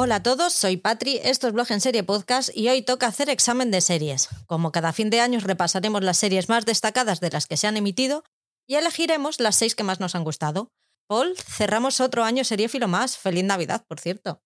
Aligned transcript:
Hola 0.00 0.14
a 0.14 0.22
todos, 0.22 0.52
soy 0.52 0.76
Patri, 0.76 1.18
esto 1.24 1.48
es 1.48 1.52
Blog 1.52 1.72
en 1.72 1.80
Serie 1.80 2.04
Podcast 2.04 2.56
y 2.56 2.68
hoy 2.68 2.82
toca 2.82 3.08
hacer 3.08 3.28
examen 3.28 3.72
de 3.72 3.80
series. 3.80 4.28
Como 4.46 4.70
cada 4.70 4.92
fin 4.92 5.10
de 5.10 5.20
año 5.20 5.40
repasaremos 5.40 6.04
las 6.04 6.18
series 6.18 6.48
más 6.48 6.64
destacadas 6.64 7.18
de 7.18 7.30
las 7.30 7.48
que 7.48 7.56
se 7.56 7.66
han 7.66 7.76
emitido 7.76 8.22
y 8.68 8.76
elegiremos 8.76 9.40
las 9.40 9.56
seis 9.56 9.74
que 9.74 9.82
más 9.82 9.98
nos 9.98 10.14
han 10.14 10.22
gustado. 10.22 10.70
Paul, 11.08 11.34
cerramos 11.36 12.00
otro 12.00 12.22
año 12.22 12.44
seriéfilo 12.44 12.86
más. 12.86 13.18
Feliz 13.18 13.42
Navidad, 13.42 13.86
por 13.88 13.98
cierto. 13.98 14.40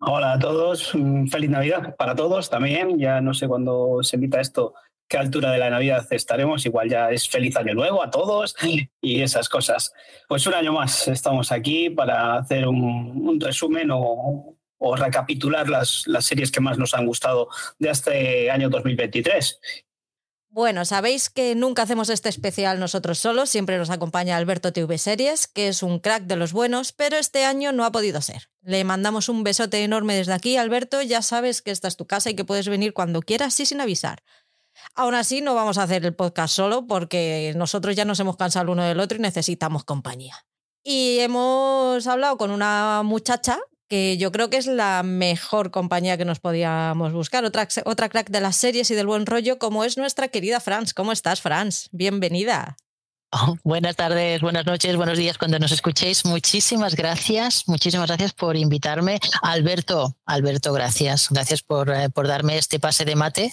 Hola 0.00 0.32
a 0.32 0.38
todos, 0.40 0.90
feliz 1.30 1.50
Navidad 1.50 1.94
para 1.94 2.16
todos 2.16 2.50
también. 2.50 2.98
Ya 2.98 3.20
no 3.20 3.32
sé 3.32 3.46
cuándo 3.46 4.02
se 4.02 4.16
emita 4.16 4.40
esto, 4.40 4.74
qué 5.08 5.18
altura 5.18 5.52
de 5.52 5.58
la 5.58 5.70
Navidad 5.70 6.04
estaremos. 6.10 6.66
Igual 6.66 6.90
ya 6.90 7.12
es 7.12 7.28
feliz 7.28 7.56
año 7.56 7.74
nuevo 7.74 8.02
a 8.02 8.10
todos 8.10 8.56
y 9.00 9.22
esas 9.22 9.48
cosas. 9.48 9.92
Pues 10.26 10.44
un 10.48 10.54
año 10.54 10.72
más 10.72 11.06
estamos 11.06 11.52
aquí 11.52 11.90
para 11.90 12.38
hacer 12.38 12.66
un, 12.66 13.38
resumen 13.38 13.90
o, 13.92 14.55
recapitular 14.96 15.68
las, 15.68 16.04
las 16.06 16.24
series 16.24 16.50
que 16.50 16.60
más 16.60 16.78
nos 16.78 16.94
han 16.94 17.06
gustado 17.06 17.48
de 17.78 17.90
este 17.90 18.50
año 18.50 18.68
2023. 18.68 19.60
Bueno, 20.56 20.86
sabéis 20.86 21.28
que 21.28 21.54
nunca 21.54 21.82
hacemos 21.82 22.08
este 22.08 22.30
especial 22.30 22.80
nosotros 22.80 23.18
solos, 23.18 23.50
siempre 23.50 23.76
nos 23.76 23.90
acompaña 23.90 24.38
Alberto 24.38 24.72
TV 24.72 24.96
Series, 24.96 25.48
que 25.48 25.68
es 25.68 25.82
un 25.82 25.98
crack 25.98 26.22
de 26.22 26.36
los 26.36 26.54
buenos, 26.54 26.92
pero 26.92 27.18
este 27.18 27.44
año 27.44 27.72
no 27.72 27.84
ha 27.84 27.92
podido 27.92 28.22
ser. 28.22 28.48
Le 28.62 28.82
mandamos 28.82 29.28
un 29.28 29.44
besote 29.44 29.84
enorme 29.84 30.14
desde 30.14 30.32
aquí, 30.32 30.56
Alberto, 30.56 31.02
ya 31.02 31.20
sabes 31.20 31.60
que 31.60 31.72
esta 31.72 31.88
es 31.88 31.98
tu 31.98 32.06
casa 32.06 32.30
y 32.30 32.34
que 32.36 32.46
puedes 32.46 32.68
venir 32.68 32.94
cuando 32.94 33.20
quieras 33.20 33.60
y 33.60 33.66
sin 33.66 33.82
avisar. 33.82 34.22
Aún 34.94 35.14
así, 35.14 35.42
no 35.42 35.54
vamos 35.54 35.76
a 35.76 35.82
hacer 35.82 36.06
el 36.06 36.14
podcast 36.14 36.54
solo 36.54 36.86
porque 36.86 37.52
nosotros 37.54 37.94
ya 37.94 38.06
nos 38.06 38.20
hemos 38.20 38.38
cansado 38.38 38.64
el 38.64 38.70
uno 38.70 38.84
del 38.84 39.00
otro 39.00 39.18
y 39.18 39.20
necesitamos 39.20 39.84
compañía. 39.84 40.46
Y 40.82 41.18
hemos 41.18 42.06
hablado 42.06 42.38
con 42.38 42.50
una 42.50 43.02
muchacha 43.04 43.58
que 43.88 44.16
yo 44.18 44.32
creo 44.32 44.50
que 44.50 44.56
es 44.56 44.66
la 44.66 45.02
mejor 45.02 45.70
compañía 45.70 46.16
que 46.16 46.24
nos 46.24 46.40
podíamos 46.40 47.12
buscar. 47.12 47.44
Otra, 47.44 47.68
otra 47.84 48.08
crack 48.08 48.30
de 48.30 48.40
las 48.40 48.56
series 48.56 48.90
y 48.90 48.94
del 48.94 49.06
buen 49.06 49.26
rollo, 49.26 49.58
como 49.58 49.84
es 49.84 49.96
nuestra 49.96 50.28
querida 50.28 50.60
Franz. 50.60 50.94
¿Cómo 50.94 51.12
estás, 51.12 51.40
Franz? 51.40 51.88
Bienvenida. 51.92 52.76
buenas 53.64 53.96
tardes, 53.96 54.40
buenas 54.40 54.66
noches, 54.66 54.96
buenos 54.96 55.18
días 55.18 55.38
cuando 55.38 55.58
nos 55.58 55.72
escuchéis. 55.72 56.24
Muchísimas 56.24 56.94
gracias, 56.94 57.64
muchísimas 57.66 58.08
gracias 58.08 58.32
por 58.32 58.56
invitarme. 58.56 59.18
Alberto, 59.42 60.16
Alberto, 60.24 60.72
gracias. 60.72 61.28
Gracias 61.30 61.62
por, 61.62 61.90
eh, 61.90 62.08
por 62.10 62.28
darme 62.28 62.58
este 62.58 62.78
pase 62.78 63.04
de 63.04 63.16
mate. 63.16 63.52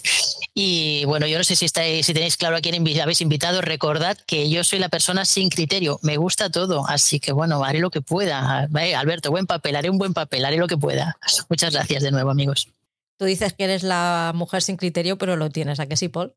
Y 0.54 1.04
bueno, 1.06 1.26
yo 1.26 1.38
no 1.38 1.44
sé 1.44 1.56
si, 1.56 1.64
estáis, 1.64 2.06
si 2.06 2.14
tenéis 2.14 2.36
claro 2.36 2.56
a 2.56 2.60
quién 2.60 2.74
habéis 3.00 3.20
invitado. 3.20 3.60
Recordad 3.60 4.16
que 4.26 4.48
yo 4.48 4.64
soy 4.64 4.78
la 4.78 4.88
persona 4.88 5.24
sin 5.24 5.48
criterio. 5.48 5.98
Me 6.02 6.16
gusta 6.16 6.50
todo. 6.50 6.86
Así 6.86 7.20
que 7.20 7.32
bueno, 7.32 7.64
haré 7.64 7.80
lo 7.80 7.90
que 7.90 8.00
pueda. 8.00 8.68
Alberto, 8.96 9.30
buen 9.30 9.46
papel, 9.46 9.76
haré 9.76 9.90
un 9.90 9.98
buen 9.98 10.14
papel, 10.14 10.44
haré 10.44 10.56
lo 10.56 10.68
que 10.68 10.76
pueda. 10.76 11.18
Muchas 11.48 11.72
gracias 11.72 12.02
de 12.02 12.10
nuevo, 12.10 12.30
amigos. 12.30 12.68
Tú 13.16 13.26
dices 13.26 13.52
que 13.52 13.64
eres 13.64 13.82
la 13.82 14.32
mujer 14.34 14.62
sin 14.62 14.76
criterio, 14.76 15.18
pero 15.18 15.36
lo 15.36 15.50
tienes, 15.50 15.78
¿a 15.78 15.86
qué 15.86 15.96
sí, 15.96 16.08
Paul? 16.08 16.34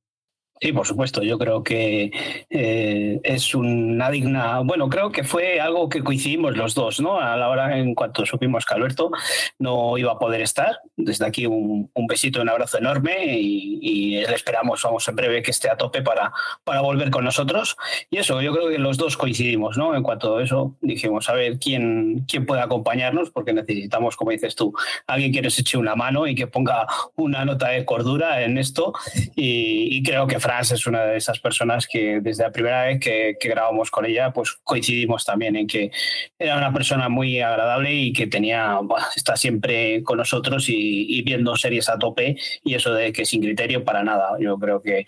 Sí, 0.59 0.73
por 0.73 0.87
supuesto. 0.87 1.21
Yo 1.21 1.37
creo 1.37 1.63
que 1.63 2.11
eh, 2.49 3.19
es 3.23 3.53
una 3.53 4.09
digna. 4.09 4.59
Bueno, 4.61 4.89
creo 4.89 5.11
que 5.11 5.23
fue 5.23 5.59
algo 5.59 5.87
que 5.87 6.03
coincidimos 6.03 6.57
los 6.57 6.73
dos, 6.73 6.99
¿no? 6.99 7.19
A 7.19 7.35
la 7.37 7.49
hora 7.49 7.77
en 7.77 7.93
cuanto 7.93 8.25
supimos 8.25 8.65
que 8.65 8.73
Alberto 8.73 9.11
no 9.59 9.97
iba 9.97 10.13
a 10.13 10.19
poder 10.19 10.41
estar. 10.41 10.79
Desde 10.95 11.25
aquí 11.25 11.45
un, 11.45 11.89
besito 12.07 12.39
y 12.39 12.41
un 12.41 12.49
abrazo 12.49 12.79
enorme 12.79 13.37
y, 13.39 14.17
le 14.17 14.33
esperamos, 14.33 14.81
vamos, 14.81 15.07
en 15.07 15.15
breve 15.15 15.41
que 15.43 15.51
esté 15.51 15.69
a 15.69 15.77
tope 15.77 16.01
para, 16.01 16.31
para 16.63 16.81
volver 16.81 17.11
con 17.11 17.23
nosotros. 17.23 17.77
Y 18.09 18.17
eso, 18.17 18.41
yo 18.41 18.53
creo 18.53 18.69
que 18.69 18.79
los 18.79 18.97
dos 18.97 19.15
coincidimos, 19.15 19.77
¿no? 19.77 19.95
En 19.95 20.01
cuanto 20.01 20.37
a 20.37 20.43
eso, 20.43 20.75
dijimos, 20.81 21.29
a 21.29 21.33
ver 21.33 21.59
quién, 21.59 22.25
quién 22.27 22.45
puede 22.45 22.61
acompañarnos, 22.61 23.29
porque 23.29 23.53
necesitamos, 23.53 24.15
como 24.15 24.31
dices 24.31 24.55
tú, 24.55 24.73
alguien 25.05 25.31
que 25.31 25.41
nos 25.41 25.59
eche 25.59 25.77
una 25.77 25.95
mano 25.95 26.25
y 26.25 26.33
que 26.33 26.47
ponga 26.47 26.87
una 27.15 27.45
nota 27.45 27.69
de 27.69 27.85
cordura 27.85 28.41
en 28.41 28.57
esto. 28.57 28.93
Y, 29.35 29.97
y 29.97 30.03
creo 30.03 30.25
que 30.25 30.39
Es 30.47 30.87
una 30.87 31.03
de 31.03 31.17
esas 31.17 31.39
personas 31.39 31.87
que 31.87 32.21
desde 32.21 32.43
la 32.43 32.51
primera 32.51 32.85
vez 32.85 32.99
que, 32.99 33.37
grabamos 33.41 33.91
con 33.91 34.05
ella, 34.05 34.31
pues 34.31 34.53
coincidimos 34.63 35.25
también 35.25 35.55
en 35.57 35.67
que 35.67 35.91
era 36.39 36.57
una 36.57 36.71
persona 36.71 37.09
muy 37.09 37.41
agradable 37.41 37.93
y 37.93 38.13
que 38.13 38.27
tenía, 38.27 38.79
está 39.15 39.35
siempre 39.35 40.03
con 40.03 40.17
nosotros 40.17 40.65
y, 40.69 41.21
viendo 41.23 41.55
series 41.57 41.89
a 41.89 41.99
tope 41.99 42.37
y 42.63 42.75
eso 42.75 42.93
de 42.93 43.11
que 43.11 43.25
sin 43.25 43.41
criterio 43.41 43.83
para 43.83 44.03
nada. 44.03 44.37
Yo 44.39 44.57
creo 44.57 44.81
que, 44.81 45.05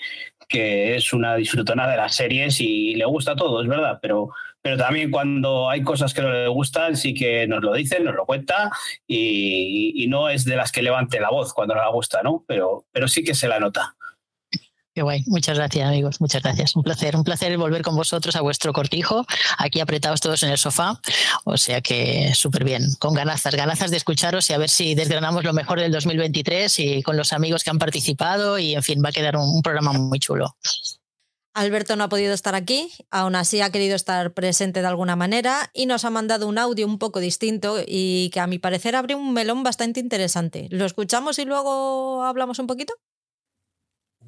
que 0.47 0.95
es 0.95 1.13
una 1.13 1.35
disfrutona 1.35 1.89
de 1.89 1.97
las 1.97 2.15
series 2.15 2.59
y 2.59 2.95
le 2.95 3.05
gusta 3.05 3.35
todo, 3.35 3.61
es 3.61 3.67
verdad, 3.67 3.99
pero 4.01 4.29
pero 4.61 4.75
también 4.75 5.09
cuando 5.09 5.69
hay 5.69 5.83
cosas 5.83 6.13
que 6.13 6.21
no 6.21 6.33
le 6.33 6.49
gustan, 6.49 6.97
sí 6.97 7.13
que 7.13 7.47
nos 7.47 7.63
lo 7.63 7.73
dicen, 7.73 8.03
nos 8.03 8.13
lo 8.13 8.25
cuenta 8.25 8.69
y, 9.07 9.93
y, 9.95 10.07
no 10.07 10.27
es 10.27 10.43
de 10.43 10.57
las 10.57 10.73
que 10.73 10.81
levante 10.81 11.21
la 11.21 11.29
voz 11.29 11.53
cuando 11.53 11.75
no 11.75 11.83
le 11.85 11.91
gusta, 11.91 12.21
¿no? 12.23 12.43
Pero, 12.45 12.85
pero 12.91 13.07
sí 13.07 13.23
que 13.23 13.35
se 13.35 13.47
la 13.47 13.61
nota. 13.61 13.95
Qué 14.99 15.03
guay. 15.03 15.23
Muchas 15.27 15.57
gracias, 15.57 15.87
amigos. 15.87 16.19
Muchas 16.19 16.43
gracias. 16.43 16.75
Un 16.75 16.83
placer. 16.83 17.15
Un 17.15 17.23
placer 17.23 17.57
volver 17.57 17.83
con 17.83 17.95
vosotros 17.95 18.35
a 18.35 18.41
vuestro 18.41 18.73
cortijo, 18.73 19.25
aquí 19.57 19.79
apretados 19.79 20.19
todos 20.19 20.43
en 20.43 20.49
el 20.49 20.57
sofá. 20.57 20.99
O 21.45 21.55
sea 21.55 21.79
que 21.79 22.33
súper 22.35 22.65
bien. 22.65 22.83
Con 22.99 23.13
ganazas, 23.13 23.55
ganazas 23.55 23.91
de 23.91 23.95
escucharos 23.95 24.49
y 24.49 24.53
a 24.53 24.57
ver 24.57 24.67
si 24.67 24.95
desgranamos 24.95 25.45
lo 25.45 25.53
mejor 25.53 25.79
del 25.79 25.93
2023 25.93 26.79
y 26.79 27.01
con 27.01 27.15
los 27.15 27.31
amigos 27.31 27.63
que 27.63 27.69
han 27.69 27.79
participado. 27.79 28.59
Y 28.59 28.75
en 28.75 28.83
fin, 28.83 29.01
va 29.01 29.07
a 29.07 29.11
quedar 29.13 29.37
un, 29.37 29.61
programa 29.61 29.93
muy 29.93 30.19
chulo. 30.19 30.57
Alberto 31.53 31.95
no 31.95 32.03
ha 32.03 32.09
podido 32.09 32.33
estar 32.33 32.55
aquí, 32.55 32.91
aún 33.09 33.37
así 33.37 33.61
ha 33.61 33.69
querido 33.69 33.95
estar 33.95 34.33
presente 34.33 34.81
de 34.81 34.87
alguna 34.87 35.15
manera 35.15 35.71
y 35.73 35.85
nos 35.85 36.03
ha 36.03 36.09
mandado 36.09 36.45
un 36.45 36.57
audio 36.57 36.85
un 36.85 36.99
poco 36.99 37.21
distinto 37.21 37.77
y 37.87 38.31
que 38.33 38.41
a 38.41 38.47
mi 38.47 38.59
parecer 38.59 38.97
abre 38.97 39.15
un 39.15 39.31
melón 39.31 39.63
bastante 39.63 40.01
interesante. 40.01 40.67
¿Lo 40.71 40.83
escuchamos 40.83 41.39
y 41.39 41.45
luego 41.45 42.21
hablamos 42.25 42.59
un 42.59 42.67
poquito? 42.67 42.95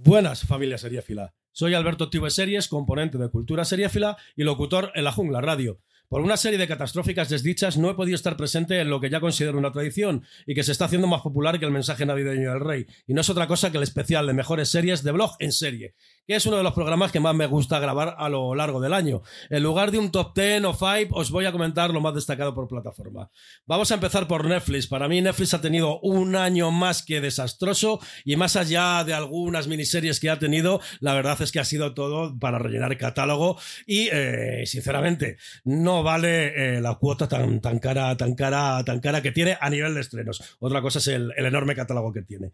Buenas, 0.03 0.47
familia 0.47 0.79
seriéfila. 0.79 1.35
Soy 1.51 1.75
Alberto 1.75 2.09
Tibe 2.09 2.31
Series, 2.31 2.67
componente 2.67 3.19
de 3.19 3.29
Cultura 3.29 3.66
Seriéfila 3.66 4.17
y 4.35 4.44
locutor 4.44 4.91
en 4.95 5.03
La 5.03 5.12
Jungla 5.12 5.41
Radio. 5.41 5.79
Por 6.09 6.22
una 6.22 6.38
serie 6.38 6.57
de 6.57 6.67
catastróficas 6.67 7.29
desdichas 7.29 7.78
no 7.78 7.88
he 7.88 7.94
podido 7.94 8.16
estar 8.16 8.35
presente 8.35 8.79
en 8.79 8.90
lo 8.90 9.00
que 9.00 9.11
ya 9.11 9.19
considero 9.19 9.59
una 9.59 9.72
tradición 9.72 10.25
y 10.47 10.56
que 10.56 10.63
se 10.63 10.72
está 10.72 10.85
haciendo 10.85 11.06
más 11.06 11.22
popular 11.22 11.59
que 11.59 11.66
el 11.66 11.72
mensaje 11.72 12.08
navideño 12.08 12.49
del 12.49 12.61
rey. 12.61 12.87
Y 13.05 13.14
no 13.14 13.22
es 13.22 13.29
otra 13.29 13.46
cosa 13.46 13.72
que 13.72 13.78
el 13.78 13.84
especial 13.84 14.26
de 14.26 14.34
mejores 14.34 14.70
series 14.70 15.03
de 15.03 15.11
blog 15.11 15.35
en 15.37 15.52
serie, 15.52 15.93
es 16.35 16.45
uno 16.45 16.57
de 16.57 16.63
los 16.63 16.73
programas 16.73 17.11
que 17.11 17.19
más 17.19 17.35
me 17.35 17.47
gusta 17.47 17.79
grabar 17.79 18.16
a 18.17 18.29
lo 18.29 18.55
largo 18.55 18.79
del 18.79 18.93
año. 18.93 19.22
En 19.49 19.63
lugar 19.63 19.91
de 19.91 19.97
un 19.97 20.11
top 20.11 20.33
10 20.35 20.66
o 20.66 20.73
5, 20.73 21.16
os 21.16 21.31
voy 21.31 21.45
a 21.45 21.51
comentar 21.51 21.91
lo 21.91 22.01
más 22.01 22.13
destacado 22.13 22.53
por 22.53 22.67
plataforma. 22.67 23.29
Vamos 23.66 23.91
a 23.91 23.95
empezar 23.95 24.28
por 24.28 24.45
Netflix. 24.45 24.87
Para 24.87 25.07
mí 25.07 25.22
Netflix 25.22 25.53
ha 25.53 25.61
tenido 25.61 25.99
un 26.01 26.35
año 26.35 26.72
más 26.72 27.03
que 27.03 27.22
desastroso 27.22 27.99
y 28.25 28.35
más 28.35 28.55
allá 28.55 29.03
de 29.03 29.13
algunas 29.13 29.67
miniseries 29.67 30.19
que 30.19 30.29
ha 30.29 30.39
tenido, 30.39 30.81
la 30.99 31.13
verdad 31.13 31.41
es 31.41 31.51
que 31.51 31.59
ha 31.59 31.66
sido 31.66 31.93
todo 31.93 32.37
para 32.39 32.59
rellenar 32.59 32.97
catálogo 32.97 33.57
y, 33.85 34.09
eh, 34.11 34.63
sinceramente, 34.66 35.37
no 35.63 36.03
vale 36.03 36.78
eh, 36.78 36.81
la 36.81 36.95
cuota 36.95 37.28
tan, 37.28 37.61
tan 37.61 37.79
cara, 37.79 38.16
tan 38.17 38.35
cara, 38.35 38.83
tan 38.83 38.99
cara 38.99 39.22
que 39.22 39.31
tiene 39.31 39.57
a 39.59 39.69
nivel 39.69 39.93
de 39.93 40.01
estrenos. 40.01 40.41
Otra 40.59 40.81
cosa 40.81 40.99
es 40.99 41.07
el, 41.07 41.31
enorme 41.37 41.75
catálogo 41.75 42.13
que 42.13 42.22
tiene. 42.22 42.51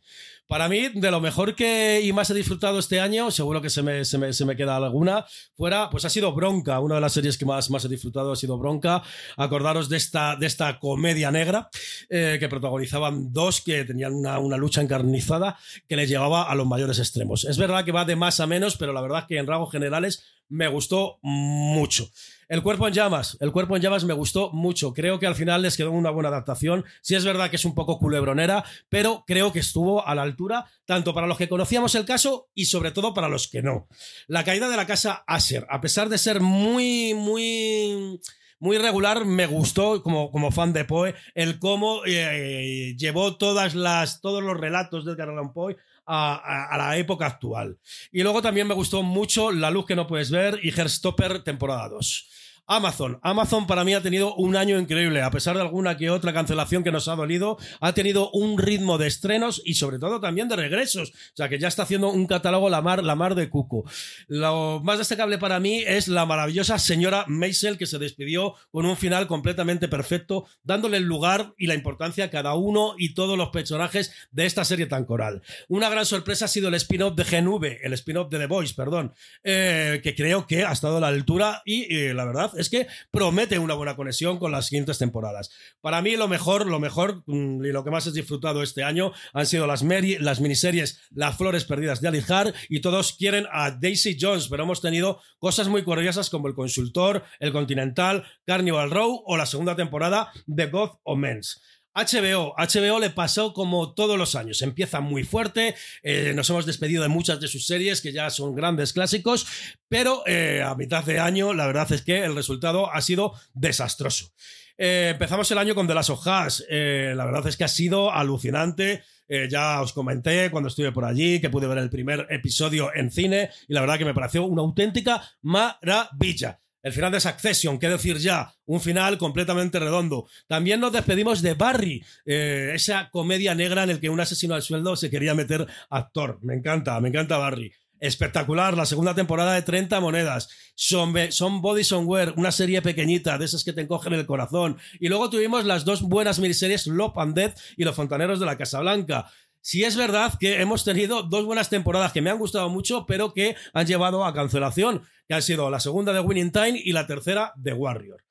Para 0.48 0.70
mí, 0.70 0.90
de 0.94 1.12
lo 1.12 1.22
mejor 1.22 1.56
que 1.56 2.02
y 2.04 2.14
más 2.14 2.30
he 2.30 2.34
disfrutado 2.34 2.80
este 2.80 3.00
año, 3.00 3.32
seguro 3.32 3.62
que 3.62 3.67
se 3.70 3.84
me, 3.84 4.06
se 4.06 4.46
me, 4.46 4.56
queda 4.56 4.76
alguna, 4.78 5.26
fuera, 5.56 5.90
pues 5.90 6.06
ha 6.06 6.10
sido 6.10 6.34
Bronca. 6.34 6.80
Una 6.80 6.96
de 6.96 7.02
las 7.02 7.14
series 7.14 7.38
que 7.38 7.46
más, 7.46 7.70
más 7.70 7.86
he 7.86 7.90
disfrutado 7.90 8.32
ha 8.32 8.36
sido 8.36 8.58
Bronca. 8.58 9.04
Acordaros 9.36 9.90
de 9.90 9.98
esta, 9.98 10.36
de 10.36 10.48
esta 10.48 10.80
comedia 10.80 11.32
negra 11.32 11.70
eh, 12.10 12.38
que 12.40 12.50
protagonizaban 12.50 13.34
dos 13.34 13.62
que 13.62 13.84
tenían 13.86 14.14
una, 14.14 14.40
una 14.40 14.58
lucha 14.58 14.82
encarnizada 14.82 15.58
que 15.88 15.96
les 15.96 16.10
llevaba 16.10 16.44
a 16.44 16.56
los 16.56 16.68
mayores 16.68 17.00
extremos. 17.00 17.46
Es 17.46 17.58
verdad 17.58 17.86
que 17.86 17.92
va 17.92 18.06
de 18.06 18.16
más 18.16 18.40
a 18.40 18.48
menos, 18.48 18.78
pero 18.78 18.94
la 18.94 19.02
verdad 19.02 19.26
que 19.28 19.38
en 19.38 19.48
rasgos 19.48 19.72
generales 19.72 20.24
me 20.50 20.68
gustó 20.68 21.20
mucho. 21.22 22.10
El 22.48 22.64
cuerpo 22.64 22.88
en 22.88 22.94
llamas, 22.94 23.38
el 23.42 23.52
cuerpo 23.52 23.76
en 23.76 23.82
llamas 23.82 24.06
me 24.06 24.14
gustó 24.14 24.52
mucho. 24.54 24.94
Creo 24.94 25.20
que 25.20 25.28
al 25.28 25.36
final 25.36 25.62
les 25.62 25.76
quedó 25.76 25.92
una 25.92 26.12
buena 26.12 26.30
adaptación. 26.30 26.86
Sí 27.02 27.16
es 27.16 27.26
verdad 27.26 27.50
que 27.50 27.58
es 27.58 27.66
un 27.66 27.76
poco 27.76 28.00
culebronera, 28.00 28.64
pero 28.90 29.24
creo 29.28 29.52
que 29.52 29.60
estuvo 29.60 30.08
a 30.08 30.16
la 30.16 30.22
altura 30.22 30.66
tanto 30.86 31.14
para 31.14 31.28
los 31.28 31.38
que 31.38 31.50
conocíamos 31.50 31.96
el 31.96 32.06
caso 32.06 32.50
y 32.54 32.66
sobre 32.66 32.92
todo 32.92 33.14
para 33.14 33.28
los 33.28 33.50
que 33.50 33.62
no. 33.62 33.88
La 34.28 34.46
caída 34.46 34.70
de 34.70 34.78
la 34.78 34.88
casa 34.88 35.24
Asher, 35.28 35.68
a 35.70 35.82
pesar 35.82 36.08
de 36.08 36.18
ser 36.18 36.40
muy, 36.40 37.14
muy 37.14 38.20
muy 38.60 38.78
regular. 38.78 39.26
Me 39.26 39.46
gustó, 39.46 40.02
como, 40.02 40.32
como 40.32 40.52
fan 40.52 40.74
de 40.74 40.86
Poe, 40.86 41.16
el 41.36 41.60
cómo 41.60 42.02
eh, 42.06 42.96
llevó 42.98 43.38
todas 43.38 43.76
las, 43.76 44.22
todos 44.22 44.44
los 44.44 44.58
relatos 44.58 45.06
de 45.06 45.14
Edgar 45.14 45.30
Poe 45.54 45.78
a, 46.08 46.76
la 46.78 46.98
época 46.98 47.26
actual. 47.26 47.78
Y 48.12 48.24
luego 48.24 48.42
también 48.42 48.68
me 48.68 48.74
gustó 48.74 49.04
mucho 49.04 49.52
La 49.52 49.70
luz 49.70 49.86
que 49.86 49.96
no 49.96 50.08
puedes 50.08 50.32
ver 50.32 50.60
y 50.64 50.70
Herstopper 50.70 51.44
temporada 51.44 51.90
2. 51.90 52.30
Amazon. 52.68 53.20
Amazon 53.24 53.66
para 53.66 53.86
mí 53.86 53.94
ha 53.94 54.02
tenido 54.02 54.36
un 54.36 54.58
año 54.58 54.78
increíble, 54.78 55.22
a 55.22 55.32
pesar 55.32 55.56
de 55.56 55.62
alguna 55.62 55.96
que 55.96 56.10
otra 56.10 56.34
cancelación 56.34 56.84
que 56.84 56.92
nos 56.92 57.08
ha 57.08 57.16
dolido, 57.16 57.58
ha 57.80 57.94
tenido 57.94 58.30
un 58.32 58.58
ritmo 58.58 58.98
de 58.98 59.08
estrenos 59.08 59.62
y 59.64 59.76
sobre 59.76 60.00
todo 60.00 60.20
también 60.20 60.50
de 60.50 60.58
regresos. 60.58 61.12
O 61.12 61.36
sea 61.36 61.48
que 61.48 61.60
ya 61.60 61.70
está 61.70 61.84
haciendo 61.84 62.10
un 62.10 62.28
catálogo 62.28 62.70
la 62.70 62.82
mar, 62.82 63.04
la 63.04 63.16
mar 63.16 63.36
de 63.36 63.50
cuco. 63.50 63.90
Lo 64.28 64.82
más 64.84 64.98
destacable 64.98 65.38
para 65.38 65.60
mí 65.62 65.84
es 65.88 66.10
la 66.10 66.26
maravillosa 66.26 66.78
señora 66.78 67.24
Maisel 67.28 67.78
que 67.78 67.86
se 67.86 68.00
despidió 68.00 68.56
con 68.70 68.86
un 68.86 68.98
final 68.98 69.28
completamente 69.28 69.88
perfecto, 69.88 70.46
dándole 70.64 70.98
el 70.98 71.04
lugar 71.04 71.54
y 71.58 71.68
la 71.68 71.74
importancia 71.74 72.26
a 72.26 72.30
cada 72.30 72.56
uno 72.56 72.96
y 72.98 73.14
todos 73.14 73.38
los 73.38 73.50
personajes 73.50 74.12
de 74.32 74.46
esta 74.46 74.66
serie 74.66 74.88
tan 74.88 75.06
coral. 75.06 75.42
Una 75.70 75.90
gran 75.90 76.06
sorpresa 76.06 76.46
ha 76.46 76.50
sido 76.50 76.68
el 76.68 76.76
spin-off 76.76 77.16
de 77.16 77.24
GNV, 77.24 77.80
el 77.84 77.94
spin-off 77.94 78.30
de 78.30 78.40
The 78.40 78.48
Voice, 78.48 78.74
perdón, 78.76 79.14
eh, 79.44 80.02
que 80.04 80.16
creo 80.16 80.46
que 80.46 80.66
ha 80.66 80.74
estado 80.74 80.98
a 80.98 81.00
la 81.00 81.08
altura 81.08 81.62
y 81.66 81.96
eh, 81.96 82.14
la 82.14 82.26
verdad 82.26 82.52
es 82.58 82.70
que 82.70 82.88
promete 83.12 83.60
una 83.60 83.74
buena 83.74 83.96
conexión 83.96 84.38
con 84.38 84.52
las 84.52 84.68
siguientes 84.68 84.98
temporadas. 84.98 85.50
Para 85.82 86.02
mí 86.02 86.16
lo 86.16 86.28
mejor, 86.28 86.68
lo 86.68 86.80
mejor 86.80 87.24
mm, 87.26 87.66
y 87.66 87.72
lo 87.72 87.84
que 87.84 87.92
más 87.92 88.08
he 88.08 88.12
disfrutado 88.12 88.64
este 88.64 88.84
año 88.84 89.12
han 89.34 89.46
sido 89.46 89.68
las, 89.68 89.84
las 89.84 90.42
miniseries 90.42 91.02
Las 91.12 91.38
Flores 91.38 91.66
Perdidas 91.66 92.02
de 92.02 92.08
Alijar 92.08 92.54
y 92.70 92.82
todos 92.82 93.14
quieren 93.14 93.46
a 93.52 93.72
Daisy 93.72 94.18
Jones, 94.20 94.48
pero 94.50 94.64
hemos 94.64 94.82
tenido 94.82 95.22
cosas 95.40 95.68
muy 95.68 95.84
curiosas 95.84 96.30
como 96.30 96.48
El 96.48 96.56
Consultor, 96.56 97.24
El 97.40 97.52
Continental, 97.52 98.26
Carnival 98.46 98.92
Row 98.92 99.24
o 99.26 99.38
la 99.38 99.46
segunda 99.46 99.76
temporada 99.76 100.32
de 100.46 100.68
God 100.68 100.92
of 101.04 101.18
Men's. 101.18 101.62
HBO, 101.98 102.54
HBO 102.56 103.00
le 103.00 103.10
pasó 103.10 103.54
como 103.54 103.96
todos 103.96 104.20
los 104.20 104.36
años, 104.36 104.62
empieza 104.62 105.02
muy 105.02 105.24
fuerte, 105.24 105.74
eh, 106.04 106.32
nos 106.36 106.48
hemos 106.52 106.68
despedido 106.68 107.02
de 107.02 107.10
muchas 107.10 107.40
de 107.40 107.48
sus 107.48 107.66
series 107.66 108.02
que 108.02 108.12
ya 108.12 108.30
son 108.30 108.54
grandes 108.54 108.94
clásicos, 108.94 109.48
pero 109.90 110.22
eh, 110.28 110.62
a 110.64 110.76
mitad 110.76 111.04
de 111.04 111.20
año 111.20 111.56
la 111.56 111.66
verdad 111.66 111.92
es 111.92 112.04
que 112.04 112.24
el 112.24 112.36
resultado 112.36 112.94
ha 112.94 113.02
sido 113.02 113.34
desastroso. 113.56 114.32
Eh, 114.78 115.10
empezamos 115.14 115.50
el 115.50 115.58
año 115.58 115.74
con 115.74 115.88
The 115.88 115.96
Last 115.96 116.12
of 116.12 116.24
la 116.24 117.26
verdad 117.26 117.48
es 117.48 117.58
que 117.58 117.64
ha 117.64 117.68
sido 117.68 118.12
alucinante. 118.12 119.04
ya 119.50 119.82
os 119.82 119.92
comenté 119.92 120.52
cuando 120.52 120.70
estuve 120.70 120.92
por 120.92 121.04
allí 121.04 121.42
que 121.42 121.50
pude 121.50 121.68
ver 121.68 121.80
el 121.80 121.90
primer 121.90 122.28
episodio 122.30 122.92
en 122.94 123.12
cine 123.12 123.50
y 123.68 123.74
la 123.74 123.82
verdad 123.82 123.98
que 123.98 124.06
me 124.06 124.14
pareció 124.14 124.46
una 124.46 124.62
auténtica 124.62 125.22
maravilla. 125.42 126.60
El 126.84 126.94
final 126.94 127.12
de 127.12 127.20
Succession, 127.20 127.80
qué 127.80 127.90
decir 127.90 128.18
ya, 128.18 128.54
un 128.66 128.80
final 128.80 129.18
completamente 129.18 129.80
redondo. 129.80 130.28
También 130.48 130.80
nos 130.80 130.94
despedimos 130.94 131.42
de 131.42 131.54
Barry, 131.54 132.04
eh, 132.26 132.72
esa 132.76 133.10
comedia 133.10 133.56
negra 133.56 133.84
en 133.84 133.90
el 133.90 134.00
que 134.00 134.10
un 134.10 134.20
asesino 134.20 134.56
al 134.56 134.62
sueldo 134.62 134.96
se 134.96 135.10
quería 135.10 135.34
meter 135.34 135.68
actor. 135.90 136.40
Me 136.42 136.54
encanta, 136.54 137.00
me 137.02 137.10
encanta 137.10 137.38
Barry. 137.38 137.74
Espectacular, 138.00 138.78
la 138.78 138.86
segunda 138.86 139.16
temporada 139.16 139.56
de 139.56 139.64
30 139.64 140.00
monedas. 140.00 140.50
Son, 140.76 141.16
son 141.32 141.62
Body 141.62 141.84
Somewhere, 141.84 142.34
una 142.38 142.52
serie 142.52 142.82
pequeñita, 142.84 143.40
de 143.40 143.46
esas 143.46 143.64
que 143.64 143.74
te 143.74 143.82
encogen 143.82 144.14
el 144.14 144.28
corazón. 144.28 144.78
Y 145.00 145.08
luego 145.08 145.32
tuvimos 145.32 145.66
las 145.66 145.84
dos 145.84 146.04
buenas 146.04 146.38
miniseries 146.38 146.86
Love 146.86 147.18
and 147.18 147.36
Death 147.36 147.58
y 147.76 147.86
Los 147.86 147.96
Fontaneros 147.96 148.40
de 148.40 148.46
la 148.46 148.58
Casa 148.58 148.82
Blanca. 148.82 149.32
Si 149.68 149.84
es 149.84 149.98
verdad 149.98 150.36
que 150.40 150.62
hemos 150.62 150.86
tenido 150.86 151.24
dos 151.24 151.44
buenas 151.44 151.68
temporadas 151.68 152.14
que 152.14 152.22
me 152.22 152.30
han 152.30 152.38
gustado 152.38 152.70
mucho, 152.70 153.06
pero 153.06 153.34
que 153.34 153.58
han 153.74 153.86
llevado 153.86 154.24
a 154.24 154.34
cancelación 154.34 155.02
que 155.28 155.34
han 155.34 155.42
sido 155.42 155.70
la 155.70 155.82
segunda 155.82 156.14
de 156.14 156.22
Winning 156.22 156.54
Time 156.54 156.82
y 156.82 156.94
la 156.94 157.06
tercera 157.06 157.52
de 157.58 157.74
Warrior. 157.74 158.27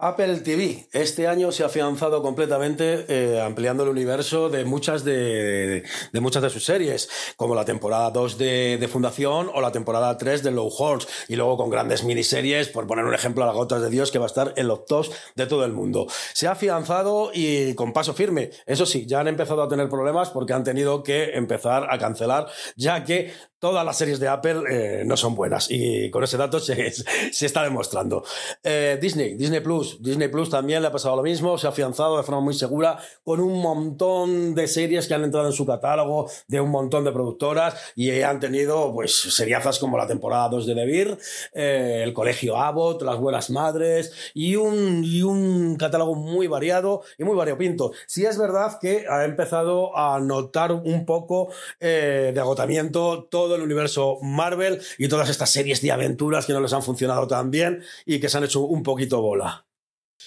Apple 0.00 0.36
TV 0.42 0.86
este 0.92 1.26
año 1.26 1.50
se 1.50 1.64
ha 1.64 1.66
afianzado 1.66 2.22
completamente 2.22 3.04
eh, 3.08 3.40
ampliando 3.40 3.82
el 3.82 3.88
universo 3.88 4.48
de 4.48 4.64
muchas 4.64 5.02
de, 5.02 5.82
muchas 6.12 6.40
de 6.40 6.50
sus 6.50 6.64
series, 6.64 7.08
como 7.36 7.56
la 7.56 7.64
temporada 7.64 8.08
2 8.12 8.38
de, 8.38 8.88
Fundación 8.88 9.50
o 9.52 9.60
la 9.60 9.72
temporada 9.72 10.16
3 10.16 10.44
de 10.44 10.52
Low 10.52 10.68
Horse, 10.68 11.08
y 11.26 11.34
luego 11.34 11.56
con 11.56 11.68
grandes 11.68 12.04
miniseries, 12.04 12.68
por 12.68 12.86
poner 12.86 13.04
un 13.06 13.14
ejemplo, 13.14 13.42
a 13.42 13.46
las 13.46 13.56
gotas 13.56 13.82
de 13.82 13.90
Dios, 13.90 14.12
que 14.12 14.18
va 14.20 14.26
a 14.26 14.28
estar 14.28 14.54
en 14.56 14.68
los 14.68 14.86
tops 14.86 15.10
de 15.34 15.46
todo 15.46 15.64
el 15.64 15.72
mundo. 15.72 16.06
Se 16.32 16.46
ha 16.46 16.52
afianzado 16.52 17.32
y 17.34 17.74
con 17.74 17.92
paso 17.92 18.14
firme. 18.14 18.50
Eso 18.66 18.86
sí, 18.86 19.04
ya 19.04 19.18
han 19.18 19.28
empezado 19.28 19.62
a 19.64 19.68
tener 19.68 19.88
problemas 19.88 20.30
porque 20.30 20.52
han 20.52 20.62
tenido 20.62 21.02
que 21.02 21.32
empezar 21.34 21.88
a 21.90 21.98
cancelar, 21.98 22.46
ya 22.76 23.04
que 23.04 23.32
todas 23.58 23.84
las 23.84 23.98
series 23.98 24.20
de 24.20 24.28
Apple 24.28 24.62
eh, 24.70 25.02
no 25.04 25.16
son 25.16 25.34
buenas 25.34 25.68
y 25.70 26.10
con 26.10 26.22
ese 26.22 26.36
dato 26.36 26.60
se, 26.60 26.92
está 27.40 27.62
demostrando. 27.62 28.24
Eh, 28.62 28.98
Disney, 29.00 29.34
Disney 29.34 29.60
Plus, 29.60 30.00
Disney 30.00 30.28
Plus 30.28 30.50
también 30.50 30.82
le 30.82 30.88
ha 30.88 30.92
pasado 30.92 31.16
lo 31.16 31.22
mismo, 31.22 31.58
se 31.58 31.66
ha 31.66 31.70
afianzado 31.70 32.16
de 32.16 32.22
forma 32.22 32.40
muy 32.40 32.54
segura 32.54 32.98
con 33.24 33.40
un 33.40 33.60
montón 33.60 34.54
de 34.54 34.68
series 34.68 35.08
que 35.08 35.14
han 35.14 35.24
entrado 35.24 35.46
en 35.46 35.52
su 35.52 35.66
catálogo 35.66 36.30
de 36.46 36.60
un 36.60 36.70
montón 36.70 37.04
de 37.04 37.12
productoras 37.12 37.74
y 37.96 38.22
han 38.22 38.38
tenido 38.40 38.92
pues 38.92 39.14
seriazas 39.14 39.78
como 39.78 39.98
la 39.98 40.06
temporada 40.06 40.48
2 40.48 40.66
de 40.66 40.74
The 40.74 41.18
eh, 41.54 42.02
el 42.04 42.12
Colegio 42.14 42.56
Abbott, 42.56 43.02
Las 43.02 43.18
Buenas 43.18 43.50
Madres 43.50 44.12
y 44.34 44.56
un, 44.56 45.02
y 45.04 45.22
un 45.22 45.76
catálogo 45.76 46.14
muy 46.14 46.46
variado 46.46 47.02
y 47.18 47.24
muy 47.24 47.36
variopinto. 47.36 47.92
Sí 48.06 48.24
es 48.24 48.38
verdad 48.38 48.78
que 48.80 49.06
ha 49.08 49.24
empezado 49.24 49.96
a 49.96 50.20
notar 50.20 50.72
un 50.72 51.04
poco 51.04 51.50
de 51.80 52.38
agotamiento 52.38 53.24
todo 53.24 53.47
el 53.56 53.62
universo 53.62 54.18
Marvel 54.22 54.80
y 54.98 55.08
todas 55.08 55.28
estas 55.28 55.50
series 55.50 55.80
de 55.82 55.92
aventuras 55.92 56.46
que 56.46 56.52
no 56.52 56.60
les 56.60 56.72
han 56.72 56.82
funcionado 56.82 57.26
tan 57.26 57.50
bien 57.50 57.82
y 58.04 58.20
que 58.20 58.28
se 58.28 58.38
han 58.38 58.44
hecho 58.44 58.60
un 58.60 58.82
poquito 58.82 59.20
bola. 59.20 59.67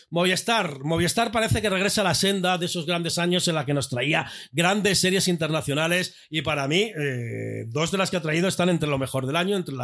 Movistar. 0.09 0.83
Movistar 0.83 1.31
parece 1.31 1.61
que 1.61 1.69
regresa 1.69 2.01
a 2.01 2.03
la 2.03 2.15
senda 2.15 2.57
de 2.57 2.65
esos 2.65 2.85
grandes 2.85 3.17
años 3.17 3.47
en 3.47 3.55
la 3.55 3.65
que 3.65 3.73
nos 3.73 3.89
traía 3.89 4.29
grandes 4.51 4.99
series 4.99 5.27
internacionales 5.27 6.15
y 6.29 6.41
para 6.41 6.67
mí 6.67 6.91
eh, 6.97 7.65
dos 7.67 7.91
de 7.91 7.97
las 7.97 8.11
que 8.11 8.17
ha 8.17 8.21
traído 8.21 8.47
están 8.47 8.69
entre 8.69 8.89
lo 8.89 8.97
mejor 8.97 9.25
del 9.25 9.35
año, 9.35 9.55
entre, 9.55 9.75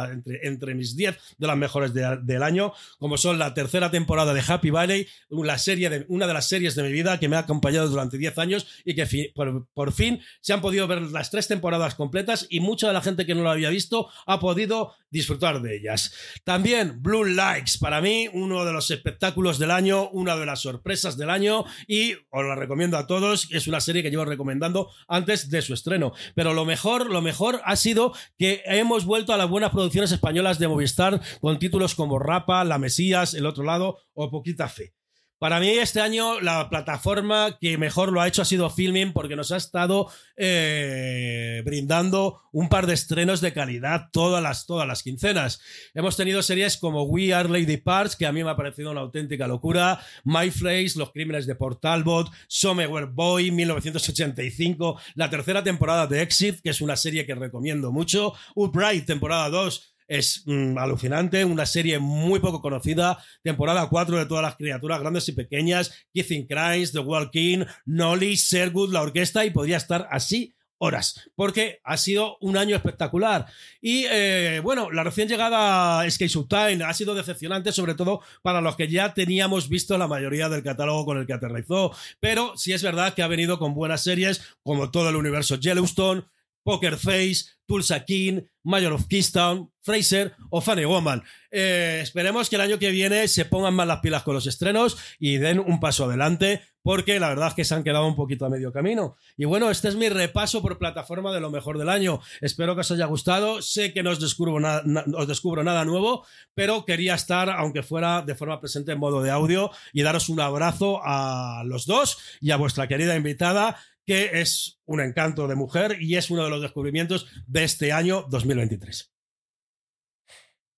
entre, 0.42 0.74
mis 0.74 0.96
diez 0.96 1.16
de 1.38 1.46
las 1.46 1.56
mejores 1.56 1.92
del 1.94 2.42
año, 2.42 2.72
como 2.98 3.16
son 3.16 3.38
la 3.38 3.54
tercera 3.54 3.90
temporada 3.90 4.34
de 4.34 4.42
Happy 4.46 4.70
Valley, 4.70 5.06
una, 5.30 5.58
serie 5.58 5.90
de, 5.90 6.04
una 6.08 6.26
de 6.26 6.34
las 6.34 6.48
series 6.48 6.74
de 6.74 6.82
mi 6.82 6.92
vida 6.92 7.18
que 7.18 7.28
me 7.28 7.36
ha 7.36 7.40
acompañado 7.40 7.88
durante 7.88 8.18
diez 8.18 8.38
años 8.38 8.66
y 8.84 8.94
que 8.94 9.32
por, 9.74 9.92
fin 9.92 10.20
se 10.40 10.52
han 10.52 10.60
podido 10.60 10.86
ver 10.86 11.02
las 11.02 11.30
tres 11.30 11.48
temporadas 11.48 11.94
completas 11.94 12.46
y 12.50 12.60
mucha 12.60 12.88
de 12.88 12.92
la 12.92 13.00
gente 13.00 13.26
que 13.26 13.34
no 13.34 13.42
lo 13.42 13.50
había 13.50 13.70
visto 13.70 14.08
ha 14.26 14.38
podido 14.38 14.94
disfrutar 15.10 15.62
de 15.62 15.76
ellas. 15.76 16.12
También 16.44 17.02
Blue 17.02 17.24
Likes, 17.24 17.72
para 17.80 18.00
mí 18.00 18.28
uno 18.32 18.64
de 18.64 18.72
los 18.72 18.90
espectáculos 18.90 19.58
del 19.58 19.70
año 19.70 19.97
una 20.06 20.36
de 20.36 20.46
las 20.46 20.60
sorpresas 20.60 21.16
del 21.16 21.30
año 21.30 21.64
y 21.86 22.14
os 22.30 22.44
la 22.44 22.54
recomiendo 22.54 22.96
a 22.96 23.06
todos. 23.06 23.48
Es 23.50 23.66
una 23.66 23.80
serie 23.80 24.02
que 24.02 24.10
llevo 24.10 24.24
recomendando 24.24 24.90
antes 25.08 25.50
de 25.50 25.62
su 25.62 25.74
estreno. 25.74 26.12
Pero 26.34 26.54
lo 26.54 26.64
mejor, 26.64 27.10
lo 27.10 27.22
mejor 27.22 27.60
ha 27.64 27.76
sido 27.76 28.12
que 28.38 28.62
hemos 28.66 29.04
vuelto 29.04 29.32
a 29.32 29.36
las 29.36 29.48
buenas 29.48 29.70
producciones 29.70 30.12
españolas 30.12 30.58
de 30.58 30.68
Movistar 30.68 31.20
con 31.40 31.58
títulos 31.58 31.94
como 31.94 32.18
Rapa, 32.18 32.64
La 32.64 32.78
Mesías, 32.78 33.34
El 33.34 33.46
Otro 33.46 33.64
Lado 33.64 33.98
o 34.14 34.30
Poquita 34.30 34.68
Fe. 34.68 34.97
Para 35.38 35.60
mí 35.60 35.70
este 35.70 36.00
año 36.00 36.40
la 36.40 36.68
plataforma 36.68 37.58
que 37.60 37.78
mejor 37.78 38.12
lo 38.12 38.20
ha 38.20 38.26
hecho 38.26 38.42
ha 38.42 38.44
sido 38.44 38.70
Filming 38.70 39.12
porque 39.12 39.36
nos 39.36 39.52
ha 39.52 39.56
estado 39.56 40.10
eh, 40.36 41.62
brindando 41.64 42.42
un 42.50 42.68
par 42.68 42.88
de 42.88 42.94
estrenos 42.94 43.40
de 43.40 43.52
calidad 43.52 44.08
todas 44.10 44.42
las, 44.42 44.66
todas 44.66 44.88
las 44.88 45.04
quincenas. 45.04 45.60
Hemos 45.94 46.16
tenido 46.16 46.42
series 46.42 46.76
como 46.76 47.04
We 47.04 47.32
Are 47.32 47.48
Lady 47.48 47.76
Parts, 47.76 48.16
que 48.16 48.26
a 48.26 48.32
mí 48.32 48.42
me 48.42 48.50
ha 48.50 48.56
parecido 48.56 48.90
una 48.90 49.00
auténtica 49.00 49.46
locura, 49.46 50.00
My 50.24 50.50
Place, 50.50 50.92
Los 50.96 51.12
Crímenes 51.12 51.46
de 51.46 51.54
Port 51.54 51.80
Talbot, 51.80 52.32
Somewhere 52.48 53.06
Boy, 53.06 53.52
1985, 53.52 55.00
la 55.14 55.30
tercera 55.30 55.62
temporada 55.62 56.08
de 56.08 56.22
Exit, 56.22 56.60
que 56.60 56.70
es 56.70 56.80
una 56.80 56.96
serie 56.96 57.26
que 57.26 57.36
recomiendo 57.36 57.92
mucho, 57.92 58.32
Upright, 58.56 59.06
temporada 59.06 59.50
2, 59.50 59.87
es 60.08 60.42
mm, 60.46 60.78
alucinante, 60.78 61.44
una 61.44 61.66
serie 61.66 61.98
muy 61.98 62.40
poco 62.40 62.60
conocida, 62.60 63.22
temporada 63.42 63.88
4 63.88 64.18
de 64.18 64.26
todas 64.26 64.42
las 64.42 64.56
criaturas 64.56 65.00
grandes 65.00 65.28
y 65.28 65.32
pequeñas, 65.32 65.92
Kissing 66.12 66.46
Crimes, 66.46 66.92
The 66.92 67.00
Walking, 67.00 67.64
Nolly, 67.84 68.36
Sergood, 68.36 68.92
la 68.92 69.02
orquesta 69.02 69.44
y 69.44 69.50
podría 69.50 69.76
estar 69.76 70.08
así 70.10 70.54
horas, 70.78 71.28
porque 71.34 71.80
ha 71.84 71.96
sido 71.96 72.38
un 72.40 72.56
año 72.56 72.76
espectacular. 72.76 73.46
Y 73.80 74.04
eh, 74.10 74.60
bueno, 74.62 74.90
la 74.90 75.04
recién 75.04 75.28
llegada 75.28 76.08
Skate 76.08 76.48
Time 76.48 76.84
ha 76.84 76.94
sido 76.94 77.14
decepcionante, 77.14 77.72
sobre 77.72 77.94
todo 77.94 78.22
para 78.42 78.60
los 78.60 78.76
que 78.76 78.88
ya 78.88 79.12
teníamos 79.12 79.68
visto 79.68 79.98
la 79.98 80.06
mayoría 80.06 80.48
del 80.48 80.62
catálogo 80.62 81.04
con 81.04 81.18
el 81.18 81.26
que 81.26 81.34
aterrizó, 81.34 81.92
pero 82.20 82.56
sí 82.56 82.72
es 82.72 82.82
verdad 82.82 83.14
que 83.14 83.22
ha 83.22 83.28
venido 83.28 83.58
con 83.58 83.74
buenas 83.74 84.02
series 84.02 84.40
como 84.62 84.90
todo 84.90 85.08
el 85.08 85.16
universo 85.16 85.56
Yellowstone, 85.56 86.24
Poker 86.62 86.96
Face, 86.96 87.58
Tulsa 87.66 88.04
King, 88.04 88.40
Mayor 88.62 88.92
of 88.94 89.06
Keystone, 89.08 89.68
Fraser 89.82 90.34
o 90.50 90.60
Funny 90.60 90.84
Woman. 90.84 91.22
Eh, 91.50 92.00
esperemos 92.02 92.48
que 92.48 92.56
el 92.56 92.62
año 92.62 92.78
que 92.78 92.90
viene 92.90 93.28
se 93.28 93.44
pongan 93.44 93.74
más 93.74 93.86
las 93.86 94.00
pilas 94.00 94.22
con 94.22 94.34
los 94.34 94.46
estrenos 94.46 94.96
y 95.18 95.36
den 95.36 95.58
un 95.58 95.80
paso 95.80 96.04
adelante, 96.04 96.62
porque 96.82 97.20
la 97.20 97.28
verdad 97.28 97.48
es 97.48 97.54
que 97.54 97.64
se 97.64 97.74
han 97.74 97.84
quedado 97.84 98.06
un 98.06 98.16
poquito 98.16 98.46
a 98.46 98.50
medio 98.50 98.72
camino. 98.72 99.16
Y 99.36 99.44
bueno, 99.44 99.70
este 99.70 99.88
es 99.88 99.96
mi 99.96 100.08
repaso 100.08 100.62
por 100.62 100.78
plataforma 100.78 101.32
de 101.32 101.40
lo 101.40 101.50
mejor 101.50 101.78
del 101.78 101.90
año. 101.90 102.20
Espero 102.40 102.74
que 102.74 102.80
os 102.80 102.90
haya 102.90 103.06
gustado. 103.06 103.60
Sé 103.60 103.92
que 103.92 104.02
no 104.02 104.10
os 104.10 104.20
descubro, 104.20 104.56
os 104.56 105.28
descubro 105.28 105.62
nada 105.62 105.84
nuevo, 105.84 106.26
pero 106.54 106.84
quería 106.86 107.14
estar, 107.14 107.50
aunque 107.50 107.82
fuera 107.82 108.22
de 108.22 108.34
forma 108.34 108.60
presente 108.60 108.92
en 108.92 108.98
modo 108.98 109.22
de 109.22 109.30
audio, 109.30 109.70
y 109.92 110.02
daros 110.02 110.30
un 110.30 110.40
abrazo 110.40 111.00
a 111.04 111.62
los 111.66 111.84
dos 111.84 112.18
y 112.40 112.50
a 112.50 112.56
vuestra 112.56 112.88
querida 112.88 113.14
invitada 113.14 113.78
que 114.08 114.40
es 114.40 114.80
un 114.86 115.02
encanto 115.02 115.46
de 115.48 115.54
mujer 115.54 115.98
y 116.00 116.16
es 116.16 116.30
uno 116.30 116.42
de 116.42 116.48
los 116.48 116.62
descubrimientos 116.62 117.26
de 117.46 117.64
este 117.64 117.92
año 117.92 118.24
2023. 118.30 119.12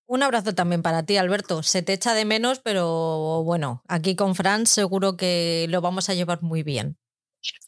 Un 0.05 0.21
abrazo 0.21 0.53
también 0.53 0.81
para 0.81 1.03
ti, 1.03 1.15
Alberto. 1.15 1.63
Se 1.63 1.81
te 1.81 1.93
echa 1.93 2.13
de 2.13 2.25
menos, 2.25 2.59
pero 2.59 3.41
bueno, 3.45 3.83
aquí 3.87 4.17
con 4.17 4.35
Fran 4.35 4.67
seguro 4.67 5.15
que 5.15 5.65
lo 5.69 5.79
vamos 5.79 6.09
a 6.09 6.13
llevar 6.13 6.43
muy 6.43 6.61
bien. 6.61 6.97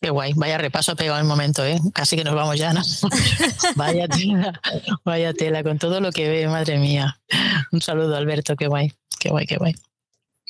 Qué 0.01 0.09
guay, 0.09 0.33
vaya 0.35 0.57
repaso 0.57 0.91
ha 0.91 0.95
pegado 0.95 1.17
el 1.17 1.25
momento, 1.25 1.65
¿eh? 1.65 1.79
Casi 1.93 2.17
que 2.17 2.25
nos 2.25 2.35
vamos 2.35 2.57
ya, 2.57 2.73
¿no? 2.73 2.81
vaya 3.77 4.05
tela, 4.09 4.61
vaya 5.05 5.33
tela, 5.33 5.63
con 5.63 5.79
todo 5.79 6.01
lo 6.01 6.11
que 6.11 6.27
ve, 6.27 6.47
madre 6.49 6.77
mía. 6.77 7.21
Un 7.71 7.81
saludo, 7.81 8.17
Alberto, 8.17 8.57
qué 8.57 8.67
guay, 8.67 8.91
qué 9.17 9.29
guay, 9.29 9.45
qué 9.45 9.55
guay. 9.55 9.75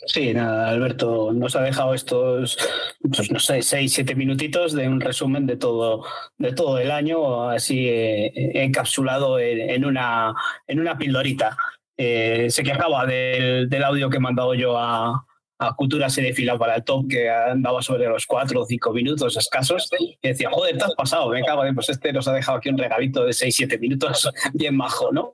Sí, 0.05 0.33
nada, 0.33 0.69
Alberto 0.69 1.31
nos 1.33 1.55
ha 1.55 1.61
dejado 1.61 1.93
estos, 1.93 2.57
pues, 3.01 3.31
no 3.31 3.39
sé, 3.39 3.61
seis, 3.61 3.93
siete 3.93 4.15
minutitos 4.15 4.73
de 4.73 4.87
un 4.87 4.99
resumen 4.99 5.45
de 5.45 5.55
todo, 5.55 6.05
de 6.37 6.51
todo 6.51 6.77
el 6.77 6.91
año, 6.91 7.49
así 7.49 7.87
eh, 7.87 8.63
encapsulado 8.63 9.39
en, 9.39 9.85
una, 9.85 10.33
en 10.67 10.79
una 10.79 10.97
pildorita. 10.97 11.55
Eh, 11.95 12.47
se 12.49 12.63
quejaba 12.63 13.05
del, 13.05 13.69
del 13.69 13.83
audio 13.83 14.09
que 14.09 14.17
he 14.17 14.19
mandado 14.19 14.53
yo 14.55 14.77
a, 14.77 15.25
a 15.59 15.75
Cultura 15.75 16.09
fila 16.09 16.57
para 16.57 16.75
el 16.75 16.83
top 16.83 17.07
que 17.09 17.29
andaba 17.29 17.81
sobre 17.81 18.07
los 18.07 18.25
cuatro 18.25 18.61
o 18.61 18.65
cinco 18.65 18.91
minutos 18.91 19.37
escasos 19.37 19.89
y 19.99 20.17
decía, 20.21 20.49
joder, 20.51 20.77
te 20.77 20.83
has 20.83 20.95
pasado, 20.95 21.29
me 21.29 21.43
cago 21.43 21.63
pues 21.73 21.89
este 21.89 22.11
nos 22.11 22.27
ha 22.27 22.33
dejado 22.33 22.57
aquí 22.57 22.69
un 22.69 22.77
regalito 22.77 23.23
de 23.25 23.33
seis, 23.33 23.55
siete 23.55 23.77
minutos 23.77 24.29
bien 24.53 24.75
majo, 24.75 25.11
¿no? 25.11 25.33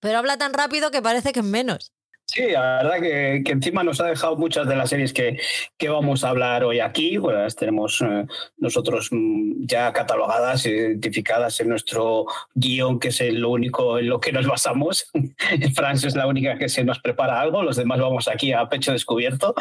Pero 0.00 0.18
habla 0.18 0.36
tan 0.36 0.52
rápido 0.52 0.90
que 0.90 1.02
parece 1.02 1.32
que 1.32 1.40
es 1.40 1.46
menos. 1.46 1.92
Sí, 2.34 2.50
la 2.50 2.82
verdad 2.82 3.00
que, 3.00 3.42
encima 3.44 3.84
nos 3.84 4.00
ha 4.00 4.06
dejado 4.06 4.36
muchas 4.36 4.66
de 4.66 4.74
las 4.74 4.88
series 4.88 5.12
que, 5.12 5.38
que 5.76 5.90
vamos 5.90 6.24
a 6.24 6.30
hablar 6.30 6.64
hoy 6.64 6.80
aquí. 6.80 7.18
Bueno, 7.18 7.42
las 7.42 7.56
tenemos 7.56 8.00
eh, 8.00 8.24
nosotros 8.56 9.08
mm, 9.10 9.66
ya 9.66 9.92
catalogadas, 9.92 10.64
identificadas 10.64 11.60
en 11.60 11.68
nuestro 11.68 12.24
guion, 12.54 12.98
que 12.98 13.08
es 13.08 13.20
lo 13.20 13.50
único 13.50 13.98
en 13.98 14.08
lo 14.08 14.18
que 14.18 14.32
nos 14.32 14.46
basamos. 14.46 15.10
Francia 15.74 16.08
es 16.08 16.16
la 16.16 16.26
única 16.26 16.56
que 16.56 16.70
se 16.70 16.84
nos 16.84 17.00
prepara 17.00 17.38
algo, 17.38 17.62
los 17.62 17.76
demás 17.76 18.00
vamos 18.00 18.26
aquí 18.28 18.54
a 18.54 18.66
pecho 18.66 18.92
descubierto. 18.92 19.54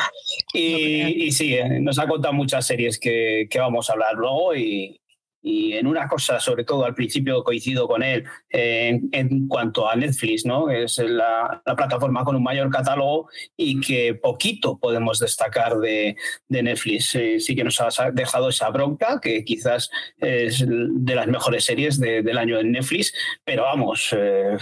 Y, 0.53 1.25
y 1.25 1.31
sí, 1.33 1.55
eh, 1.55 1.81
nos 1.81 1.99
ha 1.99 2.07
contado 2.07 2.33
muchas 2.33 2.65
series 2.65 2.99
que, 2.99 3.47
que 3.49 3.59
vamos 3.59 3.89
a 3.89 3.93
hablar 3.93 4.13
luego 4.13 4.55
y, 4.55 5.00
y 5.41 5.73
en 5.73 5.87
una 5.87 6.07
cosa, 6.07 6.39
sobre 6.39 6.63
todo 6.63 6.85
al 6.85 6.93
principio 6.93 7.43
coincido 7.43 7.87
con 7.87 8.03
él, 8.03 8.25
eh, 8.49 8.99
en, 9.11 9.47
cuanto 9.47 9.89
a 9.89 9.95
Netflix, 9.95 10.45
¿no? 10.45 10.69
Es 10.69 10.99
la, 10.99 11.61
plataforma 11.65 12.23
con 12.23 12.35
un 12.35 12.43
mayor 12.43 12.69
catálogo 12.69 13.29
y 13.57 13.79
que 13.79 14.13
poquito 14.13 14.77
podemos 14.77 15.19
destacar 15.19 15.77
de, 15.77 16.15
Netflix. 16.49 17.17
Sí 17.39 17.55
que 17.55 17.63
nos 17.63 17.81
ha 17.81 18.11
dejado 18.11 18.49
esa 18.49 18.69
bronca, 18.69 19.19
que 19.21 19.43
quizás 19.43 19.89
es 20.17 20.63
de 20.67 21.15
las 21.15 21.27
mejores 21.27 21.63
series 21.63 21.99
del 21.99 22.37
año 22.37 22.59
en 22.59 22.73
Netflix, 22.73 23.13
pero 23.43 23.63
vamos, 23.63 24.13
eh, 24.15 24.57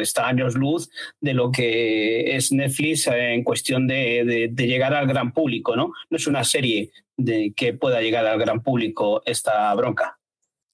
está 0.00 0.28
años 0.28 0.54
luz 0.54 0.90
de 1.20 1.34
lo 1.34 1.50
que 1.50 2.36
es 2.36 2.52
Netflix 2.52 3.06
en 3.06 3.44
cuestión 3.44 3.86
de, 3.86 4.48
de 4.50 4.66
llegar 4.66 4.94
al 4.94 5.06
gran 5.06 5.32
público, 5.32 5.76
¿no? 5.76 5.92
No 6.10 6.16
es 6.16 6.26
una 6.26 6.44
serie 6.44 6.90
de 7.16 7.52
que 7.54 7.74
pueda 7.74 8.00
llegar 8.00 8.26
al 8.26 8.38
gran 8.38 8.62
público 8.62 9.22
esta 9.26 9.74
bronca. 9.74 10.17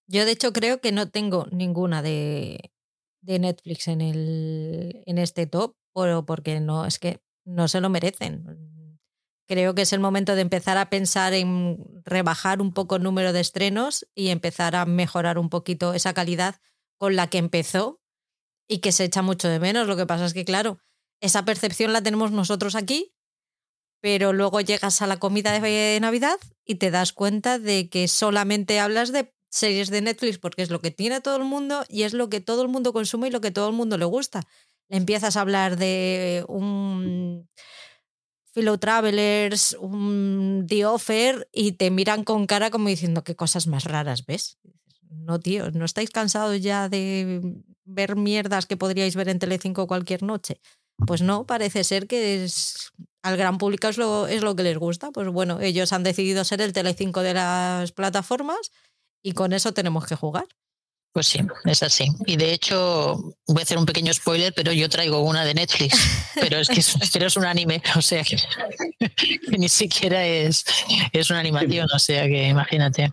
Yo 0.06 0.24
de 0.24 0.32
hecho 0.32 0.52
creo 0.52 0.80
que 0.80 0.92
no 0.92 1.10
tengo 1.10 1.46
ninguna 1.50 2.02
de, 2.02 2.72
de 3.22 3.38
Netflix 3.38 3.88
en, 3.88 4.00
el, 4.00 5.02
en 5.06 5.18
este 5.18 5.46
top, 5.46 5.76
pero 5.94 6.26
porque 6.26 6.60
no, 6.60 6.84
es 6.84 6.98
que 6.98 7.20
no 7.44 7.68
se 7.68 7.80
lo 7.80 7.88
merecen. 7.88 8.98
Creo 9.46 9.74
que 9.74 9.82
es 9.82 9.92
el 9.92 10.00
momento 10.00 10.34
de 10.34 10.40
empezar 10.42 10.78
a 10.78 10.88
pensar 10.88 11.34
en 11.34 11.78
rebajar 12.04 12.62
un 12.62 12.72
poco 12.72 12.96
el 12.96 13.02
número 13.02 13.32
de 13.32 13.40
estrenos 13.40 14.06
y 14.14 14.28
empezar 14.28 14.74
a 14.74 14.86
mejorar 14.86 15.38
un 15.38 15.50
poquito 15.50 15.92
esa 15.92 16.14
calidad 16.14 16.56
con 16.98 17.16
la 17.16 17.28
que 17.28 17.38
empezó 17.38 18.00
y 18.66 18.78
que 18.78 18.92
se 18.92 19.04
echa 19.04 19.22
mucho 19.22 19.48
de 19.48 19.60
menos. 19.60 19.86
Lo 19.86 19.96
que 19.96 20.06
pasa 20.06 20.24
es 20.24 20.32
que, 20.32 20.44
claro, 20.44 20.78
esa 21.20 21.44
percepción 21.44 21.92
la 21.92 22.02
tenemos 22.02 22.30
nosotros 22.30 22.74
aquí, 22.74 23.14
pero 24.00 24.32
luego 24.32 24.60
llegas 24.60 25.02
a 25.02 25.06
la 25.06 25.18
comida 25.18 25.58
de 25.58 25.98
Navidad 26.00 26.38
y 26.64 26.76
te 26.76 26.90
das 26.90 27.12
cuenta 27.12 27.58
de 27.58 27.88
que 27.88 28.08
solamente 28.08 28.80
hablas 28.80 29.12
de 29.12 29.34
series 29.54 29.88
de 29.88 30.00
Netflix 30.00 30.38
porque 30.38 30.62
es 30.62 30.70
lo 30.70 30.80
que 30.80 30.90
tiene 30.90 31.20
todo 31.20 31.36
el 31.36 31.44
mundo 31.44 31.84
y 31.88 32.02
es 32.02 32.12
lo 32.12 32.28
que 32.28 32.40
todo 32.40 32.62
el 32.62 32.68
mundo 32.68 32.92
consume 32.92 33.28
y 33.28 33.30
lo 33.30 33.40
que 33.40 33.52
todo 33.52 33.68
el 33.68 33.74
mundo 33.74 33.96
le 33.96 34.04
gusta. 34.04 34.42
Empiezas 34.88 35.36
a 35.36 35.42
hablar 35.42 35.76
de 35.76 36.44
un 36.48 37.48
Fellow 38.52 38.78
Travelers, 38.78 39.76
un 39.80 40.66
The 40.68 40.86
Offer 40.86 41.48
y 41.52 41.72
te 41.72 41.90
miran 41.92 42.24
con 42.24 42.46
cara 42.46 42.70
como 42.70 42.88
diciendo 42.88 43.22
qué 43.22 43.36
cosas 43.36 43.68
más 43.68 43.84
raras 43.84 44.26
ves. 44.26 44.58
No, 45.08 45.38
tío, 45.38 45.70
¿no 45.70 45.84
estáis 45.84 46.10
cansados 46.10 46.60
ya 46.60 46.88
de 46.88 47.40
ver 47.84 48.16
mierdas 48.16 48.66
que 48.66 48.76
podríais 48.76 49.14
ver 49.14 49.28
en 49.28 49.38
Telecinco 49.38 49.86
cualquier 49.86 50.24
noche? 50.24 50.60
Pues 51.06 51.22
no, 51.22 51.46
parece 51.46 51.84
ser 51.84 52.08
que 52.08 52.44
es, 52.44 52.92
al 53.22 53.36
gran 53.36 53.58
público 53.58 53.86
es 53.86 53.98
lo, 53.98 54.26
es 54.26 54.42
lo 54.42 54.56
que 54.56 54.64
les 54.64 54.78
gusta. 54.78 55.12
Pues 55.12 55.28
bueno, 55.28 55.60
ellos 55.60 55.92
han 55.92 56.02
decidido 56.02 56.42
ser 56.42 56.60
el 56.60 56.72
Telecinco 56.72 57.20
de 57.20 57.34
las 57.34 57.92
plataformas 57.92 58.72
y 59.24 59.32
con 59.32 59.52
eso 59.52 59.72
tenemos 59.72 60.06
que 60.06 60.14
jugar. 60.14 60.44
Pues 61.12 61.28
sí, 61.28 61.40
es 61.64 61.82
así. 61.82 62.08
Y 62.26 62.36
de 62.36 62.52
hecho, 62.52 63.36
voy 63.46 63.60
a 63.60 63.62
hacer 63.62 63.78
un 63.78 63.86
pequeño 63.86 64.12
spoiler, 64.12 64.52
pero 64.52 64.72
yo 64.72 64.88
traigo 64.88 65.20
una 65.20 65.44
de 65.44 65.54
Netflix. 65.54 65.96
Pero 66.34 66.58
es 66.58 66.68
que 66.68 66.80
es, 66.80 66.96
es 67.14 67.36
un 67.36 67.44
anime, 67.44 67.80
o 67.96 68.02
sea 68.02 68.24
que, 68.24 68.36
ni 69.56 69.68
siquiera 69.68 70.26
es, 70.26 70.64
es 71.12 71.30
una 71.30 71.38
animación, 71.38 71.86
o 71.94 71.98
sea 71.98 72.26
que 72.26 72.48
imagínate. 72.48 73.12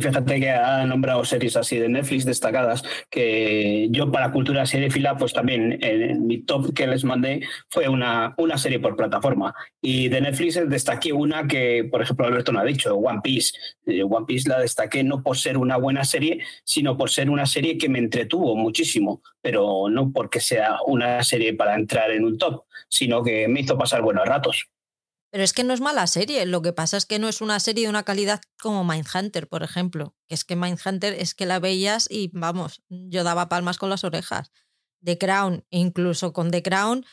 Fíjate 0.00 0.40
que 0.40 0.50
ha 0.50 0.84
nombrado 0.86 1.24
series 1.24 1.56
así 1.56 1.78
de 1.78 1.88
Netflix 1.88 2.24
destacadas, 2.24 2.82
que 3.10 3.88
yo 3.90 4.10
para 4.10 4.32
cultura 4.32 4.66
seriefila, 4.66 5.16
pues 5.16 5.32
también 5.32 5.78
en 5.82 6.26
mi 6.26 6.42
top 6.42 6.72
que 6.74 6.86
les 6.86 7.04
mandé 7.04 7.46
fue 7.68 7.88
una, 7.88 8.34
una 8.38 8.58
serie 8.58 8.80
por 8.80 8.96
plataforma. 8.96 9.54
Y 9.80 10.08
de 10.08 10.20
Netflix 10.20 10.60
destaqué 10.68 11.12
una 11.12 11.46
que, 11.46 11.88
por 11.90 12.02
ejemplo, 12.02 12.26
Alberto 12.26 12.52
no 12.52 12.60
ha 12.60 12.64
dicho, 12.64 12.94
One 12.94 13.20
Piece. 13.22 13.52
Eh, 13.86 14.02
One 14.02 14.26
Piece 14.26 14.48
la 14.48 14.60
destaqué 14.60 15.04
no 15.04 15.22
por 15.22 15.36
ser 15.36 15.56
una 15.56 15.76
buena 15.76 16.04
serie, 16.04 16.40
sino 16.64 16.96
por 16.96 17.10
ser 17.10 17.30
una 17.30 17.46
serie 17.46 17.78
que 17.78 17.88
me 17.88 17.98
entretuvo 17.98 18.56
muchísimo, 18.56 19.22
pero 19.40 19.88
no 19.90 20.12
porque 20.12 20.40
sea 20.40 20.78
una 20.86 21.22
serie 21.22 21.54
para 21.54 21.74
entrar 21.74 22.10
en 22.10 22.24
un 22.24 22.38
top, 22.38 22.64
sino 22.88 23.22
que 23.22 23.48
me 23.48 23.60
hizo 23.60 23.76
pasar 23.76 24.02
buenos 24.02 24.26
ratos. 24.26 24.71
Pero 25.32 25.44
es 25.44 25.54
que 25.54 25.64
no 25.64 25.72
es 25.72 25.80
mala 25.80 26.06
serie, 26.06 26.44
lo 26.44 26.60
que 26.60 26.74
pasa 26.74 26.98
es 26.98 27.06
que 27.06 27.18
no 27.18 27.26
es 27.26 27.40
una 27.40 27.58
serie 27.58 27.84
de 27.84 27.90
una 27.90 28.02
calidad 28.02 28.42
como 28.60 28.84
Mindhunter, 28.84 29.48
por 29.48 29.62
ejemplo. 29.62 30.14
Que 30.28 30.34
es 30.34 30.44
que 30.44 30.56
Mindhunter 30.56 31.14
es 31.14 31.34
que 31.34 31.46
la 31.46 31.58
veías 31.58 32.06
y 32.10 32.30
vamos, 32.34 32.82
yo 32.90 33.24
daba 33.24 33.48
palmas 33.48 33.78
con 33.78 33.88
las 33.88 34.04
orejas. 34.04 34.52
The 35.02 35.16
Crown, 35.16 35.64
incluso 35.70 36.34
con 36.34 36.50
The 36.50 36.62
Crown, 36.62 37.06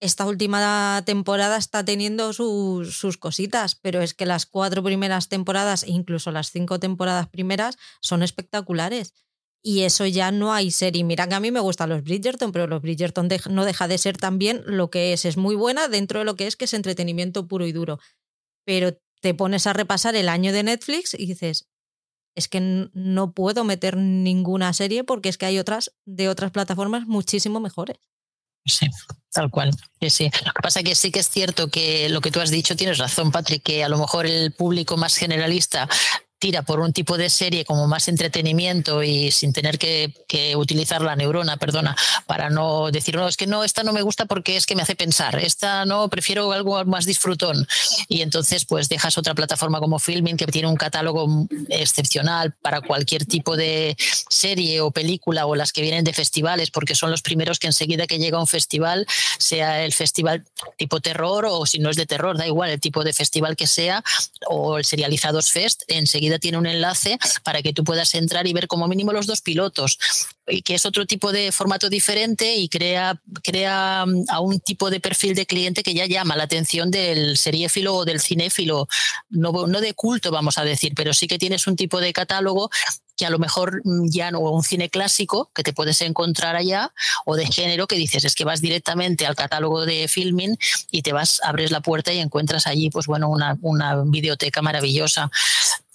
esta 0.00 0.26
última 0.26 1.02
temporada 1.04 1.58
está 1.58 1.84
teniendo 1.84 2.32
sus, 2.32 2.96
sus 2.96 3.18
cositas, 3.18 3.74
pero 3.74 4.00
es 4.00 4.14
que 4.14 4.24
las 4.24 4.46
cuatro 4.46 4.82
primeras 4.82 5.28
temporadas, 5.28 5.84
incluso 5.86 6.30
las 6.30 6.50
cinco 6.50 6.80
temporadas 6.80 7.28
primeras, 7.28 7.76
son 8.00 8.22
espectaculares. 8.22 9.12
Y 9.68 9.82
eso 9.82 10.06
ya 10.06 10.30
no 10.30 10.54
hay 10.54 10.70
serie. 10.70 11.02
Mira 11.02 11.28
que 11.28 11.34
a 11.34 11.40
mí 11.40 11.50
me 11.50 11.58
gustan 11.58 11.88
los 11.88 12.04
Bridgerton, 12.04 12.52
pero 12.52 12.68
los 12.68 12.80
Bridgerton 12.80 13.28
no 13.50 13.64
deja 13.64 13.88
de 13.88 13.98
ser 13.98 14.16
también 14.16 14.62
lo 14.64 14.90
que 14.90 15.12
es. 15.12 15.24
Es 15.24 15.36
muy 15.36 15.56
buena 15.56 15.88
dentro 15.88 16.20
de 16.20 16.24
lo 16.24 16.36
que 16.36 16.46
es, 16.46 16.54
que 16.54 16.66
es 16.66 16.72
entretenimiento 16.72 17.48
puro 17.48 17.66
y 17.66 17.72
duro. 17.72 17.98
Pero 18.64 18.96
te 19.20 19.34
pones 19.34 19.66
a 19.66 19.72
repasar 19.72 20.14
el 20.14 20.28
año 20.28 20.52
de 20.52 20.62
Netflix 20.62 21.14
y 21.14 21.26
dices, 21.26 21.66
es 22.36 22.46
que 22.46 22.60
no 22.92 23.32
puedo 23.32 23.64
meter 23.64 23.96
ninguna 23.96 24.72
serie 24.72 25.02
porque 25.02 25.30
es 25.30 25.36
que 25.36 25.46
hay 25.46 25.58
otras 25.58 25.90
de 26.04 26.28
otras 26.28 26.52
plataformas 26.52 27.08
muchísimo 27.08 27.58
mejores. 27.58 27.96
Sí, 28.66 28.86
tal 29.32 29.50
cual. 29.50 29.72
Sí, 30.00 30.10
sí. 30.10 30.30
Lo 30.44 30.52
que 30.52 30.62
pasa 30.62 30.78
es 30.78 30.84
que 30.84 30.94
sí 30.94 31.10
que 31.10 31.20
es 31.20 31.28
cierto 31.28 31.68
que 31.72 32.08
lo 32.08 32.20
que 32.20 32.30
tú 32.30 32.40
has 32.40 32.50
dicho 32.50 32.76
tienes 32.76 32.98
razón, 32.98 33.32
Patrick, 33.32 33.64
que 33.64 33.82
a 33.82 33.88
lo 33.88 33.98
mejor 33.98 34.26
el 34.26 34.52
público 34.52 34.96
más 34.96 35.16
generalista 35.16 35.88
tira 36.46 36.62
por 36.62 36.78
un 36.78 36.92
tipo 36.92 37.18
de 37.18 37.28
serie 37.28 37.64
como 37.64 37.88
más 37.88 38.06
entretenimiento 38.06 39.02
y 39.02 39.32
sin 39.32 39.52
tener 39.52 39.80
que, 39.80 40.12
utilizar 40.54 41.00
la 41.00 41.16
neurona, 41.16 41.56
perdona, 41.56 41.96
para 42.26 42.50
no 42.50 42.90
decir, 42.92 43.16
no, 43.16 43.26
es 43.26 43.36
que 43.36 43.46
no, 43.46 43.64
esta 43.64 43.82
no 43.82 43.92
me 43.92 44.02
gusta 44.02 44.26
porque 44.26 44.56
es 44.56 44.66
que 44.66 44.76
me 44.76 44.82
hace 44.82 44.94
pensar, 44.94 45.38
esta 45.38 45.84
no, 45.86 46.08
prefiero 46.08 46.52
algo 46.52 46.84
más 46.84 47.04
disfrutón. 47.04 47.66
Y 48.08 48.20
entonces 48.20 48.64
pues 48.64 48.88
dejas 48.88 49.18
otra 49.18 49.34
plataforma 49.34 49.80
como 49.80 49.98
Filming 49.98 50.36
que 50.36 50.46
tiene 50.46 50.68
un 50.68 50.76
catálogo 50.76 51.48
excepcional 51.68 52.52
para 52.62 52.80
cualquier 52.80 53.24
tipo 53.24 53.56
de 53.56 53.96
serie 54.28 54.82
o 54.82 54.90
película 54.90 55.46
o 55.46 55.56
las 55.56 55.72
que 55.72 55.82
vienen 55.82 56.04
de 56.04 56.12
festivales, 56.12 56.70
porque 56.70 56.94
son 56.94 57.10
los 57.10 57.22
primeros 57.22 57.58
que 57.58 57.66
enseguida 57.66 58.06
que 58.06 58.18
llega 58.18 58.38
un 58.38 58.46
festival, 58.46 59.06
sea 59.38 59.84
el 59.84 59.92
festival 59.92 60.44
tipo 60.76 61.00
terror 61.00 61.46
o 61.48 61.66
si 61.66 61.78
no 61.80 61.90
es 61.90 61.96
de 61.96 62.06
terror, 62.06 62.36
da 62.36 62.46
igual 62.46 62.70
el 62.70 62.80
tipo 62.80 63.02
de 63.02 63.12
festival 63.12 63.56
que 63.56 63.66
sea, 63.66 64.04
o 64.46 64.78
el 64.78 64.84
Serializados 64.84 65.50
Fest, 65.50 65.82
enseguida 65.88 66.35
tiene 66.38 66.58
un 66.58 66.66
enlace 66.66 67.18
para 67.42 67.62
que 67.62 67.72
tú 67.72 67.84
puedas 67.84 68.14
entrar 68.14 68.46
y 68.46 68.52
ver 68.52 68.68
como 68.68 68.88
mínimo 68.88 69.12
los 69.12 69.26
dos 69.26 69.40
pilotos, 69.40 69.98
y 70.46 70.62
que 70.62 70.74
es 70.74 70.86
otro 70.86 71.06
tipo 71.06 71.32
de 71.32 71.52
formato 71.52 71.88
diferente 71.88 72.56
y 72.56 72.68
crea, 72.68 73.20
crea 73.42 74.04
mm, 74.06 74.24
a 74.28 74.40
un 74.40 74.60
tipo 74.60 74.90
de 74.90 75.00
perfil 75.00 75.34
de 75.34 75.46
cliente 75.46 75.82
que 75.82 75.94
ya 75.94 76.06
llama 76.06 76.36
la 76.36 76.44
atención 76.44 76.90
del 76.90 77.36
seriéfilo 77.36 77.94
o 77.94 78.04
del 78.04 78.20
cinéfilo, 78.20 78.88
no, 79.30 79.66
no 79.66 79.80
de 79.80 79.94
culto, 79.94 80.30
vamos 80.30 80.58
a 80.58 80.64
decir, 80.64 80.92
pero 80.94 81.12
sí 81.12 81.26
que 81.26 81.38
tienes 81.38 81.66
un 81.66 81.76
tipo 81.76 82.00
de 82.00 82.12
catálogo 82.12 82.70
que 83.16 83.26
a 83.26 83.30
lo 83.30 83.38
mejor 83.38 83.80
mm, 83.84 84.08
ya 84.10 84.30
no, 84.30 84.40
un 84.40 84.62
cine 84.62 84.90
clásico 84.90 85.50
que 85.54 85.62
te 85.62 85.72
puedes 85.72 86.00
encontrar 86.02 86.54
allá, 86.54 86.92
o 87.24 87.34
de 87.34 87.46
género 87.46 87.86
que 87.86 87.96
dices, 87.96 88.24
es 88.24 88.34
que 88.34 88.44
vas 88.44 88.60
directamente 88.60 89.26
al 89.26 89.34
catálogo 89.34 89.86
de 89.86 90.06
filming 90.08 90.56
y 90.90 91.02
te 91.02 91.12
vas, 91.12 91.40
abres 91.42 91.70
la 91.70 91.80
puerta 91.80 92.12
y 92.12 92.18
encuentras 92.18 92.66
allí, 92.66 92.90
pues 92.90 93.06
bueno, 93.06 93.28
una, 93.28 93.56
una 93.62 94.02
videoteca 94.04 94.62
maravillosa 94.62 95.30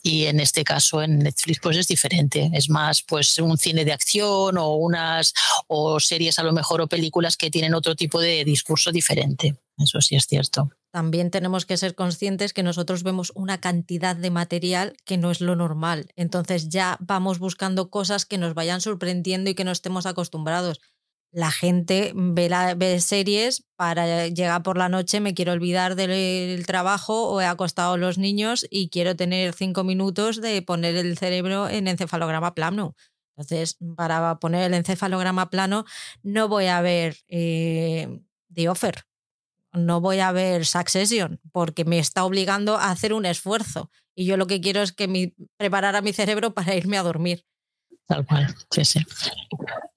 y 0.04 0.26
en 0.26 0.40
este 0.40 0.64
caso 0.64 1.02
en 1.02 1.20
Netflix 1.20 1.60
pues 1.62 1.78
es 1.78 1.88
diferente. 1.88 2.50
Es 2.54 2.70
más 2.70 3.04
pues 3.04 3.38
un 3.40 3.58
cine 3.58 3.86
de 3.86 3.94
acción 3.94 4.58
o 4.58 4.76
unas 4.76 5.34
o 5.68 6.00
series 6.00 6.40
a 6.40 6.44
lo 6.44 6.54
mejor 6.54 6.82
o 6.82 6.88
películas 6.88 7.38
que 7.38 7.52
tienen 7.52 7.74
otro 7.74 7.96
tipo 7.96 8.20
de 8.20 8.44
discurso 8.44 8.92
diferente. 8.92 9.56
Eso 9.78 10.02
sí 10.02 10.16
es 10.16 10.26
cierto. 10.28 10.70
También 10.92 11.32
tenemos 11.32 11.66
que 11.66 11.78
ser 11.78 11.96
conscientes 11.96 12.54
que 12.54 12.64
nosotros 12.64 13.04
vemos 13.04 13.32
una 13.34 13.62
cantidad 13.62 14.16
de 14.16 14.30
material 14.30 14.98
que 15.06 15.18
no 15.18 15.32
es 15.32 15.40
lo 15.40 15.56
normal. 15.56 16.12
Entonces 16.16 16.70
ya 16.70 16.98
vamos 17.00 17.40
buscando 17.40 17.90
cosas 17.90 18.26
que 18.26 18.38
nos 18.38 18.54
vayan 18.54 18.82
sorprendiendo 18.82 19.50
y 19.50 19.56
que 19.56 19.64
no 19.64 19.72
estemos 19.72 20.06
acostumbrados 20.06 20.82
la 21.32 21.52
gente 21.52 22.12
ve, 22.16 23.00
series 23.00 23.64
para 23.76 24.28
llegar 24.28 24.64
por 24.64 24.78
la 24.78 24.90
noche, 24.90 25.20
me 25.20 25.34
quiero 25.34 25.54
olvidar 25.54 25.96
del 25.96 26.66
trabajo 26.66 27.30
o 27.30 27.42
he 27.42 27.46
acostado 27.46 27.94
a 27.94 27.98
los 27.98 28.18
niños 28.18 28.66
y 28.70 28.90
quiero 28.90 29.16
tener 29.16 29.54
cinco 29.54 29.84
minutos 29.84 30.42
de 30.42 30.62
poner 30.62 30.96
el 30.96 31.18
cerebro 31.18 31.70
en 31.70 31.88
encefalograma 31.88 32.54
plano. 32.54 32.96
Entonces, 33.38 33.78
para 33.96 34.40
poner 34.40 34.64
el 34.64 34.74
encefalograma 34.74 35.50
plano, 35.50 35.86
no 36.22 36.48
voy 36.50 36.68
a 36.68 36.82
ver 36.82 37.18
eh, 37.30 38.20
The 38.54 38.70
Offer, 38.70 39.06
no 39.74 40.02
voy 40.02 40.20
a 40.20 40.32
ver 40.32 40.66
Succession, 40.66 41.40
porque 41.52 41.86
me 41.86 42.00
está 42.00 42.26
obligando 42.26 42.76
a 42.78 42.92
hacer 42.92 43.14
un 43.14 43.26
esfuerzo. 43.26 43.90
Y 44.16 44.26
yo 44.26 44.36
lo 44.38 44.48
que 44.48 44.60
quiero 44.60 44.82
es 44.82 44.92
que 44.92 45.08
mi, 45.08 45.34
preparar 45.58 45.96
a 45.96 46.02
mi 46.02 46.12
cerebro 46.14 46.54
para 46.54 46.76
irme 46.76 46.98
a 46.98 47.04
dormir. 47.04 47.46
Tal 48.12 48.26
cual, 48.26 48.46
sí, 48.70 48.84
sí. 48.84 49.00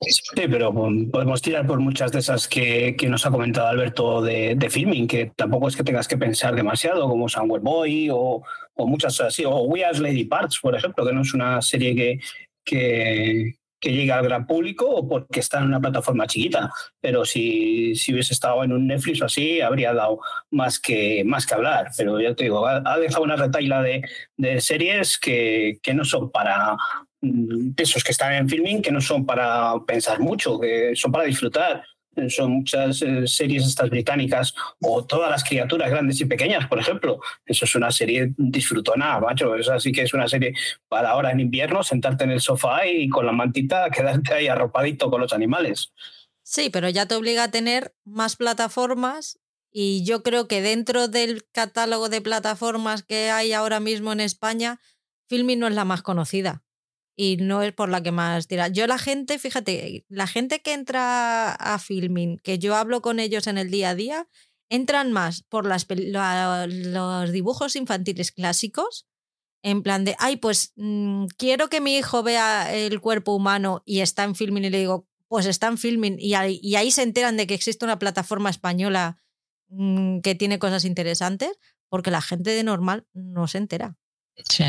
Sí, 0.01 0.43
pero 0.49 0.73
podemos 0.73 1.43
tirar 1.43 1.67
por 1.67 1.81
muchas 1.81 2.13
de 2.13 2.21
esas 2.21 2.47
que, 2.47 2.97
nos 3.09 3.27
ha 3.27 3.31
comentado 3.33 3.67
Alberto 3.67 4.23
de, 4.23 4.69
filming, 4.71 5.09
que 5.09 5.33
tampoco 5.35 5.67
es 5.67 5.75
que 5.75 5.83
tengas 5.83 6.07
que 6.07 6.17
pensar 6.17 6.55
demasiado, 6.55 7.09
como 7.09 7.29
Somewhere 7.29 7.65
Boy 7.65 8.11
o, 8.13 8.45
o 8.75 8.87
muchas 8.87 9.21
así, 9.21 9.45
o 9.45 9.63
We 9.63 9.85
Are 9.85 9.99
Lady 9.99 10.27
Parts, 10.27 10.61
por 10.63 10.77
ejemplo, 10.77 11.05
que 11.05 11.13
no 11.13 11.23
es 11.23 11.35
una 11.35 11.61
serie 11.61 11.97
que, 11.97 12.21
que, 12.65 13.57
que 13.81 13.93
llega 13.93 14.17
al 14.17 14.25
gran 14.25 14.47
público 14.47 14.89
o 14.89 15.09
porque 15.09 15.41
está 15.41 15.59
en 15.59 15.65
una 15.65 15.81
plataforma 15.81 16.29
chiquita. 16.29 16.71
Pero 17.01 17.25
si, 17.25 17.97
si 17.97 18.13
hubiese 18.13 18.33
estado 18.33 18.63
en 18.63 18.73
un 18.73 18.87
Netflix 18.87 19.23
o 19.23 19.25
así, 19.25 19.61
habría 19.61 19.93
dado 19.93 20.21
más 20.53 20.79
que, 20.79 21.25
más 21.25 21.47
que 21.47 21.55
hablar. 21.55 21.91
Pero 21.97 22.21
ya 22.21 22.33
te 22.37 22.45
digo, 22.45 22.65
ha, 22.65 22.99
dejado 22.99 23.25
una 23.25 23.35
retaila 23.35 23.83
de, 23.83 24.03
de 24.37 24.61
series 24.61 25.19
que, 25.19 25.79
que, 25.83 25.95
no 25.95 26.05
son 26.05 26.31
para, 26.31 26.77
de 27.25 27.83
esos 27.83 28.05
que 28.05 28.13
están 28.13 28.33
en 28.35 28.49
filming 28.49 28.83
que 28.83 28.93
no 28.93 29.01
son 29.01 29.25
para 29.25 29.75
pensar 29.87 30.21
mucho, 30.21 30.61
que 30.61 30.93
son 30.95 31.13
para 31.13 31.25
disfrutar. 31.25 31.85
Son 32.29 32.53
muchas 32.53 33.03
eh, 33.03 33.27
series 33.27 33.67
estas 33.67 33.91
británicas 33.91 34.55
o 34.81 35.05
todas 35.05 35.31
las 35.31 35.43
criaturas 35.43 35.91
grandes 35.91 36.21
y 36.21 36.27
pequeñas, 36.27 36.69
por 36.69 36.79
ejemplo. 36.79 37.21
Eso 37.45 37.65
es 37.65 37.75
una 37.75 37.91
serie 37.91 38.33
disfrutona, 38.37 39.19
macho. 39.19 39.55
Eso 39.57 39.79
sí 39.81 39.91
que 39.91 40.03
es 40.03 40.15
una 40.15 40.29
serie 40.29 40.55
para 40.89 41.11
ahora 41.11 41.33
en 41.33 41.41
invierno, 41.41 41.83
sentarte 41.83 42.25
en 42.25 42.31
el 42.31 42.41
sofá 42.41 42.87
y 42.87 43.09
con 43.09 43.27
la 43.27 43.33
mantita 43.33 43.91
quedarte 43.93 44.35
ahí 44.35 44.47
arropadito 44.47 45.11
con 45.11 45.21
los 45.21 45.33
animales. 45.33 45.93
Sí, 46.43 46.71
pero 46.71 46.89
ya 46.89 47.07
te 47.07 47.15
obliga 47.15 47.45
a 47.45 47.51
tener 47.51 47.95
más 48.05 48.37
plataformas 48.37 49.41
y 49.73 50.05
yo 50.05 50.23
creo 50.23 50.47
que 50.47 50.63
dentro 50.63 51.09
del 51.09 51.45
catálogo 51.51 52.09
de 52.09 52.21
plataformas 52.21 53.03
que 53.03 53.31
hay 53.31 53.53
ahora 53.53 53.81
mismo 53.81 54.13
en 54.13 54.21
España, 54.21 54.79
Filming 55.29 55.59
no 55.59 55.67
es 55.67 55.75
la 55.75 55.85
más 55.85 56.03
conocida 56.03 56.65
y 57.17 57.37
no 57.37 57.63
es 57.63 57.73
por 57.73 57.89
la 57.89 58.03
que 58.03 58.13
más 58.13 58.47
tira. 58.47 58.69
Yo 58.69 58.87
la 58.87 58.99
gente, 58.99 59.39
fíjate, 59.39 60.05
la 60.09 60.27
gente 60.27 60.61
que 60.61 60.73
entra 60.73 61.53
a 61.53 61.79
filming, 61.79 62.39
que 62.39 62.59
yo 62.59 62.75
hablo 62.75 63.03
con 63.03 63.21
ellos 63.21 63.47
en 63.47 63.59
el 63.59 63.71
día 63.71 63.91
a 63.91 63.95
día, 63.95 64.29
entran 64.69 65.13
más 65.13 65.43
por 65.43 65.67
las, 65.67 65.87
los 65.89 67.33
dibujos 67.33 67.77
infantiles 67.77 68.33
clásicos, 68.33 69.07
en 69.63 69.83
plan 69.83 70.05
de, 70.05 70.17
ay, 70.19 70.37
pues 70.37 70.73
mm, 70.77 71.27
quiero 71.39 71.69
que 71.69 71.81
mi 71.81 71.97
hijo 71.97 72.23
vea 72.23 72.75
el 72.75 73.01
cuerpo 73.01 73.35
humano 73.35 73.83
y 73.87 74.01
está 74.01 74.25
en 74.25 74.35
filming 74.35 74.65
y 74.65 74.71
le 74.71 74.79
digo, 74.79 75.09
pues 75.29 75.47
está 75.47 75.69
en 75.69 75.79
filming 75.79 76.17
y 76.19 76.35
ahí, 76.35 76.61
y 76.63 76.77
ahí 76.77 76.91
se 76.91 77.03
enteran 77.03 77.37
de 77.37 77.47
que 77.47 77.55
existe 77.55 77.85
una 77.85 77.99
plataforma 77.99 78.51
española 78.51 79.23
mm, 79.69 80.21
que 80.21 80.35
tiene 80.35 80.59
cosas 80.59 80.85
interesantes, 80.85 81.53
porque 81.89 82.11
la 82.11 82.21
gente 82.21 82.51
de 82.51 82.65
normal 82.65 83.07
no 83.13 83.47
se 83.47 83.59
entera. 83.59 83.97
Sí, 84.45 84.65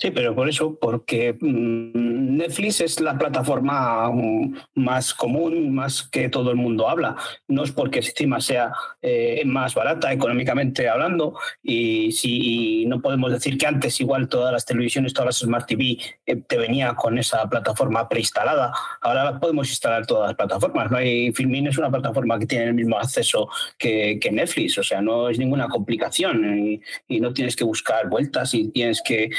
Sí, 0.00 0.12
pero 0.12 0.32
por 0.32 0.48
eso, 0.48 0.78
porque 0.80 1.36
mm, 1.40 2.36
Netflix 2.36 2.80
es 2.82 3.00
la 3.00 3.18
plataforma 3.18 4.08
mm, 4.12 4.54
más 4.76 5.12
común, 5.12 5.74
más 5.74 6.04
que 6.04 6.28
todo 6.28 6.52
el 6.52 6.56
mundo 6.56 6.88
habla. 6.88 7.16
No 7.48 7.64
es 7.64 7.72
porque 7.72 7.98
encima 7.98 8.40
sea 8.40 8.72
eh, 9.02 9.42
más 9.44 9.74
barata 9.74 10.12
económicamente 10.12 10.88
hablando 10.88 11.34
y 11.64 12.12
si 12.12 12.86
no 12.86 13.02
podemos 13.02 13.32
decir 13.32 13.58
que 13.58 13.66
antes 13.66 14.00
igual 14.00 14.28
todas 14.28 14.52
las 14.52 14.64
televisiones, 14.64 15.12
todas 15.12 15.26
las 15.26 15.38
Smart 15.38 15.66
TV 15.66 15.98
eh, 16.26 16.36
te 16.46 16.58
venía 16.58 16.94
con 16.94 17.18
esa 17.18 17.48
plataforma 17.48 18.08
preinstalada. 18.08 18.72
Ahora 19.00 19.40
podemos 19.40 19.68
instalar 19.68 20.06
todas 20.06 20.28
las 20.28 20.36
plataformas. 20.36 20.92
No 20.92 20.98
hay 20.98 21.32
Filmin 21.32 21.66
es 21.66 21.76
una 21.76 21.90
plataforma 21.90 22.38
que 22.38 22.46
tiene 22.46 22.66
el 22.66 22.74
mismo 22.74 22.96
acceso 23.00 23.48
que, 23.76 24.20
Netflix, 24.30 24.78
o 24.78 24.84
sea, 24.84 25.00
no 25.00 25.28
es 25.28 25.40
ninguna 25.40 25.66
complicación 25.66 26.58
y, 26.58 26.80
y 27.08 27.18
no 27.18 27.32
tienes 27.32 27.56
que 27.56 27.64
buscar 27.64 28.08
vueltas 28.08 28.54
y 28.54 28.68
tienes 28.68 29.02
que 29.04 29.30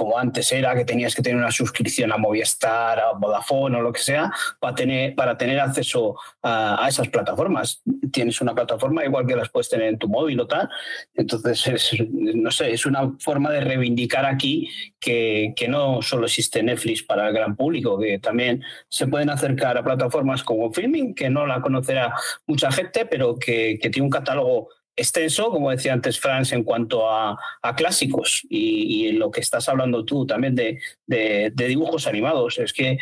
como 0.00 0.16
antes 0.16 0.50
era, 0.50 0.74
que 0.74 0.86
tenías 0.86 1.14
que 1.14 1.20
tener 1.20 1.36
una 1.36 1.52
suscripción 1.52 2.10
a 2.10 2.16
Movistar, 2.16 2.98
a 2.98 3.12
Vodafone 3.12 3.76
o 3.76 3.82
lo 3.82 3.92
que 3.92 4.00
sea, 4.00 4.32
para 4.58 4.74
tener, 4.74 5.14
para 5.14 5.36
tener 5.36 5.60
acceso 5.60 6.16
a, 6.42 6.86
esas 6.88 7.08
plataformas. 7.08 7.82
Tienes 8.10 8.40
una 8.40 8.54
plataforma 8.54 9.04
igual 9.04 9.26
que 9.26 9.36
las 9.36 9.50
puedes 9.50 9.68
tener 9.68 9.88
en 9.88 9.98
tu 9.98 10.08
móvil 10.08 10.40
o 10.40 10.46
tal. 10.46 10.70
Entonces, 11.14 11.92
no 12.08 12.50
sé, 12.50 12.72
es 12.72 12.86
una 12.86 13.12
forma 13.18 13.50
de 13.50 13.60
reivindicar 13.60 14.24
aquí 14.24 14.70
que, 14.98 15.52
que 15.54 15.68
no 15.68 16.00
solo 16.00 16.24
existe 16.24 16.62
Netflix 16.62 17.02
para 17.02 17.28
el 17.28 17.34
gran 17.34 17.54
público, 17.54 17.98
que 17.98 18.18
también 18.18 18.64
se 18.88 19.06
pueden 19.06 19.28
acercar 19.28 19.76
a 19.76 19.84
plataformas 19.84 20.42
como 20.42 20.72
Filming, 20.72 21.14
que 21.14 21.28
no 21.28 21.46
la 21.46 21.60
conocerá 21.60 22.14
mucha 22.46 22.72
gente, 22.72 23.04
pero 23.04 23.38
que 23.38 23.78
tiene 23.82 24.06
un 24.06 24.10
catálogo 24.10 24.70
extenso, 24.96 25.50
como 25.50 25.70
decía 25.70 25.92
antes 25.92 26.18
Franz, 26.18 26.52
en 26.52 26.64
cuanto 26.64 27.10
a, 27.10 27.38
clásicos 27.76 28.46
y, 28.48 29.08
en 29.08 29.18
lo 29.18 29.30
que 29.30 29.40
estás 29.40 29.68
hablando 29.68 30.04
tú 30.04 30.26
también 30.26 30.54
de, 30.54 31.52
dibujos 31.54 32.06
animados. 32.06 32.58
Es 32.58 32.72
que 32.72 32.92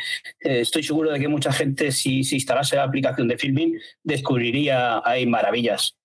eh, 0.41 0.61
estoy 0.61 0.83
seguro 0.83 1.11
de 1.11 1.21
que 1.21 1.29
mucha 1.29 1.53
gente, 1.53 1.93
si, 1.93 2.19
instalase 2.19 2.77
la 2.77 2.85
aplicación 2.85 3.29
de 3.29 3.39
filming, 3.39 3.79
descubriría 4.03 5.03
ahí 5.05 5.27
maravillas. 5.27 5.97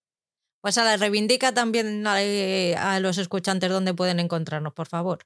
Pues 0.62 0.78
a 0.78 0.86
la 0.86 0.96
reivindica 0.96 1.54
también 1.54 2.06
a 2.08 3.00
los 3.02 3.18
escuchantes 3.18 3.70
dónde 3.70 3.94
pueden 3.94 4.20
encontrarnos, 4.20 4.74
por 4.74 4.88
favor. 4.88 5.20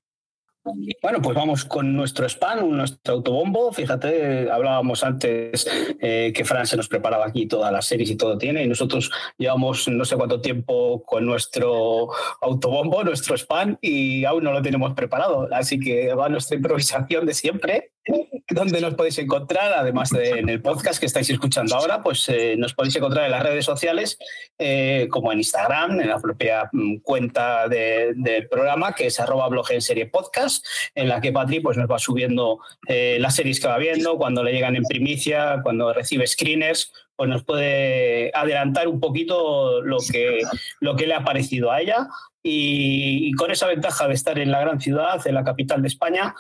Bueno, 1.02 1.22
pues 1.22 1.36
vamos 1.36 1.66
con 1.66 1.96
nuestro 1.96 2.26
spam, 2.28 2.70
nuestro 2.70 3.16
autobombo. 3.16 3.72
Fíjate, 3.72 4.52
hablábamos 4.52 5.04
antes 5.04 5.68
eh, 6.02 6.34
que 6.36 6.46
Fran 6.46 6.68
se 6.68 6.78
nos 6.78 6.88
preparaba 6.88 7.26
aquí 7.26 7.48
todas 7.48 7.72
las 7.72 7.86
series 7.86 8.10
y 8.10 8.18
todo 8.18 8.38
tiene, 8.38 8.64
y 8.64 8.68
nosotros 8.68 9.12
llevamos 9.38 9.88
no 9.88 10.04
sé 10.06 10.16
cuánto 10.16 10.42
tiempo 10.42 11.04
con 11.04 11.26
nuestro 11.26 12.10
autobombo, 12.42 13.04
nuestro 13.04 13.36
spam, 13.36 13.78
y 13.82 14.26
aún 14.26 14.44
no 14.44 14.52
lo 14.52 14.62
tenemos 14.62 14.94
preparado. 14.94 15.48
Así 15.52 15.80
que 15.80 16.14
va 16.14 16.30
nuestra 16.30 16.58
improvisación 16.58 17.26
de 17.26 17.34
siempre. 17.34 17.92
¿Dónde 18.50 18.82
nos 18.82 18.96
podéis 18.96 19.18
encontrar? 19.20 19.74
Además 19.74 20.10
de 20.10 20.40
en 20.40 20.50
el 20.50 20.62
podcast 20.62 21.00
que 21.00 21.06
estáis 21.06 21.30
escuchando 21.30 21.76
ahora, 21.76 22.02
pues 22.02 22.28
eh, 22.30 22.56
nos 22.58 22.74
podéis 22.74 22.96
encontrar 22.96 23.26
en 23.26 23.32
las 23.32 23.44
redes 23.44 23.66
sociales, 23.66 24.18
eh, 24.58 25.08
como 25.10 25.32
en 25.32 25.40
Instagram, 25.40 26.00
en 26.00 26.10
la 26.10 26.20
propia 26.20 26.70
mm, 26.72 26.98
cuenta 26.98 27.68
del 27.68 28.48
programa, 28.50 28.94
que 28.94 29.08
es 29.08 29.20
arroba 29.20 29.48
blog 29.50 29.72
en 29.72 29.82
serie 29.82 30.08
podcast, 30.08 30.66
en 30.96 31.10
la 31.10 31.22
que 31.22 31.32
Patri 31.32 31.60
pues, 31.60 31.78
nos 31.78 31.90
va 31.90 32.00
subiendo 32.00 32.60
eh, 32.88 33.18
las 33.20 33.36
series 33.36 33.60
que 33.60 33.68
va 33.68 33.78
viendo, 33.78 34.18
cuando 34.18 34.44
le 34.44 34.54
llegan 34.54 34.76
en 34.76 34.84
primicia, 34.84 35.60
cuando 35.64 35.94
recibe 35.94 36.28
screeners, 36.28 36.92
pues 37.16 37.30
nos 37.30 37.44
puede 37.44 38.32
adelantar 38.34 38.88
un 38.88 39.00
poquito 39.00 39.82
lo 39.82 39.98
que, 40.12 40.42
lo 40.80 40.96
que 40.96 41.08
le 41.08 41.16
ha 41.16 41.24
parecido 41.24 41.72
a 41.72 41.82
ella. 41.82 42.08
y 42.50 43.34
con 43.34 43.52
esa 43.52 43.68
ventaja 43.68 44.08
de 44.08 44.14
estar 44.14 44.40
en 44.40 44.52
la 44.52 44.62
gran 44.62 44.80
ciudad, 44.80 45.20
en 45.28 45.36
la 45.36 45.44
capital 45.44 45.82
de 45.82 45.90
España, 45.90 46.34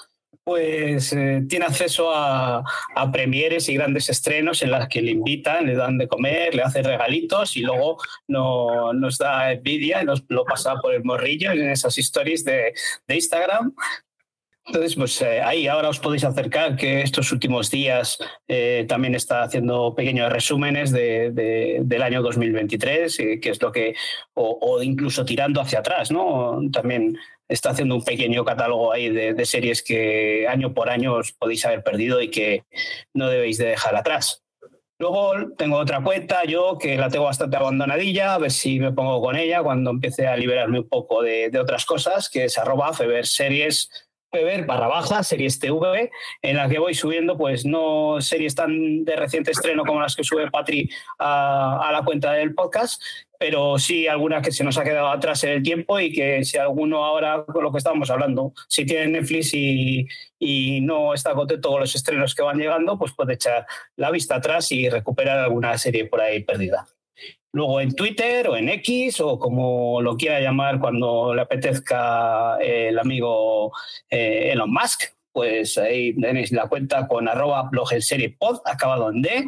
pues 0.47 1.11
eh, 1.11 1.43
tiene 1.49 1.65
acceso 1.65 2.09
a, 2.09 2.63
premieres 3.11 3.67
y 3.67 3.73
grandes 3.73 4.07
estrenos 4.07 4.61
en 4.61 4.71
las 4.71 4.87
que 4.87 5.01
le 5.01 5.11
invitan, 5.11 5.65
le 5.65 5.75
dan 5.75 5.97
de 5.97 6.07
comer, 6.07 6.55
le 6.55 6.61
hacen 6.61 6.85
regalitos 6.85 7.57
y 7.57 7.63
luego 7.63 7.97
no, 8.29 8.93
nos 8.93 9.17
da 9.17 9.51
envidia 9.51 10.01
y 10.01 10.05
nos 10.05 10.23
lo 10.29 10.45
pasa 10.45 10.75
por 10.77 10.93
el 10.93 11.03
morrillo 11.03 11.51
en 11.51 11.69
esas 11.69 11.97
stories 11.97 12.45
de, 12.45 12.73
Instagram. 13.09 13.75
Entonces, 14.67 14.95
pues 14.95 15.21
eh, 15.21 15.41
ahí 15.41 15.67
ahora 15.67 15.89
os 15.89 15.99
podéis 15.99 16.23
acercar, 16.23 16.77
que 16.77 17.01
estos 17.01 17.33
últimos 17.33 17.69
días 17.69 18.17
eh, 18.47 18.85
también 18.87 19.15
está 19.15 19.43
haciendo 19.43 19.95
pequeños 19.95 20.31
resúmenes 20.31 20.93
del 20.93 22.01
año 22.01 22.21
2023, 22.21 23.17
que 23.41 23.49
es 23.49 23.61
lo 23.61 23.73
que, 23.73 23.95
o, 24.33 24.57
o, 24.61 24.81
incluso 24.81 25.25
tirando 25.25 25.59
hacia 25.59 25.79
atrás, 25.79 26.09
¿no? 26.09 26.61
También 26.71 27.17
está 27.49 27.69
haciendo 27.71 27.95
un 27.95 28.03
pequeño 28.03 28.43
catálogo 28.43 28.91
ahí 28.91 29.09
de, 29.09 29.45
series 29.45 29.81
que 29.81 30.47
año 30.47 30.73
por 30.73 30.89
año 30.89 31.15
os 31.15 31.31
podéis 31.31 31.65
haber 31.65 31.83
perdido 31.83 32.21
y 32.21 32.29
que 32.29 32.63
no 33.13 33.29
debéis 33.29 33.57
de 33.57 33.67
dejar 33.67 33.95
atrás. 33.95 34.43
Luego 34.99 35.33
tengo 35.57 35.77
otra 35.77 36.01
cuenta, 36.01 36.43
yo 36.45 36.77
que 36.79 36.97
la 36.97 37.09
tengo 37.09 37.25
bastante 37.25 37.55
abandonadilla, 37.55 38.33
a 38.33 38.39
ver 38.39 38.49
si 38.49 38.79
me 38.79 38.91
pongo 38.91 39.21
con 39.21 39.35
ella 39.35 39.61
cuando 39.61 39.91
empiece 39.91 40.25
a 40.25 40.35
liberarme 40.35 40.79
un 40.79 40.89
poco 40.89 41.21
de, 41.21 41.51
otras 41.59 41.85
cosas, 41.85 42.29
que 42.29 42.45
es 42.45 42.57
arroba 42.57 42.93
Feber 42.93 43.27
Series 43.27 43.89
ver 44.31 44.65
barra 44.65 44.87
baja, 44.87 45.23
series 45.23 45.59
TV, 45.59 46.11
en 46.41 46.57
la 46.57 46.67
que 46.67 46.79
voy 46.79 46.93
subiendo, 46.93 47.37
pues 47.37 47.65
no 47.65 48.19
series 48.19 48.55
tan 48.55 49.05
de 49.05 49.15
reciente 49.15 49.51
estreno 49.51 49.83
como 49.85 50.01
las 50.01 50.15
que 50.15 50.23
sube 50.23 50.51
Patri 50.51 50.89
a, 51.19 51.89
la 51.91 52.03
cuenta 52.03 52.33
del 52.33 52.53
podcast, 52.53 53.01
pero 53.39 53.79
sí 53.79 54.07
algunas 54.07 54.41
que 54.43 54.51
se 54.51 54.63
nos 54.63 54.77
ha 54.77 54.83
quedado 54.83 55.09
atrás 55.09 55.43
en 55.43 55.51
el 55.51 55.63
tiempo 55.63 55.99
y 55.99 56.11
que 56.11 56.43
si 56.43 56.57
alguno 56.57 57.05
ahora, 57.05 57.45
con 57.45 57.63
lo 57.63 57.71
que 57.71 57.77
estábamos 57.77 58.09
hablando, 58.09 58.53
si 58.67 58.85
tiene 58.85 59.07
Netflix 59.07 59.53
y, 59.53 60.07
y 60.39 60.81
no 60.81 61.13
está 61.13 61.33
contento 61.33 61.69
con 61.69 61.81
los 61.81 61.95
estrenos 61.95 62.35
que 62.35 62.43
van 62.43 62.57
llegando, 62.57 62.97
pues 62.97 63.13
puede 63.13 63.35
echar 63.35 63.65
la 63.95 64.11
vista 64.11 64.35
atrás 64.35 64.71
y 64.71 64.89
recuperar 64.89 65.39
alguna 65.39 65.77
serie 65.77 66.05
por 66.05 66.21
ahí 66.21 66.43
perdida. 66.43 66.85
Luego 67.57 67.81
en 67.81 67.95
Twitter 67.95 68.47
o 68.49 68.55
en 68.55 68.69
X 68.69 69.19
o 69.19 69.39
como 69.39 69.99
lo 69.99 70.15
quiera 70.15 70.39
llamar 70.39 70.79
cuando 70.79 71.33
le 71.33 71.41
apetezca 71.41 72.59
eh, 72.61 72.89
el 72.89 72.99
amigo 72.99 73.71
eh, 74.11 74.51
Elon 74.51 74.71
Musk, 74.71 75.05
pues 75.31 75.75
ahí 75.79 76.13
tenéis 76.13 76.51
la 76.51 76.67
cuenta 76.67 77.07
con 77.07 77.27
arroba 77.27 77.63
blog 77.63 77.93
en 77.93 78.03
serie 78.03 78.29
pod, 78.29 78.59
acabado 78.63 79.09
en 79.09 79.23
D. 79.23 79.47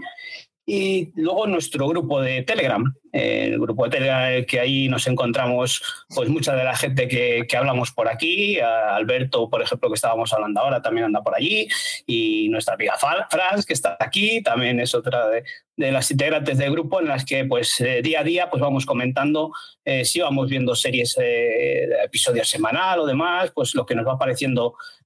Y 0.71 1.09
luego 1.15 1.47
nuestro 1.47 1.87
grupo 1.87 2.21
de 2.21 2.43
Telegram, 2.43 2.93
el 3.11 3.59
grupo 3.59 3.85
de 3.85 3.89
Telegram 3.89 4.45
que 4.45 4.59
ahí 4.59 4.87
nos 4.87 5.07
encontramos 5.07 5.81
pues 6.13 6.29
mucha 6.29 6.55
de 6.55 6.63
la 6.63 6.75
gente 6.75 7.07
que, 7.07 7.47
que, 7.49 7.57
hablamos 7.57 7.91
por 7.91 8.07
aquí, 8.07 8.59
Alberto, 8.59 9.49
por 9.49 9.63
ejemplo, 9.63 9.89
que 9.89 9.95
estábamos 9.95 10.31
hablando 10.31 10.61
ahora, 10.61 10.79
también 10.79 11.05
anda 11.05 11.23
por 11.23 11.33
allí, 11.33 11.67
y 12.05 12.49
nuestra 12.49 12.75
amiga 12.75 12.93
Franz, 12.99 13.65
que 13.65 13.73
está 13.73 13.97
aquí, 13.99 14.43
también 14.43 14.79
es 14.79 14.93
otra 14.93 15.27
de, 15.29 15.43
de 15.79 15.93
las 15.93 16.11
integrantes 16.11 16.57
del 16.57 16.71
grupo 16.71 16.99
en 16.99 17.07
las 17.07 17.23
que 17.23 17.45
pues 17.45 17.79
eh, 17.79 18.01
día 18.03 18.19
a 18.19 18.23
día 18.23 18.49
pues 18.49 18.61
vamos 18.61 18.85
comentando 18.85 19.53
eh, 19.85 20.03
si 20.03 20.19
vamos 20.19 20.49
viendo 20.49 20.75
series 20.75 21.17
eh, 21.17 21.87
de 21.87 22.03
episodio 22.03 22.43
semanal 22.43 22.99
o 22.99 23.05
demás, 23.05 23.51
pues 23.55 23.73
lo 23.73 23.85
que 23.85 23.95
nos 23.95 24.05
va 24.05 24.19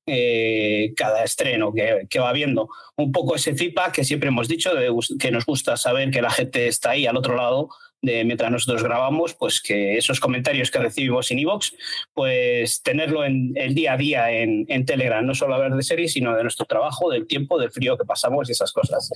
apareciendo 0.05 0.93
cada 0.95 1.23
estreno 1.23 1.73
que, 1.73 2.07
que, 2.09 2.19
va 2.19 2.33
viendo. 2.33 2.69
Un 2.95 3.11
poco 3.11 3.35
ese 3.35 3.55
feedback 3.55 3.93
que 3.93 4.03
siempre 4.03 4.29
hemos 4.29 4.47
dicho, 4.47 4.71
que 5.19 5.31
nos 5.31 5.45
gusta 5.45 5.77
saber 5.77 6.11
que 6.11 6.21
la 6.21 6.31
gente 6.31 6.67
está 6.67 6.91
ahí 6.91 7.05
al 7.05 7.17
otro 7.17 7.35
lado 7.35 7.69
de 8.03 8.25
mientras 8.25 8.51
nosotros 8.51 8.83
grabamos, 8.83 9.33
pues 9.33 9.61
que 9.61 9.97
esos 9.97 10.19
comentarios 10.19 10.69
que 10.69 10.77
recibimos 10.77 11.31
en 11.31 11.39
iVoox, 11.39 11.71
pues 12.13 12.83
tenerlo 12.83 13.23
en 13.23 13.53
el 13.55 13.73
día 13.73 13.93
a 13.93 13.97
día 13.97 14.31
en, 14.31 14.65
en, 14.67 14.85
Telegram, 14.85 15.25
no 15.25 15.33
solo 15.33 15.55
hablar 15.55 15.75
de 15.75 15.83
series, 15.83 16.11
sino 16.11 16.35
de 16.35 16.43
nuestro 16.43 16.65
trabajo, 16.65 17.09
del 17.09 17.25
tiempo, 17.25 17.57
del 17.57 17.71
frío 17.71 17.97
que 17.97 18.03
pasamos 18.03 18.49
y 18.49 18.51
esas 18.51 18.73
cosas. 18.73 19.09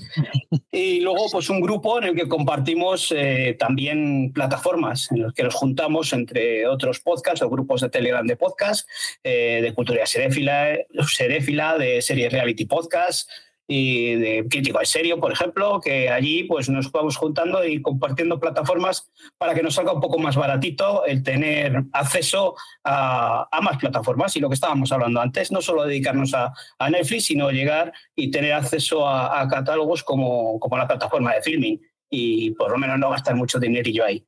Y 0.71 1.02
luego, 1.02 1.26
pues 1.32 1.50
un 1.50 1.60
grupo 1.60 1.97
en 1.97 2.06
el 2.06 2.15
que 2.15 2.28
compartimos 2.28 3.12
eh, 3.15 3.58
también 3.60 4.32
plataformas 4.34 5.12
en 5.12 5.23
los 5.23 5.34
que 5.34 5.43
nos 5.43 5.56
juntamos 5.56 6.13
entre 6.13 6.65
otros 6.67 7.02
podcasts 7.02 7.41
o 7.41 7.50
grupos 7.50 7.82
de 7.82 7.89
Telegram 7.89 8.26
de 8.26 8.38
podcast, 8.38 8.88
eh, 9.23 9.60
de 9.62 9.73
cultura 9.73 10.06
seréfila, 10.06 10.78
seréfila, 11.08 11.78
de 11.78 12.02
series 12.02 12.32
reality 12.32 12.65
podcast, 12.65 13.30
y 13.67 14.15
de 14.15 14.47
crítico 14.49 14.80
en 14.80 14.86
serio, 14.86 15.19
por 15.19 15.32
ejemplo, 15.32 15.82
que 15.82 16.10
allí 16.10 16.45
pues 16.45 16.69
nos 16.69 16.89
vamos 16.91 17.17
juntando 17.17 17.65
y 17.65 17.82
compartiendo 17.82 18.39
plataformas 18.39 19.12
para 19.38 19.53
que 19.53 19.62
nos 19.62 19.75
salga 19.75 19.91
un 19.91 19.99
poco 19.99 20.17
más 20.19 20.38
baratito 20.38 21.06
el 21.06 21.21
tener 21.21 21.84
acceso 21.91 22.56
a, 22.86 23.49
más 23.62 23.77
plataformas. 23.77 24.36
Y 24.38 24.39
lo 24.39 24.47
que 24.47 24.56
estábamos 24.56 24.91
hablando 24.91 25.19
antes, 25.19 25.51
no 25.51 25.62
solo 25.62 25.84
dedicarnos 25.84 26.34
a, 26.34 26.53
Netflix, 26.89 27.25
sino 27.25 27.51
llegar 27.51 27.91
y 28.15 28.32
tener 28.32 28.53
acceso 28.53 29.08
a, 29.08 29.45
catálogos 29.49 30.03
como, 30.03 30.60
como 30.60 30.77
la 30.77 30.88
plataforma 30.88 31.34
de 31.34 31.41
filming 31.41 31.82
y 32.10 32.51
por 32.51 32.71
lo 32.71 32.77
menos 32.77 32.97
no 32.97 33.10
gastar 33.10 33.36
mucho 33.36 33.60
dinerillo 33.60 34.06
ahí. 34.06 34.25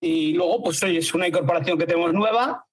Y 0.00 0.32
luego, 0.32 0.62
pues 0.64 0.82
hoy 0.82 0.96
es 0.96 1.12
una 1.14 1.28
incorporación 1.28 1.78
que 1.78 1.86
tenemos 1.86 2.12
nueva, 2.12 2.66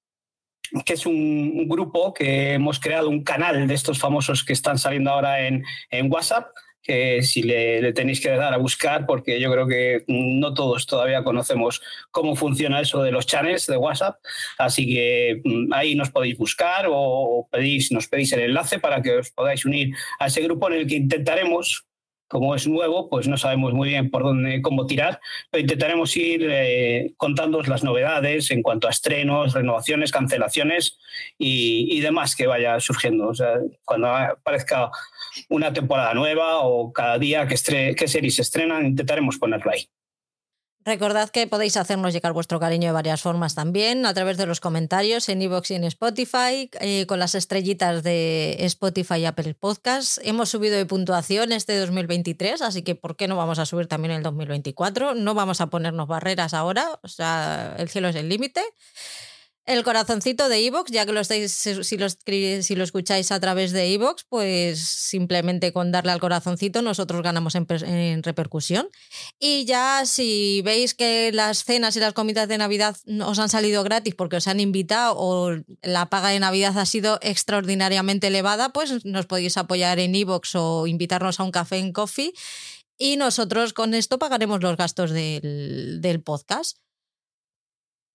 que 0.86 0.93
es 0.93 1.05
un, 1.05 1.67
grupo 1.67 2.13
que 2.13 2.53
hemos 2.53 2.79
creado, 2.79 3.10
un 3.10 3.23
canal 3.23 3.67
de 3.67 3.73
estos 3.73 3.99
famosos 3.99 4.43
que 4.43 4.53
están 4.53 4.77
saliendo 4.77 5.12
ahora 5.12 5.45
en, 5.47 5.63
en 5.91 6.12
WhatsApp, 6.12 6.47
que 6.82 7.21
si 7.23 7.43
le, 7.43 7.93
tenéis 7.93 8.21
que 8.21 8.29
dar 8.29 8.53
a 8.53 8.58
buscar, 8.58 9.05
porque 9.05 9.39
yo 9.39 9.51
creo 9.51 9.67
que 9.67 10.03
no 10.08 10.53
todos 10.53 10.88
todavía 10.88 11.23
conocemos 11.23 11.82
cómo 12.10 12.36
funciona 12.36 12.82
eso 12.82 13.03
de 13.03 13.12
los 13.12 13.27
channels 13.27 13.67
de 13.67 13.77
WhatsApp, 13.77 14.17
así 14.58 14.88
que 14.88 15.41
mm, 15.43 15.73
ahí 15.73 15.95
nos 15.95 16.10
podéis 16.10 16.38
buscar 16.38 16.88
o 16.89 17.47
pedís, 17.51 17.91
nos 17.91 18.08
pedís 18.08 18.32
el 18.34 18.41
enlace 18.41 18.79
para 18.79 19.01
que 19.01 19.17
os 19.17 19.32
podáis 19.32 19.65
unir 19.65 19.93
a 20.19 20.27
ese 20.27 20.41
grupo 20.41 20.69
en 20.69 20.79
el 20.79 20.88
que 20.88 20.95
intentaremos 20.95 21.86
como 22.29 22.55
es 22.55 22.67
nuevo, 22.67 23.09
pues 23.09 23.27
no 23.27 23.37
sabemos 23.37 23.73
muy 23.73 23.89
bien 23.89 24.09
por 24.09 24.23
dónde, 24.23 24.61
cómo 24.61 24.85
tirar, 24.85 25.19
pero 25.49 25.61
intentaremos 25.61 26.15
ir 26.15 26.47
eh, 26.49 27.13
las 27.67 27.83
novedades 27.83 28.51
en 28.51 28.61
cuanto 28.61 28.87
a 28.87 28.91
estrenos, 28.91 29.53
renovaciones, 29.53 30.11
cancelaciones 30.11 30.97
y, 31.37 31.99
demás 31.99 32.35
que 32.35 32.47
vaya 32.47 32.79
surgiendo. 32.79 33.27
O 33.27 33.33
sea, 33.33 33.55
cuando 33.83 34.07
aparezca 34.07 34.89
una 35.49 35.73
temporada 35.73 36.13
nueva 36.13 36.59
o 36.59 36.93
cada 36.93 37.17
día 37.17 37.47
que, 37.47 37.55
que 37.95 38.07
series 38.07 38.35
se 38.35 38.43
estrenan, 38.43 38.85
intentaremos 38.85 39.37
ponerlo 39.37 39.71
ahí. 39.71 39.89
Recordad 40.85 41.29
que 41.29 41.45
podéis 41.45 41.75
hacernos 41.75 42.13
llegar 42.13 42.31
vuestro 42.31 42.59
cariño 42.59 42.87
de 42.87 42.93
varias 42.93 43.21
formas 43.21 43.53
también, 43.53 44.05
a 44.05 44.13
través 44.13 44.37
de 44.37 44.45
los 44.45 44.61
comentarios 44.61 45.27
en 45.27 45.41
iVoox 45.41 45.71
y 45.71 45.75
en 45.75 45.83
Spotify, 45.83 46.69
eh, 46.79 47.05
con 47.05 47.19
las 47.19 47.35
estrellitas 47.35 48.01
de 48.01 48.55
Spotify 48.61 49.15
y 49.15 49.25
Apple 49.25 49.55
Podcasts. 49.55 50.21
Hemos 50.23 50.49
subido 50.49 50.77
de 50.77 50.85
puntuación 50.85 51.51
este 51.51 51.77
2023, 51.77 52.61
así 52.61 52.81
que 52.81 52.95
¿por 52.95 53.17
qué 53.17 53.27
no 53.27 53.35
vamos 53.35 53.59
a 53.59 53.65
subir 53.65 53.87
también 53.87 54.13
el 54.13 54.23
2024? 54.23 55.15
No 55.15 55.33
vamos 55.33 55.59
a 55.59 55.67
ponernos 55.67 56.07
barreras 56.07 56.53
ahora, 56.53 56.99
o 57.03 57.07
sea, 57.09 57.75
el 57.77 57.89
cielo 57.89 58.07
es 58.07 58.15
el 58.15 58.29
límite 58.29 58.61
el 59.69 59.84
corazoncito 59.84 60.49
de 60.49 60.65
Evox, 60.65 60.91
ya 60.91 61.05
que 61.05 61.12
lo 61.12 61.19
estáis, 61.19 61.51
si 61.51 62.75
lo, 62.75 62.84
escucháis 62.84 63.32
a 63.32 63.39
través 63.39 63.71
de 63.71 63.93
Evox, 63.93 64.25
pues 64.27 64.79
simplemente 64.79 65.71
con 65.71 65.91
darle 65.91 66.12
al 66.12 66.19
corazoncito 66.19 66.82
nosotros 66.82 67.21
ganamos 67.21 67.53
en, 67.53 68.23
repercusión. 68.23 68.89
Y 69.38 69.65
ya 69.65 70.08
si 70.08 70.63
veis 70.63 70.95
que 70.95 71.32
las 71.34 71.63
cenas 71.65 71.95
y 71.95 71.99
las 71.99 72.13
comidas 72.13 72.47
de 72.47 72.58
Navidad 72.58 72.97
os 73.23 73.38
han 73.38 73.49
salido 73.49 73.84
gratis 73.84 74.15
porque 74.15 74.38
os 74.38 74.47
han 74.47 74.60
invitado 74.60 75.13
o 75.17 75.51
la 75.84 76.10
paga 76.10 76.29
de 76.29 76.39
Navidad 76.39 76.75
ha 76.79 76.88
sido 76.88 77.19
extraordinariamente 77.21 78.27
elevada, 78.27 78.69
pues 78.69 79.05
nos 79.05 79.27
podéis 79.27 79.55
apoyar 79.55 79.99
en 79.99 80.15
Evox 80.15 80.55
o 80.55 80.88
invitarnos 80.88 81.39
a 81.39 81.43
un 81.43 81.51
café 81.51 81.77
en 81.77 81.93
Coffee 81.93 82.34
y 82.97 83.17
nosotros 83.17 83.73
con 83.73 83.93
esto 83.93 84.17
pagaremos 84.17 84.63
los 84.63 84.77
gastos 84.77 85.12
del 85.12 86.21
podcast 86.25 86.79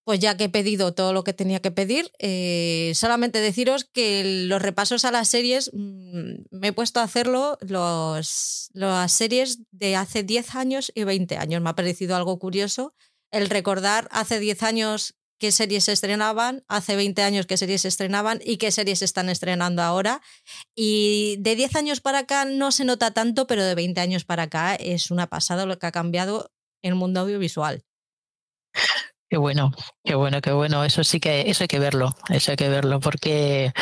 pues 0.05 0.21
ya 0.21 0.37
que 0.37 0.45
he 0.45 0.49
pedido 0.49 0.95
todo 0.95 1.12
lo 1.12 1.25
que 1.25 1.33
tenía 1.33 1.61
que 1.61 1.71
pedir, 1.71 2.12
eh, 2.19 2.93
solamente 2.95 3.40
deciros 3.40 3.85
que 3.85 4.45
los 4.47 4.61
repasos 4.61 5.05
a 5.05 5.11
las 5.11 5.29
series, 5.29 5.71
mm, 5.73 6.35
me 6.51 6.69
he 6.69 6.73
puesto 6.73 7.01
a 7.01 7.05
hacerlo 7.05 7.59
los, 7.62 8.71
las 8.75 9.12
series 9.12 9.61
de 9.71 9.97
hace 9.97 10.23
10 10.23 10.55
años 10.55 10.93
y 10.95 11.05
20 11.05 11.38
años. 11.38 11.62
Me 11.62 11.71
ha 11.71 11.75
parecido 11.75 12.17
algo 12.17 12.38
curioso 12.38 12.95
el 13.31 13.51
recordar 13.51 14.09
hace 14.12 14.38
10 14.38 14.62
años 14.62 15.17
qué 15.38 15.51
series 15.51 15.85
se 15.85 15.93
estrenaban, 15.93 16.64
hace 16.69 16.97
20 16.97 17.23
años 17.23 17.47
qué 17.47 17.57
series 17.57 17.83
se 17.83 17.88
estrenaban 17.88 18.40
y 18.45 18.59
qué 18.59 18.71
series 18.71 19.01
se 19.01 19.05
están 19.05 19.29
estrenando 19.29 19.83
ahora. 19.83 20.23
Y 20.75 21.37
de 21.40 21.57
10 21.57 21.77
años 21.77 22.01
para 22.01 22.21
acá 22.21 22.45
no 22.45 22.71
se 22.71 22.85
nota 22.85 23.11
tanto, 23.12 23.47
pero 23.47 23.64
de 23.64 23.75
20 23.75 24.01
años 24.01 24.25
para 24.25 24.45
acá 24.45 24.75
es 24.75 25.11
una 25.11 25.27
pasada 25.29 25.67
lo 25.67 25.79
que 25.79 25.87
ha 25.87 25.93
cambiado 25.93 26.53
el 26.83 26.95
mundo 26.95 27.21
audiovisual. 27.21 27.85
Qué 29.31 29.39
bueno, 29.39 29.73
qué 30.05 30.15
bueno, 30.15 30.41
qué 30.43 30.53
bueno. 30.53 30.85
Eso 30.85 31.03
sí 31.03 31.19
que, 31.19 31.51
eso 31.51 31.65
hay 31.65 31.69
que 31.69 31.79
verlo, 31.79 32.15
eso 32.29 32.51
hay 32.51 32.57
que 32.57 32.69
verlo, 32.69 33.01
porque 33.01 33.73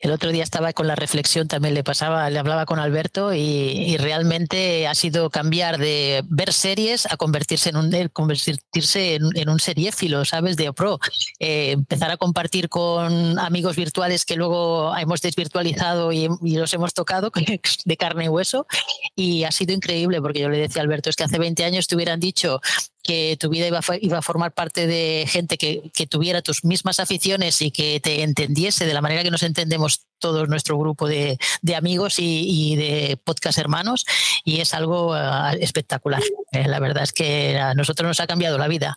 el 0.00 0.10
otro 0.10 0.32
día 0.32 0.42
estaba 0.42 0.72
con 0.72 0.88
la 0.88 0.96
reflexión, 0.96 1.46
también 1.46 1.74
le 1.74 1.84
pasaba, 1.84 2.28
le 2.30 2.38
hablaba 2.38 2.66
con 2.66 2.80
Alberto 2.80 3.32
y, 3.32 3.96
realmente 3.98 4.86
ha 4.86 4.94
sido 4.94 5.30
cambiar 5.30 5.78
de 5.78 6.22
ver 6.28 6.52
series 6.52 7.06
a 7.06 7.16
convertirse 7.16 7.70
en 7.70 7.76
un, 7.76 8.08
convertirse 8.12 9.14
en, 9.14 9.48
un 9.48 9.60
seriéfilo, 9.60 10.24
¿sabes? 10.24 10.56
De 10.56 10.72
pro. 10.72 10.98
Eh, 11.38 11.72
empezar 11.72 12.10
a 12.10 12.16
compartir 12.16 12.68
con 12.68 13.38
amigos 13.38 13.76
virtuales 13.76 14.24
que 14.24 14.36
luego 14.36 14.96
hemos 14.96 15.20
desvirtualizado 15.20 16.12
y, 16.12 16.28
los 16.42 16.74
hemos 16.74 16.92
tocado 16.92 17.30
de 17.84 17.96
carne 17.96 18.24
y 18.24 18.28
hueso. 18.28 18.66
Y 19.14 19.44
ha 19.44 19.52
sido 19.52 19.74
increíble, 19.74 20.20
porque 20.20 20.40
yo 20.40 20.48
le 20.48 20.58
decía 20.58 20.82
a 20.82 20.84
Alberto, 20.84 21.08
es 21.08 21.16
que 21.16 21.24
hace 21.24 21.38
20 21.38 21.64
años 21.64 21.86
te 21.86 21.94
hubieran 21.94 22.20
dicho 22.20 22.60
que 23.02 23.36
tu 23.38 23.48
vida 23.48 23.66
iba 23.66 23.78
a, 23.78 23.82
iba 24.00 24.18
a 24.18 24.22
formar 24.22 24.52
parte 24.52 24.86
de 24.86 25.24
gente 25.28 25.56
que, 25.56 25.90
que, 25.94 26.06
tuviera 26.06 26.42
tus 26.42 26.64
mismas 26.64 27.00
aficiones 27.00 27.62
y 27.62 27.70
que 27.70 28.00
te 28.00 28.22
entendiese 28.22 28.86
de 28.86 28.94
la 28.94 29.00
manera 29.00 29.22
que 29.22 29.30
nos 29.30 29.42
entendemos 29.42 30.06
todo 30.18 30.46
nuestro 30.46 30.78
grupo 30.78 31.06
de, 31.06 31.38
de 31.62 31.76
amigos 31.76 32.16
y, 32.18 32.76
de 32.76 33.16
podcast 33.22 33.58
hermanos 33.58 34.04
y 34.44 34.60
es 34.60 34.74
algo 34.74 35.12
uh, 35.12 35.56
espectacular. 35.60 36.22
Eh, 36.52 36.66
la 36.68 36.80
verdad 36.80 37.04
es 37.04 37.12
que 37.12 37.58
a 37.58 37.74
nosotros 37.74 38.08
nos 38.08 38.20
ha 38.20 38.26
cambiado 38.26 38.58
la 38.58 38.68
vida. 38.68 38.96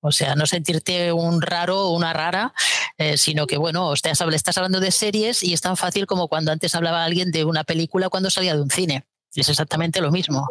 O 0.00 0.12
sea, 0.12 0.34
no 0.34 0.46
sentirte 0.46 1.12
un 1.12 1.42
raro 1.42 1.88
o 1.88 1.90
una 1.90 2.12
rara, 2.14 2.54
eh, 2.96 3.18
sino 3.18 3.46
que, 3.46 3.58
bueno, 3.58 3.92
estás, 3.92 4.20
estás 4.32 4.56
hablando 4.56 4.80
de 4.80 4.92
series 4.92 5.42
y 5.42 5.52
es 5.52 5.60
tan 5.60 5.76
fácil 5.76 6.06
como 6.06 6.28
cuando 6.28 6.52
antes 6.52 6.74
hablaba 6.74 7.04
alguien 7.04 7.30
de 7.30 7.44
una 7.44 7.64
película 7.64 8.08
cuando 8.08 8.30
salía 8.30 8.54
de 8.54 8.62
un 8.62 8.70
cine 8.70 9.04
es 9.34 9.48
exactamente 9.48 10.00
lo 10.00 10.10
mismo. 10.10 10.48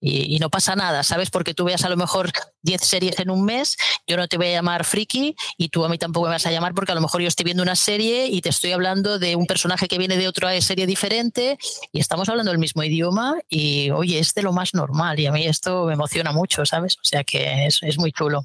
Y, 0.00 0.38
no 0.38 0.50
pasa 0.50 0.74
nada, 0.74 1.02
¿sabes? 1.02 1.30
Porque 1.30 1.54
tú 1.54 1.64
veas 1.64 1.84
a 1.84 1.88
lo 1.88 1.96
mejor 1.96 2.32
10 2.62 2.80
series 2.82 3.18
en 3.20 3.30
un 3.30 3.44
mes, 3.44 3.76
yo 4.06 4.16
no 4.16 4.26
te 4.26 4.36
voy 4.36 4.48
a 4.48 4.52
llamar 4.52 4.84
friki 4.84 5.36
y 5.56 5.68
tú 5.68 5.84
a 5.84 5.88
mí 5.88 5.98
tampoco 5.98 6.26
me 6.26 6.32
vas 6.32 6.46
a 6.46 6.50
llamar 6.50 6.74
porque 6.74 6.92
a 6.92 6.94
lo 6.94 7.00
mejor 7.00 7.20
yo 7.20 7.28
estoy 7.28 7.44
viendo 7.44 7.62
una 7.62 7.76
serie 7.76 8.26
y 8.26 8.40
te 8.40 8.48
estoy 8.48 8.72
hablando 8.72 9.18
de 9.18 9.36
un 9.36 9.46
personaje 9.46 9.86
que 9.86 9.98
viene 9.98 10.16
de 10.16 10.26
otra 10.26 10.58
serie 10.60 10.86
diferente 10.86 11.58
y 11.92 12.00
estamos 12.00 12.28
hablando 12.28 12.50
el 12.50 12.58
mismo 12.58 12.82
idioma 12.82 13.38
y, 13.48 13.90
oye, 13.90 14.18
es 14.18 14.34
de 14.34 14.42
lo 14.42 14.52
más 14.52 14.74
normal 14.74 15.20
y 15.20 15.26
a 15.26 15.32
mí 15.32 15.46
esto 15.46 15.86
me 15.86 15.94
emociona 15.94 16.32
mucho, 16.32 16.66
¿sabes? 16.66 16.96
O 16.96 17.04
sea 17.04 17.22
que 17.22 17.66
es, 17.66 17.80
es 17.82 17.98
muy 17.98 18.12
chulo. 18.12 18.44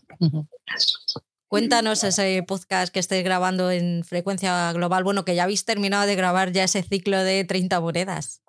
Cuéntanos 1.47 2.03
ese 2.03 2.43
podcast 2.43 2.93
que 2.93 2.99
estés 2.99 3.23
grabando 3.23 3.71
en 3.71 4.03
frecuencia 4.03 4.71
global. 4.73 5.05
Bueno, 5.05 5.23
que 5.23 5.33
ya 5.33 5.43
habéis 5.43 5.63
terminado 5.63 6.05
de 6.05 6.15
grabar 6.15 6.51
ya 6.51 6.65
ese 6.65 6.83
ciclo 6.83 7.23
de 7.23 7.45
30 7.45 7.79
monedas. 7.79 8.41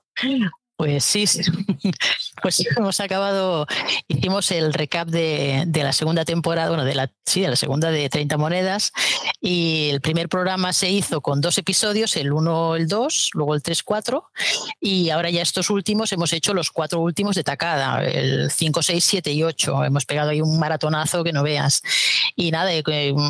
Pues 0.78 1.04
sí, 1.04 1.24
pues 2.40 2.64
hemos 2.76 3.00
acabado, 3.00 3.66
hicimos 4.06 4.48
el 4.52 4.72
recap 4.72 5.08
de, 5.08 5.68
la 5.74 5.92
segunda 5.92 6.24
temporada, 6.24 6.68
bueno, 6.68 6.84
de 6.84 6.94
la, 6.94 7.10
sí, 7.26 7.40
de 7.40 7.48
la 7.48 7.56
segunda 7.56 7.90
de 7.90 8.08
30 8.08 8.36
monedas, 8.36 8.92
y 9.40 9.88
el 9.90 10.00
primer 10.00 10.28
programa 10.28 10.72
se 10.72 10.88
hizo 10.88 11.20
con 11.20 11.40
dos 11.40 11.58
episodios, 11.58 12.14
el 12.14 12.32
1, 12.32 12.76
el 12.76 12.86
2, 12.86 13.30
luego 13.34 13.56
el 13.56 13.62
3, 13.64 13.82
4, 13.82 14.30
y 14.80 15.10
ahora 15.10 15.30
ya 15.30 15.42
estos 15.42 15.68
últimos 15.68 16.12
hemos 16.12 16.32
hecho 16.32 16.54
los 16.54 16.70
cuatro 16.70 17.00
últimos 17.00 17.34
de 17.34 17.42
tacada, 17.42 18.04
el 18.04 18.48
5, 18.48 18.80
6, 18.80 19.04
7 19.04 19.32
y 19.32 19.42
8, 19.42 19.82
hemos 19.82 20.06
pegado 20.06 20.30
ahí 20.30 20.40
un 20.40 20.60
maratonazo 20.60 21.24
que 21.24 21.32
no 21.32 21.42
veas. 21.42 21.82
Y 22.36 22.52
nada, 22.52 22.70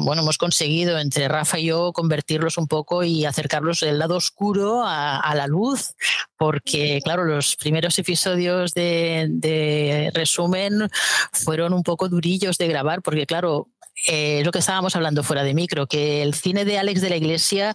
bueno, 0.04 0.20
hemos 0.20 0.36
conseguido 0.36 0.98
entre 0.98 1.28
Rafa 1.28 1.58
y 1.58 1.68
yo 1.68 1.94
convertirlos 1.94 2.58
un 2.58 2.66
poco 2.66 3.04
y 3.04 3.24
acercarlos 3.24 3.80
del 3.80 3.98
lado 3.98 4.16
oscuro 4.16 4.84
a, 4.84 5.18
a 5.18 5.34
la 5.34 5.46
luz, 5.46 5.94
porque 6.36 7.00
claro, 7.02 7.24
los 7.24 7.37
primeros 7.56 7.98
episodios 7.98 8.72
de, 8.74 10.10
resumen 10.14 10.88
fueron 11.32 11.72
un 11.72 11.82
poco 11.82 12.08
durillos 12.08 12.58
de 12.58 12.68
grabar, 12.68 13.02
porque 13.02 13.26
claro, 13.26 13.68
eh, 14.06 14.42
lo 14.44 14.52
que 14.52 14.60
estábamos 14.60 14.94
hablando 14.96 15.22
fuera 15.22 15.42
de 15.42 15.54
micro, 15.54 15.86
que 15.86 16.22
el 16.22 16.34
cine 16.34 16.64
de 16.64 16.78
Alex 16.78 17.00
de 17.00 17.10
la 17.10 17.16
Iglesia 17.16 17.74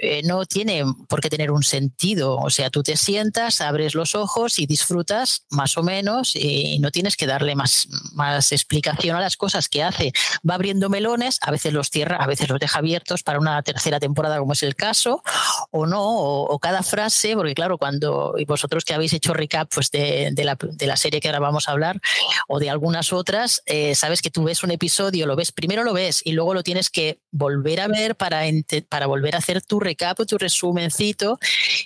eh, 0.00 0.22
no 0.24 0.46
tiene 0.46 0.84
por 1.08 1.20
qué 1.20 1.28
tener 1.28 1.50
un 1.50 1.62
sentido. 1.62 2.36
O 2.36 2.50
sea, 2.50 2.70
tú 2.70 2.82
te 2.82 2.96
sientas, 2.96 3.60
abres 3.60 3.94
los 3.94 4.14
ojos 4.14 4.58
y 4.58 4.66
disfrutas 4.66 5.44
más 5.50 5.76
o 5.76 5.82
menos 5.82 6.34
y 6.34 6.78
no 6.78 6.90
tienes 6.90 7.16
que 7.16 7.26
darle 7.26 7.54
más, 7.54 7.88
más 8.12 8.52
explicación 8.52 9.16
a 9.16 9.20
las 9.20 9.36
cosas 9.36 9.68
que 9.68 9.82
hace. 9.82 10.12
Va 10.48 10.54
abriendo 10.54 10.88
melones, 10.88 11.38
a 11.42 11.50
veces 11.50 11.72
los 11.72 11.90
cierra, 11.90 12.16
a 12.16 12.26
veces 12.26 12.48
los 12.48 12.58
deja 12.58 12.78
abiertos 12.78 13.22
para 13.22 13.38
una 13.38 13.62
tercera 13.62 14.00
temporada, 14.00 14.38
como 14.38 14.52
es 14.52 14.62
el 14.62 14.74
caso, 14.74 15.22
o 15.70 15.86
no, 15.86 16.02
o, 16.02 16.58
cada 16.58 16.82
frase, 16.82 17.34
porque 17.34 17.54
claro, 17.54 17.78
cuando 17.78 18.34
y 18.36 18.44
vosotros 18.44 18.84
que 18.84 18.94
habéis 18.94 19.12
hecho 19.12 19.32
recap 19.32 19.68
pues 19.72 19.90
de, 19.90 20.30
de, 20.32 20.44
la, 20.44 20.56
de 20.60 20.86
la, 20.86 20.96
serie 20.96 21.20
que 21.20 21.28
ahora 21.28 21.38
vamos 21.38 21.68
a 21.68 21.72
hablar, 21.72 22.00
o 22.48 22.58
de 22.58 22.70
algunas 22.70 23.12
otras, 23.12 23.62
eh, 23.66 23.94
sabes 23.94 24.22
que 24.22 24.30
tú 24.30 24.44
ves 24.44 24.62
un 24.62 24.70
episodio, 24.70 25.26
lo 25.26 25.36
ves 25.36 25.52
primero 25.58 25.82
lo 25.82 25.92
ves 25.92 26.22
y 26.24 26.34
luego 26.34 26.54
lo 26.54 26.62
tienes 26.62 26.88
que 26.88 27.18
volver 27.32 27.80
a 27.80 27.88
ver 27.88 28.14
para, 28.14 28.42
para 28.88 29.08
volver 29.08 29.34
a 29.34 29.38
hacer 29.38 29.60
tu 29.60 29.80
recap, 29.80 30.16
tu 30.24 30.38
resumencito. 30.38 31.40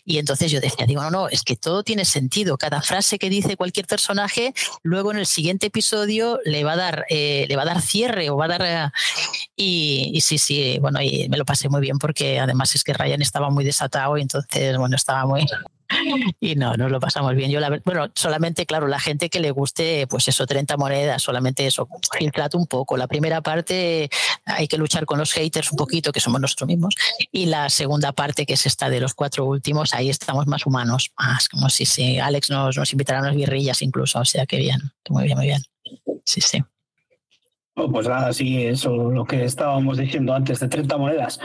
Y 0.04 0.18
entonces 0.18 0.52
yo 0.52 0.60
decía, 0.60 0.84
digo, 0.84 1.00
no, 1.00 1.10
no, 1.10 1.28
es 1.30 1.42
que 1.42 1.56
todo 1.56 1.82
tiene 1.82 2.04
sentido. 2.04 2.58
Cada 2.58 2.82
frase 2.82 3.18
que 3.18 3.30
dice 3.30 3.56
cualquier 3.56 3.86
personaje, 3.86 4.52
luego 4.82 5.10
en 5.10 5.16
el 5.16 5.24
siguiente 5.24 5.68
episodio 5.68 6.38
le 6.44 6.64
va 6.64 6.72
a 6.72 6.76
dar, 6.76 7.06
eh, 7.08 7.46
le 7.48 7.56
va 7.56 7.62
a 7.62 7.64
dar 7.64 7.80
cierre 7.80 8.28
o 8.28 8.36
va 8.36 8.44
a 8.44 8.48
dar. 8.48 8.62
Eh, 8.62 8.90
y, 9.56 10.10
y, 10.12 10.20
sí, 10.20 10.36
sí, 10.36 10.76
bueno, 10.78 11.00
y 11.00 11.30
me 11.30 11.38
lo 11.38 11.46
pasé 11.46 11.70
muy 11.70 11.80
bien 11.80 11.96
porque 11.98 12.40
además 12.40 12.74
es 12.74 12.84
que 12.84 12.92
Ryan 12.92 13.22
estaba 13.22 13.48
muy 13.48 13.64
desatado 13.64 14.18
y 14.18 14.20
entonces, 14.20 14.76
bueno, 14.76 14.96
estaba 14.96 15.24
muy, 15.24 15.46
y 16.40 16.54
no, 16.54 16.74
nos 16.74 16.90
lo 16.90 17.00
pasamos 17.00 17.34
bien. 17.34 17.50
Yo 17.50 17.60
bueno, 17.84 18.10
solamente, 18.14 18.66
claro, 18.66 18.86
la 18.86 18.98
gente 18.98 19.28
que 19.30 19.40
le 19.40 19.50
guste, 19.50 20.06
pues 20.06 20.28
eso, 20.28 20.46
30 20.46 20.76
monedas, 20.76 21.22
solamente 21.22 21.66
eso, 21.66 21.88
filtrate 22.18 22.56
un 22.56 22.66
poco. 22.66 22.96
La 22.96 23.06
primera 23.06 23.40
parte 23.40 24.08
hay 24.44 24.68
que 24.68 24.76
luchar 24.76 25.06
con 25.06 25.18
los 25.18 25.32
haters 25.32 25.70
un 25.72 25.76
poquito, 25.76 26.12
que 26.12 26.20
somos 26.20 26.40
nosotros 26.40 26.68
mismos, 26.68 26.94
y 27.30 27.46
la 27.46 27.68
segunda 27.70 28.12
parte, 28.12 28.46
que 28.46 28.54
es 28.54 28.66
esta 28.66 28.90
de 28.90 29.00
los 29.00 29.14
cuatro 29.14 29.44
últimos, 29.44 29.94
ahí 29.94 30.10
estamos 30.10 30.46
más 30.46 30.66
humanos, 30.66 31.12
más 31.18 31.48
como 31.48 31.68
si, 31.68 31.86
si 31.86 32.18
Alex 32.18 32.50
nos, 32.50 32.76
nos 32.76 32.92
invitará 32.92 33.20
a 33.20 33.22
unas 33.22 33.36
guerrillas 33.36 33.82
incluso, 33.82 34.20
o 34.20 34.24
sea 34.24 34.46
que 34.46 34.56
bien, 34.58 34.80
muy 35.08 35.24
bien, 35.24 35.36
muy 35.36 35.46
bien. 35.46 35.62
Sí, 36.24 36.40
sí. 36.40 36.62
pues 37.74 38.08
nada, 38.08 38.32
sí, 38.32 38.64
eso, 38.64 39.10
lo 39.10 39.24
que 39.24 39.44
estábamos 39.44 39.98
diciendo 39.98 40.34
antes 40.34 40.60
de 40.60 40.68
30 40.68 40.96
monedas, 40.96 41.40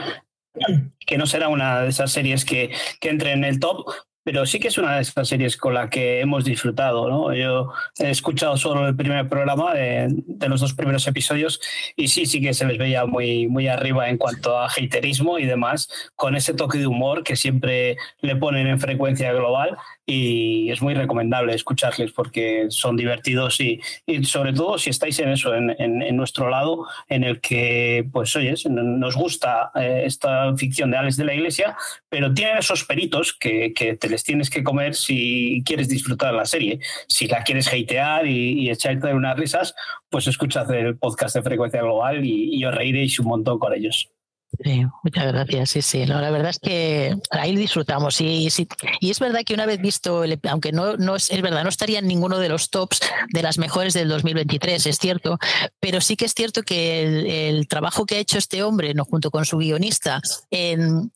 que 1.06 1.18
no 1.18 1.26
será 1.26 1.48
una 1.48 1.82
de 1.82 1.88
esas 1.88 2.10
series 2.12 2.44
que, 2.44 2.70
que 3.00 3.08
entre 3.08 3.32
en 3.32 3.44
el 3.44 3.60
top, 3.60 3.86
pero 4.24 4.44
sí 4.46 4.58
que 4.60 4.68
es 4.68 4.78
una 4.78 4.96
de 4.96 5.02
esas 5.02 5.28
series 5.28 5.56
con 5.56 5.74
la 5.74 5.88
que 5.88 6.20
hemos 6.20 6.44
disfrutado. 6.44 7.08
¿no? 7.08 7.34
Yo 7.34 7.72
he 7.98 8.10
escuchado 8.10 8.56
solo 8.56 8.86
el 8.86 8.96
primer 8.96 9.28
programa 9.28 9.74
de, 9.74 10.08
los 10.48 10.60
dos 10.60 10.74
primeros 10.74 11.06
episodios 11.06 11.60
y 11.96 12.08
sí, 12.08 12.26
sí 12.26 12.40
que 12.40 12.54
se 12.54 12.66
les 12.66 12.78
veía 12.78 13.06
muy, 13.06 13.48
muy 13.48 13.68
arriba 13.68 14.08
en 14.08 14.18
cuanto 14.18 14.58
a 14.58 14.66
haterismo 14.66 15.38
y 15.38 15.46
demás, 15.46 15.88
con 16.14 16.36
ese 16.36 16.54
toque 16.54 16.78
de 16.78 16.86
humor 16.86 17.22
que 17.22 17.36
siempre 17.36 17.96
le 18.20 18.36
ponen 18.36 18.66
en 18.66 18.80
frecuencia 18.80 19.32
global 19.32 19.76
y 20.10 20.70
es 20.70 20.80
muy 20.80 20.94
recomendable 20.94 21.54
escucharles 21.54 22.12
porque 22.12 22.68
son 22.70 22.96
divertidos 22.96 23.60
y, 23.60 23.78
sobre 24.24 24.54
todo 24.54 24.78
si 24.78 24.88
estáis 24.88 25.18
en 25.18 25.28
eso, 25.28 25.54
en, 25.54 25.70
en, 25.78 26.16
nuestro 26.16 26.48
lado, 26.48 26.86
en 27.10 27.24
el 27.24 27.42
que, 27.42 28.08
pues 28.10 28.34
oyes, 28.34 28.64
nos 28.64 29.16
gusta 29.16 29.70
eh, 29.74 30.04
esta 30.06 30.56
ficción 30.56 30.90
de 30.90 30.96
Alex 30.96 31.18
de 31.18 31.24
la 31.26 31.34
Iglesia, 31.34 31.76
pero 32.08 32.32
tienen 32.32 32.56
esos 32.56 32.84
peritos 32.84 33.34
que, 33.34 33.74
que, 33.74 33.96
te 33.96 34.08
les 34.08 34.24
tienes 34.24 34.48
que 34.48 34.64
comer 34.64 34.94
si 34.94 35.62
quieres 35.66 35.90
disfrutar 35.90 36.32
la 36.32 36.46
serie. 36.46 36.80
Si 37.06 37.26
la 37.26 37.44
quieres 37.44 37.68
hatear 37.68 38.26
y, 38.26 38.60
y 38.60 38.70
echarte 38.70 39.12
unas 39.12 39.38
risas, 39.38 39.74
pues 40.08 40.26
escuchad 40.26 40.72
el 40.72 40.96
podcast 40.96 41.36
de 41.36 41.42
Frecuencia 41.42 41.82
Global 41.82 42.24
y, 42.24 42.56
y 42.56 42.64
os 42.64 42.74
reiréis 42.74 43.20
un 43.20 43.26
montón 43.26 43.58
con 43.58 43.74
ellos. 43.74 44.10
Sí, 44.64 44.84
muchas 45.04 45.26
gracias. 45.32 45.70
Sí, 45.70 45.82
sí. 45.82 46.06
la 46.06 46.30
verdad 46.30 46.50
es 46.50 46.58
que 46.58 47.16
ahí 47.30 47.54
disfrutamos. 47.54 48.20
Y, 48.20 48.48
y 49.00 49.10
es 49.10 49.20
verdad 49.20 49.40
que 49.44 49.54
una 49.54 49.66
vez 49.66 49.80
visto, 49.80 50.24
aunque 50.48 50.72
no, 50.72 50.96
no 50.96 51.16
es, 51.16 51.30
verdad, 51.42 51.62
no 51.62 51.68
estaría 51.68 51.98
en 51.98 52.08
ninguno 52.08 52.38
de 52.38 52.48
los 52.48 52.70
tops 52.70 53.00
de 53.32 53.42
las 53.42 53.58
mejores 53.58 53.94
del 53.94 54.08
2023, 54.08 54.86
es 54.86 54.98
cierto, 54.98 55.38
pero 55.80 56.00
sí 56.00 56.16
que 56.16 56.24
es 56.24 56.34
cierto 56.34 56.62
que 56.62 57.02
el, 57.02 57.26
el 57.26 57.68
trabajo 57.68 58.06
que 58.06 58.16
ha 58.16 58.18
hecho 58.18 58.38
este 58.38 58.62
hombre, 58.62 58.94
¿no? 58.94 59.04
junto 59.04 59.30
con 59.30 59.44
su 59.44 59.58
guionista, 59.58 60.20
en, 60.50 61.12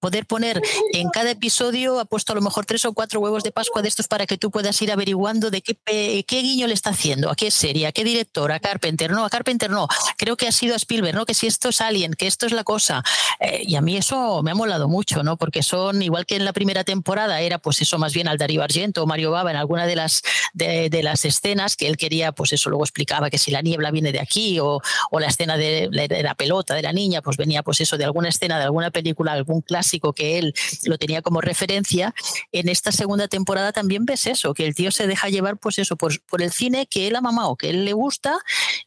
poder 0.00 0.26
poner 0.26 0.60
en 0.92 1.08
cada 1.10 1.30
episodio, 1.30 2.00
ha 2.00 2.04
puesto 2.04 2.32
a 2.32 2.36
lo 2.36 2.42
mejor 2.42 2.66
tres 2.66 2.84
o 2.84 2.92
cuatro 2.92 3.20
huevos 3.20 3.42
de 3.42 3.52
Pascua 3.52 3.82
de 3.82 3.88
estos 3.88 4.08
para 4.08 4.26
que 4.26 4.38
tú 4.38 4.50
puedas 4.50 4.80
ir 4.82 4.92
averiguando 4.92 5.50
de 5.50 5.62
qué, 5.62 5.76
qué 5.84 6.42
guiño 6.42 6.66
le 6.66 6.74
está 6.74 6.90
haciendo, 6.90 7.30
a 7.30 7.36
qué 7.36 7.50
serie, 7.50 7.86
a 7.86 7.92
qué 7.92 8.04
director, 8.04 8.52
a 8.52 8.60
Carpenter, 8.60 9.10
no, 9.10 9.24
a 9.24 9.30
Carpenter 9.30 9.70
no, 9.70 9.88
creo 10.16 10.36
que 10.36 10.46
ha 10.48 10.52
sido 10.52 10.74
a 10.74 10.76
Spielberg, 10.76 11.16
¿no? 11.16 11.26
Que 11.26 11.34
si 11.34 11.46
esto 11.46 11.68
es 11.70 11.80
Alien, 11.80 12.14
que 12.14 12.26
esto 12.26 12.46
es 12.46 12.52
la 12.52 12.64
cosa. 12.64 13.02
Eh, 13.40 13.62
y 13.66 13.76
a 13.76 13.80
mí 13.80 13.96
eso 13.96 14.42
me 14.42 14.50
ha 14.50 14.54
molado 14.54 14.88
mucho, 14.88 15.22
¿no? 15.22 15.36
Porque 15.36 15.62
son, 15.62 16.02
igual 16.02 16.26
que 16.26 16.36
en 16.36 16.44
la 16.44 16.52
primera 16.52 16.84
temporada, 16.84 17.40
era 17.40 17.58
pues 17.58 17.80
eso 17.80 17.98
más 17.98 18.12
bien 18.14 18.28
al 18.28 18.38
Darío 18.38 18.62
Argento 18.62 19.02
o 19.02 19.06
Mario 19.06 19.30
Baba 19.30 19.50
en 19.50 19.56
alguna 19.56 19.86
de 19.86 19.96
las, 19.96 20.22
de, 20.52 21.02
las 21.02 21.24
escenas 21.24 21.76
que 21.76 21.88
él 21.88 21.96
quería, 21.96 22.32
pues 22.32 22.52
eso 22.52 22.70
luego 22.70 22.84
explicaba 22.84 23.30
que 23.30 23.38
si 23.38 23.50
la 23.50 23.62
niebla 23.62 23.90
viene 23.90 24.12
de 24.12 24.20
aquí 24.20 24.60
o, 24.60 24.80
o 25.10 25.20
la 25.20 25.28
escena 25.28 25.56
de, 25.56 25.88
de 25.90 26.22
la 26.22 26.34
pelota 26.34 26.74
de 26.74 26.82
la 26.82 26.92
niña, 26.92 27.22
pues 27.22 27.36
venía 27.36 27.62
pues 27.62 27.80
eso 27.80 27.96
de 27.96 28.04
alguna 28.04 28.28
escena 28.28 28.58
de 28.58 28.64
alguna 28.64 28.90
película, 28.90 29.32
algún 29.32 29.61
clásico 29.62 30.12
que 30.12 30.38
él 30.38 30.54
lo 30.84 30.98
tenía 30.98 31.22
como 31.22 31.40
referencia, 31.40 32.14
en 32.52 32.68
esta 32.68 32.92
segunda 32.92 33.28
temporada 33.28 33.72
también 33.72 34.04
ves 34.04 34.26
eso, 34.26 34.54
que 34.54 34.66
el 34.66 34.74
tío 34.74 34.90
se 34.90 35.06
deja 35.06 35.28
llevar 35.28 35.58
pues 35.58 35.78
eso, 35.78 35.96
por, 35.96 36.12
el 36.38 36.52
cine 36.52 36.86
que 36.86 37.08
él 37.08 37.16
ha 37.16 37.20
mamado, 37.20 37.56
que 37.56 37.70
él 37.70 37.84
le 37.84 37.92
gusta 37.92 38.38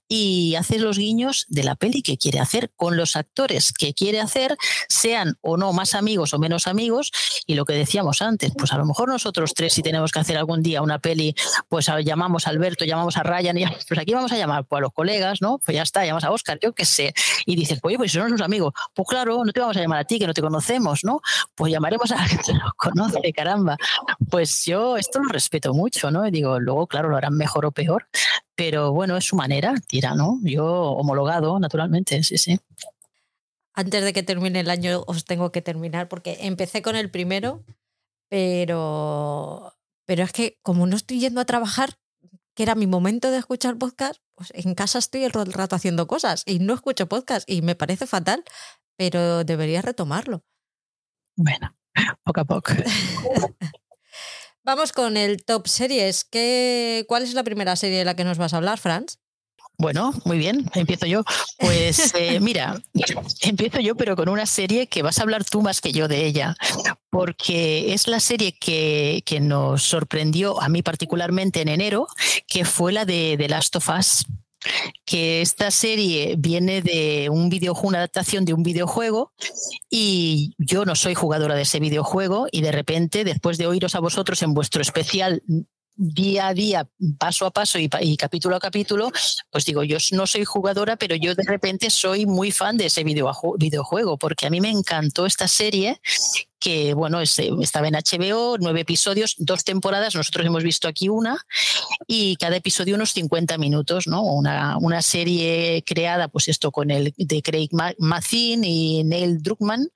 y 0.08 0.56
hace 0.56 0.80
los 0.80 0.98
guiños 0.98 1.46
de 1.48 1.64
la 1.64 1.76
peli 1.76 2.02
que 2.02 2.18
quiere 2.18 2.40
hacer 2.40 2.72
con 2.76 2.98
los 2.98 3.16
actores 3.16 3.72
que 3.74 3.94
quiere 3.94 4.20
hacer, 4.20 4.58
sean 4.88 5.38
o 5.42 5.58
no 5.58 5.74
más 5.74 5.96
amigos 5.96 6.34
o 6.34 6.40
menos 6.40 6.68
amigos. 6.68 7.12
Y 7.46 7.56
lo 7.56 7.66
que 7.66 7.74
decíamos 7.74 8.22
antes, 8.22 8.52
pues 8.58 8.72
a 8.72 8.78
lo 8.78 8.86
mejor 8.86 9.10
nosotros 9.10 9.54
tres, 9.54 9.74
si 9.74 9.82
tenemos 9.82 10.12
que 10.12 10.20
hacer 10.20 10.38
algún 10.38 10.62
día 10.62 10.82
una 10.82 11.00
peli, 11.00 11.36
pues 11.70 11.90
llamamos 12.04 12.48
a 12.48 12.50
Alberto, 12.50 12.86
llamamos 12.86 13.18
a 13.18 13.24
Ryan, 13.24 13.58
y 13.58 13.66
pues 13.88 14.00
aquí 14.00 14.14
vamos 14.14 14.32
a 14.32 14.38
llamar 14.38 14.66
pues 14.66 14.80
a 14.80 14.82
los 14.82 14.94
colegas, 14.94 15.42
¿no? 15.42 15.60
Pues 15.60 15.76
ya 15.76 15.84
está, 15.84 16.06
llamamos 16.06 16.24
a 16.24 16.32
Oscar, 16.32 16.60
yo 16.62 16.74
qué 16.74 16.86
sé. 16.86 17.14
Y 17.46 17.56
dices, 17.56 17.80
oye, 17.84 17.98
pues 17.98 18.12
son 18.12 18.22
nuestros 18.22 18.46
amigos. 18.46 18.74
Pues 18.94 19.08
claro, 19.08 19.44
no 19.44 19.52
te 19.52 19.60
vamos 19.60 19.78
a 19.78 19.82
llamar 19.82 20.00
a 20.00 20.04
ti, 20.04 20.20
que 20.20 20.28
no 20.28 20.34
te 20.34 20.42
conocemos, 20.42 20.65
¿no? 21.04 21.22
Pues 21.56 21.72
llamaremos 21.72 22.12
a 22.12 22.22
alguien 22.22 22.42
que 22.46 22.54
nos 22.54 22.74
conoce, 22.74 23.34
caramba. 23.34 23.78
Pues 24.30 24.66
yo 24.66 24.98
esto 24.98 25.20
lo 25.20 25.30
respeto 25.30 25.74
mucho, 25.74 26.12
¿no? 26.12 26.28
Y 26.28 26.32
digo, 26.32 26.60
luego, 26.60 26.88
claro, 26.88 27.10
lo 27.10 27.18
harán 27.18 27.36
mejor 27.36 27.66
o 27.66 27.72
peor, 27.72 28.08
pero 28.56 28.92
bueno, 28.92 29.18
es 29.18 29.26
su 29.26 29.36
manera, 29.36 29.74
tira, 29.88 30.16
¿no? 30.16 30.40
Yo 30.44 30.66
homologado, 30.66 31.60
naturalmente, 31.60 32.24
sí, 32.24 32.38
sí. 32.38 32.60
Antes 33.74 34.04
de 34.04 34.14
que 34.14 34.24
termine 34.24 34.62
el 34.62 34.70
año 34.70 35.04
os 35.06 35.26
tengo 35.26 35.52
que 35.52 35.62
terminar 35.62 36.08
porque 36.08 36.38
empecé 36.42 36.82
con 36.82 36.96
el 36.96 37.12
primero, 37.12 37.64
pero, 38.30 39.74
pero 40.06 40.24
es 40.24 40.32
que 40.32 40.58
como 40.64 40.88
no 40.88 40.96
estoy 40.96 41.20
yendo 41.20 41.42
a 41.42 41.46
trabajar, 41.46 41.98
que 42.56 42.64
era 42.64 42.76
mi 42.76 42.88
momento 42.88 43.32
de 43.32 43.38
escuchar 43.38 43.78
podcast, 43.78 44.22
pues 44.34 44.52
en 44.56 44.76
casa 44.76 44.98
estoy 44.98 45.26
el 45.26 45.32
rato 45.32 45.76
haciendo 45.76 46.08
cosas 46.08 46.44
y 46.46 46.60
no 46.60 46.74
escucho 46.74 47.08
podcast 47.08 47.50
y 47.50 47.62
me 47.62 47.76
parece 47.76 48.08
fatal, 48.08 48.44
pero 48.98 49.44
debería 49.44 49.82
retomarlo. 49.82 50.44
Bueno, 51.36 51.76
poco 52.24 52.42
a 52.42 52.46
poco. 52.46 52.74
Vamos 54.64 54.92
con 54.94 55.16
el 55.16 55.44
top 55.46 55.68
series. 55.68 56.24
¿Qué, 56.24 57.06
¿Cuál 57.08 57.24
es 57.24 57.34
la 57.34 57.44
primera 57.44 57.76
serie 57.76 58.00
de 58.00 58.06
la 58.06 58.16
que 58.16 58.24
nos 58.24 58.38
vas 58.38 58.54
a 58.54 58.58
hablar, 58.58 58.80
Franz? 58.80 59.20
Bueno, 59.78 60.14
muy 60.24 60.38
bien, 60.38 60.70
empiezo 60.74 61.06
yo. 61.06 61.24
Pues 61.60 62.14
eh, 62.16 62.40
mira, 62.40 62.82
empiezo 63.42 63.80
yo, 63.80 63.96
pero 63.96 64.16
con 64.16 64.30
una 64.30 64.46
serie 64.46 64.88
que 64.88 65.04
vas 65.04 65.20
a 65.20 65.24
hablar 65.24 65.44
tú 65.44 65.62
más 65.62 65.82
que 65.82 65.92
yo 65.92 66.08
de 66.08 66.26
ella, 66.26 66.56
porque 67.10 67.94
es 67.94 68.08
la 68.08 68.20
serie 68.20 68.54
que, 68.58 69.22
que 69.26 69.40
nos 69.40 69.84
sorprendió 69.84 70.62
a 70.62 70.70
mí 70.70 70.82
particularmente 70.82 71.62
en 71.62 71.68
enero, 71.68 72.08
que 72.48 72.66
fue 72.66 72.94
la 72.94 73.06
de 73.06 73.36
The 73.38 73.50
Last 73.50 73.76
of 73.76 73.90
Us 73.90 74.26
que 75.06 75.42
esta 75.42 75.72
serie 75.72 76.36
viene 76.38 76.82
de 76.82 77.30
un 77.30 77.50
videojuego, 77.50 77.90
una 77.90 77.98
adaptación 78.00 78.46
de 78.46 78.54
un 78.54 78.64
videojuego 78.64 79.32
y 79.90 80.54
yo 80.58 80.86
no 80.86 80.96
soy 80.96 81.14
jugadora 81.14 81.56
de 81.56 81.64
ese 81.64 81.80
videojuego 81.80 82.48
y 82.52 82.62
de 82.62 82.72
repente 82.72 83.24
después 83.24 83.58
de 83.58 83.68
oíros 83.68 83.96
a 83.96 84.00
vosotros 84.00 84.42
en 84.42 84.54
vuestro 84.54 84.82
especial 84.82 85.44
día 85.96 86.48
a 86.48 86.54
día, 86.54 86.88
paso 87.18 87.46
a 87.46 87.52
paso 87.52 87.80
y, 87.80 88.18
capítulo 88.18 88.56
a 88.56 88.60
capítulo, 88.60 89.12
pues 89.50 89.66
digo, 89.66 89.84
yo 89.84 89.98
no 90.12 90.28
soy 90.28 90.44
jugadora, 90.44 90.98
pero 90.98 91.16
yo 91.16 91.36
de 91.36 91.44
repente 91.44 91.90
soy 91.90 92.26
muy 92.26 92.52
fan 92.52 92.78
de 92.78 92.88
ese 92.88 93.04
videojuego, 93.04 94.18
porque 94.18 94.46
a 94.46 94.50
mí 94.50 94.60
me 94.62 94.70
encantó 94.70 95.26
esta 95.26 95.48
serie 95.48 96.02
que, 96.60 96.94
bueno, 96.94 97.22
estaba 97.22 97.88
en 97.88 97.96
HBO, 97.96 98.58
nueve 98.60 98.82
episodios, 98.82 99.36
dos 99.38 99.64
temporadas, 99.64 100.16
nosotros 100.16 100.46
hemos 100.46 100.64
visto 100.64 100.88
aquí 100.88 101.10
una, 101.10 101.38
y 102.08 102.36
cada 102.38 102.56
episodio 102.56 102.96
unos 102.96 103.12
50 103.14 103.58
minutos, 103.58 104.08
¿no? 104.08 104.24
Una, 104.24 104.78
una 104.78 105.02
serie 105.02 105.84
creada, 105.86 106.28
pues 106.28 106.48
esto 106.48 106.72
con 106.72 106.92
el 106.92 107.14
de 107.18 107.42
Craig 107.42 107.70
Mazin 107.98 108.64
y 108.64 109.04
Neil 109.04 109.42
Druckmann, 109.42 109.90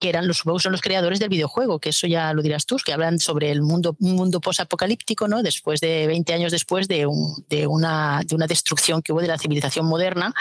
que 0.00 0.08
eran 0.08 0.26
los, 0.26 0.38
son 0.38 0.72
los 0.72 0.80
creadores 0.80 1.20
del 1.20 1.28
videojuego, 1.28 1.78
que 1.78 1.90
eso 1.90 2.06
ya 2.06 2.32
lo 2.32 2.42
dirás 2.42 2.64
tú, 2.64 2.78
que 2.84 2.92
hablan 2.92 3.18
sobre 3.18 3.50
el 3.50 3.60
mundo, 3.60 3.96
un 4.00 4.14
mundo 4.14 4.40
posapocalíptico, 4.40 5.28
¿no? 5.28 5.42
Después 5.42 5.80
de 5.80 6.06
20 6.06 6.32
años 6.32 6.52
después 6.52 6.88
de, 6.88 7.06
de, 7.48 7.66
una, 7.66 8.22
de 8.26 8.34
una 8.34 8.46
destrucción 8.46 9.02
que 9.02 9.12
hubo 9.12 9.20
de 9.20 9.28
la 9.28 9.38
civilización 9.38 9.86
moderna 9.86 10.32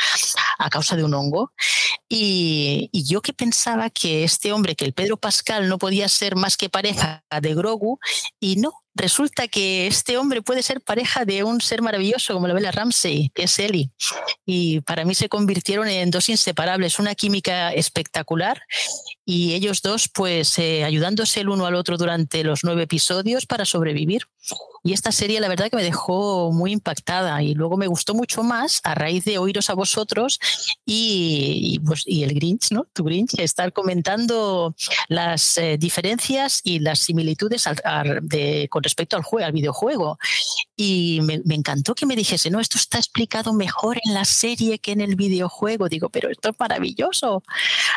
a 0.58 0.70
causa 0.70 0.96
de 0.96 1.04
un 1.04 1.14
hongo. 1.14 1.52
Y, 2.08 2.90
y, 2.92 3.04
yo 3.04 3.22
que 3.22 3.34
pensaba 3.34 3.90
que 3.90 4.24
este 4.24 4.52
hombre, 4.52 4.76
que 4.76 4.86
el 4.86 4.94
Pedro 4.94 5.18
Pascal 5.18 5.49
no 5.60 5.80
podía 5.80 6.08
ser 6.08 6.36
más 6.36 6.58
que 6.58 6.70
pareja 6.70 7.24
de 7.42 7.56
Grogu, 7.56 8.00
y 8.40 8.58
no, 8.58 8.79
resulta 9.00 9.48
que 9.48 9.88
este 9.88 10.18
hombre 10.18 10.42
puede 10.42 10.62
ser 10.62 10.82
pareja 10.82 11.26
de 11.26 11.44
un 11.44 11.62
ser 11.62 11.82
maravilloso 11.82 12.34
como 12.34 12.48
la 12.48 12.54
Bella 12.54 12.72
Ramsey, 12.72 13.32
que 13.34 13.44
es 13.44 13.58
Ellie. 13.58 13.90
Y 14.46 14.82
para 14.82 15.06
mí 15.06 15.16
se 15.16 15.30
convirtieron 15.30 15.88
en 15.88 16.12
dos 16.12 16.30
inseparables, 16.30 17.00
una 17.00 17.16
química 17.16 17.72
espectacular 17.74 18.62
y 19.26 19.54
ellos 19.54 19.84
dos 19.84 20.10
pues 20.10 20.58
eh, 20.58 20.84
ayudándose 20.84 21.42
el 21.42 21.50
uno 21.50 21.68
al 21.68 21.76
otro 21.76 21.98
durante 21.98 22.44
los 22.44 22.64
nueve 22.64 22.84
episodios 22.84 23.46
para 23.46 23.64
sobrevivir. 23.64 24.24
Y 24.84 24.94
esta 24.94 25.12
serie 25.12 25.40
la 25.40 25.50
verdad 25.50 25.70
que 25.70 25.76
me 25.76 25.84
dejó 25.84 26.52
muy 26.52 26.72
impactada 26.72 27.44
y 27.44 27.54
luego 27.54 27.78
me 27.78 27.88
gustó 27.88 28.16
mucho 28.16 28.42
más 28.44 28.80
a 28.84 28.96
raíz 28.96 29.26
de 29.26 29.38
oíros 29.38 29.70
a 29.70 29.76
vosotros 29.76 30.40
y, 30.86 31.80
pues, 31.86 32.04
y 32.06 32.24
el 32.24 32.34
Grinch, 32.34 32.72
¿no? 32.72 32.88
Tu 32.94 33.04
Grinch, 33.04 33.38
estar 33.38 33.72
comentando 33.72 34.74
las 35.10 35.58
eh, 35.58 35.78
diferencias 35.78 36.62
y 36.64 36.80
las 36.80 37.00
similitudes 37.00 37.66
de, 38.24 38.68
con 38.70 38.82
respecto 38.90 39.16
al, 39.16 39.24
juego, 39.24 39.46
al 39.46 39.52
videojuego. 39.52 40.18
Y 40.76 41.22
me, 41.22 41.42
encantó 41.56 41.96
que 41.96 42.06
me 42.06 42.16
dijese, 42.16 42.50
no, 42.50 42.60
esto 42.60 42.78
está 42.78 42.98
explicado 42.98 43.54
mejor 43.54 44.00
en 44.04 44.14
la 44.14 44.26
serie 44.26 44.80
que 44.80 44.92
en 44.92 45.02
el 45.02 45.16
videojuego. 45.16 45.90
Digo, 45.90 46.10
pero 46.10 46.30
esto 46.30 46.50
es 46.50 46.56
maravilloso. 46.60 47.44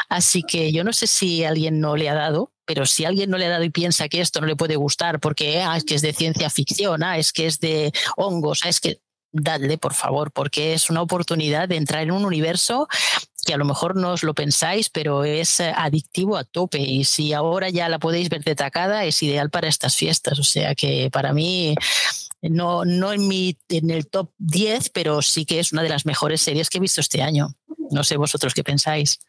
Así 0.08 0.42
que 0.42 0.72
yo 0.72 0.84
no 0.84 0.92
sé 0.92 1.06
si 1.06 1.44
alguien 1.44 1.80
no 1.80 1.96
le 1.96 2.08
ha 2.08 2.14
dado, 2.14 2.52
pero 2.64 2.86
si 2.86 3.04
alguien 3.04 3.30
no 3.30 3.38
le 3.38 3.46
ha 3.46 3.50
dado 3.50 3.64
y 3.64 3.70
piensa 3.70 4.08
que 4.08 4.20
esto 4.20 4.40
no 4.40 4.46
le 4.46 4.56
puede 4.56 4.76
gustar 4.76 5.20
porque 5.20 5.60
ah, 5.62 5.76
es 5.76 5.84
que 5.84 5.94
es 5.94 6.02
de 6.02 6.12
ciencia 6.12 6.50
ficción, 6.50 7.02
ah, 7.02 7.18
es 7.18 7.32
que 7.32 7.46
es 7.46 7.58
de 7.60 7.92
hongos, 8.16 8.60
ah, 8.64 8.68
es 8.68 8.80
que 8.80 9.00
dadle 9.32 9.78
por 9.78 9.94
favor, 9.94 10.30
porque 10.30 10.74
es 10.74 10.90
una 10.90 11.02
oportunidad 11.02 11.68
de 11.68 11.76
entrar 11.76 12.02
en 12.02 12.12
un 12.12 12.24
universo 12.24 12.86
que 13.44 13.54
a 13.54 13.56
lo 13.56 13.64
mejor 13.64 13.96
no 13.96 14.12
os 14.12 14.22
lo 14.22 14.34
pensáis, 14.34 14.88
pero 14.88 15.24
es 15.24 15.60
eh, 15.60 15.72
adictivo 15.76 16.36
a 16.36 16.44
tope. 16.44 16.78
Y 16.78 17.04
si 17.04 17.32
ahora 17.32 17.70
ya 17.70 17.88
la 17.88 17.98
podéis 17.98 18.28
ver 18.28 18.44
detacada, 18.44 19.04
es 19.04 19.22
ideal 19.22 19.50
para 19.50 19.68
estas 19.68 19.96
fiestas. 19.96 20.38
O 20.38 20.44
sea 20.44 20.74
que 20.74 21.10
para 21.10 21.32
mí, 21.32 21.74
no, 22.42 22.84
no 22.84 23.12
en, 23.12 23.28
mi, 23.28 23.56
en 23.68 23.90
el 23.90 24.08
top 24.08 24.30
10, 24.38 24.90
pero 24.90 25.22
sí 25.22 25.44
que 25.44 25.58
es 25.58 25.72
una 25.72 25.82
de 25.82 25.88
las 25.88 26.06
mejores 26.06 26.40
series 26.40 26.70
que 26.70 26.78
he 26.78 26.80
visto 26.80 27.00
este 27.00 27.22
año. 27.22 27.48
No 27.90 28.04
sé 28.04 28.16
vosotros 28.16 28.54
qué 28.54 28.64
pensáis. 28.64 29.20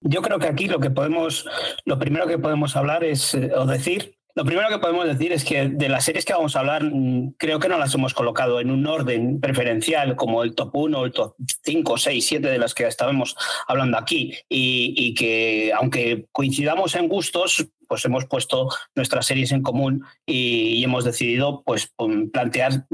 Yo 0.00 0.20
creo 0.20 0.38
que 0.38 0.48
aquí 0.48 0.66
lo 0.66 0.80
que 0.80 0.90
podemos, 0.90 1.46
lo 1.84 1.98
primero 1.98 2.26
que 2.26 2.38
podemos 2.38 2.76
hablar 2.76 3.04
es, 3.04 3.34
eh, 3.34 3.52
o 3.54 3.66
decir, 3.66 4.18
lo 4.34 4.44
primero 4.44 4.68
que 4.68 4.78
podemos 4.78 5.06
decir 5.06 5.32
es 5.32 5.44
que 5.44 5.68
de 5.68 5.88
las 5.88 6.04
series 6.04 6.24
que 6.24 6.32
vamos 6.32 6.56
a 6.56 6.60
hablar, 6.60 6.84
mm, 6.84 7.34
creo 7.36 7.58
que 7.58 7.68
no 7.68 7.78
las 7.78 7.94
hemos 7.94 8.14
colocado 8.14 8.60
en 8.60 8.70
un 8.70 8.86
orden 8.86 9.40
preferencial 9.40 10.16
como 10.16 10.42
el 10.42 10.54
top 10.54 10.74
1, 10.74 11.04
el 11.04 11.12
top 11.12 11.34
5, 11.64 11.98
6, 11.98 12.26
7 12.26 12.48
de 12.48 12.58
las 12.58 12.74
que 12.74 12.86
estábamos 12.86 13.36
hablando 13.66 13.98
aquí. 13.98 14.34
Y, 14.48 14.94
y 14.96 15.14
que 15.14 15.72
aunque 15.76 16.26
coincidamos 16.32 16.94
en 16.94 17.08
gustos, 17.08 17.66
pues 17.92 18.06
hemos 18.06 18.24
puesto 18.24 18.70
nuestras 18.94 19.26
series 19.26 19.52
en 19.52 19.60
común 19.60 20.02
y, 20.24 20.82
hemos 20.82 21.04
decidido 21.04 21.62
pues 21.62 21.92
plantear 22.32 22.86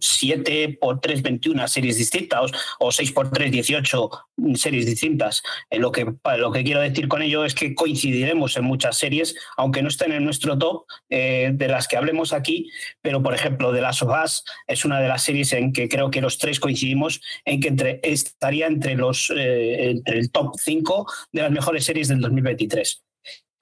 7 0.00 0.68
mm, 0.68 0.78
por 0.78 1.00
3, 1.00 1.22
21 1.22 1.66
series 1.66 1.96
distintas 1.96 2.52
o 2.78 2.92
6 2.92 3.12
por 3.12 3.30
3, 3.30 3.50
18 3.50 4.10
series 4.56 4.84
distintas. 4.84 5.42
Eh, 5.70 5.78
lo, 5.78 5.92
que, 5.92 6.04
lo 6.36 6.52
que 6.52 6.62
quiero 6.62 6.82
decir 6.82 7.08
con 7.08 7.22
ello 7.22 7.46
es 7.46 7.54
que 7.54 7.74
coincidiremos 7.74 8.58
en 8.58 8.64
muchas 8.64 8.98
series, 8.98 9.34
aunque 9.56 9.80
no 9.80 9.88
estén 9.88 10.12
en 10.12 10.24
nuestro 10.24 10.58
top 10.58 10.84
eh, 11.08 11.50
de 11.54 11.68
las 11.68 11.88
que 11.88 11.96
hablemos 11.96 12.34
aquí, 12.34 12.70
pero 13.00 13.22
por 13.22 13.32
ejemplo, 13.32 13.72
The 13.72 13.80
Last 13.80 14.02
of 14.02 14.12
Us 14.22 14.44
es 14.66 14.84
una 14.84 15.00
de 15.00 15.08
las 15.08 15.22
series 15.22 15.54
en 15.54 15.72
que 15.72 15.88
creo 15.88 16.10
que 16.10 16.20
los 16.20 16.36
tres 16.36 16.60
coincidimos 16.60 17.22
en 17.46 17.60
que 17.60 17.98
estaría 18.02 18.66
entre, 18.66 18.94
los, 18.94 19.32
eh, 19.34 19.88
entre 19.88 20.18
el 20.18 20.30
top 20.30 20.52
5 20.58 21.06
de 21.32 21.40
las 21.40 21.50
mejores 21.50 21.86
series 21.86 22.08
del 22.08 22.20
2023. 22.20 23.04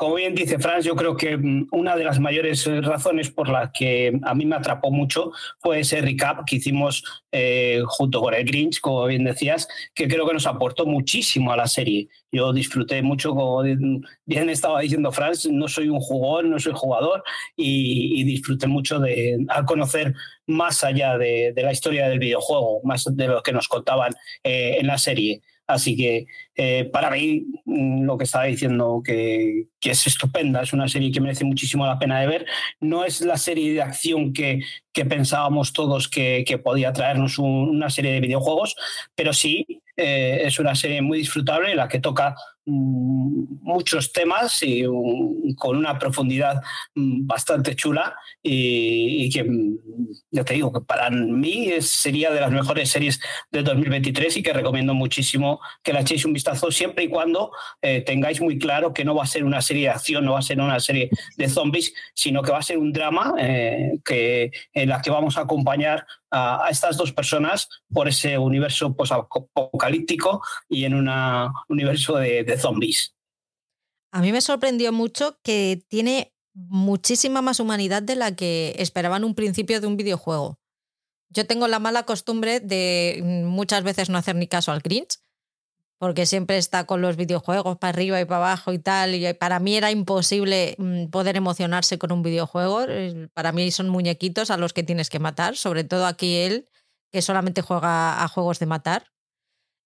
Como 0.02 0.16
bien 0.16 0.34
dice 0.34 0.58
Franz, 0.58 0.84
yo 0.84 0.96
creo 0.96 1.16
que 1.16 1.36
mm, 1.36 1.68
una 1.70 1.94
de 1.94 2.02
las 2.02 2.18
mayores 2.18 2.66
eh, 2.66 2.80
razones 2.80 3.30
por 3.30 3.48
las 3.48 3.70
que 3.72 4.18
a 4.24 4.34
mí 4.34 4.44
me 4.44 4.56
atrapó 4.56 4.90
mucho 4.90 5.30
fue 5.60 5.78
ese 5.78 6.00
recap 6.00 6.44
que 6.44 6.56
hicimos 6.56 7.04
eh, 7.30 7.80
junto 7.86 8.20
con 8.20 8.34
el 8.34 8.44
Grinch, 8.44 8.80
como 8.80 9.04
bien 9.04 9.22
decías, 9.22 9.68
que 9.94 10.08
creo 10.08 10.26
que 10.26 10.32
nos 10.32 10.48
aportó 10.48 10.86
muchísimo 10.86 11.52
a 11.52 11.56
la 11.56 11.68
serie. 11.68 12.08
Yo 12.32 12.52
disfruté 12.52 13.00
mucho, 13.00 13.32
como 13.32 13.62
bien 13.62 14.50
estaba 14.50 14.80
diciendo 14.80 15.12
Franz, 15.12 15.46
no 15.46 15.68
soy 15.68 15.88
un 15.88 16.00
jugador, 16.00 16.46
no 16.46 16.58
soy 16.58 16.72
jugador, 16.74 17.22
y, 17.54 18.24
disfruté 18.24 18.66
mucho 18.66 18.98
de 18.98 19.38
al 19.50 19.64
conocer 19.66 20.14
más 20.48 20.82
allá 20.82 21.16
de, 21.16 21.52
la 21.54 21.70
historia 21.70 22.08
del 22.08 22.18
videojuego, 22.18 22.80
más 22.82 23.04
de 23.08 23.28
lo 23.28 23.40
que 23.44 23.52
nos 23.52 23.68
contaban 23.68 24.14
eh, 24.42 24.78
en 24.80 24.88
la 24.88 24.98
serie. 24.98 25.42
Así 25.72 25.96
que 25.96 26.26
eh, 26.54 26.88
para 26.92 27.10
mí 27.10 27.46
mm, 27.64 28.04
lo 28.04 28.18
que 28.18 28.24
estaba 28.24 28.44
diciendo 28.44 29.02
que, 29.04 29.66
es 29.80 30.06
estupenda, 30.06 30.62
es 30.62 30.72
una 30.72 30.88
serie 30.88 31.10
que 31.10 31.20
merece 31.20 31.44
muchísimo 31.44 31.86
la 31.86 31.98
pena 31.98 32.20
de 32.20 32.26
ver. 32.26 32.46
No 32.80 33.04
es 33.04 33.20
la 33.20 33.36
serie 33.36 33.72
de 33.72 33.82
acción 33.82 34.32
que, 34.32 34.60
pensábamos 35.08 35.72
todos 35.72 36.08
que, 36.08 36.60
podía 36.62 36.92
traernos 36.92 37.38
una 37.38 37.90
serie 37.90 38.12
de 38.12 38.20
videojuegos, 38.20 38.76
pero 39.14 39.32
sí 39.32 39.66
eh, 39.96 40.42
es 40.44 40.58
una 40.58 40.74
serie 40.74 41.02
muy 41.02 41.18
disfrutable 41.18 41.74
la 41.74 41.88
que 41.88 42.00
toca 42.00 42.34
muchos 42.64 44.12
temas 44.12 44.62
y 44.62 44.84
con 45.56 45.76
una 45.76 45.98
profundidad 45.98 46.62
mm, 46.94 47.26
bastante 47.26 47.74
chula 47.74 48.14
y, 48.42 49.30
que 49.30 49.44
ya 50.30 50.44
te 50.44 50.54
digo 50.54 50.72
que 50.72 50.80
para 50.80 51.10
mí 51.10 51.70
sería 51.80 52.30
de 52.30 52.40
las 52.40 52.50
mejores 52.50 52.90
series 52.90 53.20
de 53.50 53.62
2023 53.62 54.36
y 54.36 54.42
que 54.42 54.52
recomiendo 54.52 54.94
muchísimo 54.94 55.60
que 55.82 55.92
la 55.92 56.00
echéis 56.00 56.24
un 56.24 56.32
vistazo 56.32 56.70
siempre 56.70 57.04
y 57.04 57.08
cuando 57.08 57.50
eh, 57.80 58.02
tengáis 58.02 58.40
muy 58.40 58.58
claro 58.58 58.92
que 58.92 59.04
no 59.04 59.14
va 59.14 59.24
a 59.24 59.26
ser 59.26 59.44
una 59.44 59.60
serie 59.60 59.84
de 59.84 59.90
acción, 59.90 60.24
no 60.24 60.32
va 60.32 60.38
a 60.38 60.42
ser 60.42 60.60
una 60.60 60.80
serie 60.80 61.10
de 61.36 61.48
zombies, 61.48 61.92
sino 62.14 62.42
que 62.42 62.52
va 62.52 62.58
a 62.58 62.62
ser 62.62 62.78
un 62.78 62.92
drama 62.92 63.34
eh, 63.38 63.98
que, 64.04 64.52
en 64.72 64.88
la 64.88 65.02
que 65.02 65.10
vamos 65.10 65.36
a 65.36 65.42
acompañar 65.42 66.06
a, 66.32 66.66
estas 66.70 66.96
dos 66.96 67.12
personas 67.12 67.68
por 67.92 68.08
ese 68.08 68.38
universo 68.38 68.96
apocalíptico 69.54 70.42
y 70.68 70.84
en 70.84 70.94
un 70.94 71.10
universo 71.68 72.16
de, 72.16 72.42
de 72.42 72.58
zombies. 72.58 73.14
A 74.10 74.20
mí 74.20 74.32
me 74.32 74.40
sorprendió 74.40 74.92
mucho 74.92 75.38
que 75.42 75.84
tiene 75.88 76.34
muchísima 76.54 77.40
más 77.40 77.60
humanidad 77.60 78.02
de 78.02 78.16
la 78.16 78.34
que 78.34 78.74
esperaba 78.78 79.16
en 79.16 79.24
un 79.24 79.34
principio 79.34 79.80
de 79.80 79.86
un 79.86 79.96
videojuego. 79.96 80.58
Yo 81.30 81.46
tengo 81.46 81.66
la 81.68 81.78
mala 81.78 82.02
costumbre 82.02 82.60
de 82.60 83.22
muchas 83.46 83.84
veces 83.84 84.10
no 84.10 84.18
hacer 84.18 84.36
ni 84.36 84.48
caso 84.48 84.70
al 84.70 84.80
Grinch 84.80 85.21
porque 86.02 86.26
siempre 86.26 86.58
está 86.58 86.84
con 86.84 87.00
los 87.00 87.14
videojuegos 87.14 87.78
para 87.78 87.90
arriba 87.90 88.20
y 88.20 88.24
para 88.24 88.38
abajo 88.38 88.72
y 88.72 88.80
tal, 88.80 89.14
y 89.14 89.34
para 89.34 89.60
mí 89.60 89.76
era 89.76 89.92
imposible 89.92 90.74
mm, 90.76 91.10
poder 91.10 91.36
emocionarse 91.36 91.96
con 91.96 92.10
un 92.10 92.24
videojuego, 92.24 92.86
para 93.34 93.52
mí 93.52 93.70
son 93.70 93.88
muñequitos 93.88 94.50
a 94.50 94.56
los 94.56 94.72
que 94.72 94.82
tienes 94.82 95.10
que 95.10 95.20
matar, 95.20 95.56
sobre 95.56 95.84
todo 95.84 96.06
aquí 96.06 96.38
él, 96.38 96.68
que 97.12 97.22
solamente 97.22 97.62
juega 97.62 98.20
a 98.20 98.26
juegos 98.26 98.58
de 98.58 98.66
matar. 98.66 99.12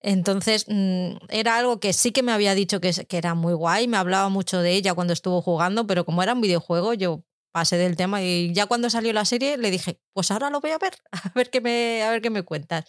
Entonces, 0.00 0.64
mm, 0.68 1.18
era 1.28 1.58
algo 1.58 1.80
que 1.80 1.92
sí 1.92 2.12
que 2.12 2.22
me 2.22 2.32
había 2.32 2.54
dicho 2.54 2.80
que 2.80 2.94
era 3.10 3.34
muy 3.34 3.52
guay, 3.52 3.86
me 3.86 3.98
hablaba 3.98 4.30
mucho 4.30 4.62
de 4.62 4.72
ella 4.72 4.94
cuando 4.94 5.12
estuvo 5.12 5.42
jugando, 5.42 5.86
pero 5.86 6.06
como 6.06 6.22
era 6.22 6.32
un 6.32 6.40
videojuego, 6.40 6.94
yo 6.94 7.24
pasé 7.52 7.76
del 7.76 7.94
tema 7.96 8.22
y 8.22 8.54
ya 8.54 8.64
cuando 8.64 8.88
salió 8.88 9.12
la 9.12 9.26
serie 9.26 9.58
le 9.58 9.70
dije, 9.70 10.00
pues 10.14 10.30
ahora 10.30 10.48
lo 10.48 10.62
voy 10.62 10.70
a 10.70 10.78
ver, 10.78 10.94
a 11.12 11.30
ver 11.34 11.50
qué 11.50 11.60
me, 11.60 12.02
a 12.04 12.10
ver 12.10 12.22
qué 12.22 12.30
me 12.30 12.42
cuentas. 12.42 12.86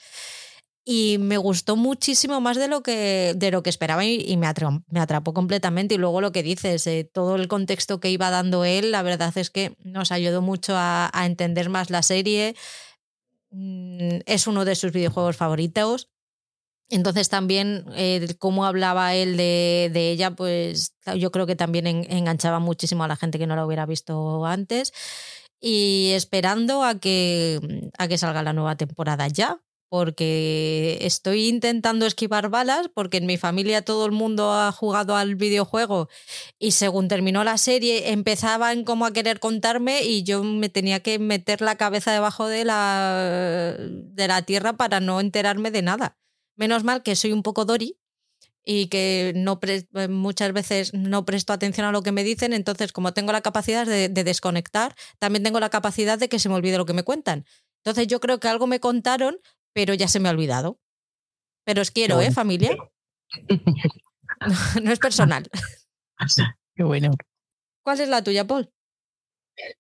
Y 0.89 1.17
me 1.17 1.37
gustó 1.37 1.75
muchísimo 1.75 2.39
más 2.39 2.55
de 2.55 2.69
lo 2.69 2.81
que, 2.81 3.33
de 3.35 3.51
lo 3.51 3.61
que 3.61 3.69
esperaba 3.69 4.05
y, 4.05 4.37
me, 4.37 4.47
atrapó, 4.47 4.83
me, 4.87 5.01
atrapó, 5.01 5.33
completamente. 5.33 5.95
Y 5.95 5.97
luego 5.97 6.21
lo 6.21 6.31
que 6.31 6.43
dices, 6.43 6.87
eh, 6.87 7.03
todo 7.03 7.35
el 7.35 7.49
contexto 7.49 7.99
que 7.99 8.09
iba 8.09 8.29
dando 8.29 8.63
él, 8.63 8.91
la 8.91 9.01
verdad 9.01 9.37
es 9.37 9.49
que 9.49 9.75
nos 9.83 10.13
ayudó 10.13 10.41
mucho 10.41 10.75
a, 10.77 11.11
entender 11.25 11.67
más 11.67 11.89
la 11.89 12.03
serie. 12.03 12.55
Mm, 13.51 14.19
es 14.25 14.47
uno 14.47 14.63
de 14.63 14.75
sus 14.75 14.93
videojuegos 14.93 15.35
favoritos. 15.35 16.09
Entonces 16.89 17.27
también 17.27 17.83
eh, 17.93 18.25
cómo 18.39 18.63
hablaba 18.65 19.13
él 19.13 19.35
de, 19.35 19.89
de, 19.91 20.11
ella, 20.11 20.37
pues 20.37 20.93
yo 21.17 21.31
creo 21.31 21.45
que 21.45 21.57
también 21.57 21.85
enganchaba 21.85 22.59
muchísimo 22.59 23.03
a 23.03 23.09
la 23.09 23.17
gente 23.17 23.37
que 23.37 23.47
no 23.47 23.57
la 23.57 23.65
hubiera 23.65 23.85
visto 23.85 24.45
antes. 24.45 24.93
Y 25.59 26.11
esperando 26.13 26.85
a 26.85 26.97
que, 26.97 27.91
a 27.97 28.07
que 28.07 28.17
salga 28.17 28.41
la 28.41 28.53
nueva 28.53 28.77
temporada 28.77 29.27
ya, 29.27 29.61
porque 29.89 30.97
estoy 31.01 31.47
intentando 31.47 32.05
esquivar 32.05 32.49
balas, 32.49 32.89
porque 32.93 33.17
en 33.17 33.25
mi 33.25 33.37
familia 33.37 33.83
todo 33.83 34.05
el 34.05 34.11
mundo 34.11 34.51
ha 34.53 34.71
jugado 34.71 35.15
al 35.15 35.35
videojuego 35.35 36.09
y 36.59 36.71
según 36.71 37.07
terminó 37.07 37.43
la 37.43 37.57
serie 37.57 38.11
empezaban 38.11 38.83
como 38.83 39.05
a 39.05 39.13
querer 39.13 39.39
contarme 39.39 40.03
y 40.03 40.23
yo 40.23 40.43
me 40.43 40.69
tenía 40.69 41.01
que 41.01 41.19
meter 41.19 41.61
la 41.61 41.75
cabeza 41.75 42.11
debajo 42.11 42.47
de 42.47 42.65
la, 42.65 43.75
de 43.79 44.27
la 44.27 44.41
tierra 44.41 44.73
para 44.73 44.99
no 44.99 45.19
enterarme 45.19 45.71
de 45.71 45.81
nada. 45.81 46.17
Menos 46.55 46.83
mal 46.83 47.03
que 47.03 47.15
soy 47.15 47.31
un 47.31 47.43
poco 47.43 47.65
Dori 47.65 47.97
y 48.69 48.87
que 48.87 49.31
no 49.33 49.59
eh, 49.63 50.07
muchas 50.09 50.51
veces 50.51 50.93
no 50.93 51.23
presto 51.23 51.53
atención 51.53 51.87
a 51.87 51.93
lo 51.93 52.03
que 52.03 52.11
me 52.11 52.25
dicen, 52.25 52.51
entonces 52.51 52.91
como 52.91 53.13
tengo 53.13 53.31
la 53.31 53.39
capacidad 53.39 53.85
de, 53.85 54.09
desconectar, 54.09 54.93
también 55.19 55.43
tengo 55.43 55.61
la 55.61 55.69
capacidad 55.69 56.19
de 56.19 56.27
que 56.27 56.37
se 56.37 56.49
me 56.49 56.55
olvide 56.55 56.77
lo 56.77 56.85
que 56.85 56.91
me 56.91 57.03
cuentan. 57.03 57.45
Entonces 57.85 58.07
yo 58.07 58.19
creo 58.19 58.41
que 58.41 58.49
algo 58.49 58.67
me 58.67 58.81
contaron, 58.81 59.37
pero 59.73 59.93
ya 59.93 60.07
se 60.07 60.19
me 60.19 60.29
ha 60.29 60.31
olvidado. 60.31 60.79
Pero 61.65 61.81
os 61.81 61.91
quiero, 61.91 62.21
¿eh, 62.21 62.31
familia? 62.31 62.77
no 64.83 64.91
es 64.91 64.99
personal. 64.99 65.49
Qué 66.75 66.83
bueno. 66.83 67.11
¿Cuál 67.83 68.01
es 68.01 68.09
la 68.09 68.23
tuya, 68.23 68.45
Paul? 68.45 68.69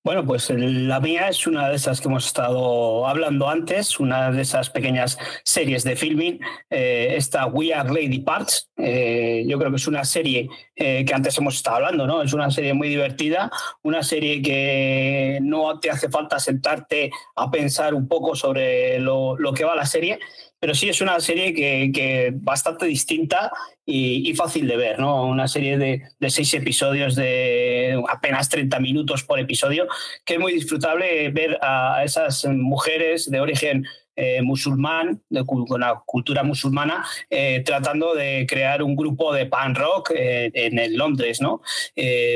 Bueno, 0.03 0.25
pues 0.25 0.49
la 0.49 0.99
mía 0.99 1.27
es 1.27 1.45
una 1.45 1.69
de 1.69 1.75
esas 1.75 2.01
que 2.01 2.07
hemos 2.07 2.25
estado 2.25 3.05
hablando 3.07 3.47
antes, 3.47 3.99
una 3.99 4.31
de 4.31 4.41
esas 4.41 4.71
pequeñas 4.71 5.19
series 5.43 5.83
de 5.83 5.95
filming, 5.95 6.39
eh, 6.69 7.13
esta 7.15 7.45
We 7.45 7.73
Are 7.73 7.87
Lady 7.87 8.19
Parts. 8.19 8.71
Eh, 8.77 9.45
yo 9.47 9.59
creo 9.59 9.69
que 9.69 9.75
es 9.75 9.87
una 9.87 10.03
serie 10.03 10.49
eh, 10.75 11.05
que 11.05 11.13
antes 11.13 11.37
hemos 11.37 11.55
estado 11.55 11.75
hablando, 11.77 12.07
¿no? 12.07 12.23
Es 12.23 12.33
una 12.33 12.49
serie 12.49 12.73
muy 12.73 12.87
divertida, 12.87 13.51
una 13.83 14.01
serie 14.01 14.41
que 14.41 15.37
no 15.43 15.79
te 15.79 15.91
hace 15.91 16.09
falta 16.09 16.39
sentarte 16.39 17.11
a 17.35 17.51
pensar 17.51 17.93
un 17.93 18.07
poco 18.07 18.35
sobre 18.35 18.97
lo, 18.97 19.37
lo 19.37 19.53
que 19.53 19.63
va 19.63 19.75
la 19.75 19.85
serie, 19.85 20.17
pero 20.59 20.73
sí 20.73 20.89
es 20.89 21.01
una 21.01 21.19
serie 21.19 21.53
que, 21.53 21.91
que 21.93 22.31
bastante 22.33 22.85
distinta 22.85 23.51
y, 23.85 24.33
fácil 24.33 24.67
de 24.67 24.75
ver, 24.75 24.99
¿no? 24.99 25.25
Una 25.25 25.47
serie 25.47 25.77
de, 25.77 26.03
de, 26.19 26.29
seis 26.29 26.53
episodios 26.53 27.15
de 27.15 28.01
apenas 28.09 28.49
30 28.49 28.79
minutos 28.79 29.23
por 29.23 29.39
episodio, 29.39 29.87
que 30.25 30.33
es 30.33 30.39
muy 30.39 30.53
disfrutable 30.53 31.29
ver 31.29 31.57
a 31.61 32.03
esas 32.03 32.45
mujeres 32.45 33.31
de 33.31 33.39
origen 33.39 33.85
eh, 34.19 34.41
musulmán, 34.41 35.21
de, 35.29 35.45
con 35.45 35.79
la 35.79 36.01
cultura 36.03 36.41
musulmana, 36.41 37.05
eh, 37.29 37.61
tratando 37.63 38.15
de 38.15 38.47
crear 38.49 38.81
un 38.81 38.95
grupo 38.95 39.31
de 39.31 39.45
pan 39.45 39.75
rock 39.75 40.11
eh, 40.15 40.49
en 40.55 40.79
el 40.79 40.95
Londres, 40.95 41.39
¿no? 41.39 41.61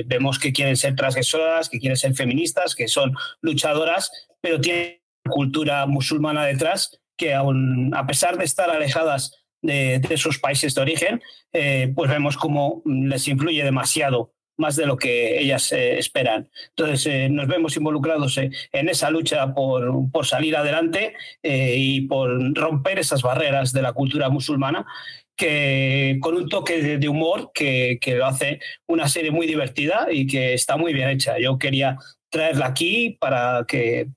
vemos 0.05 0.37
que 0.37 0.53
quieren 0.53 0.77
ser 0.77 0.95
transgresoras, 0.95 1.69
que 1.69 1.79
quieren 1.79 1.97
ser 1.97 2.13
feministas, 2.13 2.75
que 2.75 2.87
son 2.87 3.15
luchadoras, 3.41 4.11
pero 4.41 4.61
tienen 4.61 5.01
cultura 5.27 5.87
musulmana 5.87 6.45
detrás 6.45 7.00
que 7.21 7.35
aún, 7.35 7.93
a 7.93 8.07
pesar 8.07 8.35
de 8.35 8.45
estar 8.45 8.71
alejadas 8.71 9.45
de, 9.61 10.17
sus 10.17 10.39
países 10.39 10.73
de 10.73 10.81
origen, 10.81 11.21
eh, 11.53 11.93
pues 11.95 12.09
vemos 12.09 12.35
cómo 12.35 12.81
les 12.83 13.27
influye 13.27 13.63
demasiado 13.63 14.33
más 14.57 14.75
de 14.75 14.87
lo 14.87 14.97
que 14.97 15.39
ellas 15.39 15.71
eh, 15.71 15.99
esperan. 15.99 16.49
Entonces, 16.69 17.05
eh, 17.05 17.29
nos 17.29 17.47
vemos 17.47 17.77
involucrados 17.77 18.37
en 18.39 18.89
esa 18.89 19.11
lucha 19.11 19.53
por, 19.53 20.11
por 20.11 20.25
salir 20.25 20.57
adelante 20.57 21.13
y 21.43 22.01
por 22.01 22.55
romper 22.55 22.97
esas 22.97 23.21
barreras 23.21 23.71
de 23.71 23.83
la 23.83 23.93
cultura 23.93 24.29
musulmana, 24.29 24.87
que 25.35 26.17
con 26.21 26.35
un 26.35 26.49
toque 26.49 26.97
de, 26.97 27.07
humor 27.07 27.51
que, 27.53 27.99
que, 28.01 28.15
lo 28.15 28.25
hace 28.25 28.59
una 28.87 29.07
serie 29.07 29.29
muy 29.29 29.45
divertida 29.45 30.07
y 30.11 30.25
que 30.25 30.55
está 30.55 30.75
muy 30.75 30.91
bien 30.91 31.09
hecha. 31.09 31.37
Yo 31.37 31.59
quería 31.59 31.97
traerla 32.31 32.65
aquí 32.65 33.17
para 33.19 33.65
que 33.67 34.09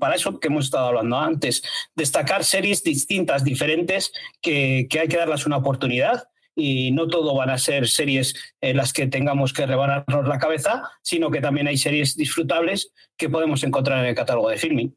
para 0.00 0.16
eso 0.16 0.40
que 0.40 0.48
hemos 0.48 0.64
estado 0.64 0.88
hablando 0.88 1.18
antes, 1.18 1.62
destacar 1.94 2.42
series 2.42 2.82
distintas, 2.82 3.44
diferentes, 3.44 4.12
que, 4.40 4.86
que 4.88 5.00
hay 5.00 5.08
que 5.08 5.18
darles 5.18 5.46
una 5.46 5.58
oportunidad 5.58 6.24
y 6.56 6.90
no 6.90 7.06
todo 7.06 7.36
van 7.36 7.50
a 7.50 7.58
ser 7.58 7.86
series 7.86 8.34
en 8.60 8.76
las 8.76 8.92
que 8.92 9.06
tengamos 9.06 9.52
que 9.52 9.66
rebanarnos 9.66 10.26
la 10.26 10.38
cabeza, 10.38 10.90
sino 11.02 11.30
que 11.30 11.40
también 11.40 11.68
hay 11.68 11.76
series 11.76 12.16
disfrutables 12.16 12.92
que 13.16 13.28
podemos 13.28 13.62
encontrar 13.62 14.00
en 14.00 14.06
el 14.06 14.14
catálogo 14.14 14.48
de 14.48 14.56
filming. 14.56 14.96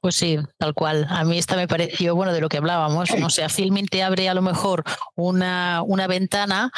Pues 0.00 0.16
sí, 0.16 0.38
tal 0.58 0.74
cual. 0.74 1.06
A 1.08 1.24
mí 1.24 1.38
esta 1.38 1.56
me 1.56 1.68
pareció, 1.68 2.16
bueno, 2.16 2.32
de 2.32 2.40
lo 2.40 2.48
que 2.48 2.56
hablábamos, 2.56 3.10
o 3.10 3.30
sea, 3.30 3.48
Filming 3.48 3.86
te 3.86 4.02
abre 4.02 4.28
a 4.28 4.34
lo 4.34 4.42
mejor 4.42 4.82
una, 5.14 5.82
una 5.86 6.06
ventana 6.06 6.72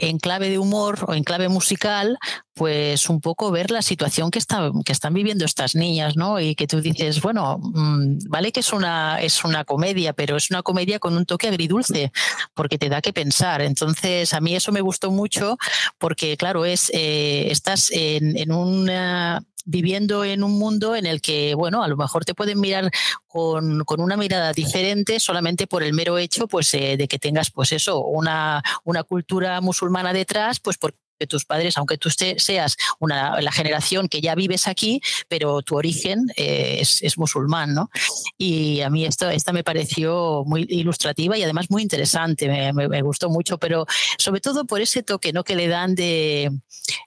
en 0.00 0.18
clave 0.18 0.48
de 0.48 0.58
humor 0.58 1.04
o 1.06 1.14
en 1.14 1.24
clave 1.24 1.48
musical, 1.48 2.18
pues 2.54 3.08
un 3.08 3.20
poco 3.20 3.50
ver 3.50 3.70
la 3.70 3.82
situación 3.82 4.30
que, 4.30 4.38
está, 4.38 4.70
que 4.84 4.92
están 4.92 5.14
viviendo 5.14 5.44
estas 5.44 5.74
niñas, 5.74 6.16
¿no? 6.16 6.40
Y 6.40 6.54
que 6.54 6.66
tú 6.66 6.80
dices, 6.80 7.20
bueno, 7.20 7.58
mm, 7.60 8.18
vale 8.28 8.52
que 8.52 8.60
es 8.60 8.72
una, 8.72 9.20
es 9.20 9.44
una 9.44 9.64
comedia, 9.64 10.12
pero 10.12 10.36
es 10.36 10.50
una 10.50 10.62
comedia 10.62 10.98
con 10.98 11.16
un 11.16 11.26
toque 11.26 11.48
agridulce, 11.48 12.10
porque 12.54 12.78
te 12.78 12.88
da 12.88 13.02
que 13.02 13.12
pensar. 13.12 13.62
Entonces, 13.62 14.32
a 14.32 14.40
mí 14.40 14.56
eso 14.56 14.72
me 14.72 14.80
gustó 14.80 15.10
mucho, 15.10 15.56
porque 15.98 16.36
claro, 16.36 16.64
es, 16.64 16.90
eh, 16.94 17.48
estás 17.50 17.90
en, 17.90 18.36
en 18.38 18.52
una 18.52 19.42
viviendo 19.68 20.24
en 20.24 20.42
un 20.42 20.58
mundo 20.58 20.96
en 20.96 21.04
el 21.04 21.20
que, 21.20 21.54
bueno, 21.54 21.82
a 21.82 21.88
lo 21.88 21.96
mejor 21.96 22.24
te 22.24 22.34
pueden 22.34 22.58
mirar 22.58 22.90
con, 23.26 23.84
una 23.86 24.16
mirada 24.16 24.52
diferente 24.52 25.20
solamente 25.20 25.66
por 25.66 25.82
el 25.82 25.92
mero 25.92 26.16
hecho 26.16 26.48
pues, 26.48 26.72
eh, 26.72 26.96
de 26.96 27.06
que 27.06 27.18
tengas, 27.18 27.50
pues 27.50 27.72
eso, 27.72 28.00
una, 28.02 28.62
una 28.84 29.02
cultura 29.02 29.60
musulmana 29.60 30.14
detrás, 30.14 30.58
pues 30.58 30.78
porque 30.78 30.98
que 31.18 31.26
tus 31.26 31.44
padres, 31.44 31.76
aunque 31.76 31.98
tú 31.98 32.10
seas 32.10 32.76
una, 32.98 33.40
la 33.40 33.52
generación 33.52 34.08
que 34.08 34.20
ya 34.20 34.34
vives 34.34 34.68
aquí, 34.68 35.00
pero 35.28 35.62
tu 35.62 35.76
origen 35.76 36.26
eh, 36.36 36.78
es, 36.80 37.18
musulmán, 37.18 37.74
¿no? 37.74 37.90
Y 38.36 38.80
a 38.82 38.90
mí 38.90 39.04
esto, 39.04 39.28
esta 39.28 39.52
me 39.52 39.64
pareció 39.64 40.44
muy 40.46 40.66
ilustrativa 40.68 41.36
y 41.36 41.42
además 41.42 41.66
muy 41.70 41.82
interesante, 41.82 42.72
me, 42.72 43.02
gustó 43.02 43.28
mucho, 43.30 43.58
pero 43.58 43.86
sobre 44.18 44.40
todo 44.40 44.64
por 44.66 44.80
ese 44.80 45.02
toque, 45.02 45.32
¿no? 45.32 45.42
Que 45.42 45.56
le 45.56 45.66
dan 45.66 45.94
de 45.94 46.50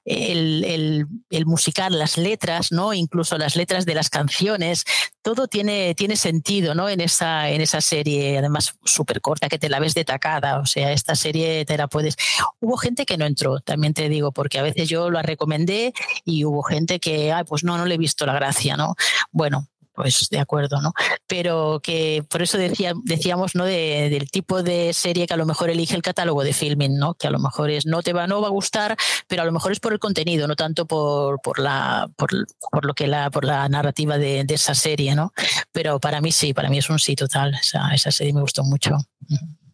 el, 0.05 1.07
el, 1.30 1.45
musical, 1.45 1.97
las 1.97 2.18
letras, 2.18 2.72
¿no? 2.72 2.93
Incluso 2.93 3.38
las 3.38 3.55
letras 3.55 3.86
de 3.86 3.95
las 3.95 4.09
canciones, 4.09 4.84
todo 5.22 5.47
tiene, 5.47 5.95
tiene 5.95 6.16
sentido, 6.16 6.76
¿no? 6.76 6.89
En 6.89 6.99
esa, 7.01 7.49
en 7.49 7.62
esa 7.62 7.82
serie, 7.82 8.38
además 8.38 8.76
súper 8.84 9.22
corta, 9.22 9.49
que 9.49 9.59
te 9.59 9.70
la 9.70 9.80
ves 9.80 9.93
de 9.93 10.03
tacada, 10.03 10.59
o 10.59 10.66
sea, 10.66 10.91
esta 10.91 11.16
serie 11.16 11.64
te 11.66 11.78
la 11.78 11.88
puedes... 11.88 12.16
Hubo 12.59 12.78
gente 12.78 13.05
que 13.05 13.18
no 13.18 13.26
entró, 13.26 13.59
también 13.59 13.93
digo, 14.09 14.31
porque 14.31 14.59
a 14.59 14.63
veces 14.63 14.89
yo 14.89 15.09
la 15.09 15.21
recomendé 15.21 15.93
y 16.25 16.45
hubo 16.45 16.63
gente 16.63 16.99
que, 16.99 17.31
ay, 17.31 17.43
pues 17.45 17.63
no, 17.63 17.77
no 17.77 17.85
le 17.85 17.95
he 17.95 17.97
visto 17.97 18.25
la 18.25 18.33
gracia, 18.33 18.77
¿no? 18.77 18.95
Bueno, 19.31 19.67
pues 19.93 20.29
de 20.29 20.39
acuerdo, 20.39 20.81
¿no? 20.81 20.93
Pero 21.27 21.79
que 21.83 22.23
por 22.29 22.41
eso 22.41 22.57
decía, 22.57 22.93
decíamos, 23.03 23.55
¿no? 23.55 23.65
del 23.65 24.29
tipo 24.31 24.63
de 24.63 24.93
serie 24.93 25.27
que 25.27 25.33
a 25.33 25.37
lo 25.37 25.45
mejor 25.45 25.69
elige 25.69 25.95
el 25.95 26.01
catálogo 26.01 26.43
de 26.43 26.53
filming, 26.53 26.97
¿no? 26.97 27.13
Que 27.15 27.27
a 27.27 27.31
lo 27.31 27.39
mejor 27.39 27.69
es, 27.69 27.85
no 27.85 28.01
te 28.01 28.13
va, 28.13 28.27
no 28.27 28.41
va 28.41 28.47
a 28.47 28.51
gustar, 28.51 28.95
pero 29.27 29.41
a 29.41 29.45
lo 29.45 29.51
mejor 29.51 29.71
es 29.71 29.79
por 29.79 29.93
el 29.93 29.99
contenido, 29.99 30.47
no 30.47 30.55
tanto 30.55 30.85
por, 30.85 31.41
por 31.41 31.59
la, 31.59 32.09
por, 32.15 32.29
por, 32.71 32.85
lo 32.85 32.93
que 32.93 33.07
la, 33.07 33.29
por 33.29 33.45
la 33.45 33.67
narrativa 33.69 34.17
de, 34.17 34.43
de, 34.43 34.53
esa 34.53 34.75
serie, 34.75 35.13
¿no? 35.15 35.33
Pero 35.71 35.99
para 35.99 36.21
mí 36.21 36.31
sí, 36.31 36.53
para 36.53 36.69
mí 36.69 36.77
es 36.77 36.89
un 36.89 36.99
sí 36.99 37.15
total. 37.15 37.55
Esa, 37.55 37.93
esa 37.93 38.11
serie 38.11 38.33
me 38.33 38.41
gustó 38.41 38.63
mucho 38.63 38.97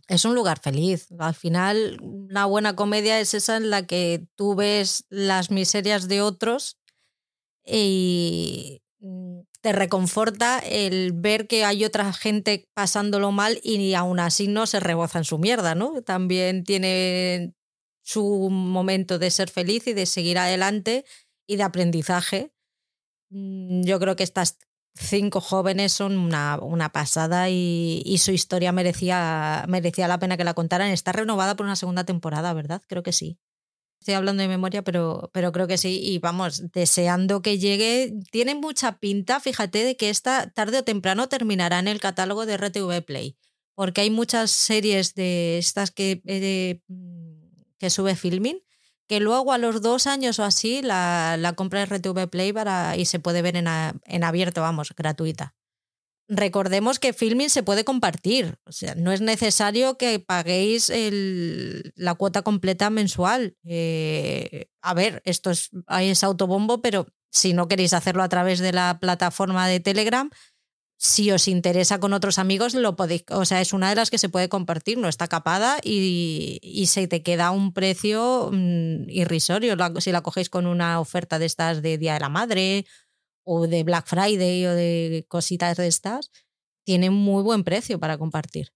es 0.08 0.26
un 0.26 0.36
lugar 0.36 0.60
feliz. 0.60 1.08
Al 1.20 1.36
final, 1.36 1.99
una 2.01 2.45
buena 2.45 2.76
comedia 2.76 3.20
es 3.20 3.34
esa 3.34 3.58
en 3.58 3.70
la 3.70 3.86
que 3.86 4.26
tú 4.36 4.55
ves 4.55 5.05
las 5.10 5.51
miserias 5.51 6.08
de 6.08 6.22
otros 6.22 6.78
y 7.66 8.82
mm, 8.99 9.39
te 9.62 9.74
reconforta 9.74 10.60
el 10.60 11.12
ver 11.12 11.47
que 11.47 11.66
hay 11.66 11.84
otra 11.84 12.14
gente 12.14 12.70
pasándolo 12.74 13.32
mal 13.32 13.60
y 13.64 13.93
aún 13.93 14.20
así 14.20 14.47
no 14.47 14.66
se 14.66 14.80
reboza 14.80 15.20
en 15.20 15.26
su 15.26 15.38
mierda, 15.38 15.76
¿no? 15.76 16.01
También 16.03 16.64
tiene 16.64 17.53
su 18.01 18.49
momento 18.49 19.20
de 19.20 19.32
ser 19.32 19.49
feliz 19.49 19.86
y 19.88 19.93
de 19.93 20.05
seguir 20.05 20.38
adelante 20.38 21.03
y 21.45 21.58
de 21.58 21.64
aprendizaje. 21.64 22.53
Mm, 23.30 23.84
yo 23.84 23.99
creo 23.99 24.16
que 24.16 24.24
estas 24.24 24.58
cinco 24.98 25.41
jóvenes 25.41 25.93
son 25.93 26.18
una, 26.18 26.58
una 26.62 26.91
pasada 26.91 27.50
y, 27.50 28.18
su 28.20 28.32
historia 28.32 28.72
merecía, 28.72 29.66
merecía 29.68 30.08
la 30.08 30.20
pena 30.20 30.38
que 30.38 30.43
la 30.43 30.54
contaran. 30.54 30.89
Está 30.91 31.12
renovada 31.12 31.56
por 31.56 31.66
una 31.66 31.76
segunda 31.76 32.04
temporada, 32.04 32.54
¿verdad? 32.54 32.82
Creo 32.88 33.04
que 33.04 33.14
sí. 33.14 33.39
Estoy 34.00 34.16
hablando 34.16 34.41
de 34.41 34.48
memoria, 34.48 34.84
pero, 34.84 35.30
pero 35.34 35.52
creo 35.52 35.68
que 35.68 35.78
sí. 35.78 36.00
Y 36.02 36.20
vamos, 36.20 36.72
deseando 36.72 37.41
que 37.41 37.60
llegue. 37.60 38.14
Tiene 38.32 38.56
mucha 38.56 39.00
pinta, 39.00 39.39
fíjate, 39.39 39.84
de 39.84 39.98
que 39.98 40.10
esta 40.10 40.52
tarde 40.52 40.80
o 40.80 40.84
temprano 40.84 41.30
terminará 41.30 41.80
en 41.80 41.88
el 41.88 42.00
catálogo 42.00 42.45
de 42.45 42.58
RTV 42.58 43.04
Play. 43.06 43.38
Porque 43.76 44.02
hay 44.02 44.10
muchas 44.10 44.52
series 44.52 45.14
de 45.14 45.58
estas 45.58 45.91
que, 45.91 46.22
eh, 46.26 46.82
que 47.78 47.89
sube 47.89 48.16
Filming 48.16 48.60
que 49.08 49.20
luego 49.20 49.53
a 49.53 49.58
los 49.58 49.82
dos 49.82 50.08
años 50.08 50.39
o 50.39 50.43
así 50.43 50.82
la, 50.82 51.38
la 51.38 51.53
compra 51.53 51.86
RTV 51.86 52.28
Play 52.30 52.53
para, 52.53 52.97
y 52.97 53.05
se 53.05 53.20
puede 53.20 53.41
ver 53.41 53.55
en, 53.55 53.68
en 53.68 54.24
abierto, 54.24 54.62
vamos, 54.62 54.93
gratuita. 54.95 55.55
Recordemos 56.30 56.99
que 56.99 57.14
Filming 57.14 57.49
se 57.49 57.64
puede 57.64 57.86
compartir, 57.86 58.58
o 58.66 58.74
sea, 58.74 58.95
no 58.95 59.14
es 59.14 59.22
necesario 59.22 59.97
que 59.97 60.20
paguéis 60.20 60.89
el, 60.89 61.93
la 61.95 62.16
cuota 62.16 62.41
completa 62.41 62.89
mensual. 62.89 63.55
Eh, 63.64 64.68
a 64.82 64.93
ver, 64.93 65.22
esto 65.24 65.51
es, 65.51 65.70
es 66.01 66.24
autobombo, 66.26 66.82
pero 66.82 67.08
si 67.32 67.53
no 67.53 67.70
queréis 67.70 67.93
hacerlo 67.93 68.24
a 68.24 68.30
través 68.30 68.60
de 68.60 68.74
la 68.74 68.97
plataforma 68.99 69.70
de 69.70 69.80
Telegram, 69.80 70.30
si 70.98 71.32
os 71.32 71.48
interesa 71.48 72.00
con 72.00 72.14
otros 72.14 72.39
amigos, 72.39 72.74
lo 72.74 72.95
podéis, 72.95 73.24
o 73.30 73.45
sea, 73.45 73.62
es 73.62 73.72
una 73.72 73.89
de 73.89 73.95
las 73.95 74.10
que 74.10 74.18
se 74.18 74.30
puede 74.30 74.50
compartir, 74.50 74.98
no 74.98 75.08
está 75.08 75.28
capada 75.28 75.78
y, 75.84 76.60
y 76.64 76.88
se 76.88 77.08
te 77.08 77.22
queda 77.22 77.52
un 77.52 77.72
precio 77.72 78.50
mm, 78.52 79.10
irrisorio 79.10 79.76
si 80.00 80.12
la 80.12 80.22
cogéis 80.22 80.50
con 80.50 80.66
una 80.66 81.00
oferta 81.00 81.38
de 81.38 81.45
estas 81.45 81.84
de 81.84 82.00
Día 82.00 82.16
de 82.16 82.20
la 82.20 82.30
Madre 82.30 82.86
o 83.43 83.68
de 83.68 83.84
Black 83.84 84.08
Friday 84.08 84.66
o 84.66 84.74
de 84.74 85.26
cositas 85.30 85.78
de 85.78 85.88
estas, 85.88 86.32
tiene 86.84 87.12
muy 87.12 87.43
buen 87.43 87.64
precio 87.64 88.00
para 88.00 88.18
compartir. 88.18 88.74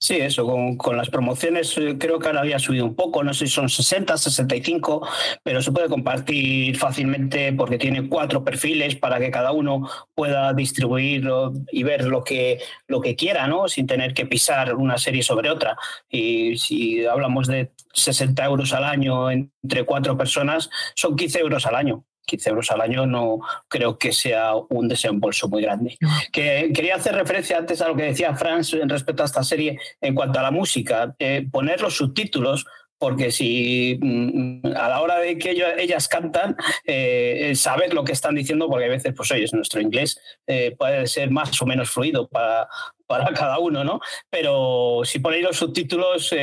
Sí, 0.00 0.16
eso, 0.16 0.46
con, 0.76 0.96
las 0.96 1.10
promociones 1.10 1.76
eh, 1.78 1.96
creo 1.98 2.18
que 2.18 2.26
ahora 2.26 2.40
había 2.40 2.58
subido 2.58 2.84
un 2.84 2.94
poco, 2.94 3.22
no 3.22 3.34
sé 3.34 3.46
si 3.46 3.52
son 3.52 3.68
60, 3.68 4.16
65, 4.16 5.06
pero 5.42 5.62
se 5.62 5.72
puede 5.72 5.88
compartir 5.88 6.76
fácilmente 6.76 7.52
porque 7.52 7.78
tiene 7.78 8.08
cuatro 8.08 8.44
perfiles 8.44 8.96
para 8.96 9.18
que 9.18 9.30
cada 9.30 9.52
uno 9.52 9.88
pueda 10.14 10.52
distribuir 10.52 11.28
y 11.70 11.82
ver 11.82 12.04
lo 12.04 12.24
que, 12.24 12.60
lo 12.86 13.00
que 13.00 13.16
quiera, 13.16 13.46
¿no? 13.46 13.68
Sin 13.68 13.86
tener 13.86 14.14
que 14.14 14.26
pisar 14.26 14.74
una 14.74 14.98
serie 14.98 15.22
sobre 15.22 15.50
otra. 15.50 15.76
Y 16.08 16.56
si 16.58 17.04
hablamos 17.06 17.46
de 17.46 17.72
60 17.92 18.44
euros 18.44 18.72
al 18.72 18.84
año 18.84 19.30
entre 19.30 19.84
cuatro 19.84 20.16
personas, 20.16 20.70
son 20.94 21.16
15 21.16 21.40
euros 21.40 21.66
al 21.66 21.74
año. 21.74 22.04
15 22.28 22.50
euros 22.50 22.70
al 22.70 22.82
año 22.82 23.06
no 23.06 23.40
creo 23.66 23.98
que 23.98 24.12
sea 24.12 24.54
un 24.54 24.86
desembolso 24.86 25.48
muy 25.48 25.62
grande. 25.62 25.96
Que, 26.30 26.70
quería 26.74 26.96
hacer 26.96 27.14
referencia 27.14 27.58
antes 27.58 27.80
a 27.80 27.88
lo 27.88 27.96
que 27.96 28.04
decía 28.04 28.36
Franz 28.36 28.74
en 28.74 28.88
respecto 28.88 29.22
a 29.22 29.26
esta 29.26 29.42
serie 29.42 29.78
en 30.00 30.14
cuanto 30.14 30.38
a 30.38 30.42
la 30.42 30.50
música, 30.50 31.14
eh, 31.18 31.46
poner 31.50 31.80
los 31.80 31.96
subtítulos 31.96 32.66
porque 33.00 33.30
si 33.30 33.96
mm, 34.00 34.66
a 34.76 34.88
la 34.88 35.00
hora 35.00 35.18
de 35.20 35.38
que 35.38 35.52
ellas 35.78 36.08
cantan, 36.08 36.56
eh, 36.84 37.52
saber 37.54 37.94
lo 37.94 38.02
que 38.02 38.10
están 38.10 38.34
diciendo, 38.34 38.68
porque 38.68 38.86
a 38.86 38.88
veces, 38.88 39.14
pues 39.16 39.30
oye, 39.30 39.46
nuestro 39.52 39.80
inglés 39.80 40.20
eh, 40.48 40.74
puede 40.76 41.06
ser 41.06 41.30
más 41.30 41.62
o 41.62 41.66
menos 41.66 41.90
fluido 41.90 42.26
para, 42.26 42.68
para 43.06 43.32
cada 43.32 43.60
uno, 43.60 43.84
¿no? 43.84 44.00
Pero 44.28 45.02
si 45.04 45.20
ponéis 45.20 45.44
los 45.44 45.56
subtítulos, 45.56 46.34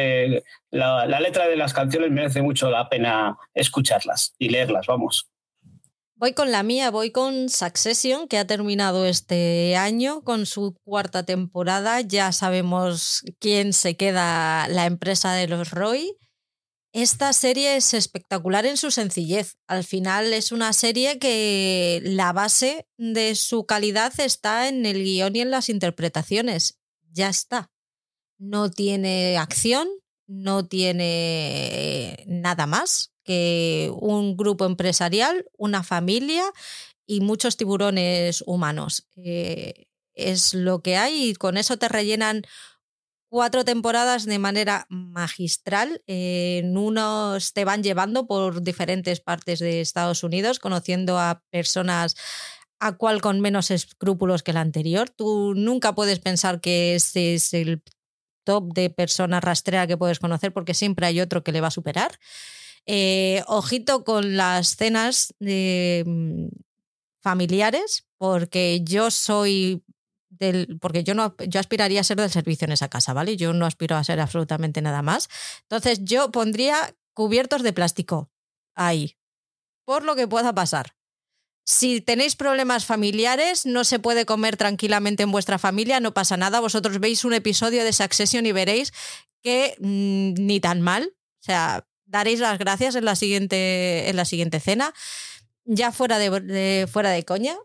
la, 0.71 1.05
la 1.05 1.19
letra 1.19 1.45
de 1.45 1.57
las 1.57 1.73
canciones 1.73 2.09
merece 2.11 2.41
mucho 2.41 2.71
la 2.71 2.87
pena 2.87 3.35
escucharlas 3.53 4.33
y 4.39 4.47
leerlas, 4.47 4.87
vamos. 4.87 5.27
Voy 6.17 6.31
con 6.31 6.49
la 6.49 6.63
mía, 6.63 6.91
voy 6.91 7.11
con 7.11 7.49
Succession, 7.49 8.29
que 8.29 8.37
ha 8.37 8.47
terminado 8.47 9.05
este 9.05 9.75
año 9.75 10.23
con 10.23 10.45
su 10.45 10.73
cuarta 10.85 11.23
temporada. 11.23 11.99
Ya 11.99 12.31
sabemos 12.31 13.21
quién 13.39 13.73
se 13.73 13.97
queda 13.97 14.69
la 14.69 14.85
empresa 14.85 15.33
de 15.33 15.49
los 15.49 15.71
Roy. 15.71 16.15
Esta 16.93 17.33
serie 17.33 17.75
es 17.75 17.93
espectacular 17.93 18.65
en 18.65 18.77
su 18.77 18.91
sencillez. 18.91 19.57
Al 19.67 19.83
final 19.83 20.31
es 20.31 20.53
una 20.53 20.71
serie 20.71 21.19
que 21.19 21.99
la 22.05 22.31
base 22.31 22.87
de 22.97 23.35
su 23.35 23.65
calidad 23.65 24.17
está 24.17 24.69
en 24.69 24.85
el 24.85 25.03
guion 25.03 25.35
y 25.35 25.41
en 25.41 25.51
las 25.51 25.67
interpretaciones. 25.67 26.79
Ya 27.11 27.27
está. 27.27 27.73
No 28.37 28.71
tiene 28.71 29.37
acción, 29.37 29.89
no 30.27 30.65
tiene 30.65 32.23
nada 32.25 32.67
más 32.67 33.14
que 33.25 33.91
un 33.99 34.37
grupo 34.37 34.65
empresarial, 34.65 35.45
una 35.57 35.83
familia 35.83 36.43
y 37.05 37.21
muchos 37.21 37.57
tiburones 37.57 38.43
humanos. 38.47 39.07
Eh, 39.17 39.87
es 40.13 40.53
lo 40.53 40.81
que 40.81 40.95
hay 40.95 41.29
y 41.29 41.35
con 41.35 41.57
eso 41.57 41.77
te 41.77 41.89
rellenan 41.89 42.43
cuatro 43.29 43.65
temporadas 43.65 44.25
de 44.25 44.39
manera 44.39 44.85
magistral. 44.89 46.01
en 46.07 46.77
unos 46.77 47.53
te 47.53 47.65
van 47.65 47.83
llevando 47.83 48.27
por 48.27 48.61
diferentes 48.63 49.19
partes 49.19 49.59
de 49.59 49.81
Estados 49.81 50.23
Unidos, 50.23 50.59
conociendo 50.59 51.19
a 51.19 51.43
personas 51.51 52.15
a 52.79 52.93
cual 52.97 53.21
con 53.21 53.41
menos 53.41 53.71
escrúpulos 53.71 54.43
que 54.43 54.53
la 54.53 54.61
anterior. 54.61 55.09
Tú 55.09 55.53
nunca 55.55 55.95
puedes 55.95 56.19
pensar 56.19 56.61
que 56.61 56.95
ese 56.95 57.33
es 57.35 57.53
el 57.53 57.83
top 58.45 58.73
de 58.73 58.89
persona 58.89 59.41
rastrea 59.41 59.87
que 59.87 59.97
puedes 59.97 60.19
conocer 60.19 60.53
porque 60.53 60.73
siempre 60.73 61.05
hay 61.07 61.19
otro 61.19 61.43
que 61.43 61.51
le 61.51 61.61
va 61.61 61.67
a 61.67 61.71
superar. 61.71 62.19
Eh, 62.87 63.43
ojito 63.47 64.03
con 64.03 64.37
las 64.37 64.75
cenas 64.75 65.33
mm, 65.39 66.47
familiares, 67.21 68.05
porque 68.17 68.81
yo 68.83 69.09
soy 69.09 69.83
del, 70.29 70.77
porque 70.79 71.03
yo 71.03 71.15
no 71.15 71.35
yo 71.47 71.59
aspiraría 71.59 72.01
a 72.01 72.03
ser 72.03 72.17
del 72.17 72.29
servicio 72.29 72.65
en 72.65 72.73
esa 72.73 72.89
casa, 72.89 73.13
¿vale? 73.13 73.37
Yo 73.37 73.53
no 73.53 73.65
aspiro 73.65 73.95
a 73.95 74.03
ser 74.03 74.19
absolutamente 74.19 74.81
nada 74.81 75.01
más. 75.01 75.29
Entonces 75.63 75.99
yo 76.03 76.31
pondría 76.31 76.95
cubiertos 77.13 77.63
de 77.63 77.73
plástico 77.73 78.29
ahí, 78.75 79.17
por 79.85 80.03
lo 80.03 80.15
que 80.15 80.27
pueda 80.27 80.53
pasar. 80.53 80.95
Si 81.67 81.99
tenéis 81.99 82.35
problemas 82.35 82.85
familiares, 82.85 83.65
no 83.65 83.83
se 83.83 83.97
puede 83.97 84.27
comer 84.27 84.55
tranquilamente 84.55 85.23
en 85.23 85.31
vuestra 85.31 85.57
familia, 85.57 85.99
no 85.99 86.13
pasa 86.13 86.37
nada. 86.37 86.59
Vosotros 86.59 86.99
veis 86.99 87.25
un 87.25 87.33
episodio 87.33 87.83
de 87.83 87.93
Succession 87.93 88.45
y 88.45 88.51
veréis 88.51 88.93
que 89.41 89.75
mm, 89.79 90.33
ni 90.45 90.59
tan 90.59 90.81
mal. 90.81 91.11
O 91.41 91.43
sea, 91.45 91.87
daréis 92.05 92.39
las 92.39 92.57
gracias 92.59 92.95
en 92.95 93.05
la 93.05 93.15
siguiente, 93.15 94.09
en 94.09 94.15
la 94.15 94.25
siguiente 94.25 94.59
cena. 94.59 94.93
Ya 95.65 95.91
fuera 95.91 96.19
de, 96.19 96.87
fuera 96.91 97.09
de 97.09 97.25
coña, 97.25 97.55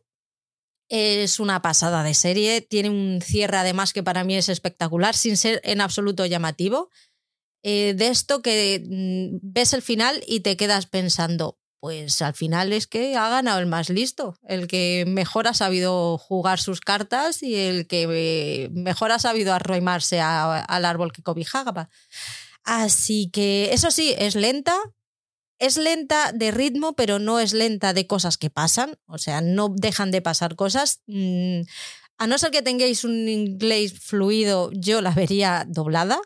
es 0.89 1.39
una 1.39 1.63
pasada 1.63 2.03
de 2.03 2.15
serie. 2.15 2.61
Tiene 2.61 2.91
un 2.91 3.21
cierre, 3.23 3.59
además, 3.59 3.93
que 3.93 4.03
para 4.03 4.25
mí 4.25 4.37
es 4.37 4.49
espectacular, 4.49 5.15
sin 5.15 5.37
ser 5.37 5.61
en 5.65 5.81
absoluto 5.81 6.27
llamativo. 6.27 6.91
Eh, 7.63 7.95
de 7.95 8.09
esto 8.09 8.41
que 8.41 8.83
mm, 8.89 9.39
ves 9.43 9.75
el 9.75 9.83
final 9.83 10.23
y 10.27 10.41
te 10.41 10.57
quedas 10.57 10.87
pensando, 10.87 11.59
pues 11.79 12.23
al 12.23 12.35
final 12.35 12.73
es 12.73 12.87
que 12.87 13.17
ha 13.17 13.29
ganado 13.29 13.59
el 13.59 13.67
más 13.67 13.91
listo, 13.91 14.39
el 14.47 14.67
que 14.67 15.05
mejor 15.07 15.47
ha 15.47 15.55
sabido 15.55 16.17
jugar 16.19 16.59
sus 16.59 16.81
cartas 16.81 17.43
y 17.43 17.55
el 17.55 17.87
que 17.87 18.07
eh, 18.11 18.69
mejor 18.71 19.13
ha 19.13 19.19
sabido 19.19 19.53
arroimarse 19.53 20.21
al 20.21 20.85
árbol 20.85 21.13
que 21.13 21.23
cobijaba. 21.23 21.91
Así 22.65 23.31
que 23.31 23.73
eso 23.73 23.91
sí, 23.91 24.15
es 24.19 24.35
lenta. 24.35 24.77
Es 25.59 25.77
lenta 25.77 26.33
de 26.33 26.51
ritmo, 26.51 26.95
pero 26.95 27.19
no 27.19 27.39
es 27.39 27.53
lenta 27.53 27.93
de 27.93 28.07
cosas 28.07 28.39
que 28.39 28.49
pasan. 28.49 28.99
O 29.07 29.19
sea, 29.19 29.41
no 29.43 29.69
dejan 29.69 30.11
de 30.11 30.23
pasar 30.23 30.57
cosas. 30.57 31.03
Mm, 31.07 31.63
a 32.21 32.27
no 32.27 32.37
ser 32.39 32.51
que 32.51 32.63
tengáis 32.63 33.05
un 33.05 33.29
inglés 33.29 33.99
fluido, 33.99 34.71
yo 34.73 35.01
la 35.01 35.11
vería 35.11 35.65
doblada. 35.67 36.21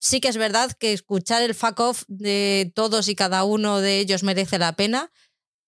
Sí 0.00 0.20
que 0.20 0.28
es 0.28 0.36
verdad 0.36 0.72
que 0.72 0.92
escuchar 0.92 1.42
el 1.42 1.54
fuck 1.54 1.80
off 1.80 2.04
de 2.08 2.72
todos 2.74 3.08
y 3.08 3.14
cada 3.14 3.44
uno 3.44 3.80
de 3.80 4.00
ellos 4.00 4.22
merece 4.22 4.58
la 4.58 4.76
pena, 4.76 5.12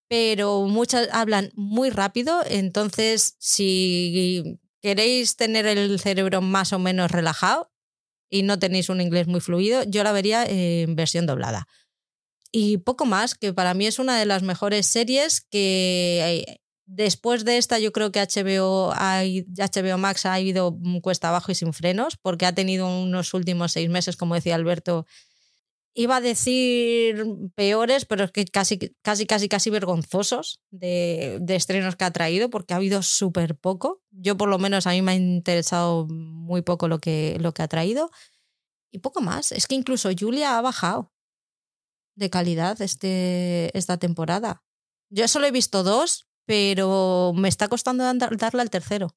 pero 0.08 0.62
muchas 0.62 1.08
hablan 1.12 1.50
muy 1.54 1.90
rápido, 1.90 2.42
entonces 2.46 3.36
si 3.38 4.58
queréis 4.80 5.36
tener 5.36 5.66
el 5.66 5.98
cerebro 6.00 6.40
más 6.42 6.72
o 6.72 6.78
menos 6.78 7.10
relajado, 7.10 7.72
y 8.36 8.42
no 8.42 8.58
tenéis 8.58 8.88
un 8.88 9.00
inglés 9.00 9.26
muy 9.26 9.40
fluido, 9.40 9.82
yo 9.84 10.04
la 10.04 10.12
vería 10.12 10.44
en 10.44 10.94
versión 10.94 11.26
doblada. 11.26 11.66
Y 12.52 12.78
poco 12.78 13.06
más, 13.06 13.34
que 13.34 13.52
para 13.52 13.74
mí 13.74 13.86
es 13.86 13.98
una 13.98 14.18
de 14.18 14.26
las 14.26 14.42
mejores 14.42 14.86
series 14.86 15.40
que 15.40 16.44
eh, 16.46 16.60
después 16.84 17.44
de 17.44 17.56
esta 17.58 17.78
yo 17.78 17.92
creo 17.92 18.12
que 18.12 18.20
HBO, 18.20 18.92
HBO 18.92 19.98
Max 19.98 20.26
ha 20.26 20.38
ido 20.40 20.78
cuesta 21.02 21.28
abajo 21.28 21.52
y 21.52 21.54
sin 21.54 21.72
frenos, 21.72 22.16
porque 22.16 22.46
ha 22.46 22.54
tenido 22.54 22.86
unos 22.86 23.34
últimos 23.34 23.72
seis 23.72 23.88
meses, 23.88 24.16
como 24.16 24.34
decía 24.34 24.54
Alberto, 24.54 25.06
iba 25.96 26.16
a 26.16 26.20
decir 26.20 27.24
peores, 27.54 28.04
pero 28.04 28.24
es 28.24 28.30
que 28.30 28.44
casi, 28.44 28.78
casi, 29.02 29.26
casi, 29.26 29.48
casi 29.48 29.70
vergonzosos 29.70 30.60
de, 30.70 31.42
estrenos 31.48 31.96
que 31.96 32.04
ha 32.04 32.10
traído, 32.10 32.50
porque 32.50 32.74
ha 32.74 32.76
habido 32.76 33.02
súper 33.02 33.56
poco. 33.56 34.02
Yo, 34.10 34.36
por 34.36 34.50
lo 34.50 34.58
menos, 34.58 34.86
a 34.86 34.90
mí 34.90 35.00
me 35.00 35.12
ha 35.12 35.14
interesado 35.14 36.06
muy 36.06 36.60
poco 36.60 36.86
lo 36.86 36.98
que, 36.98 37.38
lo 37.40 37.52
que 37.52 37.62
ha 37.62 37.68
traído. 37.68 38.10
Y 38.92 38.98
poco 38.98 39.22
más. 39.22 39.52
Es 39.52 39.66
que 39.66 39.74
incluso 39.74 40.10
Julia 40.16 40.58
ha 40.58 40.60
bajado 40.60 41.12
de 42.14 42.28
calidad 42.28 42.80
este, 42.82 43.76
esta 43.76 43.96
temporada. 43.96 44.62
Yo 45.10 45.26
solo 45.28 45.46
he 45.46 45.50
visto 45.50 45.82
dos, 45.82 46.28
pero 46.44 47.32
me 47.34 47.48
está 47.48 47.68
costando 47.68 48.04
darle 48.04 48.62
al 48.62 48.70
tercero. 48.70 49.16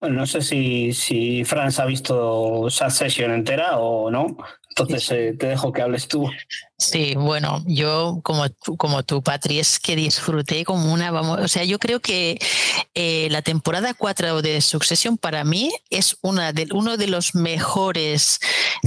Bueno, 0.00 0.16
no 0.16 0.26
sé 0.26 0.40
si, 0.40 0.92
si 0.94 1.44
Franz 1.44 1.78
ha 1.78 1.84
visto 1.84 2.68
sesión 2.70 3.30
entera 3.30 3.78
o 3.78 4.10
no. 4.10 4.36
Entonces 4.76 5.10
eh, 5.10 5.34
te 5.38 5.48
dejo 5.48 5.70
que 5.70 5.82
hables 5.82 6.08
tú. 6.08 6.30
Sí, 6.78 7.14
bueno, 7.14 7.62
yo 7.66 8.20
como, 8.22 8.46
como 8.78 9.02
tú, 9.02 9.22
Patri, 9.22 9.58
es 9.58 9.78
que 9.78 9.96
disfruté 9.96 10.64
como 10.64 10.92
una, 10.92 11.10
vamos, 11.10 11.40
o 11.40 11.48
sea, 11.48 11.64
yo 11.64 11.78
creo 11.78 12.00
que 12.00 12.38
eh, 12.94 13.28
la 13.30 13.42
temporada 13.42 13.92
4 13.92 14.40
de 14.40 14.62
Succession 14.62 15.18
para 15.18 15.44
mí 15.44 15.70
es 15.90 16.16
una 16.22 16.52
de, 16.52 16.68
uno 16.72 16.96
de 16.96 17.06
los 17.06 17.34
mejores 17.34 18.40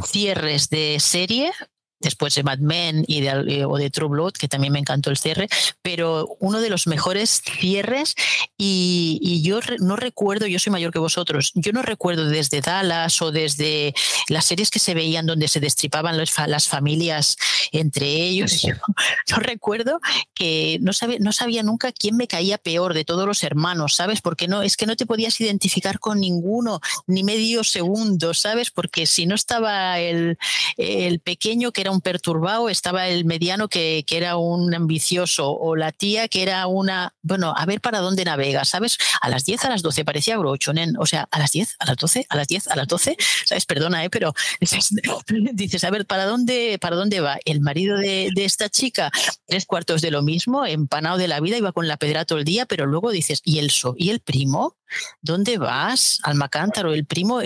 cierres 0.04 0.70
de 0.70 0.98
serie 1.00 1.52
después 2.00 2.36
de 2.36 2.44
Mad 2.44 2.60
Men 2.60 3.04
y 3.08 3.22
de, 3.22 3.30
eh, 3.48 3.66
o 3.66 3.78
de 3.78 3.90
True 3.90 4.10
Blood, 4.10 4.34
que 4.34 4.48
también 4.48 4.74
me 4.74 4.80
encantó 4.80 5.10
el 5.10 5.18
cierre, 5.18 5.48
pero 5.82 6.36
uno 6.40 6.60
de 6.60 6.70
los 6.70 6.88
mejores 6.88 7.42
cierres 7.60 8.16
y, 8.58 9.42
yo 9.44 9.60
no 9.80 9.96
recuerdo, 9.96 10.48
yo 10.48 10.60
soy 10.60 10.72
mayor 10.72 10.92
que 10.92 11.00
vosotros, 11.00 11.52
yo 11.56 11.72
no 11.72 11.82
recuerdo 11.82 12.28
desde 12.28 12.62
Dallas 12.62 13.22
o 13.22 13.32
desde 13.32 13.94
las 14.28 14.46
series 14.46 14.72
que 14.72 14.80
se 14.80 14.94
veían 14.94 15.26
donde 15.26 15.48
se 15.48 15.60
destripaban 15.60 16.18
las 16.18 16.68
familias 16.68 17.38
entre 17.72 18.08
ellos, 18.08 18.62
yo 18.62 18.76
no 19.32 19.38
recuerdo 19.38 20.00
que 20.34 20.78
no 20.82 20.94
sabía, 20.94 21.18
no 21.20 21.32
sabía 21.32 21.64
nunca 21.64 21.92
quién 21.92 22.18
me 22.18 22.28
caía 22.28 22.58
peor 22.58 22.94
de 22.94 23.06
todos 23.06 23.26
los 23.28 23.44
hermanos, 23.44 23.96
¿sabes? 23.96 24.22
Porque 24.22 24.48
no, 24.48 24.62
es 24.64 24.78
que 24.78 24.86
no 24.86 24.96
te 24.96 25.06
podías 25.06 25.40
identificar 25.40 26.00
con 26.00 26.20
ninguno, 26.20 26.82
ni 27.08 27.24
medio 27.24 27.64
segundo, 27.64 28.34
¿sabes? 28.34 28.72
Porque 28.72 29.06
si 29.06 29.26
no 29.26 29.36
estaba 29.36 30.00
el, 30.00 30.38
el 30.78 31.20
pequeño 31.20 31.72
que 31.72 31.85
era 31.86 31.92
un 31.92 32.02
perturbado, 32.02 32.68
estaba 32.68 33.08
el 33.08 33.26
mediano 33.26 33.68
que, 33.68 34.04
que, 34.08 34.18
era 34.18 34.38
un 34.38 34.74
ambicioso 34.74 35.52
o 35.52 35.76
la 35.76 35.92
tía 35.92 36.28
que 36.28 36.42
era 36.42 36.66
una, 36.66 37.14
bueno, 37.22 37.54
a 37.56 37.64
ver 37.68 37.80
para 37.80 38.00
dónde 38.00 38.26
navega, 38.26 38.66
¿sabes? 38.66 38.98
A 39.22 39.30
las 39.30 39.46
10, 39.46 39.66
a 39.66 39.70
las 39.70 39.84
12 39.84 40.04
parecía 40.04 40.38
brochonen, 40.38 40.98
o 40.98 41.06
sea, 41.06 41.28
a 41.30 41.38
las 41.38 41.52
10, 41.52 41.76
a 41.78 41.86
las 41.86 41.98
12, 41.98 42.26
a 42.28 42.36
las 42.38 42.48
10, 42.48 42.68
a 42.70 42.76
las 42.76 42.88
12, 42.88 43.18
¿sabes? 43.46 43.66
Perdona, 43.68 44.04
¿eh? 44.04 44.10
pero 44.10 44.34
dices, 45.54 45.84
a 45.84 45.92
ver, 45.92 46.08
¿para 46.08 46.26
dónde, 46.26 46.80
para 46.82 46.96
dónde 46.96 47.20
va? 47.22 47.38
El 47.46 47.62
marido 47.62 47.98
de, 48.00 48.32
de 48.34 48.46
esta 48.46 48.68
chica, 48.68 49.12
tres 49.46 49.68
cuartos 49.68 50.02
de 50.02 50.10
lo 50.10 50.24
mismo, 50.24 50.66
empanado 50.66 51.20
de 51.20 51.28
la 51.28 51.40
vida, 51.40 51.58
iba 51.58 51.72
con 51.72 51.88
la 51.88 51.98
pedra 51.98 52.26
todo 52.26 52.40
el 52.40 52.46
día, 52.46 52.66
pero 52.66 52.88
luego 52.88 53.12
dices, 53.12 53.42
¿y 53.44 53.60
el, 53.60 53.70
so, 53.70 53.94
¿y 53.96 54.10
el 54.10 54.22
primo? 54.22 54.76
¿Dónde 55.22 55.58
vas? 55.58 56.20
Al 56.24 56.36
Macántaro, 56.36 56.94
el 56.94 57.06
primo, 57.06 57.40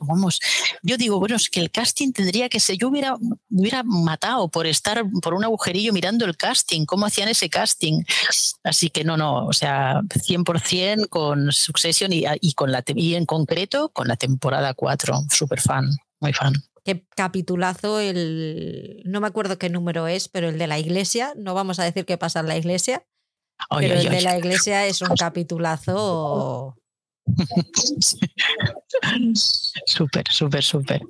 vamos, 0.00 0.40
yo 0.82 0.96
digo, 0.96 1.18
bueno, 1.18 1.36
es 1.36 1.50
que 1.50 1.60
el 1.60 1.70
casting 1.70 2.12
tendría 2.12 2.48
que 2.48 2.60
ser, 2.60 2.76
yo 2.76 2.88
hubiera, 2.88 3.16
hubiera 3.50 3.82
matado 3.82 4.48
por 4.48 4.66
estar 4.66 5.04
por 5.22 5.34
un 5.34 5.44
agujerillo 5.44 5.92
mirando 5.92 6.24
el 6.24 6.36
casting, 6.36 6.84
cómo 6.86 7.06
hacían 7.06 7.28
ese 7.28 7.48
casting. 7.48 8.02
Así 8.64 8.90
que 8.90 9.04
no, 9.04 9.16
no, 9.16 9.46
o 9.46 9.52
sea, 9.52 10.00
100% 10.02 11.08
con 11.08 11.52
Succession 11.52 12.12
y, 12.12 12.24
y, 12.40 12.54
con 12.54 12.72
la, 12.72 12.82
y 12.86 13.14
en 13.14 13.26
concreto 13.26 13.90
con 13.90 14.08
la 14.08 14.16
temporada 14.16 14.74
4, 14.74 15.24
súper 15.30 15.60
fan, 15.60 15.90
muy 16.20 16.32
fan. 16.32 16.54
Qué 16.84 17.04
capitulazo 17.16 17.98
el 17.98 19.02
no 19.04 19.20
me 19.20 19.26
acuerdo 19.26 19.58
qué 19.58 19.68
número 19.68 20.06
es, 20.06 20.28
pero 20.28 20.48
el 20.48 20.58
de 20.58 20.68
la 20.68 20.78
iglesia, 20.78 21.32
no 21.36 21.52
vamos 21.52 21.80
a 21.80 21.84
decir 21.84 22.04
qué 22.04 22.16
pasa 22.16 22.40
en 22.40 22.46
la 22.46 22.56
iglesia, 22.56 23.04
pero 23.76 23.94
el 23.94 24.08
de 24.08 24.20
la 24.22 24.38
iglesia 24.38 24.86
es 24.86 25.02
un 25.02 25.16
capitulazo 25.16 26.76
súper, 29.86 30.24
súper, 30.30 30.62
súper. 30.62 31.00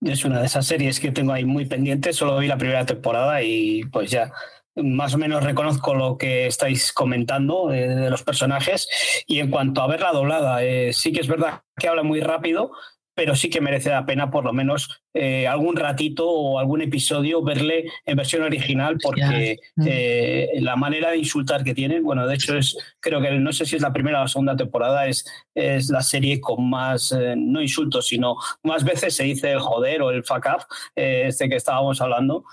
Es 0.00 0.24
una 0.24 0.40
de 0.40 0.46
esas 0.46 0.66
series 0.66 1.00
que 1.00 1.12
tengo 1.12 1.32
ahí 1.32 1.44
muy 1.44 1.66
pendiente. 1.66 2.12
Solo 2.12 2.38
vi 2.38 2.46
la 2.46 2.58
primera 2.58 2.84
temporada 2.84 3.42
y 3.42 3.84
pues 3.84 4.10
ya 4.10 4.32
más 4.76 5.14
o 5.14 5.18
menos 5.18 5.44
reconozco 5.44 5.94
lo 5.94 6.18
que 6.18 6.46
estáis 6.46 6.92
comentando 6.92 7.68
de 7.68 8.10
los 8.10 8.22
personajes. 8.22 8.88
Y 9.26 9.40
en 9.40 9.50
cuanto 9.50 9.82
a 9.82 9.86
verla 9.86 10.12
doblada, 10.12 10.62
eh, 10.62 10.92
sí 10.92 11.12
que 11.12 11.20
es 11.20 11.28
verdad 11.28 11.62
que 11.76 11.88
habla 11.88 12.02
muy 12.02 12.20
rápido, 12.20 12.72
pero 13.14 13.36
sí 13.36 13.48
que 13.48 13.60
merece 13.60 13.90
la 13.90 14.06
pena 14.06 14.30
por 14.30 14.44
lo 14.44 14.52
menos 14.52 15.02
eh, 15.12 15.46
algún 15.46 15.76
ratito 15.76 16.28
o 16.28 16.58
algún 16.58 16.82
episodio 16.82 17.42
verle 17.42 17.90
en 18.04 18.16
versión 18.16 18.42
original 18.42 18.98
porque 19.02 19.58
mm. 19.76 19.84
eh, 19.86 20.48
la 20.60 20.76
manera 20.76 21.10
de 21.10 21.18
insultar 21.18 21.62
que 21.64 21.74
tienen, 21.74 22.02
bueno, 22.02 22.26
de 22.26 22.34
hecho 22.34 22.56
es, 22.56 22.76
creo 23.00 23.20
que 23.20 23.30
no 23.32 23.52
sé 23.52 23.66
si 23.66 23.76
es 23.76 23.82
la 23.82 23.92
primera 23.92 24.18
o 24.18 24.22
la 24.22 24.28
segunda 24.28 24.56
temporada, 24.56 25.06
es, 25.06 25.24
es 25.54 25.88
la 25.90 26.02
serie 26.02 26.40
con 26.40 26.68
más, 26.68 27.12
eh, 27.12 27.34
no 27.36 27.62
insultos, 27.62 28.08
sino 28.08 28.36
más 28.62 28.84
veces 28.84 29.14
se 29.14 29.24
dice 29.24 29.52
el 29.52 29.60
joder 29.60 30.02
o 30.02 30.10
el 30.10 30.24
fuck 30.24 30.46
up, 30.52 30.66
este 30.94 31.48
que 31.48 31.56
estábamos 31.56 32.00
hablando, 32.00 32.44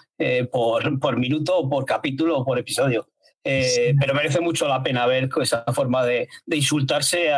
por, 0.51 0.99
por 0.99 1.17
minuto 1.17 1.57
o 1.57 1.69
por 1.69 1.83
capítulo 1.85 2.37
o 2.37 2.45
por 2.45 2.59
episodio. 2.59 3.07
Eh, 3.43 3.95
pero 3.99 4.13
merece 4.13 4.39
mucho 4.39 4.67
la 4.67 4.83
pena 4.83 5.05
ver 5.07 5.29
esa 5.41 5.63
forma 5.73 6.05
de, 6.05 6.27
insultarse 6.47 7.31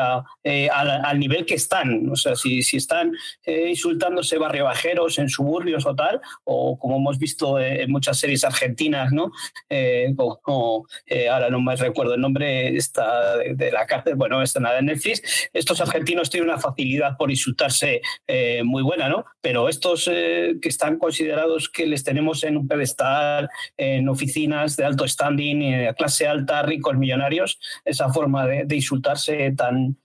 eh, 0.44 0.70
al, 0.70 1.20
nivel 1.20 1.46
que 1.46 1.56
están. 1.56 2.10
O 2.10 2.16
sea, 2.16 2.36
si, 2.36 2.62
si 2.62 2.78
están 2.78 3.14
eh, 3.46 3.70
insultándose 3.70 4.38
barriobajeros 4.38 5.18
en 5.20 5.30
suburbios 5.30 5.86
o 5.86 5.96
tal, 5.96 6.20
o 6.44 6.78
como 6.78 6.98
hemos 6.98 7.18
visto 7.18 7.60
en 7.60 7.90
muchas 7.92 8.20
series 8.20 8.44
argentinas, 8.44 9.12
¿no? 9.12 9.32
como, 10.26 10.88
ahora 11.32 11.50
no 11.50 11.62
me 11.62 11.76
recuerdo 11.76 12.16
el 12.16 12.22
nombre 12.22 12.76
está 12.76 13.38
de, 13.38 13.72
la 13.72 13.86
cárcel, 13.86 14.16
bueno, 14.16 14.42
está 14.42 14.60
nada 14.60 14.80
en 14.80 14.88
Netflix. 14.88 15.50
Estos 15.54 15.80
argentinos 15.82 16.30
tienen 16.30 16.50
una 16.50 16.60
facilidad 16.60 17.18
por 17.18 17.32
insultarse 17.32 18.02
muy 18.64 18.84
buena, 18.84 19.10
¿no? 19.10 19.26
Pero 19.42 19.70
estos 19.70 20.06
que 20.06 20.60
están 20.64 20.98
considerados 20.98 21.70
que 21.70 21.86
les 21.86 22.04
tenemos 22.04 22.44
en 22.44 22.58
un 22.58 22.68
pedestal, 22.68 23.50
en 23.78 24.10
oficinas 24.10 24.76
de 24.76 24.86
alto 24.86 25.08
standing, 25.08 25.93
clase 25.94 26.28
alta, 26.28 26.62
ricos, 26.64 26.98
millonarios, 26.98 27.60
esa 27.86 28.12
forma 28.12 28.46
de, 28.46 28.76
insultarse 28.76 29.52
tan, 29.52 29.98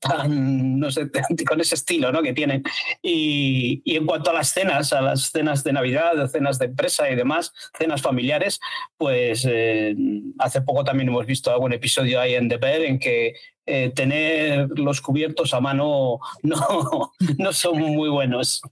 tan, 0.00 0.78
no 0.78 0.90
sé, 0.90 1.10
con 1.48 1.60
ese 1.60 1.74
estilo 1.74 2.12
¿no? 2.12 2.22
que 2.22 2.32
tienen. 2.32 2.62
Y, 3.02 3.82
en 3.84 4.06
cuanto 4.06 4.30
a 4.30 4.34
las 4.34 4.50
cenas, 4.50 4.92
a 4.92 5.00
las 5.00 5.30
cenas 5.30 5.64
de 5.64 5.72
Navidad, 5.72 6.28
cenas 6.28 6.58
de 6.58 6.66
empresa 6.66 7.10
y 7.10 7.16
demás, 7.16 7.52
cenas 7.78 8.02
familiares, 8.02 8.60
pues 8.96 9.46
eh, 9.48 9.94
hace 10.38 10.62
poco 10.62 10.84
también 10.84 11.08
hemos 11.08 11.26
visto 11.26 11.52
algún 11.52 11.72
episodio 11.72 12.20
ahí 12.20 12.34
en 12.34 12.48
The 12.48 12.56
Bear 12.56 12.82
en 12.82 12.98
que 12.98 13.34
eh, 13.66 13.92
tener 13.94 14.68
los 14.78 15.02
cubiertos 15.02 15.52
a 15.52 15.60
mano 15.60 16.20
no, 16.42 17.12
no 17.38 17.52
son 17.52 17.78
muy 17.78 18.08
buenos. 18.08 18.62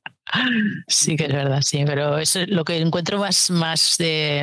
Sí, 0.89 1.17
que 1.17 1.27
es 1.27 1.33
verdad, 1.33 1.63
sí, 1.63 1.85
pero 1.87 2.19
eso, 2.19 2.41
lo 2.47 2.65
que 2.65 2.77
encuentro 2.79 3.19
más, 3.19 3.51
más, 3.51 3.99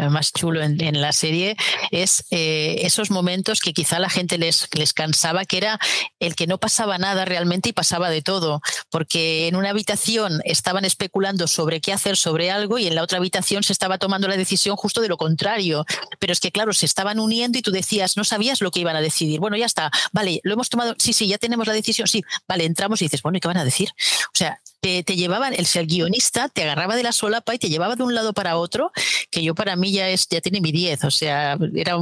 más 0.10 0.32
chulo 0.32 0.62
en, 0.62 1.02
la 1.02 1.12
serie 1.12 1.58
es 1.92 2.26
eh, 2.32 2.78
esos 2.84 3.12
momentos 3.12 3.60
que 3.60 3.74
quizá 3.74 4.00
la 4.00 4.10
gente 4.10 4.38
les, 4.38 4.70
les 4.74 4.94
cansaba, 4.94 5.44
que 5.46 5.58
era 5.58 5.80
el 6.20 6.36
que 6.36 6.48
no 6.48 6.58
pasaba 6.58 6.98
nada 6.98 7.26
realmente 7.26 7.70
y 7.70 7.74
pasaba 7.74 8.10
de 8.10 8.22
todo, 8.22 8.62
porque 8.90 9.48
en 9.48 9.56
una 9.56 9.72
habitación 9.72 10.42
estaban 10.46 10.86
especulando 10.86 11.48
sobre 11.48 11.82
qué 11.82 11.92
hacer 11.92 12.16
sobre 12.16 12.50
algo 12.50 12.80
y 12.80 12.88
en 12.88 12.96
la 12.96 13.04
otra 13.04 13.18
habitación 13.18 13.64
se 13.64 13.74
estaba 13.74 13.98
tomando 13.98 14.28
la 14.28 14.38
decisión 14.38 14.78
justo 14.78 15.02
de 15.02 15.10
lo 15.10 15.18
contrario, 15.18 15.86
pero 16.20 16.32
es 16.32 16.40
que 16.40 16.52
claro, 16.52 16.74
se 16.74 16.86
estaban 16.86 17.20
uniendo 17.20 17.58
y 17.58 17.62
tú 17.62 17.72
decías, 17.72 18.16
no 18.16 18.24
sabías 18.24 18.62
lo 18.62 18.72
que 18.72 18.80
iban 18.80 18.96
a 18.96 19.02
decidir, 19.02 19.40
bueno, 19.40 19.58
ya 19.58 19.66
está, 19.66 19.92
vale, 20.14 20.40
lo 20.44 20.54
hemos 20.54 20.70
tomado, 20.70 20.96
sí, 20.98 21.12
sí, 21.12 21.28
ya 21.28 21.38
tenemos 21.38 21.68
la 21.68 21.74
decisión, 21.74 22.08
sí, 22.08 22.24
vale, 22.48 22.64
entramos 22.64 23.02
y 23.02 23.06
dices, 23.06 23.22
bueno, 23.22 23.38
¿y 23.38 23.42
qué 23.42 23.48
van 23.48 23.58
a 23.58 23.66
decir? 23.66 23.90
O 24.28 24.36
sea, 24.38 24.60
te, 24.84 25.16
llevaban, 25.16 25.54
el, 25.54 25.66
el 25.74 25.88
guionista 25.88 26.50
te 26.50 26.64
agarraba 26.64 26.96
de 26.96 27.04
la 27.04 27.14
solapa 27.14 27.56
y 27.56 27.60
te 27.60 27.70
llevaba 27.70 27.96
de 27.96 28.04
un 28.04 28.14
lado 28.14 28.34
para 28.34 28.58
otro, 28.58 28.92
que 29.32 29.42
yo 29.42 29.56
para 29.56 29.76
mí 29.76 29.94
ya 29.94 30.10
es 30.10 30.28
ya 30.28 30.42
tiene 30.42 30.60
mi 30.60 30.72
10, 30.72 31.06
o 31.06 31.12
sea, 31.12 31.58
era 31.74 31.98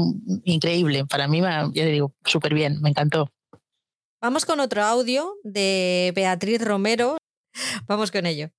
increíble, 0.45 1.05
para 1.05 1.27
mí, 1.27 1.41
ya 1.41 1.86
digo, 1.86 2.13
súper 2.25 2.53
bien, 2.53 2.82
me 2.82 2.89
encantó. 2.89 3.29
Vamos 4.19 4.45
con 4.45 4.59
otro 4.59 4.84
audio 4.84 5.36
de 5.43 6.11
Beatriz 6.15 6.63
Romero, 6.63 7.17
vamos 7.88 8.11
con 8.11 8.25
ello. 8.25 8.49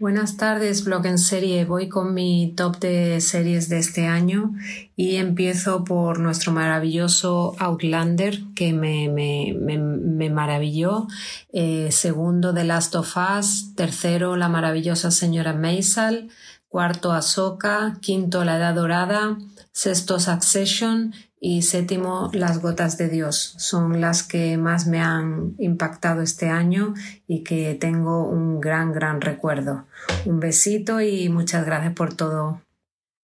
Buenas 0.00 0.36
tardes, 0.36 0.84
blog 0.84 1.06
en 1.06 1.18
serie. 1.18 1.64
Voy 1.64 1.88
con 1.88 2.14
mi 2.14 2.54
top 2.56 2.78
de 2.78 3.20
series 3.20 3.68
de 3.68 3.78
este 3.78 4.06
año 4.06 4.52
y 4.94 5.16
empiezo 5.16 5.82
por 5.82 6.20
nuestro 6.20 6.52
maravilloso 6.52 7.56
Outlander, 7.58 8.38
que 8.54 8.72
me, 8.72 9.08
me, 9.08 9.56
me, 9.58 10.30
maravilló. 10.30 11.08
Eh, 11.52 11.88
segundo, 11.90 12.54
The 12.54 12.62
Last 12.62 12.94
of 12.94 13.12
Us. 13.16 13.74
Tercero, 13.74 14.36
la 14.36 14.48
maravillosa 14.48 15.10
señora 15.10 15.52
Maisel. 15.52 16.30
cuarto 16.68 17.10
Ahsoka, 17.10 17.98
quinto 18.00 18.44
La 18.44 18.58
Edad 18.58 18.76
Dorada, 18.76 19.36
sexto 19.72 20.20
Succession 20.20 21.12
y 21.40 21.62
séptimo 21.62 22.30
Las 22.32 22.60
Gotas 22.60 22.98
de 22.98 23.08
Dios. 23.08 23.54
Son 23.58 24.00
las 24.00 24.22
que 24.22 24.56
más 24.56 24.86
me 24.86 25.00
han 25.00 25.54
impactado 25.58 26.22
este 26.22 26.48
año 26.48 26.94
y 27.26 27.44
que 27.44 27.74
tengo 27.74 28.28
un 28.28 28.60
gran, 28.60 28.92
gran 28.92 29.20
recuerdo. 29.20 29.86
Un 30.24 30.40
besito 30.40 31.00
y 31.00 31.28
muchas 31.28 31.64
gracias 31.64 31.94
por 31.94 32.14
todo. 32.14 32.60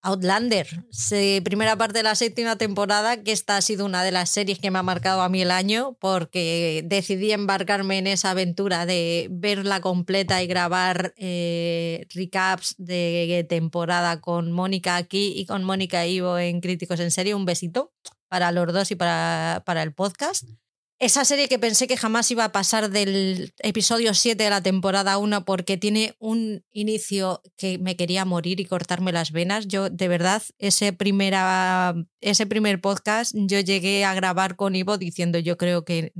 Outlander, 0.06 0.84
primera 1.44 1.76
parte 1.76 1.98
de 1.98 2.02
la 2.02 2.14
séptima 2.14 2.56
temporada, 2.56 3.22
que 3.22 3.32
esta 3.32 3.56
ha 3.56 3.62
sido 3.62 3.86
una 3.86 4.04
de 4.04 4.12
las 4.12 4.28
series 4.28 4.58
que 4.58 4.70
me 4.70 4.78
ha 4.78 4.82
marcado 4.82 5.22
a 5.22 5.30
mí 5.30 5.40
el 5.40 5.50
año, 5.50 5.96
porque 5.98 6.82
decidí 6.84 7.32
embarcarme 7.32 7.96
en 7.96 8.06
esa 8.06 8.32
aventura 8.32 8.84
de 8.84 9.28
verla 9.30 9.80
completa 9.80 10.42
y 10.42 10.46
grabar 10.46 11.14
eh, 11.16 12.06
recaps 12.14 12.74
de 12.76 13.46
temporada 13.48 14.20
con 14.20 14.52
Mónica 14.52 14.96
aquí 14.96 15.32
y 15.34 15.46
con 15.46 15.64
Mónica 15.64 16.06
Ivo 16.06 16.38
en 16.38 16.60
Críticos 16.60 17.00
en 17.00 17.10
Serie. 17.10 17.34
Un 17.34 17.46
besito 17.46 17.94
para 18.28 18.52
los 18.52 18.70
dos 18.74 18.90
y 18.90 18.96
para, 18.96 19.62
para 19.64 19.82
el 19.82 19.94
podcast. 19.94 20.46
Esa 21.00 21.24
serie 21.24 21.48
que 21.48 21.58
pensé 21.58 21.88
que 21.88 21.96
jamás 21.96 22.30
iba 22.30 22.44
a 22.44 22.52
pasar 22.52 22.88
del 22.88 23.52
episodio 23.58 24.14
7 24.14 24.42
de 24.42 24.48
la 24.48 24.62
temporada 24.62 25.18
1 25.18 25.44
porque 25.44 25.76
tiene 25.76 26.14
un 26.20 26.64
inicio 26.70 27.42
que 27.56 27.78
me 27.78 27.96
quería 27.96 28.24
morir 28.24 28.60
y 28.60 28.64
cortarme 28.64 29.10
las 29.10 29.32
venas. 29.32 29.66
Yo, 29.66 29.90
de 29.90 30.08
verdad, 30.08 30.42
ese, 30.58 30.92
primera, 30.92 31.94
ese 32.20 32.46
primer 32.46 32.80
podcast 32.80 33.34
yo 33.34 33.58
llegué 33.58 34.04
a 34.04 34.14
grabar 34.14 34.54
con 34.54 34.76
Ivo 34.76 34.96
diciendo 34.96 35.40
yo 35.40 35.56
creo 35.56 35.84
que, 35.84 36.12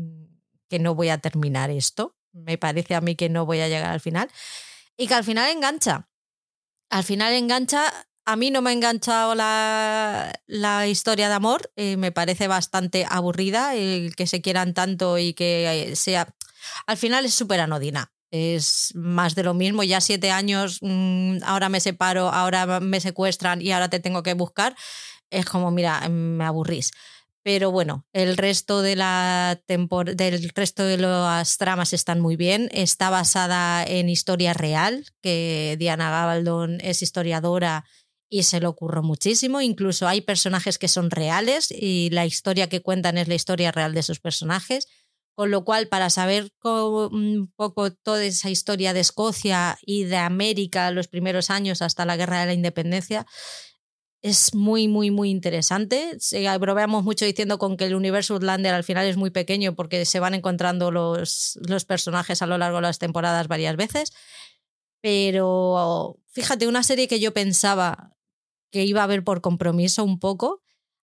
que 0.69 0.79
no 0.81 0.97
voy 0.97 1.09
a 1.09 1.19
terminar 1.19 1.71
esto. 1.71 2.17
Me 2.33 2.59
parece 2.59 2.97
a 2.97 3.01
mí 3.01 3.15
que 3.15 3.29
no 3.29 3.47
voy 3.47 3.61
a 3.61 3.69
llegar 3.69 3.93
al 3.93 4.01
final. 4.01 4.29
Y 4.97 5.07
que 5.07 5.15
al 5.15 5.25
final 5.25 5.51
engancha. 5.53 6.09
Al 6.91 7.05
final 7.05 7.33
engancha 7.33 7.93
a 8.27 8.37
mí 8.37 8.51
no 8.51 8.63
me 8.63 8.71
ha 8.71 8.73
enganchado 8.73 9.35
la, 9.35 10.87
historia 10.87 11.29
de 11.29 11.35
amor, 11.35 11.71
eh, 11.77 11.97
me 11.97 12.13
parece 12.13 12.49
bastante 12.49 13.07
aburrida 13.09 13.75
el 13.75 14.17
que 14.17 14.27
se 14.27 14.41
quieran 14.41 14.75
tanto 14.75 15.19
y 15.19 15.35
que 15.35 15.91
eh, 15.91 15.97
sea... 15.97 16.35
Al 16.87 16.97
final 16.97 17.27
es 17.27 17.35
súper 17.35 17.61
anodina, 17.61 18.13
es 18.31 18.93
más 18.95 19.35
de 19.35 19.43
lo 19.43 19.53
mismo, 19.53 19.83
ya 19.83 20.01
siete 20.01 20.31
años, 20.31 20.79
mm, 20.81 21.39
ahora 21.45 21.69
me 21.69 21.81
separo, 21.81 22.31
ahora 22.31 22.81
me 22.81 23.01
secuestran 23.01 23.61
y 23.61 23.73
ahora 23.73 23.91
te 23.91 24.01
tengo 24.01 24.23
que 24.23 24.35
buscar, 24.35 24.75
es 25.31 25.45
como, 25.45 25.71
mira, 25.71 26.09
me 26.09 26.45
aburrís. 26.45 26.93
Pero 27.45 27.71
bueno, 27.71 28.07
el 28.15 28.39
resto 28.39 28.81
de 28.81 28.97
la 28.97 29.61
del 29.67 30.51
resto 30.55 30.83
de 30.83 30.97
las 30.97 31.59
tramas 31.59 31.93
están 31.93 32.19
muy 32.19 32.37
bien. 32.37 32.71
Está 32.73 33.11
basada 33.11 33.85
en 33.85 34.09
historia 34.09 34.55
real, 34.55 35.05
que 35.21 35.77
Diana 35.79 36.11
Gabaldon 36.11 36.81
es 36.81 37.03
historiadora 37.03 37.85
y 38.29 38.45
se 38.45 38.61
le 38.61 38.67
ocurrió 38.67 39.03
muchísimo. 39.03 39.61
Incluso 39.61 40.09
hay 40.09 40.21
personajes 40.21 40.79
que 40.79 40.89
son 40.89 41.11
reales 41.11 41.71
y 41.71 42.11
la 42.11 42.27
historia 42.27 42.69
que 42.69 42.83
cuentan 42.83 43.19
es 43.19 43.29
la 43.29 43.35
historia 43.35 43.73
real 43.73 43.95
de 43.95 44.01
esos 44.01 44.21
personajes. 44.21 44.89
Con 45.37 45.51
lo 45.51 45.65
cual, 45.65 45.89
para 45.89 46.11
saber 46.11 46.53
un 46.63 47.53
poco 47.57 47.93
toda 47.93 48.23
esa 48.25 48.51
historia 48.51 48.93
de 48.93 49.01
Escocia 49.01 49.79
y 49.85 50.05
de 50.05 50.17
América, 50.17 50.93
los 50.93 51.09
primeros 51.09 51.51
años 51.51 51.83
hasta 51.83 52.05
la 52.05 52.17
Guerra 52.17 52.41
de 52.41 52.47
la 52.47 52.55
Independencia, 52.55 53.27
es 54.25 54.55
muy, 54.55 54.89
muy, 54.89 55.11
muy 55.11 55.29
interesante. 55.31 56.17
Bromeamos 56.59 57.05
mucho 57.05 57.27
diciendo 57.27 57.59
con 57.59 57.77
que 57.77 57.85
el 57.85 57.95
universo 57.95 58.35
Outlander 58.35 58.73
al 58.73 58.83
final 58.83 59.07
es 59.07 59.19
muy 59.19 59.31
pequeño 59.31 59.75
porque 59.75 60.07
se 60.07 60.19
van 60.19 60.33
encontrando 60.33 60.91
los, 60.91 61.59
los 61.69 61.85
personajes 61.85 62.41
a 62.41 62.47
lo 62.47 62.57
largo 62.57 62.79
de 62.79 62.83
las 62.83 62.99
temporadas 62.99 63.49
varias 63.49 63.77
veces. 63.77 64.13
Pero 65.05 66.19
fíjate, 66.33 66.67
una 66.67 66.83
serie 66.83 67.09
que 67.09 67.21
yo 67.21 67.35
pensaba 67.35 68.17
que 68.73 68.87
iba 68.87 69.03
a 69.03 69.07
ver 69.07 69.23
por 69.23 69.43
compromiso 69.43 70.03
un 70.03 70.19
poco, 70.19 70.63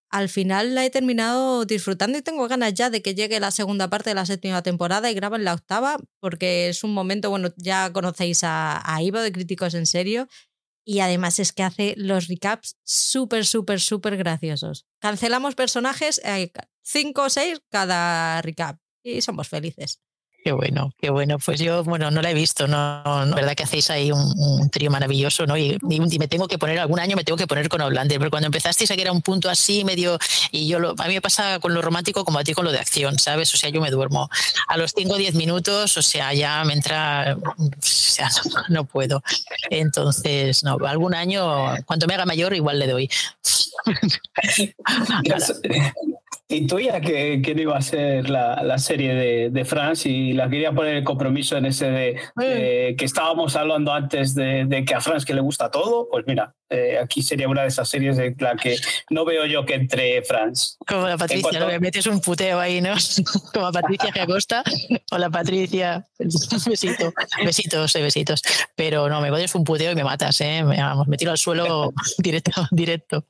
al 0.09 0.27
final 0.27 0.73
la 0.73 0.83
he 0.83 0.89
terminado 0.89 1.65
disfrutando 1.65 2.17
y 2.17 2.23
tengo 2.23 2.47
ganas 2.47 2.73
ya 2.73 2.89
de 2.89 3.03
que 3.03 3.13
llegue 3.13 3.39
la 3.39 3.51
segunda 3.51 3.91
parte 3.91 4.09
de 4.09 4.15
la 4.15 4.25
séptima 4.25 4.63
temporada 4.63 5.11
y 5.11 5.13
graben 5.13 5.43
la 5.43 5.53
octava, 5.53 5.99
porque 6.19 6.67
es 6.69 6.83
un 6.83 6.95
momento, 6.95 7.29
bueno, 7.29 7.49
ya 7.57 7.93
conocéis 7.93 8.39
a, 8.43 8.81
Ivo 9.03 9.19
de 9.19 9.31
Críticos 9.31 9.75
en 9.75 9.85
Serio, 9.85 10.27
y 10.83 11.01
además 11.01 11.37
es 11.37 11.51
que 11.51 11.61
hace 11.61 11.93
los 11.95 12.27
recaps 12.27 12.77
súper, 12.83 13.45
súper, 13.45 13.79
súper 13.79 14.17
graciosos. 14.17 14.87
Cancelamos 14.99 15.53
personajes, 15.53 16.19
eh, 16.25 16.51
cinco 16.81 17.25
o 17.25 17.29
seis 17.29 17.61
cada 17.69 18.41
recap, 18.41 18.79
y 19.03 19.21
somos 19.21 19.47
felices. 19.47 20.01
Qué 20.43 20.51
bueno, 20.51 20.91
qué 20.99 21.11
bueno. 21.11 21.37
Pues 21.37 21.59
yo, 21.59 21.83
bueno, 21.83 22.09
no 22.09 22.19
la 22.21 22.31
he 22.31 22.33
visto, 22.33 22.67
no, 22.67 23.03
no 23.25 23.35
verdad 23.35 23.53
que 23.53 23.61
hacéis 23.61 23.91
ahí 23.91 24.11
un, 24.11 24.69
trío 24.71 24.89
maravilloso, 24.89 25.45
¿no? 25.45 25.55
Y, 25.55 25.77
me 25.83 26.27
tengo 26.27 26.47
que 26.47 26.57
poner, 26.57 26.79
algún 26.79 26.99
año 26.99 27.15
me 27.15 27.23
tengo 27.23 27.37
que 27.37 27.45
poner 27.45 27.69
con 27.69 27.79
Outlander, 27.81 28.17
pero 28.17 28.31
cuando 28.31 28.47
empezasteis 28.47 28.89
a 28.89 28.95
que 28.95 29.03
era 29.03 29.11
un 29.11 29.21
punto 29.21 29.51
así 29.51 29.83
medio, 29.83 30.17
y 30.51 30.67
yo 30.67 30.79
lo, 30.79 30.95
a 30.97 31.07
mí 31.07 31.13
me 31.13 31.21
pasa 31.21 31.59
con 31.59 31.75
lo 31.75 31.83
romántico 31.83 32.25
como 32.25 32.39
a 32.39 32.43
ti 32.43 32.53
con 32.53 32.65
lo 32.65 32.71
de 32.71 32.79
acción, 32.79 33.19
¿sabes? 33.19 33.53
O 33.53 33.57
sea, 33.57 33.69
yo 33.69 33.81
me 33.81 33.91
duermo 33.91 34.31
a 34.67 34.77
los 34.77 34.93
5 34.95 35.13
o 35.13 35.17
10 35.17 35.35
minutos, 35.35 35.95
o 35.97 36.01
sea, 36.01 36.33
ya 36.33 36.63
me 36.63 36.73
entra, 36.73 37.37
o 37.37 37.67
sea, 37.79 38.29
no, 38.69 38.85
puedo. 38.85 39.21
Entonces, 39.69 40.63
no, 40.63 40.77
algún 40.87 41.13
año, 41.13 41.75
cuando 41.85 42.07
me 42.07 42.15
haga 42.15 42.25
mayor, 42.25 42.55
igual 42.55 42.79
le 42.79 42.87
doy. 42.87 43.09
intuía 46.57 46.99
que, 47.01 47.41
que 47.41 47.55
no 47.55 47.61
iba 47.61 47.77
a 47.77 47.81
ser 47.81 48.29
la, 48.29 48.61
la 48.63 48.77
serie 48.77 49.13
de, 49.13 49.49
de 49.49 49.65
France 49.65 50.09
y 50.09 50.33
la 50.33 50.49
quería 50.49 50.71
poner 50.71 50.95
el 50.95 51.03
compromiso 51.03 51.57
en 51.57 51.65
ese 51.65 51.91
de, 51.91 52.95
que 52.97 53.05
estábamos 53.05 53.55
hablando 53.55 53.93
antes 53.93 54.35
de, 54.35 54.65
de, 54.65 54.85
que 54.85 54.95
a 54.95 55.01
France 55.01 55.25
que 55.25 55.33
le 55.33 55.41
gusta 55.41 55.69
todo. 55.71 56.07
Pues 56.09 56.25
mira, 56.27 56.53
eh, 56.69 56.97
aquí 57.01 57.21
sería 57.21 57.47
una 57.49 57.63
de 57.63 57.67
esas 57.67 57.89
series 57.89 58.17
de 58.17 58.35
la 58.39 58.55
que 58.55 58.77
no 59.09 59.25
veo 59.25 59.45
yo 59.45 59.65
que 59.65 59.75
entre 59.75 60.21
France. 60.21 60.75
Como 60.87 61.07
la 61.07 61.17
Patricia, 61.17 61.59
cuanto... 61.59 61.79
metes 61.79 62.05
un 62.05 62.21
puteo 62.21 62.59
ahí, 62.59 62.81
¿no? 62.81 62.93
Como 63.53 63.67
a 63.67 63.71
Patricia 63.71 64.11
que 64.11 64.21
acosta. 64.21 64.63
Hola 65.11 65.29
Patricia, 65.29 66.05
besito, 66.19 67.13
besitos, 67.43 67.95
eh, 67.95 68.01
besitos. 68.01 68.41
Pero 68.75 69.09
no, 69.09 69.21
me 69.21 69.29
pones 69.29 69.53
un 69.55 69.63
puteo 69.63 69.91
y 69.91 69.95
me 69.95 70.03
matas, 70.03 70.39
¿eh? 70.41 70.63
Me, 70.63 70.77
vamos, 70.77 71.07
me 71.07 71.17
tiro 71.17 71.31
al 71.31 71.37
suelo 71.37 71.93
directo. 72.17 72.67
directo. 72.71 73.25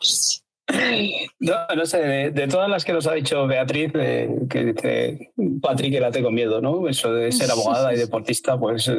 No, 1.39 1.55
no 1.75 1.85
sé, 1.85 2.31
de, 2.31 2.47
todas 2.47 2.69
las 2.69 2.85
que 2.85 2.93
nos 2.93 3.07
ha 3.07 3.13
dicho 3.13 3.47
Beatriz, 3.47 3.91
que 3.91 4.65
dice 4.65 5.31
Patrick 5.61 5.91
que 5.93 5.99
la 5.99 6.11
tengo 6.11 6.31
miedo, 6.31 6.61
¿no? 6.61 6.87
Eso 6.87 7.13
de 7.13 7.31
ser 7.31 7.49
abogada 7.51 7.93
y 7.93 7.97
deportista, 7.97 8.59
pues 8.59 8.89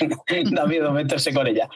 da 0.52 0.66
miedo 0.66 0.92
meterse 0.92 1.32
con 1.34 1.46
ella. 1.46 1.68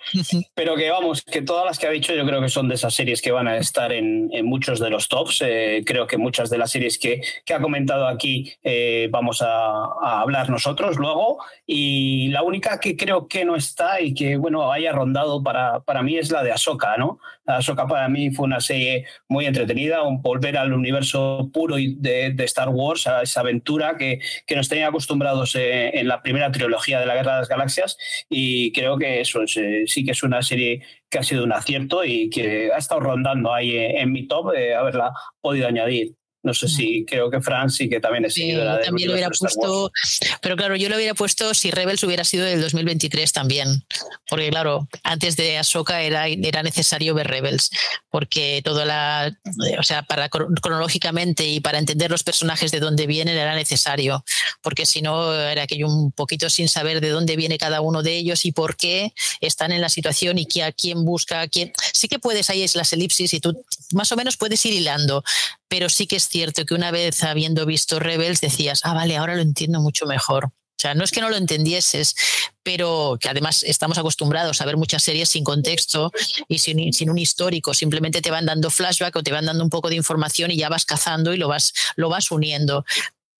Pero 0.54 0.76
que 0.76 0.90
vamos, 0.90 1.22
que 1.22 1.42
todas 1.42 1.64
las 1.64 1.78
que 1.78 1.86
ha 1.86 1.90
dicho 1.90 2.14
yo 2.14 2.26
creo 2.26 2.40
que 2.40 2.48
son 2.48 2.68
de 2.68 2.74
esas 2.74 2.94
series 2.94 3.20
que 3.22 3.30
van 3.30 3.48
a 3.48 3.56
estar 3.58 3.92
en, 3.92 4.30
muchos 4.44 4.80
de 4.80 4.90
los 4.90 5.08
tops. 5.08 5.42
Eh, 5.42 5.82
creo 5.86 6.06
que 6.06 6.16
muchas 6.16 6.50
de 6.50 6.58
las 6.58 6.70
series 6.70 6.98
que, 6.98 7.20
que 7.44 7.54
ha 7.54 7.60
comentado 7.60 8.06
aquí 8.08 8.52
eh, 8.62 9.08
vamos 9.10 9.42
a, 9.42 10.20
hablar 10.20 10.50
nosotros 10.50 10.96
luego. 10.96 11.38
Y 11.66 12.28
la 12.28 12.42
única 12.42 12.80
que 12.80 12.96
creo 12.96 13.28
que 13.28 13.44
no 13.44 13.56
está 13.56 14.00
y 14.00 14.14
que, 14.14 14.36
bueno, 14.36 14.72
haya 14.72 14.92
rondado 14.92 15.42
para, 15.42 15.80
para 15.80 16.02
mí 16.02 16.16
es 16.16 16.30
la 16.30 16.42
de 16.42 16.52
Ahsoka, 16.52 16.96
¿no? 16.96 17.20
Ahsoka 17.56 17.86
para 17.86 18.08
mí 18.08 18.30
fue 18.30 18.46
una 18.46 18.60
serie 18.60 19.06
muy 19.28 19.46
entretenida, 19.46 20.02
un 20.02 20.22
volver 20.22 20.56
al 20.56 20.72
universo 20.72 21.50
puro 21.52 21.76
de, 21.76 22.34
Star 22.44 22.68
Wars, 22.70 23.06
a 23.06 23.22
esa 23.22 23.40
aventura 23.40 23.96
que, 23.96 24.20
que 24.46 24.56
nos 24.56 24.68
tenían 24.68 24.88
acostumbrados 24.88 25.54
eh, 25.54 25.98
en 25.98 26.08
la 26.08 26.22
primera 26.22 26.50
trilogía 26.50 27.00
de 27.00 27.06
la 27.06 27.14
Guerra 27.14 27.34
de 27.34 27.38
las 27.40 27.48
Galaxias 27.48 27.96
y 28.28 28.72
creo 28.72 28.98
que 28.98 29.20
eso 29.20 29.42
eh, 29.56 29.84
sí 29.86 30.04
que 30.04 30.12
es 30.12 30.22
una 30.22 30.42
serie 30.42 30.82
que 31.08 31.18
ha 31.18 31.22
sido 31.22 31.44
un 31.44 31.52
acierto 31.52 32.04
y 32.04 32.30
que 32.30 32.70
ha 32.72 32.78
estado 32.78 33.00
rondando 33.00 33.52
ahí 33.52 33.72
eh, 33.72 34.00
en 34.00 34.12
mi 34.12 34.26
top 34.26 34.52
de 34.52 34.74
haberla 34.74 35.12
podido 35.40 35.66
añadir. 35.68 36.19
No 36.42 36.54
sé 36.54 36.68
si 36.68 37.04
creo 37.04 37.30
que 37.30 37.40
Fran 37.40 37.68
sí 37.70 37.88
que 37.88 38.00
también 38.00 38.24
es 38.24 38.34
sí, 38.34 38.54
también 38.84 39.08
lo 39.08 39.14
hubiera 39.14 39.30
puesto, 39.30 39.92
pero 40.40 40.56
claro, 40.56 40.74
yo 40.76 40.88
lo 40.88 40.96
hubiera 40.96 41.14
puesto 41.14 41.52
si 41.52 41.70
Rebels 41.70 42.02
hubiera 42.02 42.24
sido 42.24 42.46
del 42.46 42.62
2023 42.62 43.32
también, 43.32 43.84
porque 44.28 44.48
claro, 44.48 44.88
antes 45.02 45.36
de 45.36 45.58
Ahsoka 45.58 46.00
era, 46.02 46.28
era 46.28 46.62
necesario 46.62 47.14
ver 47.14 47.28
Rebels, 47.28 47.70
porque 48.08 48.62
toda 48.64 48.86
la, 48.86 49.36
o 49.78 49.82
sea, 49.82 50.02
para 50.02 50.30
cronológicamente 50.30 51.46
y 51.46 51.60
para 51.60 51.78
entender 51.78 52.10
los 52.10 52.22
personajes 52.22 52.70
de 52.70 52.80
dónde 52.80 53.06
vienen 53.06 53.36
era 53.36 53.54
necesario, 53.54 54.24
porque 54.62 54.86
si 54.86 55.02
no 55.02 55.34
era 55.34 55.64
aquello 55.64 55.88
un 55.88 56.10
poquito 56.12 56.48
sin 56.48 56.68
saber 56.68 57.00
de 57.00 57.10
dónde 57.10 57.36
viene 57.36 57.58
cada 57.58 57.82
uno 57.82 58.02
de 58.02 58.16
ellos 58.16 58.46
y 58.46 58.52
por 58.52 58.76
qué 58.76 59.12
están 59.40 59.72
en 59.72 59.80
la 59.80 59.88
situación 59.88 60.38
y 60.38 60.46
a 60.60 60.72
quién 60.72 61.04
busca, 61.04 61.42
a 61.42 61.48
quién. 61.48 61.72
Sí 61.92 62.08
que 62.08 62.18
puedes 62.18 62.50
ahí 62.50 62.62
es 62.62 62.74
las 62.74 62.92
elipsis 62.92 63.32
y 63.34 63.40
tú 63.40 63.62
más 63.92 64.10
o 64.12 64.16
menos 64.16 64.36
puedes 64.36 64.64
ir 64.66 64.72
hilando, 64.72 65.22
pero 65.70 65.88
sí 65.88 66.08
que 66.08 66.16
es 66.16 66.28
cierto 66.28 66.66
que 66.66 66.74
una 66.74 66.90
vez 66.90 67.22
habiendo 67.22 67.64
visto 67.64 68.00
Rebels 68.00 68.40
decías, 68.40 68.80
ah, 68.82 68.92
vale, 68.92 69.16
ahora 69.16 69.36
lo 69.36 69.42
entiendo 69.42 69.80
mucho 69.80 70.04
mejor. 70.04 70.46
O 70.46 70.80
sea, 70.80 70.94
no 70.94 71.04
es 71.04 71.12
que 71.12 71.20
no 71.20 71.30
lo 71.30 71.36
entendieses, 71.36 72.16
pero 72.64 73.16
que 73.20 73.28
además 73.28 73.62
estamos 73.62 73.96
acostumbrados 73.96 74.60
a 74.60 74.64
ver 74.64 74.76
muchas 74.76 75.04
series 75.04 75.28
sin 75.28 75.44
contexto 75.44 76.10
y 76.48 76.58
sin, 76.58 77.08
un 77.08 77.18
histórico. 77.18 77.72
Simplemente 77.72 78.20
te 78.20 78.32
van 78.32 78.46
dando 78.46 78.68
flashback 78.68 79.14
o 79.14 79.22
te 79.22 79.30
van 79.30 79.46
dando 79.46 79.62
un 79.62 79.70
poco 79.70 79.88
de 79.90 79.94
información 79.94 80.50
y 80.50 80.56
ya 80.56 80.68
vas 80.68 80.84
cazando 80.84 81.32
y 81.34 81.36
lo 81.36 81.46
vas, 81.46 81.72
lo 81.94 82.08
vas 82.08 82.32
uniendo. 82.32 82.84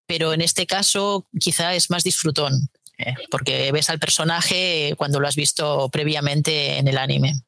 Pero 0.06 0.32
en 0.32 0.40
este 0.40 0.66
caso 0.66 1.26
quizá 1.40 1.74
es 1.74 1.90
más 1.90 2.04
disfrutón, 2.04 2.68
¿eh? 2.98 3.14
porque 3.28 3.72
ves 3.72 3.90
al 3.90 3.98
personaje 3.98 4.94
cuando 4.96 5.18
lo 5.18 5.26
has 5.26 5.34
visto 5.34 5.88
previamente 5.88 6.78
en 6.78 6.86
el 6.86 6.98
anime. 6.98 7.42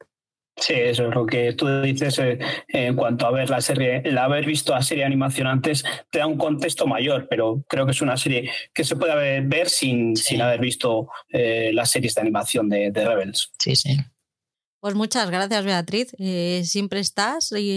Sí, 0.57 0.75
eso 0.75 1.09
es 1.09 1.15
lo 1.15 1.25
que 1.25 1.55
tú 1.55 1.67
dices 1.81 2.19
eh, 2.19 2.39
en 2.69 2.95
cuanto 2.95 3.27
a 3.27 3.31
ver 3.31 3.49
la 3.49 3.61
serie, 3.61 4.03
el 4.05 4.19
haber 4.19 4.45
visto 4.45 4.75
la 4.75 4.83
serie 4.83 5.03
de 5.03 5.07
animación 5.07 5.47
antes 5.47 5.83
te 6.11 6.19
da 6.19 6.27
un 6.27 6.37
contexto 6.37 6.87
mayor, 6.87 7.27
pero 7.29 7.65
creo 7.69 7.87
que 7.87 7.93
es 7.93 8.03
una 8.03 8.17
serie 8.17 8.51
que 8.75 8.85
se 8.85 8.97
puede 8.97 9.41
ver 9.41 9.71
sin, 9.71 10.15
sin 10.15 10.43
haber 10.43 10.61
visto 10.61 11.09
eh, 11.31 11.71
las 11.73 11.91
series 11.91 12.15
de 12.15 12.21
animación 12.21 12.69
de, 12.69 12.91
de, 12.91 13.09
Rebels. 13.09 13.51
Sí, 13.59 13.75
sí. 13.75 13.97
Pues 14.81 14.95
muchas 14.95 15.31
gracias, 15.31 15.65
Beatriz. 15.65 16.15
Eh, 16.19 16.63
siempre 16.65 17.01
estás. 17.01 17.53
Y, 17.53 17.71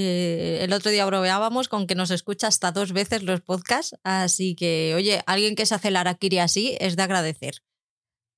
el 0.60 0.74
otro 0.74 0.92
día 0.92 1.06
bromeábamos 1.06 1.70
con 1.70 1.88
que 1.88 1.96
nos 1.96 2.12
escucha 2.12 2.48
hasta 2.48 2.72
dos 2.72 2.92
veces 2.92 3.24
los 3.24 3.42
podcasts, 3.42 3.96
así 4.04 4.56
que, 4.56 4.94
oye, 4.96 5.22
alguien 5.28 5.56
que 5.56 5.66
se 5.66 5.76
hace 5.76 5.92
la 5.92 6.02
araquiri 6.02 6.40
así 6.40 6.76
es 6.80 6.96
de 6.96 7.04
agradecer. 7.04 7.62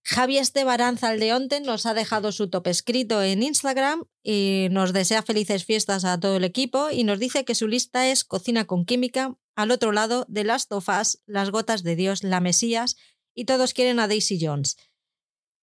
Javi 0.09 0.37
Esteban 0.37 0.97
Zaldeonte 0.97 1.59
nos 1.59 1.85
ha 1.85 1.93
dejado 1.93 2.31
su 2.31 2.49
top 2.49 2.67
escrito 2.67 3.21
en 3.21 3.43
Instagram 3.43 4.05
y 4.23 4.69
nos 4.71 4.93
desea 4.93 5.21
felices 5.21 5.65
fiestas 5.65 6.05
a 6.05 6.17
todo 6.17 6.37
el 6.37 6.45
equipo 6.45 6.89
y 6.89 7.03
nos 7.03 7.19
dice 7.19 7.43
que 7.43 7.55
su 7.55 7.67
lista 7.67 8.07
es 8.07 8.23
Cocina 8.23 8.63
con 8.63 8.85
Química, 8.85 9.35
al 9.57 9.69
otro 9.69 9.91
lado 9.91 10.25
de 10.29 10.45
Last 10.45 10.71
of 10.71 10.87
Us, 10.87 11.21
Las 11.25 11.51
Gotas 11.51 11.83
de 11.83 11.97
Dios, 11.97 12.23
La 12.23 12.39
Mesías 12.39 12.95
y 13.35 13.43
todos 13.43 13.73
quieren 13.73 13.99
a 13.99 14.07
Daisy 14.07 14.39
Jones. 14.41 14.77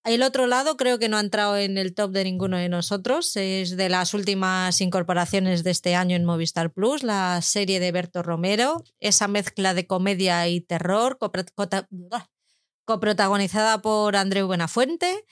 El 0.04 0.22
otro 0.22 0.46
lado 0.46 0.76
creo 0.76 0.98
que 0.98 1.08
no 1.08 1.16
ha 1.16 1.20
entrado 1.20 1.56
en 1.56 1.78
el 1.78 1.94
top 1.94 2.10
de 2.10 2.24
ninguno 2.24 2.58
de 2.58 2.68
nosotros. 2.68 3.34
Es 3.36 3.78
de 3.78 3.88
las 3.88 4.12
últimas 4.12 4.78
incorporaciones 4.82 5.64
de 5.64 5.70
este 5.70 5.94
año 5.94 6.16
en 6.16 6.26
Movistar 6.26 6.70
Plus, 6.70 7.02
la 7.02 7.40
serie 7.40 7.80
de 7.80 7.92
Berto 7.92 8.22
Romero, 8.22 8.84
esa 9.00 9.26
mezcla 9.26 9.72
de 9.72 9.86
comedia 9.86 10.46
y 10.48 10.60
terror, 10.60 11.16
coprotagonizada 12.84 13.80
por 13.82 14.16
Andreu 14.16 14.46
Buenafuente 14.46 15.24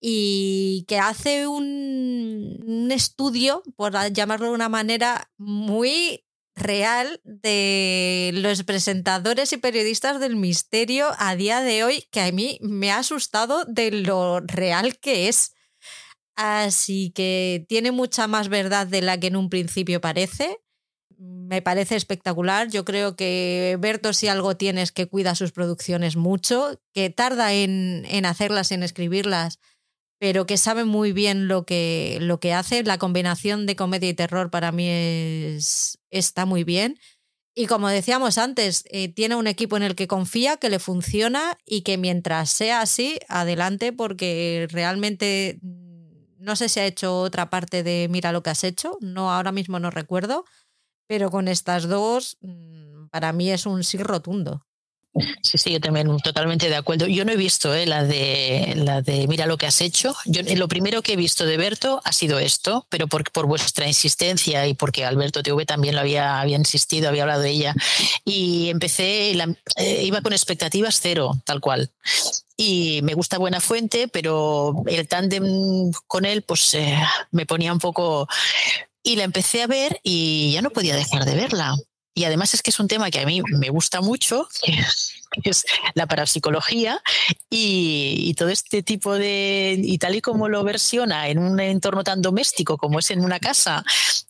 y 0.00 0.84
que 0.88 0.98
hace 0.98 1.46
un, 1.46 2.88
estudio, 2.90 3.62
por 3.76 3.92
llamarlo 4.12 4.48
de 4.48 4.52
una 4.52 4.68
manera, 4.68 5.30
muy 5.38 6.24
real 6.54 7.20
de 7.24 8.30
los 8.34 8.64
presentadores 8.64 9.52
y 9.52 9.56
periodistas 9.56 10.20
del 10.20 10.36
misterio 10.36 11.08
a 11.18 11.36
día 11.36 11.60
de 11.60 11.84
hoy, 11.84 12.04
que 12.10 12.20
a 12.20 12.32
mí 12.32 12.58
me 12.60 12.90
ha 12.90 12.98
asustado 12.98 13.64
de 13.64 13.92
lo 13.92 14.40
real 14.40 14.98
que 14.98 15.28
es. 15.28 15.54
Así 16.34 17.10
que 17.14 17.64
tiene 17.68 17.92
mucha 17.92 18.26
más 18.26 18.48
verdad 18.48 18.86
de 18.86 19.02
la 19.02 19.18
que 19.20 19.28
en 19.28 19.36
un 19.36 19.48
principio 19.50 20.00
parece 20.00 20.58
me 21.22 21.62
parece 21.62 21.96
espectacular. 21.96 22.68
Yo 22.68 22.84
creo 22.84 23.14
que 23.14 23.76
Berto 23.78 24.12
si 24.12 24.28
algo 24.28 24.56
tiene 24.56 24.84
que 24.94 25.06
cuida 25.06 25.34
sus 25.34 25.52
producciones 25.52 26.16
mucho, 26.16 26.80
que 26.92 27.10
tarda 27.10 27.52
en, 27.52 28.04
en 28.08 28.26
hacerlas, 28.26 28.72
en 28.72 28.82
escribirlas, 28.82 29.58
pero 30.18 30.46
que 30.46 30.56
sabe 30.56 30.84
muy 30.84 31.12
bien 31.12 31.48
lo 31.48 31.64
que, 31.64 32.18
lo 32.20 32.40
que 32.40 32.52
hace. 32.52 32.82
La 32.84 32.98
combinación 32.98 33.66
de 33.66 33.76
comedia 33.76 34.08
y 34.08 34.14
terror 34.14 34.50
para 34.50 34.72
mí 34.72 34.88
es, 34.88 35.98
está 36.10 36.46
muy 36.46 36.64
bien. 36.64 36.98
Y 37.54 37.66
como 37.66 37.88
decíamos 37.88 38.38
antes, 38.38 38.84
eh, 38.90 39.08
tiene 39.08 39.36
un 39.36 39.46
equipo 39.46 39.76
en 39.76 39.82
el 39.82 39.94
que 39.94 40.08
confía, 40.08 40.56
que 40.56 40.70
le 40.70 40.78
funciona 40.78 41.58
y 41.66 41.82
que 41.82 41.98
mientras 41.98 42.50
sea 42.50 42.80
así, 42.80 43.18
adelante, 43.28 43.92
porque 43.92 44.66
realmente 44.70 45.58
mm, 45.60 45.82
no 46.38 46.56
sé 46.56 46.68
si 46.68 46.80
ha 46.80 46.86
hecho 46.86 47.20
otra 47.20 47.50
parte 47.50 47.82
de 47.82 48.08
Mira 48.10 48.32
lo 48.32 48.42
que 48.42 48.50
has 48.50 48.64
hecho, 48.64 48.96
no 49.00 49.30
ahora 49.30 49.52
mismo 49.52 49.78
no 49.80 49.90
recuerdo, 49.90 50.44
pero 51.06 51.30
con 51.30 51.48
estas 51.48 51.88
dos, 51.88 52.38
mm, 52.40 53.08
para 53.10 53.32
mí 53.32 53.50
es 53.50 53.66
un 53.66 53.84
sí 53.84 53.98
rotundo. 53.98 54.64
Sí, 55.42 55.58
sí, 55.58 55.72
yo 55.72 55.80
también 55.80 56.16
totalmente 56.18 56.70
de 56.70 56.76
acuerdo. 56.76 57.06
Yo 57.06 57.26
no 57.26 57.32
he 57.32 57.36
visto 57.36 57.74
eh, 57.74 57.84
la 57.84 58.02
de 58.02 58.72
la 58.76 59.02
de 59.02 59.26
mira 59.28 59.44
lo 59.44 59.58
que 59.58 59.66
has 59.66 59.82
hecho. 59.82 60.14
Yo 60.24 60.40
eh, 60.40 60.56
lo 60.56 60.68
primero 60.68 61.02
que 61.02 61.12
he 61.12 61.16
visto 61.16 61.44
de 61.44 61.58
Berto 61.58 62.00
ha 62.04 62.12
sido 62.12 62.38
esto, 62.38 62.86
pero 62.88 63.08
por, 63.08 63.30
por 63.30 63.46
vuestra 63.46 63.86
insistencia 63.86 64.66
y 64.66 64.72
porque 64.72 65.04
Alberto 65.04 65.42
TV 65.42 65.66
también 65.66 65.96
lo 65.96 66.00
había, 66.00 66.40
había 66.40 66.56
insistido, 66.56 67.10
había 67.10 67.22
hablado 67.22 67.42
de 67.42 67.50
ella. 67.50 67.74
Y 68.24 68.70
empecé, 68.70 69.32
eh, 69.76 70.02
iba 70.02 70.22
con 70.22 70.32
expectativas 70.32 70.98
cero, 71.02 71.32
tal 71.44 71.60
cual. 71.60 71.90
Y 72.56 73.00
me 73.02 73.12
gusta 73.12 73.36
Buena 73.36 73.60
Fuente, 73.60 74.08
pero 74.08 74.82
el 74.86 75.08
tándem 75.08 75.92
con 76.06 76.24
él, 76.24 76.42
pues 76.42 76.74
me 77.32 77.44
ponía 77.44 77.72
un 77.72 77.80
poco 77.80 78.28
y 79.02 79.16
la 79.16 79.24
empecé 79.24 79.62
a 79.62 79.66
ver 79.66 80.00
y 80.02 80.52
ya 80.52 80.62
no 80.62 80.70
podía 80.70 80.96
dejar 80.96 81.24
de 81.24 81.34
verla. 81.34 81.74
Y 82.14 82.24
además 82.24 82.52
es 82.52 82.62
que 82.62 82.70
es 82.70 82.78
un 82.78 82.88
tema 82.88 83.10
que 83.10 83.20
a 83.20 83.26
mí 83.26 83.40
me 83.58 83.70
gusta 83.70 84.02
mucho, 84.02 84.46
que 84.62 85.48
es, 85.48 85.64
la 85.94 86.06
parapsicología 86.06 87.00
y, 87.48 88.34
todo 88.34 88.50
este 88.50 88.82
tipo 88.82 89.14
de, 89.14 89.80
y 89.82 89.96
tal 89.98 90.16
y 90.16 90.20
como 90.20 90.48
lo 90.48 90.62
versiona 90.62 91.28
en 91.28 91.38
un 91.38 91.58
entorno 91.58 92.04
tan 92.04 92.20
doméstico 92.20 92.76
como 92.76 92.98
es 92.98 93.10
en 93.10 93.24
una 93.24 93.40
casa 93.40 93.82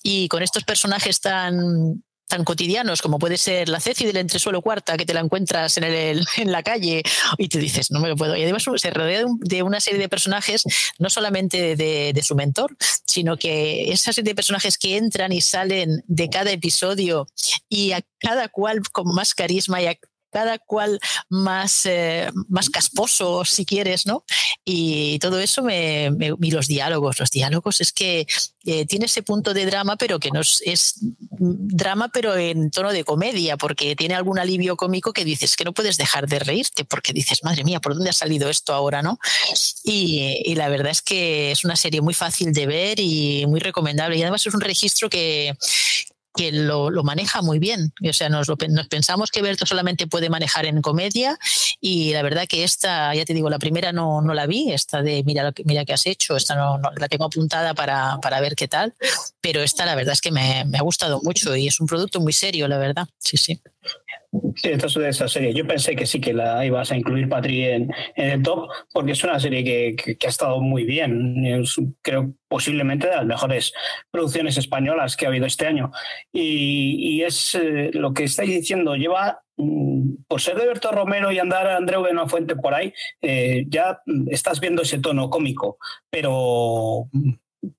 y 0.02 0.28
con 0.28 0.44
estos 0.44 0.62
personajes 0.62 1.20
tan, 1.20 2.04
tan 2.32 2.44
cotidianos 2.44 3.02
como 3.02 3.18
puede 3.18 3.36
ser 3.36 3.68
la 3.68 3.78
Ceci 3.78 4.06
del 4.06 4.16
entresuelo 4.16 4.62
cuarta 4.62 4.96
que 4.96 5.04
te 5.04 5.12
la 5.12 5.20
encuentras 5.20 5.76
en, 5.76 5.84
el, 5.84 6.26
en 6.38 6.50
la 6.50 6.62
calle 6.62 7.02
y 7.36 7.48
te 7.48 7.58
dices, 7.58 7.90
no 7.90 8.00
me 8.00 8.08
lo 8.08 8.16
puedo. 8.16 8.34
Y 8.34 8.42
además 8.42 8.64
se 8.76 8.90
rodea 8.90 9.24
de, 9.40 9.62
una 9.62 9.80
serie 9.80 10.00
de 10.00 10.08
personajes, 10.08 10.62
no 10.98 11.10
solamente 11.10 11.76
de, 11.76 12.12
de, 12.14 12.22
su 12.22 12.34
mentor, 12.34 12.74
sino 13.04 13.36
que 13.36 13.92
esa 13.92 14.14
serie 14.14 14.30
de 14.30 14.34
personajes 14.34 14.78
que 14.78 14.96
entran 14.96 15.30
y 15.30 15.42
salen 15.42 16.02
de 16.06 16.30
cada 16.30 16.50
episodio 16.50 17.26
y 17.68 17.92
a 17.92 18.00
cada 18.18 18.48
cual 18.48 18.80
con 18.92 19.14
más 19.14 19.34
carisma 19.34 19.82
y 19.82 19.86
cada 20.32 20.58
cual 20.58 20.98
más, 21.28 21.84
eh, 21.84 22.30
más 22.48 22.70
casposo, 22.70 23.44
si 23.44 23.66
quieres, 23.66 24.06
¿no? 24.06 24.24
Y 24.64 25.18
todo 25.18 25.38
eso 25.38 25.62
me, 25.62 26.10
y 26.40 26.50
los 26.50 26.66
diálogos, 26.66 27.20
los 27.20 27.30
diálogos 27.30 27.80
es 27.80 27.92
que 27.92 28.26
eh, 28.64 28.86
tiene 28.86 29.06
ese 29.06 29.22
punto 29.22 29.52
de 29.52 29.66
drama, 29.66 29.96
pero 29.96 30.18
que 30.18 30.30
no 30.30 30.40
es, 30.40 30.94
drama, 31.38 32.08
pero 32.08 32.36
en 32.36 32.70
tono 32.70 32.92
de 32.92 33.04
comedia, 33.04 33.56
porque 33.56 33.94
tiene 33.94 34.14
algún 34.14 34.38
alivio 34.38 34.76
cómico 34.76 35.12
que 35.12 35.24
dices 35.24 35.54
que 35.54 35.64
no 35.64 35.72
puedes 35.72 35.96
dejar 35.98 36.26
de 36.26 36.38
reírte, 36.38 36.84
porque 36.84 37.12
dices, 37.12 37.44
madre 37.44 37.64
mía, 37.64 37.80
¿por 37.80 37.94
dónde 37.94 38.10
ha 38.10 38.14
salido 38.14 38.48
esto 38.48 38.72
ahora, 38.72 39.02
no? 39.02 39.18
Y 39.84 40.54
la 40.54 40.68
verdad 40.68 40.92
es 40.92 41.02
que 41.02 41.50
es 41.50 41.64
una 41.64 41.76
serie 41.76 42.00
muy 42.00 42.14
fácil 42.14 42.52
de 42.52 42.66
ver 42.66 43.00
y 43.00 43.44
muy 43.46 43.60
recomendable. 43.60 44.16
Y 44.16 44.22
además 44.22 44.46
es 44.46 44.54
un 44.54 44.60
registro 44.60 45.10
que, 45.10 45.54
que 46.34 46.52
lo, 46.52 46.90
lo, 46.90 47.02
maneja 47.02 47.42
muy 47.42 47.58
bien. 47.58 47.92
O 48.08 48.12
sea, 48.12 48.28
nos, 48.28 48.48
nos, 48.48 48.88
pensamos 48.88 49.30
que 49.30 49.42
Berto 49.42 49.66
solamente 49.66 50.06
puede 50.06 50.30
manejar 50.30 50.66
en 50.66 50.80
comedia 50.80 51.38
y 51.80 52.12
la 52.12 52.22
verdad 52.22 52.46
que 52.48 52.64
esta, 52.64 53.14
ya 53.14 53.24
te 53.24 53.34
digo, 53.34 53.50
la 53.50 53.58
primera 53.58 53.92
no, 53.92 54.22
no 54.22 54.34
la 54.34 54.46
vi, 54.46 54.72
esta 54.72 55.02
de 55.02 55.22
mira 55.24 55.42
lo 55.42 55.52
que, 55.52 55.64
mira 55.64 55.84
que 55.84 55.92
has 55.92 56.06
hecho, 56.06 56.36
esta 56.36 56.54
no, 56.54 56.78
no 56.78 56.90
la 56.96 57.08
tengo 57.08 57.24
apuntada 57.24 57.74
para, 57.74 58.18
para, 58.22 58.40
ver 58.40 58.54
qué 58.54 58.68
tal, 58.68 58.94
pero 59.40 59.62
esta 59.62 59.84
la 59.84 59.94
verdad 59.94 60.14
es 60.14 60.20
que 60.20 60.30
me, 60.30 60.64
me 60.66 60.78
ha 60.78 60.82
gustado 60.82 61.20
mucho 61.22 61.54
y 61.54 61.68
es 61.68 61.80
un 61.80 61.86
producto 61.86 62.20
muy 62.20 62.32
serio, 62.32 62.66
la 62.68 62.78
verdad. 62.78 63.06
Sí, 63.18 63.36
sí. 63.36 63.60
Sí, 64.32 64.70
esta 64.70 64.86
es 64.86 64.94
de 64.94 65.08
esa 65.10 65.28
serie. 65.28 65.52
Yo 65.52 65.66
pensé 65.66 65.94
que 65.94 66.06
sí 66.06 66.18
que 66.18 66.32
la 66.32 66.64
ibas 66.64 66.90
a 66.90 66.96
incluir, 66.96 67.28
Patri, 67.28 67.64
en, 67.64 67.90
en 68.16 68.30
el 68.30 68.42
top, 68.42 68.66
porque 68.90 69.12
es 69.12 69.22
una 69.24 69.38
serie 69.38 69.62
que, 69.62 70.16
que, 70.16 70.26
ha 70.26 70.30
estado 70.30 70.60
muy 70.62 70.84
bien. 70.84 71.44
Es, 71.44 71.76
creo 72.00 72.32
posiblemente 72.48 73.08
de 73.08 73.16
las 73.16 73.26
mejores 73.26 73.74
producciones 74.10 74.56
españolas 74.56 75.16
que 75.16 75.26
ha 75.26 75.28
habido 75.28 75.44
este 75.44 75.66
año. 75.66 75.90
Y, 76.32 77.16
y 77.16 77.22
es 77.24 77.54
eh, 77.56 77.90
lo 77.92 78.14
que 78.14 78.24
estáis 78.24 78.48
diciendo, 78.50 78.96
lleva 78.96 79.42
mm, 79.58 80.24
por 80.26 80.40
ser 80.40 80.56
de 80.56 80.66
Berto 80.66 80.92
Romero 80.92 81.30
y 81.30 81.38
andar 81.38 81.66
a 81.66 81.76
Andreu 81.76 82.06
Fuente 82.26 82.56
por 82.56 82.74
ahí, 82.74 82.94
eh, 83.20 83.66
ya 83.68 84.00
estás 84.28 84.60
viendo 84.60 84.80
ese 84.80 84.98
tono 84.98 85.28
cómico, 85.28 85.76
pero 86.08 87.08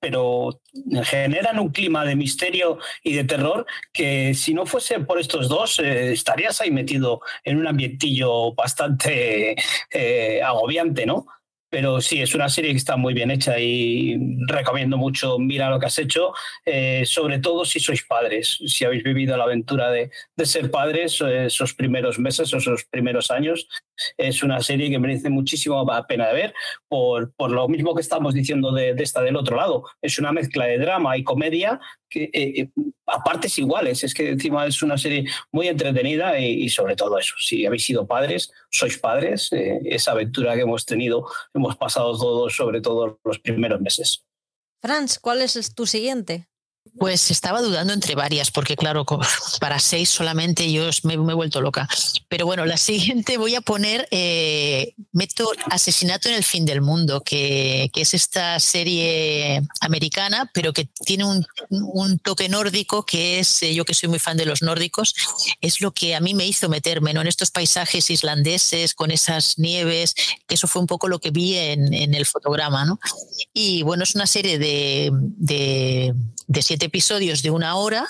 pero 0.00 0.60
generan 1.04 1.58
un 1.58 1.70
clima 1.70 2.04
de 2.04 2.16
misterio 2.16 2.78
y 3.02 3.14
de 3.14 3.24
terror 3.24 3.66
que 3.92 4.34
si 4.34 4.54
no 4.54 4.66
fuese 4.66 5.00
por 5.00 5.20
estos 5.20 5.48
dos 5.48 5.78
eh, 5.78 6.12
estarías 6.12 6.60
ahí 6.60 6.70
metido 6.70 7.20
en 7.44 7.58
un 7.58 7.66
ambientillo 7.66 8.54
bastante 8.54 9.56
eh, 9.90 10.42
agobiante, 10.42 11.06
¿no? 11.06 11.26
Pero 11.74 12.00
sí, 12.00 12.22
es 12.22 12.36
una 12.36 12.48
serie 12.48 12.70
que 12.70 12.76
está 12.76 12.96
muy 12.96 13.14
bien 13.14 13.32
hecha 13.32 13.58
y 13.58 14.16
recomiendo 14.46 14.96
mucho, 14.96 15.40
mira 15.40 15.68
lo 15.70 15.80
que 15.80 15.86
has 15.86 15.98
hecho, 15.98 16.32
eh, 16.64 17.02
sobre 17.04 17.40
todo 17.40 17.64
si 17.64 17.80
sois 17.80 18.04
padres, 18.04 18.60
si 18.64 18.84
habéis 18.84 19.02
vivido 19.02 19.36
la 19.36 19.42
aventura 19.42 19.90
de, 19.90 20.12
de 20.36 20.46
ser 20.46 20.70
padres 20.70 21.20
eh, 21.20 21.46
esos 21.46 21.74
primeros 21.74 22.20
meses, 22.20 22.52
esos 22.54 22.84
primeros 22.84 23.32
años, 23.32 23.66
es 24.16 24.44
una 24.44 24.60
serie 24.60 24.88
que 24.88 25.00
merece 25.00 25.30
muchísimo 25.30 25.84
la 25.84 26.06
pena 26.06 26.28
de 26.28 26.34
ver, 26.34 26.54
por, 26.86 27.34
por 27.34 27.50
lo 27.50 27.66
mismo 27.66 27.92
que 27.92 28.02
estamos 28.02 28.34
diciendo 28.34 28.70
de, 28.70 28.94
de, 28.94 29.02
esta 29.02 29.20
del 29.22 29.34
otro 29.34 29.56
lado, 29.56 29.82
es 30.00 30.20
una 30.20 30.30
mezcla 30.30 30.66
de 30.66 30.78
drama 30.78 31.18
y 31.18 31.24
comedia 31.24 31.80
que 32.14 32.30
eh, 32.32 32.68
a 33.06 33.22
partes 33.22 33.58
iguales, 33.58 34.04
es 34.04 34.14
que 34.14 34.30
encima 34.30 34.66
es 34.66 34.80
una 34.82 34.96
serie 34.96 35.24
muy 35.50 35.68
entretenida 35.68 36.38
y, 36.38 36.64
y 36.64 36.68
sobre 36.68 36.94
todo 36.94 37.18
eso, 37.18 37.34
si 37.38 37.66
habéis 37.66 37.84
sido 37.84 38.06
padres, 38.06 38.50
sois 38.70 38.96
padres, 38.98 39.52
eh, 39.52 39.80
esa 39.84 40.12
aventura 40.12 40.54
que 40.54 40.62
hemos 40.62 40.86
tenido, 40.86 41.26
hemos 41.52 41.76
pasado 41.76 42.16
todos, 42.16 42.54
sobre 42.54 42.80
todo 42.80 43.18
los 43.24 43.38
primeros 43.40 43.80
meses. 43.80 44.24
Franz, 44.80 45.18
¿cuál 45.18 45.42
es 45.42 45.74
tu 45.74 45.86
siguiente? 45.86 46.46
Pues 46.98 47.30
estaba 47.30 47.60
dudando 47.60 47.92
entre 47.92 48.14
varias, 48.14 48.50
porque 48.50 48.76
claro, 48.76 49.04
para 49.60 49.80
seis 49.80 50.08
solamente 50.08 50.70
yo 50.70 50.88
me, 51.02 51.14
he 51.14 51.34
vuelto 51.34 51.60
loca. 51.60 51.88
Pero 52.28 52.46
bueno, 52.46 52.64
la 52.66 52.76
siguiente 52.78 53.36
voy 53.36 53.54
a 53.54 53.60
poner 53.60 54.06
eh, 54.10 54.94
Meto 55.12 55.50
Asesinato 55.70 56.28
en 56.28 56.36
el 56.36 56.44
Fin 56.44 56.64
del 56.64 56.82
Mundo, 56.82 57.22
que, 57.22 57.90
es 57.94 58.14
esta 58.14 58.60
serie 58.60 59.62
americana, 59.80 60.50
pero 60.52 60.72
que 60.72 60.88
tiene 61.04 61.24
un, 61.24 62.18
toque 62.18 62.48
nórdico, 62.48 63.04
que 63.04 63.38
es, 63.38 63.62
eh, 63.62 63.74
yo 63.74 63.84
que 63.84 63.94
soy 63.94 64.08
muy 64.08 64.18
fan 64.18 64.36
de 64.36 64.46
los 64.46 64.62
nórdicos, 64.62 65.14
es 65.60 65.80
lo 65.80 65.92
que 65.92 66.14
a 66.14 66.20
mí 66.20 66.34
me 66.34 66.46
hizo 66.46 66.68
meterme 66.68 67.14
¿no? 67.14 67.22
en 67.22 67.28
estos 67.28 67.50
paisajes 67.50 68.10
islandeses, 68.10 68.94
con 68.94 69.10
esas 69.10 69.58
nieves, 69.58 70.14
que 70.46 70.54
eso 70.54 70.66
fue 70.66 70.82
un 70.82 70.86
poco 70.86 71.08
lo 71.08 71.18
que 71.18 71.30
vi 71.30 71.56
en, 71.56 72.14
el 72.14 72.26
fotograma. 72.26 72.84
¿no? 72.84 72.98
Y 73.52 73.82
bueno, 73.82 74.04
es 74.04 74.14
una 74.14 74.26
serie 74.26 74.58
de, 74.58 75.10
de, 75.12 76.14
de 76.46 76.62
siete 76.62 76.86
episodios 76.86 77.42
de 77.42 77.50
una 77.50 77.76
hora 77.76 78.06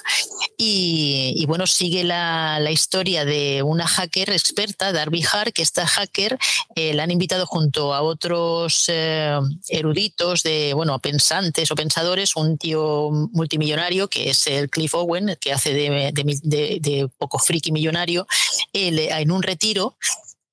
y, 0.57 1.45
bueno, 1.47 1.67
sigue 1.67 2.05
la, 2.05 2.61
historia 2.71 3.25
de 3.25 3.63
una 3.63 3.87
hacker 3.87 4.31
experta, 4.31 4.93
Darby 4.93 5.25
Hart, 5.31 5.53
que 5.53 5.63
esta 5.63 5.87
hacker 5.87 6.39
eh, 6.75 6.95
la 6.95 7.05
han 7.05 7.11
invitado 7.11 7.47
junto 7.47 7.95
a 7.95 8.03
otros 8.03 8.87
eh, 8.89 9.39
eruditos, 9.69 10.43
de, 10.43 10.73
bueno, 10.75 10.99
pensantes 10.99 11.71
o 11.71 11.75
pensadores, 11.75 12.37
un 12.37 12.59
tío 12.59 13.11
multimillonario 13.33 14.09
que 14.09 14.31
es 14.31 14.47
el 14.47 14.71
Cliff 14.71 14.95
Owen, 14.95 15.37
que 15.41 15.53
hace 15.53 15.73
de, 15.73 16.13
de 16.13 17.09
poco 17.19 17.39
friki 17.39 17.73
millonario, 17.73 18.27
en 18.73 19.31
un 19.31 19.43
retiro 19.43 19.97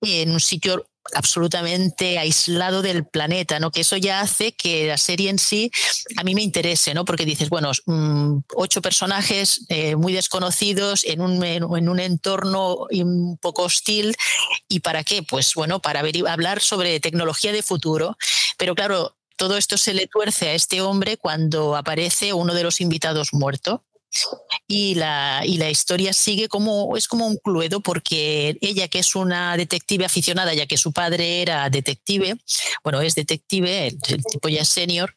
en 0.01 0.31
un 0.31 0.39
sitio 0.39 0.85
absolutamente 1.13 2.19
aislado 2.19 2.81
del 2.81 3.05
planeta, 3.05 3.59
¿no? 3.59 3.71
Que 3.71 3.81
eso 3.81 3.97
ya 3.97 4.21
hace 4.21 4.53
que 4.53 4.87
la 4.87 4.97
serie 4.97 5.29
en 5.29 5.39
sí 5.39 5.71
a 6.17 6.23
mí 6.23 6.35
me 6.35 6.41
interese, 6.41 6.93
¿no? 6.93 7.05
Porque 7.05 7.25
dices, 7.25 7.49
bueno, 7.49 7.71
mm, 7.85 8.39
ocho 8.55 8.81
personajes 8.81 9.65
eh, 9.69 9.95
muy 9.95 10.13
desconocidos 10.13 11.03
en 11.05 11.21
un, 11.21 11.43
en 11.43 11.89
un 11.89 11.99
entorno 11.99 12.87
un 12.91 13.37
poco 13.37 13.63
hostil. 13.63 14.15
¿Y 14.67 14.81
para 14.81 15.03
qué? 15.03 15.23
Pues 15.23 15.53
bueno, 15.55 15.81
para 15.81 16.03
hablar 16.27 16.61
sobre 16.61 16.99
tecnología 16.99 17.51
de 17.51 17.63
futuro. 17.63 18.17
Pero 18.57 18.75
claro, 18.75 19.15
todo 19.35 19.57
esto 19.57 19.77
se 19.77 19.93
le 19.93 20.07
tuerce 20.07 20.49
a 20.49 20.53
este 20.53 20.81
hombre 20.81 21.17
cuando 21.17 21.75
aparece 21.75 22.33
uno 22.33 22.53
de 22.53 22.63
los 22.63 22.79
invitados 22.79 23.33
muerto. 23.33 23.83
Y 24.67 24.95
la, 24.95 25.41
y 25.45 25.57
la 25.57 25.69
historia 25.69 26.13
sigue 26.13 26.47
como, 26.47 26.95
es 26.97 27.07
como 27.07 27.27
un 27.27 27.37
cluedo 27.37 27.81
porque 27.81 28.57
ella 28.61 28.87
que 28.87 28.99
es 28.99 29.15
una 29.15 29.55
detective 29.57 30.05
aficionada, 30.05 30.53
ya 30.53 30.65
que 30.65 30.77
su 30.77 30.91
padre 30.91 31.41
era 31.41 31.69
detective, 31.69 32.37
bueno, 32.83 33.01
es 33.01 33.15
detective, 33.15 33.87
el, 33.87 34.23
tipo 34.23 34.49
ya 34.49 34.61
es 34.61 34.69
senior, 34.69 35.13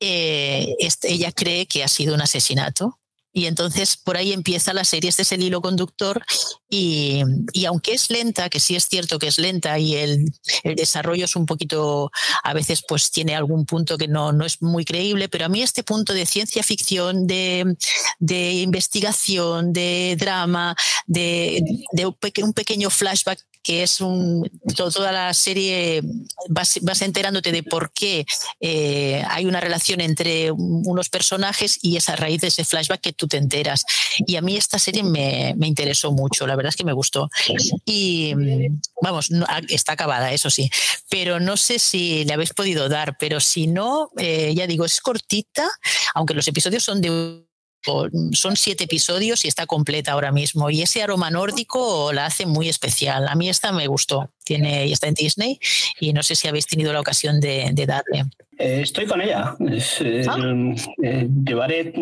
eh, 0.00 0.74
ella 1.02 1.32
cree 1.32 1.66
que 1.66 1.84
ha 1.84 1.88
sido 1.88 2.14
un 2.14 2.22
asesinato 2.22 2.98
y 3.32 3.46
entonces 3.46 3.96
por 3.96 4.16
ahí 4.16 4.32
empieza 4.32 4.72
la 4.72 4.84
serie, 4.84 5.10
este 5.10 5.22
es 5.22 5.32
el 5.32 5.42
hilo 5.42 5.60
conductor 5.60 6.24
y, 6.70 7.22
aunque 7.66 7.92
es 7.92 8.10
lenta, 8.10 8.48
que 8.48 8.60
sí 8.60 8.76
es 8.76 8.88
cierto 8.88 9.18
que 9.18 9.28
es 9.28 9.38
lenta 9.38 9.78
y 9.78 9.94
el, 9.94 10.32
desarrollo 10.64 11.24
es 11.24 11.36
un 11.36 11.46
poquito, 11.46 12.10
a 12.42 12.54
veces 12.54 12.82
pues 12.86 13.10
tiene 13.10 13.36
algún 13.36 13.64
punto 13.66 13.96
que 13.98 14.08
no, 14.08 14.32
no 14.32 14.44
es 14.44 14.62
muy 14.62 14.84
creíble, 14.84 15.28
pero 15.28 15.46
a 15.46 15.48
mí 15.48 15.62
este 15.62 15.82
punto 15.82 16.12
de 16.12 16.26
ciencia 16.26 16.62
ficción, 16.62 17.26
de, 17.26 17.76
investigación, 18.20 19.72
de 19.72 20.16
drama, 20.18 20.74
de, 21.06 21.62
de 21.92 22.06
un 22.42 22.52
pequeño 22.52 22.90
flashback 22.90 23.44
que 23.68 23.82
es 23.82 24.00
un, 24.00 24.50
toda 24.74 25.12
la 25.12 25.34
serie, 25.34 26.00
vas, 26.48 27.02
enterándote 27.02 27.52
de 27.52 27.62
por 27.62 27.92
qué 27.92 28.24
eh, 28.60 29.22
hay 29.28 29.44
una 29.44 29.60
relación 29.60 30.00
entre 30.00 30.50
unos 30.50 31.10
personajes 31.10 31.78
y 31.82 31.98
es 31.98 32.08
a 32.08 32.16
raíz 32.16 32.40
de 32.40 32.46
ese 32.46 32.64
flashback 32.64 33.02
que 33.02 33.12
tú 33.12 33.28
te 33.28 33.36
enteras. 33.36 33.84
Y 34.26 34.36
a 34.36 34.40
mí 34.40 34.56
esta 34.56 34.78
serie 34.78 35.02
me, 35.02 35.52
me 35.58 35.66
interesó 35.66 36.12
mucho, 36.12 36.46
la 36.46 36.56
verdad 36.56 36.70
es 36.70 36.76
que 36.76 36.84
me 36.86 36.94
gustó. 36.94 37.28
Y 37.84 38.32
vamos, 39.02 39.28
está 39.68 39.92
acabada, 39.92 40.32
eso 40.32 40.48
sí, 40.48 40.70
pero 41.10 41.38
no 41.38 41.58
sé 41.58 41.78
si 41.78 42.24
le 42.24 42.32
habéis 42.32 42.54
podido 42.54 42.88
dar, 42.88 43.18
pero 43.18 43.38
si 43.38 43.66
no, 43.66 44.08
eh, 44.16 44.54
ya 44.56 44.66
digo, 44.66 44.86
es 44.86 44.98
cortita, 45.02 45.68
aunque 46.14 46.32
los 46.32 46.48
episodios 46.48 46.84
son 46.84 47.02
de 47.02 47.44
son 48.32 48.56
siete 48.56 48.84
episodios 48.84 49.44
y 49.44 49.48
está 49.48 49.66
completa 49.66 50.12
ahora 50.12 50.32
mismo. 50.32 50.70
Y 50.70 50.82
ese 50.82 51.02
aroma 51.02 51.30
nórdico 51.30 52.12
la 52.12 52.26
hace 52.26 52.46
muy 52.46 52.68
especial. 52.68 53.28
A 53.28 53.34
mí 53.34 53.48
esta 53.48 53.72
me 53.72 53.86
gustó. 53.86 54.30
Tiene, 54.48 54.86
y 54.86 54.92
está 54.92 55.08
en 55.08 55.14
Disney 55.14 55.60
y 56.00 56.14
no 56.14 56.22
sé 56.22 56.34
si 56.34 56.48
habéis 56.48 56.66
tenido 56.66 56.90
la 56.90 57.00
ocasión 57.00 57.38
de 57.38 57.84
darle. 57.86 58.24
Eh, 58.58 58.80
estoy 58.82 59.06
con 59.06 59.20
ella. 59.20 59.54
Eh, 60.00 60.24
ah. 60.28 60.36
eh, 61.02 61.28
llevaré 61.44 61.92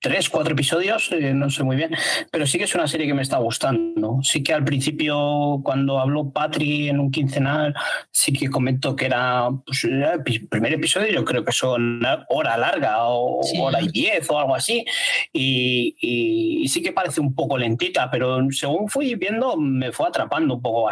tres, 0.00 0.30
cuatro 0.30 0.54
episodios, 0.54 1.10
no 1.34 1.50
sé 1.50 1.62
muy 1.62 1.76
bien, 1.76 1.90
pero 2.30 2.46
sí 2.46 2.56
que 2.56 2.64
es 2.64 2.74
una 2.74 2.88
serie 2.88 3.06
que 3.06 3.14
me 3.14 3.22
está 3.22 3.36
gustando. 3.36 4.18
Sí 4.22 4.42
que 4.42 4.54
al 4.54 4.64
principio, 4.64 5.60
cuando 5.62 6.00
habló 6.00 6.30
Patri 6.30 6.88
en 6.88 6.98
un 6.98 7.10
quincenal, 7.10 7.74
sí 8.10 8.32
que 8.32 8.48
comentó 8.48 8.96
que 8.96 9.06
era 9.06 9.50
pues, 9.66 9.84
el 9.84 10.48
primer 10.48 10.72
episodio, 10.72 11.12
yo 11.12 11.24
creo 11.24 11.44
que 11.44 11.52
son 11.52 12.00
hora 12.30 12.56
larga 12.56 13.08
o 13.08 13.40
hora 13.60 13.82
y 13.82 13.88
diez 13.88 14.28
o 14.30 14.38
algo 14.38 14.54
así. 14.54 14.84
Y, 15.32 15.94
y, 16.00 16.68
sí 16.68 16.82
que 16.82 16.92
parece 16.92 17.20
un 17.20 17.34
poco 17.34 17.58
lentita, 17.58 18.10
pero 18.10 18.40
según 18.50 18.88
fui 18.88 19.14
viendo, 19.16 19.58
me 19.58 19.92
fue 19.92 20.08
atrapando 20.08 20.54
un 20.54 20.62
poco 20.62 20.88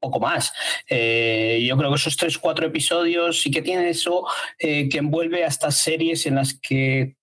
poco 0.00 0.18
más. 0.18 0.52
Eh, 0.88 1.64
yo 1.66 1.76
creo 1.76 1.90
que 1.90 1.96
esos 1.96 2.16
tres, 2.16 2.38
cuatro 2.38 2.66
episodios 2.66 3.40
sí 3.40 3.50
que 3.50 3.62
tienen 3.62 3.86
eso 3.86 4.26
eh, 4.58 4.88
que 4.88 4.98
envuelve 4.98 5.44
a 5.44 5.48
estas 5.48 5.76
series 5.76 6.26
en 6.26 6.36
las 6.36 6.54
que 6.54 7.16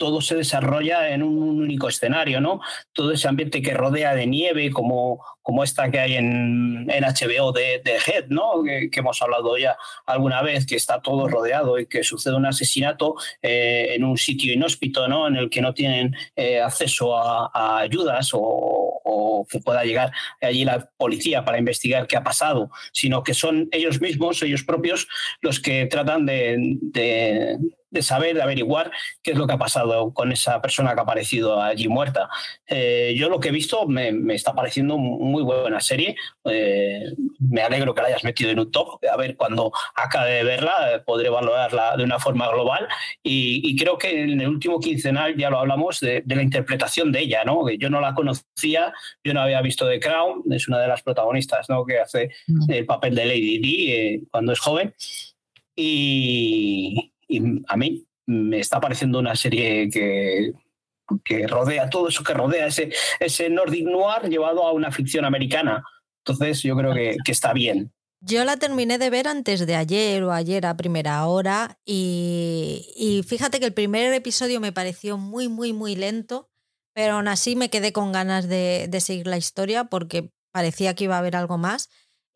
todo 0.00 0.22
se 0.22 0.34
desarrolla 0.34 1.10
en 1.10 1.22
un 1.22 1.60
único 1.60 1.86
escenario, 1.86 2.40
¿no? 2.40 2.62
Todo 2.94 3.12
ese 3.12 3.28
ambiente 3.28 3.60
que 3.60 3.74
rodea 3.74 4.14
de 4.14 4.26
nieve, 4.26 4.70
como, 4.70 5.22
como 5.42 5.62
esta 5.62 5.90
que 5.90 5.98
hay 5.98 6.14
en, 6.14 6.90
en 6.90 7.04
HBO 7.04 7.52
de, 7.52 7.82
de, 7.84 7.98
Head, 8.06 8.28
¿no? 8.28 8.62
Que, 8.64 8.88
hemos 8.90 9.20
hablado 9.20 9.58
ya 9.58 9.76
alguna 10.06 10.40
vez, 10.40 10.64
que 10.64 10.76
está 10.76 11.02
todo 11.02 11.28
rodeado 11.28 11.78
y 11.78 11.86
que 11.86 12.02
sucede 12.02 12.34
un 12.34 12.46
asesinato 12.46 13.16
eh, 13.42 13.88
en 13.94 14.04
un 14.04 14.16
sitio 14.16 14.54
inhóspito, 14.54 15.06
¿no? 15.06 15.28
En 15.28 15.36
el 15.36 15.50
que 15.50 15.60
no 15.60 15.74
tienen 15.74 16.16
eh, 16.34 16.60
acceso 16.60 17.14
a, 17.14 17.80
ayudas 17.80 18.30
o, 18.32 18.99
que 19.48 19.60
pueda 19.60 19.84
llegar 19.84 20.12
allí 20.40 20.64
la 20.64 20.90
policía 20.96 21.44
para 21.44 21.58
investigar 21.58 22.06
qué 22.06 22.16
ha 22.16 22.22
pasado, 22.22 22.70
sino 22.92 23.22
que 23.22 23.34
son 23.34 23.68
ellos 23.72 24.00
mismos, 24.00 24.42
ellos 24.42 24.64
propios, 24.64 25.08
los 25.40 25.60
que 25.60 25.86
tratan 25.86 26.26
de 26.26 26.78
de 26.80 27.58
saber, 28.00 28.36
de 28.36 28.42
averiguar 28.42 28.90
qué 29.22 29.32
es 29.32 29.38
lo 29.38 29.46
que 29.46 29.54
ha 29.54 29.58
pasado 29.58 30.12
con 30.14 30.32
esa 30.32 30.60
persona 30.62 30.94
que 30.94 31.00
ha 31.00 31.02
aparecido 31.02 31.60
allí 31.60 31.88
muerta. 31.88 32.28
Eh, 32.66 33.14
yo 33.16 33.28
lo 33.28 33.40
que 33.40 33.48
he 33.48 33.52
visto 33.52 33.86
me, 33.86 34.12
está 34.34 34.54
pareciendo 34.54 34.96
muy 34.96 35.42
buena 35.42 35.80
serie. 35.80 36.16
Eh, 36.44 37.04
me 37.38 37.62
alegro 37.62 37.94
que 37.94 38.02
la 38.02 38.08
hayas 38.08 38.24
metido 38.24 38.50
en 38.50 38.60
un 38.60 38.70
top. 38.70 39.00
A 39.12 39.16
ver, 39.16 39.36
cuando 39.36 39.72
acabe 39.94 40.30
de 40.30 40.44
verla, 40.44 40.94
eh, 40.94 41.00
podré 41.00 41.28
valorarla 41.28 41.96
de 41.96 42.04
una 42.04 42.18
forma 42.18 42.48
global. 42.48 42.86
Y, 43.22 43.76
creo 43.76 43.96
que 43.98 44.22
en 44.22 44.40
el 44.40 44.48
último 44.48 44.78
quincenal 44.78 45.36
ya 45.36 45.48
lo 45.48 45.58
hablamos 45.58 46.00
de, 46.00 46.22
la 46.26 46.42
interpretación 46.42 47.12
de 47.12 47.20
ella, 47.20 47.44
¿no? 47.44 47.68
Yo 47.70 47.88
no 47.88 48.00
la 48.00 48.14
conocía, 48.14 48.92
yo 49.24 49.34
no 49.34 49.40
había 49.40 49.62
visto 49.62 49.88
The 49.88 50.00
Crown, 50.00 50.44
es 50.50 50.68
una 50.68 50.78
de 50.78 50.88
las 50.88 51.02
protagonistas, 51.02 51.68
¿no? 51.68 51.84
Que 51.84 51.98
hace 51.98 52.30
mm. 52.46 52.70
el 52.70 52.86
papel 52.86 53.14
de 53.14 53.24
Lady 53.24 53.58
Di 53.58 54.28
cuando 54.30 54.52
es 54.52 54.60
joven. 54.60 54.94
Y, 55.76 57.12
y 57.30 57.62
a 57.68 57.76
mí 57.76 58.04
me 58.26 58.58
está 58.58 58.80
pareciendo 58.80 59.18
una 59.18 59.36
serie 59.36 59.88
que, 59.88 60.52
que 61.24 61.46
rodea 61.46 61.88
todo 61.88 62.08
eso 62.08 62.22
que 62.22 62.34
rodea 62.34 62.66
ese, 62.66 62.92
ese 63.18 63.48
Nordic 63.48 63.86
Noir 63.86 64.28
llevado 64.28 64.66
a 64.66 64.72
una 64.72 64.92
ficción 64.92 65.24
americana. 65.24 65.82
Entonces 66.24 66.62
yo 66.62 66.76
creo 66.76 66.92
que, 66.94 67.16
está 67.26 67.52
bien. 67.52 67.92
Yo 68.20 68.44
la 68.44 68.58
terminé 68.58 68.98
de 68.98 69.08
ver 69.08 69.28
antes 69.28 69.66
de 69.66 69.76
ayer 69.76 70.22
o 70.22 70.32
ayer 70.32 70.66
a 70.66 70.76
primera 70.76 71.24
hora 71.26 71.78
y, 71.86 72.92
y, 72.94 73.22
fíjate 73.22 73.60
que 73.60 73.66
el 73.66 73.72
primer 73.72 74.12
episodio 74.12 74.60
me 74.60 74.72
pareció 74.72 75.16
muy, 75.16 75.48
muy, 75.48 75.72
muy 75.72 75.96
lento, 75.96 76.50
pero 76.92 77.14
aún 77.14 77.28
así 77.28 77.56
me 77.56 77.70
quedé 77.70 77.92
con 77.92 78.12
ganas 78.12 78.46
de, 78.46 78.88
de 78.90 79.00
seguir 79.00 79.26
la 79.26 79.38
historia 79.38 79.84
porque 79.84 80.30
parecía 80.52 80.94
que 80.94 81.04
iba 81.04 81.16
a 81.16 81.20
haber 81.20 81.34
algo 81.34 81.56
más. 81.56 81.88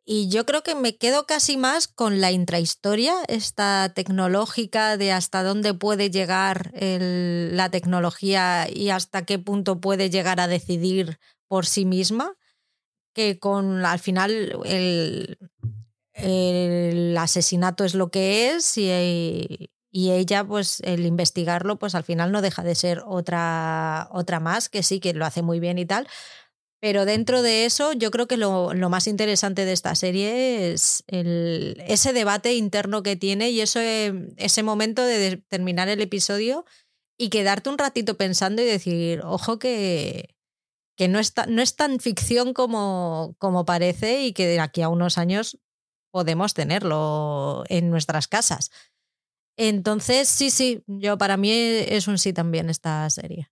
Y 0.07 0.28
yo 0.28 0.44
creo 0.44 0.62
que 0.62 0.74
me 0.74 0.98
quedo 0.98 1.24
casi 1.24 1.57
más 1.57 1.88
con 1.88 2.20
la 2.20 2.30
intrahistoria, 2.30 3.14
esta 3.26 3.90
tecnológica 3.94 4.98
de 4.98 5.12
hasta 5.12 5.42
dónde 5.42 5.72
puede 5.72 6.11
llegar 6.11 6.72
la 6.74 7.70
tecnología 7.70 8.68
y 8.70 8.90
hasta 8.90 9.24
qué 9.24 9.38
punto 9.38 9.80
puede 9.80 10.11
llegar 10.11 10.40
a 10.40 10.48
decidir 10.48 11.18
por 11.48 11.64
sí 11.64 11.86
misma, 11.86 12.36
que 13.14 13.38
con 13.38 13.86
al 13.86 13.98
final 13.98 14.59
el, 14.66 15.38
el 16.12 17.16
asesinato 17.16 17.84
es 17.84 17.94
lo 17.94 18.11
que 18.11 18.50
es 18.50 18.76
y, 18.76 19.70
y, 19.90 20.11
ella, 20.11 20.44
pues 20.44 20.80
el 20.80 21.07
investigarlo, 21.07 21.78
pues 21.78 21.94
al 21.94 22.05
final 22.05 22.30
no 22.30 22.42
deja 22.42 22.62
de 22.62 22.74
ser 22.74 23.02
otra, 23.07 24.09
otra 24.11 24.38
más, 24.38 24.68
que 24.68 24.82
sí, 24.82 25.00
que 25.00 25.14
lo 25.14 25.24
hace 25.24 25.40
muy 25.40 25.61
bien 25.61 25.78
y 25.78 25.86
tal, 25.86 26.09
pero 26.85 27.07
dentro 27.07 27.41
de 27.41 27.64
eso, 27.64 27.95
yo 27.95 28.11
creo 28.11 28.26
que 28.28 28.37
lo, 28.37 28.70
más 28.91 29.07
interesante 29.07 29.64
de 29.64 29.72
esta 29.72 29.95
serie 29.95 30.70
es 30.70 31.03
ese 31.09 32.12
debate 32.12 32.53
interno 32.57 33.03
que 33.03 33.16
tiene 33.16 33.49
y 33.49 33.62
eso, 33.62 33.80
ese 33.80 34.62
momento 34.62 35.03
de 35.03 35.39
terminar 35.49 35.89
el 35.89 36.03
episodio 36.03 36.66
y 37.18 37.30
quedarte 37.30 37.70
un 37.70 37.78
ratito 37.78 38.18
pensando 38.18 38.61
y 38.61 38.66
decir, 38.66 39.22
ojo 39.24 39.59
que, 39.59 40.37
que 40.95 41.09
no, 41.09 41.20
es 41.20 41.32
no 41.49 41.62
es 41.62 41.74
tan 41.74 42.01
ficción 42.01 42.53
como, 42.53 43.35
como 43.39 43.64
parece 43.64 44.22
y 44.22 44.35
que 44.35 44.47
de 44.47 44.61
aquí 44.61 44.82
a 44.82 44.91
unos 44.91 45.16
años 45.16 45.59
podemos 46.12 46.53
tenerlo 46.53 47.64
en 47.70 47.89
nuestras 47.89 48.28
casas. 48.28 48.70
Entonces, 49.57 50.28
sí, 50.28 50.51
sí, 50.51 50.85
yo 50.87 51.16
para 51.16 51.39
mí 51.39 51.51
es 51.51 52.09
un 52.09 52.18
sí 52.18 52.35
también 52.35 52.68
esta 52.68 53.09
serie. 53.09 53.49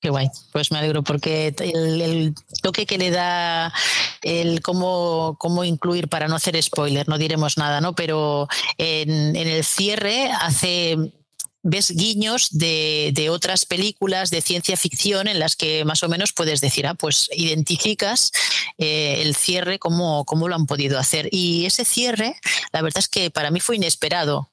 Qué 0.00 0.10
guay, 0.10 0.28
pues 0.52 0.70
me 0.70 0.78
alegro 0.78 1.02
porque 1.02 1.54
el, 1.58 2.34
toque 2.62 2.86
que 2.86 2.98
le 2.98 3.10
da 3.10 3.72
el 4.22 4.60
cómo, 4.60 5.36
cómo, 5.38 5.64
incluir 5.64 6.08
para 6.08 6.28
no 6.28 6.36
hacer 6.36 6.62
spoiler, 6.62 7.08
no 7.08 7.16
diremos 7.16 7.56
nada, 7.56 7.80
¿no? 7.80 7.94
Pero 7.94 8.46
en, 8.76 9.34
en 9.34 9.48
el 9.48 9.64
cierre 9.64 10.30
hace 10.30 10.98
ves 11.66 11.90
guiños 11.90 12.50
de, 12.56 13.10
de, 13.12 13.28
otras 13.28 13.66
películas 13.66 14.30
de 14.30 14.40
ciencia 14.40 14.76
ficción 14.76 15.26
en 15.26 15.40
las 15.40 15.56
que 15.56 15.84
más 15.84 16.02
o 16.04 16.08
menos 16.08 16.32
puedes 16.32 16.60
decir, 16.60 16.86
ah, 16.86 16.94
pues 16.94 17.28
identificas 17.32 18.30
eh, 18.78 19.22
el 19.22 19.34
cierre, 19.34 19.78
cómo, 19.80 20.24
cómo 20.24 20.48
lo 20.48 20.54
han 20.54 20.66
podido 20.66 20.98
hacer. 20.98 21.28
Y 21.32 21.66
ese 21.66 21.84
cierre, 21.84 22.36
la 22.72 22.82
verdad 22.82 23.00
es 23.00 23.08
que 23.08 23.30
para 23.30 23.50
mí 23.50 23.58
fue 23.58 23.76
inesperado. 23.76 24.48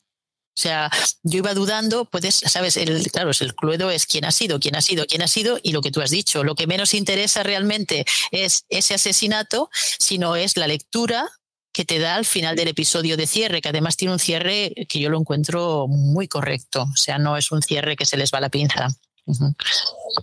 O 0.56 0.62
sea, 0.62 0.92
yo 1.24 1.40
iba 1.40 1.56
dudando, 1.56 2.06
puedes, 2.06 2.36
sabes, 2.36 2.78
el, 2.78 3.10
claro, 3.12 3.32
el 3.40 3.56
cluedo 3.56 3.90
es 3.90 4.06
quién 4.06 4.24
ha 4.24 4.32
sido, 4.32 4.60
quién 4.60 4.76
ha 4.76 4.82
sido, 4.82 5.08
quién 5.08 5.24
ha 5.24 5.28
sido 5.28 5.60
y 5.64 5.72
lo 5.72 5.82
que 5.82 5.90
tú 5.90 6.00
has 6.02 6.12
dicho. 6.12 6.44
Lo 6.44 6.54
que 6.54 6.68
menos 6.68 6.94
interesa 6.94 7.42
realmente 7.42 8.06
es 8.32 8.66
ese 8.70 8.94
asesinato, 8.94 9.70
sino 10.00 10.36
es 10.36 10.56
la 10.56 10.68
lectura 10.68 11.28
que 11.74 11.86
te 11.86 11.98
da 11.98 12.16
al 12.16 12.26
final 12.26 12.56
del 12.56 12.68
episodio 12.68 13.18
de 13.18 13.26
cierre, 13.26 13.62
que 13.62 13.70
además 13.70 13.98
tiene 13.98 14.14
un 14.14 14.20
cierre 14.20 14.74
que 14.88 15.00
yo 15.00 15.10
lo 15.10 15.20
encuentro 15.20 15.88
muy 15.88 16.28
correcto. 16.28 16.84
O 16.84 16.98
sea, 16.98 17.18
no 17.18 17.36
es 17.36 17.52
un 17.52 17.64
cierre 17.64 17.96
que 17.96 18.06
se 18.06 18.16
les 18.16 18.32
va 18.32 18.40
la 18.40 18.50
pinza. 18.50 18.90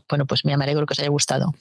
Bueno, 0.08 0.26
pues 0.26 0.44
me 0.44 0.54
alegro 0.54 0.86
que 0.86 0.92
os 0.92 0.98
haya 1.00 1.08
gustado. 1.08 1.52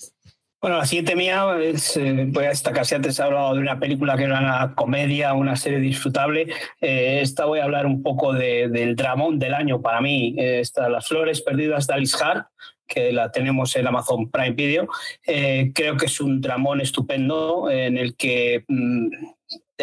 Bueno, 0.62 0.76
la 0.76 0.86
siguiente 0.86 1.16
mía 1.16 1.58
es, 1.62 1.96
eh, 1.96 2.26
voy 2.28 2.44
a 2.44 2.50
destacar, 2.50 2.86
si 2.86 2.94
antes 2.94 3.18
he 3.18 3.24
hablado 3.24 3.54
de 3.54 3.62
una 3.62 3.80
película 3.80 4.18
que 4.18 4.26
era 4.26 4.40
una 4.40 4.76
comedia, 4.76 5.34
una 5.34 5.56
serie 5.56 5.80
disfrutable, 5.80 6.48
eh, 6.82 7.20
esta 7.22 7.46
voy 7.46 7.60
a 7.60 7.64
hablar 7.64 7.86
un 7.86 8.04
poco 8.04 8.34
del 8.34 8.96
dramón 8.98 9.40
del 9.40 9.54
año 9.54 9.82
para 9.82 10.02
mí. 10.02 10.36
Eh, 10.38 10.62
Las 10.90 11.08
Flores 11.08 11.42
Perdidas 11.42 11.88
de 11.88 11.94
Alice 11.94 12.18
Hart, 12.22 12.48
que 12.86 13.14
la 13.14 13.32
tenemos 13.32 13.74
en 13.78 13.88
Amazon 13.88 14.30
Prime 14.30 14.52
Video. 14.52 14.90
Eh, 15.26 15.72
creo 15.74 15.96
que 15.96 16.08
es 16.08 16.20
un 16.20 16.42
dramón 16.42 16.82
estupendo 16.82 17.70
en 17.72 17.98
el 17.98 18.18
que 18.18 18.66
mm, 18.68 19.08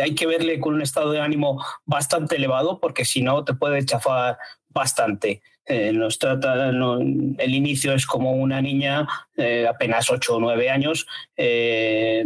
hay 0.02 0.14
que 0.14 0.26
verle 0.26 0.60
con 0.60 0.74
un 0.74 0.82
estado 0.82 1.10
de 1.10 1.20
ánimo 1.20 1.64
bastante 1.86 2.36
elevado 2.36 2.80
porque 2.80 3.06
si 3.06 3.22
no 3.22 3.44
te 3.44 3.54
puede 3.54 3.82
chafar 3.86 4.36
bastante. 4.68 5.40
Eh, 5.68 5.92
nos 5.92 6.18
trata, 6.18 6.70
el 6.70 7.54
inicio 7.54 7.92
es 7.92 8.06
como 8.06 8.32
una 8.32 8.62
niña, 8.62 9.06
eh, 9.36 9.66
apenas 9.68 10.08
8 10.10 10.36
o 10.36 10.40
9 10.40 10.70
años, 10.70 11.06
eh, 11.36 12.24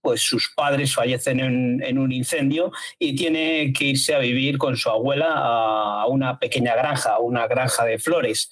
pues 0.00 0.22
sus 0.22 0.50
padres 0.56 0.94
fallecen 0.94 1.40
en, 1.82 1.98
un 1.98 2.12
incendio 2.12 2.72
y 2.98 3.14
tiene 3.14 3.74
que 3.74 3.84
irse 3.84 4.14
a 4.14 4.20
vivir 4.20 4.56
con 4.56 4.76
su 4.76 4.88
abuela 4.88 5.34
a 5.34 6.06
una 6.06 6.38
pequeña 6.38 6.74
granja, 6.76 7.18
una 7.18 7.46
granja 7.46 7.84
de 7.84 7.98
flores. 7.98 8.50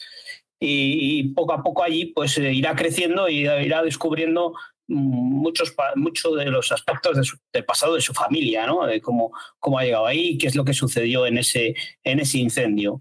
Y, 0.61 1.35
poco 1.35 1.53
a 1.53 1.63
poco 1.63 1.83
allí 1.83 2.07
pues 2.07 2.37
irá 2.39 2.75
creciendo 2.75 3.29
y 3.29 3.47
irá 3.47 3.83
descubriendo 3.83 4.55
muchos, 4.89 5.75
muchos 5.95 6.37
de 6.37 6.47
los 6.47 6.73
aspectos 6.73 7.39
del 7.53 7.65
pasado 7.65 7.95
de 7.95 8.01
su 8.01 8.13
familia, 8.13 8.67
¿no? 8.67 8.87
de 8.87 9.01
cómo, 9.01 9.33
cómo 9.59 9.79
ha 9.79 9.85
llegado 9.85 10.07
ahí, 10.07 10.39
qué 10.39 10.47
es 10.47 10.57
lo 10.57 10.65
que 10.65 10.75
sucedió 10.75 11.27
en 11.27 11.39
ese, 11.39 11.75
en 12.05 12.21
ese 12.21 12.39
incendio. 12.39 13.01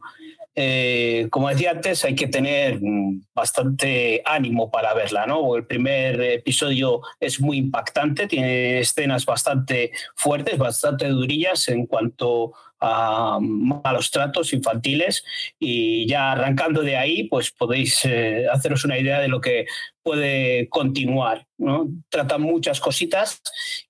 Eh, 0.58 1.28
como 1.32 1.50
decía 1.50 1.72
antes, 1.72 2.06
hay 2.06 2.16
que 2.16 2.28
tener 2.28 2.80
bastante 3.34 4.22
ánimo 4.24 4.72
para 4.72 4.94
verla, 4.94 5.26
¿no? 5.26 5.56
El 5.58 5.66
primer 5.66 6.22
episodio 6.22 7.02
es 7.20 7.42
muy 7.42 7.58
impactante, 7.58 8.28
tiene 8.28 8.80
escenas 8.80 9.26
bastante 9.26 9.92
fuertes, 10.16 10.58
bastante 10.58 11.08
durillas 11.10 11.68
en 11.68 11.86
cuanto 11.86 12.54
a 12.80 13.40
malos 13.42 14.12
tratos 14.12 14.54
infantiles 14.54 15.24
y 15.60 16.08
ya 16.08 16.32
arrancando 16.32 16.82
de 16.84 16.98
ahí, 16.98 17.24
pues 17.28 17.52
podéis 17.52 18.06
eh, 18.06 18.46
haceros 18.52 18.86
una 18.86 18.98
idea 18.98 19.20
de 19.20 19.28
lo 19.28 19.42
que 19.42 19.66
puede 20.04 20.70
continuar. 20.70 21.48
¿no? 21.58 21.88
Trata 22.10 22.38
muchas 22.38 22.80
cositas 22.80 23.42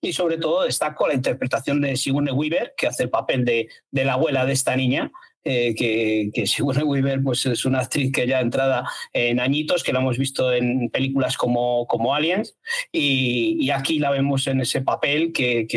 y 0.01 0.13
sobre 0.13 0.37
todo 0.37 0.63
destaco 0.63 1.07
la 1.07 1.13
interpretación 1.13 1.81
de 1.81 1.95
Sigourney 1.95 2.33
Weaver, 2.33 2.73
que 2.77 2.87
hace 2.87 3.03
el 3.03 3.09
papel 3.09 3.43
de, 3.43 3.69
de 3.91 4.05
la 4.05 4.13
abuela 4.13 4.45
de 4.45 4.53
esta 4.53 4.75
niña, 4.75 5.11
eh, 5.47 5.75
que, 5.75 6.31
que 6.33 6.47
Sigourney 6.47 6.83
Weaver 6.83 7.21
pues, 7.21 7.45
es 7.45 7.65
una 7.65 7.79
actriz 7.79 8.11
que 8.11 8.27
ya 8.27 8.41
entrada 8.41 8.89
en 9.13 9.39
añitos, 9.39 9.83
que 9.83 9.93
la 9.93 9.99
hemos 9.99 10.17
visto 10.17 10.51
en 10.51 10.89
películas 10.89 11.37
como, 11.37 11.85
como 11.85 12.15
Aliens, 12.15 12.57
y, 12.91 13.69
aquí 13.69 13.99
la 13.99 14.09
vemos 14.09 14.47
en 14.47 14.61
ese 14.61 14.81
papel 14.81 15.31
que, 15.33 15.67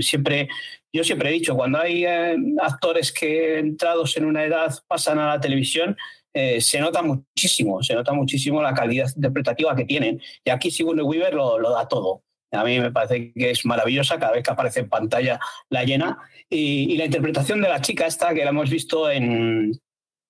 siempre 0.00 0.48
yo 0.92 1.02
siempre 1.02 1.30
he 1.30 1.32
dicho, 1.32 1.56
cuando 1.56 1.80
hay 1.80 2.04
eh, 2.04 2.36
actores 2.62 3.12
que 3.12 3.58
entrados 3.58 4.16
en 4.16 4.26
una 4.26 4.44
edad 4.44 4.72
pasan 4.86 5.18
a 5.18 5.26
la 5.26 5.40
televisión, 5.40 5.96
eh, 6.32 6.60
se 6.60 6.78
nota 6.80 7.02
muchísimo, 7.02 7.82
se 7.82 7.94
nota 7.94 8.12
muchísimo 8.12 8.62
la 8.62 8.74
calidad 8.74 9.08
interpretativa 9.16 9.74
que 9.74 9.84
tienen. 9.84 10.20
Y 10.44 10.50
aquí 10.50 10.70
Sigourney 10.70 11.04
Weaver 11.04 11.34
lo 11.34 11.70
da 11.70 11.88
todo. 11.88 12.22
A 12.52 12.64
mí 12.64 12.78
me 12.78 12.92
parece 12.92 13.32
que 13.32 13.50
es 13.50 13.64
maravillosa 13.64 14.18
cada 14.18 14.32
vez 14.32 14.42
que 14.42 14.50
aparece 14.50 14.80
en 14.80 14.88
pantalla 14.88 15.40
la 15.70 15.84
llena. 15.84 16.18
Y, 16.48 16.96
la 16.96 17.06
interpretación 17.06 17.60
de 17.60 17.68
la 17.68 17.80
chica 17.80 18.06
esta, 18.06 18.32
que 18.34 18.44
la 18.44 18.50
hemos 18.50 18.70
visto 18.70 19.10
en, 19.10 19.72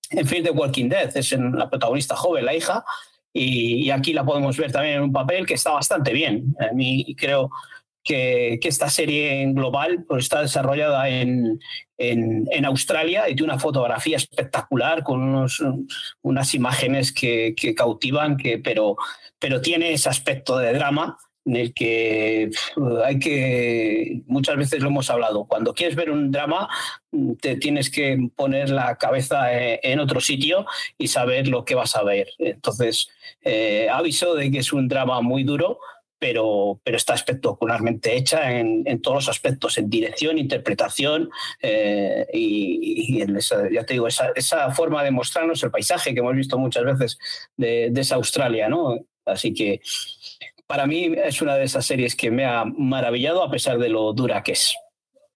en 0.09 0.27
Fear 0.27 0.43
the 0.43 0.51
Walking 0.51 0.89
Dead, 0.89 1.15
es 1.15 1.31
la 1.31 1.69
protagonista 1.69 2.15
joven, 2.15 2.45
la 2.45 2.55
hija, 2.55 2.83
y, 3.37 3.89
aquí 3.91 4.13
la 4.13 4.23
podemos 4.23 4.57
ver 4.57 4.71
también 4.71 4.95
en 4.95 5.03
un 5.03 5.11
papel 5.11 5.45
que 5.45 5.55
está 5.55 5.71
bastante 5.71 6.13
bien. 6.13 6.55
A 6.57 6.73
mí 6.73 7.15
creo 7.17 7.51
que, 8.01 8.57
esta 8.63 8.89
serie 8.89 9.41
en 9.41 9.53
global 9.53 10.05
pues, 10.07 10.23
está 10.23 10.41
desarrollada 10.41 11.09
en, 11.09 11.59
en, 11.97 12.65
Australia 12.65 13.27
y 13.29 13.35
tiene 13.35 13.51
una 13.51 13.59
fotografía 13.59 14.15
espectacular 14.15 15.03
con 15.03 15.21
unos, 15.21 15.61
unas 16.21 16.53
imágenes 16.53 17.11
que, 17.11 17.53
cautivan, 17.75 18.37
que, 18.37 18.57
pero, 18.59 18.95
pero 19.37 19.59
tiene 19.59 19.91
ese 19.91 20.07
aspecto 20.07 20.57
de 20.57 20.71
drama 20.73 21.17
en 21.45 21.55
el 21.55 21.73
que 21.73 22.49
hay 23.03 23.19
que, 23.19 24.21
muchas 24.27 24.57
veces 24.57 24.81
lo 24.81 24.89
hemos 24.89 25.09
hablado, 25.09 25.45
cuando 25.45 25.73
quieres 25.73 25.95
ver 25.95 26.09
un 26.09 26.31
drama 26.31 26.69
te 27.39 27.55
tienes 27.55 27.89
que 27.89 28.29
poner 28.35 28.69
la 28.69 28.97
cabeza 28.97 29.53
e, 29.53 29.79
en 29.83 29.99
otro 29.99 30.19
sitio 30.19 30.65
y 30.97 31.07
saber 31.07 31.47
lo 31.47 31.63
que 31.63 31.75
vas 31.75 31.95
a 31.95 32.03
ver. 32.03 32.27
Entonces, 32.39 33.09
eh, 33.41 33.87
aviso 33.91 34.35
de 34.35 34.51
que 34.51 34.59
es 34.59 34.73
un 34.73 34.87
drama 34.87 35.21
muy 35.21 35.43
duro, 35.43 35.79
pero, 36.17 36.79
pero 36.83 36.97
está 36.97 37.13
espectacularmente 37.13 38.15
hecha 38.15 38.57
en, 38.59 39.01
todos 39.01 39.15
los 39.15 39.29
aspectos, 39.29 39.77
en 39.77 39.89
dirección, 39.89 40.37
interpretación 40.37 41.29
eh, 41.61 42.25
y, 42.33 43.21
en 43.21 43.35
esa, 43.35 43.69
ya 43.69 43.85
te 43.85 43.93
digo, 43.93 44.07
esa, 44.07 44.31
esa, 44.35 44.71
forma 44.71 45.03
de 45.03 45.11
mostrarnos 45.11 45.61
el 45.63 45.71
paisaje 45.71 46.13
que 46.13 46.21
hemos 46.21 46.35
visto 46.35 46.57
muchas 46.57 46.83
veces 46.83 47.19
de, 47.57 47.91
esa 47.95 48.15
Australia, 48.15 48.69
¿no? 48.69 48.97
Así 49.25 49.53
que 49.53 49.81
para 50.67 50.87
mí 50.87 51.11
es 51.23 51.41
una 51.41 51.55
de 51.55 51.65
esas 51.65 51.85
series 51.85 52.15
que 52.15 52.31
me 52.31 52.45
ha 52.45 52.65
maravillado 52.65 53.43
a 53.43 53.49
pesar 53.49 53.77
de 53.77 53.89
lo 53.89 54.13
dura 54.13 54.43
que 54.43 54.53
es. 54.53 54.75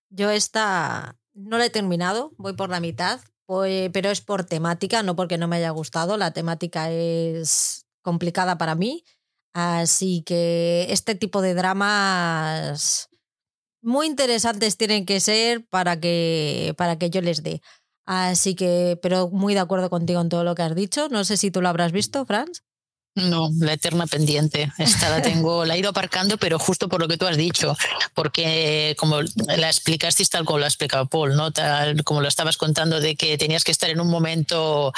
Yo 0.10 0.30
esta 0.30 1.16
no 1.34 1.58
la 1.58 1.66
he 1.66 1.70
terminado, 1.70 2.32
voy 2.38 2.53
por 2.53 2.70
la 2.70 2.80
mitad, 2.80 3.20
pero 3.48 4.10
es 4.10 4.22
por 4.22 4.44
temática, 4.44 5.03
no 5.03 5.16
porque 5.16 5.38
no 5.38 5.48
me 5.48 5.58
haya 5.58 5.70
gustado. 5.70 6.18
La 6.18 6.32
temática 6.32 6.91
es 6.91 7.86
complicada 8.02 8.58
para 8.58 8.76
mí 8.76 9.03
Así 9.53 10.24
que 10.26 10.88
este 10.90 11.16
tipo 11.16 11.41
de 11.41 11.53
dramas 11.53 13.10
muy 13.82 14.08
interesantes 14.08 14.78
tienen 14.78 15.06
que 15.06 15.20
ser 15.20 15.66
para 15.68 15.99
que, 15.99 16.74
para 16.78 16.98
que 16.98 17.10
yo 17.10 17.22
les 17.22 17.44
dé. 17.44 17.62
Así 18.06 18.56
que, 18.56 18.99
pero 19.02 19.30
muy 19.30 19.53
de 19.53 19.60
acuerdo 19.60 19.90
contigo 19.90 20.22
en 20.22 20.30
todo 20.30 20.44
lo 20.44 20.56
que 20.56 20.64
has 20.64 20.76
dicho. 20.76 21.10
No 21.10 21.24
sé 21.24 21.38
si 21.38 21.52
tú 21.52 21.62
lo 21.62 21.70
habrás 21.70 21.91
visto, 21.91 22.26
Franz. 22.26 22.64
No, 23.20 23.50
la 23.60 23.74
eterna 23.74 24.08
pendiente. 24.08 24.72
Esta 24.78 25.10
la 25.10 25.22
tengo, 25.22 25.66
la 25.66 25.76
he 25.76 25.80
ido 25.80 25.90
aparcando, 25.90 26.38
pero 26.38 26.60
justo 26.60 26.88
por 26.88 27.02
lo 27.02 27.08
que 27.08 27.18
tú 27.18 27.26
has 27.26 27.38
dicho, 27.38 27.76
porque 28.14 28.96
como 28.98 29.22
la 29.22 29.68
explicaste 29.68 30.24
tal 30.26 30.46
como 30.46 30.60
lo 30.60 30.66
ha 30.66 30.68
explicado 30.68 31.08
Paul, 31.08 31.36
¿no? 31.36 31.52
Tal 31.52 32.04
como 32.04 32.22
lo 32.22 32.28
estabas 32.28 32.58
contando 32.58 33.00
de 33.00 33.16
que 33.16 33.38
tenías 33.38 33.64
que 33.64 33.72
estar 33.72 33.90
en 33.90 34.00
un 34.00 34.10
momento, 34.10 34.91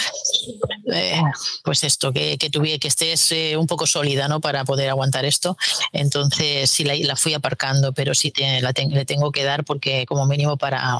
eh, 0.91 1.21
pues 1.63 1.83
esto, 1.83 2.11
que, 2.11 2.37
que 2.37 2.49
tuviera, 2.49 2.79
que 2.79 2.87
estés 2.87 3.31
eh, 3.31 3.57
un 3.57 3.67
poco 3.67 3.85
sólida, 3.85 4.27
¿no? 4.27 4.41
Para 4.41 4.65
poder 4.65 4.89
aguantar 4.89 5.25
esto. 5.25 5.57
Entonces 5.91 6.69
sí 6.69 6.83
la, 6.83 7.15
fui 7.15 7.33
aparcando, 7.33 7.93
pero 7.93 8.15
sí 8.15 8.33
la 8.37 8.71
le 8.71 9.05
tengo 9.05 9.31
que 9.31 9.43
dar 9.43 9.63
porque 9.63 10.05
como 10.05 10.25
mínimo 10.25 10.57
para 10.57 10.99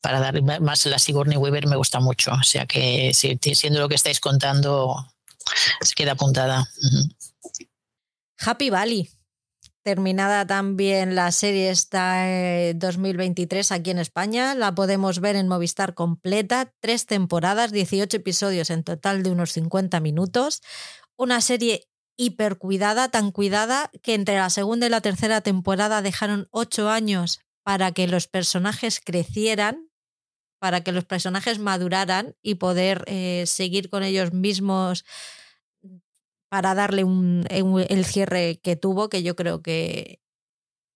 para 0.00 0.20
dar 0.20 0.40
más 0.60 0.86
la 0.86 0.98
Sigourney 0.98 1.36
Weaver 1.36 1.66
me 1.66 1.76
gusta 1.76 1.98
mucho. 1.98 2.32
O 2.32 2.44
sea 2.44 2.66
que 2.66 3.12
siendo 3.12 3.80
lo 3.80 3.88
que 3.88 3.96
estáis 3.96 4.20
contando, 4.20 5.04
se 5.80 5.94
queda 5.94 6.12
apuntada. 6.12 6.68
Happy 8.38 8.70
Valley. 8.70 9.10
Terminada 9.82 10.44
también 10.48 11.14
la 11.14 11.30
serie 11.30 11.70
está 11.70 12.24
2023 12.74 13.70
aquí 13.70 13.90
en 13.90 14.00
España. 14.00 14.56
La 14.56 14.74
podemos 14.74 15.20
ver 15.20 15.36
en 15.36 15.46
Movistar 15.46 15.94
completa. 15.94 16.72
Tres 16.80 17.06
temporadas, 17.06 17.70
18 17.70 18.16
episodios 18.16 18.70
en 18.70 18.82
total 18.82 19.22
de 19.22 19.30
unos 19.30 19.52
50 19.52 20.00
minutos. 20.00 20.60
Una 21.16 21.40
serie 21.40 21.86
hiper 22.16 22.58
cuidada, 22.58 23.10
tan 23.10 23.30
cuidada 23.30 23.90
que 24.02 24.14
entre 24.14 24.36
la 24.36 24.50
segunda 24.50 24.86
y 24.86 24.90
la 24.90 25.02
tercera 25.02 25.40
temporada 25.40 26.02
dejaron 26.02 26.48
ocho 26.50 26.90
años 26.90 27.40
para 27.62 27.92
que 27.92 28.08
los 28.08 28.26
personajes 28.26 29.00
crecieran, 29.00 29.88
para 30.58 30.82
que 30.82 30.92
los 30.92 31.04
personajes 31.04 31.58
maduraran 31.58 32.34
y 32.42 32.56
poder 32.56 33.04
eh, 33.06 33.44
seguir 33.46 33.88
con 33.88 34.02
ellos 34.02 34.32
mismos 34.32 35.04
para 36.48 36.74
darle 36.74 37.04
un, 37.04 37.44
el 37.48 38.04
cierre 38.04 38.60
que 38.62 38.76
tuvo, 38.76 39.08
que 39.08 39.22
yo 39.22 39.36
creo 39.36 39.62
que 39.62 40.20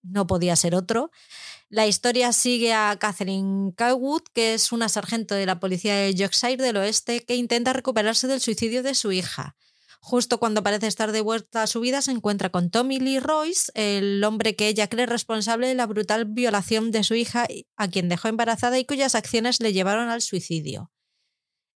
no 0.02 0.26
podía 0.26 0.56
ser 0.56 0.74
otro. 0.74 1.10
La 1.68 1.86
historia 1.86 2.32
sigue 2.32 2.72
a 2.72 2.96
Catherine 2.98 3.72
Cowwood, 3.76 4.22
que 4.34 4.54
es 4.54 4.72
una 4.72 4.88
sargento 4.88 5.34
de 5.34 5.46
la 5.46 5.60
policía 5.60 5.94
de 5.96 6.14
Yorkshire 6.14 6.62
del 6.62 6.76
Oeste 6.78 7.24
que 7.24 7.36
intenta 7.36 7.72
recuperarse 7.72 8.26
del 8.26 8.40
suicidio 8.40 8.82
de 8.82 8.94
su 8.94 9.12
hija. 9.12 9.56
Justo 10.02 10.38
cuando 10.38 10.62
parece 10.62 10.86
estar 10.86 11.12
de 11.12 11.20
vuelta 11.20 11.62
a 11.62 11.66
su 11.66 11.80
vida, 11.80 12.00
se 12.00 12.10
encuentra 12.10 12.48
con 12.48 12.70
Tommy 12.70 12.98
Lee 12.98 13.20
Royce, 13.20 13.70
el 13.74 14.24
hombre 14.24 14.56
que 14.56 14.66
ella 14.68 14.88
cree 14.88 15.04
responsable 15.04 15.68
de 15.68 15.74
la 15.74 15.86
brutal 15.86 16.24
violación 16.24 16.90
de 16.90 17.04
su 17.04 17.14
hija, 17.14 17.46
a 17.76 17.88
quien 17.88 18.08
dejó 18.08 18.28
embarazada 18.28 18.78
y 18.78 18.86
cuyas 18.86 19.14
acciones 19.14 19.60
le 19.60 19.74
llevaron 19.74 20.08
al 20.08 20.22
suicidio. 20.22 20.90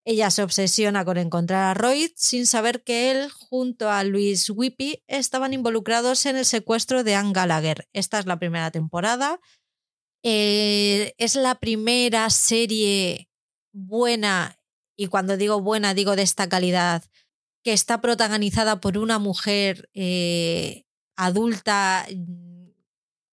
Ella 0.07 0.31
se 0.31 0.43
obsesiona 0.43 1.05
con 1.05 1.17
encontrar 1.17 1.65
a 1.65 1.75
Roy 1.75 2.13
sin 2.15 2.47
saber 2.47 2.83
que 2.83 3.11
él, 3.11 3.31
junto 3.31 3.91
a 3.91 4.05
Luis 4.05 4.51
Whippy, 4.51 5.03
estaban 5.07 5.55
involucrados 5.55 6.27
en 6.27 6.37
el 6.37 6.45
secuestro 6.45 7.05
de 7.05 7.15
Anne 7.15 7.33
Gallagher. 7.33 7.89
Esta 7.95 8.19
es 8.19 8.27
la 8.27 8.39
primera 8.39 8.71
temporada. 8.71 9.41
Eh, 10.23 11.15
es 11.17 11.37
la 11.37 11.55
primera 11.55 12.29
serie 12.31 13.31
buena, 13.73 14.59
y 14.97 15.07
cuando 15.07 15.37
digo 15.37 15.61
buena 15.61 15.95
digo 15.95 16.17
de 16.17 16.23
esta 16.23 16.49
calidad, 16.49 17.05
que 17.63 17.73
está 17.73 18.01
protagonizada 18.01 18.81
por 18.81 18.99
una 18.99 19.19
mujer 19.19 19.89
eh, 19.95 20.85
adulta, 21.17 22.07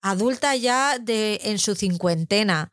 adulta 0.02 0.56
ya 0.56 0.99
de, 0.99 1.41
en 1.43 1.60
su 1.60 1.76
cincuentena, 1.76 2.72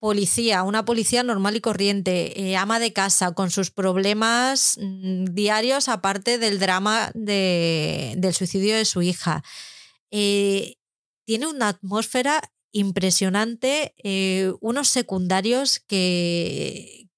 policía, 0.00 0.64
una 0.64 0.84
policía 0.84 1.22
normal 1.22 1.56
y 1.56 1.60
corriente, 1.60 2.40
eh, 2.40 2.56
ama 2.56 2.80
de 2.80 2.92
casa, 2.92 3.32
con 3.32 3.50
sus 3.50 3.70
problemas 3.70 4.78
mm, 4.80 5.26
diarios, 5.26 5.88
aparte 5.88 6.38
del 6.38 6.58
drama 6.58 7.12
de, 7.14 8.14
del 8.16 8.34
suicidio 8.34 8.76
de 8.76 8.84
su 8.84 9.02
hija. 9.02 9.44
Eh, 10.10 10.76
tiene 11.24 11.46
una 11.46 11.68
atmósfera 11.68 12.40
impresionante, 12.72 13.94
unos 14.60 14.88
secundarios 14.88 15.80
que, 15.80 17.08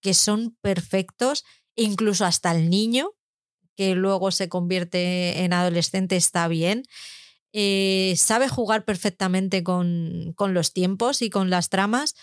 que 0.00 0.14
son 0.14 0.56
perfectos 0.60 1.44
incluso 1.76 2.24
hasta 2.24 2.52
el 2.52 2.68
niño, 2.68 3.12
que 3.76 3.94
luego 3.94 4.30
se 4.30 4.48
convierte 4.48 5.44
en 5.44 5.52
adolescente, 5.52 6.16
está 6.16 6.48
bien. 6.48 6.84
Eh, 7.54 8.14
sabe 8.16 8.48
jugar 8.48 8.84
perfectamente 8.84 9.62
con, 9.62 10.32
con, 10.36 10.54
los 10.54 10.72
tiempos 10.72 11.20
y 11.22 11.30
con 11.30 11.50
las 11.50 11.68
tramas. 11.68 12.14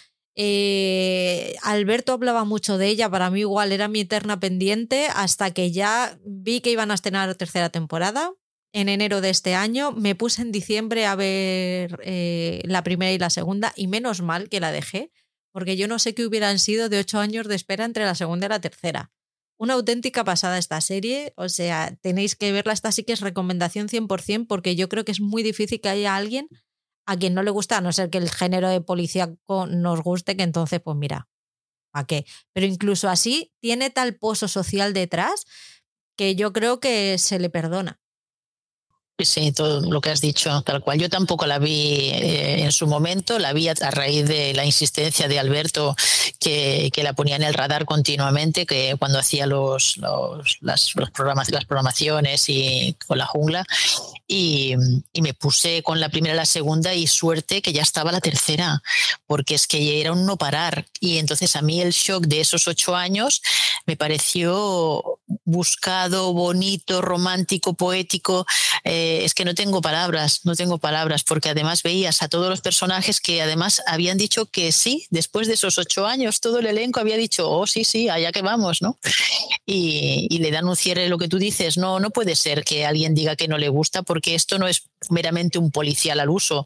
Eh, 0.42 1.58
Alberto 1.64 2.14
hablaba 2.14 2.46
mucho 2.46 2.78
de 2.78 2.88
ella, 2.88 3.10
para 3.10 3.30
mí 3.30 3.42
igual 3.42 3.74
era 3.74 3.90
mi 3.90 4.00
eterna 4.00 4.40
pendiente, 4.40 5.08
hasta 5.14 5.52
que 5.52 5.74
ya 5.74 6.18
vi 6.24 6.62
que 6.62 6.72
iban 6.72 6.92
a 6.92 6.94
estrenar 6.94 7.36
tercera 7.36 7.70
temporada. 7.70 8.32
En 8.72 8.88
enero 8.88 9.20
de 9.20 9.32
este 9.32 9.54
año 9.54 9.92
me 9.92 10.16
puse 10.16 10.42
en 10.42 10.54
diciembre 10.54 11.06
a 11.06 11.16
ver 11.16 12.00
eh, 12.04 12.62
la 12.64 12.84
primera 12.86 13.12
y 13.12 13.18
la 13.18 13.30
segunda, 13.30 13.74
y 13.76 13.88
menos 13.88 14.22
mal 14.22 14.48
que 14.48 14.62
la 14.62 14.72
dejé, 14.72 15.12
porque 15.52 15.76
yo 15.76 15.90
no 15.90 16.00
sé 16.00 16.16
qué 16.16 16.26
hubieran 16.26 16.58
sido 16.58 16.88
de 16.88 17.00
ocho 17.00 17.20
años 17.20 17.46
de 17.50 17.56
espera 17.56 17.84
entre 17.84 18.06
la 18.06 18.16
segunda 18.16 18.46
y 18.46 18.50
la 18.50 18.62
tercera 18.62 19.12
una 19.60 19.74
auténtica 19.74 20.24
pasada 20.24 20.58
esta 20.58 20.80
serie. 20.80 21.34
O 21.36 21.50
sea, 21.50 21.98
tenéis 22.02 22.38
que 22.38 22.54
verla. 22.54 22.72
Esta 22.72 22.94
sí 22.94 23.04
que 23.04 23.12
es 23.12 23.20
recomendación 23.20 23.90
100% 23.90 24.48
porque 24.48 24.78
yo 24.78 24.88
creo 24.88 25.04
que 25.04 25.12
es 25.12 25.20
muy 25.20 25.44
difícil 25.44 25.82
que 25.82 25.90
haya 25.90 26.16
alguien 26.16 26.48
a 27.10 27.18
quien 27.18 27.34
no 27.34 27.42
le 27.42 27.50
gusta, 27.50 27.78
a 27.78 27.82
no 27.82 27.92
ser 27.92 28.12
que 28.12 28.20
el 28.20 28.30
género 28.30 28.70
de 28.70 28.82
policía 28.82 29.34
nos 29.48 30.04
guste, 30.04 30.38
que 30.38 30.44
entonces, 30.44 30.80
pues 30.80 30.96
mira, 30.96 31.28
¿a 31.92 32.06
qué? 32.06 32.26
Pero 32.54 32.68
incluso 32.68 33.10
así 33.10 33.52
tiene 33.62 33.90
tal 33.90 34.16
pozo 34.16 34.48
social 34.48 34.94
detrás 34.94 35.46
que 36.16 36.36
yo 36.36 36.54
creo 36.54 36.80
que 36.80 37.18
se 37.18 37.40
le 37.40 37.50
perdona. 37.50 38.00
Sí, 39.22 39.52
todo 39.52 39.82
lo 39.82 40.00
que 40.00 40.12
has 40.12 40.22
dicho, 40.22 40.62
tal 40.62 40.82
cual. 40.82 40.98
Yo 40.98 41.10
tampoco 41.10 41.46
la 41.46 41.60
vi 41.60 42.10
eh, 42.14 42.64
en 42.64 42.72
su 42.72 42.88
momento, 42.88 43.38
la 43.38 43.52
vi 43.52 43.68
a, 43.68 43.74
raíz 43.74 44.26
de 44.28 44.54
la 44.54 44.66
insistencia 44.66 45.28
de 45.28 45.40
Alberto 45.40 45.96
que, 46.40 46.90
que, 46.94 47.04
la 47.04 47.14
ponía 47.14 47.36
en 47.36 47.44
el 47.44 47.54
radar 47.54 47.84
continuamente, 47.84 48.66
que 48.66 48.96
cuando 48.98 49.20
hacía 49.20 49.46
los, 49.46 49.98
los, 49.98 50.58
las, 50.62 50.96
los 50.96 51.12
programas, 51.12 51.52
las 51.52 51.66
programaciones 51.66 52.48
y 52.48 52.96
con 53.08 53.18
la 53.18 53.26
jungla. 53.26 53.66
Y, 54.26 54.76
y, 55.12 55.22
me 55.22 55.34
puse 55.34 55.84
con 55.84 56.00
la 56.00 56.10
primera 56.10 56.36
la 56.36 56.46
segunda 56.46 56.94
y 56.94 57.08
suerte 57.08 57.62
que 57.62 57.74
ya 57.74 57.82
estaba 57.82 58.12
la 58.12 58.22
tercera, 58.22 58.82
porque 59.28 59.56
es 59.56 59.68
que 59.68 60.00
era 60.00 60.14
un 60.14 60.26
no 60.26 60.38
parar. 60.38 60.86
Y 61.00 61.18
entonces 61.18 61.56
a 61.56 61.62
mí 61.62 61.82
el 61.82 61.92
shock 61.92 62.26
de 62.26 62.42
esos 62.42 62.68
ocho 62.68 62.96
años 62.96 63.42
me 63.86 63.98
pareció 63.98 65.20
buscado, 65.46 66.34
bonito, 66.34 67.02
romántico, 67.02 67.74
poético. 67.74 68.46
Eh, 68.84 69.09
es 69.26 69.34
que 69.34 69.46
no 69.46 69.56
tengo 69.56 69.82
palabras, 69.82 70.42
no 70.44 70.56
tengo 70.56 70.78
palabras, 70.78 71.24
porque 71.24 71.50
además 71.50 71.84
veías 71.84 72.22
a 72.22 72.28
todos 72.28 72.50
los 72.50 72.62
personajes 72.62 73.20
que 73.20 73.42
además 73.42 73.82
habían 73.88 74.18
dicho 74.18 74.46
que 74.46 74.72
sí, 74.72 75.06
después 75.10 75.48
de 75.48 75.54
esos 75.56 75.78
ocho 75.78 76.06
años, 76.06 76.40
todo 76.40 76.60
el 76.60 76.68
elenco 76.68 77.00
había 77.00 77.18
dicho, 77.18 77.50
oh, 77.50 77.68
sí, 77.68 77.84
sí, 77.84 78.10
allá 78.10 78.32
que 78.32 78.42
vamos, 78.42 78.82
¿no? 78.82 78.98
Y, 79.66 80.38
le 80.40 80.52
dan 80.52 80.68
un 80.68 80.76
cierre 80.76 81.10
lo 81.10 81.18
que 81.18 81.28
tú 81.28 81.38
dices, 81.38 81.78
no, 81.78 82.00
no 82.00 82.12
puede 82.12 82.36
ser 82.36 82.64
que 82.64 82.86
alguien 82.86 83.14
diga 83.14 83.36
que 83.36 83.50
no 83.50 83.58
le 83.58 83.68
gusta, 83.68 84.04
porque 84.04 84.34
esto 84.34 84.58
no 84.58 84.68
es 84.68 84.84
meramente 85.10 85.60
un 85.60 85.70
policial 85.70 86.20
al 86.20 86.30
uso, 86.30 86.66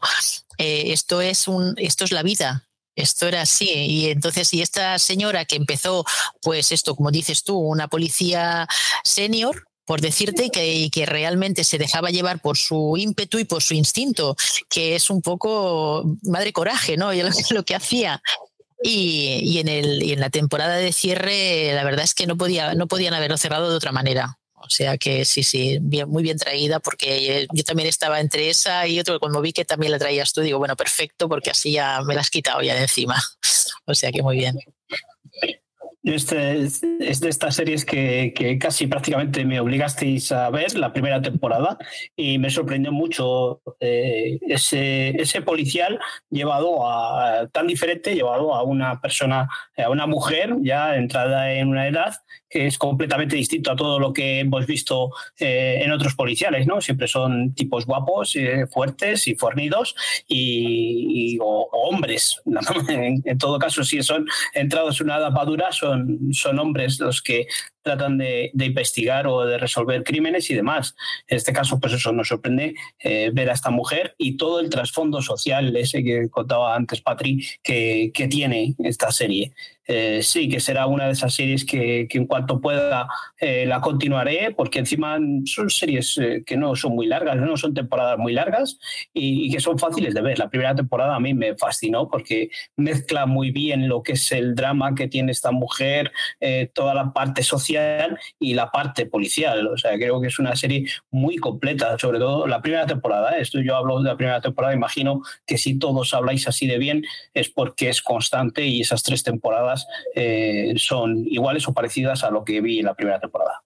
eh, 0.58 0.92
esto, 0.92 1.20
es 1.20 1.48
un, 1.48 1.74
esto 1.76 2.04
es 2.04 2.12
la 2.12 2.22
vida, 2.22 2.68
esto 2.96 3.26
era 3.26 3.42
así. 3.42 3.68
Y 3.68 4.10
entonces, 4.10 4.52
y 4.54 4.62
esta 4.62 4.98
señora 4.98 5.44
que 5.44 5.56
empezó, 5.56 6.04
pues 6.40 6.72
esto, 6.72 6.94
como 6.94 7.10
dices 7.10 7.42
tú, 7.42 7.58
una 7.58 7.88
policía 7.88 8.68
senior, 9.02 9.66
por 9.84 10.00
decirte, 10.00 10.50
y 10.56 10.90
que, 10.90 11.06
realmente 11.06 11.64
se 11.64 11.78
dejaba 11.78 12.10
llevar 12.10 12.40
por 12.40 12.56
su 12.56 12.96
ímpetu 12.96 13.38
y 13.38 13.44
por 13.44 13.62
su 13.62 13.74
instinto, 13.74 14.36
que 14.70 14.94
es 14.96 15.10
un 15.10 15.20
poco 15.20 16.16
madre 16.22 16.52
coraje, 16.52 16.96
¿no? 16.96 17.12
Y 17.14 17.22
lo, 17.22 17.28
lo 17.50 17.64
que 17.64 17.74
hacía. 17.74 18.22
Y, 18.82 19.58
en 19.58 19.68
el, 19.68 20.02
y 20.02 20.12
en 20.12 20.20
la 20.20 20.28
temporada 20.28 20.76
de 20.76 20.92
cierre, 20.92 21.72
la 21.74 21.84
verdad 21.84 22.04
es 22.04 22.12
que 22.12 22.26
no, 22.26 22.36
podía, 22.36 22.74
no 22.74 22.86
podían 22.86 23.14
haberlo 23.14 23.38
cerrado 23.38 23.70
de 23.70 23.76
otra 23.76 23.92
manera. 23.92 24.38
O 24.54 24.70
sea 24.70 24.96
que 24.96 25.24
sí, 25.24 25.42
sí, 25.42 25.78
bien, 25.80 26.08
muy 26.08 26.22
bien 26.22 26.38
traída, 26.38 26.80
porque 26.80 27.46
yo 27.52 27.64
también 27.64 27.88
estaba 27.88 28.20
entre 28.20 28.48
esa 28.48 28.86
y 28.86 28.98
otro, 28.98 29.20
cuando 29.20 29.40
vi 29.42 29.52
que 29.52 29.64
también 29.64 29.92
la 29.92 29.98
traías 29.98 30.32
tú, 30.32 30.40
digo, 30.40 30.58
bueno, 30.58 30.74
perfecto, 30.74 31.28
porque 31.28 31.50
así 31.50 31.72
ya 31.72 32.00
me 32.02 32.14
la 32.14 32.22
has 32.22 32.30
quitado 32.30 32.62
ya 32.62 32.74
de 32.74 32.82
encima. 32.82 33.22
O 33.86 33.94
sea 33.94 34.10
que 34.10 34.22
muy 34.22 34.38
bien. 34.38 34.58
Este, 36.04 36.62
es 36.62 37.20
de 37.20 37.28
estas 37.30 37.56
series 37.56 37.86
que, 37.86 38.58
casi 38.60 38.86
prácticamente 38.86 39.44
me 39.46 39.58
obligasteis 39.58 40.32
a 40.32 40.50
ver 40.50 40.76
la 40.76 40.92
primera 40.92 41.22
temporada 41.22 41.78
y 42.14 42.38
me 42.38 42.50
sorprendió 42.50 42.92
mucho 42.92 43.62
eh, 43.80 44.38
ese, 44.42 45.10
ese 45.20 45.40
policial 45.40 45.98
llevado 46.28 46.86
a 46.86 47.48
tan 47.52 47.66
diferente, 47.66 48.14
llevado 48.14 48.54
a 48.54 48.62
una 48.62 49.00
persona, 49.00 49.48
a 49.78 49.88
una 49.88 50.06
mujer 50.06 50.54
ya 50.60 50.96
entrada 50.96 51.54
en 51.54 51.68
una 51.68 51.88
edad 51.88 52.14
que 52.54 52.68
es 52.68 52.78
completamente 52.78 53.34
distinto 53.34 53.72
a 53.72 53.76
todo 53.76 53.98
lo 53.98 54.12
que 54.12 54.38
hemos 54.38 54.64
visto 54.64 55.10
eh, 55.40 55.80
en 55.82 55.90
otros 55.90 56.14
policiales, 56.14 56.68
¿no? 56.68 56.80
Siempre 56.80 57.08
son 57.08 57.52
tipos 57.52 57.84
guapos, 57.84 58.36
eh, 58.36 58.68
fuertes 58.72 59.26
y 59.26 59.34
fornidos 59.34 59.96
y, 60.28 61.36
hombres. 61.40 62.40
En, 62.88 63.38
todo 63.38 63.58
caso, 63.58 63.82
si 63.82 64.02
son 64.02 64.26
entrados 64.52 65.00
en 65.00 65.06
una 65.06 65.16
edad 65.16 65.32
madura, 65.32 65.72
son, 65.72 65.93
son 66.32 66.58
hombres 66.58 66.98
los 67.00 67.22
que 67.22 67.46
tratan 67.84 68.18
de, 68.18 68.50
investigar 68.54 69.26
o 69.26 69.44
de 69.44 69.58
resolver 69.58 70.02
crímenes 70.02 70.50
y 70.50 70.54
demás. 70.54 70.96
En 71.28 71.36
este 71.36 71.52
caso, 71.52 71.78
pues 71.78 71.92
eso 71.92 72.12
nos 72.12 72.28
sorprende 72.28 72.74
eh, 72.98 73.30
ver 73.32 73.50
a 73.50 73.52
esta 73.52 73.70
mujer 73.70 74.14
y 74.18 74.36
todo 74.36 74.58
el 74.58 74.70
trasfondo 74.70 75.20
social, 75.20 75.76
ese 75.76 76.02
que 76.02 76.28
contaba 76.30 76.74
antes 76.74 77.02
Patri, 77.02 77.46
que, 77.62 78.10
que 78.12 78.26
tiene 78.26 78.74
esta 78.78 79.12
serie. 79.12 79.52
Eh, 79.86 80.22
sí, 80.22 80.48
que 80.48 80.60
será 80.60 80.86
una 80.86 81.04
de 81.04 81.12
esas 81.12 81.34
series 81.34 81.66
que, 81.66 82.08
en 82.08 82.26
cuanto 82.26 82.58
pueda 82.58 83.06
eh, 83.38 83.66
la 83.66 83.82
continuaré, 83.82 84.50
porque 84.56 84.78
encima 84.78 85.18
son 85.44 85.68
series 85.68 86.18
que 86.46 86.56
no 86.56 86.74
son 86.74 86.94
muy 86.94 87.06
largas, 87.06 87.36
no 87.36 87.54
son 87.58 87.74
temporadas 87.74 88.18
muy 88.18 88.32
largas 88.32 88.78
y, 89.12 89.50
que 89.52 89.60
son 89.60 89.78
fáciles 89.78 90.14
de 90.14 90.22
ver. 90.22 90.38
La 90.38 90.48
primera 90.48 90.74
temporada 90.74 91.14
a 91.14 91.20
mí 91.20 91.34
me 91.34 91.54
fascinó 91.54 92.08
porque 92.08 92.48
mezcla 92.76 93.26
muy 93.26 93.50
bien 93.50 93.86
lo 93.86 94.02
que 94.02 94.12
es 94.12 94.32
el 94.32 94.54
drama 94.54 94.94
que 94.94 95.06
tiene 95.06 95.32
esta 95.32 95.50
mujer, 95.50 96.12
toda 96.72 96.94
la 96.94 97.12
parte 97.12 97.42
social 97.42 97.73
y 98.38 98.54
la 98.54 98.70
parte 98.70 99.06
policial. 99.06 99.66
O 99.68 99.76
sea, 99.76 99.94
creo 99.96 100.20
que 100.20 100.28
es 100.28 100.38
una 100.38 100.56
serie 100.56 100.88
muy 101.10 101.36
completa, 101.36 101.98
sobre 101.98 102.18
todo 102.18 102.46
la 102.46 102.60
primera 102.60 102.86
temporada. 102.86 103.36
¿eh? 103.36 103.42
Esto 103.42 103.60
yo 103.60 103.76
hablo 103.76 104.00
de 104.00 104.08
la 104.08 104.16
primera 104.16 104.40
temporada, 104.40 104.74
imagino 104.74 105.22
que 105.46 105.58
si 105.58 105.78
todos 105.78 106.14
habláis 106.14 106.46
así 106.48 106.66
de 106.66 106.78
bien 106.78 107.04
es 107.32 107.48
porque 107.48 107.88
es 107.88 108.02
constante 108.02 108.66
y 108.66 108.80
esas 108.80 109.02
tres 109.02 109.22
temporadas 109.22 109.86
eh, 110.14 110.74
son 110.76 111.24
iguales 111.26 111.66
o 111.68 111.74
parecidas 111.74 112.24
a 112.24 112.30
lo 112.30 112.44
que 112.44 112.60
vi 112.60 112.80
en 112.80 112.86
la 112.86 112.94
primera 112.94 113.20
temporada. 113.20 113.62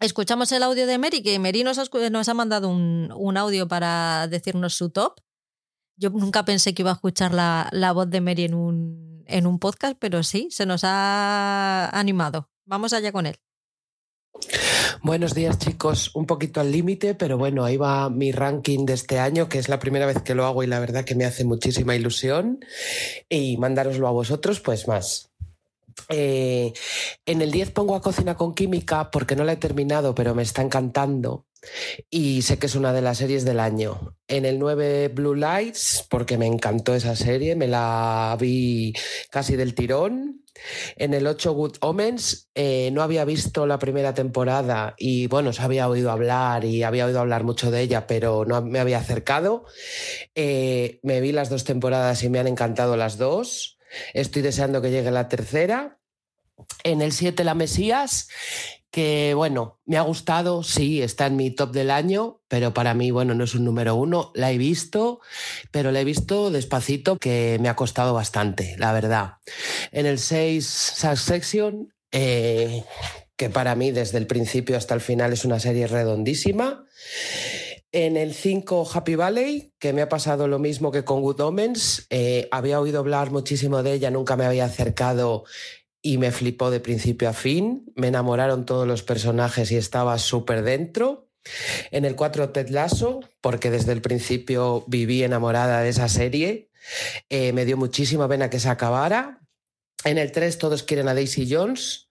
Escuchamos 0.00 0.52
el 0.52 0.62
audio 0.62 0.86
de 0.86 0.98
Mary, 0.98 1.22
que 1.22 1.38
Mary 1.38 1.64
nos 1.64 1.78
ha, 1.78 2.34
mandado 2.34 2.68
un, 2.68 3.36
audio 3.36 3.66
para 3.66 4.28
decirnos 4.28 4.74
su 4.74 4.90
top. 4.90 5.20
Yo 5.96 6.10
nunca 6.10 6.44
pensé 6.44 6.74
que 6.74 6.82
iba 6.82 6.90
a 6.90 6.94
escuchar 6.94 7.32
la, 7.32 7.68
la 7.72 7.92
voz 7.92 8.10
de 8.10 8.20
Mary 8.20 8.44
en 8.44 8.52
un, 8.52 9.24
en 9.26 9.46
un 9.46 9.58
podcast, 9.58 9.96
pero 9.98 10.22
sí, 10.22 10.48
se 10.50 10.66
nos 10.66 10.82
ha 10.84 11.88
animado. 11.98 12.50
Vamos 12.66 12.92
allá 12.92 13.12
con 13.12 13.26
él. 13.26 13.36
Buenos 15.02 15.34
días 15.34 15.58
chicos, 15.58 16.10
un 16.14 16.26
poquito 16.26 16.60
al 16.60 16.72
límite, 16.72 17.14
pero 17.14 17.38
bueno, 17.38 17.64
ahí 17.64 17.76
va 17.76 18.10
mi 18.10 18.32
ranking 18.32 18.84
de 18.86 18.94
este 18.94 19.20
año, 19.20 19.48
que 19.48 19.58
es 19.58 19.68
la 19.68 19.78
primera 19.78 20.04
vez 20.04 20.20
que 20.22 20.34
lo 20.34 20.44
hago 20.44 20.64
y 20.64 20.66
la 20.66 20.80
verdad 20.80 21.04
que 21.04 21.14
me 21.14 21.24
hace 21.24 21.44
muchísima 21.44 21.94
ilusión. 21.94 22.58
Y 23.28 23.56
mandároslo 23.56 24.08
a 24.08 24.10
vosotros, 24.10 24.60
pues 24.60 24.88
más. 24.88 25.30
Eh, 26.08 26.72
en 27.24 27.40
el 27.40 27.52
10 27.52 27.70
pongo 27.70 27.94
a 27.94 28.00
Cocina 28.00 28.36
con 28.36 28.54
Química 28.54 29.10
porque 29.10 29.36
no 29.36 29.44
la 29.44 29.52
he 29.52 29.56
terminado, 29.56 30.14
pero 30.14 30.34
me 30.34 30.42
está 30.42 30.62
encantando. 30.62 31.46
Y 32.10 32.42
sé 32.42 32.58
que 32.58 32.66
es 32.66 32.74
una 32.74 32.92
de 32.92 33.02
las 33.02 33.18
series 33.18 33.44
del 33.44 33.60
año. 33.60 34.16
En 34.26 34.44
el 34.44 34.58
9 34.58 35.08
Blue 35.08 35.34
Lights, 35.34 36.04
porque 36.10 36.36
me 36.36 36.46
encantó 36.46 36.94
esa 36.94 37.14
serie, 37.14 37.54
me 37.54 37.68
la 37.68 38.36
vi 38.40 38.92
casi 39.30 39.54
del 39.54 39.74
tirón. 39.74 40.45
En 40.96 41.14
el 41.14 41.26
8 41.26 41.52
Good 41.52 41.76
Omens 41.80 42.50
eh, 42.54 42.90
no 42.92 43.02
había 43.02 43.24
visto 43.24 43.66
la 43.66 43.78
primera 43.78 44.14
temporada 44.14 44.94
y 44.98 45.26
bueno, 45.26 45.52
se 45.52 45.62
había 45.62 45.88
oído 45.88 46.10
hablar 46.10 46.64
y 46.64 46.82
había 46.82 47.06
oído 47.06 47.20
hablar 47.20 47.44
mucho 47.44 47.70
de 47.70 47.80
ella, 47.82 48.06
pero 48.06 48.44
no 48.44 48.62
me 48.62 48.78
había 48.78 48.98
acercado. 48.98 49.64
Eh, 50.34 51.00
me 51.02 51.20
vi 51.20 51.32
las 51.32 51.50
dos 51.50 51.64
temporadas 51.64 52.22
y 52.22 52.28
me 52.28 52.38
han 52.38 52.46
encantado 52.46 52.96
las 52.96 53.18
dos. 53.18 53.78
Estoy 54.14 54.42
deseando 54.42 54.82
que 54.82 54.90
llegue 54.90 55.10
la 55.10 55.28
tercera. 55.28 55.98
En 56.84 57.02
el 57.02 57.12
7 57.12 57.44
La 57.44 57.54
Mesías, 57.54 58.28
que 58.96 59.34
bueno, 59.34 59.78
me 59.84 59.98
ha 59.98 60.00
gustado, 60.00 60.62
sí, 60.62 61.02
está 61.02 61.26
en 61.26 61.36
mi 61.36 61.50
top 61.50 61.70
del 61.70 61.90
año, 61.90 62.40
pero 62.48 62.72
para 62.72 62.94
mí, 62.94 63.10
bueno, 63.10 63.34
no 63.34 63.44
es 63.44 63.54
un 63.54 63.62
número 63.62 63.94
uno. 63.94 64.32
La 64.34 64.50
he 64.52 64.56
visto, 64.56 65.20
pero 65.70 65.92
la 65.92 66.00
he 66.00 66.04
visto 66.04 66.50
despacito, 66.50 67.18
que 67.18 67.58
me 67.60 67.68
ha 67.68 67.76
costado 67.76 68.14
bastante, 68.14 68.74
la 68.78 68.94
verdad. 68.94 69.34
En 69.92 70.06
el 70.06 70.18
6 70.18 70.66
Succession, 70.66 71.92
eh, 72.10 72.84
que 73.36 73.50
para 73.50 73.74
mí 73.74 73.90
desde 73.90 74.16
el 74.16 74.26
principio 74.26 74.78
hasta 74.78 74.94
el 74.94 75.02
final 75.02 75.30
es 75.34 75.44
una 75.44 75.60
serie 75.60 75.86
redondísima. 75.88 76.86
En 77.92 78.16
el 78.16 78.32
5 78.32 78.88
Happy 78.94 79.14
Valley, 79.14 79.74
que 79.78 79.92
me 79.92 80.00
ha 80.00 80.08
pasado 80.08 80.48
lo 80.48 80.58
mismo 80.58 80.90
que 80.90 81.04
con 81.04 81.20
Good 81.20 81.40
Omens, 81.42 82.06
eh, 82.08 82.48
había 82.50 82.80
oído 82.80 83.00
hablar 83.00 83.30
muchísimo 83.30 83.82
de 83.82 83.92
ella, 83.92 84.10
nunca 84.10 84.36
me 84.36 84.46
había 84.46 84.64
acercado 84.64 85.44
y 86.06 86.18
me 86.18 86.30
flipó 86.30 86.70
de 86.70 86.78
principio 86.78 87.28
a 87.28 87.32
fin. 87.32 87.92
Me 87.96 88.06
enamoraron 88.06 88.64
todos 88.64 88.86
los 88.86 89.02
personajes 89.02 89.72
y 89.72 89.76
estaba 89.76 90.16
súper 90.20 90.62
dentro. 90.62 91.28
En 91.90 92.04
el 92.04 92.14
4 92.14 92.50
Ted 92.50 92.68
Lasso, 92.68 93.28
porque 93.40 93.72
desde 93.72 93.90
el 93.90 94.02
principio 94.02 94.84
viví 94.86 95.24
enamorada 95.24 95.80
de 95.80 95.88
esa 95.88 96.08
serie. 96.08 96.70
Eh, 97.28 97.52
me 97.52 97.64
dio 97.64 97.76
muchísima 97.76 98.28
pena 98.28 98.50
que 98.50 98.60
se 98.60 98.68
acabara. 98.68 99.40
En 100.04 100.16
el 100.18 100.30
3 100.30 100.58
todos 100.58 100.84
quieren 100.84 101.08
a 101.08 101.14
Daisy 101.14 101.52
Jones, 101.52 102.08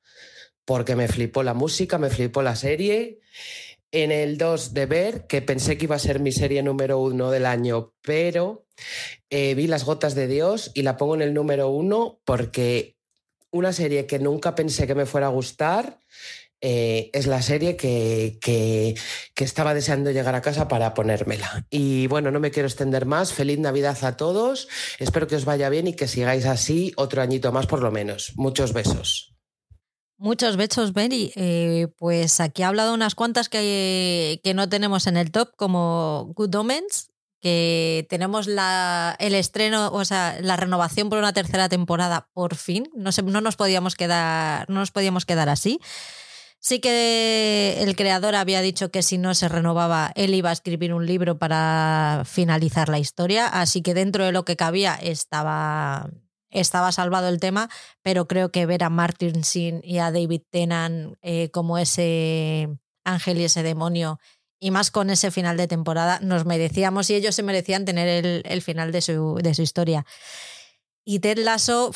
porque 0.65 0.97
me 0.97 1.07
flipó 1.07 1.41
la 1.43 1.53
música, 1.53 1.97
me 1.97 2.09
flipó 2.09 2.41
la 2.41 2.57
serie 2.57 3.21
en 3.93 4.11
el 4.11 4.37
2 4.37 4.73
de 4.73 4.85
Ver, 4.87 5.25
que 5.25 5.41
pensé 5.41 5.77
que 5.77 5.85
iba 5.85 5.95
a 5.95 5.99
ser 5.99 6.19
mi 6.19 6.33
serie 6.33 6.61
número 6.63 6.99
uno 6.99 7.31
del 7.31 7.45
año, 7.45 7.93
pero 8.01 8.67
eh, 9.29 9.55
vi 9.55 9.67
Las 9.67 9.85
Gotas 9.85 10.15
de 10.15 10.27
Dios 10.27 10.71
y 10.73 10.81
la 10.81 10.97
pongo 10.97 11.15
en 11.15 11.21
el 11.21 11.33
número 11.33 11.69
uno 11.69 12.19
porque 12.25 12.94
una 13.55 13.71
serie 13.73 14.05
que 14.05 14.19
nunca 14.19 14.53
pensé 14.53 14.85
que 14.85 14.95
me 14.95 15.05
fuera 15.05 15.27
a 15.27 15.29
gustar 15.29 15.99
eh, 16.61 17.09
es 17.13 17.27
la 17.27 17.41
serie 17.41 17.77
que, 17.77 18.37
que, 18.41 18.95
estaba 19.35 19.73
deseando 19.73 20.11
llegar 20.11 20.35
a 20.35 20.41
casa 20.41 20.67
para 20.67 20.93
ponérmela. 20.93 21.65
Y 21.69 22.07
bueno, 22.07 22.31
no 22.31 22.39
me 22.39 22.51
quiero 22.51 22.67
extender 22.67 23.05
más. 23.05 23.33
Feliz 23.33 23.59
Navidad 23.59 23.97
a 24.03 24.17
todos. 24.17 24.67
Espero 24.99 25.27
que 25.27 25.35
os 25.35 25.45
vaya 25.45 25.69
bien 25.69 25.87
y 25.87 25.93
que 25.93 26.07
sigáis 26.07 26.45
así 26.45 26.91
otro 26.97 27.21
añito 27.21 27.51
más 27.51 27.67
por 27.67 27.81
lo 27.81 27.91
menos. 27.91 28.33
Muchos 28.35 28.73
besos. 28.73 29.35
Muchos 30.17 30.57
besos, 30.57 30.93
Benny. 30.93 31.31
Eh, 31.35 31.87
pues 31.97 32.39
aquí 32.39 32.63
ha 32.63 32.69
hablado 32.69 32.93
unas 32.93 33.15
cuantas 33.15 33.47
que, 33.47 34.39
que, 34.43 34.53
no 34.53 34.67
tenemos 34.67 35.07
en 35.07 35.17
el 35.17 35.29
top, 35.31 35.49
como 35.57 36.31
Good 36.35 36.55
Omens, 36.55 37.11
que 37.45 38.07
tenemos 38.09 38.47
la, 38.47 39.15
el 39.19 39.35
estreno, 39.35 39.91
o 39.91 40.03
sea, 40.03 40.35
la 40.41 40.55
renovación 40.55 41.11
por 41.11 41.19
una 41.19 41.31
tercera 41.31 41.69
temporada 41.69 42.27
por 42.33 42.55
fin. 42.55 42.89
No, 42.95 43.11
no, 43.23 43.39
nos 43.39 43.55
podíamos 43.55 43.93
quedar, 43.93 44.67
no 44.67 44.79
nos 44.79 44.89
podíamos 44.89 45.27
quedar 45.27 45.47
así. 45.47 45.79
Sí 46.57 46.79
que 46.79 47.83
el 47.83 47.95
creador 47.95 48.33
había 48.33 48.61
dicho 48.61 48.89
que 48.89 49.03
si 49.03 49.19
no 49.19 49.35
se 49.35 49.47
renovaba, 49.47 50.11
él 50.15 50.33
iba 50.33 50.49
a 50.49 50.53
escribir 50.53 50.91
un 50.91 51.05
libro 51.05 51.37
para 51.37 52.23
finalizar 52.25 52.89
la 52.89 52.97
historia, 52.97 53.45
así 53.45 53.83
que 53.83 53.93
dentro 53.93 54.25
de 54.25 54.31
lo 54.31 54.43
que 54.43 54.55
cabía 54.55 54.95
estaba, 54.95 56.09
estaba 56.49 56.91
salvado 56.91 57.29
el 57.29 57.39
tema, 57.39 57.69
pero 58.01 58.27
creo 58.27 58.49
que 58.49 58.65
ver 58.65 58.83
a 58.83 58.89
Martin 58.89 59.43
Sin 59.43 59.81
y 59.83 59.99
a 59.99 60.11
David 60.11 60.41
Tennant 60.49 61.15
eh, 61.21 61.51
como 61.51 61.77
ese 61.77 62.69
ángel 63.03 63.39
y 63.39 63.43
ese 63.43 63.61
demonio, 63.61 64.19
y 64.65 64.71
más 64.71 64.89
con 64.89 65.11
ese 65.11 65.29
final 65.29 65.57
de 65.57 65.67
temporada, 65.67 66.19
nos 66.23 66.43
merecíamos 66.45 67.11
y 67.11 67.13
ellos 67.13 67.35
se 67.35 67.43
merecían 67.43 67.85
tener 67.85 68.41
el, 68.43 68.61
final 68.63 68.91
de 68.91 69.01
su, 69.01 69.35
de 69.35 69.53
su, 69.53 69.61
historia. 69.61 70.07
Y 71.05 71.19
Ted 71.19 71.37
Lasso, 71.37 71.91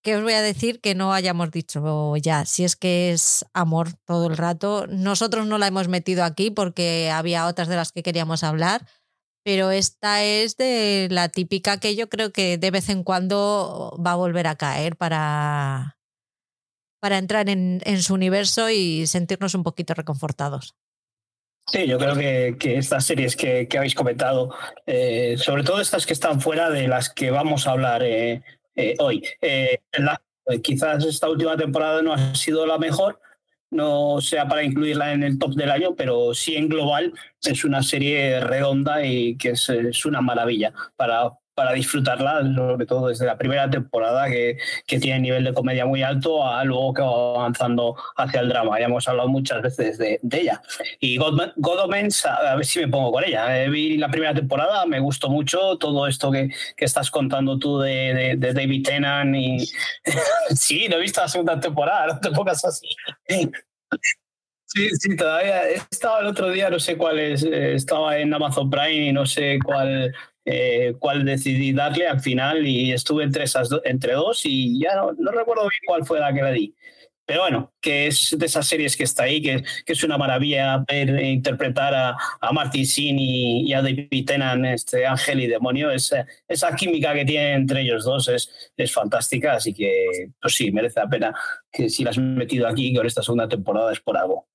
¿qué 0.00 0.16
os 0.16 0.22
voy 0.22 0.32
a 0.32 0.40
decir 0.40 0.80
que 0.80 0.94
no 0.94 1.12
hayamos 1.12 1.50
dicho 1.50 2.16
ya? 2.16 2.46
Si 2.46 2.64
es 2.64 2.74
que 2.74 3.12
es 3.12 3.44
amor 3.52 3.92
todo 4.06 4.28
el 4.28 4.38
rato. 4.38 4.86
Nosotros 4.88 5.46
no 5.46 5.58
la 5.58 5.66
hemos 5.66 5.88
metido 5.88 6.24
aquí 6.24 6.50
porque 6.50 7.10
había 7.10 7.46
otras 7.46 7.68
de 7.68 7.76
las 7.76 7.92
que 7.92 8.02
queríamos 8.02 8.42
hablar 8.42 8.86
pero 9.44 9.70
esta 9.70 10.24
es 10.24 10.56
de 10.56 11.06
la 11.08 11.28
típica 11.28 11.78
que 11.78 11.94
yo 11.94 12.08
creo 12.08 12.32
que 12.32 12.58
de 12.58 12.70
vez 12.72 12.88
en 12.88 13.04
cuando 13.04 13.96
va 14.04 14.12
a 14.12 14.16
volver 14.16 14.48
a 14.48 14.56
caer 14.56 14.96
para, 14.96 15.98
para 16.98 17.18
entrar 17.18 17.48
en, 17.48 18.02
su 18.02 18.14
universo 18.14 18.70
y 18.70 19.06
sentirnos 19.06 19.54
un 19.54 19.62
poquito 19.62 19.94
reconfortados. 19.94 20.74
Sí, 21.68 21.86
yo 21.88 21.98
creo 21.98 22.14
que, 22.14 22.56
estas 22.78 23.04
series 23.04 23.34
que, 23.34 23.68
habéis 23.76 23.94
comentado, 23.94 24.54
eh, 24.86 25.36
sobre 25.36 25.64
todo 25.64 25.80
estas 25.80 26.06
que 26.06 26.12
están 26.12 26.40
fuera 26.40 26.70
de 26.70 26.86
las 26.86 27.10
que 27.10 27.32
vamos 27.32 27.66
a 27.66 27.72
hablar 27.72 28.04
eh, 28.04 28.42
eh, 28.76 28.94
hoy, 29.00 29.22
quizás 30.62 31.04
esta 31.04 31.28
última 31.28 31.56
temporada 31.56 32.02
no 32.02 32.12
ha 32.12 32.34
sido 32.36 32.66
la 32.66 32.78
mejor, 32.78 33.20
no 33.70 34.20
sea 34.20 34.46
para 34.46 34.62
incluirla 34.62 35.12
en 35.12 35.24
el 35.24 35.40
top 35.40 35.54
del 35.54 35.72
año, 35.72 35.96
pero 35.96 36.34
sí 36.34 36.54
en 36.54 36.68
global 36.68 37.12
es 37.42 37.64
una 37.64 37.82
serie 37.82 38.38
redonda 38.40 39.04
y 39.04 39.36
que 39.36 39.50
es, 39.50 40.04
una 40.06 40.20
maravilla 40.20 40.72
para, 40.94 41.32
para 41.56 41.72
disfrutarla, 41.72 42.42
sobre 42.54 42.84
todo 42.84 43.08
desde 43.08 43.24
la 43.24 43.38
primera 43.38 43.68
temporada 43.70 44.28
que, 44.28 44.58
que 44.86 45.00
tiene 45.00 45.20
nivel 45.20 45.42
de 45.42 45.54
comedia 45.54 45.86
muy 45.86 46.02
alto, 46.02 46.46
a 46.46 46.62
luego 46.64 46.92
que 46.92 47.00
va 47.00 47.30
avanzando 47.36 47.96
hacia 48.14 48.40
el 48.40 48.50
drama. 48.50 48.78
Ya 48.78 48.84
hemos 48.84 49.08
hablado 49.08 49.30
muchas 49.30 49.62
veces 49.62 49.96
de, 49.96 50.20
ella. 50.32 50.60
Y 51.00 51.16
God, 51.16 51.40
a 51.40 52.56
ver 52.56 52.66
si 52.66 52.80
me 52.80 52.88
pongo 52.88 53.10
con 53.10 53.24
ella. 53.24 53.64
Eh, 53.64 53.70
vi 53.70 53.96
la 53.96 54.10
primera 54.10 54.34
temporada, 54.34 54.84
me 54.84 55.00
gustó 55.00 55.30
mucho 55.30 55.78
todo 55.78 56.06
esto 56.06 56.30
que, 56.30 56.50
que 56.76 56.84
estás 56.84 57.10
contando 57.10 57.58
tú 57.58 57.78
de, 57.78 58.36
de, 58.38 58.52
David 58.52 58.84
Tennant 58.84 59.34
y 59.34 59.66
sí, 60.54 60.88
no 60.90 60.96
he 60.96 61.00
visto 61.00 61.22
la 61.22 61.28
segunda 61.28 61.58
temporada, 61.58 62.06
no 62.06 62.20
te 62.20 62.30
pongas 62.32 62.62
así. 62.66 62.86
Sí, 64.66 64.90
sí, 64.98 65.16
todavía 65.16 65.62
estaba 65.90 66.20
el 66.20 66.26
otro 66.26 66.50
día, 66.50 66.68
no 66.68 66.78
sé 66.78 66.98
cuál 66.98 67.18
es, 67.18 67.44
eh, 67.44 67.74
estaba 67.74 68.18
en 68.18 68.34
Amazon 68.34 68.68
Prime 68.68 69.06
y 69.08 69.12
no 69.12 69.24
sé 69.24 69.58
cuál, 69.64 70.12
eh, 70.48 70.94
cuál 71.00 71.24
decidí 71.24 71.72
darle 71.72 72.06
al 72.06 72.20
final 72.20 72.66
y 72.66 72.92
estuve 72.92 73.24
entre 73.24 73.44
esas 73.44 73.68
entre 73.84 74.12
dos 74.14 74.42
y 74.44 74.80
ya 74.80 74.94
no, 74.94 75.12
no, 75.18 75.32
recuerdo 75.32 75.62
bien 75.62 75.80
cuál 75.86 76.06
fue 76.06 76.20
la 76.20 76.32
que 76.32 76.42
le 76.42 76.52
di. 76.52 76.74
Pero 77.26 77.40
bueno, 77.40 77.74
que 77.80 78.06
es 78.06 78.36
de 78.38 78.46
esas 78.46 78.68
series 78.68 78.96
que 78.96 79.02
está 79.02 79.24
ahí, 79.24 79.42
que, 79.42 79.64
que 79.84 79.92
es 79.94 80.04
una 80.04 80.16
maravilla 80.16 80.84
ver 80.86 81.10
e 81.10 81.30
interpretar 81.30 81.92
a, 81.92 82.16
a 82.40 82.52
Martin 82.52 82.86
Sin 82.86 83.18
y, 83.18 83.72
a 83.74 83.82
David 83.82 84.24
Tennant, 84.24 84.64
este 84.66 85.04
ángel 85.04 85.40
y 85.40 85.48
demonio. 85.48 85.90
Es, 85.90 86.14
esa 86.46 86.76
química 86.76 87.12
que 87.14 87.24
tienen 87.24 87.62
entre 87.62 87.80
ellos 87.82 88.04
dos 88.04 88.28
es, 88.28 88.70
es 88.76 88.92
fantástica, 88.92 89.54
así 89.54 89.74
que 89.74 90.28
pues 90.40 90.54
sí, 90.54 90.70
merece 90.70 91.00
la 91.00 91.08
pena 91.08 91.34
que 91.72 91.90
si 91.90 92.04
la 92.04 92.10
has 92.10 92.18
metido 92.18 92.68
aquí 92.68 92.94
con 92.94 93.04
esta 93.04 93.22
segunda 93.22 93.48
temporada 93.48 93.92
es 93.92 94.00
por 94.00 94.16
algo. 94.16 94.46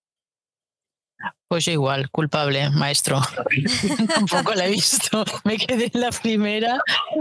Pues 1.48 1.66
yo 1.66 1.74
igual, 1.74 2.10
culpable, 2.10 2.70
maestro. 2.70 3.22
Tampoco 4.08 4.54
la 4.54 4.68
he 4.68 4.72
visto. 4.72 5.26
Me 5.44 5.58
quedé 5.58 5.92
en 5.94 6.00
la 6.00 6.12
primera 6.12 6.80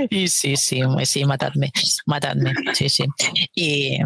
y 0.08 0.28
sí, 0.28 0.56
sí, 0.56 0.80
sí, 1.04 1.24
matadme, 1.24 1.72
matadme, 2.06 2.52
sí, 2.74 2.88
sí. 2.88 3.06
Y, 3.54 3.98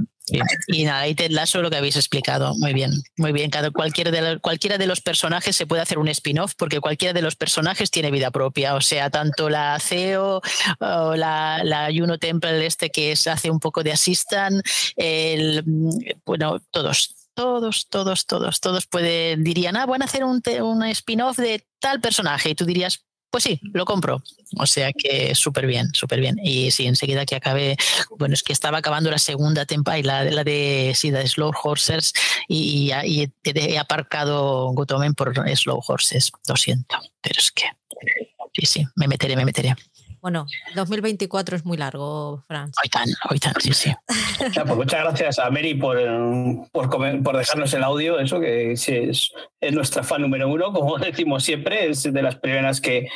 Y 0.68 0.84
nada, 0.84 1.06
y 1.06 1.14
Ted 1.14 1.30
Lasso 1.30 1.60
lo 1.60 1.70
que 1.70 1.76
habéis 1.76 1.96
explicado. 1.96 2.54
Muy 2.56 2.72
bien, 2.72 2.92
muy 3.18 3.32
bien. 3.32 3.50
Cada, 3.50 3.70
cualquiera, 3.70 4.10
de 4.10 4.38
cualquiera 4.38 4.78
de 4.78 4.86
los 4.86 5.02
personajes 5.02 5.54
se 5.54 5.66
puede 5.66 5.82
hacer 5.82 5.98
un 5.98 6.08
spin-off 6.08 6.54
porque 6.56 6.80
cualquiera 6.80 7.12
de 7.12 7.20
los 7.20 7.36
personajes 7.36 7.90
tiene 7.90 8.10
vida 8.10 8.30
propia. 8.30 8.74
O 8.74 8.80
sea, 8.80 9.10
tanto 9.10 9.50
la 9.50 9.78
CEO 9.78 10.40
o 10.80 11.14
la, 11.14 11.60
la 11.62 11.90
Juno 11.94 12.18
Temple, 12.18 12.64
este 12.64 12.88
que 12.88 13.12
es, 13.12 13.26
hace 13.26 13.50
un 13.50 13.60
poco 13.60 13.82
de 13.82 13.92
assistant, 13.92 14.64
el, 14.96 15.62
bueno, 16.24 16.58
todos, 16.70 17.14
todos, 17.34 17.88
todos, 17.88 18.26
todos, 18.26 18.60
todos 18.60 18.86
pueden, 18.86 19.44
dirían, 19.44 19.76
ah, 19.76 19.86
van 19.86 20.02
a 20.02 20.06
hacer 20.06 20.24
un, 20.24 20.42
spin-off 20.84 21.36
de 21.36 21.66
tal 21.80 22.00
personaje. 22.00 22.50
Y 22.50 22.54
tú 22.54 22.64
dirías, 22.64 23.04
pues 23.30 23.44
sí, 23.44 23.60
lo 23.62 23.84
compro. 23.84 24.22
O 24.58 24.66
sea 24.66 24.92
que 24.92 25.34
súper 25.34 25.66
bien, 25.66 25.92
súper 25.92 26.20
bien. 26.20 26.38
Y 26.42 26.70
sí, 26.70 26.86
enseguida 26.86 27.26
que 27.26 27.36
acabe, 27.36 27.76
bueno, 28.18 28.34
es 28.34 28.42
que 28.42 28.52
estaba 28.52 28.78
acabando 28.78 29.10
la 29.10 29.18
segunda 29.18 29.66
temporada 29.66 29.98
y 29.98 30.02
la, 30.02 30.24
la 30.24 30.44
de, 30.44 30.92
sí, 30.94 31.10
de 31.10 31.26
Slow 31.26 31.52
Horses 31.62 32.12
y, 32.48 32.92
y, 33.04 33.32
he 33.44 33.78
aparcado 33.78 34.70
Gotomen 34.72 35.14
por 35.14 35.34
Slow 35.56 35.82
Horses. 35.86 36.30
Lo 36.48 36.56
siento, 36.56 36.96
pero 37.20 37.40
es 37.40 37.50
que 37.50 37.64
sí, 38.52 38.66
sí, 38.66 38.86
me 38.94 39.08
meteré, 39.08 39.36
me 39.36 39.44
meteré. 39.44 39.74
Bueno, 40.24 40.46
2024 40.74 41.56
es 41.56 41.66
muy 41.66 41.76
largo, 41.76 42.42
Franz. 42.48 42.72
Hoy 42.82 42.88
tan, 42.88 43.06
hoy 43.28 43.38
tan, 43.38 43.52
sí, 43.60 43.74
sí. 43.74 43.92
pues 44.38 44.74
muchas 44.74 45.02
gracias 45.02 45.38
a 45.38 45.50
Mary 45.50 45.74
por, 45.74 45.98
por, 46.72 46.88
por, 47.22 47.36
dejarnos 47.36 47.74
el 47.74 47.84
audio, 47.84 48.18
eso 48.18 48.40
que 48.40 48.72
es, 48.72 48.88
es, 48.88 49.32
nuestra 49.72 50.02
fan 50.02 50.22
número 50.22 50.48
uno, 50.48 50.72
como 50.72 50.96
decimos 50.98 51.44
siempre, 51.44 51.90
es 51.90 52.10
de 52.10 52.22
las 52.22 52.36
primeras 52.36 52.80
que, 52.80 53.06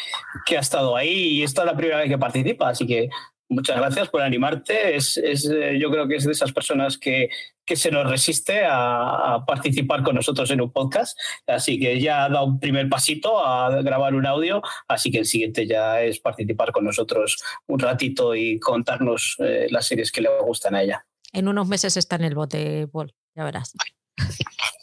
que 0.44 0.58
ha 0.58 0.60
estado 0.60 0.94
ahí 0.96 1.38
y 1.38 1.42
esta 1.44 1.62
es 1.62 1.66
la 1.68 1.76
primera 1.78 1.96
vez 1.96 2.10
que 2.10 2.18
participa, 2.18 2.68
así 2.68 2.86
que 2.86 3.08
muchas 3.48 3.78
gracias 3.78 4.10
por 4.10 4.20
animarte. 4.20 4.94
Es, 4.94 5.16
es, 5.16 5.48
eh, 5.48 5.78
yo 5.80 5.90
creo 5.90 6.06
que 6.08 6.16
es 6.16 6.24
de 6.24 6.32
esas 6.32 6.52
personas 6.52 6.98
que, 6.98 7.30
que 7.68 7.76
se 7.76 7.90
nos 7.90 8.08
resiste 8.08 8.64
a, 8.64 9.34
a, 9.34 9.44
participar 9.44 10.02
con 10.02 10.14
nosotros 10.14 10.50
en 10.50 10.62
un 10.62 10.72
podcast. 10.72 11.18
Así 11.46 11.78
que 11.78 12.00
ya 12.00 12.24
ha 12.24 12.28
dado 12.30 12.46
un 12.46 12.58
primer 12.58 12.88
pasito 12.88 13.44
a 13.44 13.82
grabar 13.82 14.14
un 14.14 14.26
audio. 14.26 14.62
Así 14.88 15.10
que 15.10 15.18
el 15.18 15.26
siguiente 15.26 15.66
ya 15.66 16.00
es 16.00 16.18
participar 16.18 16.72
con 16.72 16.84
nosotros 16.84 17.36
un 17.66 17.78
ratito 17.78 18.34
y 18.34 18.58
contarnos 18.58 19.36
eh, 19.40 19.68
las 19.70 19.86
series 19.86 20.10
que 20.10 20.22
le 20.22 20.30
gustan 20.40 20.74
a 20.74 20.82
ella. 20.82 21.06
En 21.32 21.46
unos 21.46 21.68
meses 21.68 21.96
está 21.96 22.16
en 22.16 22.24
el 22.24 22.34
bote, 22.34 22.88
Paul. 22.88 23.14
Ya 23.36 23.44
verás. 23.44 23.74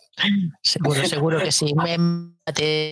Seguro, 0.61 1.05
seguro 1.05 1.39
que 1.39 1.51
sí. 1.51 1.73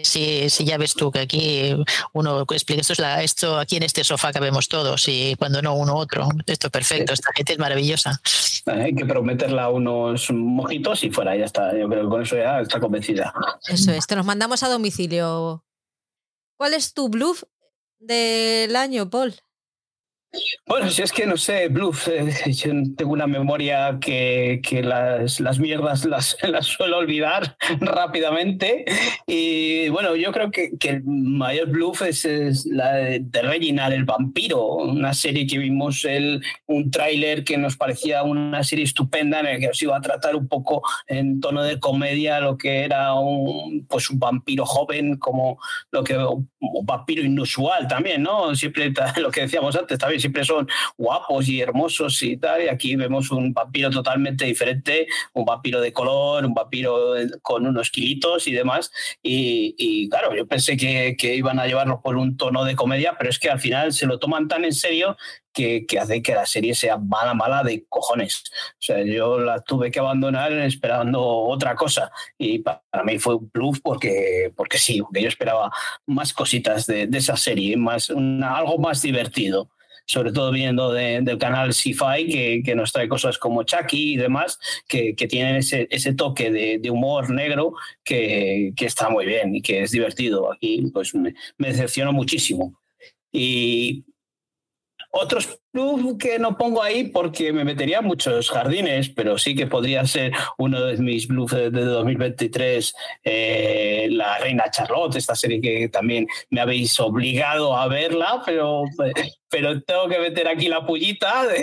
Si, 0.03 0.49
si, 0.49 0.65
ya 0.65 0.77
ves 0.77 0.93
tú 0.93 1.11
que 1.11 1.19
aquí 1.19 1.75
uno 2.13 2.41
explica 2.41 2.81
esto, 2.81 2.93
es 2.93 2.99
la, 2.99 3.23
esto 3.23 3.57
aquí 3.57 3.77
en 3.77 3.83
este 3.83 4.03
sofá 4.03 4.31
cabemos 4.31 4.67
todos 4.67 5.07
y 5.07 5.35
cuando 5.37 5.61
no 5.61 5.75
uno 5.75 5.95
otro. 5.95 6.27
Esto 6.45 6.67
es 6.67 6.71
perfecto, 6.71 7.13
esta 7.13 7.31
gente 7.33 7.53
es 7.53 7.59
maravillosa. 7.59 8.19
Hay 8.65 8.95
que 8.95 9.05
prometerla 9.05 9.69
unos 9.69 10.31
mojitos 10.31 11.03
y 11.03 11.11
fuera, 11.11 11.35
ya 11.35 11.45
está. 11.45 11.77
Yo 11.77 11.87
creo 11.87 12.03
que 12.03 12.09
con 12.09 12.21
eso 12.21 12.35
ya 12.35 12.61
está 12.61 12.79
convencida. 12.79 13.33
Eso 13.67 13.91
es, 13.91 14.07
te 14.07 14.15
los 14.15 14.25
mandamos 14.25 14.63
a 14.63 14.69
domicilio. 14.69 15.63
¿Cuál 16.57 16.73
es 16.73 16.93
tu 16.93 17.09
bluff 17.09 17.43
del 17.99 18.75
año, 18.75 19.09
Paul? 19.09 19.35
Bueno, 20.65 20.89
si 20.89 21.03
es 21.03 21.11
que 21.11 21.27
no 21.27 21.37
sé, 21.37 21.67
Bluff, 21.67 22.07
eh, 22.07 22.33
yo 22.51 22.71
tengo 22.97 23.11
una 23.11 23.27
memoria 23.27 23.97
que, 24.01 24.61
que 24.67 24.81
las, 24.81 25.39
las, 25.39 25.59
mierdas 25.59 26.05
las, 26.05 26.37
las, 26.47 26.65
suelo 26.65 26.97
olvidar 26.97 27.55
rápidamente. 27.79 28.85
Y 29.27 29.89
bueno, 29.89 30.15
yo 30.15 30.31
creo 30.31 30.49
que, 30.49 30.71
que 30.79 30.89
el 30.89 31.03
mayor 31.03 31.69
bluff 31.69 32.01
es, 32.01 32.25
la 32.65 32.93
de 32.93 33.41
Reginald, 33.41 33.93
el 33.93 34.05
vampiro, 34.05 34.65
una 34.77 35.13
serie 35.13 35.45
que 35.45 35.59
vimos, 35.59 36.05
el, 36.05 36.41
un 36.65 36.89
tráiler 36.89 37.43
que 37.43 37.57
nos 37.57 37.77
parecía 37.77 38.23
una 38.23 38.63
serie 38.63 38.85
estupenda 38.85 39.39
en 39.41 39.47
el 39.47 39.59
que 39.59 39.67
nos 39.67 39.81
iba 39.83 39.95
a 39.95 40.01
tratar 40.01 40.35
un 40.35 40.47
poco 40.47 40.81
en 41.07 41.39
tono 41.39 41.61
de 41.61 41.79
comedia 41.79 42.39
lo 42.39 42.57
que 42.57 42.83
era 42.83 43.13
un, 43.13 43.85
pues 43.87 44.09
un 44.09 44.17
vampiro 44.17 44.65
joven, 44.65 45.17
como 45.17 45.59
lo 45.91 46.03
que 46.03 46.17
un 46.17 46.49
vampiro 46.85 47.21
inusual 47.21 47.87
también, 47.87 48.23
¿no? 48.23 48.55
Siempre 48.55 48.91
lo 49.17 49.29
que 49.29 49.41
decíamos 49.41 49.75
antes, 49.75 49.99
también 49.99 50.22
siempre 50.23 50.43
son 50.43 50.67
guapos 50.97 51.47
y 51.47 51.61
hermosos 51.61 52.21
y 52.23 52.37
tal, 52.37 52.63
y 52.63 52.67
aquí 52.67 52.95
vemos 52.95 53.31
un 53.31 53.53
vampiro 53.53 53.89
totalmente 53.89 54.45
diferente, 54.45 55.07
un 55.33 55.45
vampiro 55.45 55.79
de 55.81 55.93
color, 55.93 56.45
un 56.45 56.53
vampiro 56.53 57.15
con 57.41 57.67
unos 57.67 57.91
kilitos 57.91 58.47
y 58.47 58.53
demás, 58.53 58.91
y, 59.21 59.75
y 59.77 60.09
claro, 60.09 60.35
yo 60.35 60.47
pensé 60.47 60.75
que, 60.77 61.15
que, 61.17 61.35
iban 61.35 61.59
a 61.59 61.67
llevarlo 61.67 62.01
por 62.01 62.17
un 62.17 62.37
tono 62.37 62.63
de 62.63 62.75
comedia, 62.75 63.15
pero 63.17 63.29
es 63.29 63.39
que 63.39 63.49
al 63.49 63.59
final 63.59 63.93
se 63.93 64.05
lo 64.05 64.19
toman 64.19 64.47
tan 64.47 64.65
en 64.65 64.73
serio 64.73 65.17
que, 65.53 65.85
que, 65.85 65.99
hace 65.99 66.21
que 66.21 66.33
la 66.33 66.45
serie 66.45 66.73
sea 66.75 66.97
mala, 66.97 67.33
mala 67.33 67.63
de 67.63 67.85
cojones. 67.87 68.43
O 68.73 68.81
sea, 68.81 69.03
yo 69.03 69.39
la 69.39 69.61
tuve 69.61 69.91
que 69.91 69.99
abandonar 69.99 70.51
esperando 70.53 71.23
otra 71.23 71.75
cosa. 71.75 72.11
Y 72.37 72.59
para 72.59 72.81
mí 73.05 73.19
fue 73.19 73.35
un 73.35 73.49
bluff 73.53 73.79
porque, 73.81 74.51
porque 74.55 74.77
sí, 74.77 75.01
porque 75.01 75.21
yo 75.21 75.27
esperaba 75.27 75.71
más 76.07 76.33
cositas 76.33 76.87
de, 76.87 77.07
de 77.07 77.17
esa 77.17 77.37
serie, 77.37 77.77
más, 77.77 78.09
una, 78.09 78.57
algo 78.57 78.77
más 78.77 79.01
divertido 79.01 79.69
sobre 80.05 80.31
todo 80.31 80.51
viendo 80.51 80.91
de, 80.91 81.21
del 81.21 81.37
canal 81.37 81.73
Sci-Fi, 81.73 82.27
que, 82.27 82.61
que, 82.63 82.75
nos 82.75 82.91
trae 82.91 83.07
cosas 83.07 83.37
como 83.37 83.63
Chucky 83.63 84.13
y 84.13 84.17
demás, 84.17 84.59
que, 84.87 85.15
que 85.15 85.27
tienen 85.27 85.55
ese, 85.57 85.87
ese 85.89 86.13
toque 86.13 86.51
de, 86.51 86.79
de, 86.79 86.89
humor 86.89 87.29
negro 87.29 87.73
que, 88.03 88.73
que, 88.75 88.85
está 88.85 89.09
muy 89.09 89.25
bien 89.25 89.55
y 89.55 89.61
que 89.61 89.83
es 89.83 89.91
divertido. 89.91 90.51
Aquí 90.51 90.83
pues 90.93 91.15
me, 91.15 91.33
me 91.57 91.69
decepcionó 91.69 92.11
muchísimo. 92.13 92.79
Y 93.31 94.05
otros 95.15 95.59
plus 95.71 96.17
que 96.17 96.39
no 96.39 96.57
pongo 96.57 96.81
ahí 96.81 97.05
porque 97.05 97.53
me 97.53 97.63
metería 97.63 98.01
muchos 98.01 98.49
jardines, 98.49 99.09
pero 99.09 99.37
sí 99.37 99.55
que 99.55 99.67
podría 99.67 100.05
ser 100.07 100.31
uno 100.57 100.81
de 100.81 100.97
mis 100.97 101.27
blues 101.27 101.51
de 101.51 101.69
2023, 101.69 102.93
eh, 103.23 104.07
La 104.09 104.39
Reina 104.39 104.71
Charlotte, 104.71 105.15
esta 105.15 105.35
serie 105.35 105.61
que 105.61 105.87
también 105.89 106.27
me 106.49 106.61
habéis 106.61 106.99
obligado 106.99 107.77
a 107.77 107.87
verla, 107.87 108.41
pero, 108.43 108.83
pero 109.49 109.81
tengo 109.83 110.09
que 110.09 110.17
meter 110.17 110.47
aquí 110.47 110.67
la 110.67 110.85
pullita. 110.85 111.43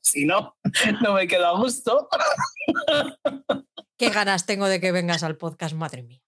Si 0.00 0.24
no, 0.24 0.56
no 1.02 1.14
me 1.14 1.26
queda 1.26 1.50
gusto. 1.50 2.08
Qué 3.96 4.10
ganas 4.10 4.46
tengo 4.46 4.68
de 4.68 4.78
que 4.78 4.92
vengas 4.92 5.24
al 5.24 5.36
podcast, 5.36 5.74
madre 5.74 6.04
mía. 6.04 6.20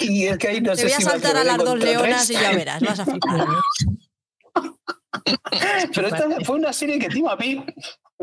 Y 0.00 0.26
es 0.26 0.38
que 0.38 0.48
ahí 0.48 0.60
no 0.60 0.74
Te 0.74 0.82
voy 0.82 0.92
a 0.92 0.96
si 0.96 1.02
saltar 1.02 1.36
a 1.36 1.44
las 1.44 1.58
dos 1.58 1.78
leonas 1.78 2.28
y 2.30 2.34
ya 2.34 2.52
verás, 2.52 2.82
vas 2.82 3.00
a 3.00 3.04
flipar. 3.04 3.46
Pero 5.94 6.08
esta 6.08 6.28
fue 6.44 6.56
una 6.56 6.72
serie 6.72 6.98
que, 6.98 7.08
tío, 7.08 7.30
a 7.30 7.36
mí 7.36 7.64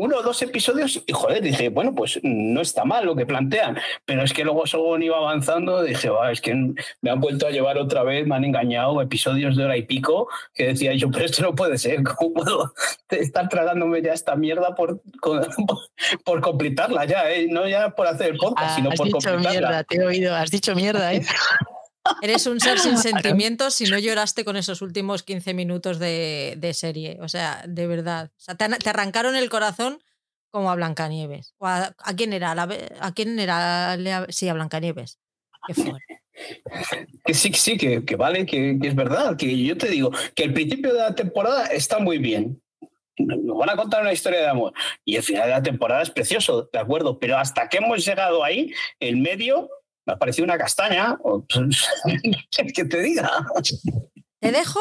uno 0.00 0.16
o 0.16 0.22
dos 0.22 0.40
episodios 0.42 1.02
y 1.06 1.12
joder, 1.12 1.42
dije, 1.42 1.68
bueno, 1.68 1.94
pues 1.94 2.18
no 2.22 2.60
está 2.60 2.84
mal 2.84 3.04
lo 3.04 3.14
que 3.14 3.26
plantean, 3.26 3.78
pero 4.04 4.24
es 4.24 4.32
que 4.32 4.44
luego 4.44 4.66
según 4.66 5.02
iba 5.02 5.18
avanzando 5.18 5.82
dije, 5.82 6.08
va, 6.08 6.32
es 6.32 6.40
que 6.40 6.54
me 6.54 7.10
han 7.10 7.20
vuelto 7.20 7.46
a 7.46 7.50
llevar 7.50 7.78
otra 7.78 8.02
vez, 8.02 8.26
me 8.26 8.34
han 8.34 8.44
engañado 8.44 9.00
episodios 9.02 9.56
de 9.56 9.64
hora 9.64 9.76
y 9.76 9.82
pico 9.82 10.28
que 10.54 10.68
decía 10.68 10.94
yo, 10.94 11.10
pero 11.10 11.26
esto 11.26 11.42
no 11.42 11.54
puede 11.54 11.76
ser, 11.76 12.02
¿cómo 12.02 12.34
puedo 12.34 12.72
estar 13.10 13.48
tratándome 13.48 14.00
ya 14.02 14.12
esta 14.12 14.36
mierda 14.36 14.74
por, 14.74 15.00
por, 15.20 15.46
por 16.24 16.40
completarla 16.40 17.04
ya, 17.04 17.30
eh? 17.30 17.46
no 17.50 17.68
ya 17.68 17.90
por 17.90 18.06
hacer 18.06 18.32
el 18.32 18.38
podcast, 18.38 18.72
ah, 18.72 18.76
sino 18.76 18.90
has 18.90 18.96
por 18.96 19.06
dicho 19.06 19.18
completarla. 19.18 19.50
mierda, 19.50 19.84
te 19.84 19.96
he 19.96 20.04
oído, 20.04 20.34
has 20.34 20.50
dicho 20.50 20.74
mierda, 20.74 21.12
¿eh? 21.12 21.22
Eres 22.22 22.46
un 22.46 22.60
ser 22.60 22.78
sin 22.78 22.96
sentimientos 22.98 23.74
si 23.74 23.84
no 23.84 23.98
lloraste 23.98 24.44
con 24.44 24.56
esos 24.56 24.82
últimos 24.82 25.22
15 25.22 25.54
minutos 25.54 25.98
de, 25.98 26.54
de 26.58 26.74
serie. 26.74 27.18
O 27.20 27.28
sea, 27.28 27.62
de 27.66 27.86
verdad. 27.86 28.30
O 28.36 28.40
sea, 28.40 28.54
te, 28.54 28.68
te, 28.68 28.90
arrancaron 28.90 29.36
el 29.36 29.50
corazón 29.50 30.02
como 30.50 30.70
a 30.70 30.74
Blancanieves. 30.74 31.54
¿O 31.58 31.66
a, 31.66 31.94
a 31.98 32.16
quién 32.16 32.32
era? 32.32 32.52
¿A 33.00 33.14
quién 33.14 33.38
era? 33.38 33.96
Sí, 34.28 34.48
a 34.48 34.54
Blancanieves. 34.54 35.18
Qué 35.66 35.74
fuerte. 35.74 36.22
Que 37.26 37.34
sí, 37.34 37.52
sí, 37.52 37.76
que, 37.76 38.02
que 38.02 38.16
vale, 38.16 38.46
que, 38.46 38.78
que, 38.80 38.88
es 38.88 38.94
verdad. 38.94 39.36
Que 39.36 39.62
yo 39.62 39.76
te 39.76 39.88
digo 39.88 40.10
que 40.34 40.44
el 40.44 40.54
principio 40.54 40.94
de 40.94 41.00
la 41.00 41.14
temporada 41.14 41.66
está 41.66 41.98
muy 41.98 42.16
bien. 42.16 42.62
Nos 43.18 43.58
van 43.58 43.68
a 43.68 43.76
contar 43.76 44.00
una 44.00 44.12
historia 44.12 44.40
de 44.40 44.48
amor. 44.48 44.72
Y 45.04 45.16
el 45.16 45.22
final 45.22 45.48
de 45.48 45.50
la 45.50 45.62
temporada 45.62 46.00
es 46.00 46.08
precioso, 46.08 46.70
de 46.72 46.78
acuerdo. 46.78 47.18
Pero 47.18 47.36
hasta 47.36 47.68
que 47.68 47.76
hemos 47.76 48.06
llegado 48.06 48.42
ahí, 48.42 48.72
el 49.00 49.18
medio 49.18 49.68
me 50.06 50.14
ha 50.14 50.18
parecido 50.18 50.44
una 50.44 50.58
castaña. 50.58 51.18
que 52.74 52.84
te 52.84 53.00
diga. 53.02 53.46
Te 54.40 54.52
dejo 54.52 54.80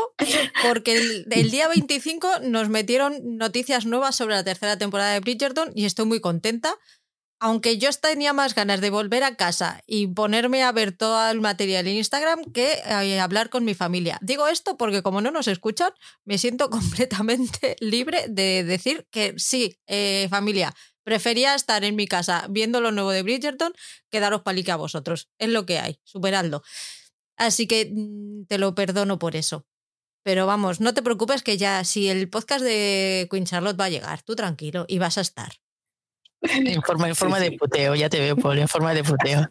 porque 0.63 1.25
el, 1.29 1.51
día 1.51 1.67
25 1.67 2.39
nos 2.43 2.69
metieron 2.69 3.37
noticias 3.37 3.85
nuevas 3.85 4.15
sobre 4.15 4.35
la 4.35 4.43
tercera 4.43 4.77
temporada 4.77 5.11
de 5.11 5.19
Bridgerton 5.19 5.71
y 5.75 5.85
estoy 5.85 6.05
muy 6.05 6.21
contenta. 6.21 6.75
Aunque 7.41 7.77
yo 7.77 7.89
tenía 7.91 8.33
más 8.33 8.53
ganas 8.53 8.81
de 8.81 8.89
volver 8.89 9.23
a 9.23 9.35
casa 9.35 9.81
y 9.87 10.07
ponerme 10.07 10.63
a 10.63 10.73
ver 10.73 10.91
todo 10.91 11.29
el 11.29 11.39
material 11.39 11.87
en 11.87 11.95
Instagram 11.95 12.43
que 12.51 12.81
eh, 12.85 13.19
hablar 13.19 13.49
con 13.49 13.63
mi 13.63 13.75
familia. 13.75 14.17
Digo 14.21 14.47
esto 14.47 14.75
porque 14.75 15.03
como 15.03 15.21
no 15.21 15.31
nos 15.31 15.47
escuchan, 15.47 15.93
me 16.25 16.37
siento 16.37 16.69
completamente 16.69 17.77
libre 17.79 18.25
de 18.29 18.65
decir 18.65 19.07
que 19.09 19.35
sí, 19.37 19.77
eh, 19.87 20.27
familia, 20.29 20.73
Prefería 21.09 21.55
estar 21.55 21.83
en 21.83 21.95
mi 21.95 22.05
casa 22.05 22.45
viendo 22.51 22.81
lo 22.81 22.91
nuevo 22.91 23.09
de 23.09 23.23
Bridgerton 23.23 23.73
que 24.11 24.19
daros 24.19 24.43
palique 24.43 24.71
a 24.71 24.75
vosotros. 24.75 25.27
Es 25.39 25.49
lo 25.49 25.65
que 25.65 25.79
hay, 25.79 25.99
superadlo. 26.03 26.61
Así 27.35 27.65
que 27.65 27.91
te 28.47 28.59
lo 28.59 28.75
perdono 28.75 29.17
por 29.17 29.35
eso. 29.35 29.65
Pero 30.21 30.45
vamos, 30.45 30.81
no 30.81 30.93
te 30.93 31.01
preocupes 31.01 31.41
que 31.41 31.57
ya 31.57 31.83
si 31.83 32.09
el 32.09 32.29
podcast 32.29 32.63
de 32.63 33.27
Queen 33.31 33.45
Charlotte 33.45 33.79
va 33.79 33.85
a 33.85 33.89
llegar, 33.89 34.21
tú 34.21 34.35
tranquilo 34.35 34.85
y 34.87 34.99
vas 34.99 35.17
a 35.17 35.21
estar. 35.21 35.53
En 36.41 36.81
forma, 36.81 37.07
en 37.09 37.15
forma 37.15 37.39
de 37.39 37.51
puteo, 37.51 37.95
ya 37.95 38.09
te 38.09 38.19
veo, 38.19 38.35
Paul, 38.37 38.59
en 38.59 38.67
forma 38.67 38.93
de 38.93 39.03
puteo. 39.03 39.49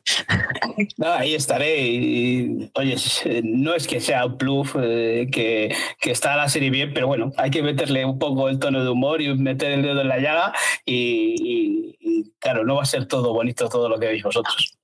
No, 0.97 1.13
ahí 1.13 1.35
estaré. 1.35 1.83
Y, 1.83 2.71
oye, 2.75 2.97
no 3.43 3.75
es 3.75 3.87
que 3.87 4.01
sea 4.01 4.25
un 4.25 4.39
plus, 4.39 4.71
eh, 4.81 5.29
que, 5.31 5.75
que, 6.01 6.11
está 6.11 6.37
la 6.37 6.49
serie 6.49 6.71
bien, 6.71 6.95
pero 6.95 7.07
bueno, 7.07 7.33
hay 7.37 7.51
que 7.51 7.63
meterle 7.63 8.05
un 8.05 8.19
poco 8.19 8.49
el 8.49 8.59
tono 8.59 8.83
de 8.83 8.89
humor 8.89 9.21
y 9.21 9.35
meter 9.35 9.73
el 9.73 9.83
dedo 9.83 10.01
en 10.01 10.09
la 10.09 10.19
llaga. 10.19 10.53
Y, 10.87 11.97
y 12.01 12.33
claro, 12.39 12.65
no 12.65 12.77
va 12.77 12.83
a 12.83 12.87
ser 12.87 13.07
todo 13.07 13.33
bonito 13.35 13.69
todo 13.69 13.89
lo 13.89 13.99
que 13.99 14.07
veis 14.07 14.23
vosotros. 14.23 14.79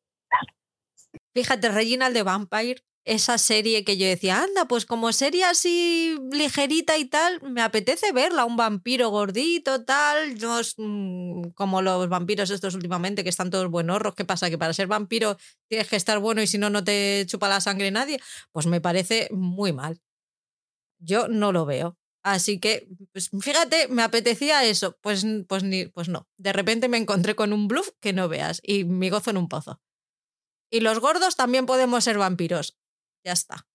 Fíjate, 1.32 1.70
Reginald 1.70 2.14
de 2.14 2.22
Vampire 2.22 2.82
esa 3.04 3.36
serie 3.38 3.84
que 3.84 3.96
yo 3.98 4.06
decía, 4.06 4.42
anda, 4.42 4.66
pues 4.66 4.86
como 4.86 5.12
serie 5.12 5.44
así 5.44 6.16
ligerita 6.32 6.96
y 6.96 7.04
tal, 7.04 7.40
me 7.42 7.60
apetece 7.60 8.12
verla, 8.12 8.44
un 8.44 8.56
vampiro 8.56 9.10
gordito, 9.10 9.84
tal, 9.84 10.38
no 10.38 10.60
mm, 10.78 11.50
como 11.54 11.82
los 11.82 12.08
vampiros 12.08 12.50
estos 12.50 12.74
últimamente 12.74 13.22
que 13.22 13.28
están 13.30 13.50
todos 13.50 13.70
buenorros, 13.70 14.14
¿qué 14.14 14.24
pasa? 14.24 14.48
Que 14.48 14.58
para 14.58 14.72
ser 14.72 14.86
vampiro 14.86 15.36
tienes 15.68 15.88
que 15.88 15.96
estar 15.96 16.18
bueno 16.18 16.40
y 16.42 16.46
si 16.46 16.58
no, 16.58 16.70
no 16.70 16.82
te 16.82 17.24
chupa 17.26 17.48
la 17.48 17.60
sangre 17.60 17.90
nadie, 17.90 18.20
pues 18.52 18.66
me 18.66 18.80
parece 18.80 19.28
muy 19.32 19.72
mal. 19.72 20.00
Yo 20.98 21.28
no 21.28 21.52
lo 21.52 21.66
veo. 21.66 21.98
Así 22.22 22.58
que, 22.58 22.88
pues 23.12 23.28
fíjate, 23.38 23.88
me 23.88 24.02
apetecía 24.02 24.64
eso, 24.64 24.96
pues, 25.02 25.26
pues, 25.46 25.62
ni, 25.62 25.86
pues 25.86 26.08
no. 26.08 26.26
De 26.38 26.54
repente 26.54 26.88
me 26.88 26.96
encontré 26.96 27.34
con 27.34 27.52
un 27.52 27.68
bluff 27.68 27.90
que 28.00 28.14
no 28.14 28.28
veas 28.28 28.60
y 28.62 28.84
me 28.84 29.10
gozo 29.10 29.30
en 29.30 29.36
un 29.36 29.48
pozo. 29.48 29.82
Y 30.70 30.80
los 30.80 31.00
gordos 31.00 31.36
también 31.36 31.66
podemos 31.66 32.02
ser 32.04 32.16
vampiros. 32.16 32.78
Ya 33.24 33.32
está. 33.32 33.66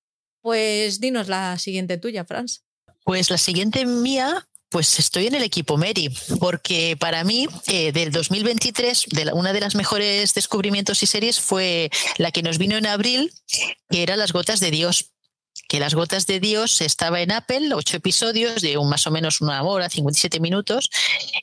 Pues 0.41 0.99
dinos 0.99 1.27
la 1.27 1.57
siguiente 1.57 1.97
tuya, 1.97 2.23
Franz. 2.25 2.63
Pues 3.03 3.29
la 3.29 3.37
siguiente 3.37 3.85
mía 3.85 4.47
pues 4.69 4.99
estoy 4.99 5.27
en 5.27 5.35
el 5.35 5.43
equipo 5.43 5.77
Mary, 5.77 6.15
porque 6.39 6.95
para 6.99 7.23
mí, 7.23 7.47
eh, 7.67 7.91
del 7.91 8.11
2023, 8.11 9.05
de 9.09 9.33
una 9.33 9.51
de 9.51 9.61
las 9.61 9.75
mejores 9.75 10.33
descubrimientos 10.35 11.01
y 11.01 11.07
series 11.07 11.39
fue 11.39 11.89
la 12.17 12.31
que 12.31 12.43
nos 12.43 12.59
vino 12.59 12.77
en 12.77 12.85
abril, 12.85 13.33
que 13.89 14.03
era 14.03 14.15
Las 14.15 14.31
Gotas 14.31 14.59
de 14.59 14.71
Dios. 14.71 15.11
Que 15.67 15.79
Las 15.79 15.95
Gotas 15.95 16.27
de 16.27 16.39
Dios 16.39 16.81
estaba 16.81 17.21
en 17.21 17.31
Apple, 17.31 17.73
ocho 17.73 17.97
episodios 17.97 18.61
de 18.61 18.77
un, 18.77 18.89
más 18.89 19.07
o 19.07 19.11
menos 19.11 19.41
una 19.41 19.61
hora, 19.63 19.89
57 19.89 20.39
minutos, 20.39 20.89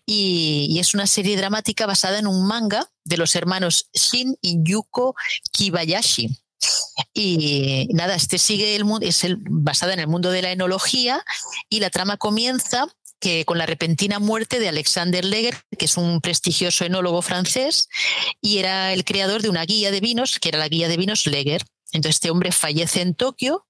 y, 0.06 0.68
y 0.70 0.78
es 0.78 0.94
una 0.94 1.08
serie 1.08 1.36
dramática 1.36 1.86
basada 1.86 2.20
en 2.20 2.28
un 2.28 2.46
manga 2.46 2.88
de 3.04 3.16
los 3.16 3.34
hermanos 3.34 3.90
Shin 3.92 4.36
y 4.40 4.58
Yuko 4.62 5.16
Kibayashi 5.52 6.45
y 7.12 7.88
nada, 7.92 8.14
este 8.14 8.38
sigue 8.38 8.76
el 8.76 8.84
es 9.02 9.24
el, 9.24 9.38
basada 9.40 9.92
en 9.92 10.00
el 10.00 10.08
mundo 10.08 10.30
de 10.30 10.42
la 10.42 10.52
enología 10.52 11.24
y 11.68 11.80
la 11.80 11.90
trama 11.90 12.16
comienza 12.16 12.86
que 13.18 13.44
con 13.44 13.58
la 13.58 13.66
repentina 13.66 14.18
muerte 14.18 14.60
de 14.60 14.68
Alexander 14.68 15.24
Leger, 15.24 15.56
que 15.78 15.86
es 15.86 15.96
un 15.96 16.20
prestigioso 16.20 16.84
enólogo 16.84 17.22
francés 17.22 17.88
y 18.40 18.58
era 18.58 18.92
el 18.92 19.04
creador 19.04 19.42
de 19.42 19.48
una 19.48 19.64
guía 19.64 19.90
de 19.90 20.00
vinos, 20.00 20.38
que 20.38 20.50
era 20.50 20.58
la 20.58 20.68
guía 20.68 20.88
de 20.88 20.96
vinos 20.96 21.26
Leger. 21.26 21.62
Entonces 21.92 22.16
este 22.16 22.30
hombre 22.30 22.52
fallece 22.52 23.00
en 23.00 23.14
Tokio, 23.14 23.66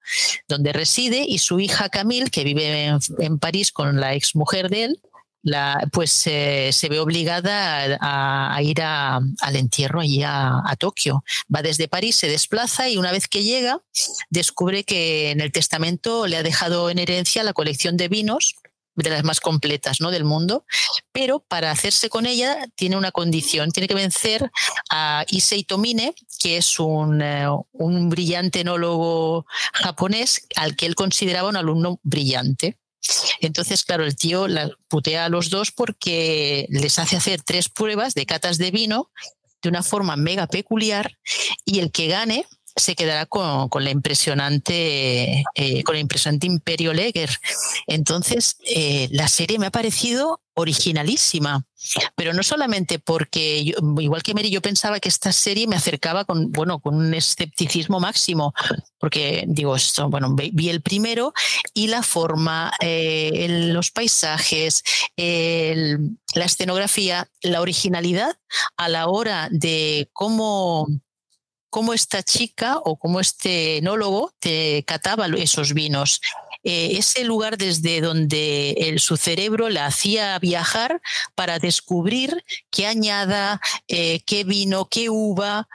donde 0.48 0.72
reside, 0.72 1.24
y 1.28 1.38
su 1.38 1.60
hija 1.60 1.88
Camille, 1.90 2.30
que 2.30 2.44
vive 2.44 2.86
en, 2.86 2.98
en 3.18 3.38
París 3.38 3.70
con 3.70 4.00
la 4.00 4.14
exmujer 4.14 4.68
de 4.68 4.84
él, 4.84 5.00
pues 5.92 6.26
eh, 6.26 6.70
se 6.72 6.88
ve 6.88 6.98
obligada 6.98 7.98
a, 8.00 8.62
ir 8.62 8.82
al 8.82 9.56
entierro 9.56 10.00
allí 10.00 10.22
a, 10.24 10.62
Tokio. 10.78 11.24
Va 11.54 11.62
desde 11.62 11.88
París, 11.88 12.16
se 12.16 12.28
desplaza 12.28 12.88
y 12.88 12.96
una 12.96 13.12
vez 13.12 13.28
que 13.28 13.42
llega 13.42 13.80
descubre 14.30 14.84
que 14.84 15.30
en 15.30 15.40
el 15.40 15.52
testamento 15.52 16.26
le 16.26 16.36
ha 16.36 16.42
dejado 16.42 16.90
en 16.90 16.98
herencia 16.98 17.44
la 17.44 17.52
colección 17.52 17.96
de 17.96 18.08
vinos 18.08 18.56
de 18.96 19.10
las 19.10 19.24
más 19.24 19.40
completas 19.40 20.00
¿no? 20.00 20.10
del 20.10 20.24
mundo, 20.24 20.64
pero 21.12 21.40
para 21.40 21.70
hacerse 21.70 22.08
con 22.08 22.26
ella 22.26 22.66
tiene 22.74 22.96
una 22.96 23.12
condición, 23.12 23.70
tiene 23.70 23.88
que 23.88 23.94
vencer 23.94 24.50
a 24.90 25.24
Issei 25.28 25.64
Tomine, 25.64 26.14
que 26.38 26.56
es 26.56 26.78
un, 26.80 27.20
eh, 27.20 27.46
un 27.72 28.08
brillante 28.08 28.60
enólogo 28.60 29.46
japonés 29.74 30.46
al 30.56 30.76
que 30.76 30.86
él 30.86 30.94
consideraba 30.94 31.50
un 31.50 31.56
alumno 31.56 32.00
brillante. 32.02 32.78
Entonces, 33.40 33.84
claro, 33.84 34.04
el 34.04 34.16
tío 34.16 34.48
la 34.48 34.70
putea 34.88 35.24
a 35.24 35.28
los 35.28 35.50
dos 35.50 35.72
porque 35.72 36.66
les 36.70 36.98
hace 36.98 37.16
hacer 37.16 37.42
tres 37.42 37.68
pruebas 37.68 38.14
de 38.14 38.26
catas 38.26 38.58
de 38.58 38.70
vino 38.70 39.10
de 39.62 39.68
una 39.68 39.82
forma 39.82 40.16
mega 40.16 40.46
peculiar 40.46 41.18
y 41.64 41.80
el 41.80 41.90
que 41.90 42.08
gane 42.08 42.46
se 42.76 42.94
quedará 42.94 43.24
con, 43.24 43.70
la 43.82 43.90
impresionante 43.90 45.44
eh, 45.54 45.82
con 45.82 45.96
el 45.96 46.02
impresionante 46.02 46.46
Imperio 46.46 46.92
Leger. 46.92 47.30
Entonces, 47.86 48.58
eh, 48.66 49.08
la 49.10 49.28
serie 49.28 49.58
me 49.58 49.66
ha 49.66 49.70
parecido 49.70 50.40
originalísima, 50.58 51.66
pero 52.14 52.32
no 52.32 52.42
solamente 52.42 52.98
porque, 52.98 53.74
igual 53.98 54.22
que 54.22 54.34
Mary, 54.34 54.50
yo 54.50 54.62
pensaba 54.62 55.00
que 55.00 55.08
esta 55.08 55.32
serie 55.32 55.66
me 55.66 55.76
acercaba 55.76 56.24
con, 56.24 56.50
bueno, 56.50 56.80
con 56.80 56.94
un 56.94 57.12
escepticismo 57.12 58.00
máximo, 58.00 58.54
porque 58.98 59.44
digo, 59.46 59.76
esto, 59.76 60.08
bueno, 60.08 60.34
vi 60.34 60.70
el 60.70 60.80
primero 60.80 61.34
y 61.74 61.88
la 61.88 62.02
forma, 62.02 62.72
eh, 62.80 63.68
los 63.72 63.90
paisajes, 63.90 64.82
la 65.16 66.44
escenografía, 66.44 67.28
la 67.42 67.60
originalidad 67.60 68.38
a 68.78 68.88
la 68.88 69.08
hora 69.08 69.48
de 69.50 70.08
cómo 70.14 70.86
cómo 71.76 71.92
esta 71.92 72.22
chica 72.22 72.78
o 72.78 72.96
cómo 72.96 73.20
este 73.20 73.76
enólogo 73.76 74.32
te 74.38 74.82
cataba 74.86 75.26
esos 75.36 75.74
vinos. 75.74 76.22
Eh, 76.64 76.96
ese 76.96 77.22
lugar 77.22 77.58
desde 77.58 78.00
donde 78.00 78.94
su 78.96 79.18
cerebro 79.18 79.68
la 79.68 79.84
hacía 79.84 80.38
viajar 80.38 81.02
para 81.34 81.58
descubrir 81.58 82.42
qué 82.70 82.86
añada, 82.86 83.60
eh, 83.88 84.20
qué 84.24 84.44
vino, 84.44 84.86
qué 84.86 85.10
uva 85.10 85.68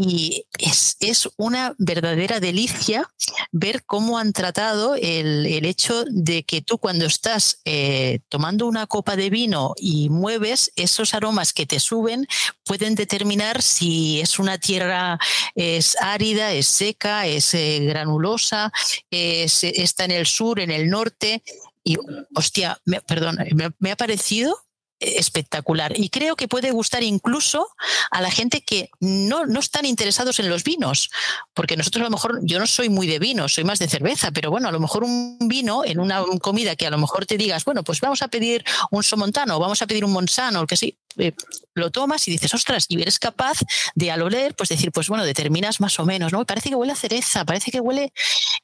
y 0.00 0.46
es, 0.60 0.96
es, 1.00 1.28
una 1.36 1.74
verdadera 1.76 2.38
delicia 2.38 3.10
ver 3.50 3.84
cómo 3.84 4.16
han 4.16 4.32
tratado 4.32 4.94
el, 4.94 5.44
el 5.44 5.64
hecho 5.64 6.04
de 6.06 6.44
que 6.44 6.62
tú 6.62 6.78
cuando 6.78 7.04
estás 7.04 7.60
eh, 7.64 8.20
tomando 8.28 8.68
una 8.68 8.86
copa 8.86 9.16
de 9.16 9.28
vino 9.28 9.74
y 9.76 10.08
mueves 10.08 10.70
esos 10.76 11.14
aromas 11.14 11.52
que 11.52 11.66
te 11.66 11.80
suben, 11.80 12.28
pueden 12.64 12.94
determinar 12.94 13.60
si 13.60 14.20
es 14.20 14.38
una 14.38 14.58
tierra 14.58 15.18
es 15.56 15.96
árida, 16.00 16.52
es 16.52 16.68
seca, 16.68 17.26
es 17.26 17.52
eh, 17.54 17.80
granulosa, 17.80 18.70
es, 19.10 19.64
está 19.64 20.04
en 20.04 20.12
el 20.12 20.26
sur, 20.26 20.60
en 20.60 20.70
el 20.70 20.88
norte. 20.88 21.42
Y, 21.82 21.96
hostia, 22.36 22.80
perdón, 23.08 23.38
me 23.80 23.90
ha 23.90 23.96
parecido 23.96 24.67
espectacular. 25.00 25.98
Y 25.98 26.10
creo 26.10 26.36
que 26.36 26.48
puede 26.48 26.70
gustar 26.70 27.02
incluso 27.02 27.68
a 28.10 28.20
la 28.20 28.30
gente 28.30 28.62
que 28.62 28.90
no, 29.00 29.46
no 29.46 29.60
están 29.60 29.84
interesados 29.84 30.38
en 30.40 30.48
los 30.48 30.64
vinos, 30.64 31.10
porque 31.54 31.76
nosotros 31.76 32.02
a 32.02 32.04
lo 32.04 32.10
mejor, 32.10 32.40
yo 32.42 32.58
no 32.58 32.66
soy 32.66 32.88
muy 32.88 33.06
de 33.06 33.18
vino, 33.18 33.48
soy 33.48 33.64
más 33.64 33.78
de 33.78 33.88
cerveza, 33.88 34.30
pero 34.30 34.50
bueno, 34.50 34.68
a 34.68 34.72
lo 34.72 34.80
mejor 34.80 35.04
un 35.04 35.38
vino 35.40 35.84
en 35.84 36.00
una 36.00 36.22
comida 36.40 36.76
que 36.76 36.86
a 36.86 36.90
lo 36.90 36.98
mejor 36.98 37.26
te 37.26 37.36
digas, 37.36 37.64
bueno, 37.64 37.84
pues 37.84 38.00
vamos 38.00 38.22
a 38.22 38.28
pedir 38.28 38.64
un 38.90 39.02
somontano, 39.02 39.58
vamos 39.58 39.82
a 39.82 39.86
pedir 39.86 40.04
un 40.04 40.12
monsano, 40.12 40.66
que 40.66 40.76
sí, 40.76 40.96
eh, 41.16 41.32
lo 41.74 41.90
tomas 41.90 42.26
y 42.28 42.30
dices, 42.30 42.52
ostras, 42.54 42.86
y 42.88 43.00
eres 43.00 43.18
capaz 43.18 43.58
de 43.94 44.10
al 44.10 44.22
oler, 44.22 44.54
pues 44.54 44.68
decir, 44.68 44.92
pues 44.92 45.08
bueno, 45.08 45.24
determinas 45.24 45.80
más 45.80 45.98
o 45.98 46.04
menos, 46.04 46.32
¿no? 46.32 46.44
Parece 46.44 46.70
que 46.70 46.74
huele 46.74 46.92
a 46.92 46.96
cereza, 46.96 47.44
parece 47.44 47.70
que 47.70 47.80
huele, 47.80 48.12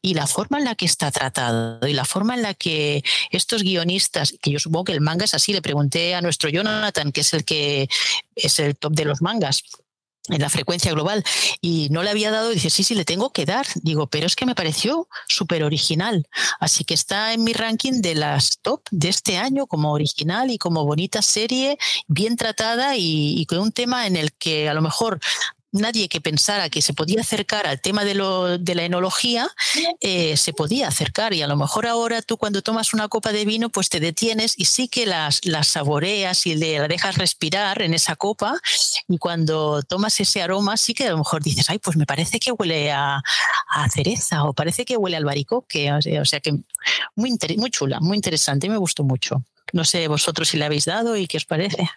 y 0.03 0.15
la 0.15 0.27
forma 0.27 0.59
en 0.59 0.65
la 0.65 0.75
que 0.75 0.87
está 0.87 1.11
tratado 1.11 1.87
y 1.87 1.93
la 1.93 2.05
forma 2.05 2.35
en 2.35 2.43
la 2.43 2.55
que 2.55 3.03
estos 3.31 3.63
guionistas, 3.63 4.35
que 4.43 4.51
yo 4.51 4.59
supongo 4.59 4.85
que 4.85 4.93
el 4.93 5.01
manga 5.01 5.25
es 5.25 5.35
así, 5.35 5.53
le 5.53 5.63
pregunté 5.63 6.15
a 6.15 6.21
nuestro 6.21 6.49
Jonathan, 6.51 7.13
que 7.13 7.21
es 7.21 7.33
el 7.33 7.45
que 7.45 7.89
es 8.35 8.59
el 8.59 8.77
top 8.77 8.93
de 8.95 9.05
los 9.05 9.23
mangas, 9.23 9.63
en 10.29 10.41
la 10.41 10.49
frecuencia 10.49 10.91
global 10.93 11.23
y 11.61 11.89
no 11.91 12.03
le 12.03 12.11
había 12.11 12.31
dado, 12.31 12.49
dice, 12.49 12.71
sí, 12.71 12.83
sí, 12.83 12.95
le 12.95 13.05
tengo 13.05 13.31
que 13.31 13.45
dar. 13.45 13.67
Digo, 13.83 14.07
pero 14.07 14.27
es 14.27 14.37
que 14.37 14.47
me 14.47 14.55
pareció 14.55 15.09
súper 15.29 15.63
original. 15.65 16.27
Así 16.61 16.85
que 16.85 16.95
está 16.95 17.35
en 17.35 17.45
mi 17.45 17.53
ranking 17.53 18.01
de 18.01 18.15
las 18.15 18.59
top 18.63 18.83
de 18.91 19.11
este 19.11 19.37
año 19.37 19.67
como 19.67 19.93
original 19.93 20.51
y 20.51 20.59
como 20.59 20.85
bonita 20.85 21.21
serie, 21.21 21.79
bien 22.09 22.37
tratada 22.37 22.97
y, 22.97 23.45
con 23.47 23.59
un 23.59 23.73
tema 23.73 24.07
en 24.07 24.17
el 24.17 24.33
que 24.33 24.69
a 24.69 24.75
lo 24.75 24.81
mejor 24.81 25.21
nadie 25.75 26.09
que 26.09 26.21
pensara 26.21 26.71
que 26.71 26.81
se 26.81 26.95
podía 26.95 27.21
acercar 27.21 27.67
al 27.67 27.81
tema 27.81 28.05
de, 28.05 28.15
lo, 28.15 28.59
de 28.59 28.75
la 28.75 28.85
enología, 28.85 29.49
eh, 30.01 30.37
se 30.37 30.53
podía 30.53 30.89
acercar. 30.89 31.35
Y 31.35 31.43
a 31.43 31.47
lo 31.47 31.57
mejor 31.57 31.87
ahora 31.87 32.23
tú 32.23 32.37
cuando 32.39 32.63
tomas 32.63 32.95
una 32.95 33.09
copa 33.09 33.33
de 33.33 33.45
vino, 33.45 33.69
pues 33.71 33.89
te 33.89 34.01
detienes 34.01 34.55
y 34.57 34.67
sí 34.67 34.89
que 34.89 35.07
las, 35.07 35.41
saboreas 35.63 36.47
y 36.47 36.55
le, 36.55 36.79
la 36.79 36.89
dejas 36.89 37.19
respirar 37.19 37.83
en 37.83 37.93
esa 37.93 38.17
copa. 38.17 38.59
Y 39.09 39.19
cuando 39.19 39.83
tomas 39.83 40.19
ese 40.21 40.43
aroma, 40.43 40.77
sí 40.77 40.95
que 40.95 41.09
a 41.09 41.11
lo 41.11 41.19
mejor 41.19 41.43
dices, 41.43 41.69
ay, 41.69 41.79
pues 41.79 41.97
me 41.97 42.07
parece 42.07 42.39
que 42.39 42.53
huele 42.53 42.93
a, 42.93 43.23
cereza 43.93 44.45
o 44.45 44.53
parece 44.55 44.85
que 44.85 44.97
huele 44.97 45.17
al 45.17 45.25
baricoque. 45.25 45.93
O 45.93 46.25
sea, 46.25 46.41
que 46.41 46.53
muy, 47.17 47.37
muy 47.57 47.71
chula, 47.71 48.01
muy 48.01 48.17
interesante, 48.17 48.69
me 48.69 48.77
gustó 48.77 49.03
mucho. 49.03 49.45
No 49.73 49.85
sé 49.85 50.07
vosotros 50.09 50.49
si 50.49 50.57
le 50.57 50.65
habéis 50.65 50.85
dado 50.85 51.17
y 51.17 51.27
qué 51.27 51.37
os 51.37 51.45
parece. 51.45 51.89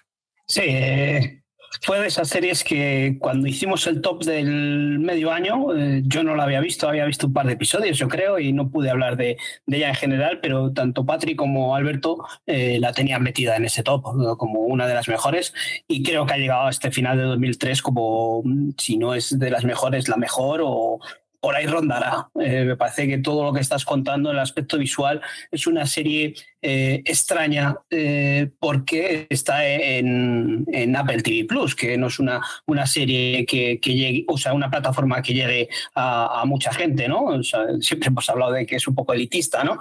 Sí, 0.48 0.62
eh, 0.64 1.44
fue 1.82 2.00
de 2.00 2.08
esas 2.08 2.30
series 2.30 2.64
que 2.64 3.18
cuando 3.20 3.48
hicimos 3.48 3.88
el 3.88 4.02
top 4.02 4.24
del 4.24 5.00
medio 5.00 5.32
año, 5.32 5.76
eh, 5.76 6.02
yo 6.06 6.24
no 6.24 6.36
la 6.36 6.44
había 6.44 6.60
visto, 6.60 6.88
había 6.88 7.06
visto 7.06 7.28
un 7.28 7.34
par 7.34 7.46
de 7.46 7.54
episodios, 7.54 7.98
yo 7.98 8.08
creo, 8.08 8.40
y 8.40 8.54
no 8.54 8.70
pude 8.70 8.90
hablar 8.90 9.18
de, 9.18 9.38
ella 9.68 9.90
en 9.90 9.96
general, 9.96 10.40
pero 10.42 10.72
tanto 10.74 11.06
Patrick 11.06 11.38
como 11.38 11.76
Alberto 11.76 12.26
eh, 12.46 12.78
la 12.80 12.94
tenían 12.94 13.24
metida 13.24 13.56
en 13.56 13.66
ese 13.66 13.84
top 13.84 14.04
como 14.38 14.62
una 14.62 14.88
de 14.88 14.94
las 14.94 15.08
mejores, 15.08 15.54
y 15.88 16.04
creo 16.04 16.26
que 16.26 16.34
ha 16.34 16.38
llegado 16.38 16.68
a 16.68 16.70
este 16.70 16.92
final 16.92 17.18
de 17.18 17.24
2003 17.24 17.82
como, 17.82 18.42
mm, 18.44 18.72
si 18.78 18.98
no 18.98 19.14
es 19.14 19.38
de 19.38 19.50
las 19.50 19.64
mejores, 19.64 20.08
la 20.08 20.18
mejor 20.18 20.62
o 20.64 21.00
por 21.40 21.56
ahí 21.56 21.66
rondará. 21.66 22.30
Eh, 22.40 22.64
me 22.66 22.76
parece 22.76 23.08
que 23.08 23.20
todo 23.20 23.44
lo 23.44 23.54
que 23.54 23.60
estás 23.60 23.86
contando, 23.86 24.32
el 24.32 24.40
aspecto 24.40 24.78
visual, 24.78 25.22
es 25.52 25.68
una 25.68 25.86
serie 25.86 26.34
eh, 26.62 27.02
extraña 27.06 27.76
eh, 27.90 28.50
porque 28.60 29.28
está 29.30 29.66
en, 29.68 30.66
Apple 30.96 31.22
TV 31.22 31.46
Plus, 31.46 31.76
que 31.76 31.98
no 31.98 32.08
es 32.08 32.20
una, 32.20 32.42
una 32.66 32.88
serie 32.88 33.46
que, 33.46 33.80
llegue, 33.84 34.26
o 34.28 34.38
sea, 34.38 34.54
una 34.54 34.70
plataforma 34.70 35.22
que 35.22 35.34
llegue 35.34 35.70
a, 35.96 36.44
mucha 36.46 36.74
gente, 36.74 37.08
¿no? 37.08 37.42
siempre 37.82 38.08
hemos 38.08 38.30
hablado 38.30 38.54
de 38.54 38.66
que 38.66 38.78
es 38.78 38.88
un 38.88 38.96
poco 38.96 39.14
elitista, 39.14 39.64
¿no? 39.64 39.78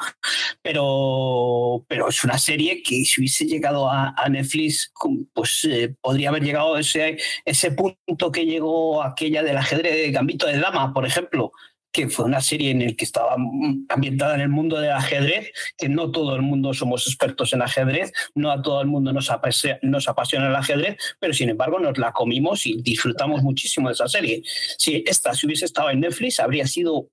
Pero, 0.63 1.85
pero 1.89 2.09
es 2.09 2.25
una 2.25 2.39
serie 2.39 2.83
que 2.83 3.05
si 3.05 3.21
hubiese 3.21 3.47
llegado 3.47 3.89
a, 3.91 4.15
Netflix, 4.29 4.93
pues 5.33 5.69
podría 6.01 6.31
haber 6.31 6.43
llegado 6.43 6.75
a 6.75 6.81
ese, 6.81 7.17
ese 7.45 7.71
punto 7.71 8.33
que 8.33 8.45
llegó 8.45 9.03
aquella 9.03 9.43
del 9.43 9.57
ajedrez 9.57 9.95
de 9.95 10.11
Gambito 10.11 10.47
de 10.47 10.59
Dama, 10.59 10.93
por 10.93 11.07
ejemplo, 11.07 11.53
que 11.97 12.11
fue 12.11 12.27
una 12.27 12.43
serie 12.43 12.73
en 12.73 12.85
la 12.85 12.93
que 12.93 13.07
estaba 13.07 13.37
ambientada 13.89 14.35
en 14.35 14.43
el 14.43 14.51
mundo 14.51 14.79
del 14.79 14.91
ajedrez, 14.91 15.51
que 15.79 15.89
no 15.89 16.11
todo 16.11 16.37
el 16.37 16.43
mundo 16.43 16.75
somos 16.75 17.07
expertos 17.07 17.55
en 17.55 17.63
ajedrez, 17.63 18.13
no 18.35 18.51
a 18.51 18.61
todo 18.61 18.83
el 18.83 18.87
mundo 18.87 19.15
nos, 19.15 19.31
apasiona, 19.31 19.79
el 20.49 20.57
ajedrez, 20.57 20.99
pero 21.19 21.33
sin 21.33 21.49
embargo 21.49 21.79
nos 21.79 21.97
la 21.97 22.13
comimos 22.13 22.67
y 22.67 22.83
disfrutamos 22.83 23.43
muchísimo 23.43 23.89
de 23.89 23.95
esa 23.95 24.09
serie. 24.09 24.43
Si 24.77 25.03
esta 25.07 25.33
si 25.33 25.47
hubiese 25.47 25.65
estado 25.65 25.89
en 25.89 26.01
Netflix, 26.01 26.39
habría 26.39 26.67
sido 26.67 27.09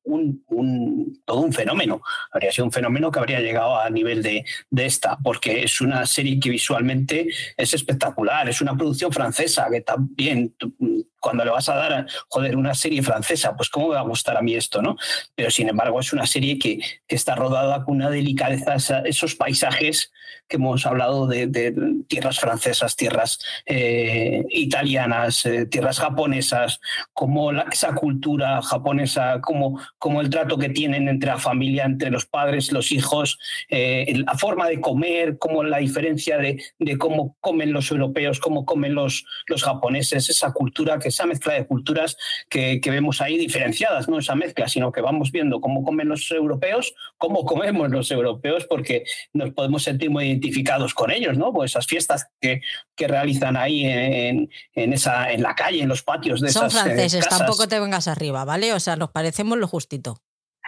todo 1.24 1.40
un 1.40 1.54
fenómeno, 1.54 2.02
habría 2.34 2.52
sido 2.52 2.66
un 2.66 2.74
fenómeno 2.74 3.10
que 3.10 3.20
habría 3.20 3.40
llegado 3.40 3.80
a 3.80 3.90
nivel 3.90 4.22
de, 4.22 4.44
esta, 4.76 5.18
porque 5.24 5.64
es 5.64 5.80
una 5.80 6.06
serie 6.06 6.42
que 6.42 6.50
visualmente 6.50 7.30
es 7.56 7.74
espectacular, 7.74 8.50
es 8.50 8.60
una 8.60 8.76
producción 8.76 9.14
francesa 9.14 9.68
que 9.72 9.80
también 9.80 10.54
cuando 11.24 11.46
le 11.46 11.52
vas 11.52 11.70
a 11.70 11.76
dar, 11.76 12.06
una 12.54 12.74
serie 12.76 13.02
francesa, 13.02 13.56
pues 13.56 13.70
cómo 13.70 13.88
me 13.88 13.96
va 13.96 14.02
a 14.02 14.04
gustar 14.04 14.36
a 14.36 14.42
mí 14.42 14.56
esto, 14.56 14.73
Pero 15.36 15.52
sin 15.52 15.70
embargo 15.70 16.00
es 16.00 16.14
una 16.14 16.26
serie 16.26 16.58
que, 16.58 16.80
que 17.08 17.16
está 17.16 17.36
rodada 17.36 17.84
con 17.84 17.96
una 17.96 18.10
delicadeza, 18.10 18.76
esos 19.06 19.36
paisajes 19.36 20.12
que 20.48 20.58
hemos 20.58 20.86
hablado 20.86 21.28
de, 21.28 21.74
tierras 22.08 22.40
francesas, 22.40 22.96
tierras 22.96 23.40
eh, 23.66 24.44
italianas, 24.50 25.46
eh, 25.46 25.66
tierras 25.66 26.00
japonesas, 26.00 26.80
como 27.14 27.52
esa 27.52 27.96
cultura 27.96 28.62
japonesa, 28.62 29.42
como, 29.42 29.80
como 29.98 30.22
el 30.22 30.30
trato 30.30 30.58
que 30.58 30.70
tienen 30.70 31.08
entre 31.08 31.30
la 31.30 31.40
familia, 31.40 31.86
entre 31.86 32.12
los 32.12 32.26
padres, 32.26 32.72
los 32.72 32.92
hijos, 32.92 33.40
eh, 33.70 34.22
la 34.26 34.38
forma 34.38 34.68
de 34.68 34.80
comer, 34.82 35.38
como 35.38 35.64
la 35.64 35.78
diferencia 35.78 36.38
de, 36.38 36.62
de, 36.78 36.98
cómo 36.98 37.36
comen 37.40 37.74
los 37.74 37.90
europeos, 37.92 38.40
cómo 38.40 38.66
comen 38.66 38.94
los, 38.94 39.26
los 39.48 39.64
japoneses, 39.64 40.30
esa 40.30 40.52
cultura, 40.52 41.00
que 41.00 41.10
esa 41.10 41.26
mezcla 41.26 41.54
de 41.54 41.66
culturas 41.66 42.18
que, 42.50 42.80
que 42.82 42.92
vemos 42.92 43.22
ahí 43.22 43.38
diferenciadas, 43.38 44.08
no 44.08 44.20
esa 44.20 44.36
mezcla, 44.36 44.63
sino 44.68 44.92
que 44.92 45.02
vamos 45.02 45.32
viendo 45.32 45.62
cómo 45.62 45.84
comen 45.84 46.10
los 46.10 46.30
europeos, 46.32 46.94
cómo 47.18 47.46
comemos 47.46 47.90
los 47.90 48.12
europeos, 48.12 48.66
porque 48.70 49.04
nos 49.34 49.52
podemos 49.52 49.84
sentir 49.84 50.10
muy 50.10 50.26
identificados 50.26 50.94
con 50.94 51.12
ellos, 51.12 51.38
¿no? 51.38 51.54
Pues 51.54 51.72
esas 51.72 51.88
fiestas 51.88 52.28
que, 52.40 52.62
que 52.96 53.08
realizan 53.08 53.58
ahí 53.58 53.86
en, 53.86 54.50
en, 54.74 54.94
esa, 54.94 55.32
en 55.32 55.44
la 55.44 55.56
calle, 55.56 55.82
en 55.82 55.90
los 55.90 56.04
patios 56.04 56.42
de 56.42 56.50
Son 56.50 56.68
esas 56.68 56.74
Son 56.74 56.82
eh, 56.82 56.96
franceses, 56.96 57.28
tampoco 57.28 57.68
te 57.68 57.80
vengas 57.80 58.08
arriba, 58.08 58.46
¿vale? 58.46 58.74
O 58.74 58.80
sea, 58.80 58.96
nos 58.96 59.12
parecemos 59.12 59.58
lo 59.58 59.68
justito. 59.68 60.22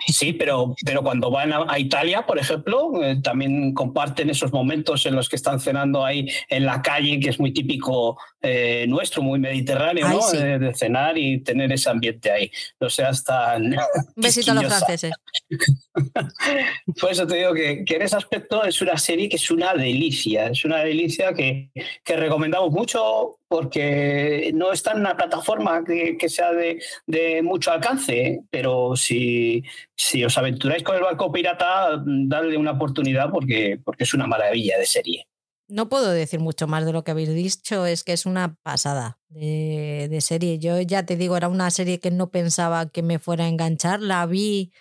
Sí, 0.08 0.34
pero, 0.34 0.76
pero 0.86 1.02
cuando 1.02 1.32
van 1.32 1.54
a, 1.54 1.80
Italia, 1.80 2.26
por 2.26 2.38
ejemplo, 2.38 3.02
eh, 3.02 3.18
también 3.24 3.74
comparten 3.74 4.30
esos 4.30 4.52
momentos 4.52 5.06
en 5.06 5.16
los 5.16 5.30
que 5.30 5.38
están 5.38 5.60
cenando 5.62 6.04
ahí 6.04 6.28
en 6.50 6.66
la 6.66 6.82
calle, 6.82 7.20
que 7.20 7.30
es 7.30 7.40
muy 7.40 7.54
típico 7.54 8.18
eh, 8.42 8.86
nuestro, 8.90 9.22
muy 9.22 9.40
mediterráneo, 9.40 10.08
¿no? 10.10 10.30
De, 10.32 10.74
cenar 10.76 11.18
y 11.18 11.40
tener 11.40 11.72
ese 11.72 11.90
ambiente 11.90 12.30
ahí. 12.30 12.52
No 12.80 12.90
sea, 12.90 13.10
hasta... 13.10 13.56
Un 13.56 13.78
besito 14.18 14.52
a 14.52 14.56
los 14.56 14.66
franceses. 14.66 15.14
por 17.00 17.12
eso 17.12 17.26
te 17.26 17.38
digo 17.38 17.54
que, 17.54 17.86
que, 17.86 17.96
en 17.96 18.02
ese 18.02 18.18
aspecto 18.18 18.66
es 18.66 18.82
una 18.82 18.98
serie 18.98 19.30
que 19.30 19.38
es 19.38 19.50
una 19.50 19.74
delicia, 19.74 20.48
es 20.48 20.66
una 20.66 20.80
delicia 20.80 21.34
que, 21.34 21.72
que 22.04 22.16
recomendamos 22.18 22.72
mucho 22.72 23.40
porque 23.48 24.52
no 24.54 24.72
está 24.72 24.92
en 24.92 25.02
una 25.02 25.16
plataforma 25.16 25.84
que, 25.86 26.30
sea 26.30 26.52
de, 26.52 27.42
mucho 27.44 27.72
alcance, 27.72 28.42
pero 28.50 28.96
si, 28.96 29.64
si, 29.96 30.24
os 30.24 30.38
aventuráis 30.38 30.84
con 30.84 30.96
el 30.96 31.04
barco 31.04 31.32
pirata, 31.32 32.02
dadle 32.06 32.58
una 32.58 32.72
oportunidad 32.72 33.30
porque, 33.32 33.80
porque 33.84 34.04
es 34.04 34.14
una 34.14 34.28
maravilla 34.28 34.78
de 34.78 34.86
serie. 34.86 35.28
No 35.68 35.90
puedo 35.90 36.12
decir 36.12 36.40
mucho 36.40 36.68
más 36.68 36.86
de 36.86 36.94
lo 36.94 37.04
que 37.04 37.12
habéis 37.12 37.34
dicho, 37.34 37.86
es 37.86 38.04
que 38.04 38.14
es 38.14 38.26
una 38.26 38.56
pasada 38.62 39.20
de, 39.30 40.18
serie. 40.22 40.60
Yo 40.60 40.80
ya 40.82 41.06
te 41.06 41.16
digo, 41.16 41.38
era 41.38 41.48
una 41.48 41.72
serie 41.72 42.00
que 42.00 42.12
no 42.12 42.30
pensaba 42.30 42.90
que 42.90 43.02
me 43.02 43.20
fuera 43.20 43.46
a 43.46 43.48
enganchar, 43.48 44.02
la 44.02 44.26
vi 44.26 44.72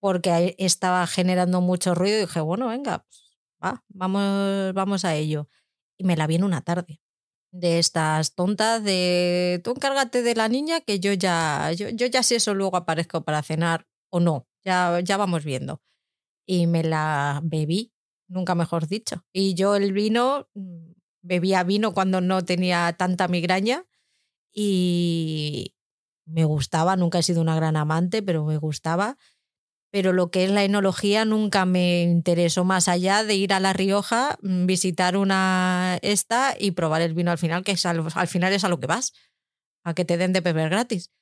porque 0.00 0.54
estaba 0.58 1.06
generando 1.06 1.60
mucho 1.60 1.94
ruido 1.94 2.18
y 2.18 2.20
dije, 2.22 2.40
bueno, 2.40 2.68
venga, 2.68 3.06
pues, 3.08 3.74
vamos, 3.88 4.74
vamos 4.74 5.04
a 5.04 5.14
ello. 5.14 5.48
Y 5.96 6.04
me 6.04 6.16
la 6.16 6.26
vi 6.26 6.34
en 6.34 6.44
una 6.44 6.62
tarde 6.62 7.00
de 7.54 7.78
estas 7.78 8.34
tontas 8.34 8.82
de 8.82 9.60
tú 9.62 9.70
encárgate 9.70 10.22
de 10.22 10.34
la 10.34 10.48
niña 10.48 10.80
que 10.80 10.98
yo 10.98 11.12
ya, 11.12 11.70
yo, 11.72 11.88
yo 11.88 12.06
ya 12.06 12.24
si 12.24 12.34
eso 12.34 12.52
luego 12.52 12.76
aparezco 12.76 13.22
para 13.22 13.42
cenar 13.42 13.86
o 14.10 14.18
no, 14.18 14.48
ya, 14.64 14.98
ya 15.00 15.16
vamos 15.16 15.44
viendo. 15.44 15.80
Y 16.46 16.66
me 16.66 16.82
la 16.82 17.40
bebí, 17.44 17.92
nunca 18.28 18.56
mejor 18.56 18.88
dicho. 18.88 19.24
Y 19.32 19.54
yo 19.54 19.76
el 19.76 19.92
vino, 19.92 20.48
mm, 20.54 20.92
bebía 21.22 21.62
vino 21.62 21.94
cuando 21.94 22.20
no 22.20 22.44
tenía 22.44 22.92
tanta 22.98 23.28
migraña 23.28 23.84
y 24.52 25.76
me 26.26 26.44
gustaba, 26.44 26.96
nunca 26.96 27.20
he 27.20 27.22
sido 27.22 27.40
una 27.40 27.54
gran 27.54 27.76
amante, 27.76 28.20
pero 28.22 28.44
me 28.44 28.56
gustaba 28.56 29.16
pero 29.94 30.12
lo 30.12 30.32
que 30.32 30.42
es 30.42 30.50
la 30.50 30.64
enología 30.64 31.24
nunca 31.24 31.66
me 31.66 32.02
interesó 32.02 32.64
más 32.64 32.88
allá 32.88 33.22
de 33.22 33.36
ir 33.36 33.52
a 33.52 33.60
La 33.60 33.72
Rioja, 33.72 34.40
mm, 34.42 34.66
visitar 34.66 35.16
una 35.16 36.00
esta 36.02 36.56
y 36.58 36.72
probar 36.72 37.00
el 37.00 37.14
vino 37.14 37.30
al 37.30 37.38
final, 37.38 37.62
que 37.62 37.76
al 37.84 38.26
final 38.26 38.52
es 38.52 38.64
a 38.64 38.68
lo 38.68 38.80
que 38.80 38.88
vas, 38.88 39.12
a 39.84 39.94
que 39.94 40.04
te 40.04 40.16
den 40.16 40.32
de 40.32 40.40
beber 40.40 40.68
gratis. 40.68 41.12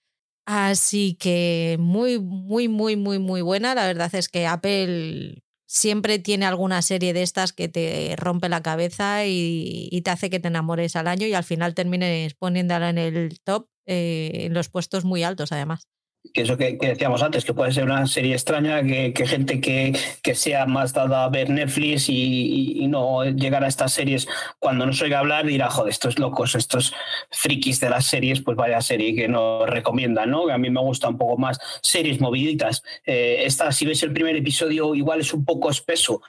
Así 0.47 1.19
que 1.20 1.77
muy, 1.81 2.19
muy, 2.19 2.69
muy, 2.69 2.97
muy, 2.97 3.19
muy 3.19 3.43
buena. 3.43 3.74
La 3.74 3.86
verdad 3.86 4.15
es 4.15 4.31
que 4.31 4.47
Apple 4.47 5.43
siempre 5.66 6.19
tiene 6.19 6.47
alguna 6.47 6.81
serie 6.81 7.12
de 7.12 7.24
estas 7.24 7.53
que 7.53 7.69
te 7.69 8.16
rompe 8.16 8.49
la 8.49 8.62
cabeza 8.62 9.27
y, 9.27 10.01
te 10.03 10.11
hace 10.11 10.31
que 10.31 10.40
te 10.40 10.49
enamores 10.49 10.97
al 10.97 11.09
año 11.09 11.27
y 11.27 11.35
al 11.35 11.44
final 11.44 11.74
termines 11.74 12.32
poniéndola 12.32 12.89
en 12.89 12.97
el 12.97 13.39
top, 13.44 13.69
eh, 13.85 14.47
en 14.47 14.55
los 14.55 14.70
puestos 14.70 15.05
muy 15.05 15.24
altos 15.24 15.53
además 15.53 15.89
que 16.32 16.43
eso 16.43 16.57
que, 16.57 16.78
decíamos 16.81 17.23
antes, 17.23 17.44
que 17.44 17.53
puede 17.53 17.73
ser 17.73 17.85
una 17.85 18.07
serie 18.07 18.32
extraña, 18.32 18.82
que, 18.82 19.12
gente 19.27 19.61
que, 19.61 19.99
que, 20.23 20.35
sea 20.35 20.66
más 20.66 20.93
dada 20.93 21.24
a 21.24 21.28
ver 21.28 21.51
Netflix 21.51 22.09
y, 22.09 22.86
no 22.89 23.24
llegar 23.24 23.65
a 23.65 23.69
estas 23.69 23.93
series 23.93 24.28
cuando 24.59 24.85
nos 24.85 25.01
oiga 25.01 25.19
hablar 25.19 25.47
dirá, 25.47 25.70
joder, 25.70 25.90
estos 25.90 26.19
locos, 26.19 26.55
estos 26.55 26.93
frikis 27.31 27.81
de 27.81 27.90
las 27.90 28.07
series, 28.07 28.40
pues 28.43 28.57
vaya 28.57 28.81
serie 28.82 29.15
que 29.15 29.28
nos 29.28 29.69
recomiendan, 29.69 30.31
¿no? 30.31 30.47
Que 30.47 30.53
a 30.53 30.59
mí 30.59 30.69
me 30.69 30.81
gusta 30.81 31.09
un 31.09 31.16
poco 31.16 31.39
más 31.39 31.59
series 31.82 32.20
moviditas. 32.20 32.82
Eh, 33.07 33.44
esta, 33.44 33.73
si 33.73 33.86
ves 33.86 34.03
el 34.03 34.12
primer 34.12 34.36
episodio, 34.36 34.94
igual 34.94 35.20
es 35.20 35.32
un 35.32 35.44
poco 35.44 35.70
espeso, 35.70 36.20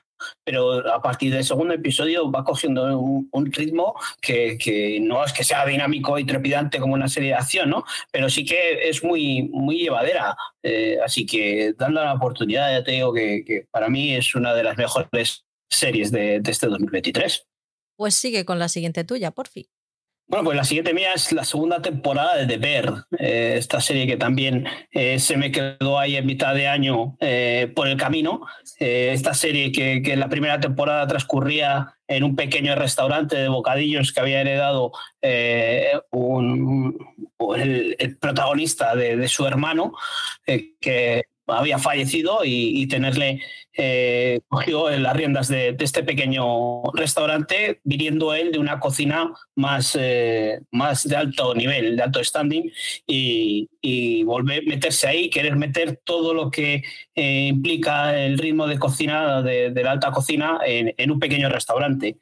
pero 0.44 0.88
a 0.92 1.02
partir 1.02 1.34
del 1.34 1.44
segundo 1.44 1.74
episodio 1.74 2.32
va 2.32 2.44
cogiendo 2.44 3.00
un, 3.00 3.52
ritmo 3.52 3.96
que, 4.22 5.00
no 5.02 5.24
es 5.24 5.34
que 5.34 5.44
sea 5.44 5.66
dinámico 5.66 6.18
y 6.18 6.26
trepidante 6.26 6.80
como 6.80 6.94
una 6.94 7.08
serie 7.08 7.30
de 7.30 7.36
acción, 7.36 7.70
¿no? 7.70 7.84
Pero 8.12 8.30
sí 8.30 8.46
que 8.46 8.90
es 8.90 9.04
muy, 9.04 9.44
muy 9.44 9.78
llevadera. 9.78 10.36
Eh, 10.64 10.98
así 11.04 11.26
que 11.26 11.74
dando 11.78 12.04
la 12.04 12.14
oportunidad, 12.14 12.72
ya 12.72 12.84
te 12.84 12.92
digo 12.92 13.14
que, 13.14 13.68
para 13.72 13.90
mí 13.90 14.16
es 14.16 14.34
una 14.36 14.54
de 14.54 14.64
las 14.64 14.78
mejores 14.78 15.46
series 15.70 16.12
de, 16.12 16.40
de 16.40 16.52
este 16.52 16.68
2023. 16.68 17.46
Pues 17.96 18.16
sigue 18.16 18.46
con 18.46 18.60
la 18.60 18.70
siguiente 18.70 19.04
tuya, 19.04 19.32
por 19.32 19.48
fin. 19.48 19.68
Bueno, 20.34 20.46
pues 20.46 20.58
la 20.58 20.64
siguiente 20.64 20.96
mía 20.96 21.14
es 21.14 21.32
la 21.32 21.44
segunda 21.44 21.80
temporada 21.80 22.36
de 22.38 22.48
The 22.48 22.58
Bear, 22.58 23.06
eh, 23.20 23.54
esta 23.56 23.80
serie 23.80 24.08
que 24.08 24.18
también 24.18 24.66
eh, 24.90 25.20
se 25.20 25.38
me 25.38 25.52
quedó 25.52 26.00
ahí 26.00 26.16
en 26.16 26.26
mitad 26.26 26.56
de 26.56 26.68
año 26.68 27.16
eh, 27.20 27.72
por 27.76 27.88
el 27.88 27.98
camino. 27.98 28.42
esta 28.80 29.36
serie 29.36 29.72
que, 29.72 30.02
en 30.04 30.20
la 30.20 30.30
primera 30.30 30.60
temporada 30.60 31.06
transcurría 31.06 31.94
en 32.08 32.24
un 32.24 32.36
pequeño 32.36 32.74
restaurante 32.74 33.36
de 33.36 33.48
bocadillos 33.48 34.12
que 34.12 34.22
había 34.22 34.42
heredado 34.42 34.92
un, 36.10 36.98
el, 37.56 38.18
protagonista 38.20 38.96
de, 38.96 39.28
su 39.28 39.46
hermano, 39.46 39.94
que 40.82 41.26
había 41.48 41.78
fallecido 41.78 42.40
y, 42.44 42.88
tenerle 42.88 43.42
eh, 43.76 44.40
cogió 44.48 44.90
las 44.90 45.16
riendas 45.16 45.48
de, 45.48 45.76
este 45.80 46.04
pequeño 46.04 46.84
restaurante, 46.94 47.82
viniendo 47.84 48.34
él 48.34 48.52
de 48.52 48.60
una 48.60 48.80
cocina 48.80 49.34
más, 49.56 49.98
eh, 50.00 50.62
más 50.72 51.08
de 51.08 51.16
alto 51.16 51.56
nivel, 51.56 51.96
de 51.96 52.04
alto 52.04 52.24
standing, 52.24 52.72
y, 53.08 53.70
y 53.82 54.24
volver 54.24 54.60
a 54.60 54.70
meterse 54.70 55.08
ahí, 55.08 55.30
querer 55.30 55.56
meter 55.56 56.00
todo 56.04 56.34
lo 56.34 56.52
que 56.52 56.84
eh, 57.16 57.48
implica 57.48 58.18
el 58.20 58.38
ritmo 58.38 58.68
de 58.68 58.80
cocina, 58.80 59.42
de, 59.42 59.72
de 59.72 59.84
la 59.84 59.92
alta 59.92 60.12
cocina, 60.12 60.60
en, 60.66 60.94
en, 60.98 61.12
un 61.12 61.20
pequeño 61.20 61.50
restaurante. 61.50 62.18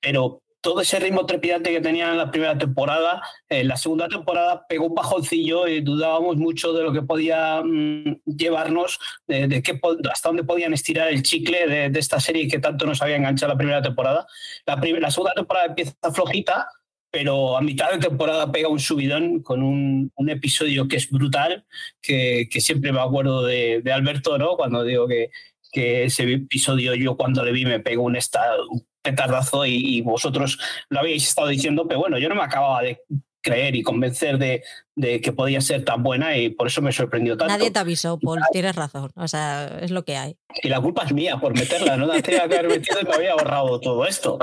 Pero 0.00 0.43
todo 0.64 0.80
ese 0.80 0.98
ritmo 0.98 1.26
trepidante 1.26 1.70
que 1.70 1.82
tenía 1.82 2.10
en 2.10 2.16
la 2.16 2.30
primera 2.30 2.56
temporada, 2.56 3.22
en 3.50 3.68
la 3.68 3.76
segunda 3.76 4.08
temporada 4.08 4.66
pegó 4.66 4.86
un 4.86 4.94
bajoncillo 4.94 5.68
y 5.68 5.82
dudábamos 5.82 6.38
mucho 6.38 6.72
de 6.72 6.82
lo 6.82 6.90
que 6.90 7.02
podía 7.02 7.62
mm, 7.62 8.22
llevarnos, 8.24 8.98
de, 9.26 9.62
qué, 9.62 9.78
hasta 10.10 10.30
dónde 10.30 10.42
podían 10.42 10.72
estirar 10.72 11.08
el 11.08 11.22
chicle 11.22 11.90
de, 11.90 11.98
esta 11.98 12.18
serie 12.18 12.48
que 12.48 12.60
tanto 12.60 12.86
nos 12.86 13.02
había 13.02 13.16
enganchado 13.16 13.52
la 13.52 13.58
primera 13.58 13.82
temporada. 13.82 14.26
La, 14.64 14.76
la 14.76 15.10
segunda 15.10 15.34
temporada 15.34 15.66
empieza 15.66 15.92
flojita, 16.14 16.66
pero 17.10 17.58
a 17.58 17.60
mitad 17.60 17.92
de 17.92 17.98
temporada 17.98 18.50
pega 18.50 18.68
un 18.68 18.80
subidón 18.80 19.42
con 19.42 19.62
un, 19.62 20.10
episodio 20.30 20.88
que 20.88 20.96
es 20.96 21.10
brutal, 21.10 21.66
que, 22.00 22.48
siempre 22.58 22.90
me 22.90 23.00
acuerdo 23.00 23.44
de, 23.44 23.82
Alberto, 23.92 24.38
¿no? 24.38 24.56
Cuando 24.56 24.82
digo 24.82 25.06
que, 25.06 25.28
que 25.70 26.04
ese 26.04 26.22
episodio 26.32 26.94
yo 26.94 27.18
cuando 27.18 27.44
le 27.44 27.52
vi 27.52 27.66
me 27.66 27.80
pegó 27.80 28.04
un, 28.04 28.16
estado, 28.16 28.66
petardazo 29.04 29.66
y, 29.66 29.74
y, 29.74 30.00
vosotros 30.00 30.58
lo 30.88 31.00
habéis 31.00 31.28
estado 31.28 31.48
diciendo, 31.48 31.86
pero 31.86 32.00
bueno, 32.00 32.18
yo 32.18 32.28
no 32.28 32.34
me 32.34 32.42
acababa 32.42 32.82
de 32.82 33.02
creer 33.44 33.76
y 33.76 33.82
convencer 33.82 34.38
de, 34.38 34.64
de, 34.96 35.20
que 35.20 35.30
podía 35.30 35.60
ser 35.60 35.84
tan 35.84 36.02
buena 36.02 36.36
y 36.36 36.48
por 36.48 36.66
eso 36.66 36.80
me 36.80 36.90
sorprendió 36.90 37.36
tanto. 37.36 37.52
Nadie 37.52 37.70
te 37.70 37.78
avisó, 37.78 38.18
Paul, 38.18 38.40
tienes 38.50 38.74
razón, 38.74 39.12
o 39.14 39.28
sea, 39.28 39.78
es 39.82 39.90
lo 39.90 40.04
que 40.04 40.16
hay. 40.16 40.36
Y 40.62 40.68
la 40.68 40.80
culpa 40.80 41.04
es 41.04 41.12
mía 41.12 41.36
por 41.36 41.54
meterla, 41.54 41.96
no 41.96 42.08
tenía 42.22 42.48
que 42.48 42.54
haber 42.56 42.68
metido 42.68 43.00
y 43.00 43.04
me 43.04 43.14
había 43.14 43.32
ahorrado 43.32 43.78
todo 43.80 44.06
esto. 44.06 44.38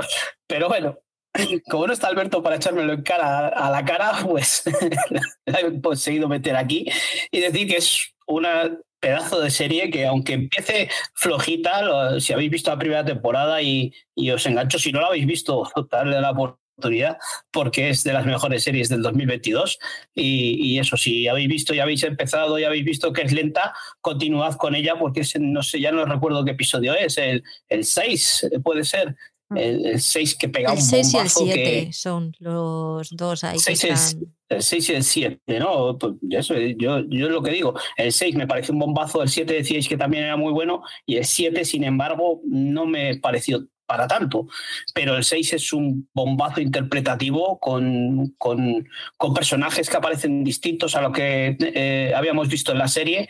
Pero 0.46 0.68
bueno, 0.68 0.98
como 1.68 1.86
no 1.86 1.92
está 1.92 2.06
Alberto 2.06 2.42
para 2.42 2.56
echármelo 2.56 2.92
en 2.92 3.02
cara 3.02 3.48
a 3.48 3.70
la 3.70 3.84
cara, 3.84 4.12
pues 4.24 4.62
la 5.46 5.60
he 5.60 5.80
conseguido 5.80 6.28
meter 6.28 6.56
aquí 6.56 6.86
y 7.30 7.40
decir 7.40 7.66
que 7.66 7.76
es 7.78 8.14
una 8.26 8.70
pedazo 9.02 9.40
de 9.40 9.50
serie 9.50 9.90
que 9.90 10.06
aunque 10.06 10.34
empiece 10.34 10.88
flojita, 11.14 12.20
si 12.20 12.32
habéis 12.32 12.50
visto 12.50 12.70
la 12.70 12.78
primera 12.78 13.04
temporada 13.04 13.60
y, 13.60 13.92
os 14.32 14.46
engancho, 14.46 14.78
si 14.78 14.92
no 14.92 15.00
la 15.00 15.08
habéis 15.08 15.26
visto, 15.26 15.68
darle 15.90 16.20
la 16.20 16.30
oportunidad 16.30 17.18
porque 17.50 17.90
es 17.90 18.02
de 18.02 18.12
las 18.12 18.24
mejores 18.24 18.64
series 18.64 18.88
del 18.88 19.02
2022 19.02 19.78
y, 20.14 20.78
eso, 20.78 20.96
si 20.96 21.28
habéis 21.28 21.48
visto 21.48 21.74
y 21.74 21.80
habéis 21.80 22.02
empezado 22.04 22.58
y 22.58 22.64
habéis 22.64 22.84
visto 22.84 23.12
que 23.12 23.22
es 23.22 23.32
lenta, 23.32 23.74
continuad 24.00 24.54
con 24.54 24.74
ella 24.74 24.96
porque 24.98 25.22
no 25.40 25.62
sé, 25.62 25.80
ya 25.80 25.90
no 25.90 26.04
recuerdo 26.04 26.44
qué 26.44 26.52
episodio 26.52 26.94
es, 26.94 27.18
el, 27.18 27.42
el 27.68 27.84
6 27.84 28.50
puede 28.62 28.84
ser. 28.84 29.16
El 29.56 30.00
6 30.00 30.36
que 30.36 30.48
pega 30.48 30.72
el 30.72 30.80
6 30.80 31.14
y 31.14 31.16
el 31.18 31.28
7 31.28 31.92
son 31.92 32.34
los 32.38 33.10
dos 33.10 33.44
ahí 33.44 33.58
que 33.58 33.72
están 33.72 33.98
el 34.52 34.62
6 34.62 34.88
y 34.90 34.92
el 34.92 35.04
7, 35.04 35.58
¿no? 35.58 35.98
Pues 35.98 36.14
eso, 36.30 36.54
yo, 36.58 37.00
yo 37.08 37.28
lo 37.28 37.42
que 37.42 37.50
digo, 37.50 37.74
el 37.96 38.12
6 38.12 38.36
me 38.36 38.46
pareció 38.46 38.72
un 38.74 38.80
bombazo, 38.80 39.22
el 39.22 39.28
7 39.28 39.52
decíais 39.52 39.88
que 39.88 39.96
también 39.96 40.24
era 40.24 40.36
muy 40.36 40.52
bueno, 40.52 40.82
y 41.06 41.16
el 41.16 41.24
7, 41.24 41.64
sin 41.64 41.84
embargo, 41.84 42.40
no 42.44 42.86
me 42.86 43.16
pareció 43.16 43.66
para 43.86 44.06
tanto. 44.06 44.46
Pero 44.94 45.16
el 45.16 45.24
6 45.24 45.52
es 45.52 45.72
un 45.72 46.08
bombazo 46.14 46.60
interpretativo 46.60 47.58
con, 47.60 48.34
con, 48.38 48.88
con 49.18 49.34
personajes 49.34 49.90
que 49.90 49.96
aparecen 49.96 50.44
distintos 50.44 50.94
a 50.94 51.02
lo 51.02 51.12
que 51.12 51.56
eh, 51.60 52.12
habíamos 52.16 52.48
visto 52.48 52.72
en 52.72 52.78
la 52.78 52.88
serie 52.88 53.28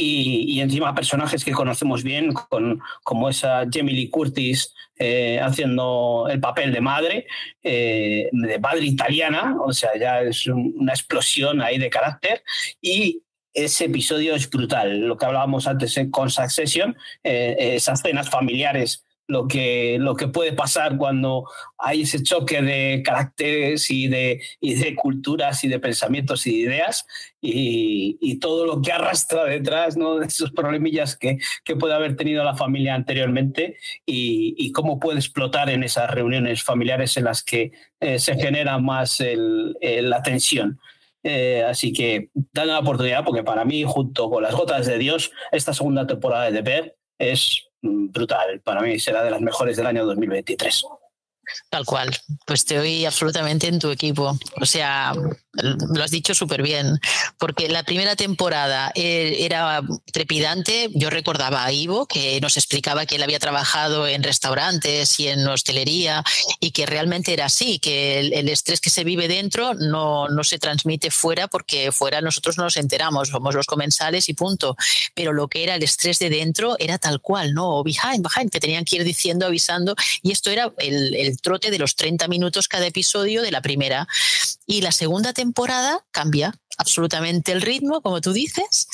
y, 0.00 0.60
encima 0.60 0.94
personajes 0.94 1.44
que 1.44 1.52
conocemos 1.52 2.04
bien, 2.04 2.32
con, 2.32 2.80
como 3.02 3.28
esa 3.28 3.64
Jamie 3.70 3.94
Lee 3.94 4.10
Curtis 4.10 4.72
eh, 4.96 5.40
haciendo 5.42 6.28
el 6.30 6.38
papel 6.38 6.72
de 6.72 6.80
madre, 6.80 7.26
eh, 7.62 8.28
de 8.30 8.58
madre 8.60 8.84
italiana, 8.84 9.56
o 9.60 9.72
sea, 9.72 9.90
ya 9.98 10.20
es 10.20 10.46
una 10.46 10.92
explosión 10.92 11.60
ahí 11.60 11.78
de 11.78 11.90
carácter 11.90 12.44
y 12.80 13.22
ese 13.52 13.86
episodio 13.86 14.36
es 14.36 14.48
brutal, 14.48 15.00
lo 15.00 15.16
que 15.16 15.26
hablábamos 15.26 15.66
antes 15.66 15.98
con 16.12 16.30
Succession, 16.30 16.96
eh, 17.24 17.56
esas 17.58 18.00
cenas 18.00 18.30
familiares 18.30 19.04
lo 19.28 19.46
que, 19.46 19.98
lo 20.00 20.16
que 20.16 20.26
puede 20.26 20.54
pasar 20.54 20.96
cuando 20.96 21.44
hay 21.76 22.02
ese 22.02 22.22
choque 22.22 22.62
de 22.62 23.02
caracteres 23.04 23.90
y 23.90 24.08
de, 24.08 24.40
y 24.58 24.74
de 24.74 24.94
culturas 24.94 25.62
y 25.64 25.68
de 25.68 25.78
pensamientos 25.78 26.46
y 26.46 26.52
de 26.52 26.58
ideas 26.58 27.06
y, 27.40 28.16
y, 28.22 28.38
todo 28.38 28.64
lo 28.64 28.80
que 28.80 28.90
arrastra 28.90 29.44
detrás 29.44 29.98
¿no? 29.98 30.16
de 30.16 30.26
esos 30.26 30.50
problemillas 30.52 31.16
que, 31.16 31.38
que 31.62 31.76
puede 31.76 31.94
haber 31.94 32.16
tenido 32.16 32.42
la 32.42 32.56
familia 32.56 32.94
anteriormente 32.94 33.76
y, 34.06 34.54
y, 34.56 34.72
cómo 34.72 34.98
puede 34.98 35.18
explotar 35.18 35.68
en 35.68 35.82
esas 35.82 36.10
reuniones 36.10 36.62
familiares 36.62 37.16
en 37.18 37.24
las 37.24 37.42
que 37.42 37.72
eh, 38.00 38.18
se 38.18 38.34
genera 38.36 38.78
más 38.78 39.20
el, 39.20 39.76
la 39.82 40.22
tensión. 40.22 40.80
Eh, 41.22 41.64
así 41.68 41.92
que 41.92 42.30
dan 42.54 42.68
la 42.68 42.78
oportunidad 42.78 43.24
porque 43.24 43.42
para 43.42 43.64
mí, 43.66 43.84
junto 43.86 44.30
con 44.30 44.42
las 44.42 44.54
gotas 44.54 44.86
de 44.86 44.96
Dios, 44.96 45.32
esta 45.52 45.74
segunda 45.74 46.06
temporada 46.06 46.50
de 46.50 46.62
The 46.62 46.94
es 47.18 47.67
Mm, 47.67 47.67
brutal. 47.82 48.60
Para 48.60 48.80
mí 48.82 48.98
será 48.98 49.22
de 49.22 49.30
las 49.30 49.40
mejores 49.40 49.76
del 49.76 49.86
año 49.86 50.04
2023. 50.06 50.84
Tal 51.70 51.84
cual, 51.84 52.16
pues 52.46 52.64
oí 52.72 53.04
absolutamente 53.04 53.66
en 53.66 53.78
tu 53.78 53.90
equipo. 53.90 54.38
O 54.60 54.66
sea, 54.66 55.12
lo 55.62 56.04
has 56.04 56.10
dicho 56.10 56.34
súper 56.34 56.62
bien, 56.62 56.98
porque 57.38 57.68
la 57.68 57.82
primera 57.82 58.16
temporada 58.16 58.92
eh, 58.94 59.36
era 59.40 59.82
trepidante. 60.12 60.88
Yo 60.94 61.10
recordaba 61.10 61.64
a 61.64 61.72
Ivo, 61.72 62.06
que 62.06 62.40
nos 62.40 62.56
explicaba 62.56 63.06
que 63.06 63.16
él 63.16 63.22
había 63.22 63.38
trabajado 63.38 64.06
en 64.06 64.22
restaurantes 64.22 65.18
y 65.20 65.28
en 65.28 65.46
hostelería 65.46 66.22
y 66.60 66.70
que 66.70 66.86
realmente 66.86 67.32
era 67.32 67.46
así, 67.46 67.78
que 67.78 68.20
el, 68.20 68.48
estrés 68.48 68.80
que 68.80 68.90
se 68.90 69.04
vive 69.04 69.28
dentro 69.28 69.74
no, 69.74 70.28
no 70.28 70.44
se 70.44 70.58
transmite 70.58 71.10
fuera 71.10 71.48
porque 71.48 71.92
fuera 71.92 72.20
nosotros 72.20 72.56
no 72.56 72.64
nos 72.64 72.76
enteramos, 72.76 73.28
somos 73.28 73.54
los 73.54 73.66
comensales 73.66 74.28
y 74.28 74.34
punto. 74.34 74.76
Pero 75.14 75.32
lo 75.32 75.48
que 75.48 75.64
era 75.64 75.74
el 75.74 75.82
estrés 75.82 76.18
de 76.18 76.30
dentro 76.30 76.76
era 76.78 76.98
tal 76.98 77.20
cual, 77.20 77.54
¿no? 77.54 77.82
behind, 77.82 78.26
behind, 78.26 78.50
que 78.50 78.60
tenían 78.60 78.84
que 78.84 78.96
ir 78.96 79.04
diciendo, 79.04 79.46
avisando. 79.46 79.94
Y 80.22 80.32
esto 80.32 80.50
era 80.50 80.72
el, 80.78 81.14
el 81.14 81.37
trote 81.40 81.70
de 81.70 81.78
los 81.78 81.96
30 81.96 82.28
minutos 82.28 82.68
cada 82.68 82.86
episodio 82.86 83.42
de 83.42 83.50
la 83.50 83.62
primera. 83.62 84.06
Y 84.66 84.82
la 84.82 84.92
segunda 84.92 85.32
temporada 85.32 86.04
cambia 86.10 86.54
absolutamente 86.78 87.52
el 87.52 87.60
ritmo, 87.60 88.00
como 88.00 88.20
tú 88.20 88.32
dices, 88.32 88.88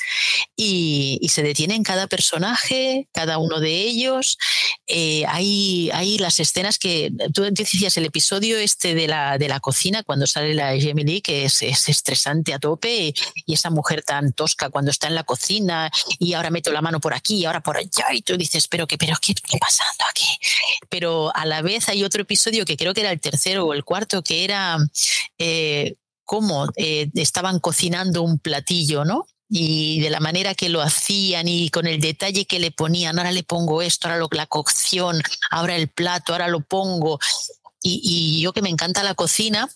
y, 0.56 1.20
se 1.28 1.42
detiene 1.42 1.74
en 1.74 1.82
cada 1.82 2.06
personaje, 2.06 3.08
cada 3.12 3.38
uno 3.38 3.60
de 3.60 3.82
ellos. 3.82 4.38
Eh, 4.86 5.24
hay, 5.26 6.18
las 6.18 6.40
escenas 6.40 6.78
que 6.78 7.10
tú 7.32 7.42
decías, 7.50 7.96
el 7.96 8.04
episodio 8.04 8.58
este 8.58 8.94
de 8.94 9.08
la, 9.08 9.38
de 9.38 9.48
la 9.48 9.60
cocina, 9.60 10.02
cuando 10.02 10.26
sale 10.26 10.54
la 10.54 10.76
Gemini, 10.76 11.22
que 11.22 11.46
es, 11.46 11.62
estresante 11.62 12.52
a 12.52 12.58
tope, 12.58 13.14
y 13.46 13.54
esa 13.54 13.70
mujer 13.70 14.02
tan 14.02 14.32
tosca 14.32 14.68
cuando 14.68 14.90
está 14.90 15.08
en 15.08 15.14
la 15.14 15.24
cocina, 15.24 15.90
y 16.18 16.34
ahora 16.34 16.50
meto 16.50 16.70
la 16.70 16.82
mano 16.82 17.00
por 17.00 17.14
aquí, 17.14 17.36
y 17.36 17.44
ahora 17.46 17.62
por 17.62 17.78
allá, 17.78 18.12
y 18.12 18.22
tú 18.22 18.36
dices, 18.36 18.68
pero 18.68 18.86
qué, 18.86 18.98
pero 18.98 19.16
qué, 19.20 19.34
pasando 19.58 20.04
aquí. 20.10 20.38
Pero 20.90 21.34
a 21.34 21.46
la 21.46 21.62
vez 21.62 21.88
hay 21.88 22.04
otro 22.04 22.22
episodio 22.22 22.64
que 22.64 22.76
creo 22.76 22.92
que 22.92 23.00
era 23.00 23.12
el 23.12 23.20
tercero 23.20 23.66
o 23.66 23.72
el 23.72 23.84
cuarto, 23.84 24.22
que 24.22 24.44
era 24.44 24.78
eh, 25.38 25.94
cómo 26.24 26.68
eh, 26.76 27.10
estaban 27.14 27.58
cocinando 27.58 28.22
un 28.22 28.38
platillo, 28.38 29.04
¿no? 29.04 29.26
Y 29.56 30.00
de 30.00 30.10
la 30.10 30.18
manera 30.18 30.56
que 30.56 30.68
lo 30.68 30.82
hacían 30.82 31.46
y 31.46 31.70
con 31.70 31.86
el 31.86 32.00
detalle 32.00 32.44
que 32.44 32.58
le 32.58 32.72
ponían, 32.72 33.16
ahora 33.16 33.30
le 33.30 33.44
pongo 33.44 33.82
esto, 33.82 34.08
ahora 34.08 34.18
lo, 34.18 34.28
la 34.32 34.46
cocción, 34.46 35.22
ahora 35.48 35.76
el 35.76 35.86
plato, 35.86 36.32
ahora 36.32 36.48
lo 36.48 36.58
pongo. 36.58 37.20
Y, 37.80 38.00
y, 38.02 38.40
yo 38.40 38.52
que 38.52 38.62
me 38.62 38.68
encanta 38.68 39.04
la 39.04 39.14
cocina, 39.14 39.70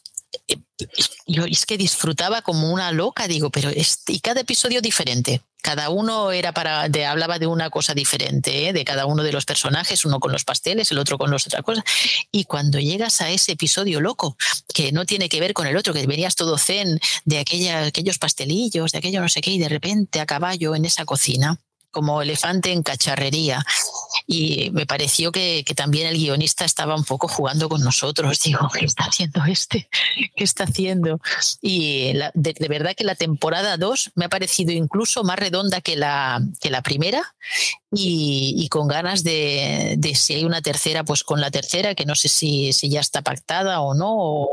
yo 1.27 1.45
es 1.45 1.67
que 1.67 1.77
disfrutaba 1.77 2.43
como 2.43 2.73
una 2.73 2.93
loca, 2.93 3.29
digo, 3.29 3.51
pero 3.51 3.71
este, 3.71 4.13
y 4.13 4.21
cada 4.21 4.41
episodio 4.41 4.81
diferente. 4.81 5.43
Cada 5.61 5.91
uno 5.91 6.31
era 6.31 6.53
para, 6.53 6.89
de, 6.89 7.05
hablaba 7.05 7.41
de 7.41 7.49
una 7.49 7.69
cosa 7.69 7.93
diferente, 7.93 8.69
¿eh? 8.69 8.73
de 8.73 8.85
cada 8.85 9.07
uno 9.07 9.25
de 9.25 9.33
los 9.33 9.45
personajes, 9.45 10.05
uno 10.05 10.21
con 10.21 10.31
los 10.31 10.45
pasteles, 10.45 10.93
el 10.93 10.99
otro 10.99 11.19
con 11.19 11.33
los 11.33 11.47
otras 11.47 11.63
cosas. 11.63 11.83
Y 12.31 12.45
cuando 12.45 12.79
llegas 12.79 13.21
a 13.21 13.31
ese 13.31 13.53
episodio 13.53 14.01
loco, 14.01 14.37
que 14.73 14.93
no 14.93 15.05
tiene 15.05 15.29
que 15.29 15.41
ver 15.41 15.55
con 15.55 15.67
el 15.67 15.77
otro, 15.77 15.93
que 15.93 16.07
venías 16.07 16.37
todo 16.37 16.59
zen 16.59 17.01
de 17.25 17.41
aquella, 17.41 17.87
aquellos 17.87 18.19
pastelillos, 18.19 18.93
de 18.93 18.99
aquello 18.99 19.21
no 19.21 19.29
sé 19.29 19.41
qué, 19.41 19.51
y 19.51 19.59
de 19.59 19.69
repente 19.69 20.21
a 20.21 20.27
caballo 20.27 20.77
en 20.77 20.85
esa 20.85 21.05
cocina, 21.05 21.59
como 21.90 22.23
elefante 22.23 22.73
en 22.73 22.82
cacharrería. 22.82 23.65
y 24.27 24.70
me 24.73 24.86
pareció 24.86 25.32
que, 25.32 25.65
también 25.77 26.09
el 26.09 26.16
guionista 26.19 26.65
estaba 26.65 26.97
un 26.97 27.05
poco 27.05 27.28
jugando 27.28 27.69
con 27.69 27.82
nosotros. 27.82 28.39
Digo, 28.44 28.69
¿qué 28.77 28.85
está 28.85 29.05
haciendo 29.05 29.44
este? 29.44 29.89
¿Qué 30.36 30.44
está 30.44 30.65
haciendo? 30.65 31.20
Y 31.60 32.12
de, 32.35 32.69
verdad 32.69 32.94
que 32.97 33.05
la 33.05 33.15
temporada 33.15 33.77
2 33.77 34.12
me 34.15 34.27
ha 34.27 34.28
parecido 34.28 34.73
incluso 34.73 35.24
más 35.24 35.39
redonda 35.39 35.81
que 35.81 35.97
la, 35.97 36.40
que 36.60 36.70
la 36.70 36.82
primera 36.82 37.35
y, 37.93 38.69
con 38.70 38.86
ganas 38.89 39.24
de, 39.24 39.94
de, 39.98 40.15
si 40.15 40.35
hay 40.35 40.44
una 40.44 40.60
tercera, 40.60 41.05
pues 41.05 41.24
con 41.24 41.40
la 41.40 41.51
tercera, 41.51 41.94
que 41.94 42.05
no 42.05 42.15
sé 42.15 42.28
si, 42.28 42.73
si 42.73 42.90
ya 42.90 43.01
está 43.01 43.23
pactada 43.23 43.81
o 43.81 43.94
no, 43.94 44.47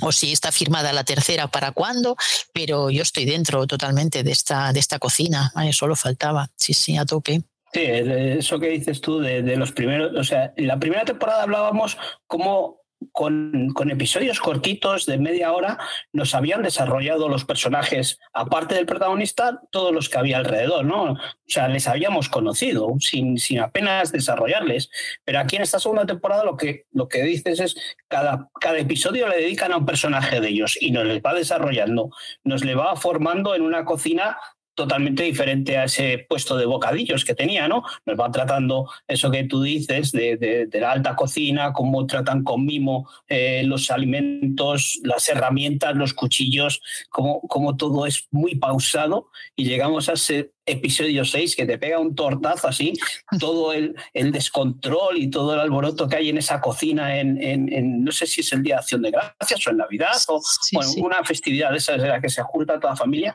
o 0.00 0.12
si 0.12 0.32
está 0.32 0.52
firmada 0.52 0.92
la 0.92 1.04
tercera 1.04 1.48
para 1.48 1.72
cuándo, 1.72 2.16
pero 2.52 2.90
yo 2.90 3.02
estoy 3.02 3.24
dentro 3.24 3.66
totalmente 3.66 4.22
de 4.22 4.32
esta, 4.32 4.72
de 4.72 4.80
esta 4.80 4.98
cocina, 4.98 5.52
solo 5.72 5.96
faltaba, 5.96 6.50
sí, 6.56 6.74
sí, 6.74 6.96
a 6.96 7.04
tope. 7.04 7.42
Sí, 7.72 7.82
eso 7.82 8.58
que 8.58 8.68
dices 8.68 9.00
tú 9.00 9.20
de, 9.20 9.42
de, 9.42 9.56
los 9.56 9.72
primeros, 9.72 10.16
o 10.16 10.24
sea, 10.24 10.54
en 10.56 10.66
la 10.66 10.78
primera 10.78 11.04
temporada 11.04 11.42
hablábamos 11.42 11.98
cómo 12.26 12.80
con, 13.12 13.90
episodios 13.90 14.40
cortitos 14.40 15.06
de 15.06 15.18
media 15.18 15.52
hora 15.52 15.78
nos 16.12 16.34
habían 16.34 16.62
desarrollado 16.62 17.28
los 17.28 17.44
personajes, 17.44 18.18
aparte 18.32 18.74
del 18.74 18.86
protagonista, 18.86 19.60
todos 19.70 19.92
los 19.92 20.08
que 20.08 20.18
había 20.18 20.38
alrededor, 20.38 20.84
¿no? 20.84 21.12
O 21.12 21.18
sea, 21.46 21.68
les 21.68 21.86
habíamos 21.88 22.28
conocido 22.28 22.94
sin, 23.00 23.38
sin 23.38 23.60
apenas 23.60 24.12
desarrollarles. 24.12 24.90
Pero 25.24 25.40
aquí 25.40 25.56
en 25.56 25.62
esta 25.62 25.78
segunda 25.78 26.06
temporada 26.06 26.44
lo 26.44 26.56
que, 26.56 26.86
lo 26.92 27.08
que 27.08 27.22
dices 27.22 27.60
es 27.60 27.76
cada, 28.08 28.48
cada 28.60 28.78
episodio 28.78 29.28
le 29.28 29.36
dedican 29.36 29.72
a 29.72 29.78
un 29.78 29.86
personaje 29.86 30.40
de 30.40 30.48
ellos 30.48 30.76
y 30.80 30.90
nos 30.90 31.04
les 31.06 31.20
va 31.22 31.34
desarrollando, 31.34 32.10
nos 32.44 32.64
le 32.64 32.74
va 32.74 32.96
formando 32.96 33.54
en 33.54 33.62
una 33.62 33.84
cocina 33.84 34.38
totalmente 34.78 35.24
diferente 35.24 35.76
a 35.76 35.84
ese 35.84 36.24
puesto 36.28 36.56
de 36.56 36.64
bocadillos 36.64 37.24
que 37.24 37.34
tenía, 37.34 37.66
¿no? 37.66 37.82
Nos 38.06 38.16
va 38.16 38.30
tratando 38.30 38.88
eso 39.08 39.28
que 39.28 39.42
tú 39.42 39.60
dices 39.60 40.12
de, 40.12 40.68
la 40.72 40.92
alta 40.92 41.16
cocina, 41.16 41.72
cómo 41.72 42.06
tratan 42.06 42.44
con 42.44 42.64
mimo 42.64 43.10
eh, 43.26 43.64
los 43.64 43.90
alimentos, 43.90 45.00
las 45.02 45.28
herramientas, 45.28 45.96
los 45.96 46.14
cuchillos, 46.14 46.80
cómo, 47.10 47.40
cómo 47.40 47.76
todo 47.76 48.06
es 48.06 48.28
muy 48.30 48.54
pausado. 48.54 49.32
Y 49.56 49.64
llegamos 49.64 50.08
a 50.08 50.12
ese 50.12 50.52
episodio 50.64 51.24
6 51.24 51.56
que 51.56 51.66
te 51.66 51.76
pega 51.76 51.98
un 51.98 52.14
tortazo 52.14 52.68
así, 52.68 52.92
todo 53.40 53.72
el, 53.72 53.96
el 54.14 54.30
descontrol 54.30 55.18
y 55.18 55.28
todo 55.28 55.54
el 55.54 55.60
alboroto 55.60 56.08
que 56.08 56.16
hay 56.16 56.28
en 56.28 56.38
esa 56.38 56.60
cocina 56.60 57.18
en, 57.18 57.42
en, 57.42 58.04
no 58.04 58.12
sé 58.12 58.28
si 58.28 58.42
es 58.42 58.52
el 58.52 58.62
Día 58.62 58.76
de 58.76 58.80
Acción 58.80 59.02
de 59.02 59.10
Gracias 59.10 59.66
o 59.66 59.70
en 59.70 59.78
Navidad 59.78 60.16
o 60.28 60.40
bueno, 60.72 60.92
una 60.98 61.24
festividad 61.24 61.72
de 61.72 61.78
esas 61.78 62.00
de 62.00 62.06
la 62.06 62.20
que 62.20 62.28
se 62.28 62.42
junta 62.42 62.78
toda 62.78 62.92
la 62.92 62.96
familia, 62.96 63.34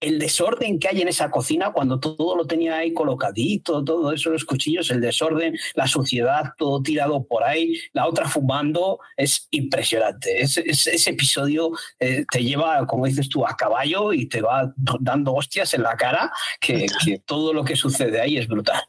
el 0.00 0.18
desorden 0.18 0.78
que 0.78 0.88
hay 0.88 1.00
en 1.02 1.08
esa 1.08 1.30
cocina 1.30 1.72
cuando 1.72 1.98
todo 2.00 2.36
lo 2.36 2.46
tenía 2.46 2.76
ahí 2.76 2.92
colocadito, 2.92 3.84
todo 3.84 4.12
eso, 4.12 4.30
los 4.30 4.44
cuchillos, 4.44 4.90
el 4.90 5.00
desorden, 5.00 5.56
la 5.74 5.86
suciedad, 5.86 6.52
todo 6.58 6.82
tirado 6.82 7.24
por 7.26 7.44
ahí, 7.44 7.80
la 7.92 8.06
otra 8.06 8.28
fumando, 8.28 8.98
es 9.16 9.48
impresionante. 9.50 10.42
ese 10.42 11.10
episodio 11.10 11.70
eh, 11.98 12.24
te 12.30 12.42
lleva, 12.42 12.86
como 12.86 13.06
dices 13.06 13.28
tú, 13.28 13.46
a 13.46 13.56
caballo 13.56 14.12
y 14.12 14.26
te 14.26 14.42
va 14.42 14.72
dando 15.00 15.34
hostias 15.34 15.74
en 15.74 15.82
la 15.82 15.96
cara, 15.96 16.32
que 16.60 16.86
todo 17.24 17.52
lo 17.52 17.64
que 17.64 17.76
sucede 17.76 18.20
ahí 18.20 18.36
es 18.36 18.48
brutal. 18.48 18.82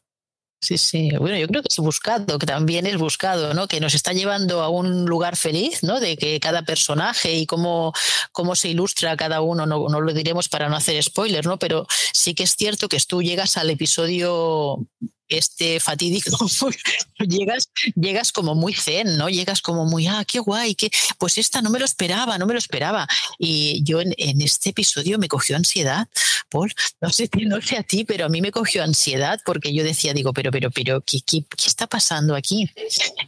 Sí, 0.65 0.79
sí. 0.79 1.11
Bueno, 1.19 1.37
yo 1.37 1.47
creo 1.47 1.61
que 1.61 1.67
es 1.69 1.77
buscado, 1.77 2.39
que 2.39 2.47
también 2.47 2.87
es 2.87 2.97
buscado, 2.97 3.53
¿no? 3.53 3.67
Que 3.67 3.79
nos 3.79 3.93
está 3.93 4.13
llevando 4.13 4.63
a 4.63 4.69
un 4.69 5.05
lugar 5.05 5.35
feliz, 5.35 5.83
¿no? 5.83 5.99
De 5.99 6.17
que 6.17 6.39
cada 6.39 6.63
personaje 6.63 7.35
y 7.35 7.45
cómo, 7.45 7.93
cómo 8.31 8.55
se 8.55 8.69
ilustra 8.69 9.15
cada 9.15 9.41
uno, 9.41 9.67
no, 9.67 9.87
no 9.87 10.01
lo 10.01 10.11
diremos 10.11 10.49
para 10.49 10.67
no 10.67 10.75
hacer 10.75 11.03
spoilers, 11.03 11.45
¿no? 11.45 11.59
Pero 11.59 11.85
sí 12.13 12.33
que 12.33 12.41
es 12.41 12.55
cierto 12.55 12.89
que 12.89 12.99
tú 13.07 13.21
llegas 13.21 13.57
al 13.57 13.69
episodio 13.69 14.79
este 15.27 15.79
fatídico, 15.79 16.37
llegas, 17.19 17.69
llegas 17.95 18.31
como 18.31 18.55
muy 18.55 18.73
zen, 18.73 19.17
¿no? 19.17 19.29
Llegas 19.29 19.61
como 19.61 19.85
muy, 19.85 20.07
ah, 20.07 20.23
qué 20.27 20.39
guay, 20.39 20.75
que 20.75 20.89
pues 21.17 21.37
esta 21.37 21.61
no 21.61 21.69
me 21.69 21.79
lo 21.79 21.85
esperaba, 21.85 22.37
no 22.37 22.45
me 22.45 22.53
lo 22.53 22.59
esperaba. 22.59 23.07
Y 23.39 23.83
yo 23.83 24.01
en, 24.01 24.13
este 24.17 24.69
episodio 24.69 25.17
me 25.17 25.27
cogió 25.27 25.55
ansiedad, 25.55 26.07
Paul, 26.49 26.73
no 27.01 27.09
sé, 27.09 27.29
no 27.45 27.61
sé 27.61 27.77
a 27.77 27.83
ti, 27.83 28.05
pero 28.05 28.25
a 28.25 28.29
mí 28.29 28.41
me 28.41 28.51
cogió 28.51 28.83
ansiedad 28.83 29.39
porque 29.45 29.73
yo 29.73 29.83
decía, 29.83 30.13
digo, 30.13 30.33
pero, 30.33 30.51
pero, 30.51 30.69
pero, 30.71 31.01
¿qué, 31.01 31.19
qué, 31.21 31.43
está 31.65 31.87
pasando 31.87 32.35
aquí? 32.35 32.69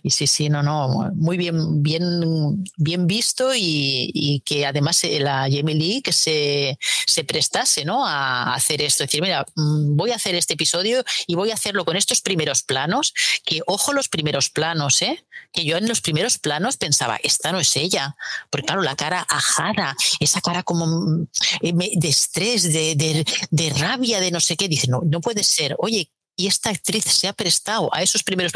Y 0.03 0.11
sí, 0.11 0.27
sí, 0.27 0.49
no, 0.49 0.61
no, 0.61 1.11
muy 1.15 1.37
bien, 1.37 1.81
bien, 1.81 2.63
bien 2.77 3.07
visto 3.07 3.51
y, 3.55 4.41
que 4.45 4.65
además 4.65 5.03
eh, 5.03 5.19
la 5.19 5.47
Jamie 5.51 5.75
Lee 5.75 6.01
que 6.01 6.13
se, 6.13 6.77
se 7.05 7.23
prestase, 7.23 7.85
¿no? 7.85 8.05
A 8.05 8.53
hacer 8.53 8.81
esto, 8.81 9.03
decir, 9.03 9.21
mira, 9.21 9.45
mm, 9.55 9.95
voy 9.95 10.11
a 10.11 10.15
hacer 10.15 10.35
este 10.35 10.53
episodio 10.53 11.03
y 11.25 11.35
voy 11.35 11.51
a 11.51 11.55
hacerlo 11.55 11.85
con 11.87 11.95
estos 11.95 12.19
primeros 12.19 12.63
planos, 12.63 13.13
que 13.45 13.61
ojo 13.65 13.93
los 13.93 14.09
primeros 14.09 14.49
planos, 14.49 15.01
¿eh? 15.01 15.25
que 15.53 15.63
yo 15.63 15.77
en 15.77 15.87
los 15.87 16.01
primeros 16.01 16.37
planos 16.37 16.75
pensaba, 16.75 17.17
esta 17.23 17.53
no 17.53 17.61
es 17.61 17.77
ella, 17.77 18.17
porque 18.49 18.65
claro, 18.65 18.81
la 18.81 18.97
cara 18.97 19.25
ajada, 19.29 19.95
esa 20.19 20.41
cara 20.41 20.63
como 20.63 20.85
mm, 20.85 21.27
eh, 21.61 21.73
de 21.95 22.07
estrés, 22.09 22.63
de, 22.73 22.95
de, 22.95 23.25
de 23.51 23.69
rabia, 23.69 24.19
de 24.19 24.31
no 24.31 24.41
sé 24.41 24.57
qué, 24.57 24.67
dice, 24.67 24.87
no, 24.87 24.99
no 25.05 25.21
puede 25.21 25.45
ser, 25.45 25.77
oye, 25.79 26.11
y 26.37 26.47
esta 26.47 26.69
actriz 26.69 27.03
se 27.03 27.27
ha 27.27 27.33
prestado 27.33 27.93
a 27.93 28.01
esos 28.01 28.23
primeros. 28.23 28.53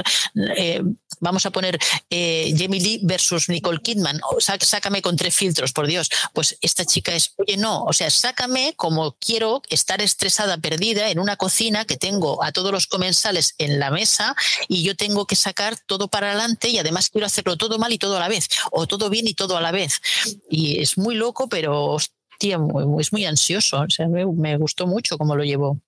Eh, 0.56 0.82
vamos 1.20 1.46
a 1.46 1.50
poner 1.50 1.78
eh, 2.10 2.54
Jamie 2.58 2.80
Lee 2.80 3.00
versus 3.04 3.50
Nicole 3.50 3.80
Kidman. 3.80 4.22
sácame 4.40 5.02
con 5.02 5.18
tres 5.18 5.36
filtros, 5.36 5.74
por 5.74 5.88
Dios. 5.88 6.10
Pues 6.34 6.58
esta 6.62 6.86
chica 6.86 7.14
es, 7.14 7.34
oye, 7.38 7.58
no, 7.58 7.84
o 7.84 7.92
sea, 7.92 8.10
sácame 8.10 8.76
como 8.78 9.18
quiero 9.18 9.62
estar 9.70 10.02
estresada, 10.02 10.58
perdida 10.60 11.10
en 11.10 11.20
una 11.20 11.36
cocina 11.36 11.86
que 11.86 11.98
tengo 11.98 12.44
a 12.44 12.52
todos 12.52 12.72
los 12.72 12.86
comensales 12.86 13.56
en 13.58 13.80
la 13.80 13.90
mesa 13.90 14.36
y 14.70 14.84
yo 14.84 14.96
tengo 14.96 15.26
que 15.26 15.36
sacar 15.36 15.78
todo 15.88 16.08
para 16.08 16.30
adelante 16.30 16.70
y 16.70 16.78
además 16.78 17.10
quiero 17.10 17.26
hacerlo 17.26 17.58
todo 17.58 17.80
mal 17.80 17.92
y 17.92 17.98
todo 17.98 18.18
a 18.18 18.20
la 18.20 18.28
vez, 18.28 18.48
o 18.72 18.86
todo 18.86 19.10
bien 19.10 19.28
y 19.28 19.34
todo 19.34 19.58
a 19.58 19.62
la 19.62 19.72
vez. 19.72 20.02
Y 20.50 20.80
es 20.80 21.00
muy 21.00 21.16
loco, 21.16 21.50
pero 21.50 21.86
hostia, 21.86 22.60
es 23.00 23.12
muy 23.12 23.26
ansioso. 23.26 23.82
O 23.82 23.90
sea, 23.90 24.08
me, 24.08 24.58
gustó 24.58 24.86
mucho 24.86 25.18
cómo 25.18 25.36
lo 25.36 25.44
llevó. 25.44 25.80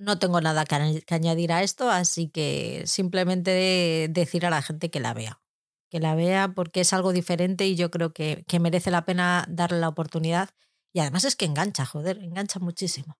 No 0.00 0.18
tengo 0.18 0.40
nada 0.40 0.64
que, 0.64 1.04
añadir 1.14 1.52
a 1.52 1.62
esto, 1.62 1.90
así 1.90 2.30
que 2.30 2.84
simplemente 2.86 4.08
decir 4.08 4.46
a 4.46 4.50
la 4.50 4.62
gente 4.62 4.90
que 4.90 4.98
la 4.98 5.12
vea. 5.12 5.42
Que 5.90 6.00
la 6.00 6.14
vea 6.14 6.54
porque 6.54 6.80
es 6.80 6.94
algo 6.94 7.12
diferente 7.12 7.66
y 7.66 7.76
yo 7.76 7.90
creo 7.90 8.14
que, 8.14 8.46
merece 8.60 8.90
la 8.90 9.04
pena 9.04 9.44
darle 9.50 9.78
la 9.78 9.88
oportunidad. 9.88 10.48
Y 10.94 11.00
además 11.00 11.24
es 11.24 11.36
que 11.36 11.44
engancha, 11.44 11.84
joder, 11.84 12.16
engancha 12.16 12.58
muchísimo. 12.60 13.18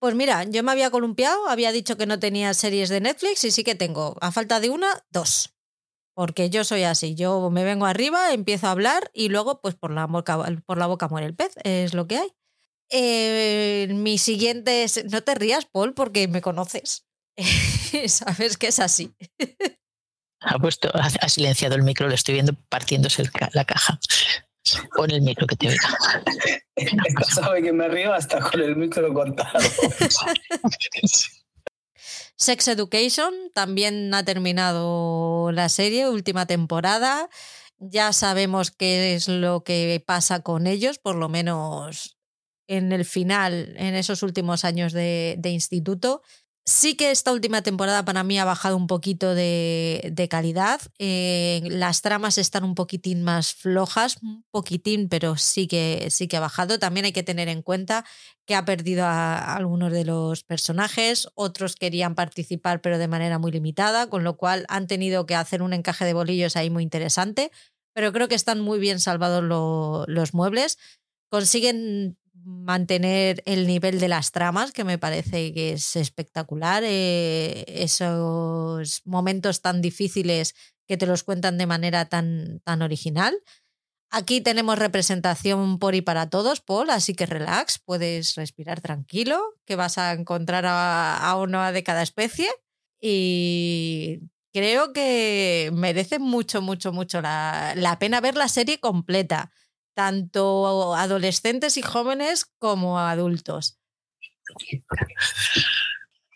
Pues 0.00 0.16
mira, 0.16 0.42
yo 0.42 0.64
me 0.64 0.72
había 0.72 0.90
columpiado, 0.90 1.48
había 1.48 1.70
dicho 1.70 1.96
que 1.96 2.06
no 2.06 2.18
tenía 2.18 2.54
series 2.54 2.88
de 2.88 3.00
Netflix 3.00 3.44
y 3.44 3.52
sí 3.52 3.62
que 3.62 3.76
tengo, 3.76 4.16
a 4.20 4.32
falta 4.32 4.58
de 4.58 4.70
una, 4.70 4.88
dos. 5.10 5.54
Porque 6.12 6.50
yo 6.50 6.64
soy 6.64 6.82
así, 6.82 7.14
yo 7.14 7.50
me 7.50 7.62
vengo 7.62 7.86
arriba, 7.86 8.32
empiezo 8.32 8.66
a 8.66 8.72
hablar 8.72 9.12
y 9.14 9.28
luego 9.28 9.60
pues 9.60 9.76
por 9.76 9.92
la 9.92 10.06
boca 10.06 11.08
muere 11.08 11.26
el 11.28 11.36
pez, 11.36 11.54
es 11.62 11.94
lo 11.94 12.08
que 12.08 12.16
hay. 12.16 12.36
Eh, 12.90 13.88
mi 13.90 14.18
siguiente 14.18 14.84
es, 14.84 15.04
no 15.06 15.22
te 15.22 15.34
rías, 15.34 15.66
Paul, 15.66 15.94
porque 15.94 16.28
me 16.28 16.40
conoces. 16.40 17.06
Sabes 18.08 18.56
que 18.56 18.68
es 18.68 18.78
así. 18.78 19.14
Ha 20.40 20.58
puesto, 20.58 20.90
ha 20.94 21.28
silenciado 21.28 21.74
el 21.74 21.82
micro, 21.82 22.08
lo 22.08 22.14
estoy 22.14 22.34
viendo 22.34 22.54
partiéndose 22.68 23.24
la 23.52 23.64
caja. 23.64 23.98
Pon 24.96 25.10
el 25.10 25.22
micro 25.22 25.46
que 25.46 25.56
te 25.56 25.68
oiga. 25.68 25.96
Sabe 27.34 27.62
que 27.62 27.72
me 27.72 27.88
río 27.88 28.12
hasta 28.12 28.40
con 28.40 28.60
el 28.60 28.76
micro 28.76 29.12
cortado. 29.14 29.58
Sex 32.38 32.68
Education 32.68 33.32
también 33.54 34.12
ha 34.12 34.22
terminado 34.24 35.50
la 35.52 35.68
serie, 35.68 36.08
última 36.08 36.46
temporada. 36.46 37.28
Ya 37.78 38.12
sabemos 38.12 38.70
qué 38.70 39.14
es 39.14 39.28
lo 39.28 39.62
que 39.64 40.02
pasa 40.04 40.40
con 40.40 40.66
ellos, 40.66 40.98
por 40.98 41.14
lo 41.16 41.28
menos 41.28 42.15
en 42.68 42.92
el 42.92 43.04
final, 43.04 43.74
en 43.76 43.94
esos 43.94 44.22
últimos 44.22 44.64
años 44.64 44.92
de, 44.92 45.38
instituto. 45.44 46.22
Sí 46.68 46.96
que 46.96 47.12
esta 47.12 47.30
última 47.30 47.62
temporada 47.62 48.04
para 48.04 48.24
mí 48.24 48.40
ha 48.40 48.44
bajado 48.44 48.76
un 48.76 48.88
poquito 48.88 49.36
de, 49.36 50.26
calidad. 50.28 50.80
Eh, 50.98 51.62
las 51.70 52.02
tramas 52.02 52.38
están 52.38 52.64
un 52.64 52.74
poquitín 52.74 53.22
más 53.22 53.54
flojas, 53.54 54.16
un 54.20 54.44
poquitín, 54.50 55.08
pero 55.08 55.36
sí 55.36 55.68
que, 55.68 56.08
sí 56.10 56.26
que 56.26 56.36
ha 56.36 56.40
bajado. 56.40 56.80
También 56.80 57.06
hay 57.06 57.12
que 57.12 57.22
tener 57.22 57.48
en 57.48 57.62
cuenta 57.62 58.04
que 58.46 58.56
ha 58.56 58.64
perdido 58.64 59.04
a, 59.04 59.54
algunos 59.54 59.92
de 59.92 60.04
los 60.04 60.42
personajes, 60.42 61.28
otros 61.34 61.76
querían 61.76 62.16
participar 62.16 62.80
pero 62.80 62.98
de 62.98 63.08
manera 63.08 63.38
muy 63.38 63.52
limitada, 63.52 64.08
con 64.08 64.24
lo 64.24 64.36
cual 64.36 64.66
han 64.68 64.88
tenido 64.88 65.24
que 65.24 65.36
hacer 65.36 65.62
un 65.62 65.72
encaje 65.72 66.04
de 66.04 66.14
bolillos 66.14 66.56
ahí 66.56 66.68
muy 66.68 66.82
interesante. 66.82 67.52
Pero 67.94 68.12
creo 68.12 68.26
que 68.26 68.34
están 68.34 68.60
muy 68.60 68.80
bien 68.80 68.98
salvados 68.98 69.42
los 69.42 70.34
muebles. 70.34 70.78
Consiguen 71.30 72.18
mantener 72.46 73.42
el 73.44 73.66
nivel 73.66 73.98
de 74.00 74.08
las 74.08 74.30
tramas, 74.32 74.72
que 74.72 74.84
me 74.84 74.98
parece 74.98 75.52
que 75.52 75.72
es 75.72 75.96
espectacular. 75.96 76.82
Eh, 76.86 77.64
esos 77.68 79.02
momentos 79.04 79.60
tan 79.62 79.82
difíciles 79.82 80.54
que 80.86 80.96
te 80.96 81.06
los 81.06 81.24
cuentan 81.24 81.58
de 81.58 81.66
manera 81.66 82.08
tan, 82.08 82.60
tan 82.64 82.82
original. 82.82 83.36
Aquí 84.10 84.40
tenemos 84.40 84.78
representación 84.78 85.78
por 85.78 85.94
y 85.96 86.00
para 86.02 86.30
todos, 86.30 86.60
Paul, 86.60 86.90
así 86.90 87.14
que 87.14 87.26
relax, 87.26 87.80
puedes 87.80 88.36
respirar 88.36 88.80
tranquilo, 88.80 89.42
que 89.66 89.76
vas 89.76 89.98
a 89.98 90.12
encontrar 90.12 90.64
a, 90.66 91.16
a 91.18 91.36
uno 91.36 91.72
de 91.72 91.82
cada 91.82 92.02
especie. 92.02 92.48
y 93.00 94.20
creo 94.52 94.92
que 94.94 95.70
merece 95.74 96.18
mucho, 96.18 96.62
mucho, 96.62 96.92
mucho 96.92 97.20
la, 97.20 97.74
la 97.76 97.98
pena 97.98 98.22
ver 98.22 98.36
la 98.36 98.48
serie 98.48 98.80
completa, 98.80 99.50
tanto 99.96 100.94
adolescentes 100.94 101.78
y 101.78 101.82
jóvenes 101.82 102.44
como 102.58 102.98
adultos. 102.98 103.78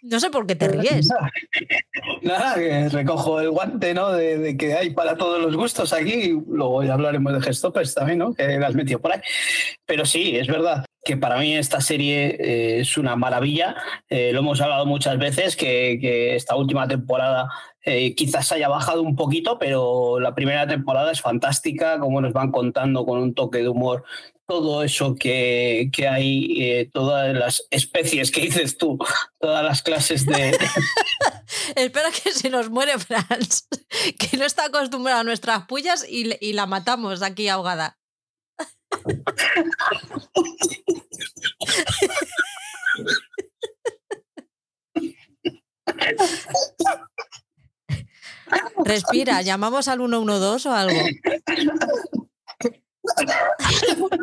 No 0.02 0.18
sé 0.18 0.30
por 0.30 0.46
qué 0.46 0.56
te 0.56 0.66
ríes. 0.66 1.10
Nada, 2.22 2.54
que 2.54 2.88
recojo 2.88 3.38
el 3.40 3.50
guante, 3.50 3.92
¿no? 3.92 4.12
De, 4.12 4.56
que 4.56 4.72
hay 4.72 4.90
para 4.90 5.16
todos 5.16 5.40
los 5.42 5.54
gustos 5.54 5.92
aquí. 5.92 6.32
Luego 6.48 6.82
ya 6.82 6.94
hablaremos 6.94 7.34
de 7.34 7.42
Gestoppers 7.42 7.94
también, 7.94 8.18
¿no? 8.18 8.32
Que 8.32 8.58
las 8.58 8.74
metido 8.74 8.98
por 8.98 9.12
ahí. 9.12 9.20
Pero 9.84 10.06
sí, 10.06 10.36
es 10.38 10.48
verdad 10.48 10.86
que 11.04 11.16
para 11.16 11.38
mí 11.38 11.56
esta 11.56 11.80
serie 11.80 12.36
eh, 12.38 12.80
es 12.80 12.96
una 12.96 13.16
maravilla. 13.16 13.76
Eh, 14.08 14.32
lo 14.32 14.40
hemos 14.40 14.60
hablado 14.60 14.86
muchas 14.86 15.18
veces, 15.18 15.56
que, 15.56 16.34
esta 16.34 16.56
última 16.56 16.86
temporada 16.88 17.48
eh, 17.84 18.14
quizás 18.14 18.52
haya 18.52 18.68
bajado 18.68 19.02
un 19.02 19.16
poquito, 19.16 19.58
pero 19.58 20.20
la 20.20 20.34
primera 20.34 20.66
temporada 20.66 21.12
es 21.12 21.20
fantástica, 21.20 21.98
como 21.98 22.20
nos 22.20 22.32
van 22.32 22.50
contando 22.50 23.04
con 23.04 23.18
un 23.18 23.34
toque 23.34 23.58
de 23.58 23.68
humor 23.68 24.04
todo 24.50 24.82
eso 24.82 25.14
que, 25.14 25.88
hay, 26.10 26.60
eh, 26.60 26.90
todas 26.92 27.32
las 27.32 27.68
especies 27.70 28.32
que 28.32 28.40
dices 28.40 28.76
tú, 28.76 28.98
todas 29.38 29.64
las 29.64 29.80
clases 29.80 30.26
de... 30.26 30.50
Espera 31.76 32.08
que 32.10 32.32
se 32.32 32.50
nos 32.50 32.68
muere 32.68 32.98
Franz, 32.98 33.68
que 34.18 34.36
no 34.36 34.44
está 34.44 34.64
acostumbrado 34.64 35.20
a 35.20 35.24
nuestras 35.24 35.66
pullas 35.66 36.04
y, 36.08 36.36
y 36.40 36.54
la 36.54 36.66
matamos 36.66 37.22
aquí 37.22 37.46
ahogada. 37.46 37.96
Respira, 48.84 49.42
¿llamamos 49.42 49.88
al 49.88 49.98
112 49.98 50.68
o 50.68 50.72
algo? 50.72 51.00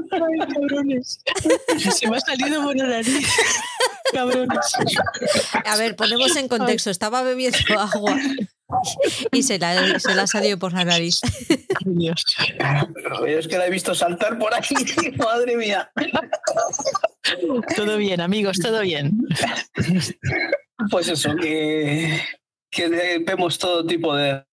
cabrones. 0.10 1.20
Se 1.96 2.10
me 2.10 2.18
ha 2.18 2.20
salido 2.20 2.64
por 2.64 2.76
la 2.76 2.88
nariz. 2.88 3.28
Cabrones. 4.14 4.72
A 5.66 5.76
ver, 5.76 5.96
ponemos 5.96 6.36
en 6.38 6.48
contexto. 6.48 6.90
Estaba 6.90 7.24
bebiendo 7.24 7.58
agua 7.78 8.18
y 9.32 9.44
se 9.44 9.60
la, 9.60 10.00
se 10.00 10.16
la 10.16 10.24
ha 10.24 10.28
salido 10.28 10.58
por 10.58 10.72
la 10.72 10.86
nariz. 10.86 11.20
Dios. 11.82 12.24
Es 13.28 13.48
que 13.48 13.58
la 13.58 13.68
he 13.68 13.70
visto 13.70 13.94
saltar 13.94 14.38
por 14.40 14.54
aquí. 14.54 14.76
Madre 15.18 15.58
mía. 15.58 15.92
Todo 17.76 17.98
bien, 17.98 18.22
amigos, 18.22 18.60
todo 18.60 18.82
bien. 18.82 19.12
Pues 20.90 21.10
eso, 21.10 21.36
que, 21.36 22.22
que 22.70 23.24
vemos 23.26 23.58
todo 23.58 23.86
tipo 23.86 24.16
de 24.16 24.44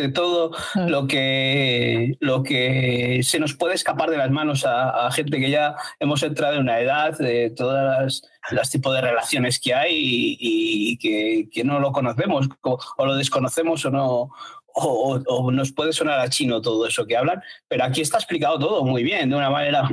de 0.00 0.08
todo 0.08 0.50
ah. 0.74 0.86
lo 0.88 1.06
que, 1.06 2.16
lo 2.20 2.42
que 2.42 3.20
se 3.22 3.38
nos 3.38 3.54
puede 3.54 3.74
escapar 3.74 4.10
de 4.10 4.16
las 4.16 4.30
manos 4.30 4.64
a, 4.66 5.10
gente 5.12 5.38
que 5.38 5.50
ya 5.50 5.74
hemos 6.00 6.22
entrado 6.22 6.54
en 6.54 6.62
una 6.62 6.80
edad, 6.80 7.16
de 7.18 7.50
todas 7.50 8.22
las, 8.50 8.70
tipos 8.70 8.94
de 8.94 9.00
relaciones 9.00 9.58
que 9.58 9.74
hay 9.74 10.36
y, 10.38 10.98
que, 10.98 11.64
no 11.64 11.80
lo 11.80 11.92
conocemos 11.92 12.48
o, 12.62 13.06
lo 13.06 13.16
desconocemos 13.16 13.84
o 13.84 13.90
no. 13.90 14.30
O, 14.78 15.50
nos 15.50 15.72
puede 15.72 15.94
sonar 15.94 16.20
a 16.20 16.28
chino 16.28 16.60
todo 16.60 16.86
eso 16.86 17.06
que 17.06 17.16
hablan, 17.16 17.42
pero 17.66 17.84
aquí 17.84 18.02
está 18.02 18.18
explicado 18.18 18.58
todo 18.58 18.84
muy 18.84 19.02
bien, 19.04 19.30
de 19.30 19.36
una 19.36 19.48
manera 19.48 19.88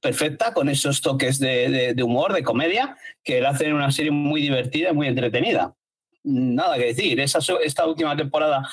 perfecta, 0.00 0.54
con 0.54 0.68
esos 0.68 1.00
toques 1.00 1.40
de, 1.40 1.92
humor, 2.04 2.32
de 2.32 2.44
comedia, 2.44 2.96
que 3.24 3.40
la 3.40 3.48
hacen 3.48 3.72
una 3.72 3.90
serie 3.90 4.12
muy 4.12 4.40
divertida 4.40 4.90
y 4.90 4.94
muy 4.94 5.08
entretenida 5.08 5.74
nada 6.24 6.76
que 6.76 6.86
decir. 6.86 7.20
Esa, 7.20 7.38
esta 7.62 7.86
última 7.86 8.16
temporada 8.16 8.68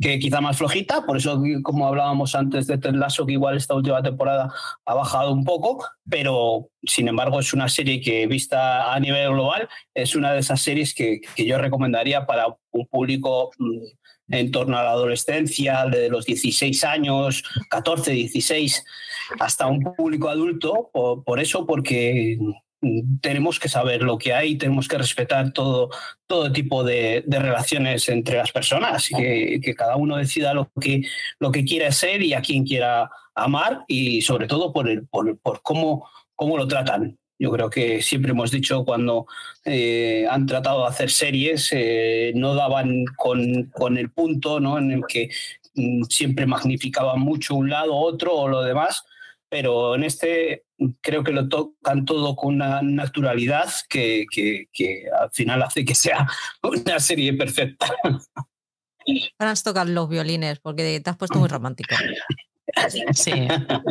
que 0.00 0.18
quizá 0.18 0.40
más 0.40 0.56
flojita, 0.56 1.04
por 1.04 1.16
eso 1.16 1.42
como 1.62 1.86
hablábamos 1.86 2.34
antes 2.34 2.66
de 2.66 2.78
Ted 2.78 2.94
Lasso, 2.94 3.26
que 3.26 3.32
igual 3.32 3.56
esta 3.56 3.74
última 3.74 4.02
temporada 4.02 4.52
ha 4.84 4.94
bajado 4.94 5.32
un 5.32 5.44
poco, 5.44 5.84
pero 6.08 6.68
sin 6.84 7.08
embargo 7.08 7.40
es 7.40 7.52
una 7.52 7.68
serie 7.68 8.00
que 8.00 8.26
vista 8.26 8.92
a 8.92 9.00
nivel 9.00 9.30
global 9.30 9.68
es 9.94 10.14
una 10.14 10.32
de 10.32 10.40
esas 10.40 10.60
series 10.60 10.94
que, 10.94 11.20
que 11.34 11.44
yo 11.44 11.58
recomendaría 11.58 12.26
para 12.26 12.46
un 12.70 12.86
público 12.86 13.50
mm, 13.58 14.34
en 14.34 14.50
torno 14.50 14.78
a 14.78 14.82
la 14.82 14.90
adolescencia, 14.90 15.86
de 15.86 16.08
los 16.08 16.26
16 16.26 16.84
años, 16.84 17.42
14, 17.70 18.12
16, 18.12 18.84
hasta 19.40 19.66
un 19.66 19.82
público 19.96 20.28
adulto, 20.28 20.90
por, 20.92 21.24
por 21.24 21.40
eso, 21.40 21.66
porque 21.66 22.38
tenemos 23.20 23.58
que 23.58 23.68
saber 23.68 24.02
lo 24.02 24.18
que 24.18 24.32
hay, 24.32 24.56
tenemos 24.56 24.86
que 24.86 24.98
respetar 24.98 25.52
todo, 25.52 25.90
todo 26.26 26.52
tipo 26.52 26.84
de, 26.84 27.24
relaciones 27.26 28.08
entre 28.08 28.36
las 28.36 28.52
personas 28.52 29.10
y 29.10 29.60
que, 29.60 29.74
cada 29.76 29.96
uno 29.96 30.16
decida 30.16 30.54
lo 30.54 30.70
que, 30.80 31.02
lo 31.40 31.50
que 31.50 31.64
quiere 31.64 31.90
ser 31.92 32.22
y 32.22 32.34
a 32.34 32.40
quién 32.40 32.64
quiera 32.64 33.10
amar 33.34 33.84
y 33.88 34.22
sobre 34.22 34.46
todo 34.46 34.72
por, 34.72 34.88
el, 34.88 35.06
por, 35.06 35.38
cómo, 35.62 36.08
cómo 36.34 36.56
lo 36.56 36.68
tratan. 36.68 37.18
Yo 37.40 37.52
creo 37.52 37.70
que 37.70 38.02
siempre 38.02 38.32
hemos 38.32 38.50
dicho 38.50 38.84
cuando 38.84 39.26
eh, 39.64 40.26
han 40.28 40.46
tratado 40.46 40.82
de 40.82 40.88
hacer 40.88 41.10
series, 41.10 41.68
eh, 41.72 42.32
no 42.34 42.54
daban 42.54 43.04
con, 43.16 43.64
con, 43.72 43.96
el 43.96 44.10
punto 44.10 44.58
¿no? 44.58 44.76
en 44.78 44.90
el 44.90 45.02
que 45.06 45.30
mm, 45.74 46.02
siempre 46.04 46.46
magnificaban 46.46 47.20
mucho 47.20 47.54
un 47.54 47.70
lado, 47.70 47.94
otro 47.94 48.34
o 48.34 48.48
lo 48.48 48.62
demás, 48.62 49.04
pero 49.48 49.94
en 49.94 50.02
este 50.02 50.64
creo 51.00 51.24
que 51.24 51.32
lo 51.32 51.48
tocan 51.48 52.04
todo 52.04 52.36
con 52.36 52.54
una 52.54 52.82
naturalidad 52.82 53.68
que, 53.88 54.26
al 55.20 55.30
final 55.32 55.62
hace 55.62 55.84
que 55.84 55.94
sea 55.94 56.28
una 56.62 57.00
serie 57.00 57.34
perfecta. 57.34 57.92
Ahora 59.38 59.52
has 59.52 59.62
tocado 59.62 59.90
los 59.90 60.08
violines 60.08 60.58
porque 60.60 61.00
te 61.00 61.10
has 61.10 61.16
puesto 61.16 61.38
muy 61.38 61.48
romántico. 61.48 61.94
Sí, 63.12 63.32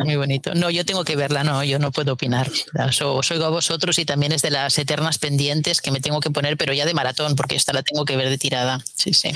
muy 0.04 0.16
bonito. 0.16 0.54
No, 0.54 0.70
yo 0.70 0.84
tengo 0.84 1.04
que 1.04 1.16
verla, 1.16 1.42
no, 1.44 1.64
yo 1.64 1.78
no 1.78 1.90
puedo 1.90 2.12
opinar. 2.12 2.48
Os 3.02 3.30
oigo 3.30 3.44
a 3.44 3.50
vosotros 3.50 3.98
y 3.98 4.04
también 4.04 4.32
es 4.32 4.42
de 4.42 4.50
las 4.50 4.78
eternas 4.78 5.18
pendientes 5.18 5.82
que 5.82 5.90
me 5.90 6.00
tengo 6.00 6.20
que 6.20 6.30
poner, 6.30 6.56
pero 6.56 6.72
ya 6.72 6.86
de 6.86 6.94
maratón, 6.94 7.34
porque 7.34 7.56
esta 7.56 7.72
la 7.72 7.82
tengo 7.82 8.04
que 8.04 8.16
ver 8.16 8.28
de 8.28 8.38
tirada. 8.38 8.80
Sí, 8.94 9.12
sí. 9.12 9.30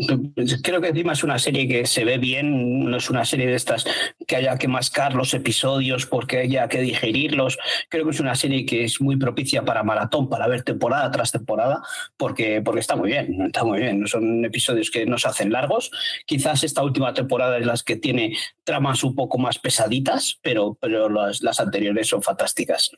Creo 0.62 0.80
que 0.80 0.88
encima 0.88 1.12
es 1.12 1.24
una 1.24 1.38
serie 1.38 1.68
que 1.68 1.86
se 1.86 2.04
ve 2.04 2.18
bien, 2.18 2.84
no 2.90 2.96
es 2.96 3.10
una 3.10 3.24
serie 3.24 3.46
de 3.46 3.54
estas 3.54 3.84
que 4.26 4.36
haya 4.36 4.56
que 4.58 4.68
mascar 4.68 5.14
los 5.14 5.34
episodios 5.34 6.06
porque 6.06 6.38
haya 6.38 6.68
que 6.68 6.80
digerirlos. 6.80 7.58
Creo 7.88 8.04
que 8.04 8.10
es 8.10 8.20
una 8.20 8.34
serie 8.34 8.64
que 8.64 8.84
es 8.84 9.00
muy 9.00 9.16
propicia 9.16 9.64
para 9.64 9.82
maratón, 9.82 10.28
para 10.28 10.46
ver 10.46 10.62
temporada 10.62 11.10
tras 11.10 11.32
temporada, 11.32 11.82
porque, 12.16 12.62
porque 12.62 12.80
está 12.80 12.96
muy 12.96 13.10
bien, 13.10 13.42
está 13.46 13.64
muy 13.64 13.80
bien. 13.80 14.06
Son 14.06 14.44
episodios 14.44 14.90
que 14.90 15.06
no 15.06 15.18
se 15.18 15.28
hacen 15.28 15.52
largos. 15.52 15.90
Quizás 16.26 16.64
esta 16.64 16.82
última 16.82 17.12
temporada 17.14 17.58
es 17.58 17.66
las 17.66 17.82
que 17.82 17.96
tiene 17.96 18.36
tramas 18.64 19.04
un 19.04 19.14
poco 19.14 19.38
más 19.38 19.58
pesaditas, 19.58 20.38
pero, 20.42 20.76
pero 20.80 21.08
las, 21.08 21.42
las 21.42 21.60
anteriores 21.60 22.08
son 22.08 22.22
fantásticas. 22.22 22.90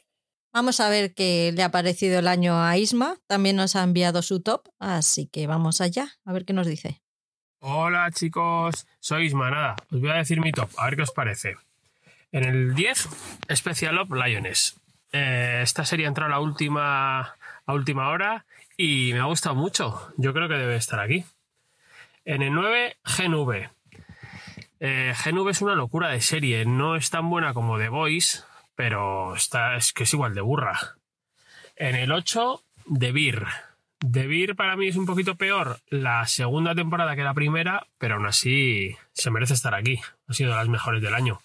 Vamos 0.52 0.80
a 0.80 0.90
ver 0.90 1.14
qué 1.14 1.50
le 1.56 1.62
ha 1.62 1.70
parecido 1.70 2.18
el 2.18 2.28
año 2.28 2.62
a 2.62 2.76
Isma. 2.76 3.16
También 3.26 3.56
nos 3.56 3.74
ha 3.74 3.82
enviado 3.82 4.20
su 4.20 4.42
top, 4.42 4.68
así 4.78 5.26
que 5.26 5.46
vamos 5.46 5.80
allá 5.80 6.08
a 6.26 6.32
ver 6.34 6.44
qué 6.44 6.52
nos 6.52 6.66
dice. 6.66 7.00
Hola 7.60 8.10
chicos, 8.10 8.86
soy 9.00 9.26
Isma. 9.26 9.50
Nada, 9.50 9.76
os 9.90 10.00
voy 10.00 10.10
a 10.10 10.16
decir 10.16 10.40
mi 10.42 10.52
top, 10.52 10.68
a 10.76 10.84
ver 10.84 10.96
qué 10.96 11.02
os 11.02 11.10
parece. 11.10 11.56
En 12.32 12.44
el 12.44 12.74
10, 12.74 13.08
Special 13.54 13.96
Op 13.96 14.12
Lioness. 14.12 14.78
Eh, 15.12 15.60
esta 15.62 15.86
serie 15.86 16.06
entrado 16.06 16.32
a 16.32 16.36
la 16.36 16.40
última, 16.40 17.20
a 17.20 17.72
última 17.72 18.08
hora 18.10 18.44
y 18.76 19.12
me 19.14 19.20
ha 19.20 19.24
gustado 19.24 19.54
mucho. 19.54 20.12
Yo 20.18 20.34
creo 20.34 20.48
que 20.48 20.54
debe 20.54 20.76
estar 20.76 21.00
aquí. 21.00 21.24
En 22.26 22.42
el 22.42 22.52
9, 22.52 22.98
GNV. 23.04 23.70
Eh, 24.80 25.14
GNV 25.24 25.48
es 25.48 25.62
una 25.62 25.74
locura 25.76 26.10
de 26.10 26.20
serie. 26.20 26.66
No 26.66 26.96
es 26.96 27.08
tan 27.08 27.30
buena 27.30 27.54
como 27.54 27.78
The 27.78 27.88
Voice, 27.88 28.40
pero 28.82 29.36
está, 29.36 29.76
es 29.76 29.92
que 29.92 30.02
es 30.02 30.12
igual 30.12 30.34
de 30.34 30.40
burra. 30.40 30.96
En 31.76 31.94
el 31.94 32.10
8, 32.10 32.64
The 32.98 33.12
Beer. 33.12 33.46
The 34.00 34.26
Beer 34.26 34.56
para 34.56 34.74
mí 34.74 34.88
es 34.88 34.96
un 34.96 35.06
poquito 35.06 35.36
peor 35.36 35.78
la 35.88 36.26
segunda 36.26 36.74
temporada 36.74 37.14
que 37.14 37.22
la 37.22 37.32
primera, 37.32 37.86
pero 37.98 38.16
aún 38.16 38.26
así 38.26 38.96
se 39.12 39.30
merece 39.30 39.54
estar 39.54 39.76
aquí. 39.76 40.00
Ha 40.26 40.32
sido 40.32 40.50
de 40.50 40.56
las 40.56 40.66
mejores 40.66 41.00
del 41.00 41.14
año. 41.14 41.40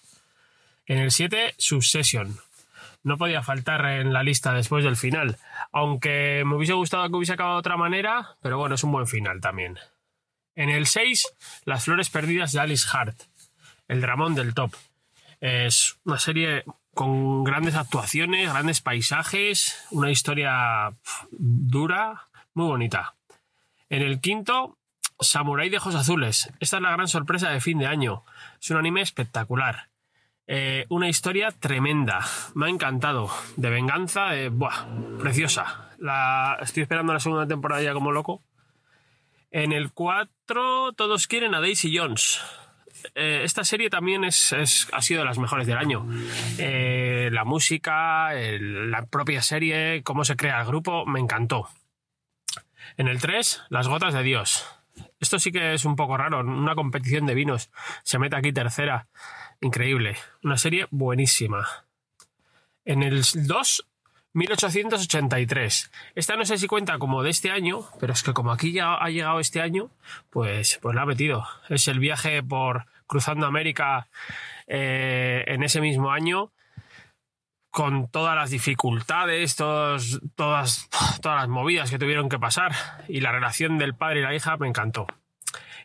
En 0.86 0.98
el 0.98 1.12
7, 1.12 1.54
Succession. 1.58 2.36
No 3.04 3.18
podía 3.18 3.44
faltar 3.44 3.86
en 3.86 4.12
la 4.12 4.24
lista 4.24 4.52
después 4.52 4.82
del 4.82 4.96
final. 4.96 5.38
Aunque 5.70 6.42
me 6.44 6.56
hubiese 6.56 6.72
gustado 6.72 7.08
que 7.08 7.14
hubiese 7.14 7.34
acabado 7.34 7.58
de 7.58 7.60
otra 7.60 7.76
manera, 7.76 8.34
pero 8.42 8.58
bueno, 8.58 8.74
es 8.74 8.82
un 8.82 8.90
buen 8.90 9.06
final 9.06 9.40
también. 9.40 9.78
En 10.56 10.70
el 10.70 10.88
6, 10.88 11.36
Las 11.66 11.84
Flores 11.84 12.10
Perdidas 12.10 12.50
de 12.50 12.58
Alice 12.58 12.88
Hart. 12.92 13.16
El 13.86 14.00
dramón 14.00 14.34
del 14.34 14.54
top. 14.54 14.74
Es 15.40 16.00
una 16.04 16.18
serie 16.18 16.64
con 16.98 17.44
grandes 17.44 17.76
actuaciones, 17.76 18.50
grandes 18.50 18.80
paisajes, 18.80 19.86
una 19.92 20.10
historia 20.10 20.96
dura, 21.30 22.26
muy 22.54 22.66
bonita. 22.66 23.14
En 23.88 24.02
el 24.02 24.20
quinto, 24.20 24.78
Samurai 25.20 25.68
de 25.68 25.76
Ojos 25.76 25.94
Azules. 25.94 26.52
Esta 26.58 26.78
es 26.78 26.82
la 26.82 26.90
gran 26.90 27.06
sorpresa 27.06 27.50
de 27.50 27.60
fin 27.60 27.78
de 27.78 27.86
año. 27.86 28.24
Es 28.60 28.68
un 28.70 28.78
anime 28.78 29.02
espectacular. 29.02 29.90
Eh, 30.48 30.86
una 30.88 31.08
historia 31.08 31.52
tremenda. 31.52 32.26
Me 32.56 32.66
ha 32.66 32.68
encantado. 32.68 33.30
De 33.54 33.70
venganza, 33.70 34.30
de, 34.30 34.48
buah, 34.48 34.88
preciosa. 35.20 35.92
La, 35.98 36.58
estoy 36.60 36.82
esperando 36.82 37.12
la 37.12 37.20
segunda 37.20 37.46
temporada 37.46 37.80
ya 37.80 37.92
como 37.92 38.10
loco. 38.10 38.42
En 39.52 39.70
el 39.70 39.92
4 39.92 40.94
todos 40.94 41.28
quieren 41.28 41.54
a 41.54 41.60
Daisy 41.60 41.96
Jones. 41.96 42.40
Eh, 43.14 43.42
esta 43.44 43.64
serie 43.64 43.90
también 43.90 44.24
es, 44.24 44.52
ha 44.92 45.02
sido 45.02 45.20
de 45.20 45.26
las 45.26 45.38
mejores 45.38 45.66
del 45.66 45.76
año. 45.76 46.06
Eh, 46.58 47.28
la 47.32 47.44
música, 47.44 48.32
la 48.32 49.06
propia 49.06 49.42
serie, 49.42 50.02
cómo 50.02 50.24
se 50.24 50.36
crea 50.36 50.60
el 50.60 50.66
grupo, 50.66 51.06
me 51.06 51.20
encantó. 51.20 51.68
En 52.96 53.08
el 53.08 53.20
3, 53.20 53.62
Las 53.68 53.88
Gotas 53.88 54.14
de 54.14 54.22
Dios. 54.22 54.66
Esto 55.20 55.38
sí 55.38 55.52
que 55.52 55.74
es 55.74 55.84
un 55.84 55.96
poco 55.96 56.16
raro, 56.16 56.40
una 56.40 56.74
competición 56.74 57.26
de 57.26 57.34
vinos. 57.34 57.70
Se 58.02 58.18
mete 58.18 58.36
aquí 58.36 58.52
tercera. 58.52 59.08
Increíble. 59.60 60.16
Una 60.42 60.56
serie 60.56 60.86
buenísima. 60.90 61.66
En 62.84 63.02
el 63.02 63.22
2, 63.34 63.87
1883. 64.38 65.90
Esta 66.14 66.36
no 66.36 66.44
sé 66.44 66.58
si 66.58 66.66
cuenta 66.66 66.98
como 66.98 67.22
de 67.22 67.30
este 67.30 67.50
año, 67.50 67.80
pero 68.00 68.12
es 68.12 68.22
que 68.22 68.32
como 68.32 68.52
aquí 68.52 68.72
ya 68.72 68.94
ha 68.94 69.10
llegado 69.10 69.40
este 69.40 69.60
año, 69.60 69.90
pues, 70.30 70.78
pues 70.80 70.94
la 70.94 71.02
ha 71.02 71.06
metido. 71.06 71.44
Es 71.68 71.88
el 71.88 71.98
viaje 71.98 72.42
por 72.42 72.86
cruzando 73.06 73.46
América 73.46 74.08
eh, 74.66 75.44
en 75.48 75.62
ese 75.62 75.80
mismo 75.80 76.12
año, 76.12 76.52
con 77.70 78.08
todas 78.10 78.36
las 78.36 78.50
dificultades, 78.50 79.56
todos, 79.56 80.20
todas, 80.36 80.88
todas 81.20 81.40
las 81.40 81.48
movidas 81.48 81.90
que 81.90 81.98
tuvieron 81.98 82.28
que 82.28 82.38
pasar. 82.38 82.72
Y 83.08 83.20
la 83.20 83.32
relación 83.32 83.76
del 83.76 83.94
padre 83.94 84.20
y 84.20 84.22
la 84.22 84.34
hija 84.34 84.56
me 84.56 84.68
encantó. 84.68 85.06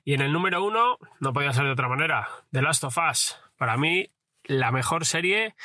Y 0.05 0.13
en 0.13 0.21
el 0.21 0.31
número 0.31 0.63
uno, 0.63 0.99
no 1.19 1.34
podía 1.34 1.53
ser 1.53 1.65
de 1.65 1.71
otra 1.71 1.88
manera, 1.88 2.30
The 2.51 2.61
Last 2.61 2.84
of 2.84 2.97
Us. 3.09 3.38
Para 3.57 3.77
mí, 3.77 4.09
la 4.43 4.71
mejor 4.71 5.05
serie 5.05 5.55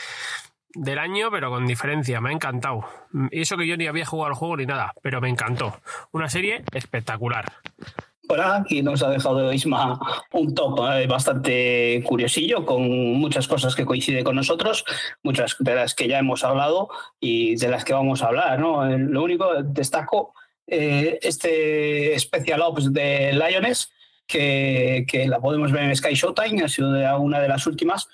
del 0.79 0.99
año, 0.99 1.31
pero 1.31 1.51
con 1.51 1.67
diferencia, 1.67 2.21
me 2.21 2.31
ha 2.31 2.33
encantado. 2.33 2.85
Y 3.31 3.43
eso 3.43 3.57
que 3.57 3.67
yo 3.67 3.77
ni 3.77 3.87
había 3.87 4.07
jugado 4.07 4.29
al 4.29 4.35
juego 4.35 4.57
ni 4.57 4.67
nada, 4.67 4.93
pero 5.03 5.21
me 5.21 5.29
encantó. 5.29 5.81
Una 6.13 6.29
serie 6.29 6.63
espectacular. 6.73 7.53
Por 8.29 8.41
aquí 8.41 8.83
nos 8.83 9.03
ha 9.03 9.09
dejado 9.09 9.51
Isma 9.53 9.99
un 10.33 10.55
top 10.55 10.81
eh, 10.93 11.07
bastante 11.07 12.03
curiosillo, 12.05 12.67
con 12.67 12.83
muchas 13.15 13.49
cosas 13.49 13.75
que 13.75 13.87
coinciden 13.87 14.23
con 14.23 14.37
nosotros, 14.37 14.85
muchas 15.23 15.57
de 15.59 15.75
las 15.75 15.95
que 15.95 16.09
ya 16.09 16.19
hemos 16.19 16.45
hablado 16.45 16.91
y 17.19 17.57
de 17.57 17.69
las 17.69 17.85
que 17.85 17.95
vamos 17.95 18.23
a 18.23 18.27
hablar. 18.27 18.59
¿no? 18.61 18.87
Eh, 18.87 18.99
Lo 18.99 19.25
único, 19.25 19.63
destaco 19.63 20.35
eh, 20.67 21.19
este 21.23 22.19
Special 22.19 22.61
Ops 22.61 22.93
de 22.93 23.33
Lioness, 23.33 23.91
que, 24.27 25.07
que 25.09 25.27
la 25.27 25.41
podemos 25.41 25.73
ver 25.73 25.85
en 25.85 25.97
Sky 25.97 26.15
Showtime, 26.15 26.63
ha 26.63 26.69
sido 26.69 26.91
una 27.19 27.41
de 27.41 27.49
las 27.49 27.67
últimas, 27.67 28.09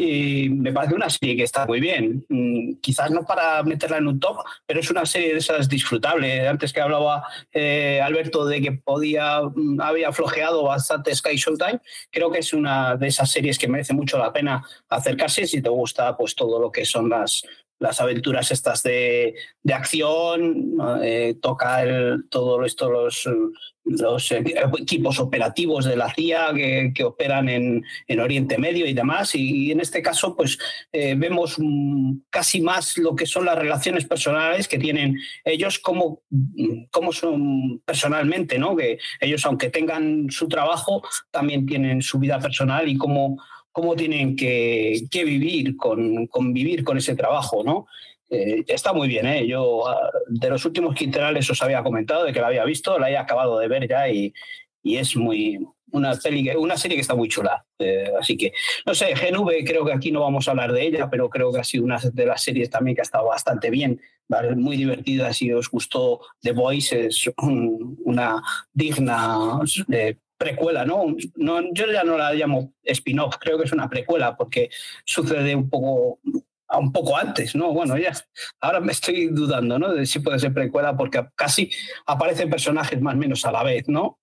y 0.00 0.48
me 0.48 0.72
parece 0.72 0.94
una 0.94 1.10
serie 1.10 1.36
que 1.36 1.42
está 1.42 1.66
muy 1.66 1.78
bien. 1.78 2.24
Mm, 2.28 2.76
Quizás 2.80 3.10
no 3.10 3.22
para 3.24 3.62
meterla 3.62 3.98
en 3.98 4.06
un 4.06 4.18
top, 4.18 4.38
pero 4.64 4.80
es 4.80 4.90
una 4.90 5.04
serie 5.04 5.32
de 5.32 5.38
esas 5.38 5.68
disfrutable. 5.68 6.48
Antes 6.48 6.72
que 6.72 6.80
hablaba 6.80 7.26
eh, 7.52 8.00
Alberto 8.02 8.46
de 8.46 8.62
que 8.62 8.72
podía 8.72 9.42
mm, 9.42 9.78
había 9.80 10.10
flojeado 10.12 10.64
bastante 10.64 11.14
Sky 11.14 11.36
Showtime, 11.36 11.80
creo 12.10 12.30
que 12.30 12.38
es 12.38 12.54
una 12.54 12.96
de 12.96 13.08
esas 13.08 13.30
series 13.30 13.58
que 13.58 13.68
merece 13.68 13.92
mucho 13.92 14.16
la 14.16 14.32
pena 14.32 14.64
acercarse 14.88 15.46
si 15.46 15.60
te 15.60 15.68
gusta 15.68 16.16
pues 16.16 16.34
todo 16.34 16.58
lo 16.58 16.72
que 16.72 16.86
son 16.86 17.10
las 17.10 17.44
las 17.78 18.00
aventuras 18.00 18.50
estas 18.52 18.82
de, 18.82 19.34
de 19.62 19.74
acción. 19.74 20.76
Eh, 21.02 21.36
toca 21.40 21.82
el, 21.82 22.26
todo 22.28 22.64
esto, 22.64 22.90
los, 22.90 23.26
los 23.84 24.30
eh, 24.32 24.42
equipos 24.78 25.18
operativos 25.18 25.84
de 25.84 25.96
la 25.96 26.12
CIA 26.14 26.52
que, 26.54 26.92
que 26.94 27.04
operan 27.04 27.48
en, 27.48 27.84
en 28.06 28.20
Oriente 28.20 28.58
Medio 28.58 28.86
y 28.86 28.92
demás. 28.92 29.34
Y, 29.34 29.72
en 29.72 29.80
este 29.80 30.02
caso, 30.02 30.36
pues 30.36 30.58
eh, 30.92 31.14
vemos 31.16 31.56
casi 32.30 32.60
más 32.60 32.96
lo 32.98 33.14
que 33.14 33.26
son 33.26 33.44
las 33.44 33.58
relaciones 33.58 34.04
personales 34.04 34.68
que 34.68 34.78
tienen 34.78 35.18
ellos, 35.44 35.78
como, 35.78 36.22
como 36.90 37.12
son 37.12 37.80
personalmente, 37.84 38.58
¿no? 38.58 38.76
Que 38.76 38.98
ellos, 39.20 39.44
aunque 39.46 39.70
tengan 39.70 40.30
su 40.30 40.48
trabajo, 40.48 41.02
también 41.30 41.66
tienen 41.66 42.02
su 42.02 42.18
vida 42.18 42.38
personal 42.38 42.88
y 42.88 42.96
cómo, 42.96 43.42
cómo 43.72 43.96
tienen 43.96 44.36
que, 44.36 45.02
que 45.10 45.24
vivir, 45.24 45.76
con, 45.76 46.26
convivir 46.26 46.84
con 46.84 46.98
ese 46.98 47.14
trabajo, 47.14 47.62
¿no? 47.64 47.86
Eh, 48.30 48.64
está 48.68 48.92
muy 48.92 49.08
bien, 49.08 49.26
¿eh? 49.26 49.46
Yo 49.46 49.88
ah, 49.88 50.10
de 50.28 50.48
los 50.50 50.64
últimos 50.64 50.94
quinterales 50.94 51.50
os 51.50 51.60
había 51.62 51.82
comentado 51.82 52.24
de 52.24 52.32
que 52.32 52.40
la 52.40 52.46
había 52.46 52.64
visto, 52.64 52.98
la 52.98 53.10
he 53.10 53.16
acabado 53.16 53.58
de 53.58 53.66
ver 53.68 53.88
ya 53.88 54.08
y, 54.08 54.32
y 54.82 54.96
es 54.98 55.16
muy 55.16 55.58
una, 55.92 56.14
peli 56.14 56.48
una 56.50 56.76
serie 56.76 56.96
que 56.96 57.00
está 57.00 57.16
muy 57.16 57.28
chula. 57.28 57.64
Eh, 57.80 58.12
así 58.20 58.36
que, 58.36 58.52
no 58.86 58.94
sé, 58.94 59.12
GNV 59.14 59.64
creo 59.66 59.84
que 59.84 59.92
aquí 59.92 60.12
no 60.12 60.20
vamos 60.20 60.46
a 60.46 60.52
hablar 60.52 60.72
de 60.72 60.86
ella, 60.86 61.10
pero 61.10 61.28
creo 61.28 61.52
que 61.52 61.58
ha 61.58 61.64
sido 61.64 61.82
una 61.84 61.98
de 61.98 62.26
las 62.26 62.42
series 62.42 62.70
también 62.70 62.94
que 62.94 63.00
ha 63.00 63.02
estado 63.02 63.26
bastante 63.26 63.68
bien, 63.68 64.00
¿vale? 64.28 64.54
muy 64.54 64.76
divertida. 64.76 65.32
Si 65.32 65.52
os 65.52 65.68
gustó 65.68 66.20
The 66.40 66.52
Voice, 66.52 67.06
es 67.06 67.28
un- 67.42 67.98
una 68.04 68.40
digna 68.72 69.58
eh, 69.92 70.18
precuela, 70.38 70.84
¿no? 70.84 71.16
¿no? 71.34 71.60
Yo 71.72 71.90
ya 71.92 72.04
no 72.04 72.16
la 72.16 72.32
llamo 72.32 72.72
spin-off, 72.84 73.36
creo 73.40 73.58
que 73.58 73.64
es 73.64 73.72
una 73.72 73.90
precuela 73.90 74.36
porque 74.36 74.70
sucede 75.04 75.54
un 75.56 75.68
poco 75.68 76.20
un 76.78 76.92
poco 76.92 77.16
antes, 77.16 77.54
¿no? 77.54 77.72
Bueno, 77.72 77.96
ya 77.98 78.12
ahora 78.60 78.80
me 78.80 78.92
estoy 78.92 79.28
dudando, 79.28 79.78
¿no? 79.78 79.92
De 79.92 80.06
si 80.06 80.20
puede 80.20 80.38
ser 80.38 80.52
precuela 80.52 80.96
porque 80.96 81.26
casi 81.34 81.70
aparecen 82.06 82.50
personajes 82.50 83.00
más 83.00 83.14
o 83.14 83.18
menos 83.18 83.44
a 83.44 83.52
la 83.52 83.62
vez, 83.62 83.88
¿no? 83.88 84.18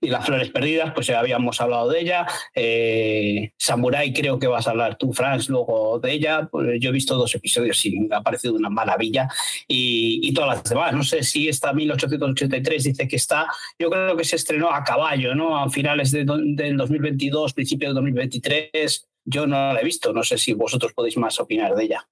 Y 0.00 0.08
las 0.08 0.26
flores 0.26 0.50
perdidas, 0.50 0.92
pues 0.94 1.06
ya 1.06 1.18
habíamos 1.18 1.60
hablado 1.60 1.88
de 1.88 2.00
ella. 2.00 2.26
Eh, 2.54 3.52
Samurai, 3.56 4.12
creo 4.12 4.38
que 4.38 4.46
vas 4.46 4.66
a 4.66 4.70
hablar 4.70 4.98
tú, 4.98 5.12
Franz, 5.12 5.48
luego 5.48 5.98
de 5.98 6.12
ella. 6.12 6.48
Pues 6.50 6.78
yo 6.80 6.90
he 6.90 6.92
visto 6.92 7.16
dos 7.16 7.34
episodios 7.34 7.84
y 7.86 8.00
me 8.00 8.14
ha 8.14 8.20
parecido 8.20 8.54
una 8.54 8.68
maravilla. 8.68 9.28
Y, 9.66 10.20
y 10.22 10.34
todas 10.34 10.58
las 10.58 10.64
demás. 10.64 10.92
No 10.92 11.02
sé 11.02 11.22
si 11.22 11.48
esta 11.48 11.72
1883 11.72 12.84
dice 12.84 13.08
que 13.08 13.16
está. 13.16 13.46
Yo 13.78 13.88
creo 13.88 14.16
que 14.16 14.24
se 14.24 14.36
estrenó 14.36 14.70
a 14.70 14.84
caballo, 14.84 15.34
¿no? 15.34 15.56
A 15.56 15.70
finales 15.70 16.10
de 16.10 16.24
del 16.26 16.76
2022, 16.76 17.54
principios 17.54 17.88
del 17.90 17.94
2023. 17.94 19.08
Yo 19.24 19.46
no 19.46 19.72
la 19.72 19.80
he 19.80 19.84
visto. 19.84 20.12
No 20.12 20.22
sé 20.22 20.38
si 20.38 20.52
vosotros 20.52 20.92
podéis 20.92 21.16
más 21.16 21.40
opinar 21.40 21.74
de 21.74 21.84
ella. 21.84 22.08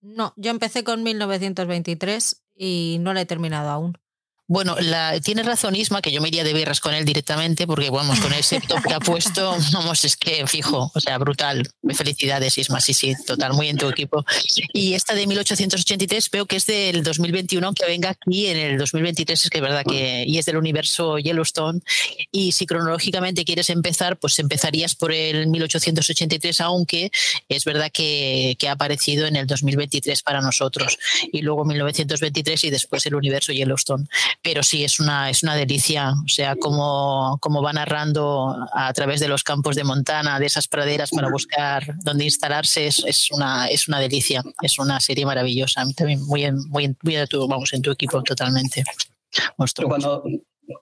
No, 0.00 0.34
yo 0.36 0.50
empecé 0.50 0.84
con 0.84 1.02
1923 1.02 2.44
y 2.54 2.98
no 3.00 3.12
la 3.14 3.22
he 3.22 3.26
terminado 3.26 3.70
aún. 3.70 3.98
Bueno, 4.48 4.76
la, 4.78 5.18
tiene 5.20 5.42
razón 5.42 5.74
Isma, 5.74 6.00
que 6.00 6.12
yo 6.12 6.20
me 6.20 6.28
iría 6.28 6.44
de 6.44 6.52
birras 6.52 6.78
con 6.78 6.94
él 6.94 7.04
directamente, 7.04 7.66
porque 7.66 7.90
vamos, 7.90 8.20
con 8.20 8.32
ese 8.32 8.60
top 8.60 8.80
que 8.86 8.94
ha 8.94 9.00
puesto, 9.00 9.56
vamos, 9.72 10.04
es 10.04 10.16
que 10.16 10.46
fijo, 10.46 10.92
o 10.94 11.00
sea, 11.00 11.18
brutal. 11.18 11.68
Felicidades, 11.94 12.56
Isma, 12.56 12.80
sí, 12.80 12.94
sí, 12.94 13.14
total, 13.26 13.54
muy 13.54 13.68
en 13.68 13.76
tu 13.76 13.88
equipo. 13.88 14.24
Y 14.72 14.94
esta 14.94 15.14
de 15.14 15.26
1883 15.26 16.30
veo 16.30 16.46
que 16.46 16.56
es 16.56 16.66
del 16.66 17.02
2021, 17.02 17.66
aunque 17.66 17.86
venga 17.86 18.10
aquí 18.10 18.46
en 18.46 18.56
el 18.56 18.78
2023, 18.78 19.44
es 19.44 19.50
que 19.50 19.58
es 19.58 19.62
verdad 19.62 19.84
que, 19.84 20.22
y 20.24 20.38
es 20.38 20.46
del 20.46 20.58
universo 20.58 21.18
Yellowstone. 21.18 21.80
Y 22.30 22.52
si 22.52 22.66
cronológicamente 22.66 23.44
quieres 23.44 23.68
empezar, 23.70 24.16
pues 24.16 24.38
empezarías 24.38 24.94
por 24.94 25.12
el 25.12 25.48
1883, 25.48 26.60
aunque 26.60 27.10
es 27.48 27.64
verdad 27.64 27.90
que, 27.92 28.54
que 28.60 28.68
ha 28.68 28.72
aparecido 28.72 29.26
en 29.26 29.34
el 29.34 29.48
2023 29.48 30.22
para 30.22 30.40
nosotros. 30.40 30.98
Y 31.32 31.42
luego 31.42 31.64
1923 31.64 32.62
y 32.62 32.70
después 32.70 33.04
el 33.06 33.16
universo 33.16 33.52
Yellowstone 33.52 34.06
pero 34.42 34.62
sí 34.62 34.84
es 34.84 35.00
una, 35.00 35.30
es 35.30 35.42
una 35.42 35.54
delicia, 35.54 36.12
o 36.12 36.28
sea, 36.28 36.56
como, 36.56 37.38
como 37.40 37.62
va 37.62 37.72
narrando 37.72 38.56
a 38.72 38.92
través 38.92 39.20
de 39.20 39.28
los 39.28 39.42
campos 39.42 39.76
de 39.76 39.84
Montana, 39.84 40.38
de 40.38 40.46
esas 40.46 40.68
praderas 40.68 41.10
para 41.10 41.28
buscar 41.28 41.94
dónde 42.02 42.24
instalarse, 42.24 42.86
es, 42.86 43.02
es 43.04 43.30
una, 43.30 43.66
es 43.68 43.88
una 43.88 44.00
delicia, 44.00 44.42
es 44.62 44.78
una 44.78 45.00
serie 45.00 45.26
maravillosa, 45.26 45.84
también 45.96 46.22
muy 46.24 46.44
en, 46.44 46.56
muy 46.68 46.84
en, 46.84 46.96
muy 47.02 47.14
de 47.14 47.26
tu, 47.26 47.46
vamos, 47.46 47.72
en 47.72 47.82
tu 47.82 47.90
equipo 47.90 48.22
totalmente. 48.22 48.84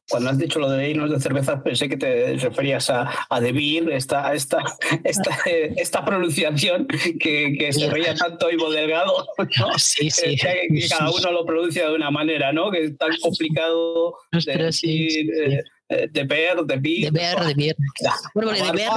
Cuando 0.09 0.31
has 0.31 0.39
dicho 0.39 0.59
lo 0.59 0.71
de 0.71 0.89
vinos 0.89 1.11
de 1.11 1.21
cerveza, 1.21 1.63
pensé 1.63 1.89
que 1.89 1.97
te 1.97 2.37
referías 2.37 2.89
a, 2.91 3.11
a 3.29 3.41
De 3.41 3.53
Beer, 3.53 3.91
esta, 3.91 4.33
esta, 4.35 4.63
esta, 5.05 5.31
esta 5.77 6.05
pronunciación 6.05 6.87
que, 6.87 7.57
que 7.59 7.73
se 7.73 7.91
reía 7.91 8.15
tanto 8.15 8.51
Ivo 8.51 8.71
Delgado, 8.71 9.27
¿no? 9.59 9.69
Sí, 9.79 10.11
sí. 10.11 10.37
Que, 10.37 10.69
que 10.69 10.89
cada 10.89 11.11
uno 11.11 11.33
lo 11.33 11.45
pronuncia 11.45 11.89
de 11.89 11.95
una 11.95 12.11
manera, 12.11 12.53
¿no? 12.53 12.71
Que 12.71 12.85
es 12.85 12.99
tan 12.99 13.17
complicado 13.21 14.17
de 14.33 14.57
decir, 14.57 15.31
eh, 15.35 15.63
eh, 15.89 16.09
de 16.11 16.25
ver, 16.25 16.57
de 16.65 16.77
beer. 16.77 17.13
De 17.13 17.19
ver, 17.19 17.39
de 17.45 17.55
ver. 17.55 17.77
Ya. 18.03 18.15
Bueno, 18.35 18.51
porque 18.51 18.63
de 18.63 18.73
ver, 18.73 18.91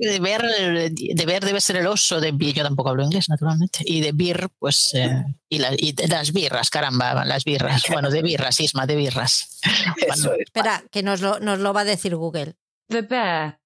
de, 0.00 0.18
ver, 0.20 0.42
de 0.42 1.26
ver 1.26 1.44
debe 1.44 1.60
ser 1.60 1.76
el 1.76 1.86
oso, 1.86 2.20
de 2.20 2.32
beer, 2.32 2.54
yo 2.54 2.62
tampoco 2.62 2.90
hablo 2.90 3.04
inglés, 3.04 3.28
naturalmente. 3.28 3.80
Y 3.84 4.00
de 4.00 4.12
beer, 4.12 4.48
pues, 4.58 4.92
eh, 4.94 5.24
y, 5.48 5.58
la- 5.58 5.74
y 5.76 5.94
las 6.08 6.32
birras, 6.32 6.68
caramba, 6.70 7.24
las 7.24 7.44
birras. 7.44 7.84
Bueno, 7.90 8.10
de 8.10 8.22
birras, 8.22 8.58
Isma, 8.60 8.86
de 8.86 8.96
birras. 8.96 9.60
Eso 10.08 10.32
es. 10.34 10.40
Espera, 10.40 10.82
que 10.90 11.02
nos 11.02 11.20
lo, 11.20 11.38
nos 11.40 11.58
lo 11.60 11.72
va 11.72 11.82
a 11.82 11.84
decir 11.84 12.16
Google. 12.16 12.54
The 12.88 13.02
bear. 13.02 13.58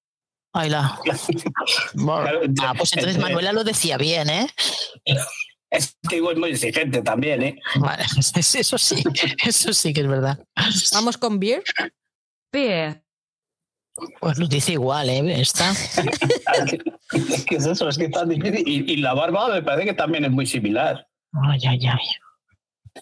Ahí 0.53 0.70
la. 0.70 0.98
Claro, 1.94 2.40
Ah, 2.62 2.74
pues 2.77 2.93
entonces 2.93 3.16
entre- 3.16 3.20
Manuela 3.20 3.53
lo 3.53 3.65
decía 3.65 3.97
bien, 3.98 4.31
¿eh? 4.31 4.47
Es 5.69 5.97
que 6.09 6.16
es 6.19 6.23
muy 6.39 6.51
exigente 6.51 7.03
también, 7.03 7.43
¿eh? 7.43 7.59
Vale, 7.81 8.05
eso 8.16 8.78
sí, 8.78 9.03
eso 9.44 9.73
sí 9.74 9.93
que 9.93 10.01
es 10.03 10.07
verdad. 10.09 10.39
Vamos 10.93 11.19
con 11.19 11.40
Beer. 11.40 11.62
Beer. 12.52 13.02
Pues 14.20 14.39
lo 14.39 14.47
dice 14.47 14.73
igual, 14.73 15.09
¿eh? 15.09 15.40
Está. 15.40 15.73
Es 17.12 17.44
que 17.44 17.56
es 17.56 17.66
eso, 17.66 17.89
es 17.89 17.97
que 17.97 18.06
es 18.06 18.10
tan 18.10 18.28
difícil. 18.28 18.66
Y, 18.66 18.93
y 18.93 18.97
la 18.97 19.14
barba 19.14 19.48
me 19.48 19.62
parece 19.62 19.86
que 19.86 19.94
también 19.94 20.24
es 20.24 20.31
muy 20.31 20.44
similar. 20.44 21.06
Ay, 21.32 21.60
ay, 21.66 21.86
ay. 21.86 22.06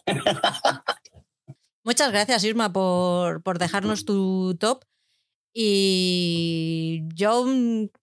Muchas 1.85 2.13
gracias, 2.13 2.45
Irma, 2.45 2.73
por, 2.73 3.43
por 3.43 3.59
dejarnos 3.59 4.05
tu 4.05 4.57
top. 4.61 4.85
Y 5.55 7.03
yo 7.15 7.47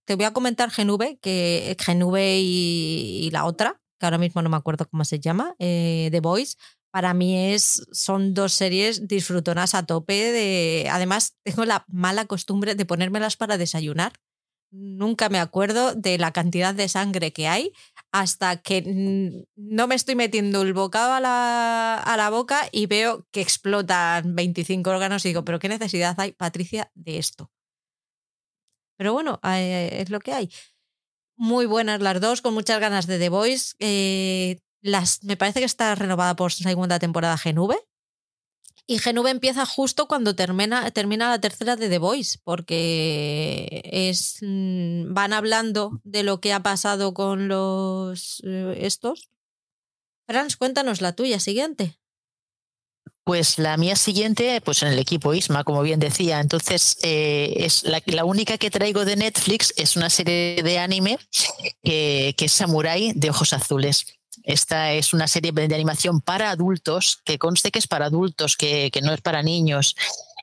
te 0.05 0.15
voy 0.15 0.26
a 0.26 0.34
comentar 0.34 0.72
Genuve, 0.72 1.19
que 1.22 1.76
Genuve 1.80 2.39
y, 2.39 3.26
y 3.26 3.31
la 3.31 3.45
otra, 3.45 3.81
que 3.99 4.05
ahora 4.05 4.18
mismo 4.18 4.41
no 4.41 4.49
me 4.49 4.57
acuerdo 4.57 4.88
cómo 4.89 5.03
se 5.03 5.19
llama, 5.19 5.55
eh, 5.59 6.09
The 6.11 6.19
Voice, 6.22 6.57
para 6.91 7.13
mí 7.13 7.53
es, 7.53 7.88
son 7.91 8.34
dos 8.34 8.53
series 8.53 9.07
disfrutonas 9.07 9.73
a 9.76 9.85
tope. 9.85 10.31
De, 10.31 10.89
además, 10.91 11.38
tengo 11.43 11.65
la 11.65 11.85
mala 11.88 12.26
costumbre 12.26 12.76
de 12.76 12.85
ponérmelas 12.85 13.38
para 13.38 13.57
desayunar. 13.57 14.13
Nunca 14.73 15.30
me 15.30 15.39
acuerdo 15.39 15.95
de 15.95 16.18
la 16.18 16.31
cantidad 16.31 16.73
de 16.73 16.88
sangre 16.88 17.34
que 17.34 17.47
hay 17.47 17.73
hasta 18.13 18.57
que 18.61 19.45
no 19.55 19.88
me 19.88 19.95
estoy 19.95 20.15
metiendo 20.15 20.61
el 20.61 20.73
bocado 20.73 21.13
a 21.13 21.19
la, 21.19 21.95
a 21.95 22.18
la 22.18 22.30
boca 22.30 22.68
y 22.72 22.85
veo 22.85 23.26
que 23.31 23.41
explotan 23.41 24.35
25 24.35 24.89
órganos 24.89 25.26
y 25.26 25.30
digo, 25.30 25.43
pero 25.43 25.59
¿qué 25.59 25.69
necesidad 25.69 26.18
hay, 26.19 26.34
Patricia, 26.34 26.91
de 26.93 27.18
esto? 27.18 27.51
Pero 28.97 29.13
bueno, 29.13 29.39
eh, 29.43 29.89
es 30.01 30.09
lo 30.09 30.19
que 30.19 30.34
hay. 30.34 30.49
Muy 31.35 31.65
buenas 31.65 32.01
las 32.01 32.22
dos, 32.22 32.41
con 32.41 32.53
muchas 32.53 32.80
ganas 32.80 33.07
de 33.07 33.18
The 33.18 33.30
Voice. 33.30 33.76
Eh, 33.80 34.59
las, 34.82 35.24
me 35.24 35.38
parece 35.38 35.60
que 35.60 35.66
está 35.66 35.95
renovada 35.95 36.36
por 36.36 36.52
segunda 36.52 36.99
temporada 36.99 37.40
GNV. 37.44 37.76
Y 38.88 38.98
GNV 38.98 39.28
empieza 39.28 39.66
justo 39.66 40.08
cuando 40.08 40.36
termina, 40.36 40.91
termina 40.91 41.30
la 41.30 41.40
tercera 41.40 41.76
de 41.76 41.88
The 41.88 41.99
Voice, 41.99 42.40
porque 42.44 43.82
es, 43.86 44.40
mm, 44.41 45.14
van 45.14 45.34
hablando 45.34 46.02
de 46.03 46.24
lo 46.24 46.41
que 46.41 46.52
ha 46.52 46.62
pasado 46.62 47.14
con 47.14 47.48
los 47.48 48.41
eh, 48.45 48.80
estos. 48.82 49.30
Franz, 50.28 50.58
cuéntanos 50.58 50.99
la 50.99 51.14
tuya 51.14 51.40
siguiente. 51.40 51.99
Pues 53.24 53.60
la 53.60 53.78
mía 53.78 53.95
siguiente, 53.95 54.60
pues 54.62 54.82
en 54.82 54.90
el 54.90 54.99
equipo 54.99 55.34
Isma, 55.34 55.64
como 55.64 55.84
bien 55.84 55.99
decía. 55.99 56.40
Entonces, 56.40 56.98
eh, 57.03 57.53
es 57.58 57.84
la, 57.84 58.26
única 58.26 58.58
que 58.58 58.72
traigo 58.72 59.06
de 59.06 59.16
Netflix 59.16 59.74
es 59.78 59.95
una 59.95 60.10
serie 60.10 60.62
de 60.64 60.80
anime 60.80 61.20
que, 61.84 62.34
que 62.36 62.45
es 62.45 62.52
Samurai 62.52 63.14
de 63.16 63.30
Ojos 63.30 63.53
Azules. 63.53 64.20
Esta 64.52 64.91
es 64.91 65.14
una 65.14 65.30
serie 65.30 65.53
de 65.53 65.73
animación 65.73 66.19
para 66.19 66.52
adultos, 66.52 67.22
que 67.23 67.40
conste 67.40 67.72
que 67.72 67.80
es 67.80 67.88
para 67.88 68.07
adultos, 68.07 68.57
que, 68.57 68.91
no 69.02 69.14
es 69.14 69.22
para 69.22 69.41
niños. 69.44 69.95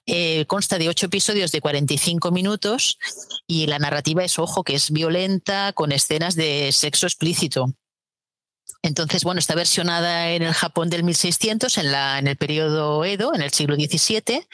Eh, 0.07 0.47
consta 0.47 0.79
de 0.79 0.89
ocho 0.89 1.07
episodios 1.07 1.53
de 1.53 1.61
45 1.61 2.31
minutos 2.31 2.99
y 3.47 3.67
la 3.67 3.79
narrativa 3.79 4.25
es, 4.25 4.39
ojo, 4.39 4.65
que 4.65 4.75
es 4.75 4.93
violenta, 4.93 5.75
con 5.75 5.93
escenas 5.93 6.37
de 6.37 6.73
sexo 6.73 7.07
explícito. 7.07 7.75
Entonces, 8.81 9.25
bueno, 9.25 9.41
está 9.41 9.55
versionada 9.55 10.31
en 10.31 10.43
el 10.43 10.55
Japón 10.55 10.89
del 10.89 11.05
1600, 11.05 11.77
en, 11.77 11.93
la, 11.93 12.19
en 12.19 12.29
el 12.29 12.37
periodo 12.37 13.05
Edo, 13.05 13.35
en 13.35 13.43
el 13.43 13.53
siglo 13.53 13.75
XVII, 13.75 14.49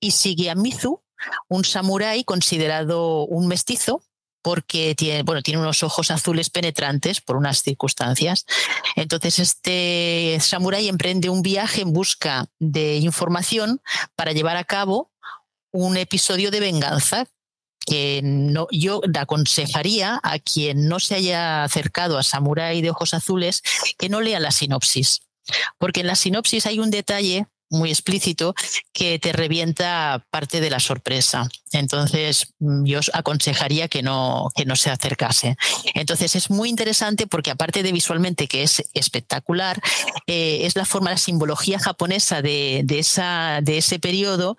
y 0.00 0.10
sigue 0.10 0.50
a 0.50 0.56
Mizu, 0.56 1.02
un 1.46 1.64
samurái 1.64 2.24
considerado 2.24 3.26
un 3.26 3.46
mestizo, 3.46 4.02
porque 4.48 4.94
tiene, 4.94 5.24
bueno, 5.24 5.42
tiene 5.42 5.60
unos 5.60 5.82
ojos 5.82 6.10
azules 6.10 6.48
penetrantes 6.48 7.20
por 7.20 7.36
unas 7.36 7.62
circunstancias. 7.62 8.46
Entonces, 8.96 9.38
este 9.40 10.38
samurái 10.40 10.88
emprende 10.88 11.28
un 11.28 11.42
viaje 11.42 11.82
en 11.82 11.92
busca 11.92 12.46
de 12.58 12.96
información 12.96 13.82
para 14.16 14.32
llevar 14.32 14.56
a 14.56 14.64
cabo 14.64 15.12
un 15.70 15.98
episodio 15.98 16.50
de 16.50 16.60
venganza 16.60 17.26
que 17.84 18.22
no, 18.24 18.68
yo 18.70 19.02
aconsejaría 19.20 20.18
a 20.22 20.38
quien 20.38 20.88
no 20.88 20.98
se 20.98 21.16
haya 21.16 21.62
acercado 21.62 22.16
a 22.16 22.22
Samurai 22.22 22.80
de 22.80 22.88
Ojos 22.88 23.12
Azules 23.12 23.62
que 23.98 24.08
no 24.08 24.22
lea 24.22 24.40
la 24.40 24.50
sinopsis. 24.50 25.20
Porque 25.76 26.00
en 26.00 26.06
la 26.06 26.16
sinopsis 26.16 26.64
hay 26.64 26.78
un 26.78 26.90
detalle 26.90 27.48
muy 27.70 27.90
explícito 27.90 28.54
que 28.92 29.18
te 29.18 29.32
revienta 29.32 30.24
parte 30.30 30.60
de 30.60 30.70
la 30.70 30.80
sorpresa. 30.80 31.48
Entonces, 31.72 32.54
mm, 32.60 32.84
yo 32.84 33.00
os 33.00 33.10
aconsejaría 33.12 33.88
que 33.88 34.02
no, 34.02 34.50
que 34.54 34.64
no 34.64 34.76
se 34.76 34.90
acercase. 34.90 35.56
Entonces, 35.94 36.34
es 36.34 36.50
muy 36.50 36.68
interesante 36.68 37.26
porque 37.26 37.50
aparte 37.50 37.82
de 37.82 37.92
visualmente 37.92 38.48
que 38.48 38.62
es 38.62 38.82
espectacular, 38.94 39.80
eh, 40.26 40.60
es 40.62 40.76
la 40.76 40.84
forma, 40.84 41.10
la 41.10 41.18
simbología 41.18 41.78
japonesa 41.78 42.42
de, 42.42 42.82
de, 42.84 42.98
esa, 42.98 43.60
de 43.62 43.78
ese 43.78 43.98
periodo, 43.98 44.56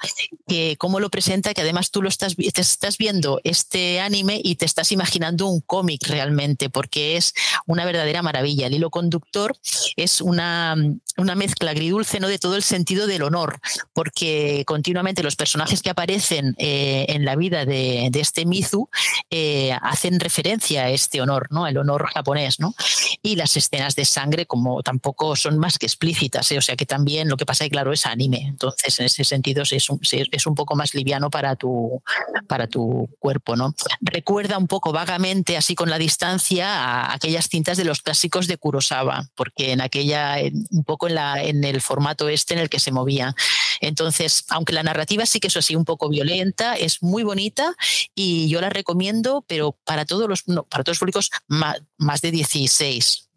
que 0.48 0.76
cómo 0.78 1.00
lo 1.00 1.10
presenta, 1.10 1.54
que 1.54 1.62
además 1.62 1.92
tú 1.92 2.02
lo 2.02 2.10
estás, 2.10 2.36
te 2.36 2.62
estás 2.62 2.98
viendo 2.98 3.40
este 3.44 4.00
anime 4.00 4.40
y 4.44 4.56
te 4.56 4.66
estás 4.66 4.92
imaginando 4.92 5.48
un 5.48 5.62
cómic 5.62 6.08
realmente, 6.08 6.70
porque 6.70 7.18
es 7.18 7.34
una 7.66 7.86
verdadera 7.86 8.22
maravilla. 8.22 8.68
El 8.68 8.76
hilo 8.76 8.90
conductor 8.90 9.58
es 9.96 10.22
una, 10.22 10.76
una 11.18 11.36
mezcla 11.36 11.72
agridulce 11.72 12.20
¿no? 12.20 12.28
de 12.28 12.40
todo 12.40 12.56
el 12.56 12.64
sentido 12.64 12.99
del 13.08 13.24
honor, 13.24 13.60
porque 13.94 14.64
continuamente 14.66 15.24
los 15.24 15.36
personajes 15.36 15.82
que 15.82 15.90
aparecen 15.90 16.56
eh, 16.58 17.06
en 17.10 17.26
la 17.26 17.36
vida 17.36 17.66
de, 17.66 18.10
de 18.12 18.20
este 18.20 18.46
Mizu 18.46 18.90
eh, 19.30 19.72
hacen 19.82 20.20
referencia 20.20 20.84
a 20.84 20.90
este 20.90 21.22
honor, 21.22 21.48
¿no? 21.50 21.68
El 21.68 21.78
honor 21.78 22.08
japonés, 22.14 22.60
¿no? 22.60 22.74
Y 23.22 23.36
las 23.36 23.56
escenas 23.58 23.96
de 23.96 24.06
sangre, 24.06 24.46
como 24.46 24.82
tampoco 24.84 25.36
son 25.36 25.58
más 25.58 25.78
que 25.78 25.86
explícitas, 25.86 26.52
¿eh? 26.52 26.58
o 26.58 26.62
sea 26.62 26.76
que 26.76 26.86
también 26.86 27.30
lo 27.30 27.38
que 27.38 27.46
pasa 27.46 27.66
es 27.66 27.70
claro 27.70 27.94
es 27.94 28.06
anime. 28.06 28.42
Entonces, 28.48 29.00
en 29.00 29.06
ese 29.06 29.24
sentido, 29.24 29.64
es 29.64 29.90
un, 29.90 30.00
es 30.12 30.48
un 30.48 30.56
poco 30.56 30.76
más 30.76 30.94
liviano 30.94 31.30
para 31.30 31.56
tu, 31.56 32.02
para 32.48 32.68
tu 32.68 33.10
cuerpo, 33.20 33.56
¿no? 33.56 33.74
Recuerda 34.02 34.58
un 34.58 34.68
poco 34.68 34.92
vagamente, 34.92 35.58
así 35.58 35.76
con 35.76 35.90
la 35.90 35.98
distancia, 35.98 36.68
a 36.68 37.14
aquellas 37.14 37.48
cintas 37.48 37.78
de 37.78 37.86
los 37.86 38.02
clásicos 38.02 38.48
de 38.48 38.58
Kurosawa, 38.58 39.28
porque 39.36 39.72
en 39.72 39.82
aquella, 39.82 40.38
un 40.72 40.84
poco 40.84 41.08
en, 41.08 41.16
la, 41.16 41.42
en 41.44 41.64
el 41.64 41.82
formato 41.82 42.30
este 42.30 42.54
en 42.54 42.60
el 42.60 42.70
que 42.70 42.80
se 42.80 42.89
movía. 42.92 43.36
Entonces, 43.82 44.46
aunque 44.50 44.74
la 44.74 44.84
narrativa 44.84 45.26
sí 45.26 45.40
que 45.40 45.48
es 45.48 45.58
así 45.58 45.76
un 45.76 45.86
poco 45.86 46.10
violenta, 46.10 46.76
es 46.76 47.02
muy 47.02 47.24
bonita 47.24 47.76
y 48.16 48.50
yo 48.50 48.62
la 48.62 48.70
recomiendo, 48.70 49.44
pero 49.48 49.78
para 49.84 50.06
todos 50.06 50.28
los, 50.28 50.48
no, 50.48 50.64
para 50.64 50.84
todos 50.84 50.96
los 50.96 51.00
públicos 51.00 51.32
más, 51.48 51.82
más 51.98 52.22
de 52.22 52.32
16, 52.32 53.30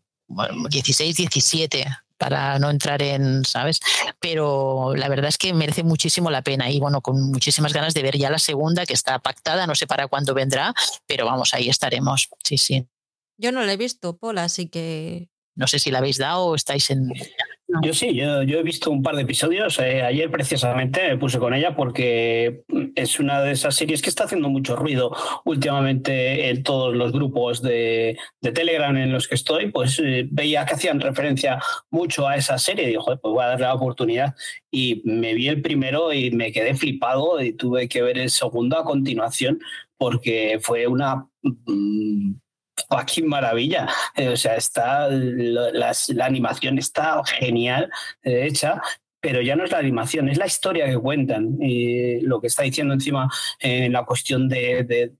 16, 0.71 1.17
17 1.17 1.87
para 2.23 2.57
no 2.61 2.71
entrar 2.71 3.03
en, 3.03 3.45
¿sabes? 3.45 3.81
Pero 4.21 4.95
la 4.95 5.09
verdad 5.09 5.29
es 5.29 5.39
que 5.39 5.53
merece 5.53 5.83
muchísimo 5.83 6.31
la 6.31 6.43
pena 6.43 6.71
y 6.71 6.79
bueno, 6.79 7.01
con 7.01 7.21
muchísimas 7.21 7.73
ganas 7.73 7.95
de 7.95 8.03
ver 8.03 8.17
ya 8.17 8.31
la 8.31 8.39
segunda 8.39 8.87
que 8.87 8.95
está 8.95 9.19
pactada, 9.19 9.67
no 9.67 9.75
sé 9.75 9.89
para 9.89 10.07
cuándo 10.07 10.33
vendrá, 10.33 10.73
pero 11.07 11.27
vamos, 11.27 11.53
ahí 11.53 11.69
estaremos. 11.69 12.29
Sí, 12.45 12.59
sí. 12.59 12.87
Yo 13.39 13.51
no 13.51 13.65
la 13.65 13.73
he 13.73 13.77
visto, 13.77 14.17
Paula, 14.17 14.45
así 14.45 14.69
que 14.69 15.31
no 15.55 15.67
sé 15.67 15.79
si 15.79 15.91
la 15.91 15.99
habéis 15.99 16.19
dado 16.19 16.47
o 16.47 16.55
estáis 16.55 16.91
en. 16.91 17.13
Yo 17.81 17.95
sí, 17.95 18.15
yo, 18.15 18.43
yo, 18.43 18.59
he 18.59 18.63
visto 18.63 18.91
un 18.91 19.03
par 19.03 19.17
de 19.17 19.23
episodios. 19.23 19.79
Eh, 19.79 20.03
ayer 20.03 20.31
precisamente 20.31 21.09
me 21.09 21.17
puse 21.17 21.39
con 21.39 21.55
ella 21.55 21.75
porque 21.75 22.63
es 22.95 23.19
una 23.19 23.41
de 23.41 23.53
esas 23.53 23.75
series 23.75 24.03
que 24.03 24.11
está 24.11 24.25
haciendo 24.25 24.51
mucho 24.51 24.77
ruido 24.77 25.15
últimamente 25.45 26.51
en 26.51 26.63
todos 26.63 26.95
los 26.95 27.13
grupos 27.13 27.63
de, 27.63 28.19
de 28.41 28.53
Telegram 28.53 28.95
en 28.97 29.13
los 29.13 29.27
que 29.27 29.37
estoy. 29.37 29.71
Pues 29.71 29.99
eh, 30.05 30.27
veía 30.31 30.67
que 30.67 30.75
hacían 30.75 31.01
referencia 31.01 31.61
mucho 31.91 32.29
a 32.29 32.37
esa 32.37 32.59
serie. 32.59 32.87
Digo, 32.87 33.05
pues 33.05 33.19
voy 33.23 33.43
a 33.43 33.49
darle 33.49 33.67
la 33.67 33.75
oportunidad. 33.75 34.35
Y 34.71 35.03
me 35.05 35.35
vi 35.35 35.49
el 35.49 35.63
primero 35.63 36.13
y 36.13 36.31
me 36.31 36.53
quedé 36.53 36.75
flipado 36.75 37.41
y 37.43 37.53
tuve 37.53 37.89
que 37.89 38.03
ver 38.03 38.19
el 38.19 38.31
segundo 38.31 38.79
a 38.79 38.85
continuación 38.85 39.61
porque 39.97 40.59
fue 40.61 40.87
una. 40.87 41.29
Joaquín 42.93 43.27
Maravilla. 43.27 43.89
Eh, 44.15 44.29
o 44.29 44.37
sea, 44.37 44.57
está 44.57 45.09
la, 45.09 45.93
animación 46.21 46.79
está 46.79 47.23
genial 47.25 47.91
eh, 48.23 48.47
hecha, 48.47 48.83
pero 49.21 49.41
ya 49.41 49.57
no 49.57 49.65
es 49.65 49.71
la 49.71 49.79
animación, 49.79 50.29
es 50.29 50.37
la 50.37 50.47
historia 50.47 50.87
que 50.87 50.99
cuentan. 50.99 51.57
Y 51.61 52.21
lo 52.21 52.41
que 52.41 52.49
está 52.49 52.65
diciendo 52.65 52.93
encima 52.95 53.31
en 53.61 53.85
eh, 53.85 53.89
la 53.91 54.05
cuestión 54.05 54.49
de 54.49 55.13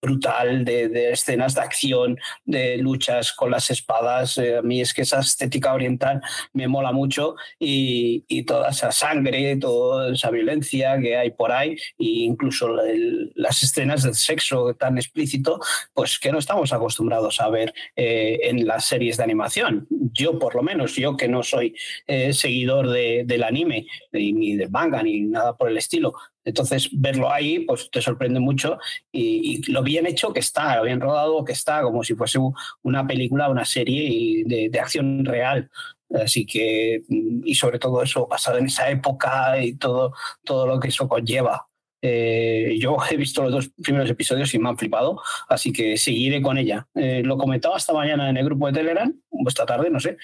brutal, 0.00 0.64
de, 0.64 0.88
de, 0.88 1.12
escenas 1.12 1.54
de 1.54 1.60
acción, 1.60 2.18
de 2.44 2.76
luchas 2.78 3.32
con 3.32 3.50
las 3.50 3.70
espadas. 3.70 4.38
Eh, 4.38 4.58
a 4.58 4.62
mí 4.62 4.80
es 4.80 4.94
que 4.94 5.02
esa 5.02 5.20
estética 5.20 5.74
oriental 5.74 6.20
me 6.52 6.68
mola 6.68 6.92
mucho 6.92 7.36
y, 7.58 8.24
y 8.28 8.44
toda 8.44 8.70
esa 8.70 8.92
sangre, 8.92 9.56
toda 9.56 10.12
esa 10.12 10.30
violencia 10.30 10.98
que 11.00 11.16
hay 11.16 11.30
por 11.30 11.52
ahí, 11.52 11.72
e 11.98 12.24
incluso 12.28 12.68
las 13.34 13.62
escenas 13.62 14.02
del 14.02 14.14
sexo 14.14 14.74
tan 14.74 14.96
explícito, 14.98 15.60
pues 15.94 16.18
que 16.18 16.32
no 16.32 16.38
estamos 16.38 16.72
acostumbrados 16.72 17.40
a 17.40 17.48
ver 17.48 17.72
eh, 17.96 18.38
en 18.42 18.66
las 18.66 18.84
series 18.84 19.16
de 19.16 19.24
animación. 19.24 19.86
Yo, 19.90 20.38
por 20.38 20.54
lo 20.54 20.62
menos, 20.62 20.94
yo 20.94 21.16
que 21.16 21.28
no 21.28 21.42
soy 21.42 21.74
eh, 22.06 22.32
seguidor 22.32 22.88
de, 22.90 23.24
del 23.26 23.42
anime, 23.42 23.86
ni 24.12 24.56
del 24.56 24.70
manga, 24.70 25.02
ni 25.02 25.20
nada 25.20 25.56
por 25.56 25.70
el 25.70 25.76
estilo, 25.76 26.14
entonces, 26.46 26.88
verlo 26.92 27.30
ahí, 27.30 27.60
pues 27.60 27.90
te 27.90 28.00
sorprende 28.00 28.38
mucho 28.38 28.78
y, 29.10 29.70
lo 29.70 29.82
bien 29.82 30.06
hecho 30.06 30.32
que 30.32 30.38
está, 30.40 30.76
lo 30.76 30.84
bien 30.84 31.00
rodado 31.00 31.44
que 31.44 31.52
está, 31.52 31.82
como 31.82 32.04
si 32.04 32.14
fuese 32.14 32.38
una 32.82 33.04
película, 33.04 33.50
una 33.50 33.64
serie 33.64 34.44
de, 34.46 34.68
de 34.70 34.80
acción 34.80 35.24
real. 35.24 35.68
Así 36.14 36.46
que, 36.46 37.02
y 37.08 37.54
sobre 37.56 37.80
todo 37.80 38.00
eso, 38.00 38.28
basado 38.28 38.58
en 38.58 38.66
esa 38.66 38.88
época 38.88 39.60
y 39.60 39.74
todo, 39.74 40.12
todo 40.44 40.66
lo 40.68 40.78
que 40.78 40.88
eso 40.88 41.08
conlleva. 41.08 41.66
Eh, 42.08 42.78
yo 42.78 42.96
he 43.10 43.16
visto 43.16 43.42
los 43.42 43.50
dos 43.50 43.70
primeros 43.82 44.08
episodios 44.08 44.54
y 44.54 44.60
me 44.60 44.68
han 44.68 44.78
flipado, 44.78 45.20
así 45.48 45.72
que 45.72 45.96
seguiré 45.96 46.40
con 46.40 46.56
ella. 46.56 46.86
Eh, 46.94 47.22
lo 47.24 47.36
comentaba 47.36 47.76
esta 47.76 47.92
mañana 47.92 48.30
en 48.30 48.36
el 48.36 48.44
grupo 48.44 48.68
de 48.68 48.74
Telegram, 48.74 49.12
o 49.30 49.48
esta 49.48 49.66
tarde, 49.66 49.90
no 49.90 49.98
sé, 49.98 50.16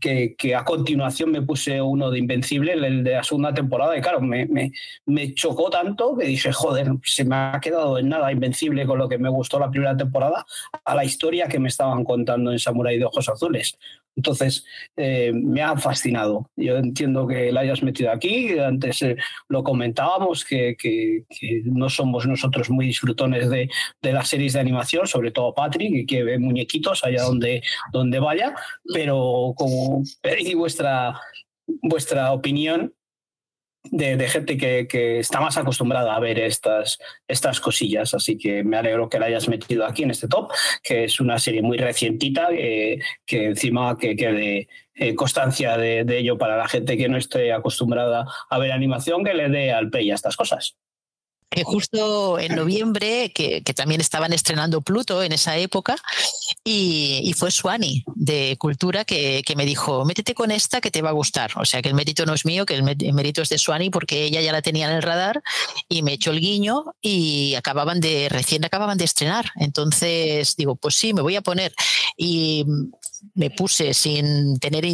que, 0.00 0.34
a 0.56 0.64
continuación 0.64 1.30
me 1.30 1.42
puse 1.42 1.80
uno 1.80 2.10
de 2.10 2.18
Invencible, 2.18 2.72
el 2.72 3.04
de 3.04 3.12
la 3.12 3.22
segunda 3.22 3.54
temporada, 3.54 3.96
y 3.96 4.00
claro, 4.00 4.20
me, 4.20 4.46
me, 4.46 4.72
me 5.06 5.32
chocó 5.34 5.70
tanto 5.70 6.16
que 6.16 6.26
dije, 6.26 6.52
joder, 6.52 6.88
se 7.04 7.24
me 7.24 7.36
ha 7.36 7.60
quedado 7.62 7.98
en 7.98 8.08
nada 8.08 8.32
Invencible 8.32 8.84
con 8.84 8.98
lo 8.98 9.08
que 9.08 9.18
me 9.18 9.28
gustó 9.28 9.60
la 9.60 9.70
primera 9.70 9.96
temporada 9.96 10.44
a 10.84 10.94
la 10.96 11.04
historia 11.04 11.46
que 11.46 11.60
me 11.60 11.68
estaban 11.68 12.02
contando 12.02 12.50
en 12.50 12.58
Samurai 12.58 12.98
de 12.98 13.04
Ojos 13.04 13.28
Azules. 13.28 13.78
Entonces, 14.18 14.64
eh, 14.96 15.30
me 15.32 15.62
ha 15.62 15.76
fascinado. 15.76 16.50
Yo 16.56 16.76
entiendo 16.76 17.24
que 17.28 17.52
la 17.52 17.60
hayas 17.60 17.84
metido 17.84 18.10
aquí. 18.10 18.58
Antes 18.58 19.00
eh, 19.02 19.16
lo 19.48 19.62
comentábamos, 19.62 20.44
que, 20.44 20.74
no 21.66 21.88
somos 21.88 22.26
nosotros 22.26 22.68
muy 22.68 22.86
disfrutones 22.86 23.48
de, 23.48 23.70
las 24.02 24.26
series 24.26 24.54
de 24.54 24.60
animación, 24.60 25.06
sobre 25.06 25.30
todo 25.30 25.54
Patrick, 25.54 26.08
que 26.08 26.24
ve 26.24 26.36
muñequitos 26.40 27.04
allá 27.04 27.22
donde, 27.22 27.62
donde 27.92 28.18
vaya. 28.18 28.56
Pero 28.92 29.54
como 29.56 30.02
pedí 30.20 30.54
vuestra, 30.54 31.20
vuestra 31.80 32.32
opinión, 32.32 32.92
de, 33.90 34.28
gente 34.28 34.56
que, 34.56 34.86
que, 34.88 35.18
está 35.18 35.40
más 35.40 35.56
acostumbrada 35.56 36.14
a 36.14 36.20
ver 36.20 36.38
estas, 36.38 36.98
estas 37.26 37.60
cosillas. 37.60 38.14
Así 38.14 38.36
que 38.36 38.64
me 38.64 38.76
alegro 38.76 39.08
que 39.08 39.18
la 39.18 39.26
hayas 39.26 39.48
metido 39.48 39.84
aquí 39.84 40.02
en 40.02 40.10
este 40.10 40.28
top, 40.28 40.50
que 40.82 41.04
es 41.04 41.20
una 41.20 41.38
serie 41.38 41.62
muy 41.62 41.78
recientita, 41.78 42.48
eh, 42.52 43.00
que 43.26 43.46
encima 43.46 43.96
que 43.98 44.16
quede 44.16 44.68
eh, 44.94 45.14
constancia 45.14 45.76
de, 45.76 46.04
de, 46.04 46.18
ello 46.18 46.38
para 46.38 46.56
la 46.56 46.68
gente 46.68 46.96
que 46.96 47.08
no 47.08 47.16
esté 47.16 47.52
acostumbrada 47.52 48.26
a 48.50 48.58
ver 48.58 48.72
animación, 48.72 49.24
que 49.24 49.34
le 49.34 49.48
dé 49.48 49.72
al 49.72 49.90
play 49.90 50.10
a 50.10 50.14
estas 50.14 50.36
cosas 50.36 50.76
que 51.50 51.64
justo 51.64 52.38
en 52.38 52.54
noviembre, 52.54 53.32
que, 53.34 53.62
que, 53.62 53.74
también 53.74 54.00
estaban 54.00 54.32
estrenando 54.32 54.82
Pluto 54.82 55.22
en 55.22 55.32
esa 55.32 55.56
época, 55.56 55.96
y, 56.64 57.20
y 57.24 57.32
fue 57.32 57.50
Suani 57.50 58.04
de 58.14 58.56
Cultura 58.58 59.04
que, 59.04 59.42
que, 59.46 59.56
me 59.56 59.64
dijo, 59.64 60.04
métete 60.04 60.34
con 60.34 60.50
esta 60.50 60.80
que 60.80 60.90
te 60.90 61.02
va 61.02 61.10
a 61.10 61.12
gustar. 61.12 61.52
O 61.56 61.64
sea, 61.64 61.80
que 61.80 61.88
el 61.88 61.94
mérito 61.94 62.26
no 62.26 62.34
es 62.34 62.44
mío, 62.44 62.66
que 62.66 62.74
el 62.74 62.82
mérito 62.82 63.42
es 63.42 63.48
de 63.48 63.58
Suani 63.58 63.90
porque 63.90 64.24
ella 64.24 64.40
ya 64.40 64.52
la 64.52 64.62
tenía 64.62 64.88
en 64.88 64.96
el 64.96 65.02
radar 65.02 65.42
y 65.88 66.02
me 66.02 66.12
echó 66.12 66.30
el 66.30 66.40
guiño 66.40 66.84
y 67.00 67.54
acababan 67.54 68.00
de, 68.00 68.28
recién 68.28 68.64
acababan 68.64 68.98
de 68.98 69.04
estrenar. 69.04 69.50
Entonces 69.56 70.56
digo, 70.56 70.76
pues 70.76 70.94
sí, 70.94 71.14
me 71.14 71.22
voy 71.22 71.36
a 71.36 71.42
poner. 71.42 71.74
Y 72.16 72.64
me 73.34 73.50
puse 73.50 73.94
sin 73.94 74.58
tener 74.58 74.84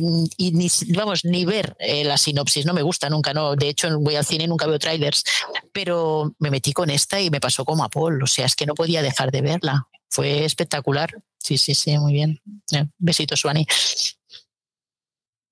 vamos 0.94 1.24
ni 1.24 1.44
ver 1.44 1.76
eh, 1.78 2.04
la 2.04 2.16
sinopsis 2.16 2.64
no 2.64 2.72
me 2.72 2.82
gusta 2.82 3.10
nunca 3.10 3.34
no 3.34 3.54
de 3.54 3.68
hecho 3.68 3.98
voy 4.00 4.16
al 4.16 4.24
cine 4.24 4.46
nunca 4.46 4.66
veo 4.66 4.78
trailers 4.78 5.24
pero 5.72 6.34
me 6.44 6.50
metí 6.50 6.72
con 6.72 6.90
esta 6.90 7.20
y 7.20 7.30
me 7.30 7.40
pasó 7.40 7.64
como 7.64 7.82
a 7.82 7.88
Paul 7.88 8.22
o 8.22 8.26
sea 8.26 8.46
es 8.46 8.54
que 8.54 8.66
no 8.66 8.74
podía 8.74 9.02
dejar 9.02 9.32
de 9.32 9.40
verla 9.40 9.88
fue 10.08 10.44
espectacular 10.44 11.10
sí 11.38 11.58
sí 11.58 11.74
sí 11.74 11.98
muy 11.98 12.12
bien 12.12 12.40
besitos 12.98 13.40
Suani 13.40 13.66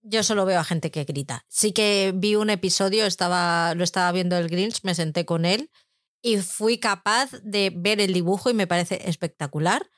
yo 0.04 0.24
solo 0.24 0.44
veo 0.44 0.58
a 0.58 0.64
gente 0.64 0.90
que 0.90 1.04
grita. 1.04 1.44
Sí 1.48 1.72
que 1.72 2.12
vi 2.14 2.34
un 2.34 2.50
episodio, 2.50 3.06
estaba, 3.06 3.74
lo 3.76 3.84
estaba 3.84 4.10
viendo 4.10 4.36
el 4.36 4.48
Grinch, 4.48 4.80
me 4.82 4.96
senté 4.96 5.24
con 5.24 5.44
él 5.44 5.70
y 6.20 6.38
fui 6.38 6.78
capaz 6.78 7.30
de 7.42 7.72
ver 7.74 8.00
el 8.00 8.12
dibujo 8.12 8.50
y 8.50 8.54
me 8.54 8.66
parece 8.66 9.08
espectacular, 9.08 9.90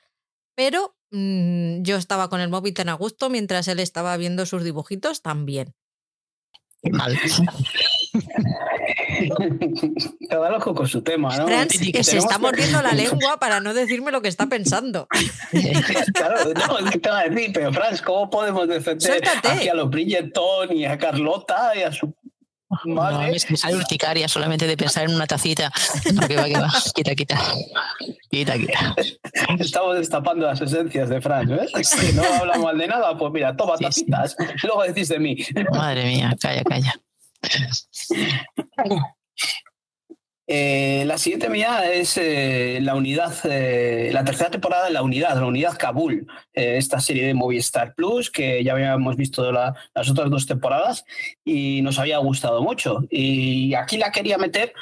pero 0.55 0.95
mmm, 1.11 1.81
yo 1.81 1.97
estaba 1.97 2.29
con 2.29 2.39
el 2.39 2.49
móvil 2.49 2.73
tan 2.73 2.89
a 2.89 2.93
gusto 2.93 3.29
mientras 3.29 3.67
él 3.67 3.79
estaba 3.79 4.15
viendo 4.17 4.45
sus 4.45 4.63
dibujitos 4.63 5.21
también. 5.23 5.73
Mal. 6.83 7.17
Cada 10.29 10.49
loco 10.49 10.73
con 10.73 10.87
su 10.87 11.01
tema, 11.01 11.35
¿no? 11.37 11.47
Franz, 11.47 11.77
que 11.79 12.03
se 12.03 12.17
está 12.17 12.37
mordiendo 12.37 12.81
la 12.81 12.91
lengua 12.93 13.37
para 13.39 13.59
no 13.59 13.73
decirme 13.73 14.11
lo 14.11 14.21
que 14.21 14.27
está 14.27 14.47
pensando. 14.47 15.07
claro, 16.13 16.53
no, 16.53 16.91
¿qué 16.91 16.99
te 16.99 17.09
va 17.09 17.19
a 17.19 17.29
decir? 17.29 17.51
Pero, 17.53 17.73
Franz, 17.73 18.01
¿cómo 18.01 18.29
podemos 18.29 18.67
defender 18.67 19.23
a 19.69 19.73
los 19.73 19.89
Bridgerton 19.89 20.75
y 20.75 20.85
a 20.85 20.97
Carlota 20.97 21.71
y 21.75 21.83
a 21.83 21.91
su 21.91 22.13
Vale. 22.83 23.27
No, 23.27 23.31
me 23.49 23.57
sale 23.57 23.75
urticaria 23.75 24.27
solamente 24.27 24.67
de 24.67 24.75
pensar 24.75 25.05
en 25.05 25.15
una 25.15 25.27
tacita. 25.27 25.71
No, 26.13 26.27
que 26.27 26.35
va, 26.35 26.45
que 26.45 26.59
va. 26.59 26.67
Quita, 26.93 27.15
quita. 27.15 27.37
Quita, 28.29 28.57
quita. 28.57 28.95
Estamos 29.59 29.95
destapando 29.95 30.45
las 30.45 30.59
esencias 30.61 31.09
de 31.09 31.21
Fran, 31.21 31.47
¿ves? 31.47 31.71
Si 31.87 32.13
no 32.13 32.23
hablamos 32.23 32.65
mal 32.65 32.77
de 32.77 32.87
nada, 32.87 33.17
pues 33.17 33.31
mira, 33.31 33.55
toma 33.55 33.77
sí, 33.77 33.85
tacitas. 33.85 34.35
Sí. 34.37 34.45
Luego 34.63 34.83
decís 34.83 35.07
de 35.09 35.19
mí. 35.19 35.37
Madre 35.71 36.05
mía, 36.05 36.35
calla, 36.39 36.63
calla. 36.63 36.95
Eh, 40.47 41.05
la 41.07 41.17
siguiente 41.17 41.49
mía 41.49 41.91
es 41.91 42.17
eh, 42.17 42.77
la 42.81 42.93
unidad, 42.93 43.33
eh, 43.45 44.11
la 44.13 44.23
tercera 44.23 44.51
temporada 44.51 44.85
de 44.85 44.91
la 44.91 45.01
unidad, 45.01 45.35
la 45.39 45.45
unidad 45.47 45.75
Kabul, 45.75 46.27
esta 46.53 46.99
serie 46.99 47.25
de 47.25 47.33
Movistar 47.33 47.95
Plus 47.95 48.29
que 48.29 48.63
ya 48.63 48.73
habíamos 48.73 49.15
visto 49.15 49.51
la, 49.51 49.73
las 49.95 50.07
otras 50.07 50.29
dos 50.29 50.45
temporadas 50.45 51.03
y 51.43 51.81
nos 51.81 51.97
había 51.97 52.19
gustado 52.19 52.61
mucho. 52.61 53.05
Y 53.09 53.73
aquí 53.73 53.97
la 53.97 54.11
quería 54.11 54.37
meter 54.37 54.73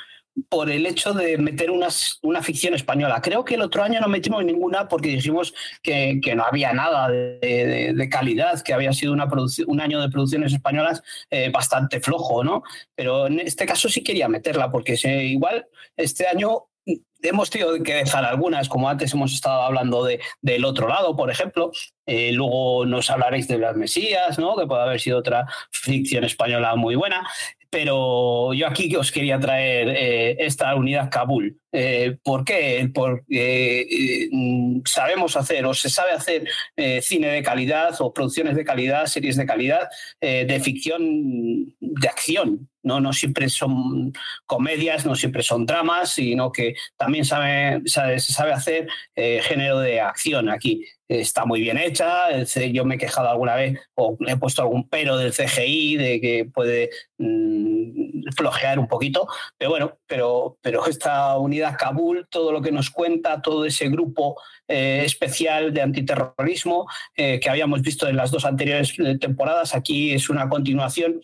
por 0.50 0.70
el 0.70 0.86
hecho 0.86 1.14
de 1.14 1.38
meter 1.38 1.70
unas, 1.70 2.20
una 2.22 2.42
ficción 2.42 2.74
española. 2.74 3.22
Creo 3.22 3.46
que 3.46 3.56
el 3.56 3.62
otro 3.62 3.84
año 3.84 4.00
no 4.00 4.08
metimos 4.08 4.44
ninguna 4.44 4.88
porque 4.88 5.10
dijimos 5.10 5.54
que, 5.82 6.20
que 6.24 6.36
no 6.36 6.44
había 6.44 6.74
nada 6.74 7.10
de, 7.10 7.94
de, 7.96 8.10
calidad, 8.10 8.62
que 8.62 8.74
había 8.74 8.94
sido 8.94 9.14
una 9.14 9.28
un 9.68 9.82
año 9.82 10.02
de 10.02 10.10
producciones 10.10 10.54
españolas 10.54 11.04
eh, 11.30 11.50
bastante 11.52 12.00
flojo, 12.00 12.44
¿no? 12.44 12.64
Pero 12.96 13.28
en 13.28 13.40
este 13.40 13.66
caso 13.66 13.90
sí 13.90 14.04
quería 14.04 14.28
meterla 14.28 14.72
porque 14.72 14.96
igual 15.24 15.68
este 15.96 16.28
año 16.28 16.66
hemos 17.22 17.50
tenido 17.50 17.82
que 17.82 17.94
dejar 17.96 18.26
algunas, 18.26 18.68
como 18.68 18.90
antes 18.90 19.14
hemos 19.14 19.34
estado 19.34 19.62
hablando 19.62 20.04
de, 20.04 20.20
del 20.42 20.66
otro 20.66 20.88
lado, 20.88 21.16
por 21.16 21.32
ejemplo. 21.32 21.72
Eh, 22.06 22.32
luego 22.34 22.86
nos 22.86 23.10
hablaréis 23.10 23.48
de 23.48 23.58
las 23.58 23.76
Mesías, 23.76 24.38
¿no? 24.38 24.56
que 24.58 24.68
puede 24.68 24.84
haber 24.84 25.00
sido 25.00 25.20
otra 25.20 25.48
ficción 25.72 26.24
española 26.26 26.76
muy 26.76 26.96
buena. 26.96 27.28
Pero 27.74 28.54
yo 28.54 28.68
aquí 28.68 28.96
os 28.96 29.12
quería 29.12 29.40
traer 29.40 29.90
eh, 29.90 30.36
esta 30.38 30.76
unidad 30.76 31.10
Kabul. 31.10 31.60
Eh, 31.72 32.20
¿Por 32.24 32.46
qué? 32.46 32.88
Porque 32.94 33.82
eh, 33.82 34.30
sabemos 34.86 35.36
hacer 35.36 35.66
o 35.66 35.74
se 35.74 35.90
sabe 35.90 36.12
hacer 36.12 36.48
cine 37.02 37.30
de 37.30 37.42
calidad 37.42 37.96
o 38.00 38.14
producciones 38.14 38.56
de 38.56 38.64
calidad, 38.64 39.08
series 39.08 39.38
de 39.38 39.48
calidad, 39.48 39.90
de 40.22 40.60
ficción 40.64 41.02
de 41.80 42.08
acción. 42.08 42.70
¿No? 42.84 43.00
no 43.00 43.14
siempre 43.14 43.50
son 43.50 44.14
comedias, 44.46 45.06
no 45.06 45.16
siempre 45.16 45.44
son 45.44 45.66
dramas, 45.66 46.12
sino 46.12 46.52
que 46.52 46.76
también 46.98 47.26
sabe, 47.26 47.82
sabe, 47.86 48.20
se 48.20 48.34
sabe 48.34 48.54
hacer 48.54 48.88
género 49.16 49.80
de 49.80 50.02
acción 50.02 50.50
aquí 50.50 50.86
está 51.08 51.46
muy 51.46 51.62
bien 51.62 51.78
hecha. 51.78 52.32
Yo 52.72 52.86
me 52.86 52.96
he 52.96 52.98
quejado 52.98 53.30
alguna 53.30 53.56
vez 53.56 53.80
o 53.96 54.18
he 54.26 54.38
puesto 54.38 54.62
algún 54.62 54.88
pero 54.90 55.18
del 55.18 55.34
CGI, 55.34 55.98
de 55.98 56.22
que 56.22 56.46
puede 56.46 56.90
mmm, 57.18 58.24
flojear 58.36 58.80
un 58.80 58.88
poquito. 58.88 59.28
Pero 59.58 59.72
bueno, 59.72 59.98
pero, 60.08 60.58
pero 60.62 60.86
esta 60.86 61.38
unidad 61.38 61.78
Kabul, 61.78 62.28
todo 62.30 62.52
lo 62.52 62.62
que 62.62 62.72
nos 62.72 62.90
cuenta, 62.90 63.42
todo 63.42 63.66
ese 63.66 63.90
grupo 63.90 64.40
eh, 64.68 65.04
especial 65.06 65.74
de 65.74 65.82
antiterrorismo 65.82 66.88
eh, 67.16 67.40
que 67.40 67.50
habíamos 67.50 67.82
visto 67.82 68.08
en 68.08 68.16
las 68.16 68.32
dos 68.32 68.46
anteriores 68.46 68.96
temporadas, 69.20 69.76
aquí 69.76 70.14
es 70.14 70.30
una 70.30 70.50
continuación 70.50 71.22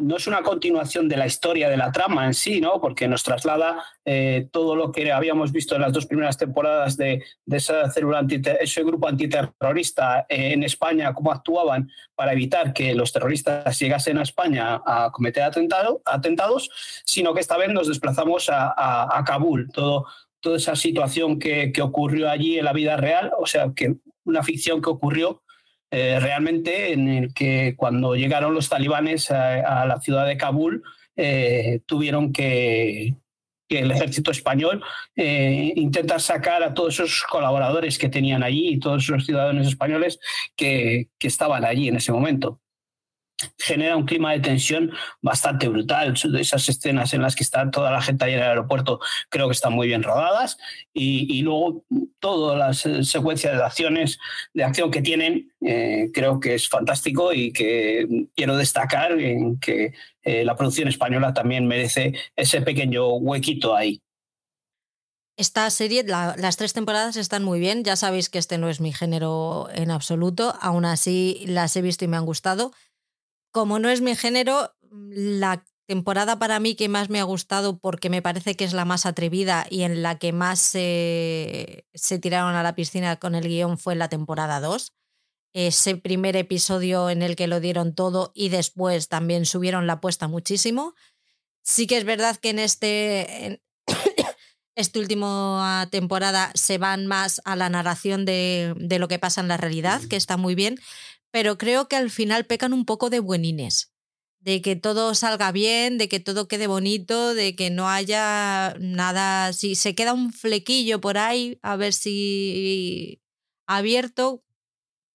no 0.00 0.16
es 0.16 0.26
una 0.26 0.42
continuación 0.42 1.08
de 1.08 1.16
la 1.16 1.26
historia 1.26 1.68
de 1.68 1.76
la 1.76 1.92
trama 1.92 2.26
en 2.26 2.34
sí, 2.34 2.60
¿no? 2.60 2.80
porque 2.80 3.06
nos 3.06 3.22
traslada 3.22 3.84
eh, 4.04 4.48
todo 4.50 4.74
lo 4.74 4.90
que 4.90 5.12
habíamos 5.12 5.52
visto 5.52 5.74
en 5.74 5.82
las 5.82 5.92
dos 5.92 6.06
primeras 6.06 6.38
temporadas 6.38 6.96
de, 6.96 7.22
esa 7.50 7.90
célula 7.90 8.26
ese 8.60 8.82
grupo 8.82 9.08
antiterrorista 9.08 10.26
eh, 10.28 10.52
en 10.52 10.62
España, 10.62 11.12
cómo 11.12 11.30
actuaban 11.30 11.90
para 12.14 12.32
evitar 12.32 12.72
que 12.72 12.94
los 12.94 13.12
terroristas 13.12 13.78
llegasen 13.78 14.18
a 14.18 14.22
España 14.22 14.80
a 14.84 15.10
cometer 15.12 15.42
atentado, 15.42 16.00
atentados, 16.04 16.70
sino 17.04 17.34
que 17.34 17.40
esta 17.40 17.56
vez 17.56 17.68
nos 17.68 17.88
desplazamos 17.88 18.48
a, 18.50 19.22
Kabul, 19.26 19.70
toda 19.72 20.56
esa 20.56 20.74
situación 20.74 21.38
que, 21.38 21.72
que 21.72 21.82
ocurrió 21.82 22.30
allí 22.30 22.58
en 22.58 22.64
la 22.64 22.72
vida 22.72 22.96
real, 22.96 23.30
o 23.38 23.46
sea, 23.46 23.72
que 23.76 23.96
una 24.24 24.42
ficción 24.42 24.80
que 24.80 24.90
ocurrió 24.90 25.42
eh, 25.90 26.20
realmente 26.20 26.92
en 26.92 27.08
el 27.08 27.34
que 27.34 27.74
cuando 27.76 28.14
llegaron 28.14 28.54
los 28.54 28.68
talibanes 28.68 29.30
a, 29.30 29.84
la 29.86 30.00
ciudad 30.00 30.26
de 30.26 30.36
Kabul 30.36 30.82
eh, 31.16 31.80
tuvieron 31.86 32.32
que, 32.32 33.16
que, 33.68 33.80
el 33.80 33.90
ejército 33.90 34.30
español 34.30 34.82
eh, 35.16 35.72
intentar 35.74 36.20
sacar 36.20 36.62
a 36.62 36.74
todos 36.74 36.94
esos 36.94 37.24
colaboradores 37.24 37.98
que 37.98 38.08
tenían 38.08 38.42
allí 38.42 38.68
y 38.68 38.78
todos 38.78 39.02
esos 39.02 39.26
ciudadanos 39.26 39.66
españoles 39.66 40.20
que, 40.56 41.08
que 41.18 41.28
estaban 41.28 41.64
allí 41.64 41.88
en 41.88 41.96
ese 41.96 42.12
momento 42.12 42.60
genera 43.58 43.96
un 43.96 44.06
clima 44.06 44.32
de 44.32 44.40
tensión 44.40 44.92
bastante 45.22 45.68
brutal. 45.68 46.14
Esas 46.38 46.68
escenas 46.68 47.14
en 47.14 47.22
las 47.22 47.36
que 47.36 47.44
está 47.44 47.70
toda 47.70 47.90
la 47.90 48.02
gente 48.02 48.24
ahí 48.24 48.32
en 48.32 48.40
el 48.40 48.44
aeropuerto 48.46 49.00
creo 49.28 49.48
que 49.48 49.54
están 49.54 49.72
muy 49.72 49.86
bien 49.86 50.02
rodadas 50.02 50.58
y, 50.92 51.40
luego 51.42 51.84
todas 52.18 52.58
las 52.58 53.08
secuencias 53.08 53.56
de 53.56 53.62
acciones 53.62 54.18
de 54.52 54.64
acción 54.64 54.90
que 54.90 55.00
tienen 55.00 55.50
eh, 55.62 56.10
creo 56.12 56.38
que 56.38 56.54
es 56.54 56.68
fantástico 56.68 57.32
y 57.32 57.52
que 57.52 58.06
quiero 58.34 58.56
destacar 58.56 59.16
que 59.60 59.92
eh, 60.22 60.44
la 60.44 60.56
producción 60.56 60.88
española 60.88 61.32
también 61.32 61.66
merece 61.66 62.12
ese 62.36 62.60
pequeño 62.60 63.14
huequito 63.14 63.74
ahí. 63.74 64.00
esta 65.36 65.70
serie, 65.70 66.04
las 66.04 66.56
tres 66.58 66.74
temporadas 66.74 67.16
están 67.16 67.42
muy 67.42 67.60
bien. 67.60 67.82
Ya 67.82 67.96
sabéis 67.96 68.28
que 68.28 68.38
este 68.38 68.58
no 68.58 68.68
es 68.68 68.80
mi 68.80 68.92
género 68.92 69.68
en 69.72 69.90
absoluto. 69.90 70.54
Aún 70.60 70.84
así, 70.84 71.44
las 71.46 71.74
he 71.76 71.82
visto 71.82 72.04
y 72.04 72.08
me 72.08 72.18
han 72.18 72.26
gustado. 72.26 72.72
Como 73.50 73.78
no 73.78 73.88
es 73.88 74.00
mi 74.00 74.14
género, 74.14 74.74
la 74.90 75.64
temporada 75.86 76.38
para 76.38 76.60
mí 76.60 76.76
que 76.76 76.88
más 76.88 77.10
me 77.10 77.18
ha 77.18 77.24
gustado 77.24 77.78
porque 77.78 78.10
me 78.10 78.22
parece 78.22 78.54
que 78.54 78.64
es 78.64 78.72
la 78.72 78.84
más 78.84 79.06
atrevida 79.06 79.66
y 79.68 79.82
en 79.82 80.02
la 80.02 80.18
que 80.18 80.32
más 80.32 80.60
se 80.60 81.84
tiraron 82.20 82.54
a 82.54 82.62
la 82.62 82.76
piscina 82.76 83.16
con 83.16 83.34
el 83.34 83.48
guion 83.48 83.76
fue 83.76 83.96
la 83.96 84.08
temporada 84.08 84.60
2. 84.60 84.92
Ese 85.52 85.96
primer 85.96 86.36
episodio 86.36 87.10
en 87.10 87.22
el 87.22 87.34
que 87.34 87.48
lo 87.48 87.58
dieron 87.58 87.92
todo 87.96 88.30
y 88.36 88.50
después 88.50 89.08
también 89.08 89.46
subieron 89.46 89.88
la 89.88 89.94
apuesta 89.94 90.28
muchísimo. 90.28 90.94
Sí 91.64 91.88
que 91.88 91.96
es 91.96 92.04
verdad 92.04 92.36
que 92.36 92.50
en 92.50 92.60
este, 92.60 93.46
en 93.46 93.62
esta 94.76 95.00
última 95.00 95.88
temporada 95.90 96.52
se 96.54 96.78
van 96.78 97.08
más 97.08 97.40
a 97.44 97.56
la 97.56 97.68
narración 97.68 98.24
de, 98.24 98.74
de 98.76 99.00
lo 99.00 99.08
que 99.08 99.18
pasa 99.18 99.40
en 99.40 99.48
la 99.48 99.56
realidad, 99.56 100.00
que 100.08 100.14
está 100.14 100.36
muy 100.36 100.54
bien, 100.54 100.78
pero 101.30 101.58
creo 101.58 101.88
que 101.88 101.96
al 101.96 102.10
final 102.10 102.46
pecan 102.46 102.72
un 102.72 102.84
poco 102.84 103.10
de 103.10 103.20
buenines 103.20 103.92
de 104.40 104.62
que 104.62 104.74
todo 104.74 105.14
salga 105.14 105.52
bien, 105.52 105.98
de 105.98 106.08
que 106.08 106.18
todo 106.18 106.48
quede 106.48 106.66
bonito, 106.66 107.34
de 107.34 107.54
que 107.54 107.70
no 107.70 107.88
haya 107.88 108.74
nada, 108.80 109.52
si 109.52 109.74
se 109.74 109.94
queda 109.94 110.14
un 110.14 110.32
flequillo 110.32 111.00
por 111.00 111.18
ahí, 111.18 111.58
a 111.62 111.76
ver 111.76 111.92
si 111.92 113.20
abierto, 113.66 114.42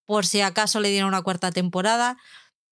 por 0.06 0.26
si 0.28 0.42
acaso 0.42 0.80
le 0.80 0.92
dieron 0.92 1.10
una 1.10 1.24
cuarta 1.24 1.52
temporada, 1.52 2.18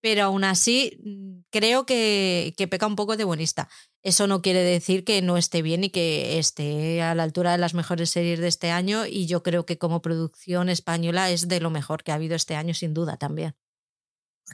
pero 0.04 0.24
aún 0.24 0.44
así 0.44 1.00
mm, 1.02 1.46
creo 1.50 1.86
que, 1.86 2.54
que 2.58 2.68
peca 2.68 2.88
un 2.88 2.98
poco 2.98 3.16
de 3.16 3.24
buenista. 3.24 3.70
Eso 4.02 4.28
no 4.28 4.42
quiere 4.42 4.60
decir 4.62 5.06
que 5.06 5.22
no 5.22 5.38
esté 5.38 5.62
bien 5.62 5.86
y 5.86 5.92
que 5.92 6.40
esté 6.40 7.02
a 7.02 7.16
la 7.16 7.24
altura 7.24 7.54
de 7.54 7.58
las 7.58 7.74
mejores 7.74 8.10
series 8.10 8.40
de 8.40 8.50
este 8.50 8.70
año 8.70 9.06
y 9.06 9.28
yo 9.28 9.44
creo 9.44 9.66
que 9.66 9.78
como 9.78 10.02
producción 10.02 10.68
española 10.68 11.32
es 11.32 11.48
de 11.48 11.62
lo 11.62 11.70
mejor 11.70 12.04
que 12.04 12.12
ha 12.12 12.16
habido 12.16 12.36
este 12.36 12.56
año 12.56 12.74
sin 12.74 12.94
duda 12.94 13.16
también. 13.16 13.56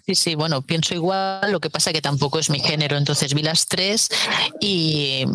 Sí, 0.06 0.16
sí, 0.16 0.36
bueno, 0.36 0.62
pienso 0.62 0.94
igual, 0.94 1.52
lo 1.52 1.60
que 1.60 1.70
pasa 1.70 1.92
que 1.92 2.02
tampoco 2.02 2.40
es 2.40 2.50
mi 2.50 2.60
género, 2.60 2.98
entonces 2.98 3.34
vi 3.34 3.42
las 3.42 3.68
tres 3.68 4.10
y 4.60 5.26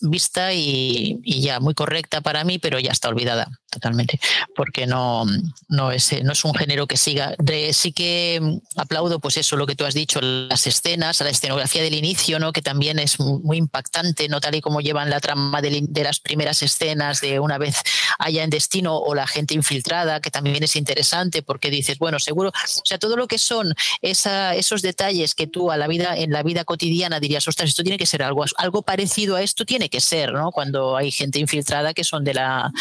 vista 0.00 0.52
y, 0.52 1.20
ya 1.24 1.60
muy 1.60 1.74
correcta 1.74 2.20
para 2.20 2.44
mí, 2.44 2.58
pero 2.58 2.78
ya 2.78 2.90
está 2.90 3.08
olvidada 3.08 3.48
totalmente, 3.70 4.20
porque 4.54 4.86
no, 4.86 5.24
no, 5.68 5.92
es, 5.92 6.12
no 6.22 6.32
es 6.32 6.44
un 6.44 6.54
género 6.54 6.86
que 6.86 6.96
siga. 6.96 7.34
sí 7.72 7.92
que 7.92 8.40
aplaudo, 8.76 9.18
pues 9.18 9.36
eso, 9.36 9.56
lo 9.56 9.66
que 9.66 9.74
tú 9.74 9.84
has 9.84 9.94
dicho, 9.94 10.20
las 10.20 10.66
escenas, 10.66 11.20
la 11.20 11.30
escenografía 11.30 11.82
del 11.82 11.94
inicio, 11.94 12.38
¿no? 12.38 12.52
que 12.52 12.62
también 12.62 12.98
es 12.98 13.18
muy 13.18 13.56
impactante, 13.56 14.28
no 14.28 14.40
tal 14.40 14.54
y 14.54 14.60
como 14.60 14.80
llevan 14.80 15.10
la 15.10 15.20
trama 15.20 15.62
de, 15.62 15.84
de 15.88 16.04
las 16.04 16.20
primeras 16.20 16.62
escenas 16.62 17.20
de 17.20 17.40
una 17.40 17.58
vez 17.58 17.76
allá 18.18 18.42
en 18.42 18.50
destino 18.50 18.96
o 18.96 19.14
la 19.14 19.26
gente 19.26 19.54
infiltrada, 19.54 20.20
que 20.20 20.30
también 20.30 20.62
es 20.62 20.76
interesante, 20.76 21.42
porque 21.42 21.70
dices, 21.70 21.98
bueno, 21.98 22.18
seguro, 22.18 22.50
o 22.50 22.82
sea, 22.84 22.98
todo 22.98 23.16
lo 23.16 23.26
que 23.26 23.38
son 23.38 23.74
esa, 24.00 24.54
esos 24.54 24.82
detalles 24.82 25.34
que 25.34 25.46
tú 25.46 25.70
a 25.70 25.76
la 25.76 25.86
vida, 25.86 26.16
en 26.16 26.30
la 26.30 26.42
vida 26.42 26.64
cotidiana 26.64 27.20
dirías, 27.20 27.46
ostras, 27.48 27.70
esto 27.70 27.82
tiene 27.82 27.98
que 27.98 28.06
ser 28.06 28.22
algo, 28.22 28.44
algo 28.56 28.82
parecido 28.82 29.36
a 29.36 29.42
esto 29.42 29.64
tiene 29.64 29.88
que 29.88 30.00
ser, 30.00 30.32
¿no? 30.32 30.50
Cuando 30.50 30.96
hay 30.96 31.10
gente 31.10 31.38
infiltrada 31.38 31.94
que 31.94 32.04
son 32.04 32.24
de 32.24 32.34
la 32.34 32.72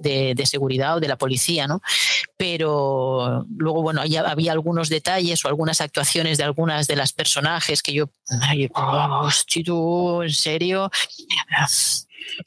de, 0.00 0.46
seguridad 0.46 0.96
o 0.96 1.00
de 1.00 1.08
la 1.08 1.16
policía, 1.16 1.66
¿no? 1.66 1.82
Pero 2.36 3.44
luego, 3.56 3.82
bueno, 3.82 4.02
había 4.02 4.52
algunos 4.52 4.88
detalles 4.88 5.44
o 5.44 5.48
algunas 5.48 5.80
actuaciones 5.80 6.38
de 6.38 6.44
algunas 6.44 6.86
de 6.86 6.96
las 6.96 7.12
personajes 7.12 7.82
que 7.82 7.92
yo, 7.92 8.10
ay, 8.42 8.68
tú, 9.64 10.22
en 10.22 10.30
serio, 10.30 10.90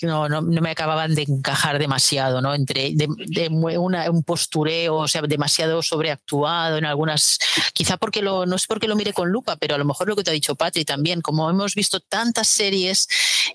no, 0.02 0.30
no, 0.30 0.42
me 0.42 0.72
acababan 0.72 1.16
de 1.16 1.24
encajar 1.24 1.80
demasiado, 1.80 2.42
¿no? 2.42 2.54
Entre 2.54 2.94
de, 2.94 3.08
un 3.50 4.24
postureo, 4.24 4.96
o 4.96 5.08
sea, 5.08 5.22
demasiado 5.22 5.82
sobreactuado 5.82 6.78
en 6.78 6.86
algunas, 6.86 7.40
quizá 7.74 7.98
porque 7.98 8.22
lo, 8.22 8.46
no 8.46 8.56
es 8.56 8.68
porque 8.68 8.88
lo 8.88 8.96
mire 8.96 9.14
con 9.14 9.30
lupa, 9.30 9.56
pero 9.56 9.76
a 9.76 9.78
lo 9.78 9.86
mejor 9.86 10.08
lo 10.08 10.16
que 10.16 10.24
te 10.24 10.32
ha 10.32 10.34
dicho 10.34 10.56
Patri 10.56 10.86
también, 10.86 11.22
como 11.22 11.50
hemos 11.50 11.76
visto 11.76 12.00
tantas 12.00 12.48
series, 12.48 13.08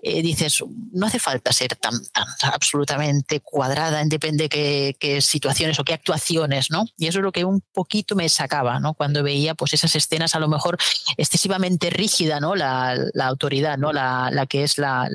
eh, 0.03 0.23
dices, 0.23 0.63
no 0.93 1.07
hace 1.07 1.19
falta 1.19 1.53
ser 1.53 1.77
tan, 1.77 1.95
absolutamente 2.43 3.41
cuadrada, 3.41 4.03
depende 4.05 4.49
qué, 4.49 4.97
qué 4.99 5.21
situaciones 5.21 5.79
o 5.79 5.85
qué 5.85 5.95
actuaciones, 5.95 6.71
¿no? 6.71 6.85
Y 6.97 7.07
eso 7.07 7.19
es 7.19 7.23
lo 7.23 7.33
que 7.33 7.45
un 7.45 7.61
poquito 7.73 8.17
me 8.17 8.29
sacaba, 8.29 8.81
¿no? 8.81 8.95
Cuando 8.95 9.23
veía 9.23 9.55
pues 9.55 9.75
esas 9.75 9.95
escenas 9.97 10.35
a 10.35 10.41
lo 10.41 10.49
mejor 10.49 10.79
excesivamente 11.17 11.91
rígida, 11.91 12.41
¿no? 12.41 12.55
La, 12.55 12.97
autoridad, 13.25 13.79
¿no? 13.79 13.93
La, 13.93 14.47
que 14.49 14.63
es 14.65 14.79
la, 14.79 15.09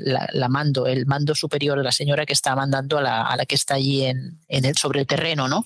mando, 0.48 0.86
el 0.86 1.06
mando 1.06 1.34
superior 1.34 1.78
la 1.78 1.92
señora 1.92 2.26
que 2.26 2.32
está 2.32 2.54
mandando 2.56 2.98
a 2.98 3.36
la, 3.36 3.46
que 3.46 3.54
está 3.54 3.74
allí 3.74 4.04
en, 4.04 4.38
en, 4.48 4.64
el, 4.64 4.76
sobre 4.76 5.00
el 5.00 5.06
terreno, 5.06 5.48
¿no? 5.48 5.64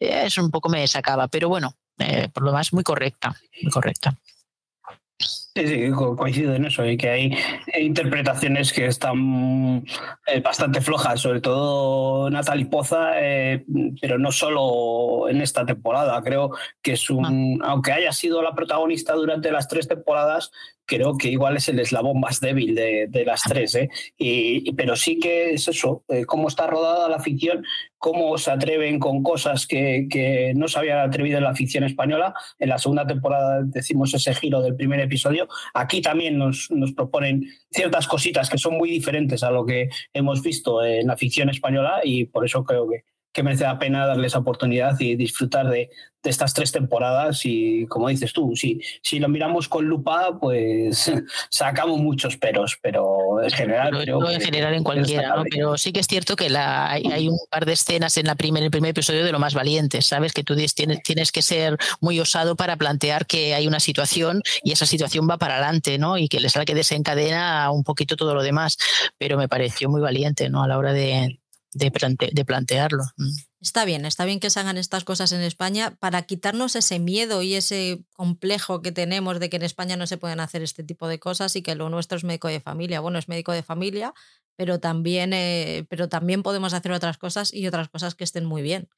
Eso 0.00 0.42
un 0.42 0.50
poco 0.50 0.68
me 0.68 0.86
sacaba, 0.86 1.28
pero 1.28 1.48
bueno, 1.48 1.76
eh, 1.98 2.28
por 2.32 2.42
lo 2.42 2.52
más 2.52 2.72
muy 2.72 2.82
correcta, 2.82 3.34
muy 3.62 3.72
correcta. 3.72 4.16
Sí, 5.56 5.66
sí, 5.66 5.90
coincido 5.90 6.54
en 6.54 6.66
eso, 6.66 6.84
y 6.84 6.98
que 6.98 7.08
hay 7.08 7.34
interpretaciones 7.80 8.74
que 8.74 8.84
están 8.84 9.86
eh, 10.26 10.40
bastante 10.40 10.82
flojas, 10.82 11.18
sobre 11.18 11.40
todo 11.40 12.28
Natalie 12.28 12.66
Poza, 12.66 13.12
eh, 13.14 13.64
pero 13.98 14.18
no 14.18 14.32
solo 14.32 15.30
en 15.30 15.40
esta 15.40 15.64
temporada. 15.64 16.20
Creo 16.22 16.50
que 16.82 16.92
es 16.92 17.08
un, 17.08 17.58
ah. 17.62 17.70
aunque 17.70 17.92
haya 17.92 18.12
sido 18.12 18.42
la 18.42 18.54
protagonista 18.54 19.14
durante 19.14 19.50
las 19.50 19.66
tres 19.66 19.88
temporadas, 19.88 20.50
creo 20.86 21.18
que 21.18 21.28
igual 21.28 21.56
es 21.56 21.68
el 21.68 21.80
eslabón 21.80 22.20
más 22.20 22.40
débil 22.40 22.74
de, 22.74 23.24
las 23.26 23.42
tres. 23.42 23.74
¿eh? 23.74 23.90
Y, 24.16 24.72
pero 24.72 24.96
sí 24.96 25.18
que 25.18 25.50
es 25.50 25.68
eso, 25.68 26.04
eh, 26.08 26.24
cómo 26.24 26.48
está 26.48 26.66
rodada 26.66 27.08
la 27.08 27.18
ficción, 27.18 27.64
cómo 27.98 28.38
se 28.38 28.52
atreven 28.52 28.98
con 28.98 29.22
cosas 29.22 29.66
que, 29.66 30.06
que, 30.08 30.52
no 30.54 30.68
se 30.68 30.78
habían 30.78 31.00
atrevido 31.00 31.38
en 31.38 31.44
la 31.44 31.54
ficción 31.54 31.84
española. 31.84 32.34
En 32.58 32.68
la 32.68 32.78
segunda 32.78 33.06
temporada 33.06 33.62
decimos 33.64 34.14
ese 34.14 34.34
giro 34.34 34.62
del 34.62 34.76
primer 34.76 35.00
episodio. 35.00 35.45
Aquí 35.74 36.00
también 36.00 36.38
nos, 36.38 36.70
nos 36.70 36.92
proponen 36.92 37.46
ciertas 37.70 38.06
cositas 38.06 38.50
que 38.50 38.58
son 38.58 38.74
muy 38.74 38.90
diferentes 38.90 39.42
a 39.42 39.50
lo 39.50 39.64
que 39.64 39.88
hemos 40.12 40.42
visto 40.42 40.84
en 40.84 41.06
la 41.06 41.16
ficción 41.16 41.48
española 41.48 42.00
y 42.04 42.24
por 42.24 42.44
eso 42.44 42.64
creo 42.64 42.88
que 42.88 43.04
que 43.36 43.42
merece 43.42 43.64
la 43.64 43.78
pena 43.78 44.06
darle 44.06 44.28
esa 44.28 44.38
oportunidad 44.38 44.98
y 44.98 45.14
disfrutar 45.14 45.68
de, 45.68 45.90
estas 46.24 46.54
tres 46.54 46.72
temporadas. 46.72 47.42
Y 47.44 47.86
como 47.86 48.08
dices 48.08 48.32
tú, 48.32 48.56
si, 48.56 48.80
si 49.02 49.20
lo 49.20 49.28
miramos 49.28 49.68
con 49.68 49.84
lupa, 49.84 50.38
pues 50.40 51.12
sacamos 51.50 52.00
muchos 52.00 52.38
peros, 52.38 52.78
pero 52.82 53.42
en 53.42 53.50
general. 53.50 54.04
No, 54.08 54.28
en 54.28 54.40
general 54.40 54.74
en 54.74 54.82
cualquiera, 54.82 55.44
pero 55.50 55.76
sí 55.76 55.92
que 55.92 56.00
es 56.00 56.06
cierto 56.06 56.34
que 56.34 56.48
la, 56.48 56.90
hay, 56.90 57.28
un 57.28 57.38
par 57.50 57.66
de 57.66 57.74
escenas 57.74 58.16
en, 58.16 58.26
la 58.26 58.34
primer, 58.34 58.62
el 58.62 58.70
primer 58.70 58.90
episodio 58.90 59.22
de 59.22 59.30
lo 59.30 59.38
más 59.38 59.54
valientes, 59.54 60.06
¿sabes? 60.06 60.32
Que 60.32 60.42
tú 60.42 60.56
tienes, 60.56 61.02
tienes 61.02 61.30
que 61.30 61.42
ser 61.42 61.76
muy 62.00 62.18
osado 62.18 62.56
para 62.56 62.76
plantear 62.76 63.26
que 63.26 63.54
hay 63.54 63.68
una 63.68 63.80
situación 63.80 64.40
y 64.64 64.72
esa 64.72 64.86
situación 64.86 65.28
va 65.30 65.36
para 65.36 65.56
adelante, 65.56 65.98
¿no? 65.98 66.16
Y 66.16 66.28
que 66.28 66.40
les 66.40 66.56
que 66.66 66.74
desencadena 66.74 67.70
un 67.70 67.84
poquito 67.84 68.16
todo 68.16 68.34
lo 68.34 68.42
demás, 68.42 68.78
pero 69.18 69.36
me 69.36 69.46
pareció 69.46 69.90
muy 69.90 70.00
valiente, 70.00 70.48
¿no? 70.48 70.62
A 70.64 70.68
la 70.68 70.78
hora 70.78 70.94
de, 70.94 71.38
de, 71.72 72.44
plantearlo. 72.44 73.04
Mm. 73.16 73.30
Está 73.60 73.84
bien, 73.84 74.06
está 74.06 74.24
bien 74.24 74.40
que 74.40 74.50
se 74.50 74.60
hagan 74.60 74.76
estas 74.76 75.04
cosas 75.04 75.32
en 75.32 75.40
España 75.40 75.96
para 75.98 76.22
quitarnos 76.22 76.76
ese 76.76 76.98
miedo 76.98 77.42
y 77.42 77.54
ese 77.54 78.04
complejo 78.12 78.80
que 78.80 78.92
tenemos 78.92 79.40
de 79.40 79.50
que 79.50 79.56
en 79.56 79.62
España 79.62 79.96
no 79.96 80.06
se 80.06 80.16
pueden 80.16 80.40
hacer 80.40 80.62
este 80.62 80.84
tipo 80.84 81.08
de 81.08 81.18
cosas 81.18 81.56
y 81.56 81.62
que 81.62 81.74
lo 81.74 81.88
nuestro 81.88 82.16
es 82.16 82.24
médico 82.24 82.48
de 82.48 82.60
familia. 82.60 83.00
Bueno, 83.00 83.18
es 83.18 83.28
médico 83.28 83.52
de 83.52 83.62
familia, 83.62 84.14
pero 84.56 84.80
también, 84.80 85.32
eh, 85.32 85.84
pero 85.88 86.08
también 86.08 86.42
podemos 86.42 86.74
hacer 86.74 86.92
otras 86.92 87.18
cosas 87.18 87.52
y 87.52 87.66
otras 87.66 87.88
cosas 87.88 88.14
que 88.14 88.24
estén 88.24 88.44
muy 88.44 88.62
bien. 88.62 88.88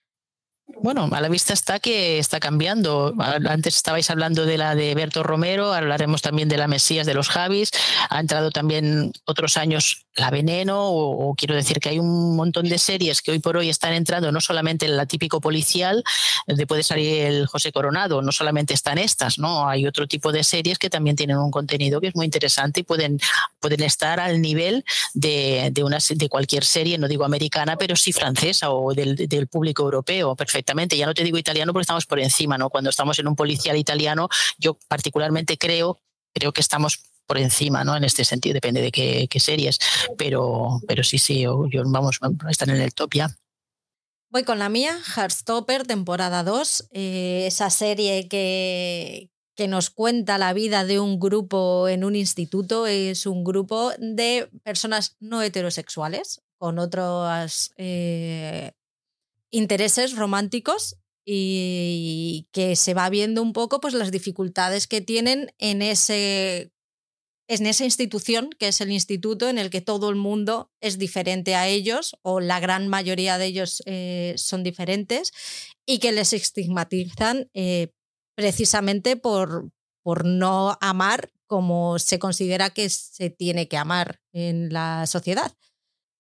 Bueno, 0.77 1.09
a 1.11 1.21
la 1.23 1.31
vista 1.31 1.55
está 1.55 1.81
que 1.81 2.19
está 2.19 2.41
cambiando. 2.41 3.15
Antes 3.49 3.77
estabais 3.77 4.11
hablando 4.11 4.45
de 4.45 4.59
la 4.59 4.75
de 4.75 4.95
Berto 4.95 5.23
Romero, 5.23 5.73
hablaremos 5.73 6.21
también 6.21 6.51
de 6.51 6.59
la 6.59 6.69
Mesías 6.69 7.07
de 7.07 7.15
los 7.15 7.31
Javis. 7.31 7.71
Ha 8.11 8.21
entrado 8.21 8.51
también 8.51 9.13
otros 9.25 9.57
años 9.57 10.05
La 10.15 10.31
Veneno, 10.31 10.91
o, 10.91 11.35
quiero 11.37 11.55
decir 11.55 11.81
que 11.81 11.89
hay 11.89 11.99
un 11.99 12.37
montón 12.37 12.69
de 12.69 12.79
series 12.79 13.23
que 13.23 13.31
hoy 13.31 13.39
por 13.39 13.57
hoy 13.57 13.71
están 13.71 13.95
entrando, 13.95 14.31
no 14.31 14.43
solamente 14.43 14.85
en 14.85 14.97
la 14.97 15.07
típico 15.07 15.41
policial, 15.41 16.05
de 16.47 16.67
puede 16.67 16.83
salir 16.83 17.23
el 17.23 17.47
José 17.47 17.73
Coronado, 17.73 18.21
no 18.21 18.31
solamente 18.31 18.75
están 18.75 18.99
estas, 18.99 19.39
¿no? 19.39 19.69
Hay 19.69 19.87
otro 19.87 20.07
tipo 20.07 20.33
de 20.33 20.45
series 20.45 20.79
que 20.79 20.91
también 20.91 21.17
tienen 21.17 21.39
un 21.39 21.51
contenido 21.51 22.01
que 22.01 22.09
es 22.09 22.15
muy 22.15 22.27
interesante 22.27 22.81
y 22.81 22.83
pueden, 22.83 23.19
pueden 23.59 23.83
estar 23.83 24.21
al 24.21 24.43
nivel 24.43 24.85
de, 25.15 25.71
de, 25.73 25.83
una, 25.83 25.99
de 26.11 26.29
cualquier 26.29 26.65
serie, 26.65 26.99
no 26.99 27.09
digo 27.09 27.25
americana, 27.25 27.77
pero 27.77 27.97
sí 27.97 28.13
francesa 28.13 28.71
o 28.71 28.93
del, 28.93 29.17
del 29.17 29.47
público 29.47 29.83
europeo. 29.85 30.37
Perfecto 30.37 30.58
perfectamente. 30.59 30.97
Ya 30.97 31.07
no 31.07 31.15
te 31.15 31.23
digo 31.23 31.39
italiano 31.39 31.73
porque 31.73 31.83
estamos 31.83 32.07
por 32.07 32.19
encima, 32.19 32.59
¿no? 32.59 32.69
Cuando 32.69 32.91
estamos 32.91 33.19
en 33.19 33.29
un 33.29 33.37
policial 33.37 33.77
italiano, 33.77 34.29
yo 34.59 34.77
particularmente 34.89 35.57
creo, 35.57 36.01
creo 36.35 36.53
que 36.53 36.61
estamos 36.61 37.01
por 37.27 37.39
encima, 37.39 37.85
¿no? 37.85 37.97
En 37.97 38.03
este 38.03 38.25
sentido, 38.25 38.55
depende 38.55 38.81
de 38.81 38.91
qué, 38.91 39.41
series. 39.41 39.79
Pero, 40.17 40.81
pero 40.89 41.05
sí, 41.05 41.19
sí, 41.19 41.43
yo, 41.43 41.69
vamos, 41.87 42.19
están 42.51 42.71
en 42.71 42.81
el 42.81 42.93
top 42.93 43.15
ya. 43.15 43.31
Voy 44.31 44.43
con 44.43 44.59
la 44.59 44.69
mía, 44.69 44.99
Heartstopper, 45.15 45.87
temporada 45.87 46.43
2. 46.43 46.89
Eh, 46.91 47.45
esa 47.47 47.71
serie 47.71 48.29
que, 48.29 49.31
que 49.55 49.69
nos 49.69 49.91
cuenta 49.91 50.39
la 50.39 50.53
vida 50.53 50.85
de 50.85 50.99
un 50.99 51.21
grupo 51.21 51.89
en 51.89 52.03
un 52.03 52.17
instituto. 52.17 52.87
Es 52.87 53.27
un 53.27 53.45
grupo 53.45 53.93
de 53.99 54.51
personas 54.65 55.17
no 55.21 55.41
heterosexuales, 55.41 56.43
con 56.59 56.79
otros 56.79 57.73
eh, 57.77 58.73
intereses 59.51 60.17
románticos 60.17 60.97
y 61.25 62.49
que 62.53 62.75
se 62.75 62.95
va 62.95 63.11
viendo 63.11 63.43
un 63.43 63.53
poco 63.53 63.81
pues 63.81 63.95
las 63.95 64.11
dificultades 64.11 64.87
que 64.87 65.01
tienen 65.01 65.53
en 65.59 65.83
ese 65.83 66.73
en 67.49 67.67
esa 67.67 67.85
institución 67.85 68.51
que 68.59 68.69
es 68.69 68.81
el 68.81 68.93
instituto 68.93 69.49
en 69.49 69.59
el 69.59 69.71
que 69.71 69.81
todo 69.81 70.11
el 70.11 70.17
mundo 70.17 70.71
es 70.81 70.99
diferente 70.99 71.55
a 71.55 71.67
ellos 71.67 72.17
o 72.23 72.41
la 72.41 72.61
gran 72.61 72.89
mayoría 72.89 73.39
de 73.39 73.47
ellos 73.47 73.83
eh, 73.87 74.35
son 74.37 74.63
diferentes 74.63 75.33
y 75.87 75.99
que 75.99 76.13
les 76.13 76.33
estigmatizan 76.33 77.51
eh, 77.55 77.93
precisamente 78.35 79.17
por, 79.17 79.71
por 80.03 80.25
no 80.25 80.79
amar 80.81 81.31
como 81.47 81.99
se 81.99 82.19
considera 82.19 82.71
que 82.71 82.89
se 82.91 83.31
tiene 83.31 83.69
que 83.69 83.79
amar 83.79 84.21
en 84.33 84.73
la 84.73 85.07
sociedad. 85.07 85.53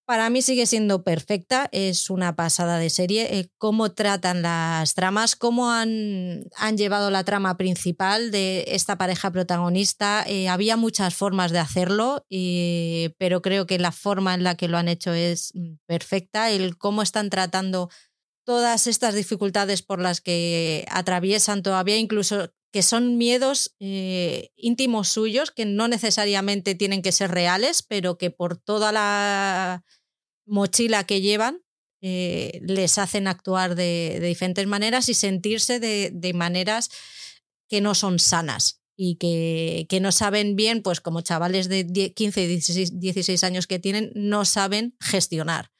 Para 0.08 0.30
mí 0.30 0.40
sigue 0.40 0.64
siendo 0.64 1.04
perfecta, 1.04 1.68
es 1.70 2.08
una 2.08 2.34
pasada 2.34 2.78
de 2.78 2.88
serie. 2.88 3.38
Eh, 3.38 3.50
cómo 3.58 3.92
tratan 3.92 4.40
las 4.40 4.94
tramas, 4.94 5.36
cómo 5.36 5.70
han, 5.70 6.44
han, 6.56 6.78
llevado 6.78 7.10
la 7.10 7.24
trama 7.24 7.58
principal 7.58 8.30
de 8.30 8.64
esta 8.68 8.96
pareja 8.96 9.30
protagonista. 9.30 10.24
Eh, 10.26 10.48
había 10.48 10.78
muchas 10.78 11.14
formas 11.14 11.52
de 11.52 11.58
hacerlo, 11.58 12.24
pero 13.18 13.42
creo 13.42 13.66
que 13.66 13.78
la 13.78 13.92
forma 13.92 14.32
en 14.32 14.44
la 14.44 14.54
que 14.54 14.68
lo 14.68 14.78
han 14.78 14.88
hecho 14.88 15.12
es 15.12 15.50
mm, 15.52 15.74
perfecta. 15.84 16.50
El 16.50 16.78
cómo 16.78 17.02
están 17.02 17.28
tratando 17.28 17.90
todas 18.46 18.86
estas 18.86 19.14
dificultades 19.14 19.82
por 19.82 20.00
las 20.00 20.22
que 20.22 20.86
atraviesan 20.90 21.62
todavía, 21.62 21.98
incluso 21.98 22.50
que 22.72 22.82
son 22.82 23.16
miedos 23.16 23.74
eh, 23.80 24.52
íntimos 24.56 25.08
suyos, 25.08 25.50
que 25.50 25.64
no 25.64 25.88
necesariamente 25.88 26.74
tienen 26.74 27.02
que 27.02 27.12
ser 27.12 27.30
reales, 27.30 27.82
pero 27.82 28.18
que 28.18 28.30
por 28.30 28.56
toda 28.56 28.92
la 28.92 29.84
mochila 30.48 31.04
que 31.04 31.20
llevan 31.20 31.62
eh, 32.00 32.60
les 32.62 32.96
hacen 32.98 33.26
actuar 33.26 33.74
de, 33.74 34.20
diferentes 34.22 34.66
maneras 34.66 35.08
y 35.08 35.14
sentirse 35.14 35.80
de, 35.80 36.32
maneras 36.32 36.90
que 37.68 37.80
no 37.80 37.94
son 37.94 38.20
sanas 38.20 38.80
y 38.96 39.16
que, 39.16 39.86
que, 39.88 40.00
no 40.00 40.12
saben 40.12 40.54
bien, 40.54 40.82
pues 40.82 41.00
como 41.00 41.22
chavales 41.22 41.68
de 41.68 42.12
15 42.14 42.42
y 42.42 42.46
16, 42.46 43.00
16 43.00 43.44
años 43.44 43.66
que 43.66 43.78
tienen, 43.78 44.12
no 44.14 44.44
saben 44.44 44.96
gestionar. 45.00 45.70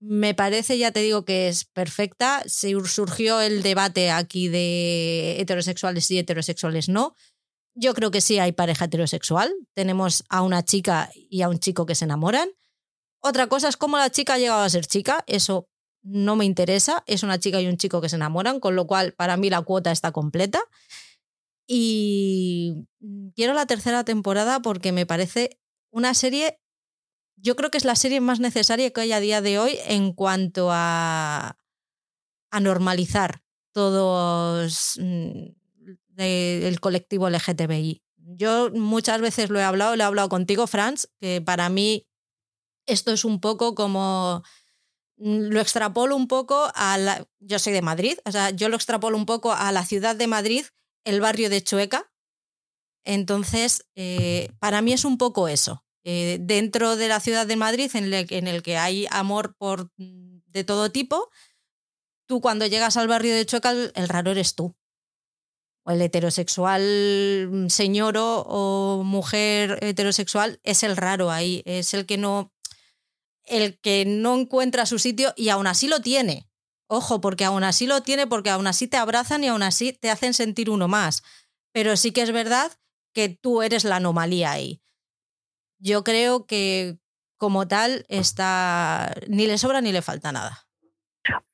Me 0.00 0.32
parece, 0.32 0.78
ya 0.78 0.92
te 0.92 1.00
digo, 1.00 1.24
que 1.24 1.48
es 1.48 1.64
perfecta. 1.64 2.42
Se 2.46 2.72
surgió 2.86 3.40
el 3.40 3.62
debate 3.62 4.10
aquí 4.10 4.48
de 4.48 5.40
heterosexuales 5.40 6.10
y 6.10 6.18
heterosexuales 6.18 6.88
no. 6.88 7.14
Yo 7.74 7.94
creo 7.94 8.10
que 8.10 8.20
sí 8.20 8.38
hay 8.38 8.52
pareja 8.52 8.86
heterosexual. 8.86 9.52
Tenemos 9.74 10.24
a 10.28 10.42
una 10.42 10.64
chica 10.64 11.10
y 11.14 11.42
a 11.42 11.48
un 11.48 11.58
chico 11.58 11.84
que 11.84 11.94
se 11.94 12.04
enamoran. 12.04 12.48
Otra 13.20 13.46
cosa 13.48 13.68
es 13.68 13.76
cómo 13.76 13.96
la 13.96 14.10
chica 14.10 14.34
ha 14.34 14.38
llegado 14.38 14.62
a 14.62 14.68
ser 14.70 14.86
chica, 14.86 15.24
eso 15.26 15.68
no 16.02 16.36
me 16.36 16.44
interesa, 16.44 17.02
es 17.06 17.22
una 17.22 17.38
chica 17.38 17.60
y 17.60 17.66
un 17.66 17.76
chico 17.76 18.00
que 18.00 18.08
se 18.08 18.16
enamoran, 18.16 18.60
con 18.60 18.76
lo 18.76 18.86
cual 18.86 19.12
para 19.12 19.36
mí 19.36 19.50
la 19.50 19.62
cuota 19.62 19.90
está 19.90 20.12
completa. 20.12 20.60
Y 21.66 22.86
quiero 23.34 23.52
la 23.52 23.66
tercera 23.66 24.04
temporada 24.04 24.60
porque 24.60 24.92
me 24.92 25.04
parece 25.04 25.58
una 25.90 26.14
serie, 26.14 26.60
yo 27.36 27.56
creo 27.56 27.70
que 27.70 27.78
es 27.78 27.84
la 27.84 27.96
serie 27.96 28.20
más 28.20 28.40
necesaria 28.40 28.90
que 28.90 29.00
hay 29.02 29.12
a 29.12 29.20
día 29.20 29.42
de 29.42 29.58
hoy 29.58 29.78
en 29.86 30.12
cuanto 30.12 30.70
a, 30.70 31.58
a 32.50 32.60
normalizar 32.60 33.42
todos 33.72 34.98
mm, 34.98 35.44
el 36.16 36.80
colectivo 36.80 37.28
LGTBI. 37.28 38.02
Yo 38.16 38.70
muchas 38.72 39.20
veces 39.20 39.50
lo 39.50 39.58
he 39.58 39.62
hablado, 39.62 39.96
lo 39.96 40.02
he 40.02 40.06
hablado 40.06 40.28
contigo, 40.28 40.66
Franz, 40.66 41.08
que 41.20 41.40
para 41.40 41.68
mí 41.68 42.07
esto 42.88 43.12
es 43.12 43.24
un 43.24 43.40
poco 43.40 43.74
como 43.74 44.42
mm, 45.18 45.48
lo 45.50 45.60
extrapolo 45.60 46.16
un 46.16 46.26
poco 46.26 46.70
a 46.74 46.98
la, 46.98 47.28
yo 47.38 47.58
soy 47.58 47.72
de 47.72 47.82
Madrid, 47.82 48.18
o 48.24 48.32
sea, 48.32 48.50
yo 48.50 48.68
lo 48.68 48.76
extrapolo 48.76 49.16
un 49.16 49.26
poco 49.26 49.52
a 49.52 49.70
la 49.72 49.84
ciudad 49.84 50.16
de 50.16 50.26
Madrid, 50.26 50.66
el 51.04 51.20
barrio 51.20 51.50
de 51.50 51.62
Chueca. 51.62 52.10
Entonces, 53.04 53.86
eh, 53.94 54.50
para 54.58 54.82
mí 54.82 54.92
es 54.92 55.04
un 55.04 55.16
poco 55.16 55.48
eso. 55.48 55.84
Eh, 56.04 56.38
dentro 56.40 56.96
de 56.96 57.08
la 57.08 57.20
ciudad 57.20 57.46
de 57.46 57.56
Madrid, 57.56 57.90
en 57.94 58.12
el, 58.12 58.48
el, 58.48 58.62
que 58.62 58.76
hay 58.76 59.06
amor 59.10 59.56
por, 59.56 59.90
mm, 59.96 60.40
de 60.46 60.64
todo 60.64 60.90
tipo, 60.90 61.30
tú 62.26 62.40
cuando 62.40 62.66
llegas 62.66 62.96
al 62.96 63.08
barrio 63.08 63.34
de 63.34 63.46
Chueca, 63.46 63.72
el, 63.72 64.08
raro 64.08 64.30
eres 64.30 64.54
tú. 64.54 64.76
O 65.84 65.90
el 65.90 66.02
heterosexual 66.02 67.48
mm, 67.50 67.68
señor 67.68 68.14
o 68.18 69.02
mujer 69.04 69.78
heterosexual 69.82 70.60
es 70.62 70.82
el 70.82 70.96
raro 70.96 71.30
ahí, 71.30 71.62
es 71.64 71.94
el 71.94 72.06
que 72.06 72.18
no 72.18 72.52
el 73.48 73.78
que 73.80 74.04
no 74.06 74.38
encuentra 74.38 74.86
su 74.86 74.98
sitio 74.98 75.32
y 75.36 75.48
aún 75.48 75.66
así 75.66 75.88
lo 75.88 76.00
tiene. 76.00 76.48
Ojo, 76.86 77.20
porque 77.20 77.44
aún 77.44 77.64
así 77.64 77.86
lo 77.86 78.02
tiene, 78.02 78.26
porque 78.26 78.50
aún 78.50 78.66
así 78.66 78.88
te 78.88 78.96
abrazan 78.96 79.44
y 79.44 79.48
aún 79.48 79.62
así 79.62 79.92
te 79.92 80.10
hacen 80.10 80.32
sentir 80.32 80.70
uno 80.70 80.88
más. 80.88 81.22
Pero 81.72 81.96
sí 81.96 82.12
que 82.12 82.22
es 82.22 82.32
verdad 82.32 82.72
que 83.12 83.28
tú 83.28 83.62
eres 83.62 83.84
la 83.84 83.96
anomalía 83.96 84.52
ahí. 84.52 84.80
Yo 85.78 86.02
creo 86.02 86.46
que 86.46 86.98
como 87.36 87.68
tal 87.68 88.04
está 88.08 89.14
ni 89.28 89.46
le 89.46 89.58
sobra 89.58 89.80
ni 89.80 89.92
le 89.92 90.02
falta 90.02 90.32
nada. 90.32 90.66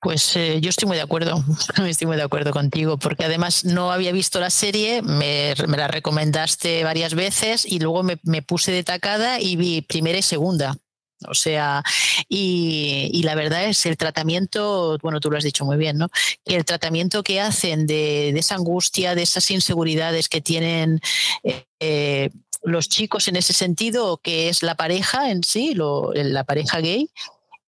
Pues 0.01 0.37
eh, 0.37 0.61
yo 0.61 0.71
estoy 0.71 0.87
muy 0.87 0.97
de 0.97 1.03
acuerdo, 1.03 1.43
estoy 1.87 2.07
muy 2.07 2.17
de 2.17 2.23
acuerdo 2.23 2.53
contigo, 2.53 2.97
porque 2.99 3.25
además 3.25 3.65
no 3.65 3.91
había 3.91 4.13
visto 4.13 4.39
la 4.39 4.51
serie, 4.51 5.03
me, 5.03 5.55
la 5.55 5.89
recomendaste 5.89 6.85
varias 6.85 7.15
veces 7.15 7.65
y 7.65 7.81
luego 7.81 8.03
me, 8.03 8.21
me, 8.23 8.43
puse 8.43 8.71
de 8.71 8.85
tacada 8.85 9.41
y 9.41 9.57
vi 9.57 9.83
primera 9.83 10.19
y 10.19 10.23
segunda. 10.23 10.77
O 11.29 11.35
sea, 11.35 11.83
y, 12.29 13.23
la 13.25 13.35
verdad 13.35 13.65
es 13.65 13.87
el 13.87 13.97
tratamiento, 13.97 14.99
bueno, 15.03 15.21
tú 15.21 15.31
lo 15.31 15.39
has 15.39 15.45
dicho 15.45 15.65
muy 15.65 15.77
bien, 15.77 15.99
¿no? 15.99 16.09
El 16.45 16.65
tratamiento 16.65 17.23
que 17.23 17.41
hacen 17.41 17.87
de, 17.87 18.31
esa 18.31 18.57
angustia, 18.57 19.15
de 19.15 19.23
esas 19.23 19.51
inseguridades 19.51 20.29
que 20.29 20.41
tienen 20.41 21.01
eh, 21.81 22.31
los 22.63 22.89
chicos 22.89 23.29
en 23.29 23.37
ese 23.37 23.53
sentido, 23.53 24.19
que 24.19 24.49
es 24.49 24.63
la 24.63 24.75
pareja 24.75 25.31
en 25.31 25.43
sí, 25.43 25.75
la 25.75 26.45
pareja 26.45 26.81
gay, 26.81 27.11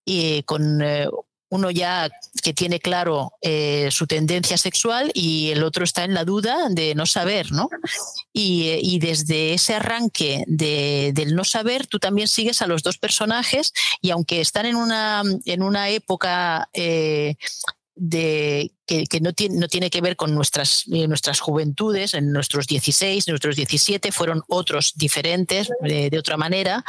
y 0.04 0.42
con 0.44 0.80
eh, 0.82 1.08
uno 1.48 1.70
ya 1.70 2.10
que 2.42 2.52
tiene 2.52 2.80
claro 2.80 3.32
eh, 3.40 3.88
su 3.90 4.06
tendencia 4.06 4.58
sexual 4.58 5.10
y 5.14 5.50
el 5.50 5.62
otro 5.62 5.84
está 5.84 6.04
en 6.04 6.14
la 6.14 6.24
duda 6.24 6.68
de 6.70 6.94
no 6.94 7.06
saber, 7.06 7.52
¿no? 7.52 7.68
Y, 8.32 8.98
desde 8.98 9.54
ese 9.54 9.74
arranque 9.74 10.44
del 10.46 11.34
no 11.34 11.44
saber, 11.44 11.86
tú 11.86 11.98
también 11.98 12.28
sigues 12.28 12.62
a 12.62 12.66
los 12.66 12.82
dos 12.82 12.98
personajes 12.98 13.72
y 14.00 14.10
aunque 14.10 14.40
están 14.40 14.66
en 14.66 14.76
una, 14.76 15.22
en 15.44 15.62
una 15.62 15.90
época 15.90 16.68
eh, 16.72 17.36
de, 17.96 18.72
que, 18.86 19.06
no, 19.20 19.32
tiene, 19.32 19.56
no 19.56 19.68
tiene 19.68 19.90
que 19.90 20.00
ver 20.00 20.16
con 20.16 20.34
nuestras, 20.34 20.84
eh, 20.92 21.08
nuestras 21.08 21.40
juventudes, 21.40 22.14
en 22.14 22.30
nuestros 22.30 22.66
16, 22.66 23.26
nuestros 23.26 23.56
17 23.56 24.12
fueron 24.12 24.42
otros 24.48 24.92
diferentes 24.96 25.68
de, 25.80 26.16
otra 26.18 26.36
manera, 26.36 26.84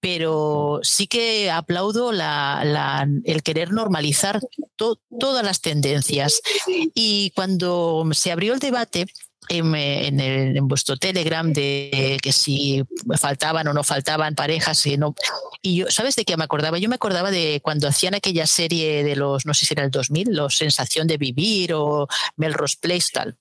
pero 0.00 0.80
sí 0.82 1.06
que 1.06 1.50
aplaudo 1.50 2.10
la, 2.10 3.06
el 3.24 3.42
querer 3.42 3.70
normalizar 3.72 4.40
todas 4.76 5.44
las 5.44 5.60
tendencias. 5.60 6.40
Y 6.66 7.30
cuando 7.34 8.08
se 8.12 8.32
abrió 8.32 8.54
el 8.54 8.58
debate, 8.58 9.06
en, 9.48 9.74
en, 9.74 10.68
vuestro 10.68 10.96
Telegram 10.96 11.52
de 11.52 12.18
que 12.22 12.32
si 12.32 12.82
faltaban 13.18 13.68
o 13.68 13.72
no 13.72 13.84
faltaban 13.84 14.34
parejas 14.34 14.84
y 14.86 14.96
no. 14.96 15.14
Y 15.62 15.76
yo 15.76 15.86
sabes 15.90 16.16
de 16.16 16.24
qué 16.24 16.36
me 16.36 16.44
acordaba 16.44 16.78
yo 16.78 16.88
me 16.88 16.94
acordaba 16.96 17.30
de 17.30 17.60
cuando 17.62 17.88
hacían 17.88 18.14
aquella 18.14 18.46
serie 18.46 19.04
de 19.04 19.16
los 19.16 19.46
no 19.46 19.54
sé 19.54 19.66
si 19.66 19.74
era 19.74 19.84
el 19.84 19.90
2000 19.90 20.34
los 20.34 20.56
sensación 20.56 21.06
de 21.06 21.16
vivir 21.16 21.72
o 21.74 22.08
Melrose 22.36 22.76
Place 22.80 23.08
tal 23.12 23.36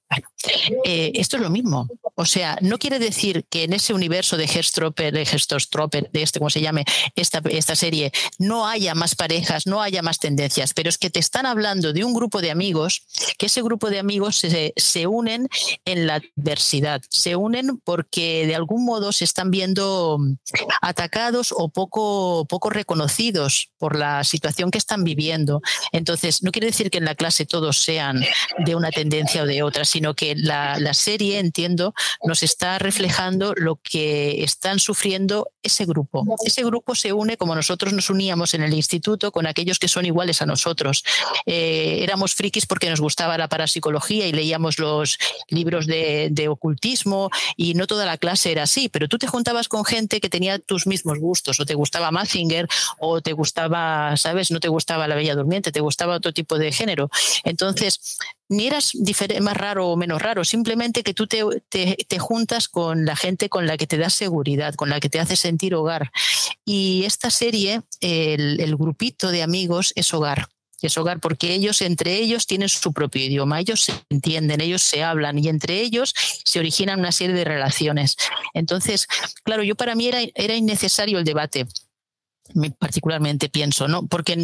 eh, 0.86 1.11
esto 1.15 1.38
es 1.38 1.41
lo 1.41 1.49
mismo 1.49 1.88
o 2.14 2.26
sea 2.26 2.57
no 2.61 2.77
quiere 2.77 2.99
decir 2.99 3.45
que 3.49 3.64
en 3.64 3.73
ese 3.73 3.94
universo 3.94 4.38
de 4.38 4.45
Herstropper 4.45 5.11
de 5.11 5.23
Herstropper 5.23 6.11
de 6.11 6.22
este 6.22 6.40
como 6.40 6.52
se 6.52 6.61
llame 6.61 6.86
esta, 7.15 7.41
esta 7.49 7.76
serie 7.76 8.11
no 8.38 8.68
haya 8.68 8.94
más 8.94 9.15
parejas 9.15 9.65
no 9.65 9.82
haya 9.82 10.03
más 10.03 10.19
tendencias 10.19 10.73
pero 10.73 10.90
es 10.90 10.99
que 10.99 11.10
te 11.10 11.19
están 11.19 11.48
hablando 11.48 11.91
de 11.94 12.03
un 12.03 12.14
grupo 12.14 12.41
de 12.41 12.52
amigos 12.52 13.07
que 13.40 13.48
ese 13.48 13.64
grupo 13.64 13.90
de 13.90 13.99
amigos 13.99 14.38
se, 14.38 14.73
se 14.77 15.07
unen 15.07 15.48
en 15.86 15.95
en 15.95 16.07
la 16.07 16.22
adversidad. 16.38 17.02
Se 17.10 17.36
unen 17.36 17.80
porque 17.84 18.45
de 18.45 18.56
algún 18.56 18.86
modo 18.86 19.11
se 19.11 19.23
están 19.23 19.49
viendo 19.49 20.19
atacados 20.82 21.53
o 21.56 21.69
poco, 21.69 22.45
poco 22.48 22.69
reconocidos 22.69 23.69
por 23.77 23.95
la 23.95 24.23
situación 24.23 24.72
que 24.72 24.77
están 24.77 25.03
viviendo. 25.03 25.61
Entonces, 25.91 26.44
no 26.44 26.52
quiere 26.52 26.68
decir 26.68 26.91
que 26.91 26.98
en 26.98 27.06
la 27.06 27.15
clase 27.15 27.45
todos 27.45 27.80
sean 27.80 28.23
de 28.60 28.76
una 28.76 28.91
tendencia 28.91 29.44
o 29.44 29.45
de 29.45 29.64
otra, 29.64 29.86
sino 29.95 30.13
que 30.13 30.35
la, 30.35 30.93
serie, 30.93 31.39
entiendo, 31.39 31.93
nos 32.22 32.43
está 32.43 32.77
reflejando 32.80 33.53
lo 33.55 33.77
que 33.77 34.43
están 34.43 34.77
sufriendo 34.77 35.47
ese 35.63 35.85
grupo. 35.85 36.26
Ese 36.45 36.65
grupo 36.65 36.95
se 36.95 37.13
une 37.13 37.38
como 37.38 37.55
nosotros 37.55 37.93
nos 37.93 38.09
uníamos 38.09 38.53
en 38.53 38.63
el 38.63 38.73
instituto 38.73 39.31
con 39.31 39.47
aquellos 39.47 39.80
que 39.80 39.88
son 39.88 40.05
iguales 40.05 40.41
a 40.41 40.45
nosotros. 40.45 41.05
Eh, 41.45 41.99
éramos 42.01 42.35
frikis 42.35 42.65
porque 42.65 42.89
nos 42.89 42.99
gustaba 42.99 43.38
la 43.38 43.47
parapsicología 43.47 44.27
y 44.27 44.34
leíamos 44.34 44.80
los 44.80 45.17
libros 45.47 45.88
de, 45.88 46.27
de 46.30 46.49
ocultismo 46.49 47.30
y 47.55 47.73
no 47.73 47.88
toda 47.88 48.05
la 48.05 48.17
clase 48.17 48.51
era 48.51 48.63
así, 48.63 48.89
pero 48.89 49.07
tú 49.07 49.17
te 49.17 49.27
juntabas 49.27 49.69
con 49.69 49.85
gente 49.85 50.19
que 50.19 50.27
tenía 50.27 50.59
tus 50.59 50.88
mismos 50.88 51.19
gustos, 51.19 51.57
o 51.61 51.65
te 51.65 51.73
gustaba 51.73 52.11
Mazinger, 52.11 52.67
o 52.99 53.22
te 53.22 53.31
gustaba, 53.31 54.17
¿sabes? 54.17 54.51
No 54.51 54.59
te 54.59 54.67
gustaba 54.67 55.07
La 55.07 55.15
Bella 55.15 55.35
Durmiente, 55.35 55.72
te 55.72 55.80
gustaba 55.80 56.17
otro 56.17 56.34
tipo 56.34 56.57
de 56.57 56.73
género. 56.73 57.09
Entonces, 57.45 58.17
ni 58.49 58.67
eras 58.67 58.91
más 59.41 59.57
raro 59.57 59.89
o 59.89 59.97
menos 59.97 60.22
raro, 60.22 60.43
simplemente 60.45 61.03
que 61.03 61.13
tú 61.13 61.27
te, 61.27 61.43
te, 61.69 62.19
juntas 62.19 62.67
con 62.67 63.05
la 63.05 63.15
gente 63.15 63.49
con 63.49 63.65
la 63.65 63.77
que 63.77 63.88
te 63.88 63.97
da 63.97 64.09
seguridad, 64.09 64.76
con 64.76 64.89
la 64.89 64.99
que 64.99 65.09
te 65.09 65.19
hace 65.19 65.35
sentir 65.35 65.76
hogar. 65.76 66.11
Y 66.63 67.03
esta 67.05 67.30
serie, 67.30 67.81
el, 68.01 68.59
el 68.59 68.76
grupito 68.76 69.31
de 69.31 69.43
amigos 69.43 69.93
es 69.95 70.13
hogar 70.13 70.47
es 70.85 70.97
hogar, 70.97 71.19
porque 71.19 71.53
ellos 71.53 71.81
entre 71.81 72.15
ellos 72.15 72.47
tienen 72.47 72.69
su 72.69 72.93
propio 72.93 73.23
idioma, 73.23 73.59
ellos 73.59 73.81
se 73.81 73.93
entienden, 74.09 74.61
ellos 74.61 74.81
se 74.81 75.03
hablan 75.03 75.38
y 75.39 75.47
entre 75.47 75.81
ellos 75.81 76.13
se 76.43 76.59
originan 76.59 76.99
una 76.99 77.11
serie 77.11 77.35
de 77.35 77.43
relaciones. 77.43 78.15
Entonces, 78.53 79.07
claro, 79.43 79.63
yo 79.63 79.76
para 79.76 79.95
mí 79.95 80.07
era, 80.07 80.19
era 80.35 80.55
innecesario 80.55 81.19
el 81.19 81.26
debate 81.26 81.67
particularmente 82.80 83.49
pienso, 83.49 83.88
¿no? 83.88 84.05
Porque 84.05 84.38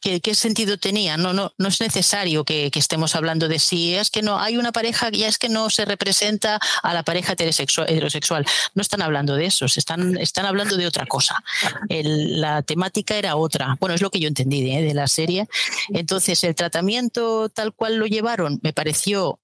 ¿qué, 0.00 0.34
sentido 0.34 0.78
tenía? 0.78 1.16
No, 1.16 1.32
no, 1.32 1.52
no 1.58 1.68
es 1.68 1.80
necesario 1.80 2.44
que, 2.44 2.70
estemos 2.74 3.14
hablando 3.14 3.48
de 3.48 3.58
si 3.58 3.94
es 3.94 4.10
que 4.10 4.22
no 4.22 4.38
hay 4.38 4.56
una 4.56 4.72
pareja, 4.72 5.10
ya 5.10 5.28
es 5.28 5.38
que 5.38 5.48
no 5.48 5.70
se 5.70 5.84
representa 5.84 6.58
a 6.82 6.94
la 6.94 7.02
pareja 7.02 7.34
heterosexual. 7.34 8.46
No 8.74 8.82
están 8.82 9.02
hablando 9.02 9.36
de 9.36 9.46
eso, 9.46 9.66
están, 9.66 10.16
están 10.18 10.46
hablando 10.46 10.76
de 10.76 10.86
otra 10.86 11.06
cosa. 11.06 11.42
la 11.88 12.62
temática 12.62 13.16
era 13.16 13.36
otra. 13.36 13.76
Bueno, 13.78 13.94
es 13.94 14.00
lo 14.00 14.10
que 14.10 14.20
yo 14.20 14.28
entendí 14.28 14.62
de 14.62 14.94
la 14.94 15.06
serie. 15.06 15.46
Entonces, 15.90 16.42
el 16.44 16.54
tratamiento 16.54 17.48
tal 17.48 17.72
cual 17.72 17.96
lo 17.96 18.06
llevaron 18.06 18.58
me 18.62 18.72
pareció 18.72 19.38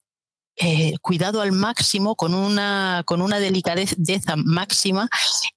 eh, 0.60 0.94
cuidado 1.02 1.40
al 1.40 1.52
máximo, 1.52 2.16
con 2.16 2.35
una, 2.35 3.02
con 3.06 3.22
una 3.22 3.39
delicadeza 3.39 4.36
máxima, 4.36 5.09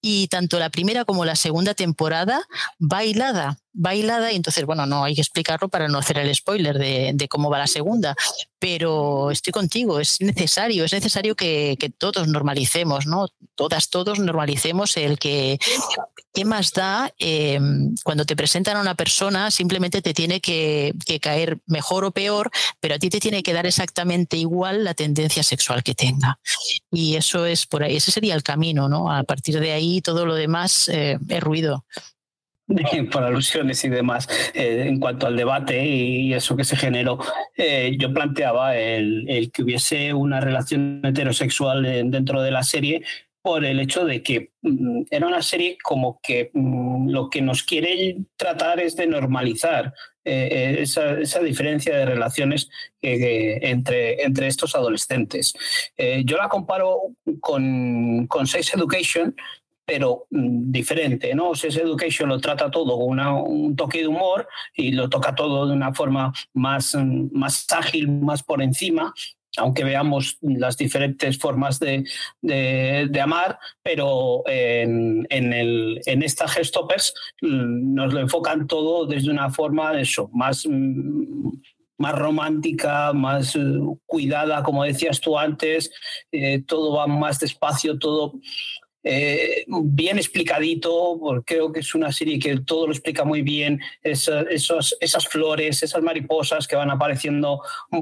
y 0.02 0.28
tanto 0.28 0.60
la 0.60 0.70
primera 0.70 1.06
como 1.06 1.26
la 1.26 1.36
segunda 1.36 1.74
temporada 1.74 2.42
bailada, 2.80 3.58
bailada, 3.74 4.32
y 4.32 4.36
entonces, 4.36 4.66
bueno, 4.66 4.86
no 4.86 5.04
hay 5.04 5.16
que 5.16 5.22
explicarlo 5.22 5.70
para 5.70 5.88
no 5.88 5.98
hacer 5.98 6.18
el 6.18 6.34
spoiler 6.36 6.78
de, 6.78 7.28
cómo 7.30 7.50
va 7.50 7.60
la 7.60 7.68
segunda, 7.68 8.16
pero 8.60 9.32
estoy 9.32 9.52
contigo, 9.52 10.00
es 10.00 10.20
necesario, 10.22 10.84
es 10.84 10.94
necesario 10.94 11.36
que, 11.36 11.78
todos 11.98 12.28
normalicemos, 12.28 13.06
¿no? 13.06 13.28
Todas, 13.56 13.90
todos 13.90 14.20
normalicemos 14.20 14.98
el 14.98 15.20
que, 15.20 15.60
¿qué 16.34 16.46
más 16.46 16.74
da 16.74 17.14
eh, 17.20 17.60
cuando 18.04 18.26
te 18.26 18.36
presentan 18.36 18.78
a 18.78 18.82
una 18.82 18.96
persona? 18.96 19.52
Simplemente 19.52 20.02
te 20.02 20.14
tiene 20.14 20.42
que, 20.42 20.94
que, 21.06 21.20
caer 21.20 21.60
mejor 21.68 22.06
o 22.06 22.12
peor, 22.12 22.50
pero 22.80 22.96
a 22.96 23.00
ti 23.00 23.10
te 23.10 23.20
tiene 23.20 23.44
que 23.44 23.54
dar 23.54 23.66
exactamente 23.66 24.38
igual 24.38 24.84
la 24.84 24.94
tendencia 24.94 25.44
sexual 25.44 25.84
que 25.84 25.96
tenga. 25.96 26.40
Y 26.92 27.16
eso 27.16 27.46
es 27.46 27.66
por 27.66 27.84
ahí, 27.84 27.98
ese 27.98 28.12
sería 28.12 28.36
el 28.36 28.44
camino, 28.44 28.90
¿no? 28.90 29.12
A 29.12 29.24
partir 29.24 29.60
de 29.60 29.72
ahí 29.72 30.02
todo 30.02 30.26
lo 30.26 30.36
demás 30.36 30.90
eh, 30.90 31.18
es 31.30 31.42
ruido. 31.42 31.86
por 33.12 33.24
alusiones 33.24 33.84
y 33.84 33.90
demás, 33.90 34.28
eh, 34.54 34.86
en 34.88 35.00
cuanto 35.00 35.28
al 35.28 35.36
debate 35.36 35.86
y 35.86 36.34
eso 36.34 36.56
que 36.56 36.64
se 36.64 36.76
generó, 36.76 37.20
eh, 37.58 37.96
yo 37.98 38.14
planteaba 38.14 38.78
el, 38.78 39.52
que 39.54 39.64
hubiese 39.64 40.14
una 40.14 40.40
relación 40.40 41.02
heterosexual 41.04 41.84
dentro 42.12 42.42
de 42.42 42.52
la 42.52 42.64
serie 42.64 43.04
por 43.44 43.66
el 43.66 43.80
hecho 43.80 44.06
de 44.06 44.22
que 44.22 44.52
mm, 44.62 45.04
era 45.10 45.28
una 45.28 45.42
serie 45.42 45.78
como 45.84 46.20
que 46.22 46.52
mm, 46.54 47.10
lo 47.10 47.30
que 47.30 47.42
nos 47.42 47.64
quiere 47.64 48.18
tratar 48.38 48.80
es 48.80 48.96
de 48.96 49.08
normalizar 49.08 49.94
eh, 50.24 50.78
esa, 50.82 51.40
diferencia 51.40 51.98
de 51.98 52.06
relaciones 52.06 52.70
entre, 53.02 54.48
estos 54.48 54.76
adolescentes. 54.76 55.56
yo 56.24 56.38
la 56.38 56.48
comparo 56.48 57.16
con 57.40 58.28
Sex 58.46 58.76
Education, 58.76 59.36
pero 59.86 60.28
mm, 60.30 60.72
diferente, 60.72 61.34
¿no? 61.36 61.56
Sex 61.56 61.78
Education 61.78 62.30
lo 62.30 62.40
trata 62.40 62.72
todo 62.72 62.98
con 62.98 63.20
un 63.20 63.76
toque 63.76 64.00
de 64.00 64.08
humor 64.08 64.48
y 64.76 64.92
lo 64.92 65.10
toca 65.10 65.36
todo 65.36 65.68
de 65.68 65.74
una 65.74 65.94
forma 65.94 66.34
más, 66.54 66.96
mm, 66.96 67.30
más 67.34 67.66
ágil, 67.72 68.08
más 68.08 68.44
por 68.44 68.62
encima, 68.62 69.14
aunque 69.58 69.84
veamos 69.84 70.38
las 70.42 70.78
diferentes 70.78 71.38
formas 71.38 71.80
de, 71.80 72.06
de, 72.42 73.22
amar, 73.22 73.60
pero 73.84 74.44
en, 74.48 75.28
en, 75.30 75.54
el, 75.54 76.02
en 76.06 76.24
esta 76.24 76.48
Gestoppers 76.48 77.14
mm, 77.42 77.94
nos 77.94 78.14
lo 78.14 78.22
enfocan 78.22 78.68
todo 78.68 79.06
desde 79.06 79.30
una 79.30 79.50
forma 79.50 79.92
de 79.92 80.04
eso, 80.04 80.30
más, 80.34 80.66
más 82.02 82.18
romántica, 82.18 83.14
más 83.14 83.56
eh, 83.56 83.62
cuidada, 84.06 84.64
como 84.64 84.84
decías 84.84 85.22
tú 85.22 85.38
antes, 85.38 85.92
eh, 86.32 86.64
todo 86.66 86.96
va 86.96 87.08
más 87.08 87.40
despacio, 87.40 88.00
todo 88.00 88.34
eh, 89.04 89.66
bien 89.68 90.18
explicadito, 90.18 91.18
porque 91.20 91.56
creo 91.56 91.72
que 91.72 91.80
es 91.80 91.96
una 91.96 92.12
serie 92.12 92.40
que 92.40 92.60
todo 92.60 92.88
lo 92.88 92.94
explica 92.94 93.24
muy 93.24 93.42
bien, 93.42 93.80
esos, 94.04 94.96
esas 95.00 95.28
flores, 95.28 95.82
esas 95.82 96.04
mariposas 96.04 96.68
que 96.68 96.76
van 96.76 96.92
apareciendo 96.92 97.62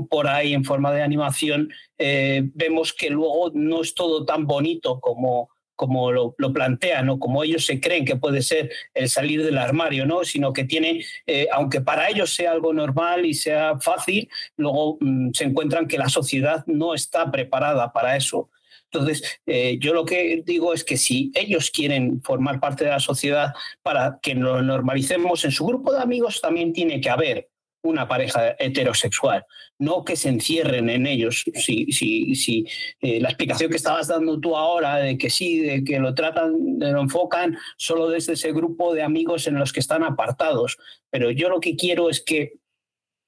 por 0.10 0.28
ahí 0.28 0.54
en 0.54 0.66
forma 0.66 0.92
de 0.92 1.02
animación, 1.02 1.72
eh, 1.98 2.42
vemos 2.54 2.94
que 2.94 3.10
luego 3.10 3.52
no 3.54 3.82
es 3.82 3.94
todo 3.96 4.26
tan 4.26 4.46
bonito 4.46 5.00
como, 5.00 5.50
como 5.80 6.12
lo, 6.12 6.36
plantean 6.54 7.08
o 7.08 7.20
como 7.20 7.42
ellos 7.42 7.66
se 7.66 7.80
creen 7.80 8.04
que 8.04 8.18
puede 8.18 8.42
ser 8.42 8.70
el 8.94 9.08
salir 9.08 9.46
del 9.46 9.58
armario, 9.58 10.06
¿no? 10.06 10.26
sino 10.26 10.52
que 10.52 10.66
tiene, 10.66 11.06
eh, 11.26 11.48
aunque 11.54 11.80
para 11.80 12.10
ellos 12.10 12.36
sea 12.36 12.52
algo 12.52 12.74
normal 12.74 13.26
y 13.26 13.34
sea 13.34 13.80
fácil, 13.80 14.30
luego 14.58 14.98
mm, 15.00 15.32
se 15.32 15.46
encuentran 15.46 15.88
que 15.88 15.98
la 15.98 16.10
sociedad 16.10 16.66
no 16.68 16.94
está 16.94 17.32
preparada 17.32 17.94
para 17.94 18.18
eso. 18.18 18.50
Entonces, 18.92 19.40
eh, 19.46 19.78
yo 19.80 19.94
lo 19.94 20.06
que 20.06 20.42
digo 20.46 20.74
es 20.74 20.84
que 20.84 20.98
si 20.98 21.32
ellos 21.36 21.70
quieren 21.72 22.22
formar 22.22 22.60
parte 22.60 22.86
de 22.86 22.92
la 22.92 23.00
sociedad 23.00 23.54
para 23.84 24.20
que 24.22 24.36
lo 24.36 24.62
normalicemos, 24.62 25.46
en 25.46 25.52
su 25.52 25.66
grupo 25.66 25.94
de 25.94 26.02
amigos 26.02 26.42
también 26.42 26.74
tiene 26.74 27.00
que 27.00 27.10
haber 27.10 27.50
una 27.82 28.08
pareja 28.08 28.56
heterosexual, 28.60 29.46
no 29.78 30.04
que 30.04 30.16
se 30.16 30.30
encierren 30.30 30.90
en 30.90 31.08
ellos. 31.08 31.46
Si, 31.54 31.86
si, 31.92 32.36
si 32.36 32.66
eh, 33.00 33.22
la 33.22 33.30
explicación 33.30 33.70
que 33.70 33.78
estabas 33.78 34.08
dando 34.08 34.40
tú 34.40 34.58
ahora 34.58 34.98
de 34.98 35.18
que 35.18 35.30
sí, 35.30 35.60
de 35.60 35.84
que 35.84 36.00
lo 36.00 36.14
tratan, 36.14 36.80
lo 36.80 37.02
enfocan 37.02 37.58
solo 37.78 38.10
desde 38.10 38.34
ese 38.34 38.52
grupo 38.52 38.94
de 38.94 39.04
amigos 39.04 39.48
en 39.48 39.56
los 39.56 39.72
que 39.72 39.80
están 39.80 40.04
apartados, 40.04 40.78
pero 41.10 41.32
yo 41.32 41.50
lo 41.50 41.60
que 41.60 41.76
quiero 41.76 42.10
es 42.10 42.22
que 42.22 42.54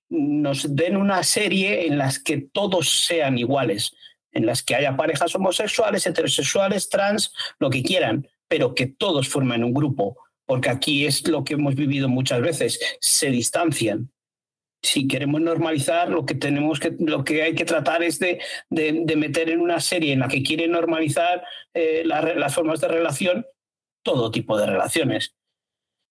nos 0.10 0.76
den 0.76 0.98
una 0.98 1.24
serie 1.24 1.88
en 1.88 1.98
las 1.98 2.20
que 2.20 2.38
todos 2.38 3.06
sean 3.06 3.38
iguales, 3.38 3.94
en 4.32 4.46
las 4.46 4.64
que 4.64 4.76
haya 4.76 4.96
parejas 4.96 5.36
homosexuales, 5.36 6.06
heterosexuales, 6.06 6.90
trans, 6.90 7.34
lo 7.60 7.70
que 7.70 7.84
quieran, 7.84 8.28
pero 8.48 8.76
que 8.76 8.88
todos 8.88 9.30
formen 9.30 9.64
un 9.64 9.74
grupo, 9.74 10.18
porque 10.46 10.70
aquí 10.70 11.06
es 11.06 11.28
lo 11.28 11.44
que 11.44 11.54
hemos 11.54 11.76
vivido 11.76 12.10
muchas 12.10 12.42
veces, 12.42 12.80
se 13.00 13.30
distancian. 13.30 14.12
Si 14.84 15.08
queremos 15.08 15.42
normalizar, 15.42 16.10
lo 16.10 16.26
que 16.26 16.34
tenemos 16.34 16.80
que, 16.80 16.96
lo 17.00 17.24
que 17.24 17.44
hay 17.44 17.56
que 17.56 17.66
tratar 17.66 18.02
es 18.02 18.20
de, 18.20 18.42
de, 18.70 19.16
meter 19.16 19.50
en 19.50 19.62
una 19.62 19.80
serie 19.80 20.12
en 20.12 20.20
la 20.20 20.28
que 20.28 20.42
quiere 20.42 20.68
normalizar 20.68 21.46
eh, 21.74 22.04
las 22.04 22.56
formas 22.56 22.82
de 22.82 22.88
relación, 22.88 23.46
todo 24.04 24.32
tipo 24.32 24.58
de 24.58 24.66
relaciones. 24.66 25.36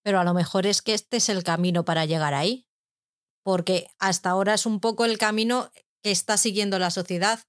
Pero 0.04 0.20
a 0.20 0.24
lo 0.24 0.34
mejor 0.34 0.66
es 0.66 0.82
que 0.82 0.94
este 0.94 1.16
es 1.16 1.28
el 1.28 1.42
camino 1.42 1.84
para 1.84 2.04
llegar 2.04 2.32
ahí, 2.32 2.68
porque 3.42 3.88
hasta 3.98 4.30
ahora 4.30 4.54
es 4.54 4.66
un 4.66 4.80
poco 4.80 5.04
el 5.04 5.18
camino 5.18 5.70
que 6.02 6.12
está 6.12 6.36
siguiendo 6.36 6.78
la 6.78 6.90
sociedad 6.90 7.40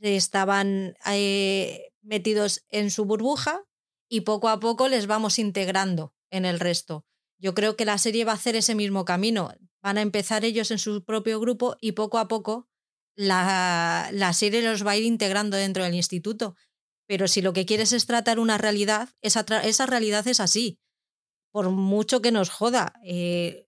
estaban 0.00 0.94
eh, 1.06 1.92
metidos 2.02 2.64
en 2.68 2.90
su 2.90 3.04
burbuja 3.04 3.64
y 4.08 4.22
poco 4.22 4.48
a 4.48 4.60
poco 4.60 4.88
les 4.88 5.06
vamos 5.06 5.38
integrando 5.38 6.14
en 6.30 6.44
el 6.44 6.60
resto. 6.60 7.04
Yo 7.38 7.54
creo 7.54 7.76
que 7.76 7.84
la 7.84 7.98
serie 7.98 8.24
va 8.24 8.32
a 8.32 8.36
hacer 8.36 8.56
ese 8.56 8.74
mismo 8.74 9.04
camino. 9.04 9.52
Van 9.82 9.98
a 9.98 10.02
empezar 10.02 10.44
ellos 10.44 10.70
en 10.70 10.78
su 10.78 11.04
propio 11.04 11.40
grupo 11.40 11.76
y 11.80 11.92
poco 11.92 12.18
a 12.18 12.28
poco 12.28 12.68
la, 13.14 14.08
la 14.12 14.32
serie 14.32 14.62
los 14.62 14.86
va 14.86 14.92
a 14.92 14.96
ir 14.96 15.04
integrando 15.04 15.56
dentro 15.56 15.84
del 15.84 15.94
instituto. 15.94 16.56
Pero 17.06 17.28
si 17.28 17.40
lo 17.40 17.52
que 17.52 17.66
quieres 17.66 17.92
es 17.92 18.06
tratar 18.06 18.38
una 18.38 18.58
realidad, 18.58 19.10
esa, 19.22 19.44
esa 19.62 19.86
realidad 19.86 20.26
es 20.26 20.40
así. 20.40 20.80
Por 21.52 21.70
mucho 21.70 22.20
que 22.20 22.32
nos 22.32 22.50
joda. 22.50 22.94
Eh, 23.04 23.65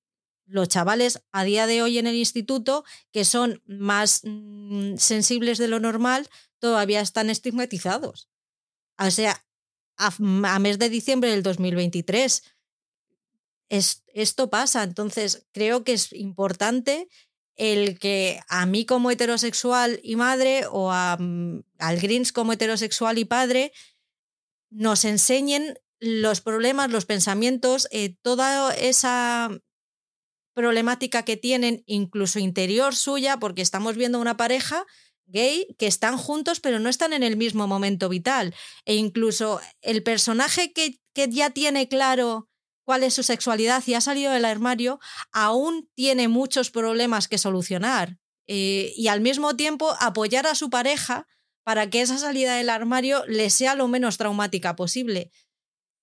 los 0.48 0.68
chavales 0.68 1.22
a 1.30 1.44
día 1.44 1.66
de 1.66 1.82
hoy 1.82 1.98
en 1.98 2.06
el 2.06 2.16
instituto, 2.16 2.84
que 3.12 3.24
son 3.24 3.62
más 3.66 4.22
mm, 4.24 4.96
sensibles 4.96 5.58
de 5.58 5.68
lo 5.68 5.78
normal, 5.78 6.28
todavía 6.58 7.00
están 7.00 7.30
estigmatizados. 7.30 8.28
O 8.98 9.10
sea, 9.10 9.44
a, 9.96 10.58
mes 10.58 10.78
de 10.78 10.88
diciembre 10.88 11.30
del 11.30 11.42
2023, 11.42 12.42
es, 13.68 14.02
esto 14.06 14.50
pasa. 14.50 14.82
Entonces, 14.82 15.46
creo 15.52 15.84
que 15.84 15.92
es 15.92 16.12
importante 16.12 17.08
el 17.56 17.98
que 17.98 18.40
a 18.48 18.66
mí 18.66 18.86
como 18.86 19.10
heterosexual 19.10 20.00
y 20.02 20.16
madre 20.16 20.64
o 20.70 20.90
a, 20.90 21.16
mm, 21.18 21.64
al 21.78 22.00
Greens 22.00 22.32
como 22.32 22.52
heterosexual 22.52 23.18
y 23.18 23.24
padre 23.24 23.72
nos 24.70 25.04
enseñen 25.04 25.78
los 26.00 26.40
problemas, 26.40 26.90
los 26.90 27.04
pensamientos, 27.04 27.88
eh, 27.90 28.16
toda 28.22 28.74
esa 28.74 29.50
problemática 30.58 31.24
que 31.24 31.36
tienen, 31.36 31.84
incluso 31.86 32.40
interior 32.40 32.96
suya, 32.96 33.38
porque 33.38 33.62
estamos 33.62 33.94
viendo 33.94 34.18
una 34.18 34.36
pareja 34.36 34.84
gay 35.26 35.68
que 35.78 35.86
están 35.86 36.16
juntos 36.16 36.58
pero 36.58 36.80
no 36.80 36.88
están 36.88 37.12
en 37.12 37.22
el 37.22 37.36
mismo 37.36 37.68
momento 37.68 38.08
vital. 38.08 38.56
E 38.84 38.96
incluso 38.96 39.60
el 39.82 40.02
personaje 40.02 40.72
que, 40.72 40.98
que 41.14 41.28
ya 41.30 41.50
tiene 41.50 41.86
claro 41.86 42.48
cuál 42.84 43.04
es 43.04 43.14
su 43.14 43.22
sexualidad 43.22 43.84
y 43.86 43.94
ha 43.94 44.00
salido 44.00 44.32
del 44.32 44.44
armario, 44.44 44.98
aún 45.30 45.88
tiene 45.94 46.26
muchos 46.26 46.72
problemas 46.72 47.28
que 47.28 47.38
solucionar. 47.38 48.18
Eh, 48.48 48.92
y 48.96 49.06
al 49.06 49.20
mismo 49.20 49.54
tiempo 49.54 49.94
apoyar 50.00 50.48
a 50.48 50.56
su 50.56 50.70
pareja 50.70 51.28
para 51.62 51.88
que 51.88 52.00
esa 52.00 52.18
salida 52.18 52.56
del 52.56 52.70
armario 52.70 53.24
le 53.28 53.50
sea 53.50 53.76
lo 53.76 53.86
menos 53.86 54.16
traumática 54.16 54.74
posible. 54.74 55.30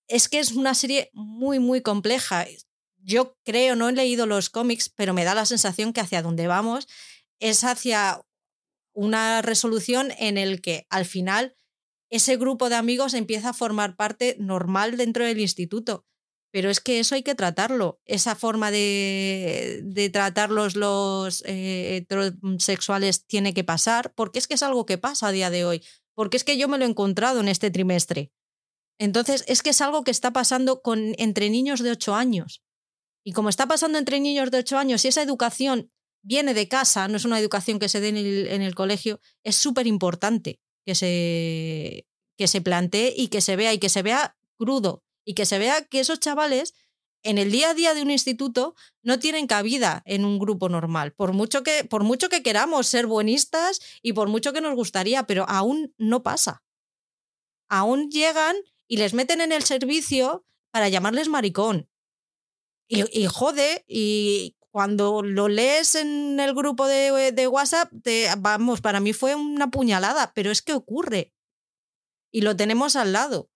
Es 0.08 0.30
que 0.30 0.38
es 0.38 0.52
una 0.52 0.72
serie 0.72 1.10
muy, 1.12 1.58
muy 1.58 1.82
compleja. 1.82 2.46
Yo 3.06 3.38
creo, 3.44 3.76
no 3.76 3.88
he 3.88 3.92
leído 3.92 4.26
los 4.26 4.50
cómics, 4.50 4.88
pero 4.88 5.14
me 5.14 5.24
da 5.24 5.32
la 5.34 5.46
sensación 5.46 5.92
que 5.92 6.00
hacia 6.00 6.22
donde 6.22 6.48
vamos 6.48 6.88
es 7.38 7.62
hacia 7.62 8.20
una 8.92 9.42
resolución 9.42 10.10
en 10.18 10.38
el 10.38 10.60
que 10.60 10.86
al 10.90 11.04
final 11.04 11.54
ese 12.10 12.36
grupo 12.36 12.68
de 12.68 12.74
amigos 12.74 13.14
empieza 13.14 13.50
a 13.50 13.54
formar 13.54 13.94
parte 13.94 14.36
normal 14.40 14.96
dentro 14.96 15.24
del 15.24 15.38
instituto. 15.38 16.04
Pero 16.50 16.68
es 16.68 16.80
que 16.80 16.98
eso 16.98 17.14
hay 17.14 17.22
que 17.22 17.34
tratarlo. 17.36 18.00
Esa 18.06 18.34
forma 18.34 18.72
de, 18.72 19.82
de 19.84 20.10
tratarlos 20.10 20.74
los 20.74 21.44
eh, 21.46 21.96
heterosexuales 21.96 23.26
tiene 23.26 23.54
que 23.54 23.62
pasar, 23.62 24.14
porque 24.14 24.40
es 24.40 24.48
que 24.48 24.54
es 24.54 24.62
algo 24.64 24.84
que 24.84 24.98
pasa 24.98 25.28
a 25.28 25.32
día 25.32 25.50
de 25.50 25.64
hoy. 25.64 25.84
Porque 26.14 26.36
es 26.36 26.44
que 26.44 26.56
yo 26.56 26.66
me 26.66 26.78
lo 26.78 26.84
he 26.84 26.88
encontrado 26.88 27.38
en 27.40 27.48
este 27.48 27.70
trimestre. 27.70 28.32
Entonces, 28.98 29.44
es 29.46 29.62
que 29.62 29.70
es 29.70 29.80
algo 29.80 30.02
que 30.02 30.10
está 30.10 30.32
pasando 30.32 30.80
con, 30.80 31.14
entre 31.18 31.50
niños 31.50 31.82
de 31.82 31.90
8 31.90 32.14
años. 32.14 32.62
Y 33.26 33.32
como 33.32 33.48
está 33.48 33.66
pasando 33.66 33.98
entre 33.98 34.20
niños 34.20 34.52
de 34.52 34.58
8 34.58 34.78
años 34.78 35.04
y 35.04 35.08
esa 35.08 35.20
educación 35.20 35.90
viene 36.22 36.54
de 36.54 36.68
casa, 36.68 37.08
no 37.08 37.16
es 37.16 37.24
una 37.24 37.40
educación 37.40 37.80
que 37.80 37.88
se 37.88 38.00
dé 38.00 38.10
en 38.10 38.16
el, 38.16 38.46
en 38.46 38.62
el 38.62 38.76
colegio, 38.76 39.20
es 39.42 39.56
súper 39.56 39.88
importante 39.88 40.60
que 40.84 40.94
se, 40.94 42.06
que 42.38 42.46
se 42.46 42.60
plantee 42.60 43.12
y 43.16 43.26
que 43.26 43.40
se 43.40 43.56
vea 43.56 43.74
y 43.74 43.78
que 43.78 43.88
se 43.88 44.02
vea 44.02 44.36
crudo 44.56 45.02
y 45.24 45.34
que 45.34 45.44
se 45.44 45.58
vea 45.58 45.84
que 45.84 45.98
esos 45.98 46.20
chavales 46.20 46.72
en 47.24 47.38
el 47.38 47.50
día 47.50 47.70
a 47.70 47.74
día 47.74 47.94
de 47.94 48.02
un 48.02 48.12
instituto 48.12 48.76
no 49.02 49.18
tienen 49.18 49.48
cabida 49.48 50.04
en 50.06 50.24
un 50.24 50.38
grupo 50.38 50.68
normal, 50.68 51.12
por 51.12 51.32
mucho 51.32 51.64
que, 51.64 51.82
por 51.82 52.04
mucho 52.04 52.28
que 52.28 52.44
queramos 52.44 52.86
ser 52.86 53.08
buenistas 53.08 53.80
y 54.02 54.12
por 54.12 54.28
mucho 54.28 54.52
que 54.52 54.60
nos 54.60 54.76
gustaría, 54.76 55.24
pero 55.24 55.44
aún 55.48 55.92
no 55.98 56.22
pasa. 56.22 56.62
Aún 57.68 58.08
llegan 58.08 58.54
y 58.86 58.98
les 58.98 59.14
meten 59.14 59.40
en 59.40 59.50
el 59.50 59.64
servicio 59.64 60.46
para 60.70 60.88
llamarles 60.88 61.28
maricón. 61.28 61.88
Y, 62.88 63.04
y 63.18 63.26
jode, 63.26 63.84
y 63.88 64.56
cuando 64.76 65.22
lo 65.22 65.48
lees 65.48 65.94
en 65.94 66.38
el 66.38 66.52
grupo 66.52 66.86
de, 66.86 67.48
WhatsApp, 67.50 67.90
vamos, 68.36 68.82
para 68.82 69.00
mí 69.00 69.14
fue 69.14 69.34
una 69.34 69.70
puñalada, 69.70 70.32
pero 70.34 70.50
es 70.50 70.60
que 70.60 70.74
ocurre. 70.74 71.32
Y 72.30 72.42
lo 72.42 72.56
tenemos 72.56 72.94
al 72.94 73.14
lado. 73.14 73.48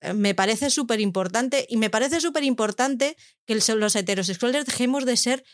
Eh, 0.00 0.14
me 0.14 0.34
parece 0.34 0.70
súper 0.70 1.00
importante 1.00 1.66
y 1.68 1.76
me 1.76 1.90
parece 1.90 2.18
súper 2.18 2.44
importante 2.44 3.18
que 3.44 3.60
los 3.74 3.94
heterosexuales 3.94 4.64
dejemos 4.64 5.04
de 5.04 5.18
ser 5.18 5.44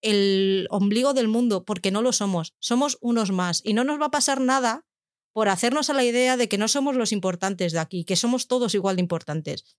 el 0.00 0.66
ombligo 0.70 1.12
del 1.12 1.28
mundo, 1.28 1.66
porque 1.66 1.90
no 1.90 2.00
lo 2.00 2.14
somos, 2.14 2.54
somos 2.58 2.96
unos 3.02 3.32
más 3.32 3.60
y 3.62 3.74
no 3.74 3.84
nos 3.84 4.00
va 4.00 4.06
a 4.06 4.10
pasar 4.10 4.40
nada 4.40 4.86
por 5.34 5.50
hacernos 5.50 5.90
a 5.90 5.92
la 5.92 6.04
idea 6.04 6.38
de 6.38 6.48
que 6.48 6.56
no 6.56 6.68
somos 6.68 6.96
los 6.96 7.12
importantes 7.12 7.72
de 7.72 7.80
aquí, 7.80 8.06
que 8.06 8.16
somos 8.16 8.46
todos 8.48 8.74
igual 8.74 8.96
de 8.96 9.02
importantes. 9.02 9.76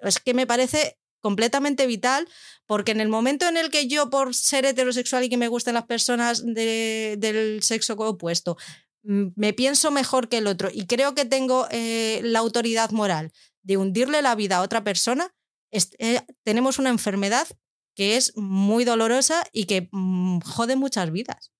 Es 0.00 0.18
que 0.18 0.34
me 0.34 0.48
parece 0.48 0.98
completamente 1.24 1.86
vital, 1.86 2.28
porque 2.66 2.92
en 2.92 3.00
el 3.00 3.08
momento 3.08 3.48
en 3.48 3.56
el 3.56 3.70
que 3.70 3.88
yo, 3.88 4.10
por 4.10 4.34
ser 4.34 4.66
heterosexual 4.66 5.24
y 5.24 5.30
que 5.30 5.38
me 5.38 5.48
gusten 5.48 5.72
las 5.72 5.86
personas 5.86 6.44
del 6.44 7.62
sexo 7.62 7.94
opuesto, 7.94 8.58
me 9.02 9.54
pienso 9.54 9.90
mejor 9.90 10.28
que 10.28 10.36
el 10.36 10.46
otro 10.46 10.68
y 10.70 10.86
creo 10.86 11.14
que 11.14 11.24
tengo 11.24 11.66
eh, 11.70 12.20
la 12.22 12.40
autoridad 12.40 12.90
moral 12.90 13.32
de 13.62 13.78
hundirle 13.78 14.20
la 14.20 14.34
vida 14.34 14.58
a 14.58 14.62
otra 14.62 14.84
persona, 14.84 15.34
eh, 15.70 16.20
tenemos 16.42 16.78
una 16.78 16.90
enfermedad 16.90 17.48
que 17.94 18.18
es 18.18 18.36
muy 18.36 18.84
dolorosa 18.84 19.44
y 19.50 19.64
que 19.64 19.88
mm, 19.92 20.40
jode 20.40 20.76
muchas 20.76 21.10
vidas. 21.10 21.52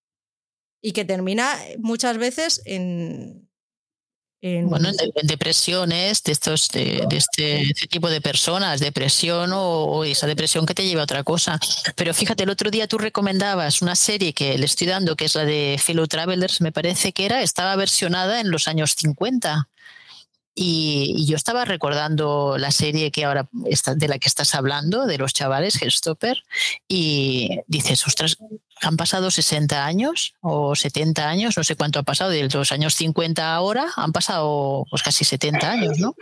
Y 0.82 0.92
que 0.92 1.06
termina 1.06 1.66
eh, 1.66 1.78
muchas 1.78 2.18
veces 2.18 2.60
en, 2.66 3.43
bueno, 4.66 4.90
en, 4.90 5.26
depresiones 5.26 6.22
de 6.22 6.32
estos 6.32 6.68
de, 6.68 7.06
este, 7.12 7.72
tipo 7.88 8.10
de 8.10 8.20
personas, 8.20 8.78
depresión 8.78 9.50
o, 9.54 10.04
esa 10.04 10.26
depresión 10.26 10.66
que 10.66 10.74
te 10.74 10.86
lleva 10.86 11.00
a 11.00 11.04
otra 11.04 11.24
cosa. 11.24 11.58
Pero 11.96 12.12
fíjate, 12.12 12.42
el 12.42 12.50
otro 12.50 12.70
día 12.70 12.86
tú 12.86 12.98
recomendabas 12.98 13.80
una 13.80 13.96
serie 13.96 14.34
que 14.34 14.58
le 14.58 14.66
estoy 14.66 14.86
dando, 14.86 15.16
que 15.16 15.24
es 15.24 15.34
la 15.34 15.46
de 15.46 15.80
Fellow 15.82 16.06
Travelers, 16.06 16.60
me 16.60 16.72
parece 16.72 17.12
que 17.12 17.24
era, 17.24 17.40
estaba 17.40 17.74
versionada 17.76 18.40
en 18.40 18.50
los 18.50 18.68
años 18.68 18.94
50. 18.98 19.68
Y, 20.54 21.24
yo 21.26 21.36
estaba 21.36 21.64
recordando 21.64 22.58
la 22.58 22.70
serie 22.70 23.10
que 23.10 23.24
ahora 23.24 23.48
está, 23.64 23.94
de 23.94 24.08
la 24.08 24.18
que 24.18 24.28
estás 24.28 24.54
hablando, 24.54 25.06
de 25.06 25.18
los 25.18 25.32
chavales, 25.32 25.80
Hellstopper, 25.80 26.44
y 26.86 27.60
dices, 27.66 28.06
ostras, 28.06 28.36
han 28.84 28.96
pasado 28.96 29.30
60 29.30 29.84
años 29.84 30.34
o 30.40 30.74
70 30.74 31.28
años, 31.28 31.56
no 31.56 31.64
sé 31.64 31.76
cuánto 31.76 31.98
ha 31.98 32.02
pasado, 32.02 32.30
de 32.30 32.48
los 32.48 32.72
años 32.72 32.94
50 32.94 33.54
ahora 33.54 33.86
han 33.96 34.12
pasado 34.12 34.86
pues 34.90 35.02
casi 35.02 35.24
70 35.24 35.70
años, 35.70 35.98
¿no? 35.98 36.14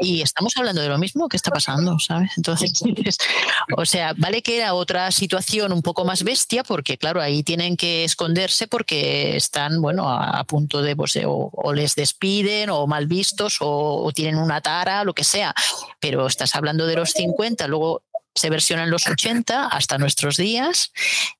Y 0.00 0.22
estamos 0.22 0.56
hablando 0.56 0.82
de 0.82 0.88
lo 0.88 0.98
mismo 0.98 1.28
que 1.28 1.36
está 1.36 1.50
pasando, 1.50 1.98
¿sabes? 1.98 2.32
Entonces, 2.36 2.72
o 3.76 3.84
sea, 3.84 4.14
vale 4.16 4.42
que 4.42 4.58
era 4.58 4.74
otra 4.74 5.10
situación 5.10 5.72
un 5.72 5.82
poco 5.82 6.04
más 6.04 6.22
bestia, 6.22 6.64
porque 6.64 6.98
claro, 6.98 7.20
ahí 7.20 7.42
tienen 7.42 7.76
que 7.76 8.04
esconderse 8.04 8.66
porque 8.66 9.36
están, 9.36 9.80
bueno, 9.80 10.10
a, 10.10 10.44
punto 10.44 10.82
de, 10.82 10.96
pues, 10.96 11.18
o, 11.24 11.72
les 11.72 11.94
despiden 11.94 12.70
o 12.70 12.86
mal 12.86 13.06
vistos 13.06 13.58
o, 13.60 14.04
o 14.04 14.12
tienen 14.12 14.38
una 14.38 14.60
tara, 14.60 15.04
lo 15.04 15.14
que 15.14 15.24
sea, 15.24 15.54
pero 16.00 16.26
estás 16.26 16.54
hablando 16.54 16.86
de 16.86 16.96
los 16.96 17.10
50, 17.10 17.66
luego 17.66 18.02
se 18.38 18.50
versiona 18.50 18.84
en 18.84 18.90
los 18.90 19.06
80 19.06 19.66
hasta 19.66 19.98
nuestros 19.98 20.36
días 20.36 20.92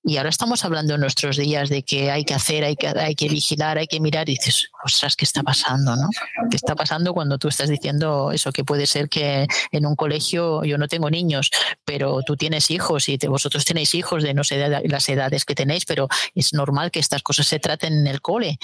y 0.02 0.16
ahora 0.16 0.30
estamos 0.30 0.64
hablando 0.64 0.94
en 0.94 1.00
nuestros 1.00 1.36
días 1.36 1.68
de 1.68 1.82
que 1.82 2.10
hay 2.10 2.24
que 2.24 2.34
hacer, 2.34 2.64
hay 2.64 2.76
que, 2.76 2.88
hay 2.88 3.14
que 3.14 3.28
vigilar, 3.28 3.78
hay 3.78 3.86
que 3.86 4.00
mirar 4.00 4.28
y 4.28 4.32
dices, 4.32 4.68
ostras, 4.84 5.16
¿qué 5.16 5.24
está 5.24 5.42
pasando? 5.42 5.96
¿no? 5.96 6.08
¿Qué 6.50 6.56
está 6.56 6.74
pasando 6.74 7.14
cuando 7.14 7.38
tú 7.38 7.48
estás 7.48 7.68
diciendo 7.68 8.32
eso? 8.32 8.52
Que 8.52 8.64
puede 8.64 8.86
ser 8.86 9.08
que 9.08 9.46
en 9.70 9.86
un 9.86 9.96
colegio 9.96 10.64
yo 10.64 10.78
no 10.78 10.88
tengo 10.88 11.10
niños, 11.10 11.50
pero 11.84 12.20
tú 12.22 12.36
tienes 12.36 12.70
hijos 12.70 13.08
y 13.08 13.16
vosotros 13.28 13.64
tenéis 13.64 13.94
hijos 13.94 14.22
de 14.22 14.34
no 14.34 14.44
sé 14.44 14.58
las 14.88 15.08
edades 15.08 15.44
que 15.44 15.54
tenéis, 15.54 15.84
pero 15.84 16.08
es 16.34 16.52
normal 16.52 16.90
que 16.90 17.00
estas 17.00 17.22
cosas 17.22 17.46
se 17.46 17.58
traten 17.58 17.92
en 17.92 18.06
el 18.06 18.20
cole 18.20 18.58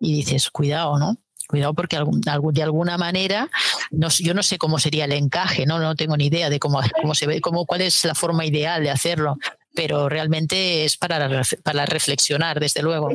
y 0.00 0.14
dices, 0.14 0.50
cuidado, 0.50 0.98
¿no? 0.98 1.16
Cuidado 1.50 1.74
porque 1.74 1.96
de 1.96 2.62
alguna 2.62 2.96
manera, 2.96 3.50
yo 3.90 4.34
no 4.34 4.42
sé 4.44 4.56
cómo 4.56 4.78
sería 4.78 5.06
el 5.06 5.10
encaje, 5.10 5.66
no, 5.66 5.80
no 5.80 5.96
tengo 5.96 6.16
ni 6.16 6.26
idea 6.26 6.48
de 6.48 6.60
cómo, 6.60 6.80
cómo 7.02 7.12
se 7.16 7.26
ve, 7.26 7.40
cómo, 7.40 7.66
cuál 7.66 7.80
es 7.80 8.04
la 8.04 8.14
forma 8.14 8.46
ideal 8.46 8.84
de 8.84 8.90
hacerlo, 8.92 9.36
pero 9.74 10.08
realmente 10.08 10.84
es 10.84 10.96
para, 10.96 11.42
para 11.62 11.86
reflexionar, 11.86 12.60
desde 12.60 12.82
luego. 12.82 13.10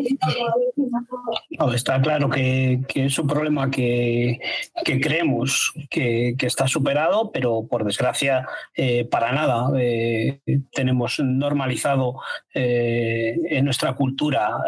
está 1.74 2.02
claro 2.02 2.30
que, 2.30 2.82
es 2.94 3.20
un 3.20 3.28
problema 3.28 3.70
que, 3.70 4.40
creemos 4.84 5.74
que, 5.90 6.36
está 6.40 6.68
superado, 6.68 7.32
pero 7.32 7.68
por 7.68 7.84
desgracia 7.84 8.48
eh, 8.76 9.06
para 9.06 9.32
nada 9.32 9.72
eh, 9.80 10.40
tenemos 10.72 11.20
normalizado 11.20 12.20
eh, 12.54 13.36
en 13.50 13.66
nuestra 13.66 13.94
cultura 13.94 14.60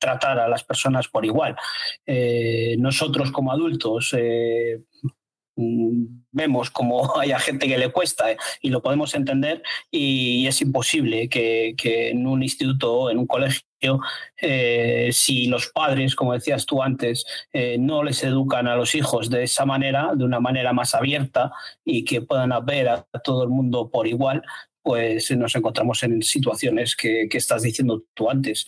tratar 0.00 0.40
a 0.40 0.48
las 0.48 0.64
personas 0.64 1.06
por 1.06 1.24
igual. 1.24 1.54
Eh, 2.06 2.74
nosotros 2.78 3.30
como 3.30 3.52
adultos 3.52 4.12
eh, 4.16 4.80
vemos 6.32 6.70
como 6.70 7.16
hay 7.20 7.32
gente 7.38 7.68
que 7.68 7.78
le 7.78 7.90
cuesta 7.90 8.32
eh, 8.32 8.36
y 8.60 8.70
lo 8.70 8.82
podemos 8.82 9.14
entender 9.14 9.62
y 9.90 10.46
es 10.46 10.60
imposible 10.62 11.28
que, 11.28 11.74
en 11.82 12.26
un 12.26 12.42
instituto 12.42 12.92
o 12.92 13.10
en 13.10 13.18
un 13.18 13.26
colegio, 13.26 13.64
si 15.10 15.46
los 15.46 15.68
padres, 15.68 16.14
como 16.14 16.34
decías 16.34 16.66
tú 16.66 16.82
antes, 16.82 17.24
no 17.78 18.02
les 18.02 18.22
educan 18.22 18.68
a 18.68 18.76
los 18.76 18.94
hijos 18.94 19.30
de 19.30 19.44
esa 19.44 19.64
manera, 19.64 20.12
de 20.14 20.24
una 20.24 20.38
manera 20.38 20.72
más 20.72 20.94
abierta 20.94 21.50
y 21.84 22.04
que 22.04 22.20
puedan 22.20 22.52
ver 22.64 22.88
a 22.88 23.06
todo 23.24 23.44
el 23.44 23.48
mundo 23.48 23.90
por 23.90 24.06
igual, 24.06 24.42
pues 24.82 25.30
nos 25.32 25.54
encontramos 25.54 26.02
en 26.02 26.22
situaciones 26.22 26.96
que, 26.96 27.28
que 27.30 27.38
estás 27.38 27.62
diciendo 27.62 28.04
tú 28.14 28.30
antes. 28.30 28.66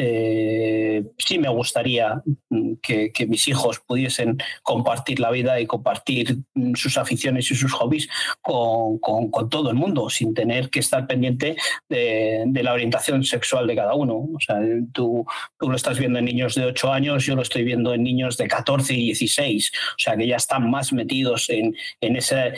Eh, 0.00 1.02
sí 1.18 1.40
me 1.40 1.48
gustaría 1.48 2.22
mm, 2.50 2.74
que, 2.80 3.26
mis 3.26 3.48
hijos 3.48 3.80
pudiesen 3.80 4.38
compartir 4.62 5.18
la 5.18 5.32
vida 5.32 5.60
y 5.60 5.66
compartir 5.66 6.38
mm, 6.54 6.74
sus 6.76 6.96
aficiones 6.96 7.50
y 7.50 7.56
sus 7.56 7.72
hobbies 7.72 8.08
con, 8.40 9.00
todo 9.50 9.70
el 9.70 9.76
mundo, 9.76 10.08
sin 10.08 10.34
tener 10.34 10.70
que 10.70 10.80
estar 10.80 11.06
pendiente 11.06 11.56
de, 11.88 12.48
la 12.62 12.72
orientación 12.72 13.24
sexual 13.24 13.66
de 13.66 13.74
cada 13.74 13.94
uno. 13.94 14.14
O 14.14 14.40
sea, 14.40 14.56
tú, 14.92 15.26
tú, 15.58 15.68
lo 15.68 15.76
estás 15.76 15.98
viendo 15.98 16.20
en 16.20 16.26
niños 16.26 16.54
de 16.54 16.64
8 16.64 16.92
años, 16.92 17.26
yo 17.26 17.34
lo 17.34 17.42
estoy 17.42 17.64
viendo 17.64 17.92
en 17.92 18.04
niños 18.04 18.36
de 18.36 18.46
14 18.46 18.94
y 18.94 19.04
16. 19.06 19.72
O 19.74 19.98
sea, 19.98 20.16
que 20.16 20.28
ya 20.28 20.36
están 20.36 20.70
más 20.70 20.92
metidos 20.92 21.50
en, 21.50 21.74
en 22.00 22.16
ese 22.16 22.54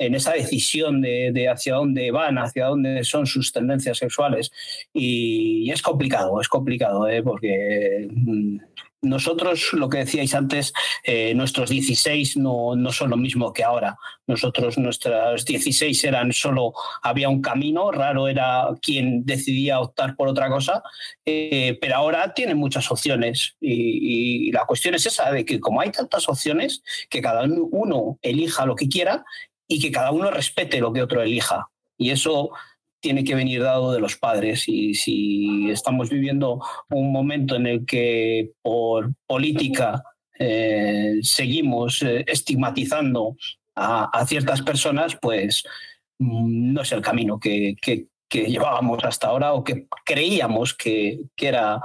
en 0.00 0.14
esa 0.14 0.32
decisión 0.32 1.02
de, 1.02 1.48
hacia 1.48 1.74
dónde 1.74 2.10
van, 2.10 2.38
hacia 2.38 2.66
dónde 2.66 3.04
son 3.04 3.26
sus 3.26 3.52
tendencias 3.52 3.98
sexuales. 3.98 4.50
Y, 4.94 5.70
es 5.70 5.82
complicado, 5.82 6.40
es 6.40 6.48
complicado, 6.48 7.06
¿eh? 7.06 7.22
porque 7.22 8.08
mm, 8.10 8.58
nosotros, 9.02 9.74
lo 9.74 9.90
que 9.90 9.98
decíais 9.98 10.34
antes, 10.34 10.72
eh, 11.04 11.34
nuestros 11.34 11.68
16 11.68 12.38
no, 12.38 12.76
no, 12.76 12.92
son 12.92 13.10
lo 13.10 13.18
mismo 13.18 13.52
que 13.52 13.62
ahora. 13.62 13.98
Nosotros, 14.26 14.78
nuestras 14.78 15.44
16 15.44 16.02
eran 16.04 16.32
solo, 16.32 16.72
había 17.02 17.28
un 17.28 17.42
camino, 17.42 17.90
raro 17.92 18.26
era 18.26 18.68
quien 18.80 19.24
decidía 19.26 19.80
optar 19.80 20.16
por 20.16 20.28
otra 20.28 20.48
cosa, 20.48 20.82
eh, 21.26 21.76
pero 21.80 21.96
ahora 21.96 22.32
tienen 22.32 22.56
muchas 22.56 22.90
opciones. 22.90 23.56
Y, 23.60 24.48
y, 24.48 24.52
la 24.52 24.64
cuestión 24.64 24.94
es 24.94 25.04
esa, 25.04 25.30
de 25.30 25.44
que 25.44 25.60
como 25.60 25.82
hay 25.82 25.90
tantas 25.90 26.26
opciones, 26.28 26.82
que 27.10 27.20
cada 27.20 27.44
uno 27.44 28.18
elija 28.22 28.64
lo 28.64 28.76
que 28.76 28.88
quiera 28.88 29.24
y 29.70 29.80
que 29.80 29.92
cada 29.92 30.10
uno 30.10 30.32
respete 30.32 30.80
lo 30.80 30.92
que 30.92 31.00
otro 31.00 31.22
elija. 31.22 31.70
Y 31.96 32.10
eso 32.10 32.50
tiene 33.00 33.22
que 33.22 33.36
venir 33.36 33.62
dado 33.62 33.92
de 33.92 34.00
los 34.00 34.16
padres. 34.16 34.64
Y 34.66 34.94
si 34.94 35.70
estamos 35.70 36.10
viviendo 36.10 36.60
un 36.90 37.12
momento 37.12 37.54
en 37.54 37.68
el 37.68 37.86
que 37.86 38.50
por 38.62 39.14
política 39.28 40.02
eh, 40.36 41.20
seguimos 41.22 42.02
eh, 42.02 42.24
estigmatizando 42.26 43.36
a, 43.76 44.26
ciertas 44.26 44.60
personas, 44.60 45.16
pues 45.22 45.62
mm, 46.18 46.72
no 46.72 46.82
es 46.82 46.90
el 46.90 47.00
camino 47.00 47.38
que, 47.38 47.76
llevábamos 48.28 49.04
hasta 49.04 49.28
ahora 49.28 49.54
o 49.54 49.62
que 49.62 49.86
creíamos 50.04 50.74
que, 50.74 51.20
que 51.36 51.46
era 51.46 51.80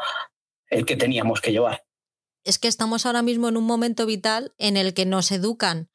el 0.70 0.86
que 0.86 0.98
teníamos 0.98 1.40
que 1.40 1.52
llevar. 1.52 1.84
Es 2.44 2.58
que 2.58 2.68
estamos 2.68 3.06
ahora 3.06 3.22
mismo 3.22 3.48
en 3.48 3.58
un 3.58 3.64
momento 3.64 4.06
vital 4.08 4.54
en 4.58 4.76
el 4.76 4.94
que 4.94 5.06
nos 5.06 5.32
educan 5.32 5.90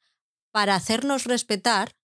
para 0.51 0.75
hacernos 0.75 1.25
respetar, 1.25 1.95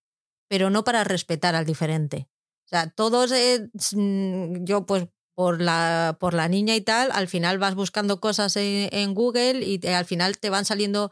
pero 0.49 0.69
no 0.69 0.83
para 0.83 1.03
respetar 1.03 1.55
al 1.55 1.65
diferente. 1.65 2.29
O 2.65 2.69
sea, 2.69 2.89
todos, 2.89 3.31
eh, 3.31 3.69
mm, 3.93 4.65
yo 4.65 4.85
pues 4.85 5.07
por 5.35 5.61
la, 5.61 6.17
por 6.19 6.33
la 6.33 6.47
niña 6.47 6.75
y 6.75 6.81
tal, 6.81 7.11
al 7.11 7.27
final 7.27 7.59
vas 7.59 7.75
buscando 7.75 8.19
cosas 8.19 8.55
en, 8.55 9.13
Google 9.13 9.63
y 9.63 9.85
al 9.87 10.05
final 10.05 10.39
te 10.39 10.49
van 10.49 10.65
saliendo 10.65 11.11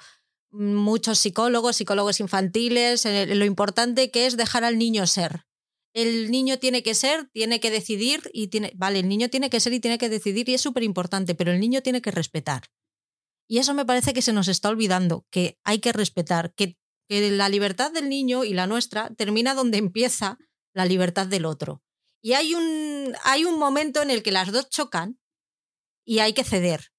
muchos 0.52 1.20
psicólogos, 1.20 1.76
psicólogos 1.76 2.20
infantiles, 2.20 3.06
lo 3.06 3.46
importante 3.46 4.10
que 4.10 4.26
es 4.26 4.36
dejar 4.36 4.64
al 4.64 4.80
niño 4.80 5.06
ser. 5.06 5.46
El 5.94 6.32
niño 6.32 6.58
tiene 6.58 6.82
que 6.82 6.96
ser, 6.96 7.30
tiene 7.34 7.60
que 7.60 7.70
decidir 7.70 8.30
y 8.34 8.48
tiene, 8.48 8.74
vale, 8.76 9.00
el 9.00 9.08
niño 9.08 9.30
tiene 9.30 9.52
que 9.52 9.60
ser 9.60 9.74
y 9.74 9.80
tiene 9.80 9.98
que 10.00 10.10
decidir 10.10 10.50
y 10.50 10.56
es 10.56 10.62
súper 10.62 10.82
importante, 10.84 11.36
pero 11.36 11.52
el 11.52 11.60
niño 11.60 11.82
tiene 11.82 12.02
que 12.02 12.12
respetar. 12.12 12.64
Y 13.48 13.60
eso 13.60 13.74
me 13.76 13.86
parece 13.86 14.14
que 14.14 14.24
se 14.24 14.34
nos 14.34 14.48
está 14.48 14.70
olvidando, 14.70 15.26
que 15.30 15.60
hay 15.64 15.80
que 15.80 15.94
respetar, 15.94 16.54
que 16.56 16.78
que 17.08 17.32
la 17.32 17.50
libertad 17.50 17.92
del 17.92 18.10
niño 18.10 18.44
y 18.44 18.54
la 18.54 18.68
nuestra 18.68 19.10
termina 19.16 19.54
donde 19.54 19.78
empieza 19.78 20.38
la 20.74 20.86
libertad 20.86 21.28
del 21.28 21.46
otro. 21.46 21.84
Y 22.22 22.34
hay 22.34 22.56
un, 22.56 23.16
hay 23.24 23.46
un 23.46 23.60
momento 23.60 24.02
en 24.02 24.10
el 24.10 24.24
que 24.24 24.32
las 24.32 24.52
dos 24.52 24.70
chocan 24.70 25.20
y 26.04 26.20
hay 26.20 26.34
que 26.34 26.44
ceder. 26.44 26.92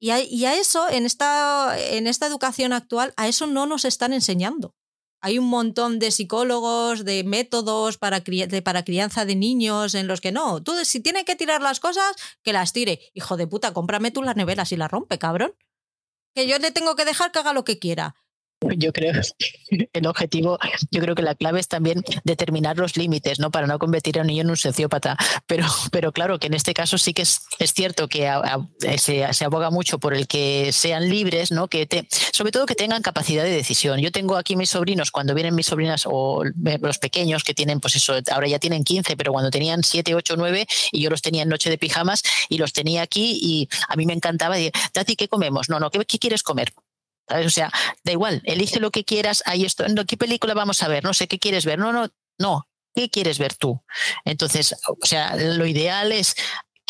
Y 0.00 0.10
a, 0.10 0.54
eso, 0.54 0.88
en 0.88 1.06
esta, 1.06 1.78
en 1.78 2.08
esta 2.08 2.26
educación 2.26 2.72
actual, 2.72 3.14
a 3.16 3.28
eso 3.28 3.46
no 3.46 3.66
nos 3.66 3.84
están 3.84 4.12
enseñando. 4.12 4.74
Hay 5.20 5.38
un 5.38 5.48
montón 5.48 6.00
de 6.00 6.10
psicólogos, 6.10 7.04
de 7.04 7.22
métodos 7.22 7.98
para, 7.98 8.24
para 8.64 8.84
crianza 8.84 9.24
de 9.24 9.36
niños 9.36 9.94
en 9.94 10.08
los 10.08 10.20
que 10.20 10.32
no, 10.32 10.60
tú 10.60 10.72
si 10.84 10.98
tiene 10.98 11.24
que 11.24 11.36
tirar 11.36 11.62
las 11.62 11.78
cosas, 11.78 12.16
que 12.42 12.52
las 12.52 12.72
tire. 12.72 12.98
Hijo 13.14 13.36
de 13.36 13.46
puta, 13.46 13.72
cómprame 13.72 14.10
tú 14.10 14.24
las 14.24 14.34
neveras 14.34 14.72
y 14.72 14.76
las 14.76 14.90
rompe, 14.90 15.18
cabrón. 15.18 15.54
Que 16.34 16.48
yo 16.48 16.58
le 16.58 16.72
tengo 16.72 16.96
que 16.96 17.04
dejar 17.04 17.30
que 17.30 17.38
haga 17.38 17.52
lo 17.52 17.62
que 17.62 17.78
quiera. 17.78 18.16
Yo 18.76 18.92
creo 18.92 19.12
el 19.92 20.06
objetivo, 20.06 20.58
yo 20.90 21.00
creo 21.00 21.14
que 21.14 21.22
la 21.22 21.34
clave 21.34 21.60
es 21.60 21.68
también 21.68 22.02
determinar 22.24 22.76
los 22.76 22.96
límites, 22.96 23.38
¿no? 23.38 23.50
Para 23.50 23.66
no 23.66 23.78
convertir 23.78 24.18
a 24.18 24.22
un 24.22 24.26
niño 24.26 24.42
en 24.42 24.50
un 24.50 24.56
sociópata. 24.56 25.16
Pero, 25.46 25.66
pero 25.90 26.12
claro, 26.12 26.38
que 26.38 26.46
en 26.48 26.54
este 26.54 26.74
caso 26.74 26.98
sí 26.98 27.14
que 27.14 27.22
es, 27.22 27.40
cierto 27.74 28.08
que 28.08 28.30
se, 28.98 29.44
aboga 29.44 29.70
mucho 29.70 29.98
por 29.98 30.14
el 30.14 30.26
que 30.26 30.72
sean 30.72 31.08
libres, 31.08 31.52
¿no? 31.52 31.68
Que 31.68 31.86
te, 31.86 32.06
sobre 32.32 32.52
todo 32.52 32.66
que 32.66 32.74
tengan 32.74 33.02
capacidad 33.02 33.44
de 33.44 33.50
decisión. 33.50 34.00
Yo 34.00 34.12
tengo 34.12 34.36
aquí 34.36 34.56
mis 34.56 34.70
sobrinos, 34.70 35.10
cuando 35.10 35.34
vienen 35.34 35.54
mis 35.54 35.66
sobrinas 35.66 36.04
o 36.06 36.44
los 36.44 36.98
pequeños 36.98 37.44
que 37.44 37.54
tienen, 37.54 37.80
pues 37.80 37.96
eso, 37.96 38.14
ahora 38.30 38.48
ya 38.48 38.58
tienen 38.58 38.84
15, 38.84 39.16
pero 39.16 39.32
cuando 39.32 39.50
tenían 39.50 39.82
7, 39.82 40.14
8, 40.14 40.34
9 40.36 40.66
y 40.92 41.02
yo 41.02 41.10
los 41.10 41.22
tenía 41.22 41.42
en 41.42 41.48
noche 41.48 41.70
de 41.70 41.78
pijamas 41.78 42.22
y 42.48 42.58
los 42.58 42.72
tenía 42.72 43.02
aquí 43.02 43.38
y 43.42 43.68
a 43.88 43.96
mí 43.96 44.06
me 44.06 44.12
encantaba 44.12 44.56
decir, 44.56 44.72
Tati, 44.92 45.16
¿qué 45.16 45.28
comemos? 45.28 45.68
No, 45.68 45.80
no, 45.80 45.90
¿qué, 45.90 46.04
qué 46.04 46.18
quieres 46.18 46.42
comer? 46.42 46.72
O 47.28 47.50
sea, 47.50 47.70
da 48.04 48.12
igual, 48.12 48.42
elige 48.44 48.80
lo 48.80 48.90
que 48.90 49.04
quieras, 49.04 49.42
ahí 49.46 49.64
esto, 49.64 49.84
¿qué 50.06 50.16
película 50.16 50.54
vamos 50.54 50.82
a 50.82 50.88
ver? 50.88 51.04
No 51.04 51.14
sé, 51.14 51.28
¿qué 51.28 51.38
quieres 51.38 51.64
ver? 51.64 51.78
No, 51.78 51.92
no, 51.92 52.08
no, 52.38 52.68
¿qué 52.94 53.08
quieres 53.08 53.38
ver 53.38 53.54
tú? 53.54 53.82
Entonces, 54.24 54.74
o 54.86 55.06
sea, 55.06 55.36
lo 55.36 55.66
ideal 55.66 56.12
es 56.12 56.34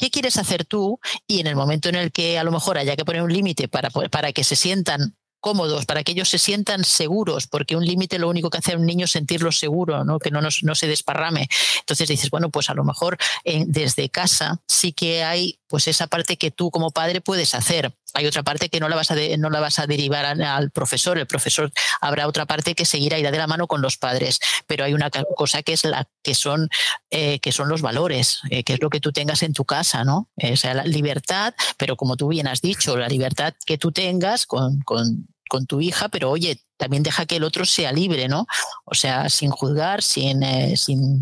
¿qué 0.02 0.10
quieres 0.10 0.36
hacer 0.36 0.64
tú? 0.64 0.98
Y 1.28 1.40
en 1.40 1.46
el 1.46 1.54
momento 1.54 1.88
en 1.88 1.94
el 1.94 2.10
que 2.10 2.36
a 2.38 2.44
lo 2.44 2.50
mejor 2.50 2.76
haya 2.76 2.96
que 2.96 3.04
poner 3.04 3.22
un 3.22 3.32
límite 3.32 3.68
para, 3.68 3.88
para 3.90 4.32
que 4.32 4.42
se 4.42 4.56
sientan 4.56 5.16
cómodos, 5.42 5.84
para 5.84 6.02
que 6.02 6.12
ellos 6.12 6.30
se 6.30 6.38
sientan 6.38 6.84
seguros, 6.84 7.46
porque 7.46 7.76
un 7.76 7.84
límite 7.84 8.18
lo 8.18 8.30
único 8.30 8.48
que 8.48 8.58
hace 8.58 8.72
a 8.72 8.78
un 8.78 8.86
niño 8.86 9.04
es 9.04 9.10
sentirlo 9.10 9.52
seguro, 9.52 10.04
¿no? 10.04 10.18
que 10.18 10.30
no, 10.30 10.40
no 10.40 10.74
se 10.74 10.86
desparrame. 10.86 11.48
Entonces 11.80 12.08
dices, 12.08 12.30
bueno, 12.30 12.48
pues 12.48 12.70
a 12.70 12.74
lo 12.74 12.84
mejor 12.84 13.18
desde 13.44 14.08
casa 14.08 14.62
sí 14.66 14.92
que 14.92 15.24
hay 15.24 15.58
pues 15.72 15.88
esa 15.88 16.06
parte 16.06 16.36
que 16.36 16.50
tú 16.50 16.70
como 16.70 16.90
padre 16.90 17.22
puedes 17.22 17.54
hacer. 17.54 17.94
Hay 18.12 18.26
otra 18.26 18.42
parte 18.42 18.68
que 18.68 18.78
no 18.78 18.90
la 18.90 18.96
vas 18.96 19.10
a, 19.10 19.16
no 19.38 19.48
la 19.48 19.58
vas 19.58 19.78
a 19.78 19.86
derivar 19.86 20.26
al 20.26 20.70
profesor. 20.70 21.16
El 21.16 21.26
profesor 21.26 21.72
habrá 22.02 22.28
otra 22.28 22.44
parte 22.44 22.74
que 22.74 22.84
seguirá 22.84 23.18
irá 23.18 23.30
de 23.30 23.38
la 23.38 23.46
mano 23.46 23.66
con 23.66 23.80
los 23.80 23.96
padres. 23.96 24.38
Pero 24.66 24.84
hay 24.84 24.92
una 24.92 25.08
cosa 25.10 25.62
que 25.62 25.72
es 25.72 25.84
la 25.84 26.06
que 26.22 26.34
son, 26.34 26.68
eh, 27.10 27.38
que 27.40 27.52
son 27.52 27.70
los 27.70 27.80
valores, 27.80 28.40
eh, 28.50 28.64
que 28.64 28.74
es 28.74 28.82
lo 28.82 28.90
que 28.90 29.00
tú 29.00 29.12
tengas 29.12 29.42
en 29.42 29.54
tu 29.54 29.64
casa, 29.64 30.04
¿no? 30.04 30.28
O 30.36 30.56
sea, 30.56 30.74
la 30.74 30.84
libertad, 30.84 31.54
pero 31.78 31.96
como 31.96 32.16
tú 32.16 32.28
bien 32.28 32.48
has 32.48 32.60
dicho, 32.60 32.96
la 32.98 33.08
libertad 33.08 33.54
que 33.64 33.78
tú 33.78 33.92
tengas 33.92 34.44
con 34.44 34.82
con 35.52 35.66
tu 35.66 35.82
hija, 35.82 36.08
pero 36.08 36.30
oye, 36.30 36.62
también 36.78 37.02
deja 37.02 37.26
que 37.26 37.36
el 37.36 37.44
otro 37.44 37.66
sea 37.66 37.92
libre, 37.92 38.26
¿no? 38.26 38.46
O 38.86 38.94
sea, 38.94 39.28
sin 39.28 39.50
juzgar, 39.50 40.02
sin, 40.02 40.42
eh, 40.42 40.78
sin, 40.78 41.20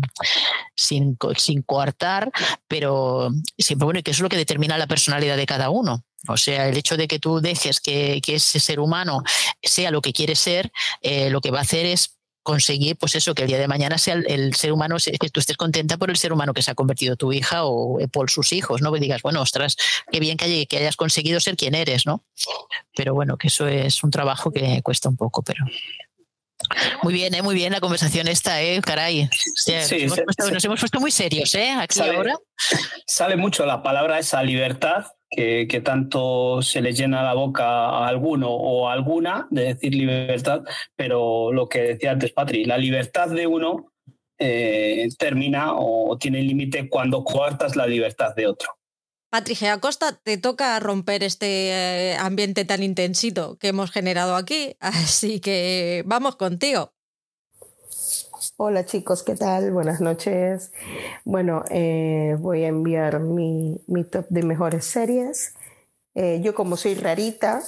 sin, 0.73 1.17
sin, 1.35 1.61
coartar, 1.63 2.31
pero 2.65 3.29
siempre, 3.57 3.83
bueno, 3.83 4.01
que 4.01 4.11
eso 4.11 4.19
es 4.19 4.23
lo 4.23 4.29
que 4.29 4.37
determina 4.37 4.77
la 4.77 4.87
personalidad 4.87 5.35
de 5.35 5.45
cada 5.45 5.69
uno. 5.69 6.05
O 6.29 6.37
sea, 6.37 6.69
el 6.69 6.77
hecho 6.77 6.95
de 6.95 7.09
que 7.09 7.19
tú 7.19 7.41
dejes 7.41 7.81
que, 7.81 8.21
que 8.23 8.35
ese 8.35 8.61
ser 8.61 8.79
humano 8.79 9.21
sea 9.61 9.91
lo 9.91 10.01
que 10.01 10.13
quiere 10.13 10.35
ser, 10.35 10.71
eh, 11.01 11.29
lo 11.29 11.41
que 11.41 11.51
va 11.51 11.59
a 11.59 11.63
hacer 11.63 11.85
es 11.85 12.20
conseguir, 12.43 12.97
pues 12.97 13.15
eso, 13.15 13.33
que 13.35 13.43
el 13.43 13.47
día 13.47 13.59
de 13.59 13.67
mañana 13.67 13.97
sea 13.97 14.15
el, 14.15 14.53
ser 14.55 14.71
humano, 14.71 14.97
que 14.97 15.29
tú 15.29 15.39
estés 15.39 15.57
contenta 15.57 15.97
por 15.97 16.09
el 16.09 16.17
ser 16.17 16.33
humano 16.33 16.53
que 16.53 16.61
se 16.61 16.71
ha 16.71 16.75
convertido 16.75 17.15
tu 17.15 17.31
hija 17.33 17.65
o 17.65 17.99
eh, 17.99 18.07
por 18.07 18.29
sus 18.29 18.51
hijos, 18.53 18.81
¿no? 18.81 18.91
Que 18.91 18.99
digas, 18.99 19.21
bueno, 19.21 19.41
ostras, 19.41 19.75
qué 20.11 20.19
bien 20.19 20.37
que, 20.37 20.65
que 20.65 20.77
hayas 20.77 20.95
conseguido 20.95 21.39
ser 21.39 21.55
quien 21.55 21.75
eres, 21.75 22.05
¿no? 22.05 22.23
Pero 22.95 23.13
bueno, 23.13 23.37
que 23.37 23.47
eso 23.47 23.67
es 23.67 24.03
un 24.03 24.11
trabajo 24.11 24.51
que 24.51 24.81
cuesta 24.81 25.09
un 25.09 25.17
poco, 25.17 25.43
pero 25.43 25.65
muy 27.03 27.13
bien, 27.13 27.33
¿eh? 27.33 27.41
muy 27.41 27.55
bien 27.55 27.71
la 27.71 27.79
conversación 27.79 28.27
esta, 28.27 28.61
¿eh? 28.61 28.81
caray. 28.81 29.29
nos, 29.67 29.91
hemos 30.65 30.79
puesto, 30.79 30.99
muy 30.99 31.11
serios, 31.11 31.53
¿eh? 31.55 31.71
Aquí 31.71 31.99
ahora. 31.99 32.37
Sale 33.07 33.35
mucho 33.35 33.65
la 33.65 33.81
palabra 33.81 34.19
esa 34.19 34.43
libertad 34.43 35.05
que, 35.31 35.81
tanto 35.83 36.61
se 36.61 36.81
le 36.81 36.91
llena 36.91 37.23
la 37.23 37.33
boca 37.33 37.65
a 37.65 38.07
alguno 38.07 38.49
o 38.49 38.89
a 38.89 38.93
alguna 38.93 39.47
de 39.49 39.73
decir 39.73 39.95
libertad, 39.95 40.61
pero 40.95 41.51
lo 41.53 41.69
que 41.69 41.81
decía 41.81 42.11
antes 42.11 42.33
Patri, 42.33 42.65
la 42.65 42.77
libertad 42.77 43.29
de 43.29 43.47
uno 43.47 43.93
eh, 44.37 45.07
termina 45.17 45.73
o 45.73 46.17
tiene 46.17 46.41
límite 46.41 46.89
cuando 46.89 47.23
coartas 47.23 47.75
la 47.75 47.87
libertad 47.87 48.35
de 48.35 48.47
otro. 48.47 48.69
Patricia 49.31 49.71
Acosta, 49.71 50.19
te 50.21 50.37
toca 50.37 50.77
romper 50.81 51.23
este 51.23 51.69
eh, 51.69 52.17
ambiente 52.17 52.65
tan 52.65 52.83
intensito 52.83 53.57
que 53.57 53.69
hemos 53.69 53.89
generado 53.89 54.35
aquí, 54.35 54.75
así 54.81 55.39
que 55.39 56.03
vamos 56.05 56.35
contigo. 56.35 56.93
Hola 58.63 58.85
chicos, 58.85 59.23
¿qué 59.23 59.33
tal? 59.33 59.71
Buenas 59.71 60.01
noches. 60.01 60.71
Bueno, 61.25 61.63
eh, 61.71 62.37
voy 62.39 62.63
a 62.63 62.67
enviar 62.67 63.19
mi, 63.19 63.81
top 64.11 64.27
de 64.29 64.43
mejores 64.43 64.85
series. 64.85 65.55
Eh, 66.13 66.41
yo 66.43 66.53
como 66.53 66.77
soy 66.77 66.93
rarita, 66.93 67.63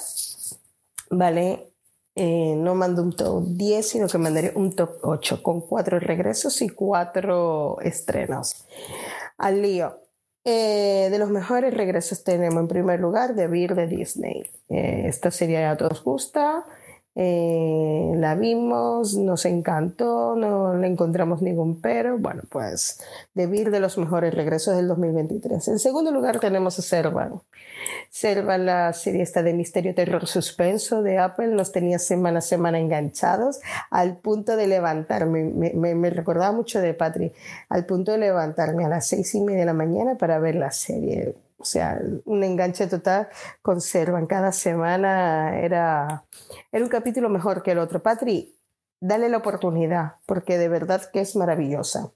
¿vale? 1.10 1.74
Eh, 2.14 2.54
no 2.58 2.76
mando 2.76 3.02
un 3.02 3.16
top 3.16 3.44
10, 3.44 3.90
sino 3.90 4.08
que 4.08 4.20
mandaré 4.20 4.52
un 4.54 4.76
top 4.76 5.00
8 5.02 5.42
con 5.42 5.62
cuatro 5.62 6.00
regresos 6.00 6.62
y 6.62 6.70
cuatro 6.70 7.80
estrenos. 7.82 8.68
Al 9.40 9.64
lío. 9.64 10.00
De 10.46 11.16
los 11.18 11.32
mejores 11.32 11.74
regresos 11.74 12.24
tenemos 12.24 12.60
en 12.62 12.68
primer 12.68 13.00
lugar 13.00 13.36
The 13.36 13.48
Beer 13.48 13.74
de 13.74 13.88
Disney. 13.88 14.44
Esta 14.70 15.32
serie 15.32 15.66
a 15.66 15.76
todos 15.76 16.04
gusta. 16.04 16.64
Eh, 17.16 18.14
la 18.16 18.34
vimos, 18.34 19.16
nos 19.16 19.46
encantó, 19.46 20.36
no 20.36 20.76
le 20.76 20.88
encontramos 20.88 21.42
ningún 21.42 21.80
pero. 21.80 22.18
Bueno, 22.18 22.42
pues 22.50 23.00
The 23.36 23.46
Beer 23.48 23.70
de 23.70 23.80
los 23.80 23.98
mejores 23.98 24.34
regresos 24.34 24.76
del 24.76 24.88
2023. 24.88 25.68
En 25.68 25.80
segundo 25.80 26.12
lugar 26.12 26.40
tenemos 26.40 26.80
a 26.80 26.82
Servan. 26.82 27.42
Servan, 28.10 28.66
la 28.66 28.94
serie 28.94 29.22
esta 29.22 29.44
de 29.44 29.54
misterio, 29.54 29.94
terror, 29.94 30.26
suspenso 30.28 31.04
de 31.04 31.18
Apple, 31.18 31.48
nos 31.48 31.72
tenía 31.72 32.00
semana 32.00 32.40
a 32.40 32.42
semana 32.42 32.80
enganchados 32.80 33.60
al 33.92 34.18
punto 34.18 34.56
de 34.56 34.68
levantarme. 34.68 35.44
Me, 35.44 35.96
me 35.96 36.10
recordaba 36.10 36.52
mucho 36.52 36.80
de 36.80 36.94
Patri, 36.94 37.32
al 37.70 37.86
punto 37.86 38.14
de 38.14 38.20
levantarme 38.20 38.86
a 38.86 38.90
las 38.90 39.08
seis 39.08 39.36
y 39.36 39.42
media 39.42 39.62
de 39.62 39.66
la 39.66 39.74
mañana 39.74 40.16
para 40.16 40.40
ver 40.40 40.56
la 40.56 40.72
serie 40.72 41.36
o 41.64 41.66
sea, 41.66 41.98
un 42.26 42.44
enganche 42.44 42.88
total 42.88 43.30
conservan. 43.62 44.28
Cada 44.28 44.52
semana 44.52 45.58
era, 45.62 46.26
era 46.74 46.84
un 46.84 46.90
capítulo 46.90 47.30
mejor 47.30 47.64
que 47.64 47.72
el 47.72 47.80
otro. 47.80 48.04
Patri, 48.04 48.60
dale 49.00 49.30
la 49.30 49.38
oportunidad, 49.38 50.16
porque 50.26 50.58
de 50.58 50.68
verdad 50.68 51.10
que 51.10 51.22
es 51.22 51.38
maravillosa. 51.38 52.12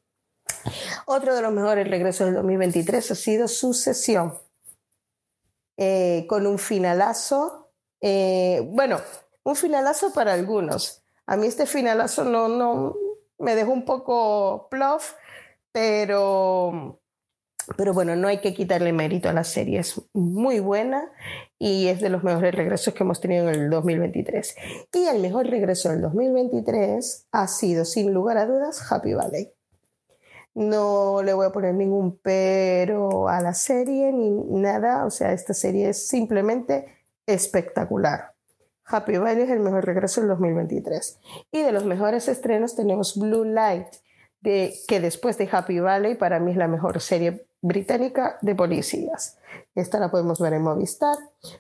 Otro 1.06 1.34
de 1.34 1.42
los 1.42 1.54
mejores 1.54 1.90
regresos 1.90 2.26
del 2.26 2.36
2023 2.36 3.10
ha 3.10 3.16
sido 3.16 3.48
Sucesión, 3.48 4.38
eh, 5.78 6.26
con 6.28 6.46
un 6.46 6.60
finalazo. 6.60 7.72
Eh, 8.02 8.68
bueno, 8.70 9.00
un 9.44 9.56
finalazo 9.56 10.12
para 10.12 10.34
algunos. 10.34 11.06
A 11.26 11.38
mí 11.38 11.48
este 11.48 11.66
finalazo 11.68 12.26
no, 12.26 12.50
no 12.50 12.98
me 13.40 13.56
dejó 13.56 13.72
un 13.72 13.86
poco 13.86 14.68
plof, 14.70 15.14
pero 15.72 17.00
pero 17.76 17.94
bueno, 17.94 18.16
no 18.16 18.28
hay 18.28 18.38
que 18.38 18.54
quitarle 18.54 18.94
mérito 18.94 19.28
a 19.28 19.34
la 19.34 19.44
serie, 19.44 19.80
es 19.80 20.02
muy 20.14 20.60
buena 20.60 21.12
y 21.60 21.88
es 21.88 22.00
de 22.00 22.10
los 22.10 22.24
mejores 22.24 22.56
regresos 22.56 22.94
que 22.94 23.04
hemos 23.04 23.20
tenido 23.20 23.50
en 23.50 23.56
el 23.56 23.70
2023. 23.70 24.56
Y 24.94 25.06
el 25.06 25.22
mejor 25.22 25.48
regreso 25.48 25.90
del 25.90 26.02
2023 26.02 27.28
ha 27.32 27.48
sido, 27.48 27.84
sin 27.84 28.14
lugar 28.14 28.38
a 28.38 28.46
dudas, 28.46 28.90
Happy 28.90 29.14
Valley. 29.14 29.52
No 30.54 31.22
le 31.24 31.34
voy 31.34 31.46
a 31.46 31.52
poner 31.52 31.74
ningún 31.74 32.18
pero 32.20 33.28
a 33.28 33.42
la 33.42 33.54
serie 33.54 34.12
ni 34.14 34.30
nada, 34.30 35.06
o 35.06 35.12
sea, 35.12 35.34
esta 35.34 35.54
serie 35.54 35.90
es 35.90 36.08
simplemente 36.08 36.86
espectacular. 37.26 38.34
Happy 38.86 39.18
Valley 39.18 39.44
es 39.44 39.50
el 39.50 39.60
mejor 39.60 39.86
regreso 39.86 40.22
del 40.22 40.30
2023. 40.30 41.20
Y 41.52 41.62
de 41.62 41.72
los 41.74 41.84
mejores 41.84 42.30
estrenos 42.30 42.76
tenemos 42.76 43.18
Blue 43.20 43.44
Light, 43.44 43.88
de, 44.40 44.74
que 44.88 45.02
después 45.02 45.38
de 45.38 45.50
Happy 45.52 45.80
Valley 45.80 46.16
para 46.16 46.40
mí 46.40 46.52
es 46.52 46.58
la 46.58 46.70
mejor 46.70 47.02
serie 47.02 47.47
británica 47.62 48.38
de 48.42 48.56
policías. 48.56 49.38
Esta 49.76 50.00
la 50.00 50.12
podemos 50.12 50.40
ver 50.40 50.54
en 50.54 50.64
Movistar. 50.64 51.18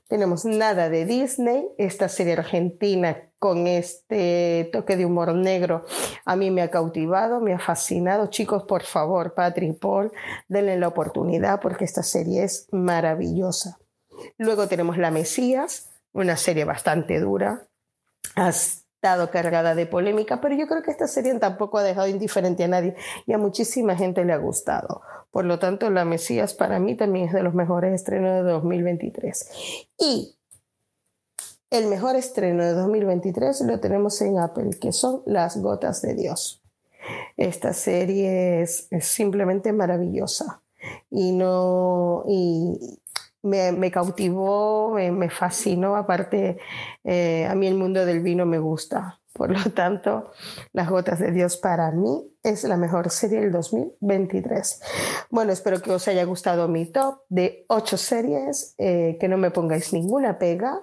Tenemos 0.07 0.45
Nada 0.45 0.89
de 0.89 1.05
Disney, 1.05 1.67
esta 1.77 2.09
serie 2.09 2.33
argentina 2.33 3.23
con 3.39 3.67
este 3.67 4.69
toque 4.71 4.97
de 4.97 5.05
humor 5.05 5.33
negro 5.35 5.85
a 6.25 6.35
mí 6.35 6.51
me 6.51 6.61
ha 6.61 6.69
cautivado, 6.69 7.39
me 7.39 7.53
ha 7.53 7.59
fascinado. 7.59 8.27
Chicos, 8.27 8.63
por 8.63 8.83
favor, 8.83 9.33
Patrick 9.33 9.79
Paul, 9.79 10.11
denle 10.49 10.77
la 10.77 10.89
oportunidad 10.89 11.61
porque 11.61 11.85
esta 11.85 12.03
serie 12.03 12.43
es 12.43 12.67
maravillosa. 12.71 13.79
Luego 14.37 14.67
tenemos 14.67 14.97
La 14.97 15.09
Mesías, 15.09 15.89
una 16.11 16.35
serie 16.35 16.65
bastante 16.65 17.19
dura 17.19 17.67
estado 18.97 19.29
cargada 19.29 19.75
de 19.75 19.85
polémica, 19.85 20.41
pero 20.41 20.55
yo 20.55 20.67
creo 20.67 20.81
que 20.81 20.89
esta 20.89 21.07
serie 21.07 21.33
tampoco 21.35 21.77
ha 21.77 21.83
dejado 21.83 22.07
indiferente 22.07 22.63
a 22.63 22.67
nadie 22.67 22.95
y 23.27 23.33
a 23.33 23.37
muchísima 23.37 23.95
gente 23.95 24.25
le 24.25 24.33
ha 24.33 24.37
gustado. 24.37 25.01
Por 25.29 25.45
lo 25.45 25.59
tanto, 25.59 25.91
La 25.91 26.03
Mesías 26.03 26.55
para 26.55 26.79
mí 26.79 26.95
también 26.95 27.27
es 27.27 27.33
de 27.33 27.43
los 27.43 27.53
mejores 27.53 27.93
estrenos 27.93 28.43
de 28.43 28.51
2023. 28.51 29.51
Y 29.99 30.35
el 31.69 31.85
mejor 31.87 32.15
estreno 32.15 32.63
de 32.63 32.73
2023 32.73 33.61
lo 33.61 33.79
tenemos 33.79 34.19
en 34.21 34.39
Apple, 34.39 34.71
que 34.81 34.91
son 34.91 35.21
Las 35.27 35.61
Gotas 35.61 36.01
de 36.01 36.15
Dios. 36.15 36.63
Esta 37.37 37.73
serie 37.73 38.63
es, 38.63 38.87
simplemente 39.01 39.73
maravillosa 39.73 40.63
y 41.11 41.33
no 41.33 42.23
y, 42.27 42.99
me, 43.47 43.91
cautivó, 43.91 44.93
me, 44.93 45.29
fascinó. 45.29 45.95
Aparte, 45.95 46.57
eh, 47.03 47.47
a 47.49 47.55
mí 47.55 47.67
el 47.67 47.75
mundo 47.75 48.05
del 48.05 48.21
vino 48.21 48.45
me 48.45 48.59
gusta. 48.59 49.19
Por 49.33 49.51
lo 49.51 49.71
tanto, 49.71 50.31
Las 50.73 50.89
Gotas 50.89 51.19
de 51.19 51.31
Dios 51.31 51.57
para 51.57 51.91
mí 51.91 52.27
es 52.41 52.63
la 52.63 52.75
mejor 52.75 53.11
serie 53.11 53.41
del 53.41 53.51
2023. 53.51 54.81
Bueno, 55.29 55.51
espero 55.51 55.81
que 55.81 55.91
os 55.91 56.07
haya 56.07 56.23
gustado 56.23 56.67
mi 56.67 56.85
top 56.85 57.21
de 57.29 57.65
ocho 57.69 57.97
series, 57.97 58.73
eh, 58.79 59.17
que 59.19 59.27
no 59.27 59.37
me 59.37 59.51
pongáis 59.51 59.93
ninguna 59.93 60.39
pega 60.39 60.81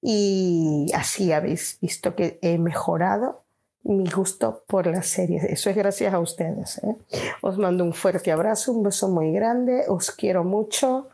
y 0.00 0.86
así 0.94 1.32
habéis 1.32 1.78
visto 1.80 2.14
que 2.14 2.38
he 2.42 2.58
mejorado 2.58 3.44
mi 3.82 4.08
gusto 4.08 4.64
por 4.66 4.86
las 4.86 5.06
series. 5.08 5.44
Eso 5.44 5.70
es 5.70 5.76
gracias 5.76 6.14
a 6.14 6.20
ustedes. 6.20 6.78
¿eh? 6.84 6.96
Os 7.42 7.58
mando 7.58 7.84
un 7.84 7.92
fuerte 7.92 8.30
abrazo, 8.30 8.72
un 8.72 8.84
beso 8.84 9.08
muy 9.08 9.32
grande, 9.32 9.84
os 9.88 10.10
quiero 10.10 10.44
mucho 10.44 11.08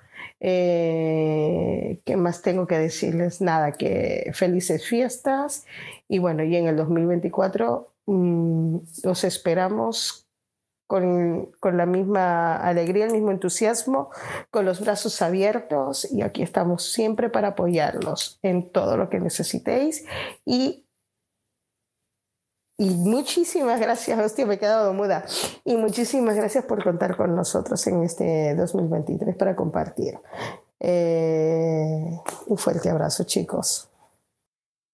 eh, 0.44 2.00
¿Qué 2.04 2.16
más 2.16 2.42
tengo 2.42 2.66
que 2.66 2.76
decirles? 2.76 3.40
Nada, 3.40 3.72
que 3.72 4.32
felices 4.34 4.84
fiestas. 4.84 5.66
Y 6.08 6.18
bueno, 6.18 6.42
y 6.42 6.56
en 6.56 6.66
el 6.66 6.76
2024 6.76 7.88
mm, 8.06 8.76
los 9.04 9.22
esperamos 9.22 10.26
con, 10.88 11.52
con, 11.60 11.76
la 11.76 11.86
misma 11.86 12.56
alegría, 12.56 13.06
el 13.06 13.12
mismo 13.12 13.30
entusiasmo, 13.30 14.10
con 14.50 14.64
los 14.64 14.80
brazos 14.80 15.22
abiertos. 15.22 16.10
Y 16.10 16.22
aquí 16.22 16.42
estamos 16.42 16.90
siempre 16.92 17.30
para 17.30 17.48
apoyarlos 17.48 18.40
en 18.42 18.68
todo 18.68 18.96
lo 18.96 19.08
que 19.10 19.20
necesitéis. 19.20 20.04
Y 20.44 20.81
y 22.82 22.90
muchísimas 22.90 23.78
gracias, 23.78 24.18
hostia, 24.18 24.44
me 24.44 24.54
he 24.54 24.58
quedado 24.58 24.92
muda. 24.92 25.24
Y 25.64 25.76
muchísimas 25.76 26.34
gracias 26.34 26.64
por 26.64 26.82
contar 26.82 27.16
con 27.16 27.36
nosotros 27.36 27.86
en 27.86 28.02
este 28.02 28.56
2023 28.56 29.36
para 29.36 29.54
compartir. 29.54 30.18
Eh, 30.80 32.18
un 32.46 32.58
fuerte 32.58 32.90
abrazo, 32.90 33.22
chicos. 33.22 33.88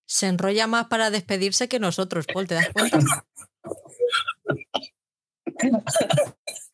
Se 0.05 0.27
enrolla 0.27 0.67
más 0.67 0.89
para 0.89 1.09
despedirse 1.09 1.67
que 1.69 1.81
nosotros, 1.81 2.27
Paul, 2.27 2.47
¿te 2.47 2.57
das 2.57 2.69
cuenta? 2.75 3.25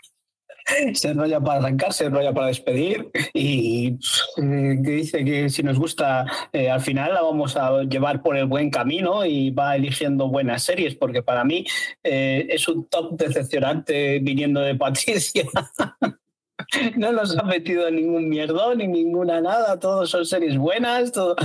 se 0.94 1.08
enrolla 1.08 1.40
para 1.40 1.60
arrancar, 1.60 1.92
se 1.92 2.06
enrolla 2.06 2.32
para 2.32 2.48
despedir 2.48 3.10
y 3.32 3.98
dice 4.36 5.24
que 5.24 5.48
si 5.48 5.62
nos 5.62 5.78
gusta, 5.78 6.26
eh, 6.52 6.70
al 6.70 6.80
final 6.80 7.14
la 7.14 7.22
vamos 7.22 7.56
a 7.56 7.82
llevar 7.82 8.22
por 8.22 8.36
el 8.36 8.46
buen 8.46 8.70
camino 8.70 9.24
y 9.24 9.50
va 9.50 9.76
eligiendo 9.76 10.28
buenas 10.28 10.62
series, 10.62 10.94
porque 10.94 11.22
para 11.22 11.44
mí 11.44 11.64
eh, 12.02 12.46
es 12.50 12.68
un 12.68 12.86
top 12.86 13.16
decepcionante 13.16 14.18
viniendo 14.20 14.60
de 14.60 14.74
Patricia. 14.74 15.44
no 16.96 17.12
nos 17.12 17.36
ha 17.36 17.42
metido 17.42 17.90
ningún 17.90 18.28
mierdón 18.28 18.78
ni 18.78 18.86
ninguna 18.86 19.40
nada, 19.40 19.78
todos 19.78 20.10
son 20.10 20.24
series 20.24 20.56
buenas, 20.56 21.12
todo, 21.12 21.36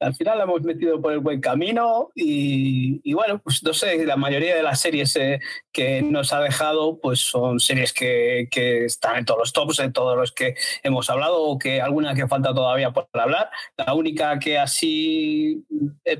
al 0.00 0.14
final 0.14 0.38
la 0.38 0.44
hemos 0.44 0.62
metido 0.62 1.00
por 1.00 1.12
el 1.12 1.20
buen 1.20 1.40
camino 1.40 2.10
y, 2.14 3.12
bueno, 3.12 3.40
pues 3.42 3.62
no 3.62 3.72
sé, 3.72 4.04
la 4.04 4.16
mayoría 4.16 4.56
de 4.56 4.62
las 4.62 4.80
series 4.80 5.16
eh, 5.16 5.40
que 5.72 6.02
nos 6.02 6.32
ha 6.32 6.40
dejado 6.40 7.00
pues 7.00 7.20
son 7.20 7.60
series 7.60 7.92
que, 7.92 8.48
que, 8.50 8.84
están 8.84 9.18
en 9.18 9.24
todos 9.24 9.40
los 9.40 9.52
tops, 9.52 9.78
en 9.80 9.92
todos 9.92 10.16
los 10.16 10.32
que 10.32 10.54
hemos 10.82 11.08
hablado 11.10 11.42
o 11.42 11.58
que 11.58 11.80
alguna 11.80 12.14
que 12.14 12.28
falta 12.28 12.54
todavía 12.54 12.92
por 12.92 13.08
hablar. 13.12 13.50
La 13.76 13.94
única 13.94 14.38
que 14.38 14.58
así 14.58 15.64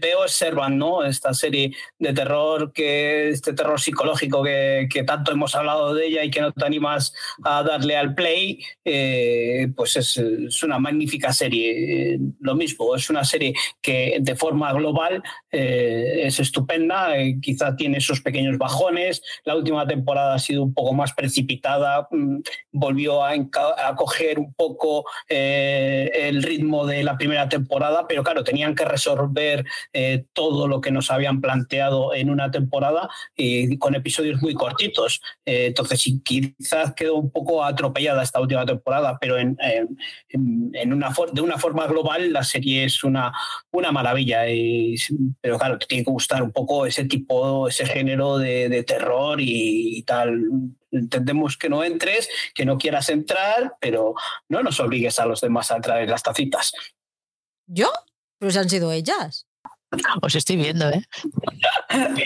veo 0.00 0.24
es 0.24 0.32
Servan, 0.32 0.78
¿no? 0.78 1.04
Esta 1.04 1.34
serie 1.34 1.74
de 1.98 2.12
terror, 2.12 2.72
que 2.72 3.28
este 3.28 3.52
terror 3.52 3.80
psicológico 3.80 4.42
que, 4.42 4.88
que 4.90 5.04
tanto 5.04 5.32
hemos 5.32 5.54
hablado 5.54 5.94
de 5.94 6.06
ella 6.06 6.24
y 6.24 6.30
que 6.30 6.40
no 6.40 6.52
te 6.52 6.64
animas 6.64 7.14
a 7.44 7.62
darle 7.62 7.96
al 7.96 8.14
play, 8.14 8.60
eh, 8.84 9.68
pues 9.76 9.96
es, 9.96 10.16
es, 10.16 10.62
una 10.62 10.78
magnífica 10.78 11.32
serie. 11.32 12.18
lo 12.40 12.54
mismo, 12.54 12.94
es 12.94 13.10
una 13.10 13.24
serie 13.24 13.54
que 13.80 14.18
de 14.20 14.34
forma 14.36 14.72
global 14.72 15.22
eh, 15.50 16.22
es 16.24 16.40
estupenda, 16.40 17.16
eh, 17.16 17.38
quizá 17.40 17.76
tiene 17.76 17.98
esos 17.98 18.20
pequeños 18.20 18.58
bajones, 18.58 19.22
la 19.44 19.56
última 19.56 19.86
temporada 19.86 20.34
ha 20.34 20.38
sido 20.38 20.62
un 20.62 20.74
poco 20.74 20.92
más 20.94 21.12
precipitada, 21.12 22.08
mm, 22.10 22.38
volvió 22.72 23.24
a, 23.24 23.34
coger 23.96 24.38
un 24.38 24.52
poco 24.54 25.04
eh, 25.28 26.10
el 26.14 26.42
ritmo 26.42 26.86
de 26.86 27.04
la 27.04 27.16
primera 27.16 27.48
temporada, 27.48 28.06
pero 28.08 28.22
claro, 28.22 28.42
tenían 28.44 28.74
que 28.74 28.84
resolver 28.84 29.64
todo 30.32 30.66
lo 30.68 30.80
que 30.80 30.90
nos 30.90 31.10
habían 31.10 31.40
planteado 31.40 32.14
en 32.14 32.30
una 32.30 32.50
temporada 32.50 33.08
con 33.78 33.94
episodios 33.94 34.40
muy 34.42 34.54
cortitos. 34.54 35.20
entonces, 35.44 36.04
quizás 36.24 36.94
quedó 36.94 37.16
un 37.16 37.30
poco 37.30 37.64
atropellada 37.64 38.22
esta 38.22 38.40
última 38.40 38.64
temporada, 38.66 39.18
pero 39.20 39.38
en, 39.38 39.56
de 40.28 41.40
una 41.40 41.58
forma 41.58 41.86
global 41.86 42.32
la 42.32 42.44
serie 42.44 42.84
es 42.84 43.04
una 43.04 43.32
una 43.70 43.92
maravilla. 43.92 44.48
Y, 44.48 44.96
pero 45.40 45.58
claro, 45.58 45.78
te 45.78 45.86
tiene 45.86 46.04
que 46.04 46.10
gustar 46.10 46.42
un 46.42 46.52
poco 46.52 46.86
ese 46.86 47.04
tipo, 47.04 47.68
ese 47.68 47.86
género 47.86 48.38
de, 48.38 48.82
terror 48.84 49.38
y, 49.40 50.02
tal. 50.02 50.44
Entendemos 50.90 51.56
que 51.56 51.68
no 51.68 51.82
entres, 51.82 52.28
que 52.54 52.64
no 52.64 52.78
quieras 52.78 53.08
entrar, 53.08 53.76
pero 53.80 54.14
no 54.48 54.62
nos 54.62 54.78
obligues 54.80 55.18
a 55.18 55.26
los 55.26 55.40
demás 55.40 55.70
a 55.70 55.80
traer 55.80 56.08
las 56.08 56.22
tacitas. 56.22 56.72
¿Yo? 57.66 57.90
Pues 58.38 58.56
han 58.56 58.68
sido 58.68 58.92
ellas. 58.92 59.46
Os 60.22 60.34
estoy 60.34 60.56
viendo, 60.56 60.88
¿eh? 60.90 61.04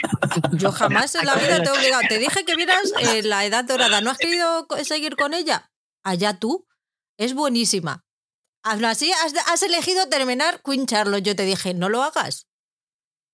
Yo 0.52 0.72
jamás 0.72 1.14
en 1.14 1.26
la 1.26 1.34
vida 1.34 1.62
te 1.62 1.68
he 1.68 1.72
obligado. 1.72 2.02
Te 2.08 2.18
dije 2.18 2.44
que 2.44 2.56
vieras 2.56 2.92
eh, 3.00 3.22
la 3.22 3.44
edad 3.44 3.64
dorada. 3.64 4.00
¿No 4.00 4.10
has 4.10 4.18
querido 4.18 4.66
seguir 4.84 5.16
con 5.16 5.34
ella? 5.34 5.70
Allá 6.02 6.38
tú. 6.38 6.66
Es 7.18 7.34
buenísima. 7.34 8.04
Así, 8.62 9.12
has, 9.12 9.62
elegido 9.62 10.08
terminar 10.08 10.62
Queen 10.62 10.86
Charlotte. 10.86 11.24
Yo 11.24 11.36
te 11.36 11.44
dije, 11.44 11.74
no 11.74 11.88
lo 11.88 12.02
hagas. 12.02 12.48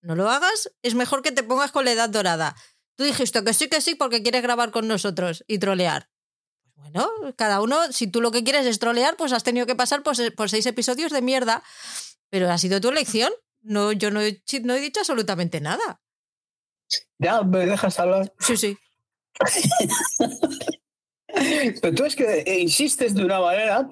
No 0.03 0.15
lo 0.15 0.31
hagas. 0.31 0.70
Es 0.83 0.94
mejor 0.94 1.23
que 1.23 1.33
te 1.33 1.43
pongas 1.43 1.73
con 1.73 1.85
la 1.85 1.93
edad 1.93 2.09
dorada. 2.09 2.55
Tú 2.97 3.05
dijiste 3.05 3.43
que 3.43 3.55
sí, 3.55 3.69
que 3.69 3.81
sí, 3.81 3.94
porque 3.94 4.23
quieres 4.23 4.43
grabar 4.43 4.70
con 4.70 4.86
nosotros 4.86 5.44
y 5.49 5.59
trolear. 5.59 6.11
Bueno, 6.77 7.11
cada 7.36 7.61
uno, 7.61 7.93
si 7.93 8.07
tú 8.07 8.20
lo 8.20 8.31
que 8.31 8.44
quieres 8.44 8.67
es 8.67 8.78
trolear, 8.78 9.17
pues 9.17 9.33
has 9.33 9.43
tenido 9.43 9.67
que 9.67 9.75
pasar 9.75 10.03
por, 10.03 10.35
por 10.35 10.51
seis 10.51 10.67
episodios 10.67 11.11
de 11.12 11.23
mierda. 11.23 11.62
Pero 12.31 12.51
ha 12.51 12.59
sido 12.59 12.81
tu 12.81 12.91
elección. 12.91 13.33
No, 13.62 13.93
yo 13.93 14.11
no 14.11 14.20
he, 14.20 14.43
no 14.62 14.75
he 14.75 14.81
dicho 14.81 15.01
absolutamente 15.01 15.61
nada. 15.61 16.03
Ya, 17.19 17.43
me 17.43 17.67
dejas 17.67 17.99
hablar. 17.99 18.33
Sí, 18.39 18.57
sí. 18.57 18.78
Pero 21.81 21.95
tú 21.95 22.05
es 22.05 22.17
que 22.17 22.45
insistes 22.61 23.15
de 23.15 23.25
una 23.25 23.41
manera 23.41 23.89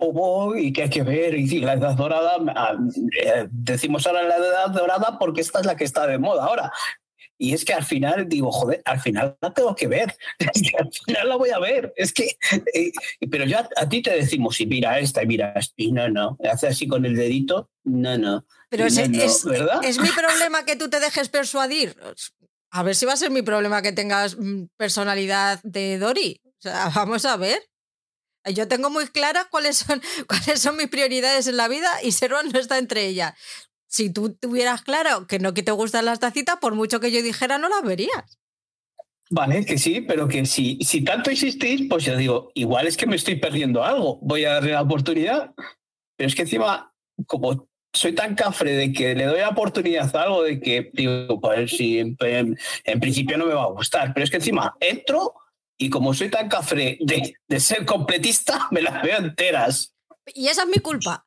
y 0.56 0.72
que 0.72 0.82
hay 0.84 0.90
que 0.90 1.02
ver, 1.02 1.34
y 1.34 1.60
la 1.60 1.74
edad 1.74 1.94
dorada, 1.94 2.36
ah, 2.54 2.76
eh, 3.22 3.46
decimos 3.50 4.06
ahora 4.06 4.22
la 4.22 4.36
edad 4.36 4.70
dorada 4.70 5.18
porque 5.18 5.40
esta 5.40 5.60
es 5.60 5.66
la 5.66 5.76
que 5.76 5.84
está 5.84 6.06
de 6.06 6.18
moda 6.18 6.44
ahora. 6.44 6.72
Y 7.38 7.54
es 7.54 7.64
que 7.64 7.74
al 7.74 7.84
final 7.84 8.28
digo, 8.28 8.52
joder, 8.52 8.82
al 8.84 9.00
final 9.00 9.36
la 9.40 9.52
tengo 9.52 9.74
que 9.74 9.88
ver. 9.88 10.14
Es 10.54 10.62
que 10.62 10.76
al 10.78 10.88
final 10.92 11.28
la 11.28 11.36
voy 11.36 11.50
a 11.50 11.58
ver. 11.58 11.92
Es 11.96 12.12
que, 12.12 12.36
eh, 12.72 12.92
pero 13.28 13.44
yo 13.46 13.58
a, 13.58 13.88
ti 13.88 14.00
te 14.00 14.14
decimos, 14.14 14.60
y 14.60 14.66
mira 14.66 15.00
esta, 15.00 15.24
y 15.24 15.26
mira 15.26 15.52
esta, 15.56 15.74
y 15.76 15.90
no, 15.90 16.08
no. 16.08 16.38
Hace 16.48 16.68
así 16.68 16.86
con 16.86 17.04
el 17.04 17.16
dedito, 17.16 17.68
no, 17.82 18.16
no. 18.16 18.44
Pero 18.68 18.86
es, 18.86 18.96
es, 18.96 19.44
es 19.84 19.98
mi 19.98 20.10
problema 20.10 20.64
que 20.64 20.76
tú 20.76 20.88
te 20.88 21.00
dejes 21.00 21.28
persuadir. 21.28 21.96
A 22.70 22.82
ver 22.84 22.94
si 22.94 23.06
va 23.06 23.14
a 23.14 23.16
ser 23.16 23.30
mi 23.30 23.42
problema 23.42 23.82
que 23.82 23.92
tengas 23.92 24.38
mm, 24.38 24.66
personalidad 24.76 25.60
de 25.64 25.98
Dori. 25.98 26.40
O 26.62 26.68
sea, 26.68 26.90
vamos 26.94 27.24
a 27.24 27.36
ver. 27.36 27.60
Yo 28.54 28.66
tengo 28.66 28.90
muy 28.90 29.06
claras 29.06 29.46
cuáles 29.50 29.78
son, 29.78 30.00
cuáles 30.26 30.60
son 30.60 30.76
mis 30.76 30.88
prioridades 30.88 31.46
en 31.46 31.56
la 31.56 31.68
vida 31.68 31.90
y 32.02 32.12
Servan 32.12 32.48
no 32.50 32.58
está 32.58 32.78
entre 32.78 33.06
ellas. 33.06 33.34
Si 33.88 34.10
tú 34.10 34.34
tuvieras 34.34 34.82
claro 34.82 35.26
que 35.26 35.38
no 35.38 35.52
que 35.52 35.62
te 35.62 35.72
gustan 35.72 36.06
las 36.06 36.18
tacitas, 36.18 36.56
por 36.56 36.74
mucho 36.74 36.98
que 36.98 37.10
yo 37.10 37.22
dijera, 37.22 37.58
no 37.58 37.68
las 37.68 37.82
verías. 37.82 38.38
Vale, 39.30 39.64
que 39.64 39.78
sí, 39.78 40.00
pero 40.00 40.28
que 40.28 40.44
si, 40.46 40.78
si 40.82 41.04
tanto 41.04 41.30
insistís, 41.30 41.88
pues 41.88 42.04
yo 42.04 42.16
digo, 42.16 42.50
igual 42.54 42.86
es 42.86 42.96
que 42.96 43.06
me 43.06 43.16
estoy 43.16 43.36
perdiendo 43.36 43.84
algo, 43.84 44.18
voy 44.22 44.44
a 44.44 44.54
darle 44.54 44.72
la 44.72 44.82
oportunidad. 44.82 45.54
Pero 46.16 46.28
es 46.28 46.34
que 46.34 46.42
encima, 46.42 46.94
como 47.26 47.68
soy 47.92 48.14
tan 48.14 48.34
cafre 48.34 48.72
de 48.72 48.92
que 48.92 49.14
le 49.14 49.26
doy 49.26 49.40
la 49.40 49.50
oportunidad 49.50 50.14
a 50.16 50.22
algo 50.22 50.42
de 50.42 50.60
que 50.60 50.90
digo, 50.92 51.40
pues 51.40 51.72
sí, 51.72 51.98
en, 51.98 53.00
principio 53.00 53.36
no 53.36 53.46
me 53.46 53.54
va 53.54 53.64
a 53.64 53.72
gustar, 53.72 54.12
pero 54.14 54.24
es 54.24 54.30
que 54.30 54.38
encima 54.38 54.74
entro 54.80 55.34
y 55.82 55.90
como 55.90 56.14
soy 56.14 56.30
tan 56.30 56.48
cafre 56.48 56.96
de, 57.00 57.34
de 57.48 57.60
ser 57.60 57.84
completista, 57.84 58.68
me 58.70 58.82
las 58.82 59.02
veo 59.02 59.18
enteras. 59.18 59.94
Y 60.26 60.46
esa 60.46 60.62
es 60.62 60.68
mi 60.68 60.78
culpa. 60.78 61.26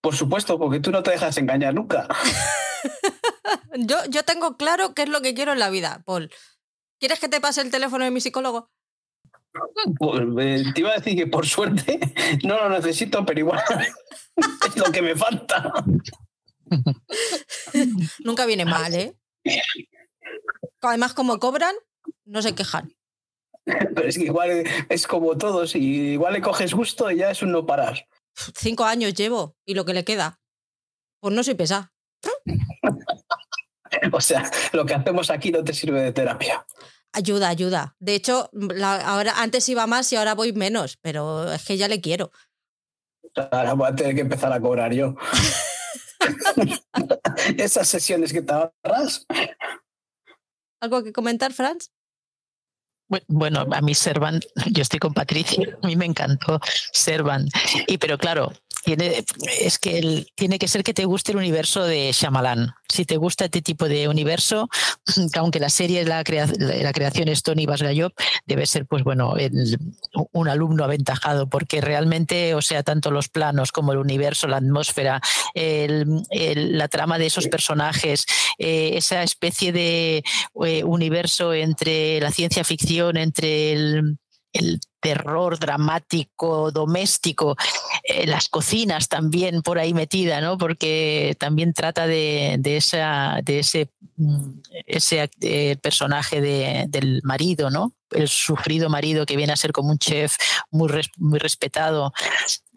Por 0.00 0.16
supuesto, 0.16 0.58
porque 0.58 0.80
tú 0.80 0.90
no 0.90 1.02
te 1.02 1.12
dejas 1.12 1.36
engañar 1.38 1.74
nunca. 1.74 2.08
yo, 3.78 3.98
yo 4.10 4.24
tengo 4.24 4.56
claro 4.56 4.94
qué 4.94 5.02
es 5.02 5.08
lo 5.08 5.22
que 5.22 5.32
quiero 5.32 5.52
en 5.52 5.60
la 5.60 5.70
vida, 5.70 6.02
Paul. 6.04 6.30
¿Quieres 6.98 7.20
que 7.20 7.28
te 7.28 7.40
pase 7.40 7.60
el 7.60 7.70
teléfono 7.70 8.04
de 8.04 8.10
mi 8.10 8.20
psicólogo? 8.20 8.70
Pues, 9.98 10.20
eh, 10.40 10.64
te 10.74 10.80
iba 10.80 10.90
a 10.90 10.96
decir 10.96 11.16
que 11.16 11.28
por 11.28 11.46
suerte 11.46 12.00
no 12.44 12.56
lo 12.56 12.68
necesito, 12.68 13.24
pero 13.24 13.38
igual 13.38 13.62
es 14.66 14.76
lo 14.76 14.90
que 14.90 15.02
me 15.02 15.14
falta. 15.14 15.72
Nunca 18.24 18.44
viene 18.44 18.64
mal, 18.64 18.92
¿eh? 18.92 19.16
Además, 20.80 21.14
como 21.14 21.38
cobran, 21.38 21.76
no 22.24 22.42
se 22.42 22.56
quejan. 22.56 22.92
Pero 23.94 24.08
es 24.08 24.18
que 24.18 24.24
igual 24.24 24.64
es 24.88 25.06
como 25.06 25.36
todo, 25.36 25.66
si 25.66 25.78
igual 26.12 26.34
le 26.34 26.42
coges 26.42 26.74
gusto 26.74 27.10
y 27.10 27.18
ya 27.18 27.30
es 27.30 27.42
un 27.42 27.52
no 27.52 27.66
parar. 27.66 28.06
Cinco 28.56 28.84
años 28.84 29.14
llevo 29.14 29.56
y 29.64 29.74
lo 29.74 29.84
que 29.84 29.94
le 29.94 30.04
queda. 30.04 30.40
Pues 31.20 31.34
no 31.34 31.42
soy 31.42 31.54
pesada. 31.54 31.92
o 34.12 34.20
sea, 34.20 34.50
lo 34.72 34.84
que 34.84 34.94
hacemos 34.94 35.30
aquí 35.30 35.50
no 35.50 35.64
te 35.64 35.72
sirve 35.72 36.02
de 36.02 36.12
terapia. 36.12 36.66
Ayuda, 37.12 37.48
ayuda. 37.48 37.96
De 38.00 38.14
hecho, 38.14 38.50
ahora 38.82 39.34
antes 39.36 39.68
iba 39.68 39.86
más 39.86 40.12
y 40.12 40.16
ahora 40.16 40.34
voy 40.34 40.52
menos, 40.52 40.98
pero 41.00 41.52
es 41.52 41.64
que 41.64 41.76
ya 41.76 41.86
le 41.86 42.00
quiero. 42.00 42.32
Ahora 43.52 43.74
voy 43.74 43.88
a 43.88 43.94
tener 43.94 44.14
que 44.14 44.20
empezar 44.22 44.52
a 44.52 44.60
cobrar 44.60 44.92
yo. 44.92 45.14
Esas 47.56 47.88
sesiones 47.88 48.32
que 48.32 48.42
te 48.42 48.52
ahorras. 48.52 49.26
¿Algo 50.80 51.02
que 51.04 51.12
comentar, 51.12 51.52
Franz? 51.52 51.92
Bueno, 53.28 53.66
a 53.70 53.80
mí 53.80 53.94
Servan, 53.94 54.40
yo 54.66 54.82
estoy 54.82 54.98
con 54.98 55.14
Patricia, 55.14 55.78
a 55.82 55.86
mí 55.86 55.96
me 55.96 56.06
encantó 56.06 56.60
Servan. 56.92 57.48
Y 57.86 57.98
pero 57.98 58.18
claro, 58.18 58.52
tiene, 58.84 59.24
es 59.60 59.78
que 59.78 60.26
tiene 60.34 60.58
que 60.58 60.68
ser 60.68 60.82
que 60.82 60.94
te 60.94 61.04
guste 61.04 61.32
el 61.32 61.38
universo 61.38 61.84
de 61.84 62.12
Shyamalan. 62.12 62.74
Si 62.88 63.04
te 63.04 63.16
gusta 63.16 63.46
este 63.46 63.62
tipo 63.62 63.88
de 63.88 64.08
universo, 64.08 64.68
aunque 65.36 65.60
la 65.60 65.70
serie, 65.70 66.04
la, 66.04 66.18
la 66.18 66.92
creación 66.92 67.28
es 67.28 67.42
Tony 67.42 67.66
Basgayop, 67.66 68.12
debe 68.46 68.66
ser, 68.66 68.86
pues 68.86 69.02
bueno, 69.02 69.34
un 70.32 70.48
alumno 70.48 70.84
aventajado, 70.84 71.48
porque 71.48 71.80
realmente, 71.80 72.54
o 72.54 72.62
sea, 72.62 72.82
tanto 72.82 73.10
los 73.10 73.28
planos 73.28 73.72
como 73.72 73.92
el 73.92 73.98
universo, 73.98 74.46
la 74.46 74.58
atmósfera, 74.58 75.20
la 75.54 76.88
trama 76.88 77.18
de 77.18 77.26
esos 77.26 77.48
personajes, 77.48 78.26
eh, 78.58 78.92
esa 78.94 79.22
especie 79.22 79.72
de 79.72 80.22
eh, 80.64 80.84
universo 80.84 81.54
entre 81.54 82.20
la 82.20 82.30
ciencia 82.30 82.64
ficción, 82.64 83.16
entre 83.16 83.72
el 83.72 84.18
el 84.54 84.80
terror 85.00 85.58
dramático 85.58 86.70
doméstico, 86.70 87.56
eh, 88.04 88.26
las 88.26 88.48
cocinas 88.48 89.08
también 89.08 89.60
por 89.60 89.78
ahí 89.78 89.92
metida, 89.92 90.40
¿no? 90.40 90.56
Porque 90.56 91.36
también 91.38 91.74
trata 91.74 92.06
de, 92.06 92.58
esa, 92.64 93.40
de 93.44 93.58
ese, 93.58 93.90
mm, 94.16 94.50
ese 94.86 95.28
eh, 95.42 95.76
personaje 95.82 96.40
del 96.40 97.20
marido, 97.24 97.68
¿no? 97.68 97.92
El 98.10 98.28
sufrido 98.28 98.88
marido 98.88 99.26
que 99.26 99.36
viene 99.36 99.52
a 99.52 99.56
ser 99.56 99.72
como 99.72 99.90
un 99.90 99.98
chef 99.98 100.36
muy, 100.70 100.88
muy 101.18 101.38
respetado 101.38 102.12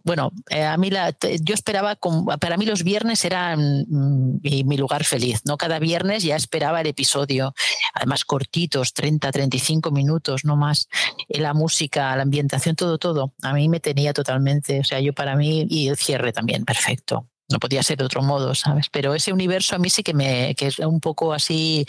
bueno, 0.08 0.32
eh, 0.50 0.64
a 0.64 0.78
mí 0.78 0.90
la, 0.90 1.14
yo 1.42 1.54
esperaba, 1.54 1.98
para 2.40 2.56
mí 2.56 2.66
los 2.66 2.84
viernes 2.84 3.26
eran 3.26 3.86
mm, 3.90 4.40
mi, 4.42 4.78
lugar 4.78 5.04
feliz, 5.04 5.42
¿no? 5.44 5.58
Cada 5.58 5.80
viernes 5.80 6.24
ya 6.24 6.38
esperaba 6.38 6.80
el 6.80 6.88
episodio, 6.88 7.54
además 7.94 8.24
cortitos, 8.24 8.94
30, 8.94 9.30
35 9.34 9.92
minutos, 9.92 10.46
no 10.46 10.56
más. 10.56 10.88
la 11.28 11.54
música, 11.54 12.16
la 12.16 12.22
ambientación, 12.22 12.78
todo, 12.78 12.98
todo, 12.98 13.34
a 13.42 13.52
mí 13.52 13.68
me 13.68 13.82
tenía 13.82 14.14
totalmente, 14.14 14.80
o 14.80 14.84
sea, 14.86 15.02
yo 15.02 15.12
para 15.12 15.36
mí, 15.36 15.68
y 15.70 15.90
el 15.90 15.98
cierre 15.98 16.32
también, 16.32 16.64
perfecto 16.64 17.28
no 17.50 17.60
podía 17.60 17.82
ser 17.82 17.98
de 17.98 18.04
otro 18.04 18.22
modo, 18.22 18.54
¿sabes? 18.56 18.90
Pero 18.92 19.16
ese 19.16 19.32
universo 19.32 19.76
a 19.76 19.80
mí 19.80 19.90
sí 19.90 20.04
que 20.04 20.14
me 20.14 20.54
que 20.56 20.68
es 20.68 20.80
un 20.80 21.00
poco 21.00 21.34
así 21.34 21.86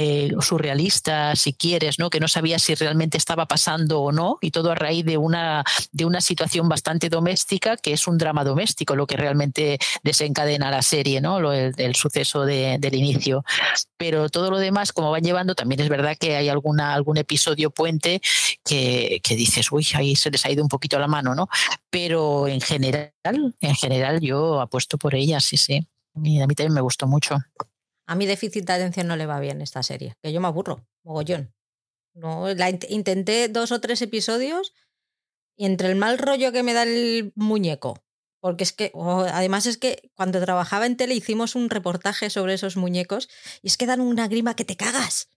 eh, 0.00 0.30
surrealista, 0.40 1.34
si 1.34 1.52
quieres, 1.52 1.98
¿no? 1.98 2.08
que 2.08 2.20
no 2.20 2.28
sabía 2.28 2.60
si 2.60 2.76
realmente 2.76 3.18
estaba 3.18 3.46
pasando 3.46 4.00
o 4.00 4.12
no, 4.12 4.38
y 4.40 4.52
todo 4.52 4.70
a 4.70 4.76
raíz 4.76 5.04
de 5.04 5.18
una, 5.18 5.64
de 5.90 6.04
una 6.04 6.20
situación 6.20 6.68
bastante 6.68 7.08
doméstica, 7.08 7.76
que 7.76 7.94
es 7.94 8.06
un 8.06 8.16
drama 8.16 8.44
doméstico, 8.44 8.94
lo 8.94 9.08
que 9.08 9.16
realmente 9.16 9.80
desencadena 10.04 10.70
la 10.70 10.82
serie, 10.82 11.20
¿no? 11.20 11.52
el, 11.52 11.94
suceso 11.96 12.44
del 12.44 12.94
inicio. 12.94 13.44
Pero 13.96 14.28
todo 14.28 14.52
lo 14.52 14.58
demás, 14.58 14.92
como 14.92 15.10
van 15.10 15.24
llevando, 15.24 15.56
también 15.56 15.80
es 15.80 15.88
verdad 15.88 16.16
que 16.16 16.36
hay 16.36 16.48
alguna, 16.48 16.94
algún 16.94 17.16
episodio 17.16 17.70
puente 17.70 18.20
que, 18.64 19.20
que 19.24 19.34
dices, 19.34 19.72
uy, 19.72 19.84
ahí 19.94 20.14
se 20.14 20.30
les 20.30 20.46
ha 20.46 20.50
ido 20.52 20.62
un 20.62 20.68
poquito 20.68 20.96
la 21.00 21.08
mano, 21.08 21.34
¿no? 21.34 21.48
Pero 21.90 22.46
en 22.46 22.60
general, 22.60 23.10
en 23.24 23.74
general 23.74 24.20
yo 24.20 24.60
apuesto 24.60 24.96
por 24.96 25.16
ella, 25.16 25.40
sí, 25.40 25.56
sí. 25.56 25.88
a 26.14 26.20
mí 26.20 26.54
también 26.54 26.74
me 26.74 26.82
gustó 26.82 27.08
mucho. 27.08 27.36
A 28.08 28.14
mi 28.14 28.24
déficit 28.24 28.64
de 28.64 28.72
atención 28.72 29.06
no 29.06 29.16
le 29.16 29.26
va 29.26 29.38
bien 29.38 29.60
esta 29.60 29.82
serie, 29.82 30.16
que 30.22 30.32
yo 30.32 30.40
me 30.40 30.48
aburro, 30.48 30.86
mogollón. 31.04 31.52
No, 32.14 32.52
la 32.54 32.70
intenté 32.70 33.48
dos 33.48 33.70
o 33.70 33.80
tres 33.80 34.00
episodios 34.00 34.72
y 35.56 35.66
entre 35.66 35.88
el 35.88 35.96
mal 35.96 36.16
rollo 36.16 36.50
que 36.50 36.62
me 36.62 36.72
da 36.72 36.84
el 36.84 37.32
muñeco, 37.36 38.02
porque 38.40 38.64
es 38.64 38.72
que, 38.72 38.92
además 38.94 39.66
es 39.66 39.76
que 39.76 40.10
cuando 40.14 40.40
trabajaba 40.40 40.86
en 40.86 40.96
tele 40.96 41.14
hicimos 41.14 41.54
un 41.54 41.68
reportaje 41.68 42.30
sobre 42.30 42.54
esos 42.54 42.78
muñecos 42.78 43.28
y 43.60 43.66
es 43.68 43.76
que 43.76 43.84
dan 43.84 44.00
una 44.00 44.26
grima 44.26 44.56
que 44.56 44.64
te 44.64 44.76
cagas. 44.76 45.28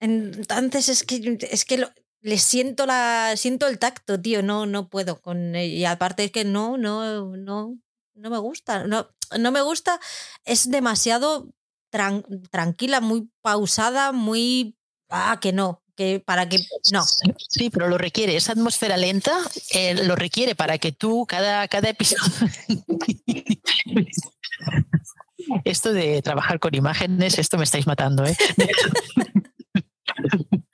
Entonces 0.00 0.88
es 0.88 1.04
que, 1.04 1.36
es 1.50 1.66
que 1.66 1.86
le 2.20 2.38
siento, 2.38 2.86
la, 2.86 3.34
siento 3.36 3.66
el 3.66 3.78
tacto, 3.78 4.18
tío, 4.18 4.42
no, 4.42 4.64
no 4.64 4.88
puedo 4.88 5.20
con... 5.20 5.54
Y 5.54 5.84
aparte 5.84 6.24
es 6.24 6.32
que 6.32 6.44
no, 6.44 6.78
no, 6.78 7.36
no, 7.36 7.78
no 8.14 8.30
me 8.30 8.38
gusta. 8.38 8.84
No, 8.86 9.10
no 9.38 9.52
me 9.52 9.62
gusta. 9.62 10.00
Es 10.44 10.70
demasiado 10.70 11.52
tranquila, 11.90 13.00
muy 13.00 13.28
pausada, 13.42 14.12
muy. 14.12 14.76
Ah, 15.08 15.38
que 15.40 15.52
no. 15.52 15.82
Que 15.96 16.20
para 16.20 16.48
que. 16.48 16.58
No. 16.92 17.02
Sí, 17.02 17.70
pero 17.70 17.88
lo 17.88 17.98
requiere. 17.98 18.36
Esa 18.36 18.52
atmósfera 18.52 18.96
lenta 18.96 19.36
eh, 19.72 19.94
lo 20.04 20.16
requiere 20.16 20.54
para 20.54 20.78
que 20.78 20.92
tú, 20.92 21.26
cada, 21.26 21.66
cada 21.68 21.90
episodio. 21.90 22.48
esto 25.64 25.92
de 25.92 26.22
trabajar 26.22 26.58
con 26.58 26.74
imágenes, 26.74 27.38
esto 27.38 27.58
me 27.58 27.64
estáis 27.64 27.86
matando, 27.86 28.24
¿eh? 28.24 28.36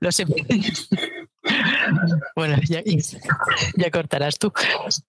Lo 0.00 0.12
sé. 0.12 0.24
Bueno, 2.34 2.56
ya, 2.68 2.82
cortarás 3.90 4.38
tú. 4.38 4.52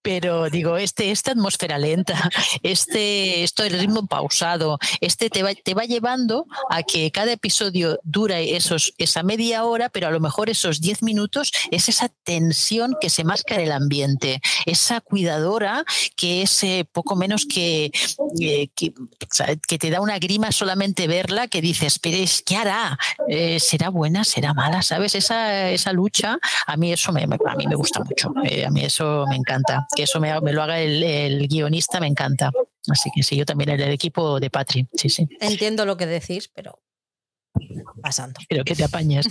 Pero 0.01 0.49
digo, 0.49 0.77
este, 0.77 1.11
esta 1.11 1.31
atmósfera 1.31 1.77
lenta, 1.77 2.29
este, 2.63 3.43
esto 3.43 3.63
el 3.63 3.79
ritmo 3.79 4.07
pausado, 4.07 4.79
este 4.99 5.29
te 5.29 5.43
va, 5.43 5.53
te 5.53 5.73
va 5.73 5.83
llevando 5.83 6.47
a 6.69 6.83
que 6.83 7.11
cada 7.11 7.31
episodio 7.31 7.99
dura 8.03 8.39
esos, 8.39 8.93
esa 8.97 9.21
media 9.23 9.63
hora, 9.65 9.89
pero 9.89 10.07
a 10.07 10.11
lo 10.11 10.19
mejor 10.19 10.49
esos 10.49 10.81
diez 10.81 11.03
minutos 11.03 11.51
es 11.71 11.89
esa 11.89 12.09
tensión 12.23 12.95
que 12.99 13.09
se 13.09 13.23
masca 13.23 13.55
en 13.55 13.61
el 13.61 13.71
ambiente, 13.71 14.41
esa 14.65 15.01
cuidadora 15.01 15.83
que 16.15 16.41
es 16.41 16.63
eh, 16.63 16.87
poco 16.91 17.15
menos 17.15 17.45
que, 17.45 17.91
eh, 18.39 18.69
que, 18.75 19.77
te 19.77 19.89
da 19.89 20.01
una 20.01 20.19
grima 20.19 20.51
solamente 20.51 21.07
verla, 21.07 21.47
que 21.47 21.61
dices, 21.61 21.99
pero 21.99 22.17
¿qué 22.45 22.55
hará? 22.55 22.97
Eh, 23.27 23.59
¿Será 23.59 23.89
buena? 23.89 24.23
¿Será 24.23 24.53
mala? 24.53 24.81
¿Sabes? 24.81 25.15
Esa, 25.15 25.69
esa 25.69 25.93
lucha 25.93 26.28
a 26.67 26.77
mí 26.77 26.93
eso 26.93 27.11
me, 27.11 27.23
a 27.23 27.55
mí 27.55 27.67
me 27.67 27.75
gusta 27.75 28.01
mucho. 28.01 28.33
Eh, 28.43 28.65
a 28.65 28.69
mí 28.69 28.83
eso 28.83 29.25
me 29.27 29.35
encanta. 29.35 29.87
Que 29.95 30.03
eso 30.03 30.19
me, 30.19 30.31
lo 30.39 30.63
haga 30.63 30.79
el, 30.79 31.47
guionista 31.47 31.99
me 31.99 32.07
encanta. 32.07 32.51
Así 32.89 33.09
que 33.13 33.23
sí, 33.23 33.35
yo 33.35 33.45
también 33.45 33.69
el, 33.69 33.81
el 33.81 33.91
equipo 33.91 34.39
de 34.39 34.49
Patri. 34.49 34.87
Sí, 34.93 35.09
sí. 35.09 35.27
Entiendo 35.39 35.85
lo 35.85 35.97
que 35.97 36.05
decís, 36.05 36.49
pero 36.53 36.79
pasando. 38.01 38.39
Pero 38.47 38.63
que 38.63 38.75
te 38.75 38.83
apañes. 38.83 39.27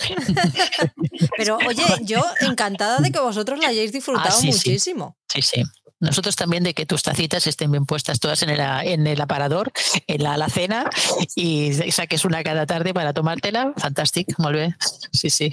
pero 1.37 1.59
oye, 1.67 1.85
yo 2.03 2.23
encantada 2.41 2.99
de 2.99 3.11
que 3.11 3.21
vosotros 3.21 3.59
la 3.61 3.69
hayáis 3.69 3.93
disfrutado 3.93 4.37
ah, 4.39 4.43
muchísimo. 4.43 5.17
sí. 5.29 5.43
sí. 5.43 5.63
Nosotros 6.01 6.37
también 6.37 6.63
de 6.63 6.75
que 6.75 6.87
tus 6.87 7.03
tacitas 7.03 7.47
estén 7.49 7.73
bien 7.73 7.85
puestas 7.85 8.21
todas 8.21 8.43
en 8.43 8.51
el, 8.51 8.61
en 8.61 9.07
el 9.07 9.21
aparador, 9.21 9.73
en 10.07 10.23
la 10.23 10.35
alacena, 10.35 10.89
y 11.35 11.73
saques 11.91 12.25
una 12.25 12.45
cada 12.45 12.67
tarde 12.67 12.95
para 12.95 13.13
tomártela. 13.13 13.73
Fantástico, 13.77 14.33
muy 14.39 14.53
bien. 14.53 14.77
Sí, 15.13 15.29
sí. 15.29 15.51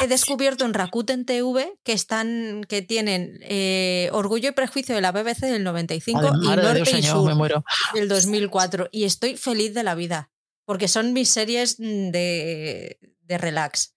He, 0.00 0.06
descubierto 0.06 0.64
en 0.64 0.74
Rakuten 0.74 1.24
TV 1.24 1.74
que 1.82 1.92
están, 1.92 2.64
que 2.68 2.82
tienen 2.82 3.40
eh, 3.42 4.10
Orgullo 4.12 4.50
y 4.50 4.52
Prejuicio 4.52 4.94
de 4.94 5.00
la 5.00 5.10
BBC 5.10 5.46
del 5.46 5.64
95 5.64 6.20
y 6.40 6.46
Norte 6.46 6.98
y 6.98 7.02
Sur 7.02 7.64
del 7.94 8.08
2004. 8.08 8.88
Y 8.92 9.04
estoy 9.04 9.36
feliz 9.36 9.74
de 9.74 9.82
la 9.82 9.96
vida, 9.96 10.30
porque 10.64 10.86
son 10.86 11.12
mis 11.12 11.30
series 11.30 11.78
de, 11.78 12.98
de 13.22 13.38
relax. 13.38 13.94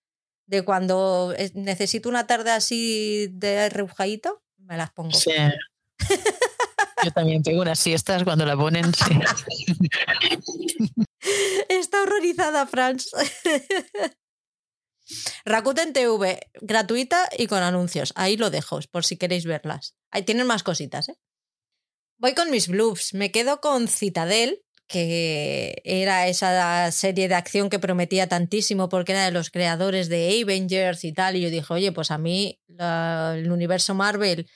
De 0.47 0.63
cuando 0.63 1.33
eh, 1.37 1.51
necesito 1.53 2.09
una 2.09 2.25
tarde 2.25 2.51
así 2.51 3.27
de 3.31 3.69
rebujadito, 3.69 4.40
me 4.71 4.77
las 4.77 4.91
pongo. 4.91 5.11
Sí. 5.11 5.31
Yo 7.03 7.11
también 7.11 7.43
tengo 7.43 7.61
unas 7.61 7.77
siestas 7.77 8.23
cuando 8.23 8.45
la 8.45 8.55
ponen. 8.55 8.85
Está 11.69 12.03
horrorizada, 12.03 12.65
Franz. 12.67 13.09
Rakuten 15.45 15.91
TV, 15.91 16.39
gratuita 16.61 17.27
y 17.37 17.47
con 17.47 17.63
anuncios. 17.63 18.13
Ahí 18.15 18.37
lo 18.37 18.49
dejo, 18.49 18.79
por 18.91 19.03
si 19.03 19.17
queréis 19.17 19.45
verlas. 19.45 19.97
Ahí 20.09 20.23
tienen 20.23 20.47
más 20.47 20.63
cositas, 20.63 21.09
¿eh? 21.09 21.17
Voy 22.17 22.33
con 22.33 22.49
mis 22.49 22.69
blues. 22.69 23.13
Me 23.13 23.29
quedo 23.29 23.59
con 23.59 23.89
Citadel, 23.89 24.63
que 24.87 25.81
era 25.83 26.27
esa 26.27 26.89
serie 26.91 27.27
de 27.27 27.35
acción 27.35 27.69
que 27.69 27.79
prometía 27.79 28.27
tantísimo 28.27 28.89
porque 28.89 29.13
era 29.13 29.25
de 29.25 29.31
los 29.31 29.49
creadores 29.49 30.07
de 30.07 30.41
Avengers 30.41 31.03
y 31.03 31.13
tal. 31.13 31.35
Y 31.35 31.41
yo 31.41 31.49
dije, 31.49 31.73
oye, 31.73 31.91
pues 31.91 32.11
a 32.11 32.17
mí 32.17 32.61
el 32.77 33.51
universo 33.51 33.95
Marvel 33.95 34.47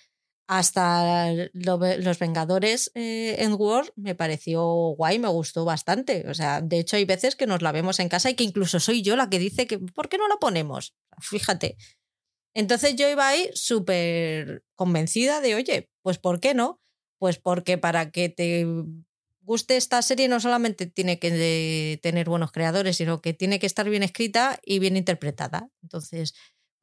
hasta 0.48 1.32
los 1.53 2.19
Vengadores 2.19 2.91
eh, 2.93 3.38
en 3.40 3.53
War 3.57 3.91
me 3.95 4.15
pareció 4.15 4.64
guay, 4.95 5.19
me 5.19 5.27
gustó 5.27 5.65
bastante. 5.65 6.25
O 6.30 6.33
sea, 6.33 6.61
de 6.61 6.80
hecho 6.80 6.98
hay 6.98 7.06
veces 7.06 7.35
que 7.35 7.48
nos 7.48 7.61
la 7.61 7.72
vemos 7.72 7.99
en 7.99 8.09
casa 8.09 8.30
y 8.30 8.35
que 8.35 8.43
incluso 8.43 8.80
soy 8.80 9.01
yo 9.01 9.15
la 9.15 9.30
que 9.30 9.40
dice 9.40 9.67
que 9.67 9.80
¿por 9.80 10.09
qué 10.09 10.17
no 10.17 10.27
la 10.27 10.38
ponemos? 10.38 10.95
Fíjate. 11.19 11.77
Entonces 12.53 12.95
yo 12.95 13.09
iba 13.09 13.27
ahí 13.27 13.49
súper 13.53 14.64
convencida 14.75 15.41
de, 15.41 15.56
oye, 15.56 15.90
pues 16.01 16.17
¿por 16.19 16.40
qué 16.40 16.53
no? 16.53 16.80
Pues 17.19 17.38
porque 17.38 17.77
para 17.77 18.11
que 18.11 18.30
te 18.30 18.65
guste 19.41 19.77
esta 19.77 20.01
serie 20.01 20.27
no 20.27 20.40
solamente 20.40 20.88
tiene 20.88 21.19
que 21.19 21.99
tener 22.01 22.27
buenos 22.30 22.51
creadores, 22.51 22.98
sino 22.98 23.22
que 23.22 23.33
tiene 23.33 23.59
que 23.59 23.67
estar 23.67 23.90
bien 23.90 24.03
escrita 24.03 24.59
y 24.64 24.80
bien 24.80 24.98
interpretada. 24.98 25.69
Entonces, 25.83 26.33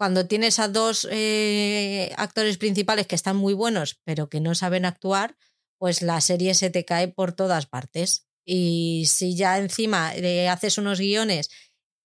cuando 0.02 0.26
tienes 0.26 0.58
a 0.58 0.66
dos 0.66 1.06
eh, 1.12 2.12
actores 2.16 2.58
principales 2.58 3.06
que 3.06 3.14
están 3.14 3.36
muy 3.36 3.54
buenos, 3.54 4.00
pero 4.02 4.28
que 4.28 4.40
no 4.40 4.56
saben 4.56 4.84
actuar, 4.84 5.36
pues 5.78 6.02
la 6.02 6.20
serie 6.20 6.54
se 6.54 6.70
te 6.70 6.84
cae 6.84 7.06
por 7.06 7.34
todas 7.34 7.66
partes. 7.66 8.26
Y 8.44 9.04
si 9.06 9.36
ya 9.36 9.58
encima 9.58 10.12
le 10.14 10.48
haces 10.48 10.76
unos 10.76 10.98
guiones 10.98 11.50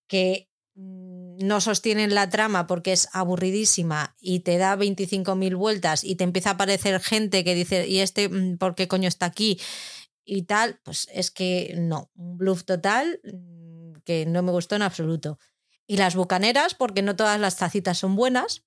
que 0.06 0.48
mm, 0.76 1.38
no 1.38 1.60
sostienen 1.60 2.14
la 2.14 2.30
trama 2.30 2.68
porque 2.68 2.92
es 2.92 3.08
aburridísima 3.12 4.14
y 4.20 4.40
te 4.44 4.58
da 4.58 4.76
25.000 4.76 5.56
vueltas 5.56 6.04
y 6.04 6.14
te 6.14 6.22
empieza 6.22 6.50
a 6.50 6.52
aparecer 6.52 7.00
gente 7.00 7.42
que 7.42 7.56
dice, 7.56 7.88
¿y 7.88 7.98
este 7.98 8.28
mm, 8.28 8.58
por 8.58 8.76
qué 8.76 8.86
coño 8.86 9.08
está 9.08 9.26
aquí? 9.26 9.58
y 10.24 10.42
tal, 10.42 10.78
pues 10.84 11.08
es 11.10 11.30
que 11.30 11.74
no, 11.78 12.10
un 12.14 12.36
bluff 12.36 12.64
total 12.64 13.18
mm, 13.24 13.94
que 14.04 14.24
no 14.26 14.42
me 14.44 14.52
gustó 14.52 14.76
en 14.76 14.82
absoluto. 14.82 15.38
Y 15.88 15.96
las 15.96 16.14
bucaneras, 16.14 16.74
porque 16.74 17.02
no 17.02 17.16
todas 17.16 17.40
las 17.40 17.56
tacitas 17.56 17.98
son 17.98 18.14
buenas. 18.14 18.62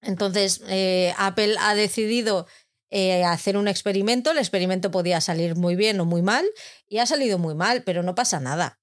Entonces, 0.00 0.62
eh, 0.68 1.12
Apple 1.18 1.56
ha 1.58 1.74
decidido 1.74 2.46
eh, 2.90 3.24
hacer 3.24 3.56
un 3.58 3.68
experimento. 3.68 4.30
El 4.30 4.38
experimento 4.38 4.90
podía 4.90 5.20
salir 5.20 5.56
muy 5.56 5.76
bien 5.76 6.00
o 6.00 6.06
muy 6.06 6.22
mal, 6.22 6.46
y 6.86 6.98
ha 6.98 7.06
salido 7.06 7.38
muy 7.38 7.54
mal, 7.54 7.82
pero 7.82 8.02
no 8.02 8.14
pasa 8.14 8.40
nada. 8.40 8.80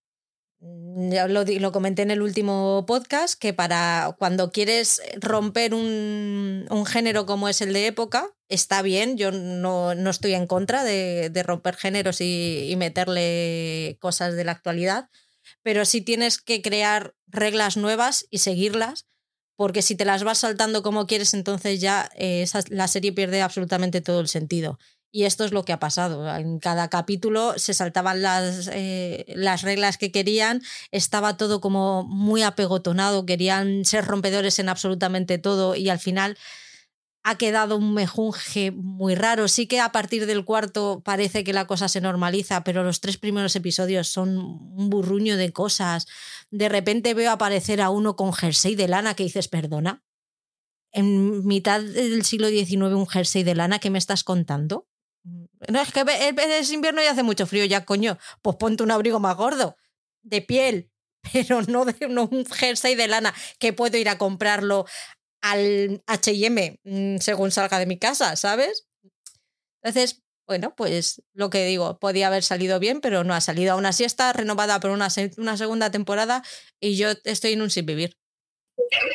Mm, 0.60 1.12
ya 1.12 1.28
lo, 1.28 1.44
lo, 1.44 1.72
comenté 1.72 2.02
en 2.04 2.12
el 2.12 2.22
último 2.22 2.86
podcast, 2.88 3.40
que 3.40 3.54
para 3.54 4.16
cuando 4.20 4.52
quieres 4.52 5.02
romper 5.22 5.74
un, 5.74 6.66
un 6.70 6.86
género 6.86 7.26
como 7.26 7.50
es 7.50 7.62
el 7.62 7.74
de 7.74 7.88
época, 7.88 8.32
está 8.50 8.82
bien, 8.82 9.18
yo 9.18 9.32
no, 9.32 9.96
no 9.96 10.10
estoy 10.10 10.34
en 10.34 10.48
contra 10.48 10.84
de, 10.84 11.30
de 11.30 11.44
romper 11.44 11.76
géneros 11.76 12.22
y, 12.22 12.70
y, 12.70 12.76
meterle 12.76 13.98
cosas 14.00 14.36
de 14.36 14.44
la 14.44 14.54
actualidad, 14.54 15.10
pero 15.64 15.86
sí 15.86 16.02
tienes 16.02 16.40
que 16.42 16.62
crear 16.62 17.16
reglas 17.28 17.78
nuevas 17.78 18.26
y 18.30 18.40
seguirlas, 18.40 19.06
porque 19.56 19.82
si 19.82 19.96
te 19.96 20.06
las 20.06 20.24
vas 20.24 20.40
saltando 20.40 20.84
como 20.84 21.08
quieres, 21.08 21.34
entonces 21.34 21.80
ya 21.80 22.10
eh, 22.16 22.46
la 22.70 22.88
serie 22.88 23.14
pierde 23.14 23.42
absolutamente 23.42 24.02
todo 24.02 24.20
el 24.20 24.28
sentido. 24.28 24.80
Y 25.12 25.24
esto 25.24 25.46
es 25.46 25.54
lo 25.54 25.64
que 25.64 25.72
ha 25.72 25.80
pasado. 25.80 26.30
En 26.36 26.60
cada 26.60 26.90
capítulo 26.90 27.58
se 27.58 27.74
saltaban 27.74 28.22
las, 28.22 28.70
eh, 28.74 29.24
las 29.30 29.62
reglas 29.62 29.98
que 29.98 30.12
querían, 30.12 30.62
estaba 30.92 31.38
todo 31.38 31.62
como 31.62 32.04
muy 32.04 32.44
apegotonado, 32.44 33.26
querían 33.26 33.86
ser 33.86 34.04
rompedores 34.04 34.60
en 34.60 34.68
absolutamente 34.68 35.38
todo 35.38 35.74
y 35.76 35.88
al 35.88 36.00
final 36.00 36.38
ha 37.28 37.40
quedado 37.40 37.78
un 37.78 37.96
mejunje 37.96 38.70
muy 38.70 39.16
raro. 39.16 39.48
Sí 39.48 39.66
que 39.66 39.80
a 39.80 39.92
partir 39.92 40.28
del 40.28 40.46
cuarto 40.46 41.02
parece 41.04 41.44
que 41.44 41.54
la 41.54 41.66
cosa 41.66 41.88
se 41.88 42.00
normaliza, 42.00 42.64
pero 42.64 42.84
los 42.84 43.02
tres 43.02 43.18
primeros 43.18 43.56
episodios 43.56 44.10
son 44.10 44.38
un 44.38 44.92
burruño 44.92 45.36
de 45.36 45.52
cosas. 45.52 46.06
De 46.52 46.70
repente 46.70 47.16
veo 47.16 47.32
aparecer 47.32 47.82
a 47.82 47.90
uno 47.90 48.16
con 48.16 48.32
jersey 48.32 48.76
de 48.76 48.88
lana 48.88 49.16
que 49.16 49.24
dices, 49.24 49.48
perdona. 49.48 50.04
En 50.92 51.44
mitad 51.48 51.82
del 51.82 52.24
siglo 52.24 52.48
XIX 52.48 52.94
un 52.94 53.08
jersey 53.08 53.42
de 53.42 53.56
lana, 53.56 53.80
¿qué 53.80 53.90
me 53.90 53.98
estás 53.98 54.24
contando? 54.24 54.88
No, 55.24 55.82
es 55.82 55.92
que 55.92 56.06
es 56.60 56.72
invierno 56.72 57.02
y 57.02 57.08
hace 57.08 57.24
mucho 57.24 57.48
frío, 57.48 57.66
ya 57.66 57.86
coño, 57.86 58.20
pues 58.44 58.58
ponte 58.58 58.84
un 58.84 58.92
abrigo 58.92 59.20
más 59.20 59.36
gordo, 59.36 59.78
de 60.22 60.44
piel, 60.44 60.92
pero 61.34 61.64
no, 61.64 61.86
de, 61.86 62.06
un 62.06 62.46
jersey 62.46 62.94
de 62.94 63.08
lana 63.08 63.34
que 63.58 63.74
puedo 63.74 63.98
ir 63.98 64.10
a 64.10 64.20
comprarlo 64.20 64.86
al 65.46 66.04
HM 66.08 67.20
según 67.20 67.52
salga 67.52 67.78
de 67.78 67.86
mi 67.86 68.00
casa, 68.00 68.36
¿sabes? 68.36 68.88
Entonces, 69.84 70.24
bueno, 70.48 70.74
pues 70.76 71.22
lo 71.34 71.52
que 71.52 71.66
digo, 71.66 72.00
podía 72.00 72.28
haber 72.28 72.44
salido 72.44 72.80
bien, 72.80 73.00
pero 73.00 73.24
no 73.24 73.36
ha 73.36 73.42
salido. 73.42 73.74
Aún 73.74 73.86
así 73.86 74.04
está 74.04 74.34
renovada 74.34 74.80
por 74.80 74.90
una, 74.90 75.08
una 75.38 75.58
segunda 75.58 75.92
temporada 75.92 76.44
y 76.80 76.98
yo 76.98 77.10
estoy 77.26 77.54
en 77.54 77.62
un 77.62 77.70
sin 77.70 77.86
vivir. 77.86 78.18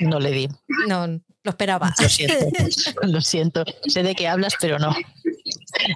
No 0.00 0.20
le 0.20 0.31
di. 0.31 0.49
No, 0.86 1.07
lo 1.09 1.50
esperaba. 1.50 1.92
Lo 2.00 2.09
siento, 2.09 2.47
lo 3.02 3.20
siento. 3.20 3.65
Sé 3.89 4.05
de 4.05 4.15
qué 4.15 4.28
hablas, 4.28 4.55
pero 4.60 4.78
no. 4.78 4.94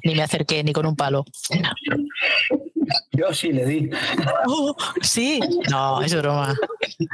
Ni 0.03 0.17
me 0.17 0.23
acerqué 0.23 0.65
ni 0.65 0.73
con 0.73 0.87
un 0.87 0.97
palo. 0.97 1.25
Yo 3.13 3.33
sí 3.33 3.53
le 3.53 3.67
di. 3.67 3.91
Oh, 4.47 4.77
sí, 5.03 5.41
no, 5.71 6.03
es 6.03 6.15
broma. 6.15 6.55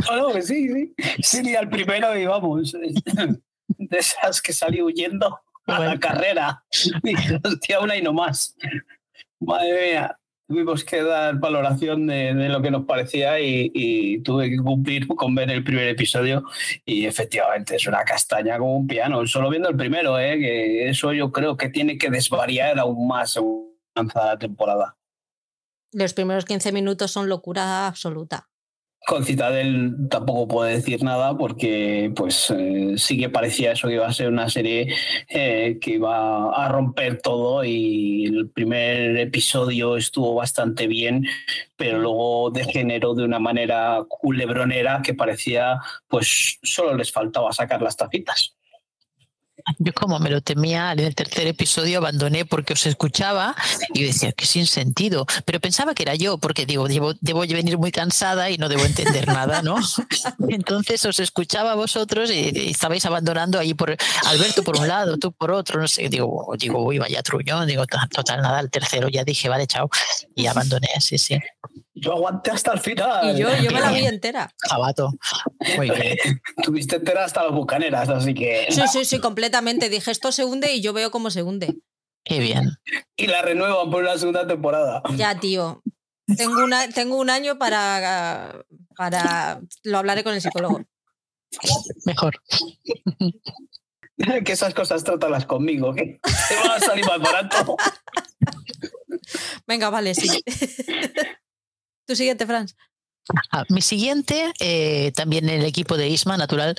No, 0.09 0.35
no, 0.35 0.43
sí, 0.43 0.69
sí. 0.69 0.95
Sí, 1.23 1.55
al 1.55 1.69
primero 1.69 2.17
y 2.19 2.27
vamos. 2.27 2.73
De 2.73 3.99
esas 3.99 4.41
que 4.43 4.53
salí 4.53 4.83
huyendo. 4.83 5.41
a 5.67 5.81
la 5.81 5.99
carrera. 5.99 6.65
Hostia, 7.45 7.81
una 7.81 7.97
y 7.97 8.03
no 8.03 8.13
más. 8.13 8.57
Madre 9.39 9.91
mía 9.91 10.21
tuvimos 10.51 10.83
que 10.83 11.01
dar 11.01 11.39
valoración 11.39 12.09
de, 12.09 12.35
lo 12.49 12.61
que 12.61 12.73
nos 12.73 12.85
parecía 12.85 13.39
y, 13.39 14.21
tuve 14.25 14.51
que 14.51 14.57
cumplir 14.57 15.07
con 15.07 15.33
ver 15.33 15.49
el 15.49 15.63
primer 15.63 15.87
episodio 15.87 16.43
y 16.85 17.07
efectivamente 17.07 17.77
es 17.77 17.87
una 17.87 18.03
castaña 18.03 18.59
como 18.59 18.77
un 18.77 18.89
piano, 18.89 19.25
solo 19.29 19.49
viendo 19.49 19.69
el 19.69 19.77
primero, 19.77 20.19
¿eh? 20.19 20.37
que 20.39 20.89
eso 20.89 21.13
yo 21.13 21.31
creo 21.31 21.57
que 21.57 21.69
tiene 21.69 21.97
que 21.97 22.11
desvariar 22.11 22.81
aún 22.81 23.07
más 23.07 23.35
según 23.35 23.71
la 23.95 24.37
temporada. 24.39 24.97
Los 25.93 26.15
primeros 26.15 26.45
15 26.45 26.73
minutos 26.73 27.11
son 27.11 27.29
locura 27.29 27.87
absoluta. 27.87 28.49
Con 29.07 29.25
Citadel 29.25 30.09
tampoco 30.11 30.47
puedo 30.47 30.69
decir 30.69 31.03
nada 31.03 31.37
porque 31.37 32.13
pues 32.15 32.53
eh, 32.57 32.95
sí 32.97 33.19
que 33.19 33.31
parecía 33.31 33.73
eso 33.73 33.89
que 33.89 33.95
iba 33.95 34.07
a 34.07 34.13
ser 34.13 34.29
una 34.29 34.51
serie 34.51 34.95
eh, 35.29 35.79
que 35.81 35.93
iba 35.93 36.55
a 36.55 36.69
romper 36.69 37.21
todo 37.21 37.65
y 37.65 38.27
el 38.27 38.51
primer 38.51 39.17
episodio 39.17 39.97
estuvo 39.97 40.35
bastante 40.35 40.87
bien, 40.87 41.25
pero 41.77 41.99
luego 41.99 42.51
degeneró 42.51 43.15
de 43.15 43.25
una 43.25 43.39
manera 43.39 44.05
culebronera 44.07 45.01
que 45.03 45.15
parecía 45.15 45.79
pues 46.07 46.59
solo 46.63 46.95
les 46.95 47.11
faltaba 47.11 47.53
sacar 47.53 47.81
las 47.81 47.97
tapitas. 47.97 48.55
Yo 49.79 49.93
como 49.93 50.19
me 50.19 50.31
lo 50.31 50.41
temía, 50.41 50.93
en 50.93 51.01
el 51.01 51.15
tercer 51.15 51.47
episodio 51.47 51.99
abandoné 51.99 52.45
porque 52.45 52.73
os 52.73 52.87
escuchaba 52.87 53.55
y 53.95 54.05
decía 54.05 54.33
que 54.33 54.47
sin 54.47 54.67
sentido, 54.67 55.27
pero 55.45 55.61
pensaba 55.61 55.95
que 55.95 56.03
era 56.03 56.15
yo 56.15 56.39
porque 56.39 56.67
digo, 56.67 56.89
debo, 56.89 57.15
debo 57.21 57.41
venir 57.41 57.79
muy 57.79 57.93
cansada 57.93 58.51
y 58.51 58.59
no 58.59 58.69
debo 58.69 58.85
entender 58.85 59.27
nada, 59.27 59.63
¿no? 59.63 59.77
Entonces 60.49 61.05
os 61.05 61.21
escuchaba 61.21 61.73
a 61.73 61.75
vosotros 61.75 62.31
y, 62.31 62.71
estabais 62.71 63.05
abandonando 63.07 63.59
ahí 63.59 63.75
por 63.75 63.97
Alberto 64.27 64.63
por 64.63 64.79
un 64.79 64.89
lado, 64.89 65.19
tú 65.19 65.33
por 65.33 65.51
otro, 65.51 65.81
no 65.81 65.89
sé, 65.89 66.09
digo, 66.09 66.53
digo, 66.59 66.85
uy, 66.85 66.99
vaya 66.99 67.23
truñón, 67.23 67.67
digo, 67.67 67.85
total 67.87 68.43
nada, 68.43 68.61
el 68.61 68.71
tercero 68.71 69.09
ya 69.09 69.25
dije, 69.25 69.49
vale, 69.49 69.67
chao, 69.67 69.89
y 70.35 70.47
abandoné, 70.47 70.89
sí, 71.01 71.19
sí. 71.19 71.39
Yo 72.01 72.13
aguanté 72.13 72.51
hasta 72.51 72.73
el 72.73 72.81
final. 72.81 73.37
Y 73.37 73.41
yo, 73.41 73.49
yo 73.57 73.71
me 73.71 73.81
la 73.81 73.93
vi 73.93 74.07
entera. 74.07 74.51
Jabato. 74.59 75.13
Tuviste 76.63 76.97
entera 76.97 77.25
hasta 77.25 77.45
las 77.45 77.53
bucaneras, 77.53 78.09
así 78.09 78.33
que. 78.35 78.67
Sí, 78.71 78.83
sí, 78.91 79.05
sí, 79.05 79.19
completamente. 79.21 79.89
Dije, 79.89 80.11
esto 80.11 80.33
se 80.33 80.45
hunde 80.45 80.73
y 80.73 80.81
yo 80.81 80.93
veo 80.93 81.11
cómo 81.11 81.31
se 81.31 81.43
hunde. 81.43 81.77
Qué 82.25 82.39
bien. 82.39 82.71
Y 83.17 83.27
la 83.27 83.43
renuevan 83.43 83.91
por 83.91 84.03
una 84.03 84.17
segunda 84.17 84.47
temporada. 84.47 85.03
Ya, 85.17 85.39
tío. 85.39 85.83
Tengo, 86.37 86.65
una, 86.65 86.89
tengo 86.89 87.17
un 87.17 87.29
año 87.29 87.59
para, 87.59 88.65
para. 88.97 89.61
Lo 89.83 89.99
hablaré 89.99 90.25
con 90.25 90.35
el 90.35 90.41
psicólogo. 90.41 90.83
Mejor. 92.07 92.41
que 94.45 94.53
esas 94.53 94.75
cosas 94.75 95.03
trátalas 95.05 95.47
conmigo, 95.47 95.95
que 95.95 96.21
te 96.23 96.69
va 96.69 96.77
a 96.77 96.81
salir 96.81 97.05
más 97.07 97.21
barato. 97.21 97.77
Venga, 99.67 99.91
vale, 99.91 100.15
sí. 100.15 100.43
Tu 102.11 102.17
siguiente, 102.17 102.45
Franz. 102.45 102.75
mi 103.69 103.83
siguiente, 103.83 104.53
eh, 104.59 105.13
también 105.15 105.49
el 105.49 105.65
equipo 105.65 105.97
de 105.97 106.09
Isma, 106.09 106.37
natural, 106.37 106.75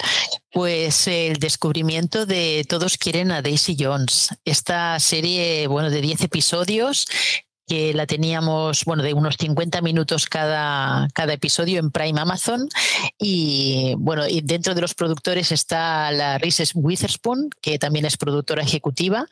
pues 0.51 1.07
el 1.07 1.37
descubrimiento 1.37 2.25
de 2.25 2.65
Todos 2.67 2.97
quieren 2.97 3.31
a 3.31 3.41
Daisy 3.41 3.77
Jones. 3.79 4.35
Esta 4.43 4.99
serie, 4.99 5.67
bueno, 5.67 5.89
de 5.89 6.01
10 6.01 6.23
episodios 6.23 7.05
que 7.65 7.93
la 7.93 8.05
teníamos, 8.07 8.83
bueno, 8.83 9.03
de 9.03 9.13
unos 9.13 9.37
50 9.37 9.79
minutos 9.79 10.27
cada, 10.27 11.07
cada 11.13 11.31
episodio 11.31 11.79
en 11.79 11.91
Prime 11.91 12.19
Amazon. 12.19 12.67
Y 13.17 13.95
bueno, 13.97 14.27
y 14.27 14.41
dentro 14.41 14.75
de 14.75 14.81
los 14.81 14.93
productores 14.95 15.53
está 15.53 16.11
la 16.11 16.39
Reese 16.39 16.65
Witherspoon, 16.73 17.51
que 17.61 17.79
también 17.79 18.03
es 18.03 18.17
productora 18.17 18.63
ejecutiva. 18.63 19.27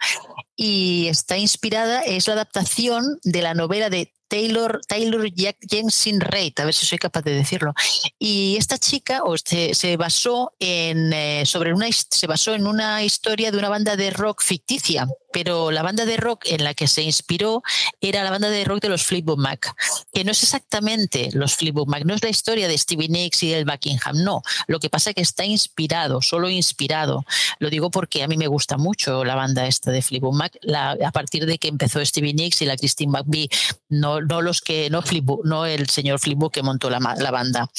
Y 0.55 1.07
está 1.07 1.37
inspirada, 1.37 1.99
es 2.03 2.27
la 2.27 2.35
adaptación 2.35 3.19
de 3.23 3.41
la 3.41 3.53
novela 3.53 3.89
de 3.89 4.13
Taylor, 4.29 4.79
Taylor 4.87 5.27
Jensen 5.67 6.21
Reid, 6.21 6.53
a 6.59 6.65
ver 6.65 6.73
si 6.73 6.85
soy 6.85 6.99
capaz 6.99 7.23
de 7.23 7.33
decirlo. 7.33 7.73
Y 8.17 8.55
esta 8.57 8.77
chica 8.77 9.21
se, 9.43 9.97
basó 9.97 10.53
en, 10.59 11.11
eh, 11.11 11.45
sobre 11.45 11.73
una, 11.73 11.87
se 11.91 12.27
basó 12.27 12.53
en 12.53 12.67
una 12.67 13.03
historia 13.03 13.51
de 13.51 13.57
una 13.57 13.69
banda 13.69 13.97
de 13.97 14.11
rock 14.11 14.43
ficticia, 14.43 15.07
pero 15.31 15.71
la 15.71 15.81
banda 15.81 16.05
de 16.05 16.17
rock 16.17 16.45
en 16.45 16.63
la 16.63 16.73
que 16.73 16.87
se 16.87 17.01
inspiró 17.01 17.63
era 18.01 18.23
la 18.23 18.29
banda 18.29 18.49
de 18.49 18.63
rock 18.65 18.81
de 18.81 18.89
los 18.89 19.03
Fleetwood 19.03 19.37
Mac, 19.37 19.75
que 20.13 20.23
no 20.23 20.31
es 20.31 20.43
exactamente 20.43 21.29
los 21.33 21.55
Fleetwood 21.55 21.87
Mac, 21.87 22.03
no 22.05 22.13
es 22.13 22.23
la 22.23 22.29
historia 22.29 22.67
de 22.67 22.77
Stevie 22.77 23.09
Nicks 23.09 23.43
y 23.43 23.53
el 23.53 23.65
Buckingham, 23.65 24.23
no. 24.23 24.43
Lo 24.67 24.79
que 24.79 24.89
pasa 24.89 25.09
es 25.09 25.15
que 25.15 25.21
está 25.21 25.43
inspirado, 25.43 26.21
solo 26.21 26.49
inspirado. 26.49 27.25
Lo 27.57 27.69
digo 27.69 27.89
porque 27.89 28.23
a 28.23 28.27
mí 28.27 28.37
me 28.37 28.47
gusta 28.47 28.77
mucho 28.77 29.25
la 29.25 29.35
banda 29.35 29.65
esta 29.65 29.91
de 29.91 30.03
Fleetwood 30.03 30.35
Mac, 30.35 30.57
a 30.73 31.11
partir 31.11 31.47
de 31.47 31.57
que 31.57 31.67
empezó 31.67 32.03
Stevie 32.05 32.33
Nicks 32.33 32.61
y 32.61 32.65
la 32.65 32.77
Christine 32.77 33.11
McVie, 33.11 33.49
no 33.89 34.21
no, 34.21 34.41
los 34.41 34.61
que, 34.61 34.89
no 34.89 35.03
no 35.43 35.65
el 35.65 35.89
señor 35.89 36.19
Flipbook 36.19 36.53
que 36.53 36.63
montó 36.63 36.89
la, 36.89 36.99
banda. 36.99 37.69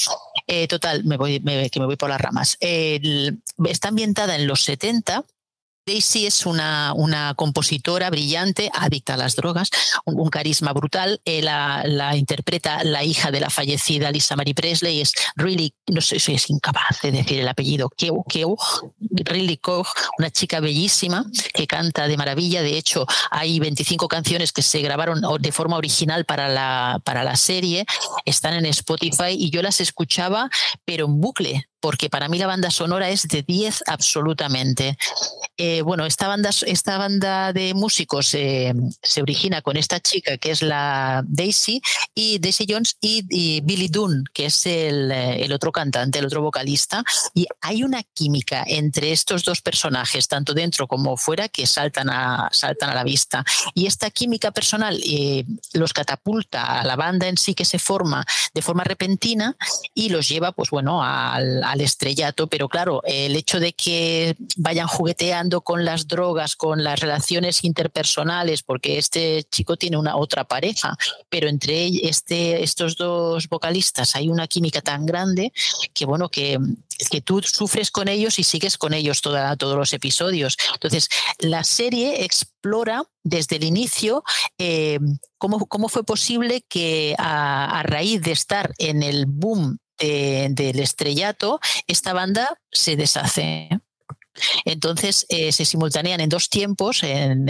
Eh, 0.47 0.67
total, 0.67 1.03
me 1.05 1.17
voy, 1.17 1.39
que 1.39 1.79
me 1.79 1.85
voy 1.85 1.95
por 1.95 2.09
las 2.09 2.21
ramas. 2.21 2.57
está 2.59 3.87
ambientada 3.87 4.35
en 4.35 4.47
los 4.47 4.63
70 4.63 5.25
Daisy 5.85 6.27
es 6.27 6.45
una, 6.45 6.93
una, 6.95 7.33
compositora 7.33 8.09
brillante, 8.09 8.69
adicta 8.73 9.15
a 9.15 9.17
las 9.17 9.35
drogas, 9.35 9.69
un, 10.05 10.29
carisma 10.29 10.73
brutal. 10.73 11.21
Eh, 11.25 11.41
la, 11.41 12.15
interpreta 12.15 12.83
la 12.83 13.03
hija 13.03 13.31
de 13.31 13.39
la 13.39 13.49
fallecida 13.49 14.11
Lisa 14.11 14.35
Marie 14.35 14.53
Presley, 14.53 15.01
es 15.01 15.13
really, 15.35 15.73
no 15.87 16.01
sé 16.01 16.19
si 16.19 16.33
es 16.33 16.49
incapaz 16.49 17.01
de 17.01 17.11
decir 17.11 17.39
el 17.39 17.47
apellido, 17.47 17.89
Keu, 17.89 18.23
Keu, 18.25 18.55
Really 18.99 19.57
Koch, 19.57 19.87
una 20.17 20.29
chica 20.29 20.59
bellísima 20.59 21.25
que 21.53 21.67
canta 21.67 22.07
de 22.07 22.17
maravilla. 22.17 22.61
De 22.61 22.77
hecho, 22.77 23.05
hay 23.31 23.59
25 23.59 24.07
canciones 24.07 24.51
que 24.51 24.61
se 24.61 24.81
grabaron 24.81 25.21
de 25.39 25.51
forma 25.51 25.77
original 25.77 26.25
para 26.25 26.47
la, 26.47 27.01
para 27.03 27.23
la 27.23 27.35
serie, 27.35 27.85
están 28.25 28.53
en 28.53 28.65
Spotify 28.67 29.31
y 29.37 29.49
yo 29.49 29.61
las 29.61 29.81
escuchaba, 29.81 30.49
pero 30.85 31.05
en 31.05 31.19
bucle 31.19 31.70
porque 31.81 32.09
para 32.09 32.29
mí 32.29 32.37
la 32.37 32.47
banda 32.47 32.69
sonora 32.69 33.09
es 33.09 33.23
de 33.23 33.41
10 33.41 33.83
absolutamente. 33.87 34.97
Eh, 35.57 35.81
bueno, 35.81 36.05
esta 36.05 36.27
banda, 36.27 36.51
esta 36.65 36.97
banda 36.97 37.51
de 37.53 37.73
músicos 37.73 38.33
eh, 38.35 38.73
se 39.01 39.21
origina 39.21 39.61
con 39.61 39.77
esta 39.77 39.99
chica 39.99 40.37
que 40.37 40.51
es 40.51 40.61
la 40.61 41.23
Daisy 41.27 41.81
y 42.15 42.39
Daisy 42.39 42.65
Jones 42.69 42.97
y, 43.01 43.61
Billy 43.61 43.87
Dunn, 43.87 44.23
que 44.33 44.45
es 44.45 44.65
el, 44.65 45.11
eh, 45.11 45.43
el, 45.43 45.51
otro 45.51 45.71
cantante, 45.71 46.19
el 46.19 46.25
otro 46.25 46.41
vocalista. 46.41 47.03
Y 47.33 47.47
hay 47.61 47.83
una 47.83 48.03
química 48.03 48.63
entre 48.65 49.11
estos 49.11 49.43
dos 49.43 49.61
personajes, 49.61 50.27
tanto 50.27 50.53
dentro 50.53 50.87
como 50.87 51.17
fuera, 51.17 51.49
que 51.49 51.65
saltan 51.65 52.09
a, 52.09 52.49
saltan 52.51 52.91
a 52.91 52.95
la 52.95 53.03
vista. 53.03 53.43
Y 53.73 53.87
esta 53.87 54.11
química 54.11 54.51
personal 54.51 54.99
los 55.73 55.93
catapulta 55.93 56.79
a 56.79 56.83
la 56.83 56.95
banda 56.95 57.27
en 57.27 57.37
sí 57.37 57.55
que 57.55 57.65
se 57.65 57.79
forma 57.79 58.25
de 58.53 58.61
forma 58.61 58.83
repentina 58.83 59.55
y 59.93 60.09
los 60.09 60.29
lleva, 60.29 60.51
pues 60.51 60.69
bueno, 60.69 61.03
al 61.03 61.63
al 61.71 61.81
estrellato, 61.81 62.47
pero 62.47 62.67
claro, 62.67 63.01
el 63.05 63.35
hecho 63.35 63.59
de 63.61 63.71
que 63.71 64.35
vayan 64.57 64.87
jugueteando 64.87 65.61
con 65.61 65.85
las 65.85 66.05
drogas, 66.07 66.57
con 66.57 66.83
las 66.83 66.99
relaciones 66.99 67.63
interpersonales, 67.63 68.61
porque 68.61 68.97
este 68.97 69.45
chico 69.49 69.77
tiene 69.77 69.97
una 69.97 70.17
otra 70.17 70.43
pareja, 70.43 70.97
pero 71.29 71.47
entre 71.47 71.87
este, 71.87 72.61
estos 72.61 72.97
dos 72.97 73.47
vocalistas 73.47 74.17
hay 74.17 74.27
una 74.27 74.47
química 74.47 74.81
tan 74.81 75.05
grande 75.05 75.53
que 75.93 76.05
bueno, 76.05 76.27
que, 76.27 76.59
que 77.09 77.21
tú 77.21 77.41
sufres 77.41 77.89
con 77.89 78.09
ellos 78.09 78.37
y 78.37 78.43
sigues 78.43 78.77
con 78.77 78.93
ellos 78.93 79.21
toda, 79.21 79.55
todos 79.55 79.77
los 79.77 79.93
episodios. 79.93 80.57
Entonces, 80.73 81.07
la 81.39 81.63
serie 81.63 82.25
explora 82.25 83.03
desde 83.23 83.55
el 83.55 83.63
inicio 83.63 84.23
eh, 84.57 84.99
cómo, 85.37 85.65
cómo, 85.67 85.87
fue 85.87 86.03
posible 86.03 86.65
que 86.67 87.15
a, 87.17 87.79
a, 87.79 87.83
raíz 87.83 88.21
de 88.21 88.31
estar 88.31 88.73
en 88.77 89.03
el 89.03 89.25
boom 89.25 89.77
del 90.01 90.79
estrellato, 90.79 91.59
esta 91.87 92.13
banda 92.13 92.57
se 92.71 92.95
deshace. 92.95 93.69
Entonces 94.65 95.25
eh, 95.29 95.51
se 95.51 95.65
simultanean 95.65 96.21
en 96.21 96.29
dos 96.29 96.49
tiempos, 96.49 97.03
en, 97.03 97.45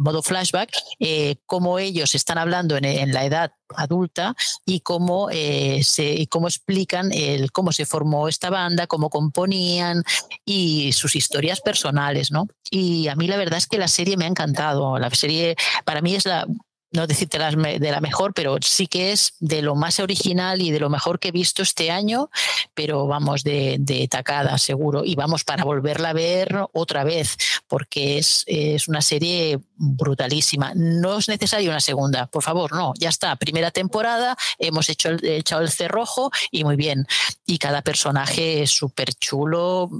modo 0.00 0.22
flashback, 0.22 0.70
eh, 0.98 1.36
cómo 1.46 1.78
ellos 1.78 2.14
están 2.14 2.38
hablando 2.38 2.76
en, 2.76 3.12
la 3.12 3.24
edad 3.24 3.52
adulta 3.76 4.34
y 4.66 4.80
cómo, 4.80 5.28
eh, 5.30 5.82
se, 5.84 6.26
cómo 6.28 6.48
explican 6.48 7.10
cómo 7.52 7.72
se 7.72 7.86
formó 7.86 8.28
esta 8.28 8.50
banda, 8.50 8.86
cómo 8.86 9.08
componían 9.08 10.02
y 10.44 10.92
sus 10.92 11.16
historias 11.16 11.60
personales. 11.60 12.30
¿no? 12.30 12.48
Y 12.70 13.08
a 13.08 13.14
mí 13.14 13.26
la 13.26 13.36
verdad 13.36 13.58
es 13.58 13.66
que 13.66 13.78
la 13.78 13.88
serie 13.88 14.16
me 14.16 14.24
ha 14.24 14.28
encantado. 14.28 14.98
La 14.98 15.10
serie 15.10 15.56
para 15.84 16.02
mí 16.02 16.14
es 16.14 16.26
la, 16.26 16.46
no 16.94 17.06
decirte 17.06 17.38
de 17.38 17.90
la 17.90 18.00
mejor, 18.00 18.32
pero 18.32 18.56
sí 18.62 18.86
que 18.86 19.12
es 19.12 19.34
de 19.40 19.62
lo 19.62 19.74
más 19.74 20.00
original 20.00 20.62
y 20.62 20.70
de 20.70 20.80
lo 20.80 20.88
mejor 20.88 21.18
que 21.18 21.28
he 21.28 21.32
visto 21.32 21.62
este 21.62 21.90
año, 21.90 22.30
pero 22.72 23.06
vamos 23.06 23.42
de, 23.42 23.76
de 23.80 24.06
tacada, 24.08 24.56
seguro. 24.58 25.04
Y 25.04 25.16
vamos 25.16 25.44
para 25.44 25.64
volverla 25.64 26.10
a 26.10 26.12
ver 26.14 26.56
otra 26.72 27.04
vez, 27.04 27.36
porque 27.66 28.18
es, 28.18 28.44
es 28.46 28.88
una 28.88 29.02
serie 29.02 29.58
brutalísima. 29.76 30.72
No 30.74 31.18
es 31.18 31.28
necesaria 31.28 31.70
una 31.70 31.80
segunda, 31.80 32.26
por 32.26 32.42
favor, 32.42 32.72
no, 32.72 32.92
ya 32.98 33.08
está. 33.08 33.36
Primera 33.36 33.70
temporada, 33.70 34.36
hemos 34.58 34.88
hecho 34.88 35.10
el, 35.10 35.24
echado 35.24 35.62
el 35.62 35.70
cerrojo 35.70 36.30
y 36.50 36.64
muy 36.64 36.76
bien. 36.76 37.06
Y 37.46 37.58
cada 37.58 37.82
personaje 37.82 38.62
es 38.62 38.70
súper 38.70 39.14
chulo, 39.14 39.90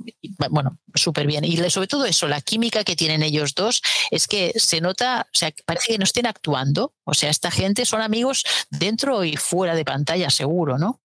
bueno, 0.51 0.79
súper 0.95 1.27
bien. 1.27 1.45
Y 1.45 1.57
sobre 1.71 1.89
todo 1.89 2.05
eso, 2.05 2.29
la 2.29 2.41
química 2.41 2.85
que 2.85 2.97
tienen 2.97 3.23
ellos 3.23 3.55
dos 3.55 3.83
es 4.11 4.27
que 4.29 4.53
se 4.57 4.81
nota, 4.81 5.27
o 5.33 5.37
sea, 5.37 5.53
parece 5.67 5.93
que 5.93 5.99
no 5.99 6.05
estén 6.05 6.27
actuando. 6.27 6.95
O 7.05 7.15
sea, 7.15 7.31
esta 7.31 7.51
gente 7.51 7.85
son 7.85 8.01
amigos 8.01 8.45
dentro 8.71 9.25
y 9.25 9.37
fuera 9.37 9.75
de 9.75 9.85
pantalla, 9.85 10.31
seguro, 10.31 10.79
¿no? 10.79 11.01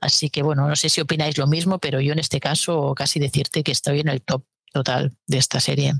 Así 0.00 0.30
que 0.30 0.42
bueno, 0.42 0.68
no 0.68 0.76
sé 0.76 0.88
si 0.88 1.00
opináis 1.00 1.38
lo 1.38 1.46
mismo, 1.46 1.78
pero 1.78 2.00
yo 2.00 2.12
en 2.12 2.18
este 2.18 2.40
caso 2.40 2.94
casi 2.94 3.18
decirte 3.18 3.62
que 3.62 3.72
estoy 3.72 4.00
en 4.00 4.08
el 4.08 4.22
top 4.22 4.44
total 4.72 5.16
de 5.26 5.38
esta 5.38 5.60
serie. 5.60 5.94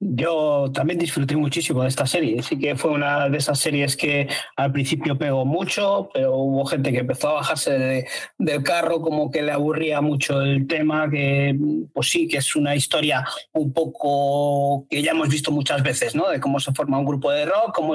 Yo 0.00 0.70
también 0.72 1.00
disfruté 1.00 1.34
muchísimo 1.34 1.82
de 1.82 1.88
esta 1.88 2.06
serie. 2.06 2.40
Sí 2.44 2.56
que 2.56 2.76
fue 2.76 2.92
una 2.92 3.28
de 3.28 3.38
esas 3.38 3.58
series 3.58 3.96
que 3.96 4.28
al 4.54 4.70
principio 4.70 5.18
pegó 5.18 5.44
mucho, 5.44 6.08
pero 6.14 6.36
hubo 6.36 6.64
gente 6.66 6.92
que 6.92 6.98
empezó 6.98 7.30
a 7.30 7.34
bajarse 7.34 8.06
del 8.38 8.62
carro, 8.62 9.00
como 9.00 9.28
que 9.32 9.42
le 9.42 9.50
aburría 9.50 10.00
mucho 10.00 10.40
el 10.40 10.68
tema, 10.68 11.10
que 11.10 11.56
pues 11.92 12.10
sí, 12.10 12.28
que 12.28 12.36
es 12.36 12.54
una 12.54 12.76
historia 12.76 13.26
un 13.52 13.72
poco 13.72 14.86
que 14.88 15.02
ya 15.02 15.10
hemos 15.10 15.28
visto 15.30 15.50
muchas 15.50 15.82
veces, 15.82 16.14
¿no? 16.14 16.28
De 16.28 16.38
cómo 16.38 16.60
se 16.60 16.72
forma 16.72 16.98
un 16.98 17.06
grupo 17.06 17.32
de 17.32 17.46
rock, 17.46 17.74
cómo 17.74 17.94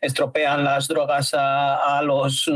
estropean 0.00 0.62
las 0.62 0.86
drogas 0.86 1.34
a, 1.34 2.00
los 2.04 2.50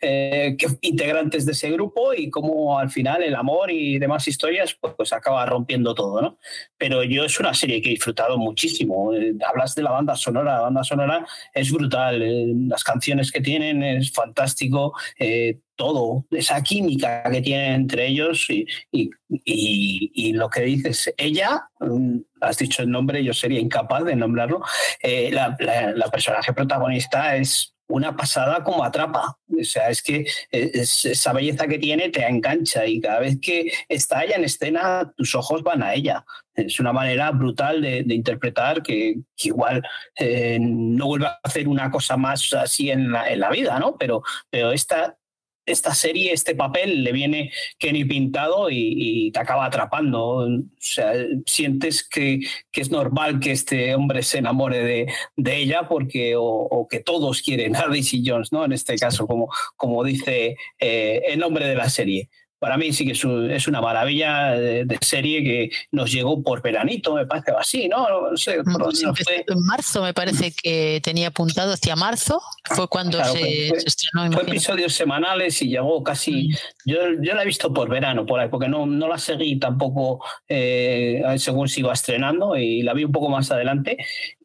eh, 0.00 0.56
integrantes 0.82 1.46
de 1.46 1.52
ese 1.52 1.70
grupo 1.70 2.12
y 2.14 2.30
cómo 2.30 2.78
al 2.78 2.90
final 2.90 3.22
el 3.22 3.36
amor 3.36 3.70
y 3.70 3.98
demás 3.98 4.26
historias 4.26 4.76
pues, 4.78 4.94
pues 4.96 5.12
acaba 5.12 5.46
rompiendo 5.46 5.94
todo, 5.94 6.20
¿no? 6.20 6.38
Pero 6.80 7.04
yo 7.04 7.24
es 7.26 7.38
una 7.38 7.52
serie 7.52 7.82
que 7.82 7.90
he 7.90 7.92
disfrutado 7.92 8.38
muchísimo. 8.38 9.12
Eh, 9.12 9.34
hablas 9.46 9.74
de 9.74 9.82
la 9.82 9.90
banda 9.90 10.16
sonora, 10.16 10.54
la 10.54 10.60
banda 10.62 10.82
sonora 10.82 11.26
es 11.52 11.70
brutal, 11.70 12.22
eh, 12.22 12.54
las 12.68 12.82
canciones 12.82 13.30
que 13.30 13.42
tienen 13.42 13.82
es 13.82 14.10
fantástico, 14.10 14.94
eh, 15.18 15.58
todo, 15.76 16.24
esa 16.30 16.62
química 16.62 17.22
que 17.30 17.42
tienen 17.42 17.74
entre 17.74 18.06
ellos 18.06 18.46
y, 18.48 18.66
y, 18.90 20.32
lo 20.32 20.48
que 20.48 20.62
dices, 20.62 21.12
ella, 21.18 21.68
mm, 21.80 22.16
has 22.40 22.56
dicho 22.56 22.82
el 22.82 22.90
nombre, 22.90 23.22
yo 23.22 23.34
sería 23.34 23.60
incapaz 23.60 24.04
de 24.04 24.16
nombrarlo, 24.16 24.62
la, 25.02 25.56
la 25.94 26.10
personaje 26.10 26.54
protagonista 26.54 27.36
es 27.36 27.74
una 27.90 28.16
pasada 28.16 28.62
como 28.64 28.84
atrapa. 28.84 29.36
O 29.48 29.64
sea, 29.64 29.90
es 29.90 30.02
que 30.02 30.24
esa 30.50 31.32
belleza 31.32 31.66
que 31.66 31.78
tiene 31.78 32.08
te 32.08 32.26
engancha 32.26 32.86
y 32.86 33.00
cada 33.00 33.20
vez 33.20 33.38
que 33.40 33.70
está 33.88 34.24
ella 34.24 34.36
en 34.36 34.44
escena, 34.44 35.12
tus 35.16 35.34
ojos 35.34 35.62
van 35.62 35.82
a 35.82 35.94
ella. 35.94 36.24
Es 36.66 36.80
una 36.80 36.92
manera 36.92 37.30
brutal 37.30 37.80
de, 37.82 38.04
interpretar 38.08 38.82
que, 38.82 39.16
igual 39.42 39.82
eh, 40.16 40.58
no 40.60 41.06
vuelve 41.06 41.26
a 41.26 41.38
hacer 41.42 41.68
una 41.68 41.90
cosa 41.90 42.16
más 42.16 42.52
así 42.54 42.90
en 42.90 43.12
la, 43.12 43.30
en 43.30 43.40
la 43.40 43.50
vida, 43.50 43.78
¿no? 43.78 43.96
Pero, 43.96 44.22
pero 44.50 44.72
esta, 44.72 45.16
esta 45.70 45.94
serie, 45.94 46.32
este 46.32 46.54
papel 46.54 47.04
le 47.04 47.12
viene 47.12 47.52
Kenny 47.78 48.04
pintado 48.04 48.68
y, 48.70 49.30
te 49.32 49.38
acaba 49.38 49.66
atrapando. 49.66 50.20
O 50.20 50.48
sea, 50.78 51.12
sientes 51.46 52.06
que, 52.08 52.40
es 52.72 52.90
normal 52.90 53.40
que 53.40 53.52
este 53.52 53.94
hombre 53.94 54.22
se 54.22 54.38
enamore 54.38 54.82
de, 54.82 55.06
de 55.36 55.56
ella 55.56 55.86
porque 55.88 56.34
o, 56.36 56.86
que 56.90 57.00
todos 57.00 57.42
quieren 57.42 57.76
a 57.76 57.86
Daisy 57.88 58.22
Jones, 58.24 58.52
¿no? 58.52 58.64
En 58.64 58.72
este 58.72 58.96
caso, 58.96 59.26
como, 59.26 59.48
como 59.76 60.02
dice 60.04 60.56
eh, 60.78 61.22
el 61.28 61.38
nombre 61.38 61.66
de 61.66 61.74
la 61.74 61.88
serie 61.88 62.28
para 62.60 62.76
mí 62.76 62.92
sí 62.92 63.06
que 63.06 63.12
es, 63.12 63.66
una 63.66 63.80
maravilla 63.80 64.50
de, 64.50 64.98
serie 65.00 65.42
que 65.42 65.70
nos 65.90 66.12
llegó 66.12 66.42
por 66.42 66.60
veranito, 66.60 67.14
me 67.14 67.26
parece 67.26 67.52
así, 67.58 67.88
¿no? 67.88 68.30
no 68.30 68.36
sé, 68.36 68.56
En 68.56 69.66
marzo 69.66 70.02
me 70.02 70.12
parece 70.12 70.52
que 70.52 71.00
tenía 71.02 71.28
apuntado 71.28 71.72
hacia 71.72 71.96
marzo, 71.96 72.40
fue 72.64 72.86
cuando 72.86 73.24
se, 73.24 73.68
estrenó. 73.68 74.30
Fue 74.30 74.42
episodios 74.42 74.92
semanales 74.92 75.60
y 75.62 75.68
llegó 75.68 76.04
casi, 76.04 76.50
yo, 76.84 76.98
yo 77.20 77.34
la 77.34 77.42
he 77.42 77.46
visto 77.46 77.72
por 77.72 77.88
verano, 77.88 78.26
por 78.26 78.38
ahí, 78.38 78.48
porque 78.50 78.68
no, 78.68 78.84
no 78.84 79.08
la 79.08 79.16
seguí 79.16 79.58
tampoco 79.58 80.22
eh, 80.46 81.22
según 81.38 81.66
sigo 81.66 81.90
estrenando 81.90 82.56
y 82.56 82.82
la 82.82 82.92
vi 82.92 83.04
un 83.04 83.12
poco 83.12 83.30
más 83.30 83.50
adelante 83.50 83.96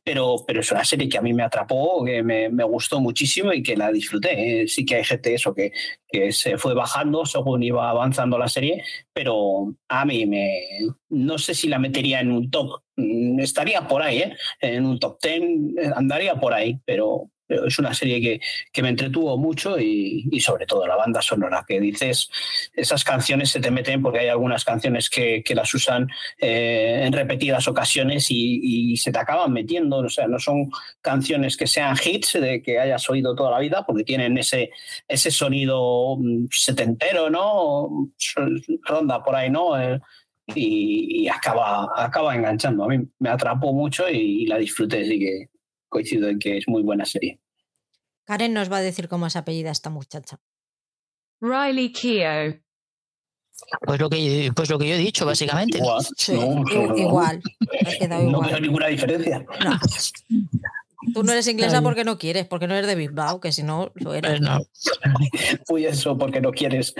pero, 0.05 0.35
pero 0.45 0.59
es 0.59 0.71
una 0.71 0.85
serie 0.85 1.09
que 1.09 1.17
a 1.17 1.21
mí 1.21 1.33
me 1.33 1.41
atrapó, 1.41 2.05
que 2.05 2.21
me, 2.21 2.47
me 2.49 2.63
gustó 2.63 3.01
muchísimo 3.01 3.51
y 3.51 3.63
que 3.63 3.75
la 3.75 3.91
disfruté. 3.91 4.61
¿eh? 4.61 4.67
Sí 4.67 4.85
que 4.85 4.97
hay 4.97 5.03
gente 5.03 5.33
eso 5.33 5.53
que, 5.55 5.71
que, 6.07 6.31
se 6.31 6.59
fue 6.59 6.75
bajando 6.75 7.25
según 7.25 7.63
iba 7.63 7.89
avanzando 7.89 8.37
la 8.37 8.47
serie, 8.47 8.83
pero 9.11 9.73
a 9.89 10.05
mí 10.05 10.27
me 10.27 10.61
no 11.09 11.39
sé 11.39 11.55
si 11.55 11.67
la 11.67 11.79
metería 11.79 12.19
en 12.19 12.31
un 12.31 12.51
top. 12.51 12.83
Mm, 12.97 13.39
estaría 13.39 13.87
por 13.87 14.03
ahí, 14.03 14.19
¿eh? 14.19 14.35
en 14.61 14.85
un 14.85 14.99
top 14.99 15.19
ten, 15.19 15.73
eh, 15.75 15.89
andaría 15.95 16.35
por 16.35 16.53
ahí, 16.53 16.79
pero, 16.85 17.31
es 17.47 17.79
una 17.79 17.93
serie 17.93 18.21
que, 18.21 18.41
que 18.71 18.81
me 18.81 18.89
entretuvo 18.89 19.37
mucho 19.37 19.79
y, 19.79 20.27
y, 20.31 20.39
sobre 20.39 20.65
todo 20.65 20.87
la 20.87 20.95
banda 20.95 21.21
sonora, 21.21 21.63
que 21.67 21.79
dices, 21.79 22.29
esas 22.73 23.03
canciones 23.03 23.51
se 23.51 23.59
te 23.59 23.71
meten 23.71 24.01
porque 24.01 24.19
hay 24.19 24.29
algunas 24.29 24.65
canciones 24.65 25.09
que, 25.09 25.43
que 25.43 25.55
las 25.55 25.73
usan 25.73 26.07
eh, 26.39 27.03
en 27.05 27.13
repetidas 27.13 27.67
ocasiones 27.67 28.29
y, 28.29 28.93
y, 28.93 28.97
se 28.97 29.11
te 29.11 29.19
acaban 29.19 29.53
metiendo, 29.53 29.97
o 29.97 30.09
sea, 30.09 30.27
no 30.27 30.39
son 30.39 30.69
canciones 31.01 31.57
que 31.57 31.67
sean 31.67 31.95
hits 32.03 32.33
de 32.33 32.61
que 32.61 32.79
hayas 32.79 33.09
oído 33.09 33.35
toda 33.35 33.51
la 33.51 33.59
vida 33.59 33.85
porque 33.85 34.03
tienen 34.03 34.37
ese, 34.37 34.71
ese 35.07 35.31
sonido 35.31 36.17
mm, 36.17 36.47
setentero, 36.51 37.29
¿no? 37.29 38.11
Ronda 38.83 39.23
por 39.23 39.35
ahí, 39.35 39.49
¿no? 39.49 39.79
Eh, 39.79 39.99
y, 40.47 41.27
acaba, 41.27 41.89
acaba 41.95 42.35
enganchando. 42.35 42.83
A 42.83 42.87
mí 42.87 42.99
me 43.19 43.29
atrapó 43.29 43.73
mucho 43.73 44.09
y, 44.09 44.45
la 44.45 44.57
disfruté, 44.57 45.01
así 45.01 45.19
que 45.19 45.49
coincido 45.89 46.29
en 46.29 46.39
que 46.39 46.57
es 46.57 46.67
muy 46.67 46.83
buena 46.83 47.05
serie. 47.05 47.39
Karen 48.25 48.53
nos 48.53 48.71
va 48.71 48.77
a 48.77 48.81
decir 48.81 49.07
cómo 49.07 49.27
es 49.27 49.35
apellida 49.35 49.71
esta 49.71 49.89
muchacha. 49.89 50.39
Riley 51.41 51.91
Keough. 51.91 52.61
Pues 53.81 53.99
lo 53.99 54.09
que, 54.09 54.51
pues 54.53 54.69
lo 54.69 54.77
que 54.77 54.89
yo 54.89 54.95
he 54.95 54.97
dicho, 54.97 55.25
básicamente. 55.25 55.77
Igual. 55.77 56.03
igual. 56.97 57.41
No 58.29 58.41
veo 58.41 58.59
ninguna 58.59 58.87
diferencia. 58.87 59.45
Tú 61.13 61.23
no 61.23 61.31
eres 61.31 61.47
inglesa 61.47 61.81
porque 61.81 62.03
no 62.03 62.17
quieres, 62.17 62.45
porque 62.45 62.67
no 62.67 62.75
eres 62.75 62.87
de 62.87 62.95
Bilbao, 62.95 63.39
que 63.39 63.51
si 63.51 63.63
no 63.63 63.91
lo 63.95 64.13
eres. 64.13 64.39
Pues 65.67 65.85
eso, 65.85 66.17
porque 66.17 66.41
no 66.41 66.51
quieres. 66.51 66.93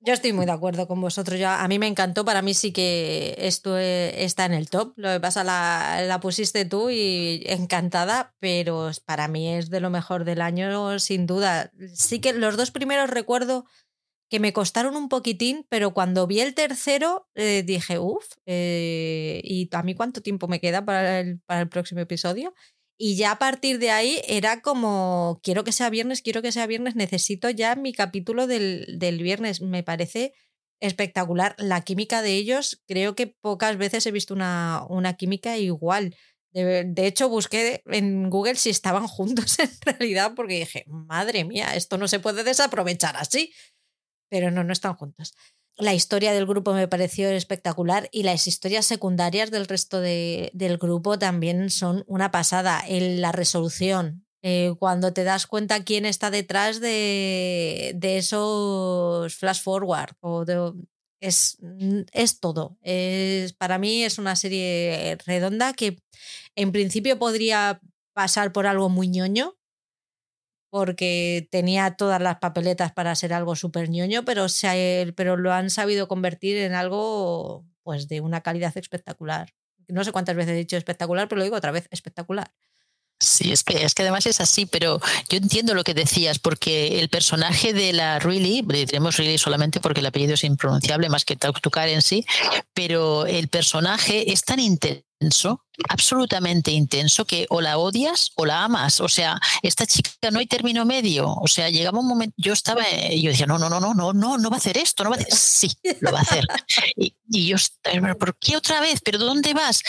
Yo 0.00 0.12
estoy 0.12 0.32
muy 0.32 0.46
de 0.46 0.52
acuerdo 0.52 0.86
con 0.86 1.00
vosotros. 1.00 1.40
a 1.42 1.66
mí 1.68 1.78
me 1.78 1.86
encantó, 1.86 2.24
para 2.24 2.42
mí 2.42 2.54
sí 2.54 2.72
que 2.72 3.34
esto 3.38 3.78
está 3.78 4.44
en 4.44 4.54
el 4.54 4.70
top. 4.70 4.92
Lo 4.96 5.10
que 5.10 5.20
pasa 5.20 5.44
la, 5.44 6.02
la 6.06 6.20
pusiste 6.20 6.64
tú 6.64 6.90
y 6.90 7.42
encantada, 7.46 8.34
pero 8.38 8.90
para 9.04 9.28
mí 9.28 9.54
es 9.54 9.70
de 9.70 9.80
lo 9.80 9.90
mejor 9.90 10.24
del 10.24 10.40
año, 10.40 10.98
sin 10.98 11.26
duda. 11.26 11.70
Sí 11.94 12.20
que 12.20 12.32
los 12.32 12.56
dos 12.56 12.70
primeros 12.70 13.10
recuerdo 13.10 13.64
que 14.34 14.40
me 14.40 14.52
costaron 14.52 14.96
un 14.96 15.08
poquitín, 15.08 15.64
pero 15.68 15.94
cuando 15.94 16.26
vi 16.26 16.40
el 16.40 16.54
tercero 16.54 17.28
eh, 17.36 17.62
dije, 17.64 18.00
uff, 18.00 18.26
eh, 18.46 19.40
¿y 19.44 19.68
a 19.70 19.84
mí 19.84 19.94
cuánto 19.94 20.22
tiempo 20.22 20.48
me 20.48 20.58
queda 20.58 20.84
para 20.84 21.20
el, 21.20 21.38
para 21.46 21.60
el 21.60 21.68
próximo 21.68 22.00
episodio? 22.00 22.52
Y 22.98 23.14
ya 23.14 23.30
a 23.30 23.38
partir 23.38 23.78
de 23.78 23.92
ahí 23.92 24.20
era 24.26 24.60
como, 24.60 25.38
quiero 25.44 25.62
que 25.62 25.70
sea 25.70 25.88
viernes, 25.88 26.20
quiero 26.20 26.42
que 26.42 26.50
sea 26.50 26.66
viernes, 26.66 26.96
necesito 26.96 27.48
ya 27.48 27.76
mi 27.76 27.92
capítulo 27.92 28.48
del, 28.48 28.98
del 28.98 29.22
viernes. 29.22 29.60
Me 29.60 29.84
parece 29.84 30.32
espectacular. 30.80 31.54
La 31.56 31.82
química 31.82 32.20
de 32.20 32.34
ellos, 32.34 32.82
creo 32.88 33.14
que 33.14 33.28
pocas 33.28 33.76
veces 33.76 34.04
he 34.04 34.10
visto 34.10 34.34
una, 34.34 34.84
una 34.88 35.14
química 35.14 35.58
igual. 35.58 36.16
De, 36.50 36.82
de, 36.82 37.06
hecho, 37.06 37.28
busqué 37.28 37.82
en 37.86 38.30
Google 38.30 38.56
si 38.56 38.70
estaban 38.70 39.06
juntos 39.06 39.60
en 39.60 39.70
realidad, 39.84 40.32
porque 40.34 40.58
dije, 40.58 40.82
madre 40.88 41.44
mía, 41.44 41.76
esto 41.76 41.98
no 41.98 42.08
se 42.08 42.18
puede 42.18 42.42
desaprovechar 42.42 43.16
así 43.16 43.52
pero 44.34 44.50
no, 44.50 44.64
no 44.64 44.72
están 44.72 44.96
juntos. 44.96 45.32
La 45.76 45.94
historia 45.94 46.32
del 46.32 46.44
grupo 46.44 46.74
me 46.74 46.88
pareció 46.88 47.28
espectacular 47.28 48.08
y 48.10 48.24
las 48.24 48.48
historias 48.48 48.84
secundarias 48.84 49.52
del 49.52 49.68
resto 49.68 50.00
de, 50.00 50.50
del 50.54 50.76
grupo 50.76 51.20
también 51.20 51.70
son 51.70 52.02
una 52.08 52.32
pasada. 52.32 52.82
En 52.84 53.20
la 53.20 53.30
resolución, 53.30 54.26
eh, 54.42 54.74
cuando 54.76 55.12
te 55.12 55.22
das 55.22 55.46
cuenta 55.46 55.84
quién 55.84 56.04
está 56.04 56.32
detrás 56.32 56.80
de, 56.80 57.92
de 57.94 58.18
esos 58.18 59.36
flash 59.36 59.62
forward 59.62 60.16
o 60.18 60.44
es, 61.20 61.58
es 62.12 62.40
todo. 62.40 62.76
Es, 62.82 63.52
para 63.52 63.78
mí 63.78 64.02
es 64.02 64.18
una 64.18 64.34
serie 64.34 65.16
redonda 65.24 65.74
que 65.74 66.02
en 66.56 66.72
principio 66.72 67.20
podría 67.20 67.80
pasar 68.14 68.50
por 68.50 68.66
algo 68.66 68.88
muy 68.88 69.06
ñoño, 69.06 69.54
porque 70.74 71.46
tenía 71.52 71.94
todas 71.94 72.20
las 72.20 72.38
papeletas 72.38 72.90
para 72.90 73.14
ser 73.14 73.32
algo 73.32 73.54
súper 73.54 73.90
ñoño, 73.90 74.24
pero, 74.24 74.48
se, 74.48 75.12
pero 75.14 75.36
lo 75.36 75.52
han 75.52 75.70
sabido 75.70 76.08
convertir 76.08 76.56
en 76.56 76.74
algo 76.74 77.64
pues 77.84 78.08
de 78.08 78.20
una 78.20 78.40
calidad 78.40 78.76
espectacular. 78.76 79.54
No 79.86 80.02
sé 80.02 80.10
cuántas 80.10 80.34
veces 80.34 80.54
he 80.54 80.56
dicho 80.56 80.76
espectacular, 80.76 81.28
pero 81.28 81.38
lo 81.38 81.44
digo 81.44 81.54
otra 81.54 81.70
vez, 81.70 81.86
espectacular. 81.92 82.52
Sí, 83.20 83.52
es 83.52 83.62
que, 83.62 83.84
es 83.84 83.94
que 83.94 84.02
además 84.02 84.26
es 84.26 84.40
así, 84.40 84.66
pero 84.66 85.00
yo 85.28 85.38
entiendo 85.38 85.74
lo 85.74 85.84
que 85.84 85.94
decías, 85.94 86.40
porque 86.40 86.98
el 86.98 87.08
personaje 87.08 87.72
de 87.72 87.92
la 87.92 88.18
Really, 88.18 88.64
tenemos 88.86 89.16
Really 89.16 89.38
solamente 89.38 89.78
porque 89.78 90.00
el 90.00 90.06
apellido 90.06 90.34
es 90.34 90.42
impronunciable 90.42 91.08
más 91.08 91.24
que 91.24 91.36
Tukar 91.36 91.88
en 91.88 92.02
sí, 92.02 92.26
pero 92.72 93.26
el 93.26 93.46
personaje 93.46 94.32
es 94.32 94.42
tan 94.42 94.58
interesante 94.58 95.03
intenso, 95.20 95.64
absolutamente 95.88 96.70
intenso, 96.70 97.24
que 97.24 97.46
o 97.50 97.60
la 97.60 97.78
odias 97.78 98.30
o 98.36 98.46
la 98.46 98.64
amas. 98.64 99.00
O 99.00 99.08
sea, 99.08 99.40
esta 99.62 99.86
chica 99.86 100.30
no 100.30 100.38
hay 100.38 100.46
término 100.46 100.84
medio. 100.84 101.28
O 101.28 101.48
sea, 101.48 101.70
llegaba 101.70 102.00
un 102.00 102.08
momento, 102.08 102.34
yo 102.36 102.52
estaba, 102.52 102.82
yo 103.10 103.30
decía, 103.30 103.46
no, 103.46 103.58
no, 103.58 103.68
no, 103.68 103.80
no, 103.80 103.94
no, 103.94 104.12
no, 104.12 104.38
no 104.38 104.50
va 104.50 104.56
a 104.56 104.58
hacer 104.58 104.78
esto, 104.78 105.04
no 105.04 105.10
va 105.10 105.16
a 105.16 105.20
hacer. 105.20 105.34
Sí, 105.34 105.70
lo 106.00 106.12
va 106.12 106.18
a 106.18 106.22
hacer. 106.22 106.46
Y, 106.96 107.14
y 107.28 107.46
yo, 107.48 107.56
¿por 108.18 108.36
qué 108.38 108.56
otra 108.56 108.80
vez? 108.80 109.00
¿Pero 109.04 109.18
dónde 109.18 109.52
vas? 109.54 109.82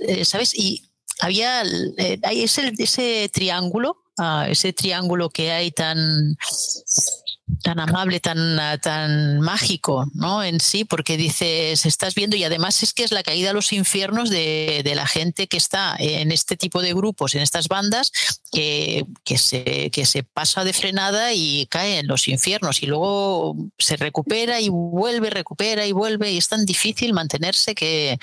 Eh, 0.00 0.24
¿Sabes? 0.24 0.54
Y 0.54 0.90
había 1.20 1.62
eh, 1.62 2.20
ese, 2.30 2.72
ese 2.78 3.30
triángulo, 3.32 4.04
ah, 4.18 4.46
ese 4.48 4.72
triángulo 4.72 5.30
que 5.30 5.52
hay 5.52 5.70
tan 5.70 6.36
tan 7.62 7.80
amable, 7.80 8.20
tan, 8.20 8.58
tan 8.80 9.40
mágico, 9.40 10.06
¿no? 10.14 10.42
En 10.42 10.60
sí, 10.60 10.84
porque 10.84 11.16
dices, 11.16 11.86
estás 11.86 12.14
viendo, 12.14 12.36
y 12.36 12.44
además 12.44 12.82
es 12.82 12.92
que 12.92 13.04
es 13.04 13.12
la 13.12 13.22
caída 13.22 13.50
a 13.50 13.52
los 13.52 13.72
infiernos 13.72 14.30
de, 14.30 14.82
de 14.84 14.94
la 14.94 15.06
gente 15.06 15.46
que 15.48 15.56
está 15.56 15.96
en 15.98 16.32
este 16.32 16.56
tipo 16.56 16.82
de 16.82 16.94
grupos, 16.94 17.34
en 17.34 17.42
estas 17.42 17.68
bandas, 17.68 18.12
que, 18.52 19.04
que, 19.24 19.38
se, 19.38 19.90
que 19.90 20.06
se 20.06 20.22
pasa 20.22 20.64
de 20.64 20.72
frenada 20.72 21.32
y 21.32 21.66
cae 21.66 21.98
en 21.98 22.06
los 22.06 22.28
infiernos, 22.28 22.82
y 22.82 22.86
luego 22.86 23.56
se 23.78 23.96
recupera 23.96 24.60
y 24.60 24.68
vuelve, 24.68 25.30
recupera 25.30 25.86
y 25.86 25.92
vuelve, 25.92 26.32
y 26.32 26.38
es 26.38 26.48
tan 26.48 26.64
difícil 26.64 27.12
mantenerse 27.12 27.74
que, 27.74 28.18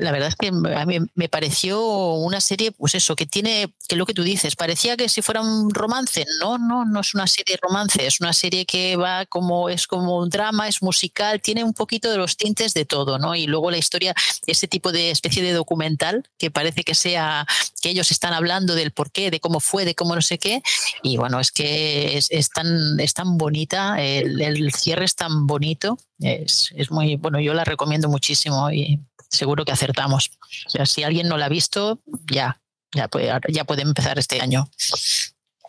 la 0.00 0.12
verdad 0.12 0.28
es 0.28 0.36
que 0.36 0.48
a 0.48 0.86
mí 0.86 0.98
me 1.14 1.28
pareció 1.28 2.14
una 2.14 2.40
serie, 2.40 2.72
pues 2.72 2.94
eso, 2.94 3.16
que 3.16 3.26
tiene, 3.26 3.72
que 3.88 3.96
lo 3.96 4.06
que 4.06 4.14
tú 4.14 4.22
dices, 4.22 4.56
parecía 4.56 4.96
que 4.96 5.08
si 5.08 5.22
fuera 5.22 5.40
un 5.40 5.72
romance, 5.72 6.24
no, 6.40 6.58
no, 6.58 6.84
no 6.84 7.00
es 7.00 7.14
una 7.14 7.26
serie 7.26 7.54
de 7.54 7.60
romance, 7.62 8.06
es 8.06 8.20
una 8.20 8.32
serie 8.32 8.66
que 8.66 8.96
va 8.96 9.26
como, 9.26 9.68
es 9.68 9.86
como 9.86 10.18
un 10.18 10.30
drama, 10.30 10.68
es 10.68 10.82
musical, 10.82 11.40
tiene 11.40 11.64
un 11.64 11.74
poquito 11.74 12.10
de 12.10 12.16
los 12.16 12.36
tintes 12.36 12.74
de 12.74 12.84
todo, 12.84 13.18
¿no? 13.18 13.34
Y 13.34 13.46
luego 13.46 13.70
la 13.70 13.78
historia, 13.78 14.14
ese 14.46 14.68
tipo 14.68 14.92
de 14.92 15.10
especie 15.10 15.42
de 15.42 15.52
documental, 15.52 16.28
que 16.38 16.50
parece 16.50 16.84
que 16.84 16.94
sea, 16.94 17.46
que 17.80 17.90
ellos 17.90 18.10
están 18.10 18.32
hablando 18.32 18.74
del 18.74 18.92
por 18.92 19.10
qué, 19.10 19.30
de 19.30 19.40
cómo 19.40 19.60
fue, 19.60 19.84
de 19.84 19.94
cómo 19.94 20.14
no 20.14 20.22
sé 20.22 20.38
qué, 20.38 20.62
y 21.02 21.16
bueno, 21.16 21.40
es 21.40 21.52
que 21.52 22.16
es, 22.16 22.50
tan, 22.50 22.98
es 23.00 23.14
tan 23.14 23.38
bonita, 23.38 24.02
el, 24.02 24.40
el 24.40 24.72
cierre 24.72 25.04
es 25.04 25.16
tan 25.16 25.46
bonito, 25.46 25.98
es, 26.22 26.72
es 26.76 26.90
muy, 26.90 27.16
bueno, 27.16 27.40
yo 27.40 27.54
la 27.54 27.64
recomiendo 27.64 28.08
muchísimo 28.08 28.70
y 28.70 29.00
seguro 29.28 29.64
que 29.64 29.72
acertamos. 29.72 30.30
O 30.66 30.70
sea, 30.70 30.86
si 30.86 31.02
alguien 31.02 31.28
no 31.28 31.36
la 31.36 31.46
ha 31.46 31.48
visto, 31.48 32.00
ya, 32.30 32.60
ya 32.94 33.08
puede, 33.08 33.32
ya 33.48 33.64
puede 33.64 33.82
empezar 33.82 34.18
este 34.18 34.40
año. 34.40 34.68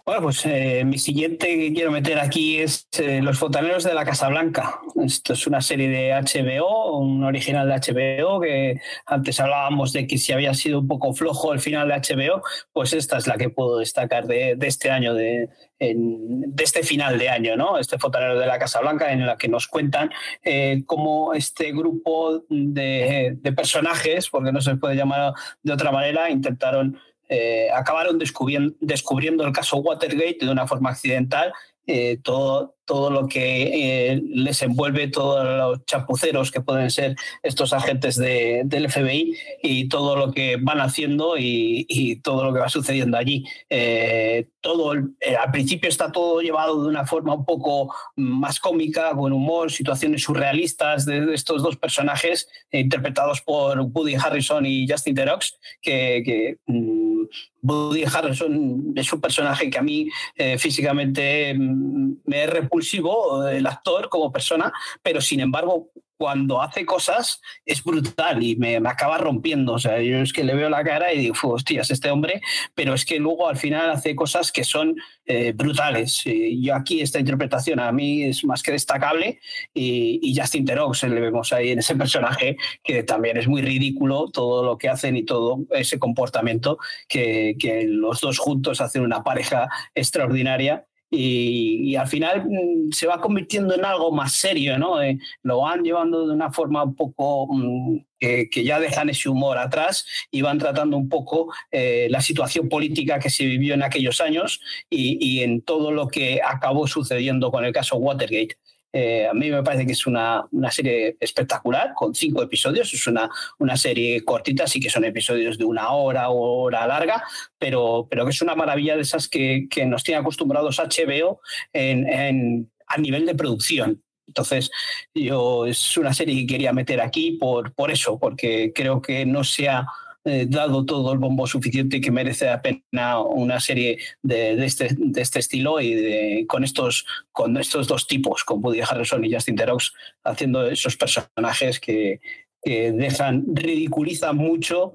Bueno, 0.06 0.23
pues 0.23 0.45
eh, 0.45 0.83
mi 0.85 0.98
siguiente 0.98 1.48
que 1.48 1.72
quiero 1.72 1.90
meter 1.90 2.19
aquí 2.19 2.57
es 2.57 2.90
eh, 2.99 3.22
Los 3.22 3.40
Fontaneros 3.40 3.85
de 3.85 3.93
la 3.93 4.03
Casa 4.03 4.27
Blanca. 4.27 4.82
Esto 5.01 5.32
es 5.32 5.48
una 5.48 5.61
serie 5.61 5.88
de 5.88 6.11
HBO, 6.11 6.98
un 6.98 7.23
original 7.23 7.69
de 7.69 7.75
HBO, 7.75 8.41
que 8.41 8.82
antes 9.06 9.40
hablábamos 9.40 9.93
de 9.93 10.06
que 10.06 10.17
si 10.17 10.33
había 10.33 10.53
sido 10.56 10.80
un 10.80 10.90
poco 10.90 11.14
flojo 11.14 11.53
el 11.53 11.61
final 11.61 11.88
de 11.88 11.93
HBO, 11.93 12.41
pues 12.73 12.91
esta 12.91 13.17
es 13.17 13.27
la 13.27 13.38
que 13.38 13.49
puedo 13.49 13.77
destacar 13.77 14.27
de, 14.27 14.57
este 14.59 14.91
año, 14.91 15.14
de, 15.14 15.48
de 15.80 16.64
este 16.65 16.83
final 16.83 17.17
de 17.17 17.30
año, 17.30 17.56
¿no? 17.56 17.77
Este 17.77 17.98
Fontanero 17.98 18.38
de 18.38 18.45
la 18.45 18.59
Casa 18.59 18.82
Blanca, 18.82 19.14
en 19.14 19.25
la 19.25 19.38
que 19.38 19.48
nos 19.48 19.67
cuentan 19.67 20.11
eh, 20.43 20.83
cómo 20.85 21.33
este 21.33 21.72
grupo 21.72 22.43
de, 22.49 23.38
de 23.40 23.53
personajes, 23.53 24.30
porque 24.30 24.51
no 24.51 24.59
se 24.59 24.75
puede 24.75 24.98
llamar 24.98 25.32
de 25.61 25.72
otra 25.72 25.93
manera, 25.93 26.30
intentaron 26.30 26.99
eh, 27.30 27.69
acabaron 27.74 28.19
descubriendo, 28.19 28.76
descubriendo, 28.80 29.45
el 29.45 29.53
caso 29.53 29.77
Watergate 29.77 30.40
de 30.42 30.52
una 30.52 30.68
forma 30.68 30.92
accidental 30.92 31.53
eh, 31.85 32.18
todo, 32.24 32.76
todo 32.86 33.10
lo 33.10 33.28
que 33.28 34.12
eh, 34.12 34.22
les 34.26 34.62
envuelve, 34.62 35.08
todos 35.08 35.45
los 35.45 35.86
chapuceros 35.86 36.52
que 36.52 36.62
pueden 36.62 36.90
ser 36.90 37.16
estos 37.42 37.74
agentes 37.74 38.16
de, 38.16 38.64
del 38.66 38.90
FBI 38.90 39.36
y 39.62 39.88
todo 39.88 40.16
lo 40.16 40.32
que 40.32 40.58
van 40.58 40.82
haciendo 40.82 41.36
y, 41.38 42.20
todo 42.24 42.44
lo 42.44 42.53
que 42.53 42.60
va 42.60 42.70
sucediendo 42.70 43.18
allí. 43.18 43.45
Eh, 43.70 44.48
todo 44.62 44.92
al 44.92 45.52
principio 45.52 45.90
está 45.90 46.12
todo 46.12 46.42
llevado 46.42 46.84
de 46.84 46.90
una 46.90 47.06
forma 47.06 47.34
un 47.34 47.45
poco 47.45 47.94
más 48.16 48.60
cómica, 48.60 49.12
con 49.12 49.34
humor, 49.34 49.72
situaciones 49.72 50.24
surrealistas 50.24 51.06
de, 51.06 51.34
estos 51.34 51.64
dos 51.64 51.78
personajes 51.78 52.48
interpretados 52.72 53.42
por 53.42 53.80
Woody 53.80 54.16
Harrison 54.16 54.66
y 54.66 54.88
Justin 54.88 55.16
Theroux, 55.16 55.58
que, 55.82 56.58
mm, 56.66 57.24
Woody 57.62 58.03
Harrison 58.03 58.94
es 58.95 59.12
un 59.14 59.22
personaje 59.22 59.70
que 59.70 59.78
a 59.78 59.82
mí 59.82 60.10
físicamente 60.58 61.53
mm, 61.53 62.14
me 62.26 62.44
es 62.44 62.50
repulsivo 62.74 63.48
el 63.48 63.68
actor 63.68 64.10
como 64.10 64.32
persona, 64.32 64.74
pero 65.03 65.22
sin 65.22 65.40
embargo 65.40 65.92
cuando 66.18 66.61
hace 66.61 66.85
cosas 66.85 67.42
es 67.66 67.84
brutal 67.84 68.42
y 68.42 68.56
me, 68.56 68.77
acaba 68.77 69.18
rompiendo. 69.18 69.74
O 69.74 69.80
sea, 69.80 70.02
yo 70.02 70.19
es 70.19 70.32
que 70.32 70.45
le 70.45 70.56
veo 70.56 70.69
la 70.69 70.84
cara 70.84 71.11
y 71.11 71.19
digo, 71.19 71.35
hostias, 71.43 71.92
este 71.92 72.10
hombre, 72.11 72.42
pero 72.74 72.93
es 72.93 73.03
que 73.03 73.19
luego 73.19 73.50
al 73.50 73.58
final 73.58 73.90
hace 73.90 74.16
cosas 74.16 74.52
que 74.52 74.64
son 74.64 74.95
eh, 75.26 75.52
brutales. 75.53 76.22
Y 76.26 76.64
yo 76.64 76.76
aquí 76.76 77.02
esta 77.02 77.19
interpretación 77.19 77.80
a 77.82 77.92
mí 77.92 78.24
es 78.24 78.45
más 78.45 78.64
que 78.64 78.72
destacable 78.72 79.40
y, 79.74 80.19
y 80.24 80.40
Justin 80.40 80.64
Theroux 80.64 81.03
le 81.03 81.19
vemos 81.19 81.52
ahí 81.52 81.72
en 81.72 81.80
ese 81.80 81.95
personaje 81.95 82.56
que 82.84 83.03
también 83.03 83.35
es 83.35 83.48
muy 83.48 83.61
ridículo 83.61 84.30
todo 84.32 84.64
lo 84.64 84.77
que 84.77 84.88
hacen 84.88 85.18
y 85.18 85.24
todo 85.24 85.66
ese 85.72 86.00
comportamiento 86.00 86.77
que, 87.10 87.58
que 87.60 87.84
los 87.84 88.22
dos 88.22 88.38
juntos 88.38 88.80
hacen 88.80 89.02
una 89.03 89.24
pareja 89.24 89.68
extraordinaria 89.93 90.85
y, 91.16 91.95
al 91.95 92.08
final 92.08 92.45
mm, 92.45 92.92
se 92.92 93.08
va 93.08 93.22
convirtiendo 93.22 93.75
en 93.75 93.85
algo 93.85 94.11
más 94.11 94.33
serio, 94.33 94.77
¿no? 94.80 95.01
Eh, 95.01 95.19
lo 95.43 95.61
van 95.61 95.83
llevando 95.83 96.27
de 96.27 96.33
una 96.33 96.51
forma 96.51 96.83
un 96.83 96.95
poco 96.95 97.48
mm, 97.53 97.98
que, 98.19 98.64
ya 98.64 98.80
dejan 98.80 99.09
ese 99.09 99.30
humor 99.30 99.58
atrás 99.58 100.06
y 100.32 100.42
van 100.42 100.58
tratando 100.58 100.98
un 100.98 101.09
poco 101.09 101.53
eh, 101.72 102.08
la 102.09 102.22
situación 102.22 102.69
política 102.69 103.19
que 103.19 103.30
se 103.30 103.45
vivió 103.45 103.74
en 103.74 103.83
aquellos 103.83 104.22
años 104.22 104.59
y, 104.90 105.42
en 105.42 105.61
todo 105.61 105.92
lo 105.92 106.08
que 106.08 106.42
acabó 106.43 106.88
sucediendo 106.88 107.51
con 107.51 107.66
el 107.66 107.74
caso 107.74 107.98
Watergate. 107.98 108.58
Eh, 108.95 109.27
a 109.27 109.33
mí 109.33 109.49
me 109.49 109.63
parece 109.63 109.88
que 109.88 109.93
es 109.93 110.05
una, 110.05 110.45
una, 110.51 110.69
serie 110.69 111.17
espectacular, 111.19 111.93
con 111.95 112.13
cinco 112.13 112.43
episodios. 112.43 112.93
Es 112.93 113.07
una, 113.07 113.27
una 113.57 113.75
serie 113.75 114.23
cortita, 114.23 114.67
sí 114.67 114.80
que 114.80 114.91
son 114.91 115.03
episodios 115.03 115.57
de 115.57 115.65
una 115.65 115.89
hora 115.89 116.30
o 116.30 116.61
hora 116.61 116.85
larga, 116.85 117.23
pero, 117.57 118.07
pero 118.09 118.23
que 118.23 118.30
es 118.30 118.41
una 118.43 118.53
maravilla 118.53 118.95
de 118.95 119.01
esas 119.01 119.27
que, 119.27 119.67
que 119.67 119.88
nos 119.88 120.03
tiene 120.03 120.22
acostumbrados 120.22 120.77
HBO 120.77 121.41
en, 121.73 122.07
en, 122.07 122.72
a 122.85 122.97
nivel 122.99 123.25
de 123.25 123.33
producción. 123.33 124.03
Entonces, 124.27 124.69
yo 125.13 125.65
es 125.65 125.97
una 125.97 126.13
serie 126.13 126.35
que 126.35 126.53
quería 126.53 126.72
meter 126.72 127.01
aquí 127.01 127.31
por, 127.31 127.73
por 127.73 127.89
eso, 127.89 128.19
porque 128.19 128.72
creo 128.73 129.01
que 129.01 129.25
no 129.25 129.43
se 129.43 129.69
ha 129.69 129.88
eh, 130.26 130.45
dado 130.48 130.85
todo 130.85 131.11
el 131.11 131.19
bombo 131.19 131.45
suficiente 131.48 132.00
que 132.00 132.11
merece 132.11 132.45
la 132.45 132.61
pena 132.61 133.19
una 133.19 133.60
serie 133.60 134.00
de, 134.22 134.56
de, 134.56 134.66
este, 134.66 134.90
de 134.98 135.22
este 135.22 135.40
estilo 135.40 135.82
y 135.82 135.93
de, 135.93 136.45
con, 136.48 136.64
estos, 136.64 137.06
con 137.32 137.58
estos 137.58 137.88
dos 137.88 138.08
tipos, 138.08 138.43
con 138.43 138.64
Woody 138.64 138.82
Harrison 138.82 139.24
y 139.26 139.34
Justin 139.34 139.56
Theroux, 139.56 139.93
haciendo 140.24 140.66
esos 140.68 140.95
personajes 140.95 141.80
que, 141.80 142.22
que 142.61 142.92
dejan, 142.93 143.43
ridiculizan 143.53 144.38
mucho 144.38 144.93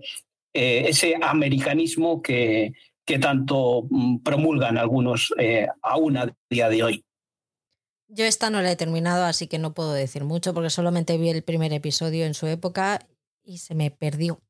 eh, 0.55 0.87
ese 0.89 1.15
americanismo 1.21 2.23
que, 2.23 2.73
que 3.05 3.19
tanto 3.19 3.87
mm, 3.91 4.19
promulgan 4.23 4.79
algunos 4.79 5.33
eh, 5.39 5.69
aún 5.83 6.17
a 6.17 6.35
día 6.51 6.69
de 6.69 6.83
hoy. 6.83 7.05
Yo 8.11 8.25
esta 8.25 8.49
no 8.49 8.63
la 8.63 8.73
he 8.73 8.77
terminado, 8.77 9.25
así 9.25 9.47
que 9.47 9.59
no 9.59 9.75
puedo 9.75 9.93
decir 9.93 10.25
mucho 10.25 10.55
porque 10.55 10.71
solamente 10.71 11.19
vi 11.19 11.29
el 11.29 11.43
primer 11.43 11.75
episodio 11.75 12.25
en 12.25 12.33
su 12.33 12.47
época 12.47 13.07
y 13.45 13.59
se 13.59 13.75
me 13.75 13.91
perdió. 13.91 14.41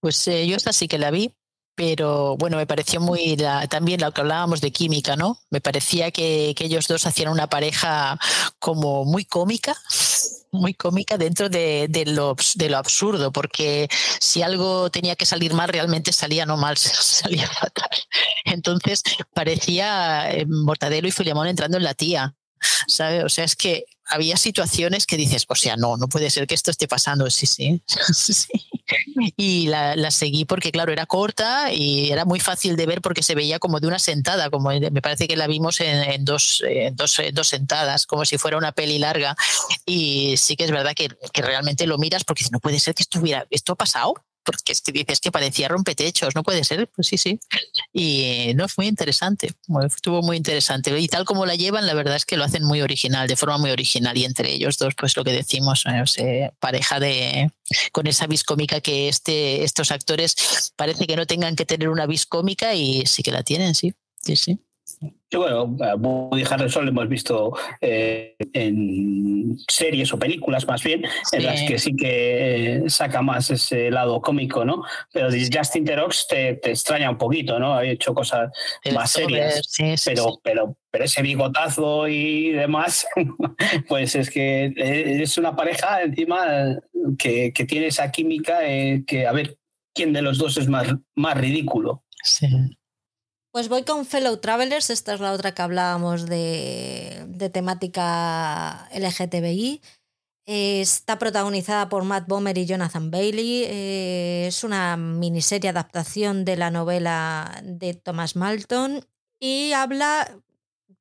Pues 0.00 0.26
eh, 0.28 0.46
yo 0.46 0.56
esta 0.56 0.72
sí 0.72 0.88
que 0.88 0.98
la 0.98 1.10
vi, 1.10 1.34
pero 1.78 2.36
bueno, 2.36 2.56
me 2.56 2.66
pareció 2.66 3.00
muy 3.00 3.36
también 3.70 4.00
lo 4.00 4.10
que 4.10 4.20
hablábamos 4.20 4.60
de 4.60 4.72
química, 4.72 5.14
¿no? 5.14 5.38
Me 5.48 5.60
parecía 5.60 6.10
que, 6.10 6.52
ellos 6.58 6.88
dos 6.88 7.06
hacían 7.06 7.30
una 7.30 7.46
pareja 7.48 8.18
como 8.58 9.04
muy 9.04 9.24
cómica, 9.24 9.76
muy 10.50 10.74
cómica 10.74 11.16
dentro 11.16 11.48
de, 11.48 11.88
lo, 12.04 12.34
de, 12.56 12.68
lo, 12.68 12.78
absurdo, 12.78 13.30
porque 13.30 13.88
si 14.18 14.42
algo 14.42 14.90
tenía 14.90 15.14
que 15.14 15.24
salir 15.24 15.54
mal, 15.54 15.68
realmente 15.68 16.12
salía 16.12 16.44
no 16.46 16.56
mal, 16.56 16.76
salía 16.76 17.46
fatal. 17.46 17.90
Entonces 18.44 19.02
parecía 19.32 20.32
eh, 20.32 20.46
Mortadelo 20.46 21.06
y 21.06 21.12
Filemón 21.12 21.46
entrando 21.46 21.76
en 21.76 21.84
la 21.84 21.94
tía. 21.94 22.34
¿Sabe? 22.88 23.22
O 23.22 23.28
sea, 23.28 23.44
es 23.44 23.54
que 23.54 23.84
había 24.08 24.36
situaciones 24.36 25.06
que 25.06 25.16
dices, 25.16 25.44
o 25.48 25.54
sea, 25.54 25.76
no, 25.76 25.96
no 25.96 26.08
puede 26.08 26.30
ser 26.30 26.46
que 26.46 26.54
esto 26.54 26.70
esté 26.70 26.88
pasando. 26.88 27.26
Sí, 27.38 27.46
sí. 27.46 27.80
Y 29.36 29.66
la, 29.68 29.94
la, 29.94 30.10
seguí 30.10 30.44
porque, 30.44 30.72
claro, 30.72 30.92
era 30.92 31.06
corta 31.06 31.72
y 31.72 32.10
era 32.10 32.24
muy 32.24 32.40
fácil 32.40 32.74
de 32.74 32.86
ver 32.86 33.00
porque 33.00 33.22
se 33.22 33.34
veía 33.34 33.58
como 33.58 33.80
de 33.80 33.86
una 33.86 33.98
sentada, 33.98 34.50
como 34.50 34.70
me 34.70 35.02
parece 35.02 35.28
que 35.28 35.36
la 35.36 35.46
vimos 35.46 35.80
en, 35.80 36.24
dos, 36.24 36.64
dos, 36.92 37.20
dos, 37.32 37.48
sentadas, 37.48 38.06
como 38.06 38.24
si 38.24 38.38
fuera 38.38 38.56
una 38.56 38.72
peli 38.72 38.98
larga. 38.98 39.36
Y 39.86 40.36
sí 40.36 40.56
que 40.56 40.64
es 40.64 40.70
verdad 40.70 40.94
que, 40.94 41.10
que 41.32 41.42
realmente 41.42 41.86
lo 41.86 41.98
miras 41.98 42.24
porque 42.24 42.44
no 42.50 42.60
puede 42.60 42.80
ser 42.80 42.94
que 42.94 43.02
estuviera, 43.02 43.46
esto 43.50 43.72
ha 43.74 43.76
pasado 43.76 44.14
porque 44.48 44.72
es 44.72 44.80
que 44.80 44.92
dices 44.92 45.20
que 45.20 45.30
parecía 45.30 45.68
rompetechos, 45.68 46.34
no 46.34 46.42
puede 46.42 46.64
ser, 46.64 46.88
pues 46.88 47.08
sí, 47.08 47.18
sí. 47.18 47.38
Y 47.92 48.54
no, 48.54 48.64
es 48.64 48.78
muy 48.78 48.86
interesante, 48.86 49.50
estuvo 49.86 50.22
muy 50.22 50.38
interesante. 50.38 50.98
Y 50.98 51.06
tal 51.06 51.26
como 51.26 51.44
la 51.44 51.54
llevan, 51.54 51.86
la 51.86 51.92
verdad 51.92 52.16
es 52.16 52.24
que 52.24 52.38
lo 52.38 52.44
hacen 52.44 52.64
muy 52.64 52.80
original, 52.80 53.28
de 53.28 53.36
forma 53.36 53.58
muy 53.58 53.70
original. 53.70 54.16
Y 54.16 54.24
entre 54.24 54.50
ellos 54.50 54.78
dos, 54.78 54.94
pues 54.94 55.18
lo 55.18 55.24
que 55.24 55.32
decimos, 55.32 55.84
eh, 56.16 56.50
pareja 56.60 56.98
de 56.98 57.50
con 57.92 58.06
esa 58.06 58.26
viscómica 58.26 58.80
que 58.80 59.10
este, 59.10 59.64
estos 59.64 59.90
actores 59.90 60.72
parece 60.76 61.06
que 61.06 61.16
no 61.16 61.26
tengan 61.26 61.54
que 61.54 61.66
tener 61.66 61.90
una 61.90 62.06
viscómica 62.06 62.74
y 62.74 63.04
sí 63.04 63.22
que 63.22 63.32
la 63.32 63.42
tienen, 63.42 63.74
sí, 63.74 63.92
sí, 64.22 64.34
sí. 64.34 64.58
Yo, 65.30 65.40
bueno, 65.40 65.64
Woody 65.98 66.44
Harrelson 66.48 66.86
lo 66.86 66.90
hemos 66.90 67.08
visto 67.08 67.52
eh, 67.82 68.34
en 68.54 69.58
series 69.68 70.10
o 70.14 70.18
películas 70.18 70.66
más 70.66 70.82
bien, 70.82 71.02
en 71.32 71.44
las 71.44 71.62
que 71.62 71.78
sí 71.78 71.94
que 71.94 72.84
saca 72.86 73.20
más 73.20 73.50
ese 73.50 73.90
lado 73.90 74.22
cómico, 74.22 74.64
¿no? 74.64 74.82
Pero 75.12 75.28
Justin 75.30 75.84
Terox 75.84 76.28
te, 76.28 76.54
te 76.54 76.70
extraña 76.70 77.10
un 77.10 77.18
poquito, 77.18 77.58
¿no? 77.58 77.74
Ha 77.74 77.84
hecho 77.84 78.14
cosas 78.14 78.50
más 78.94 79.10
serias, 79.10 79.70
pero, 80.04 80.40
pero, 80.42 80.76
pero 80.90 81.04
ese 81.04 81.20
bigotazo 81.20 82.08
y 82.08 82.52
demás, 82.52 83.06
pues 83.88 84.14
es 84.14 84.30
que 84.30 84.72
eh, 84.76 85.22
es 85.22 85.36
una 85.36 85.54
pareja 85.54 86.02
encima 86.02 86.78
que, 87.18 87.52
que 87.52 87.64
tiene 87.66 87.88
esa 87.88 88.10
química 88.10 88.66
eh, 88.66 89.04
que 89.06 89.26
a 89.26 89.32
ver 89.32 89.58
quién 89.94 90.14
de 90.14 90.22
los 90.22 90.38
dos 90.38 90.56
es 90.56 90.68
más, 90.68 90.88
más 91.14 91.36
ridículo. 91.36 92.04
Sí. 92.22 92.46
Pues 93.50 93.70
voy 93.70 93.82
con 93.82 94.04
Fellow 94.04 94.36
Travelers, 94.36 94.90
esta 94.90 95.14
es 95.14 95.20
la 95.20 95.32
otra 95.32 95.52
que 95.54 95.62
hablábamos 95.62 96.26
de, 96.26 97.50
temática 97.52 98.88
LGTBI. 98.92 99.80
Está 100.44 101.18
protagonizada 101.18 101.88
por 101.88 102.04
Matt 102.04 102.28
Bomer 102.28 102.58
y 102.58 102.66
Jonathan 102.66 103.10
Bailey. 103.10 103.64
Eh, 103.64 104.46
es 104.48 104.64
una 104.64 104.96
miniserie 104.98 105.70
adaptación 105.70 106.44
de 106.44 106.56
la 106.56 106.70
novela 106.70 107.60
de 107.64 107.94
Thomas 107.94 108.36
Malton 108.36 109.06
y 109.40 109.72
habla 109.72 110.42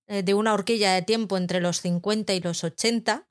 eh, 0.07 0.23
de 0.23 0.33
una 0.33 0.53
horquilla 0.53 0.93
de 0.93 1.01
tiempo 1.01 1.37
entre 1.37 1.59
los 1.59 1.81
50 1.81 2.33
y 2.33 2.39
los 2.39 2.63
80 2.63 3.26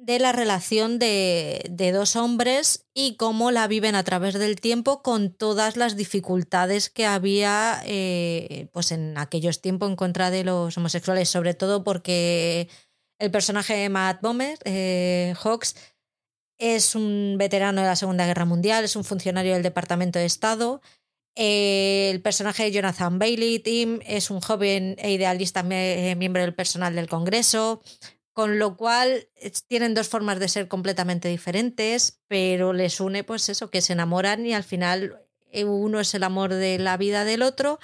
de 0.00 0.18
la 0.18 0.32
relación 0.32 0.98
de, 0.98 1.90
dos 1.92 2.16
hombres 2.16 2.86
y 2.94 3.16
cómo 3.16 3.50
la 3.50 3.66
viven 3.66 3.94
a 3.94 4.02
través 4.02 4.34
del 4.34 4.58
tiempo 4.60 5.02
con 5.02 5.32
todas 5.32 5.76
las 5.76 5.96
dificultades 5.96 6.88
que 6.88 7.04
había 7.04 7.82
eh, 7.84 8.68
pues 8.72 8.92
en 8.92 9.18
aquellos 9.18 9.60
tiempos 9.60 9.90
en 9.90 9.96
contra 9.96 10.30
de 10.30 10.44
los 10.44 10.76
homosexuales, 10.78 11.28
sobre 11.28 11.52
todo 11.52 11.84
porque 11.84 12.68
el 13.18 13.30
personaje 13.30 13.74
de 13.74 13.88
Matt 13.90 14.22
Bomer, 14.22 14.58
eh, 14.64 15.34
Hawks, 15.42 15.76
es 16.58 16.94
un 16.94 17.36
veterano 17.38 17.82
de 17.82 17.88
la 17.88 17.96
Segunda 17.96 18.26
Guerra 18.26 18.46
Mundial, 18.46 18.84
es 18.84 18.96
un 18.96 19.04
funcionario 19.04 19.52
del 19.52 19.62
Departamento 19.62 20.18
de 20.18 20.26
Estado. 20.26 20.80
El 21.34 22.20
personaje 22.22 22.64
de 22.64 22.72
Jonathan 22.72 23.18
Bailey, 23.18 23.58
Tim, 23.60 24.00
es 24.04 24.30
un 24.30 24.40
joven 24.40 24.96
e 24.98 25.12
idealista 25.12 25.62
miembro 25.62 26.42
del 26.42 26.54
personal 26.54 26.94
del 26.94 27.08
Congreso 27.08 27.82
con 28.32 28.58
lo 28.58 28.76
cual 28.76 29.28
tienen 29.66 29.94
dos 29.94 30.08
formas 30.08 30.38
de 30.38 30.48
ser 30.48 30.68
completamente 30.68 31.28
diferentes, 31.28 32.20
pero 32.28 32.72
les 32.72 33.00
une 33.00 33.24
pues 33.24 33.48
eso, 33.48 33.70
que 33.70 33.80
se 33.80 33.92
enamoran 33.92 34.46
y 34.46 34.54
al 34.54 34.64
final 34.64 35.20
eh, 35.52 35.64
uno 35.64 36.00
es 36.00 36.14
el 36.14 36.22
amor 36.22 36.54
de 36.54 36.78
la 36.78 36.96
vida 36.96 37.24
del 37.24 37.42
otro 37.42 37.80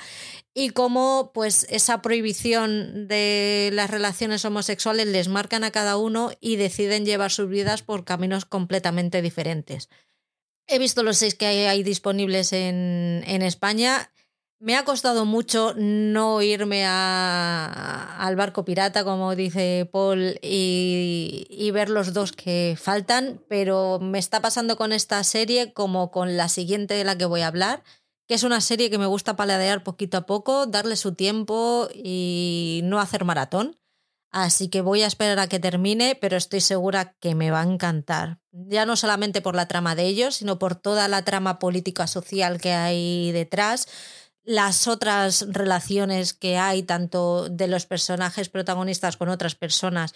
y 0.54 0.70
cómo 0.70 1.32
pues 1.34 1.66
esa 1.68 2.00
prohibición 2.00 3.08
de 3.08 3.70
las 3.72 3.90
relaciones 3.90 4.44
homosexuales 4.44 5.06
les 5.06 5.28
marcan 5.28 5.64
a 5.64 5.72
cada 5.72 5.96
uno 5.96 6.30
y 6.40 6.56
deciden 6.56 7.04
llevar 7.04 7.30
sus 7.30 7.48
vidas 7.48 7.82
por 7.82 8.04
caminos 8.04 8.44
completamente 8.44 9.22
diferentes. 9.22 9.88
He 10.68 10.78
visto 10.78 11.02
los 11.02 11.18
seis 11.18 11.34
que 11.34 11.46
hay, 11.46 11.82
disponibles 11.82 12.52
en, 12.52 13.22
en 13.26 13.42
España 13.42 14.10
me 14.58 14.74
ha 14.74 14.84
costado 14.84 15.24
mucho 15.24 15.74
no 15.76 16.40
irme 16.40 16.84
al 16.86 18.36
barco 18.36 18.64
pirata, 18.64 19.04
como 19.04 19.34
dice 19.34 19.88
Paul, 19.90 20.38
y, 20.42 21.70
ver 21.72 21.90
los 21.90 22.14
dos 22.14 22.32
que 22.32 22.76
faltan, 22.80 23.42
pero 23.48 23.98
me 24.00 24.18
está 24.18 24.40
pasando 24.40 24.76
con 24.76 24.92
esta 24.92 25.22
serie 25.24 25.72
como 25.72 26.10
con 26.10 26.36
la 26.36 26.48
siguiente 26.48 26.94
de 26.94 27.04
la 27.04 27.18
que 27.18 27.26
voy 27.26 27.42
a 27.42 27.48
hablar, 27.48 27.82
que 28.26 28.34
es 28.34 28.44
una 28.44 28.60
serie 28.60 28.88
que 28.88 28.98
me 28.98 29.06
gusta 29.06 29.36
paladear 29.36 29.84
poquito 29.84 30.16
a 30.16 30.26
poco, 30.26 30.66
darle 30.66 30.96
su 30.96 31.14
tiempo 31.14 31.88
y 31.92 32.80
no 32.84 32.98
hacer 32.98 33.24
maratón. 33.24 33.78
Así 34.32 34.68
que 34.68 34.80
voy 34.80 35.02
a 35.02 35.06
esperar 35.06 35.38
a 35.38 35.46
que 35.46 35.60
termine, 35.60 36.18
pero 36.20 36.36
estoy 36.36 36.60
segura 36.60 37.14
que 37.20 37.34
me 37.34 37.50
va 37.50 37.60
a 37.60 37.64
encantar. 37.66 38.40
Ya 38.52 38.84
no 38.84 38.96
solamente 38.96 39.40
por 39.40 39.54
la 39.54 39.68
trama 39.68 39.94
de 39.94 40.06
ellos, 40.06 40.36
sino 40.36 40.58
por 40.58 40.74
toda 40.74 41.08
la 41.08 41.22
trama 41.22 41.58
política 41.58 42.06
social 42.06 42.60
que 42.60 42.72
hay 42.72 43.32
detrás 43.32 43.86
las 44.46 44.86
otras 44.86 45.44
relaciones 45.48 46.32
que 46.32 46.56
hay, 46.56 46.84
tanto 46.84 47.48
de 47.48 47.66
los 47.66 47.84
personajes 47.84 48.48
protagonistas 48.48 49.16
con 49.16 49.28
otras 49.28 49.56
personas, 49.56 50.14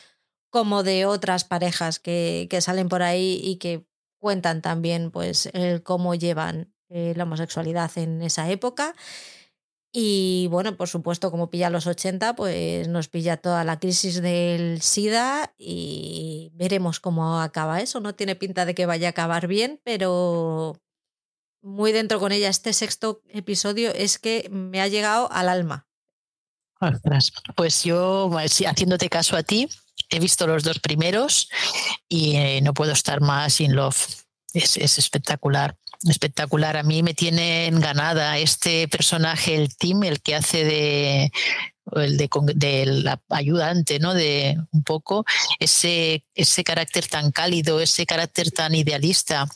como 0.50 0.82
de 0.84 1.04
otras 1.04 1.44
parejas 1.44 1.98
que, 1.98 2.48
salen 2.60 2.88
por 2.88 3.02
ahí 3.02 3.40
y 3.42 3.56
que 3.56 3.84
cuentan 4.20 4.62
también 4.62 5.10
pues 5.10 5.50
el 5.52 5.82
cómo 5.82 6.14
llevan 6.14 6.72
eh, 6.88 7.12
la 7.16 7.24
homosexualidad 7.24 7.90
en 7.98 8.22
esa 8.22 8.48
época. 8.50 8.94
Y 9.92 10.46
bueno, 10.52 10.76
por 10.76 10.88
supuesto, 10.88 11.32
como 11.32 11.50
pilla 11.50 11.68
los 11.68 11.88
80, 11.88 12.36
pues 12.36 12.86
nos 12.86 13.08
pilla 13.08 13.38
toda 13.38 13.64
la 13.64 13.80
crisis 13.80 14.22
del 14.22 14.80
SIDA 14.82 15.54
y 15.58 16.52
veremos 16.54 17.00
cómo 17.00 17.40
acaba 17.40 17.80
eso. 17.80 17.98
No 17.98 18.14
tiene 18.14 18.36
pinta 18.36 18.64
de 18.64 18.76
que 18.76 18.86
vaya 18.86 19.08
a 19.08 19.10
acabar 19.10 19.48
bien, 19.48 19.80
pero 19.82 20.80
muy 21.62 21.92
dentro 21.92 22.20
con 22.20 22.32
ella. 22.32 22.48
Este 22.48 22.72
sexto 22.72 23.22
episodio 23.28 23.92
es 23.92 24.18
que 24.18 24.48
me 24.50 24.80
ha 24.80 24.88
llegado 24.88 25.30
al 25.32 25.48
alma. 25.48 25.86
Pues 27.56 27.84
yo, 27.84 28.30
haciéndote 28.38 29.10
caso 29.10 29.36
a 29.36 29.42
ti, 29.42 29.68
he 30.08 30.18
visto 30.18 30.46
los 30.46 30.64
dos 30.64 30.78
primeros 30.78 31.48
y 32.08 32.36
eh, 32.36 32.60
no 32.62 32.72
puedo 32.72 32.92
estar 32.92 33.20
más 33.20 33.60
in 33.60 33.74
love. 33.74 33.96
Es, 34.54 34.76
espectacular, 34.76 35.76
espectacular. 36.08 36.76
A 36.76 36.82
mí 36.82 37.02
me 37.02 37.14
tiene 37.14 37.66
enganada 37.66 38.38
este 38.38 38.88
personaje, 38.88 39.56
el 39.56 39.76
Tim, 39.76 40.02
el 40.04 40.20
que 40.20 40.34
hace 40.34 40.64
de 40.64 41.32
el 41.92 42.16
de, 42.16 42.28
del 42.54 43.10
ayudante, 43.28 43.98
¿no? 43.98 44.14
De 44.14 44.56
un 44.72 44.82
poco 44.82 45.24
ese, 45.58 46.24
ese 46.34 46.64
carácter 46.64 47.06
tan 47.06 47.30
cálido, 47.30 47.80
ese 47.80 48.06
carácter 48.06 48.50
tan 48.52 48.74
idealista 48.74 49.48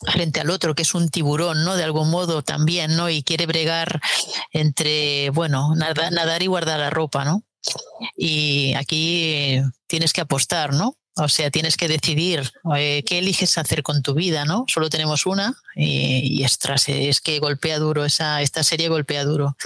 frente 0.00 0.40
al 0.40 0.50
otro, 0.50 0.74
que 0.74 0.82
es 0.82 0.94
un 0.94 1.08
tiburón, 1.08 1.64
¿no? 1.64 1.76
De 1.76 1.84
algún 1.84 2.10
modo 2.10 2.42
también, 2.42 2.96
¿no? 2.96 3.08
Y 3.10 3.22
quiere 3.22 3.46
bregar 3.46 4.00
entre, 4.52 5.30
bueno, 5.30 5.74
nadar, 5.74 6.42
y 6.42 6.46
guardar 6.46 6.80
la 6.80 6.90
ropa, 6.90 7.24
¿no? 7.24 7.42
Y 8.16 8.74
aquí 8.74 9.60
tienes 9.86 10.12
que 10.12 10.20
apostar, 10.20 10.72
¿no? 10.74 10.96
O 11.16 11.28
sea, 11.28 11.48
tienes 11.48 11.76
que 11.76 11.86
decidir 11.86 12.50
eh, 12.76 13.04
qué 13.06 13.18
eliges 13.18 13.56
hacer 13.56 13.84
con 13.84 14.02
tu 14.02 14.14
vida, 14.14 14.44
¿no? 14.44 14.64
Solo 14.66 14.90
tenemos 14.90 15.26
una 15.26 15.54
y, 15.76 16.42
es 16.42 17.20
que 17.20 17.38
golpea 17.38 17.78
duro, 17.78 18.04
esa, 18.04 18.42
esta 18.42 18.64
serie 18.64 18.88
golpea 18.88 19.24
duro. 19.24 19.56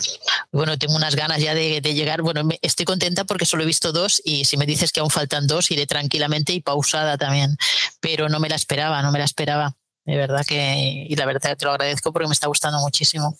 Bueno, 0.52 0.78
tengo 0.78 0.94
unas 0.94 1.16
ganas 1.16 1.40
ya 1.40 1.54
de, 1.54 1.80
llegar, 1.80 2.20
bueno, 2.20 2.46
estoy 2.60 2.84
contenta 2.84 3.24
porque 3.24 3.46
solo 3.46 3.62
he 3.62 3.66
visto 3.66 3.92
dos 3.92 4.20
y 4.26 4.44
si 4.44 4.58
me 4.58 4.66
dices 4.66 4.92
que 4.92 5.00
aún 5.00 5.10
faltan 5.10 5.46
dos, 5.46 5.70
iré 5.70 5.86
tranquilamente 5.86 6.52
y 6.52 6.60
pausada 6.60 7.16
también, 7.16 7.56
pero 8.00 8.28
no 8.28 8.40
me 8.40 8.50
la 8.50 8.56
esperaba, 8.56 9.00
no 9.00 9.10
me 9.10 9.18
la 9.18 9.24
esperaba 9.24 9.77
de 10.08 10.16
verdad 10.16 10.42
que, 10.46 11.06
y 11.06 11.14
la 11.16 11.26
verdad 11.26 11.54
te 11.54 11.66
lo 11.66 11.72
agradezco 11.72 12.12
porque 12.14 12.28
me 12.28 12.32
está 12.32 12.46
gustando 12.46 12.78
muchísimo. 12.78 13.36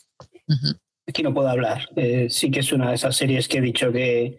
Aquí 1.07 1.23
no 1.23 1.33
puedo 1.33 1.49
hablar. 1.49 1.89
Eh, 1.97 2.27
sí 2.29 2.51
que 2.51 2.61
es 2.61 2.73
una 2.73 2.91
de 2.91 2.97
esas 2.97 3.17
series 3.17 3.49
que 3.49 3.57
he 3.57 3.63
dicho 3.63 3.91
que, 3.91 4.37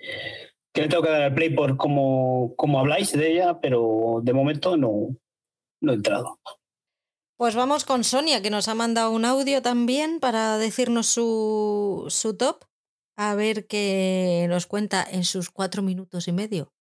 que 0.72 0.82
le 0.82 0.88
tengo 0.90 1.02
que 1.02 1.10
dar 1.10 1.24
el 1.24 1.34
play 1.34 1.50
por 1.50 1.76
cómo, 1.76 2.56
habláis 2.78 3.14
de 3.14 3.32
ella, 3.32 3.60
pero 3.60 4.20
de 4.22 4.34
momento 4.34 4.78
no, 4.78 5.16
no 5.82 5.92
he 5.92 5.96
entrado. 5.96 6.40
Pues 7.36 7.56
vamos 7.56 7.84
con 7.84 8.04
Sonia, 8.04 8.44
que 8.44 8.52
nos 8.52 8.68
ha 8.68 8.76
mandado 8.76 9.10
un 9.10 9.26
audio 9.26 9.64
también 9.64 10.20
para 10.20 10.60
decirnos 10.60 11.08
su, 11.08 12.06
su 12.10 12.38
top. 12.38 12.64
A 13.18 13.34
ver 13.34 13.66
qué 13.66 14.46
nos 14.50 14.68
cuenta 14.68 15.04
en 15.10 15.24
sus 15.24 15.50
cuatro 15.50 15.82
minutos 15.82 16.28
y 16.28 16.32
medio. 16.32 16.72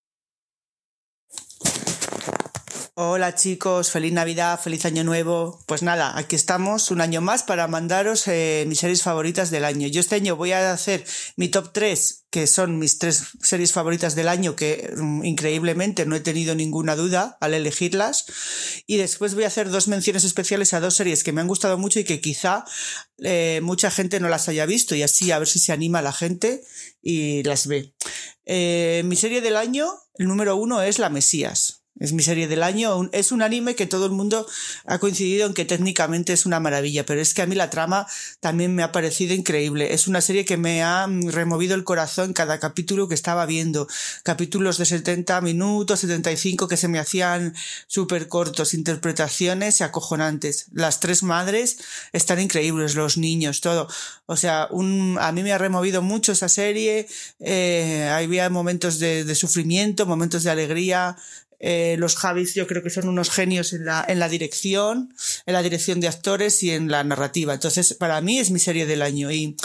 Hola 3.00 3.36
chicos, 3.36 3.92
feliz 3.92 4.12
Navidad, 4.12 4.58
feliz 4.60 4.84
Año 4.84 5.04
Nuevo. 5.04 5.62
Pues 5.66 5.84
nada, 5.84 6.18
aquí 6.18 6.34
estamos 6.34 6.90
un 6.90 7.00
año 7.00 7.20
más 7.20 7.44
para 7.44 7.68
mandaros 7.68 8.26
eh, 8.26 8.64
mis 8.66 8.80
series 8.80 9.04
favoritas 9.04 9.52
del 9.52 9.64
año. 9.64 9.86
Yo 9.86 10.00
este 10.00 10.16
año 10.16 10.34
voy 10.34 10.50
a 10.50 10.72
hacer 10.72 11.04
mi 11.36 11.46
top 11.46 11.70
3, 11.72 12.24
que 12.28 12.48
son 12.48 12.80
mis 12.80 12.98
tres 12.98 13.22
series 13.40 13.70
favoritas 13.70 14.16
del 14.16 14.26
año, 14.26 14.56
que 14.56 14.92
mm, 14.96 15.24
increíblemente 15.24 16.06
no 16.06 16.16
he 16.16 16.20
tenido 16.20 16.56
ninguna 16.56 16.96
duda 16.96 17.38
al 17.40 17.54
elegirlas. 17.54 18.24
Y 18.88 18.96
después 18.96 19.36
voy 19.36 19.44
a 19.44 19.46
hacer 19.46 19.70
dos 19.70 19.86
menciones 19.86 20.24
especiales 20.24 20.74
a 20.74 20.80
dos 20.80 20.96
series 20.96 21.22
que 21.22 21.30
me 21.30 21.40
han 21.40 21.46
gustado 21.46 21.78
mucho 21.78 22.00
y 22.00 22.04
que 22.04 22.20
quizá 22.20 22.64
eh, 23.22 23.60
mucha 23.62 23.92
gente 23.92 24.18
no 24.18 24.28
las 24.28 24.48
haya 24.48 24.66
visto 24.66 24.96
y 24.96 25.04
así 25.04 25.30
a 25.30 25.38
ver 25.38 25.46
si 25.46 25.60
se 25.60 25.70
anima 25.70 26.02
la 26.02 26.12
gente 26.12 26.64
y 27.00 27.44
las 27.44 27.68
ve. 27.68 27.94
Eh, 28.44 29.02
mi 29.04 29.14
serie 29.14 29.40
del 29.40 29.56
año, 29.56 29.86
el 30.14 30.26
número 30.26 30.56
uno 30.56 30.82
es 30.82 30.98
La 30.98 31.10
Mesías 31.10 31.78
Es 31.98 32.12
mi 32.12 32.22
serie 32.22 32.46
del 32.46 32.62
año. 32.62 33.08
Es 33.12 33.32
un 33.32 33.42
anime 33.42 33.74
que 33.74 33.86
todo 33.86 34.06
el 34.06 34.12
mundo 34.12 34.46
ha 34.86 34.98
coincidido 34.98 35.46
en 35.46 35.54
que 35.54 35.64
técnicamente 35.64 36.32
es 36.32 36.46
una 36.46 36.60
maravilla, 36.60 37.04
pero 37.04 37.20
es 37.20 37.34
que 37.34 37.42
a 37.42 37.46
mí 37.46 37.54
la 37.54 37.70
trama 37.70 38.06
también 38.40 38.74
me 38.74 38.82
ha 38.82 38.92
parecido 38.92 39.34
increíble. 39.34 39.92
Es 39.92 40.06
una 40.06 40.20
serie 40.20 40.44
que 40.44 40.56
me 40.56 40.82
ha 40.82 41.06
removido 41.06 41.74
el 41.74 41.84
corazón 41.84 42.32
cada 42.32 42.60
capítulo 42.60 43.08
que 43.08 43.14
estaba 43.14 43.46
viendo. 43.46 43.88
Capítulos 44.22 44.78
de 44.78 44.86
70 44.86 45.40
minutos, 45.40 46.00
75 46.00 46.68
que 46.68 46.76
se 46.76 46.88
me 46.88 46.98
hacían 46.98 47.54
súper 47.88 48.28
cortos, 48.28 48.74
interpretaciones 48.74 49.80
acojonantes. 49.80 50.66
Las 50.72 51.00
tres 51.00 51.22
madres 51.22 51.78
están 52.12 52.40
increíbles, 52.40 52.94
los 52.94 53.18
niños, 53.18 53.60
todo. 53.60 53.88
O 54.26 54.36
sea, 54.36 54.68
un, 54.70 55.18
a 55.20 55.32
mí 55.32 55.42
me 55.42 55.52
ha 55.52 55.58
removido 55.58 56.02
mucho 56.02 56.32
esa 56.32 56.48
serie. 56.48 57.08
Eh, 57.40 58.08
había 58.12 58.48
momentos 58.50 58.98
de, 58.98 59.24
de 59.24 59.34
sufrimiento, 59.34 60.06
momentos 60.06 60.44
de 60.44 60.50
alegría, 60.50 61.16
eh, 61.60 61.96
los 61.98 62.16
Javis 62.16 62.54
yo 62.54 62.66
creo 62.66 62.82
que 62.82 62.90
son 62.90 63.08
unos 63.08 63.30
genios 63.30 63.72
en 63.72 63.84
la, 63.84 64.04
en 64.06 64.18
la 64.18 64.28
dirección, 64.28 65.14
en 65.46 65.52
la 65.52 65.62
dirección 65.62 66.00
de 66.00 66.08
actores 66.08 66.62
y 66.62 66.70
en 66.70 66.90
la 66.90 67.02
narrativa. 67.04 67.54
Entonces, 67.54 67.94
para 67.94 68.20
mí 68.20 68.38
es 68.38 68.50
mi 68.50 68.58
serie 68.58 68.86
del 68.86 69.02
año. 69.02 69.30
Y 69.30 69.56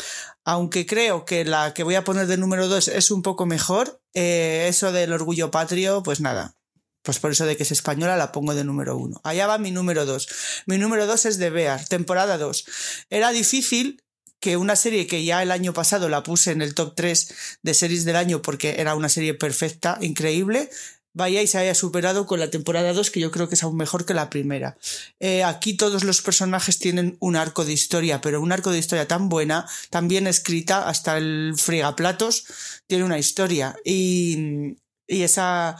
aunque 0.43 0.85
creo 0.85 1.25
que 1.25 1.45
la 1.45 1.73
que 1.73 1.83
voy 1.83 1.95
a 1.95 2.03
poner 2.03 2.27
de 2.27 2.37
número 2.37 2.67
dos 2.67 2.87
es 2.87 3.11
un 3.11 3.21
poco 3.21 3.45
mejor, 3.45 4.01
eh, 4.13 4.65
eso 4.67 4.91
del 4.91 5.13
orgullo 5.13 5.51
patrio, 5.51 6.03
pues 6.03 6.19
nada. 6.19 6.55
Pues 7.03 7.19
por 7.19 7.31
eso 7.31 7.45
de 7.45 7.57
que 7.57 7.63
es 7.63 7.71
española 7.71 8.15
la 8.15 8.31
pongo 8.31 8.55
de 8.55 8.63
número 8.63 8.97
uno. 8.97 9.19
Allá 9.23 9.45
va 9.45 9.57
mi 9.57 9.71
número 9.71 10.05
dos. 10.05 10.27
Mi 10.65 10.77
número 10.77 11.05
dos 11.05 11.25
es 11.25 11.37
de 11.37 11.49
Bear, 11.49 11.85
temporada 11.85 12.37
dos. 12.37 12.65
Era 13.09 13.31
difícil 13.31 14.01
que 14.39 14.57
una 14.57 14.75
serie 14.75 15.07
que 15.07 15.23
ya 15.23 15.41
el 15.41 15.51
año 15.51 15.73
pasado 15.73 16.09
la 16.09 16.23
puse 16.23 16.51
en 16.51 16.61
el 16.61 16.75
top 16.75 16.95
3 16.95 17.33
de 17.61 17.73
series 17.73 18.03
del 18.03 18.17
año 18.17 18.41
porque 18.41 18.75
era 18.79 18.93
una 18.93 19.07
serie 19.07 19.33
perfecta, 19.33 19.97
increíble, 20.01 20.69
vaya 21.13 21.41
y 21.41 21.47
se 21.47 21.57
haya 21.57 21.75
superado 21.75 22.25
con 22.25 22.39
la 22.39 22.49
temporada 22.49 22.93
2, 22.93 23.11
que 23.11 23.19
yo 23.19 23.31
creo 23.31 23.47
que 23.47 23.55
es 23.55 23.63
aún 23.63 23.77
mejor 23.77 24.05
que 24.05 24.13
la 24.13 24.29
primera. 24.29 24.77
Eh, 25.19 25.43
aquí 25.43 25.75
todos 25.75 26.03
los 26.03 26.21
personajes 26.21 26.79
tienen 26.79 27.17
un 27.19 27.35
arco 27.35 27.65
de 27.65 27.73
historia, 27.73 28.21
pero 28.21 28.41
un 28.41 28.51
arco 28.51 28.71
de 28.71 28.79
historia 28.79 29.07
tan 29.07 29.29
buena, 29.29 29.67
tan 29.89 30.07
bien 30.07 30.27
escrita, 30.27 30.87
hasta 30.87 31.17
el 31.17 31.53
fregaplatos 31.55 32.45
tiene 32.87 33.03
una 33.03 33.19
historia. 33.19 33.75
Y, 33.85 34.75
y 35.07 35.21
esa 35.21 35.77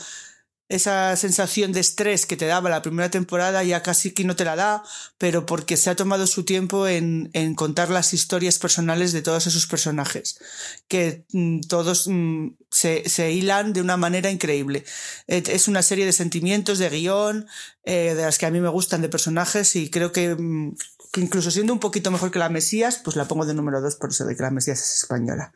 esa 0.76 1.16
sensación 1.18 1.72
de 1.72 1.80
estrés 1.80 2.26
que 2.26 2.36
te 2.36 2.48
daba 2.48 2.70
la 2.70 2.82
primera 2.82 3.12
temporada 3.12 3.64
ya 3.64 3.84
casi 3.84 4.12
que 4.12 4.24
no 4.24 4.36
te 4.36 4.44
la 4.44 4.56
da, 4.56 4.84
pero 5.20 5.46
porque 5.46 5.78
se 5.78 5.92
ha 5.92 5.96
tomado 5.96 6.26
su 6.26 6.46
tiempo 6.46 6.88
en, 6.88 7.30
contar 7.56 7.92
las 7.92 8.14
historias 8.14 8.58
personales 8.58 9.12
de 9.12 9.22
todos 9.22 9.46
esos 9.46 9.68
personajes, 9.68 10.40
que 10.88 11.26
mm, 11.32 11.62
todos 11.62 12.08
mm, 12.08 12.56
se, 12.72 13.08
se, 13.08 13.32
hilan 13.32 13.74
de 13.74 13.82
una 13.82 13.98
manera 13.98 14.32
increíble. 14.32 14.84
Es 15.28 15.68
una 15.68 15.84
serie 15.84 16.06
de 16.06 16.12
sentimientos, 16.14 16.80
de 16.80 16.90
guion, 16.90 17.48
eh, 17.86 18.16
de 18.16 18.24
las 18.24 18.40
que 18.40 18.48
a 18.48 18.52
mí 18.52 18.60
me 18.60 18.70
gustan 18.70 19.02
de 19.04 19.10
personajes 19.10 19.76
y 19.76 19.92
creo 19.92 20.12
que 20.12 20.34
mm, 20.36 20.76
que 21.14 21.22
incluso 21.22 21.52
siendo 21.52 21.74
un 21.74 21.80
poquito 21.80 22.10
mejor 22.10 22.32
que 22.32 22.40
la 22.40 22.50
Mesías, 22.50 23.00
pues 23.04 23.16
la 23.16 23.28
pongo 23.28 23.46
de 23.46 23.54
número 23.54 23.82
2 23.82 23.98
por 23.98 24.10
eso 24.10 24.26
de 24.26 24.36
que 24.36 24.42
la 24.42 24.50
Mesías 24.50 24.82
es 24.82 25.04
española. 25.04 25.54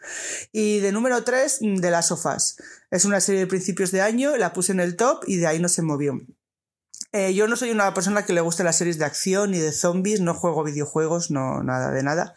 Y 0.51 0.81
de 0.81 0.91
número 0.91 1.23
3, 1.23 1.57
mm, 1.61 1.75
de 1.77 1.89
las 1.89 2.09
sofás. 2.09 2.57
Es 2.91 3.05
una 3.05 3.19
serie 3.19 3.41
de 3.41 3.47
principios 3.47 3.89
de 3.89 4.01
año, 4.01 4.37
la 4.37 4.53
puse 4.53 4.71
en 4.71 4.79
el 4.79 4.95
top 4.95 5.23
y 5.25 5.37
de 5.37 5.47
ahí 5.47 5.59
no 5.59 5.67
se 5.67 5.81
movió. 5.81 6.21
Eh, 7.11 7.33
yo 7.33 7.47
no 7.47 7.55
soy 7.55 7.71
una 7.71 7.91
persona 7.95 8.23
que 8.23 8.33
le 8.33 8.41
guste 8.41 8.63
las 8.63 8.75
series 8.75 8.99
de 8.99 9.05
acción 9.05 9.49
ni 9.49 9.57
de 9.57 9.71
zombies, 9.71 10.21
no 10.21 10.35
juego 10.35 10.63
videojuegos, 10.63 11.31
no 11.31 11.63
nada 11.63 11.89
de 11.89 12.03
nada. 12.03 12.35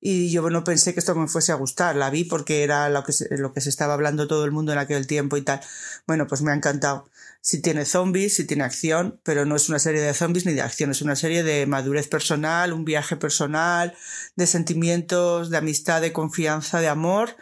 Y 0.00 0.32
yo 0.32 0.50
no 0.50 0.64
pensé 0.64 0.92
que 0.92 0.98
esto 0.98 1.14
me 1.14 1.28
fuese 1.28 1.52
a 1.52 1.54
gustar, 1.54 1.94
la 1.94 2.10
vi 2.10 2.24
porque 2.24 2.64
era 2.64 2.88
lo 2.88 3.04
que 3.04 3.12
lo 3.30 3.52
que 3.52 3.60
se 3.60 3.68
estaba 3.68 3.94
hablando 3.94 4.26
todo 4.26 4.44
el 4.44 4.50
mundo 4.50 4.72
en 4.72 4.78
aquel 4.78 5.06
tiempo 5.06 5.36
y 5.36 5.42
tal. 5.42 5.60
Bueno, 6.08 6.26
pues 6.26 6.42
me 6.42 6.50
ha 6.50 6.54
encantado 6.56 7.08
si 7.40 7.60
tiene 7.62 7.84
zombies, 7.84 8.36
si 8.36 8.44
tiene 8.44 8.64
acción, 8.64 9.20
pero 9.22 9.44
no 9.44 9.56
es 9.56 9.68
una 9.68 9.78
serie 9.78 10.00
de 10.00 10.14
zombies 10.14 10.46
ni 10.46 10.52
de 10.52 10.62
acción, 10.62 10.90
es 10.90 11.02
una 11.02 11.16
serie 11.16 11.42
de 11.42 11.66
madurez 11.66 12.08
personal, 12.08 12.72
un 12.72 12.84
viaje 12.84 13.16
personal, 13.16 13.94
de 14.34 14.46
sentimientos, 14.46 15.50
de 15.50 15.56
amistad, 15.56 16.00
de 16.00 16.12
confianza, 16.12 16.80
de 16.80 16.88
amor. 16.88 17.36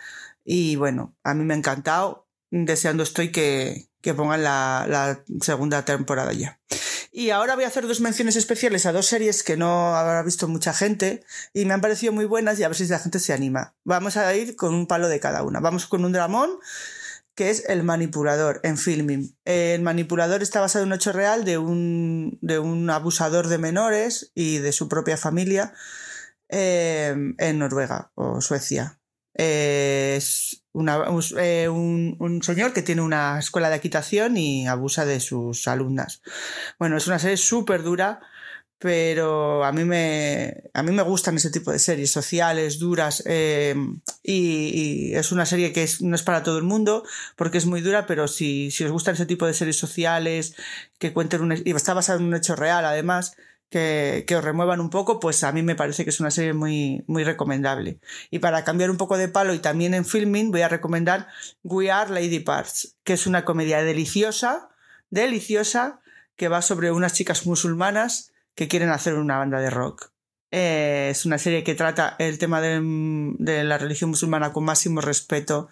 Y 0.45 0.77
bueno, 0.77 1.17
a 1.23 1.35
mí 1.35 1.45
me 1.45 1.55
ha 1.55 1.57
encantado, 1.57 2.29
deseando 2.51 3.03
estoy 3.03 3.33
que, 3.33 3.89
que 4.01 4.15
pongan 4.15 4.45
la, 4.45 4.87
la 4.89 5.25
segunda 5.41 5.85
temporada 5.85 6.33
ya. 6.33 6.61
Y 7.17 7.31
ahora 7.31 7.55
voy 7.55 7.63
a 7.63 7.69
hacer 7.69 7.87
dos 7.87 8.01
menciones 8.01 8.35
especiales 8.35 8.87
a 8.87 8.93
dos 8.93 9.07
series 9.07 9.45
que 9.45 9.57
no 9.57 9.95
habrá 9.95 10.25
visto 10.25 10.49
mucha 10.49 10.75
gente 10.75 11.25
y 11.53 11.65
me 11.65 11.73
han 11.73 11.81
parecido 11.81 12.13
muy 12.13 12.25
buenas 12.25 12.59
y 12.59 12.65
a 12.65 12.69
ver 12.69 12.77
si 12.77 12.89
la 12.89 12.99
gente 12.99 13.21
se 13.21 13.33
anima. 13.33 13.77
Vamos 13.85 14.17
a 14.17 14.35
ir 14.35 14.57
con 14.57 14.75
un 14.75 14.89
palo 14.89 15.09
de 15.09 15.21
cada 15.21 15.45
una. 15.45 15.61
Vamos 15.61 15.87
con 15.87 16.05
un 16.05 16.11
dramón 16.11 16.59
que 17.35 17.51
es 17.51 17.69
El 17.69 17.83
manipulador 17.83 18.61
en 18.63 18.79
filming. 18.79 19.37
El 19.45 19.83
manipulador 19.83 20.43
está 20.43 20.61
basado 20.61 20.85
en 20.85 20.91
un 20.91 20.95
hecho 20.95 21.13
real 21.13 21.45
de 21.45 21.59
un, 21.59 22.39
de 22.41 22.59
un 22.59 22.89
abusador 22.91 23.49
de 23.49 23.59
menores 23.59 24.31
y 24.35 24.59
de 24.59 24.73
su 24.73 24.89
propia 24.89 25.17
familia 25.17 25.75
eh, 26.49 27.15
en 27.39 27.59
Noruega 27.59 28.13
o 28.15 28.41
Suecia. 28.41 29.01
es 29.35 30.63
eh, 31.39 31.69
un, 31.69 32.17
un, 32.19 32.43
señor 32.43 32.73
que 32.73 32.83
tiene 32.83 33.03
una 33.03 33.39
escuela 33.39 33.71
de 33.71 33.77
equitación 33.77 34.37
y 34.37 34.67
abusa 34.67 35.05
de 35.05 35.21
sus 35.21 35.67
alumnas. 35.67 36.23
Bueno, 36.79 36.97
es 36.97 37.07
una 37.07 37.19
serie 37.19 37.37
súper 37.37 37.83
dura 37.83 38.21
pero 38.85 39.65
a 39.65 39.73
mí 39.73 39.83
me, 39.83 40.65
a 40.75 40.83
mí 40.83 40.93
me 40.93 41.01
gustan 41.01 41.37
ese 41.37 41.51
tipo 41.51 41.73
de 41.73 41.79
series 41.79 42.13
sociales, 42.13 42.79
duras, 42.79 43.23
eh, 43.25 43.75
y, 44.23 45.15
es 45.15 45.33
una 45.33 45.47
serie 45.47 45.73
que 45.73 45.89
no 46.01 46.15
es 46.15 46.23
para 46.23 46.43
todo 46.43 46.59
el 46.59 46.65
mundo, 46.65 47.03
porque 47.35 47.57
es 47.57 47.65
muy 47.65 47.81
dura, 47.81 48.07
pero 48.07 48.29
si, 48.29 48.71
si 48.71 48.85
os 48.85 48.93
gustan 48.93 49.15
ese 49.15 49.25
tipo 49.25 49.47
de 49.47 49.55
series 49.55 49.79
sociales, 49.79 50.55
que 50.99 51.15
cuenten 51.15 51.41
un, 51.41 51.63
y 51.65 51.71
está 51.71 51.95
basado 51.95 52.19
en 52.19 52.27
un 52.27 52.35
hecho 52.35 52.57
real 52.57 52.85
además, 52.85 53.39
que, 53.71 54.27
que, 54.29 54.37
os 54.37 54.45
remuevan 54.45 54.81
un 54.81 54.91
poco, 54.91 55.19
pues 55.19 55.45
a 55.45 55.53
mí 55.53 55.63
me 55.63 55.77
parece 55.77 56.05
que 56.05 56.11
es 56.11 56.21
una 56.21 56.31
serie 56.31 56.53
muy, 56.53 57.05
muy 57.07 57.25
recomendable. 57.25 58.01
Y 58.31 58.41
para 58.41 58.65
cambiar 58.65 58.91
un 58.91 58.99
poco 58.99 59.17
de 59.17 59.29
palo 59.29 59.55
y 59.55 59.61
también 59.61 59.95
en 59.95 60.05
filming, 60.05 60.51
voy 60.51 60.61
a 60.61 60.69
recomendar 60.69 61.29
We 61.63 61.91
Are 61.91 62.13
Lady 62.13 62.41
Parts, 62.41 62.97
que 63.03 63.15
es 63.15 63.27
una 63.27 63.47
comedia 63.47 63.83
deliciosa, 63.83 64.69
deliciosa, 65.09 66.01
que 66.37 66.49
va 66.49 66.61
sobre 66.61 66.93
unas 66.93 67.15
chicas 67.15 67.47
musulmanas 67.47 68.34
que 68.55 68.69
quieren 68.69 68.91
hacer 68.91 69.15
una 69.15 69.39
banda 69.39 69.61
de 69.61 69.71
rock. 69.71 70.13
Eh, 70.51 71.09
es 71.11 71.27
una 71.27 71.39
serie 71.39 71.65
que 71.65 71.75
trata 71.75 72.15
el 72.21 72.39
tema 72.39 72.61
de, 72.61 73.65
la 73.65 73.77
religión 73.79 74.11
musulmana 74.11 74.53
con 74.53 74.65
máximo 74.65 75.01
respeto. 75.01 75.69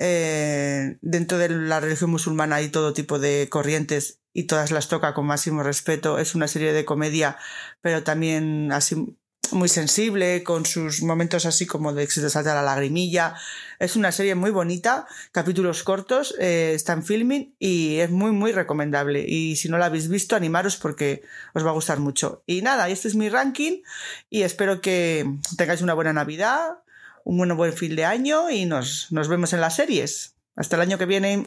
Eh, 0.00 0.98
dentro 1.02 1.38
de 1.38 1.48
la 1.50 1.80
religión 1.80 2.10
musulmana 2.10 2.56
hay 2.56 2.68
todo 2.68 2.92
tipo 2.92 3.18
de 3.18 3.48
corrientes 3.48 4.20
y 4.32 4.44
todas 4.44 4.70
las 4.72 4.88
toca 4.88 5.14
con 5.14 5.26
máximo 5.26 5.62
respeto. 5.62 6.18
Es 6.18 6.34
una 6.34 6.48
serie 6.48 6.72
de 6.72 6.84
comedia, 6.84 7.36
pero 7.80 8.02
también 8.02 8.72
así 8.72 9.16
muy 9.52 9.68
sensible, 9.68 10.42
con 10.42 10.66
sus 10.66 11.02
momentos 11.02 11.46
así 11.46 11.66
como 11.66 11.92
de 11.92 12.06
que 12.06 12.12
se 12.12 12.28
te 12.28 12.44
la 12.44 12.62
lagrimilla. 12.62 13.34
Es 13.78 13.96
una 13.96 14.12
serie 14.12 14.34
muy 14.34 14.50
bonita, 14.50 15.06
capítulos 15.32 15.82
cortos, 15.82 16.34
eh, 16.38 16.72
está 16.74 16.92
en 16.92 17.04
filming 17.04 17.54
y 17.58 17.96
es 17.98 18.10
muy, 18.10 18.32
muy 18.32 18.52
recomendable. 18.52 19.24
Y 19.26 19.56
si 19.56 19.68
no 19.68 19.78
la 19.78 19.86
habéis 19.86 20.08
visto, 20.08 20.36
animaros 20.36 20.76
porque 20.76 21.22
os 21.54 21.64
va 21.64 21.70
a 21.70 21.74
gustar 21.74 22.00
mucho. 22.00 22.42
Y 22.46 22.62
nada, 22.62 22.88
este 22.88 23.08
es 23.08 23.14
mi 23.14 23.28
ranking 23.28 23.82
y 24.30 24.42
espero 24.42 24.80
que 24.80 25.26
tengáis 25.56 25.82
una 25.82 25.94
buena 25.94 26.12
Navidad, 26.12 26.82
un 27.24 27.38
buen, 27.38 27.56
buen 27.56 27.72
fin 27.72 27.94
de 27.96 28.04
año 28.04 28.50
y 28.50 28.64
nos, 28.64 29.12
nos 29.12 29.28
vemos 29.28 29.52
en 29.52 29.60
las 29.60 29.76
series. 29.76 30.36
Hasta 30.56 30.76
el 30.76 30.82
año 30.82 30.98
que 30.98 31.06
viene. 31.06 31.46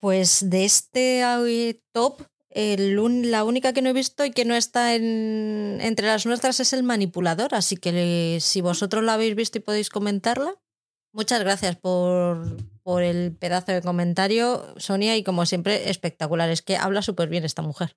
Pues 0.00 0.48
de 0.48 0.64
este 0.64 1.80
top 1.92 2.22
la 2.52 3.44
única 3.44 3.72
que 3.72 3.82
no 3.82 3.90
he 3.90 3.92
visto 3.92 4.24
y 4.24 4.32
que 4.32 4.44
no 4.44 4.54
está 4.54 4.94
en, 4.94 5.78
entre 5.80 6.06
las 6.06 6.26
nuestras 6.26 6.60
es 6.60 6.72
el 6.72 6.82
manipulador, 6.82 7.54
así 7.54 7.76
que 7.76 8.38
si 8.40 8.60
vosotros 8.60 9.04
la 9.04 9.14
habéis 9.14 9.34
visto 9.36 9.58
y 9.58 9.62
podéis 9.62 9.88
comentarla, 9.88 10.54
muchas 11.12 11.40
gracias 11.40 11.76
por, 11.76 12.56
por 12.82 13.02
el 13.02 13.36
pedazo 13.36 13.72
de 13.72 13.82
comentario, 13.82 14.74
Sonia, 14.78 15.16
y 15.16 15.22
como 15.22 15.46
siempre, 15.46 15.90
espectacular. 15.90 16.50
Es 16.50 16.62
que 16.62 16.76
habla 16.76 17.02
súper 17.02 17.28
bien 17.28 17.44
esta 17.44 17.62
mujer. 17.62 17.96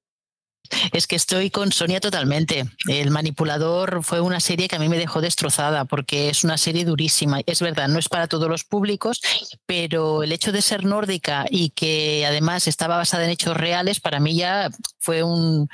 Es 0.92 1.08
que 1.08 1.16
estoy 1.16 1.50
con 1.50 1.72
Sonia 1.72 2.00
totalmente. 2.00 2.66
El 2.88 3.12
manipulador 3.12 4.04
fue 4.04 4.22
una 4.22 4.40
serie 4.40 4.68
que 4.68 4.76
a 4.76 4.80
mí 4.80 4.90
me 4.90 4.98
dejó 4.98 5.22
destrozada 5.22 5.86
porque 5.86 6.30
es 6.30 6.44
una 6.44 6.58
serie 6.58 6.86
durísima. 6.86 7.42
Es 7.46 7.62
verdad, 7.62 7.88
no 7.88 8.00
es 8.00 8.10
para 8.10 8.28
todos 8.28 8.50
los 8.50 8.64
públicos, 8.64 9.22
pero 9.66 10.24
el 10.24 10.32
hecho 10.32 10.52
de 10.52 10.62
ser 10.62 10.86
nórdica 10.86 11.46
y 11.50 11.70
que 11.72 12.26
además 12.26 12.68
estaba 12.68 12.98
basada 12.98 13.26
en 13.26 13.32
hechos 13.32 13.56
reales, 13.56 14.00
para 14.00 14.20
mí 14.20 14.36
ya 14.36 14.70
fue 15.00 15.24
un, 15.24 15.70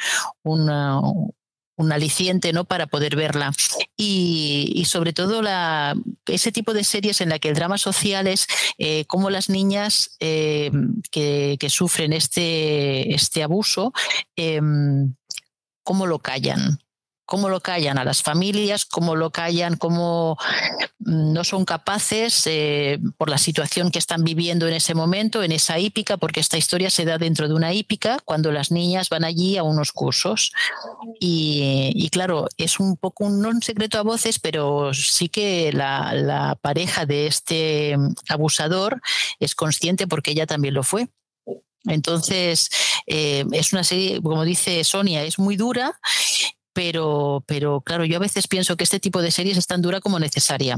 un 1.80 1.91
aliciente 1.91 2.53
¿no? 2.53 2.66
para 2.66 2.88
poder 2.88 3.16
verla. 3.16 3.51
Y, 3.98 4.83
sobre 4.85 5.14
todo 5.14 5.41
la, 5.41 5.95
ese 6.25 6.51
tipo 6.51 6.74
de 6.74 6.83
series 6.83 7.22
en 7.22 7.30
la 7.30 7.40
que 7.40 7.49
el 7.49 7.56
drama 7.56 7.77
social 7.77 8.27
es 8.27 8.48
eh, 8.77 9.06
cómo 9.08 9.30
las 9.30 9.49
niñas 9.49 10.16
eh, 10.19 10.72
que, 11.11 11.58
sufren 11.69 12.14
este, 12.14 13.14
este 13.14 13.43
abuso, 13.43 13.93
em, 14.35 15.14
cómo 15.83 16.06
lo 16.06 16.19
callan 16.19 16.80
cómo 17.30 17.48
lo 17.48 17.61
callan 17.61 17.99
a 17.99 18.03
las 18.03 18.24
familias, 18.24 18.85
cómo 18.85 19.16
lo 19.16 19.30
callan, 19.30 19.77
cómo 19.77 20.35
mm, 20.98 21.32
no 21.32 21.43
son 21.43 21.64
capaces 21.64 22.48
eh, 22.48 22.99
por 23.17 23.30
la 23.30 23.38
situación 23.38 23.91
que 23.91 23.99
están 23.99 24.24
viviendo 24.24 24.67
en 24.67 24.74
ese 24.74 24.95
momento, 24.95 25.43
en 25.43 25.51
esa 25.51 25.77
hípica, 25.77 26.17
porque 26.17 26.40
esta 26.40 26.58
historia 26.58 26.90
se 26.90 27.06
da 27.06 27.19
dentro 27.19 27.48
de 27.48 27.53
una 27.53 27.72
hípica 27.72 28.17
cuando 28.25 28.51
las 28.51 28.72
niñas 28.72 29.09
van 29.09 29.24
allí 29.24 29.58
a 29.58 29.64
unos 29.64 29.91
cursos. 29.91 30.51
Y, 31.19 32.09
claro, 32.11 32.48
es 32.58 32.80
un 32.80 32.98
poco 32.98 33.25
un, 33.25 33.41
no 33.41 33.49
un 33.49 33.61
secreto 33.61 33.99
a 33.99 34.01
voces, 34.01 34.40
pero 34.40 34.91
sí 34.95 35.30
que 35.30 35.72
la, 35.72 36.58
pareja 36.64 37.06
de 37.06 37.27
este 37.27 37.95
abusador 38.27 39.01
es 39.40 39.53
consciente 39.53 40.08
porque 40.08 40.32
ella 40.32 40.48
también 40.48 40.74
lo 40.74 40.82
fue. 40.82 41.09
Entonces, 41.85 42.69
eh, 43.06 43.45
es 43.51 43.72
una 43.72 43.83
serie, 43.83 44.19
como 44.19 44.43
dice 44.43 44.83
Sonia, 44.83 45.24
es 45.24 45.38
muy 45.38 45.56
dura, 45.56 45.99
pero, 46.80 47.43
pero 47.45 47.82
claro, 47.82 48.06
yo 48.06 48.16
a 48.16 48.22
veces 48.22 48.48
pienso 48.48 48.77
que 48.77 48.85
este 48.85 49.01
tipo 49.01 49.22
de 49.22 49.32
series 49.32 49.58
es 49.58 49.67
tan 49.67 49.82
dura 49.82 49.99
como 49.99 50.17
necesaria. 50.17 50.77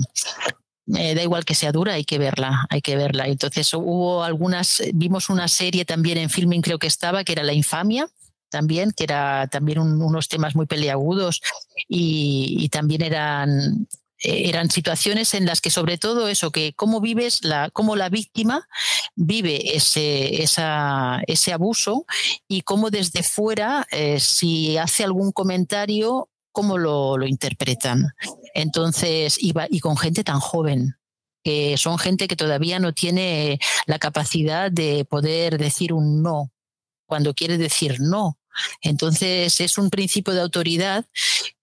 Me 0.88 1.14
da 1.14 1.22
igual 1.22 1.46
que 1.46 1.54
sea 1.54 1.72
dura, 1.72 1.94
hay 1.94 2.06
que 2.06 2.18
verla, 2.18 2.66
hay 2.72 2.82
que 2.82 2.96
verla. 2.96 3.28
Entonces 3.28 3.72
hubo 3.76 4.24
algunas, 4.24 4.82
vimos 4.96 5.30
una 5.30 5.48
serie 5.48 5.86
también 5.86 6.18
en 6.18 6.32
filming, 6.32 6.62
creo 6.62 6.80
que 6.80 6.88
estaba, 6.88 7.24
que 7.24 7.34
era 7.34 7.44
La 7.44 7.54
Infamia, 7.54 8.10
también, 8.50 8.94
que 8.98 9.04
era 9.04 9.48
también 9.52 9.78
unos 9.78 10.28
temas 10.28 10.56
muy 10.56 10.66
peleagudos 10.66 11.40
y, 11.88 12.68
también 12.70 13.04
eran 13.04 13.84
eh, 13.84 13.86
eran 14.22 14.70
situaciones 14.70 15.34
en 15.34 15.46
las 15.46 15.62
que 15.62 15.70
sobre 15.70 15.98
todo 15.98 16.28
eso, 16.28 16.52
que 16.52 16.74
cómo 16.74 17.02
vives, 17.02 17.44
la, 17.44 17.70
cómo 17.72 17.96
la 17.96 18.10
víctima 18.10 18.68
vive 19.16 19.76
ese, 19.76 20.44
ese 20.44 21.54
abuso 21.54 22.06
y 22.48 22.62
cómo 22.62 22.90
desde 22.90 23.24
fuera, 23.24 23.88
eh, 23.92 24.20
si 24.20 24.78
hace 24.78 25.04
algún 25.04 25.32
comentario, 25.32 26.30
cómo 26.52 26.78
lo, 26.78 27.18
lo 27.18 27.26
interpretan. 27.26 28.14
Entonces, 28.54 29.38
y 29.40 29.80
con 29.80 29.98
gente 29.98 30.24
tan 30.24 30.40
joven, 30.40 30.96
que 31.44 31.78
son 31.78 31.98
gente 31.98 32.28
que 32.28 32.36
todavía 32.36 32.80
no 32.80 32.94
tiene 32.94 33.60
la 33.88 34.00
capacidad 34.00 34.72
de 34.72 35.06
poder 35.06 35.58
decir 35.58 35.94
un 35.94 36.22
no 36.22 36.52
cuando 37.06 37.34
quiere 37.34 37.58
decir 37.58 38.00
no. 38.00 38.38
Entonces 38.82 39.60
es 39.60 39.78
un 39.78 39.90
principio 39.90 40.34
de 40.34 40.42
autoridad 40.42 41.06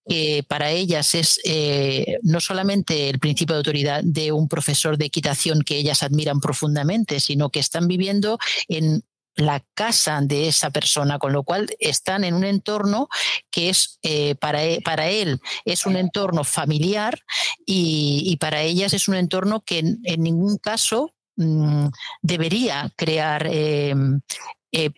que 0.08 0.44
para 0.48 0.70
ellas 0.70 1.14
es 1.14 1.40
eh, 1.44 2.18
no 2.22 2.40
solamente 2.40 3.10
el 3.10 3.18
principio 3.18 3.54
de 3.54 3.58
autoridad 3.58 4.02
de 4.02 4.32
un 4.32 4.48
profesor 4.48 4.96
de 4.96 5.06
equitación 5.06 5.62
que 5.62 5.76
ellas 5.76 6.02
admiran 6.02 6.40
profundamente, 6.40 7.20
sino 7.20 7.50
que 7.50 7.60
están 7.60 7.86
viviendo 7.88 8.38
en 8.68 9.04
la 9.36 9.64
casa 9.74 10.20
de 10.20 10.48
esa 10.48 10.70
persona, 10.70 11.18
con 11.18 11.32
lo 11.32 11.44
cual 11.44 11.68
están 11.78 12.24
en 12.24 12.34
un 12.34 12.44
entorno 12.44 13.08
que 13.50 13.68
es 13.68 14.00
eh, 14.02 14.34
para, 14.34 14.62
él, 14.64 14.78
e, 14.78 14.80
para, 14.80 15.08
él 15.08 15.40
es 15.64 15.86
un 15.86 15.96
entorno 15.96 16.42
familiar 16.42 17.20
y, 17.64 18.36
para 18.40 18.62
ellas 18.62 18.94
es 18.94 19.06
un 19.08 19.14
entorno 19.14 19.60
que 19.60 19.78
en, 19.78 20.22
ningún 20.22 20.58
caso 20.58 21.12
mm, 21.36 21.86
debería 22.22 22.90
crear 22.96 23.46
eh, 23.48 23.94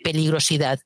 peligrosidad 0.02 0.80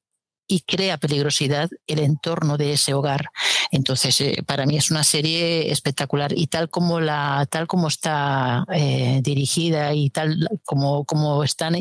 y 0.47 0.61
crea 0.61 0.99
peligrosidad 0.99 1.71
el 1.87 2.01
entorno 2.01 2.57
de 2.57 2.75
ese 2.75 2.95
hogar. 2.95 3.31
Entonces, 3.71 4.21
eh, 4.21 4.43
para 4.47 4.67
mí 4.67 4.77
es 4.77 4.91
una 4.91 5.05
serie 5.05 5.73
espectacular 5.73 6.33
y 6.37 6.47
tal 6.49 6.69
como 6.69 7.01
la, 7.01 7.47
tal 7.51 7.67
como 7.67 7.89
está 7.89 8.65
eh, 8.73 9.21
dirigida 9.23 9.95
y 9.95 10.11
tal 10.11 10.49
como, 10.65 11.05
como 11.05 11.45
están 11.45 11.75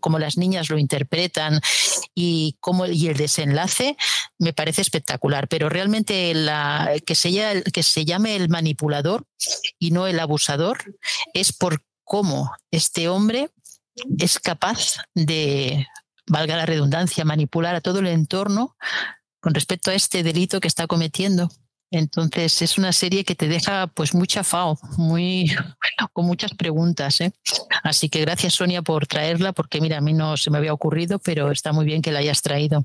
como 0.00 0.18
las 0.18 0.38
niñas 0.38 0.70
lo 0.70 0.78
interpretan 0.78 1.60
y 2.14 2.56
como 2.60 2.86
y 2.86 3.08
el 3.08 3.16
desenlace 3.16 3.96
me 4.38 4.52
parece 4.52 4.82
espectacular. 4.82 5.48
Pero 5.48 5.68
realmente 5.68 6.32
la, 6.34 6.90
que 7.04 7.14
se, 7.14 7.62
que 7.72 7.82
se 7.82 8.04
llame 8.04 8.36
el 8.36 8.48
manipulador 8.48 9.26
y 9.78 9.90
no 9.90 10.06
el 10.06 10.18
abusador 10.20 10.78
es 11.34 11.52
por 11.52 11.82
cómo 12.04 12.52
este 12.70 13.08
hombre 13.08 13.50
es 14.18 14.38
capaz 14.38 14.96
de 15.14 15.86
valga 16.26 16.56
la 16.56 16.66
redundancia, 16.66 17.24
manipular 17.24 17.74
a 17.74 17.80
todo 17.80 18.00
el 18.00 18.06
entorno 18.08 18.76
con 19.40 19.54
respecto 19.54 19.90
a 19.90 19.94
este 19.94 20.22
delito 20.22 20.60
que 20.60 20.68
está 20.68 20.86
cometiendo. 20.86 21.50
Entonces 21.90 22.62
es 22.62 22.78
una 22.78 22.92
serie 22.92 23.24
que 23.24 23.36
te 23.36 23.46
deja 23.46 23.86
pues 23.86 24.12
mucha 24.12 24.42
FAO, 24.42 24.78
muy 24.96 25.54
con 26.12 26.26
muchas 26.26 26.52
preguntas. 26.54 27.20
¿eh? 27.20 27.32
Así 27.82 28.08
que 28.08 28.20
gracias 28.20 28.54
Sonia 28.54 28.82
por 28.82 29.06
traerla, 29.06 29.52
porque 29.52 29.80
mira, 29.80 29.98
a 29.98 30.00
mí 30.00 30.12
no 30.12 30.36
se 30.36 30.50
me 30.50 30.58
había 30.58 30.72
ocurrido, 30.72 31.18
pero 31.18 31.50
está 31.52 31.72
muy 31.72 31.84
bien 31.84 32.02
que 32.02 32.12
la 32.12 32.18
hayas 32.18 32.42
traído. 32.42 32.84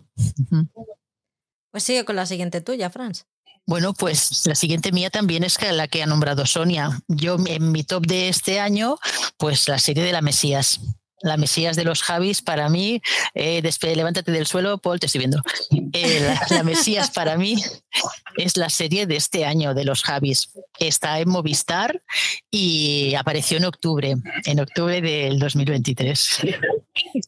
Pues 1.72 1.84
sigue 1.84 2.06
con 2.06 2.16
la 2.16 2.26
siguiente 2.26 2.62
tuya, 2.62 2.90
Franz. 2.90 3.26
Bueno, 3.66 3.94
pues 3.94 4.46
la 4.46 4.56
siguiente 4.56 4.92
mía 4.92 5.10
también 5.10 5.44
es 5.44 5.58
la 5.62 5.88
que 5.88 6.04
ha 6.04 6.06
nombrado 6.06 6.46
Sonia. 6.46 7.02
Yo 7.08 7.38
en 7.46 7.72
mi 7.72 7.84
top 7.84 8.06
de 8.06 8.28
este 8.28 8.60
año, 8.60 8.98
pues 9.38 9.68
la 9.68 9.80
serie 9.80 10.04
de 10.04 10.12
la 10.12 10.22
Mesías 10.22 10.80
la 11.22 11.38
Mesías 11.38 11.76
de 11.76 11.84
los 11.84 12.02
Javis 12.02 12.42
para 12.42 12.70
mí, 12.70 13.02
eh, 13.34 13.62
levántate 13.96 14.32
del 14.32 14.48
suelo, 14.48 14.78
Paul, 14.78 15.00
te 15.00 15.06
estoy 15.06 15.20
viendo. 15.20 15.42
Eh, 15.94 16.36
la, 16.50 16.64
Mesías 16.64 17.12
para 17.12 17.38
mí 17.38 17.62
es 18.38 18.58
la 18.58 18.70
serie 18.70 19.06
de 19.06 19.16
este 19.16 19.46
año 19.46 19.74
de 19.74 19.84
los 19.84 20.04
Javis. 20.04 20.50
Está 20.80 21.20
en 21.20 21.30
Movistar 21.30 22.02
y 22.50 23.16
apareció 23.16 23.58
en 23.58 23.66
octubre, 23.66 24.16
en 24.46 24.60
octubre 24.60 25.02
del 25.02 25.40
2023. 25.40 26.40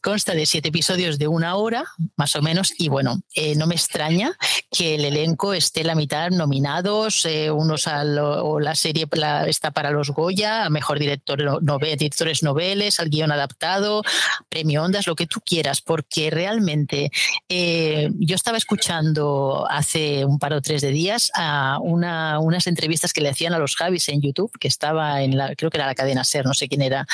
Consta 0.02 0.34
de 0.34 0.46
siete 0.46 0.68
episodios 0.68 1.18
de 1.18 1.28
una 1.28 1.56
hora, 1.56 1.84
más 2.16 2.36
o 2.36 2.42
menos, 2.42 2.74
y 2.78 2.88
bueno, 2.88 3.20
eh, 3.34 3.54
no 3.56 3.66
me 3.66 3.74
extraña 3.74 4.36
que 4.70 4.96
el 4.96 5.04
elenco 5.04 5.54
esté 5.54 5.84
la 5.84 5.94
mitad 5.94 6.30
nominados, 6.30 7.24
eh, 7.24 7.50
unos 7.50 7.86
a 7.86 8.02
o 8.04 8.60
la 8.60 8.74
serie 8.74 9.06
está 9.46 9.70
para 9.70 9.90
los 9.90 10.10
Goya, 10.10 10.64
a 10.64 10.70
mejor 10.70 10.98
director, 10.98 11.62
nove, 11.62 11.96
directores 11.96 12.42
noveles, 12.42 13.00
al 13.00 13.08
guion 13.08 13.32
adaptado, 13.32 13.83
premio 14.48 14.82
Ondas, 14.82 15.06
lo 15.06 15.14
que 15.14 15.26
tú 15.26 15.40
quieras, 15.40 15.80
porque 15.80 16.30
realmente 16.30 17.10
eh, 17.48 18.10
yo 18.14 18.34
estaba 18.34 18.58
escuchando 18.58 19.66
hace 19.68 20.24
un 20.24 20.38
par 20.38 20.52
o 20.52 20.62
tres 20.62 20.82
de 20.82 20.90
días 20.90 21.30
a 21.34 21.78
una, 21.80 22.38
unas 22.38 22.66
entrevistas 22.66 23.12
que 23.12 23.20
le 23.20 23.30
hacían 23.30 23.54
a 23.54 23.58
los 23.58 23.76
Javis 23.76 24.08
en 24.08 24.20
YouTube, 24.20 24.50
que 24.58 24.68
estaba 24.68 25.22
en 25.22 25.36
la, 25.36 25.54
creo 25.54 25.70
que 25.70 25.78
era 25.78 25.86
la 25.86 25.94
cadena 25.94 26.24
Ser, 26.24 26.46
no 26.46 26.54
sé 26.54 26.68
quién 26.68 26.82
era, 26.82 27.06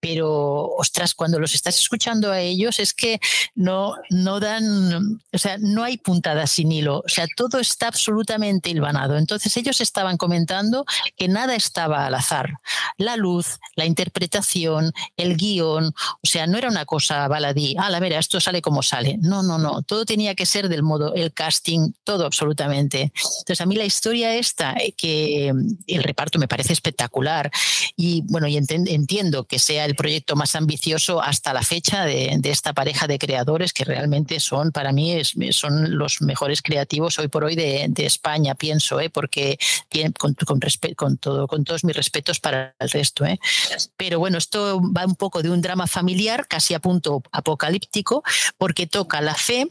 pero 0.00 0.68
ostras, 0.76 1.14
cuando 1.14 1.38
los 1.38 1.54
estás 1.54 1.78
escuchando 1.78 2.30
a 2.30 2.40
ellos 2.40 2.78
es 2.78 2.94
que 2.94 3.20
no, 3.54 3.94
no 4.10 4.40
dan, 4.40 5.20
o 5.32 5.38
sea, 5.38 5.56
no 5.58 5.82
hay 5.82 5.98
puntadas 5.98 6.50
sin 6.50 6.72
hilo, 6.72 7.02
o 7.04 7.08
sea, 7.08 7.26
todo 7.36 7.58
está 7.58 7.88
absolutamente 7.88 8.70
hilvanado. 8.70 9.16
Entonces 9.16 9.56
ellos 9.56 9.80
estaban 9.80 10.16
comentando 10.16 10.84
que 11.16 11.28
nada 11.28 11.54
estaba 11.54 12.06
al 12.06 12.14
azar. 12.14 12.54
La 12.98 13.16
luz, 13.16 13.58
la 13.76 13.86
interpretación, 13.86 14.92
el 15.16 15.36
guion, 15.36 15.92
o 16.20 16.26
sea, 16.26 16.46
no 16.46 16.58
era 16.58 16.68
una 16.68 16.84
cosa 16.84 17.26
baladí, 17.28 17.74
ah, 17.78 17.90
la 17.90 18.00
mira, 18.00 18.18
esto 18.18 18.40
sale 18.40 18.62
como 18.62 18.82
sale. 18.82 19.18
No, 19.20 19.42
no, 19.42 19.58
no, 19.58 19.82
todo 19.82 20.04
tenía 20.04 20.34
que 20.34 20.46
ser 20.46 20.68
del 20.68 20.82
modo, 20.82 21.14
el 21.14 21.32
casting, 21.32 21.92
todo 22.04 22.26
absolutamente. 22.26 23.12
Entonces 23.40 23.60
a 23.60 23.66
mí 23.66 23.76
la 23.76 23.84
historia 23.84 24.34
esta, 24.34 24.74
eh, 24.74 24.92
que 24.96 25.52
el 25.86 26.02
reparto 26.02 26.38
me 26.38 26.48
parece 26.48 26.72
espectacular 26.72 27.50
y 27.96 28.22
bueno, 28.28 28.46
y 28.48 28.56
entiendo 28.56 29.44
que 29.44 29.58
sea 29.58 29.84
el 29.84 29.94
proyecto 29.94 30.36
más 30.36 30.54
ambicioso 30.54 31.20
hasta 31.20 31.52
la 31.52 31.62
fecha 31.62 32.04
de, 32.04 32.40
esta 32.44 32.72
pareja 32.72 33.06
de 33.06 33.18
creadores 33.18 33.72
que 33.72 33.84
realmente 33.84 34.40
son, 34.40 34.72
para 34.72 34.92
mí, 34.92 35.22
son 35.50 35.96
los 35.96 36.20
mejores 36.20 36.60
creativos 36.62 37.18
hoy 37.18 37.28
por 37.28 37.44
hoy 37.44 37.56
de, 37.56 37.92
España, 38.02 38.54
pienso, 38.56 38.98
¿eh? 39.00 39.10
porque 39.10 39.58
con, 40.18 40.34
con, 40.34 40.60
con, 40.96 41.16
todo, 41.18 41.46
con 41.46 41.64
todos 41.64 41.84
mis 41.84 41.94
respetos 41.94 42.40
para 42.40 42.74
el 42.78 42.90
resto. 42.90 43.24
¿eh? 43.24 43.38
Pero 43.96 44.18
bueno, 44.18 44.38
esto 44.38 44.80
va 44.96 45.06
un 45.06 45.14
poco 45.14 45.42
de 45.42 45.50
un 45.50 45.60
drama 45.62 45.86
familiar, 45.86 46.01
casi 46.48 46.74
a 46.74 46.80
punto 46.80 47.22
apocalíptico, 47.32 48.22
porque 48.58 48.86
toca 48.86 49.20
la 49.20 49.34
fe, 49.34 49.68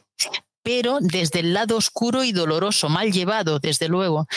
pero 0.64 1.00
desde 1.01 1.40
el 1.40 1.53
lado 1.53 1.77
oscuro 1.77 2.24
y 2.24 2.32
doloroso, 2.32 2.90
mal 2.90 3.11
llevado, 3.11 3.60
desde 3.60 3.88
luego. 3.88 4.27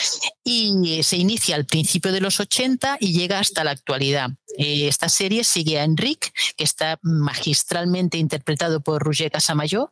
Y 0.43 1.03
se 1.03 1.17
inicia 1.17 1.55
al 1.55 1.65
principio 1.65 2.11
de 2.11 2.21
los 2.21 2.39
80 2.39 2.97
y 2.99 3.13
llega 3.13 3.39
hasta 3.39 3.63
la 3.63 3.71
actualidad. 3.71 4.31
Eh, 4.57 4.87
esta 4.87 5.09
serie 5.09 5.43
sigue 5.43 5.79
a 5.79 5.83
Enric, 5.83 6.31
que 6.55 6.63
está 6.63 6.97
magistralmente 7.01 8.17
interpretado 8.17 8.81
por 8.81 9.03
Roger 9.03 9.31
Casamayor, 9.31 9.91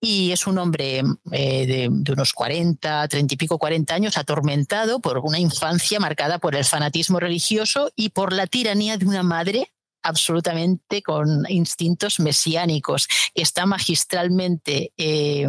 y 0.00 0.32
es 0.32 0.46
un 0.46 0.58
hombre 0.58 1.02
eh, 1.32 1.66
de, 1.66 2.12
unos 2.12 2.32
40, 2.32 3.06
30 3.06 3.34
y 3.34 3.36
pico, 3.36 3.58
40 3.58 3.94
años, 3.94 4.16
atormentado 4.16 5.00
por 5.00 5.18
una 5.18 5.38
infancia 5.38 6.00
marcada 6.00 6.38
por 6.38 6.56
el 6.56 6.64
fanatismo 6.64 7.20
religioso 7.20 7.92
y 7.94 8.10
por 8.10 8.32
la 8.32 8.46
tiranía 8.46 8.96
de 8.96 9.06
una 9.06 9.22
madre 9.22 9.70
absolutamente 10.02 11.02
con 11.02 11.44
instintos 11.48 12.20
mesiánicos, 12.20 13.08
está 13.34 13.66
magistralmente 13.66 14.92
eh, 14.96 15.46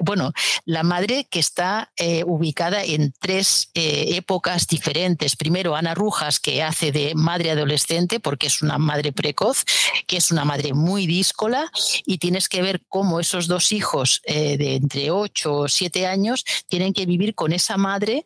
bueno, 0.00 0.32
la 0.66 0.82
madre 0.82 1.26
que 1.30 1.38
está 1.38 1.92
eh, 1.96 2.24
ubicada 2.26 2.84
en 2.84 3.14
tres 3.18 3.70
eh, 3.74 4.16
épocas 4.16 4.66
diferentes. 4.66 5.34
Primero, 5.34 5.74
Ana 5.76 5.94
Rujas, 5.94 6.40
que 6.40 6.62
hace 6.62 6.92
de 6.92 7.14
madre 7.14 7.52
adolescente, 7.52 8.20
porque 8.20 8.48
es 8.48 8.60
una 8.60 8.76
madre 8.76 9.12
precoz, 9.12 9.64
que 10.06 10.18
es 10.18 10.30
una 10.30 10.44
madre 10.44 10.74
muy 10.74 11.06
díscola, 11.06 11.70
y 12.04 12.18
tienes 12.18 12.48
que 12.48 12.60
ver 12.60 12.82
cómo 12.88 13.18
esos 13.18 13.46
dos 13.46 13.72
hijos 13.72 14.20
de 14.26 14.76
entre 14.76 15.10
8 15.10 15.54
o 15.54 15.68
7 15.68 16.06
años 16.06 16.44
tienen 16.68 16.92
que 16.92 17.06
vivir 17.06 17.34
con 17.34 17.52
esa 17.52 17.76
madre 17.76 18.24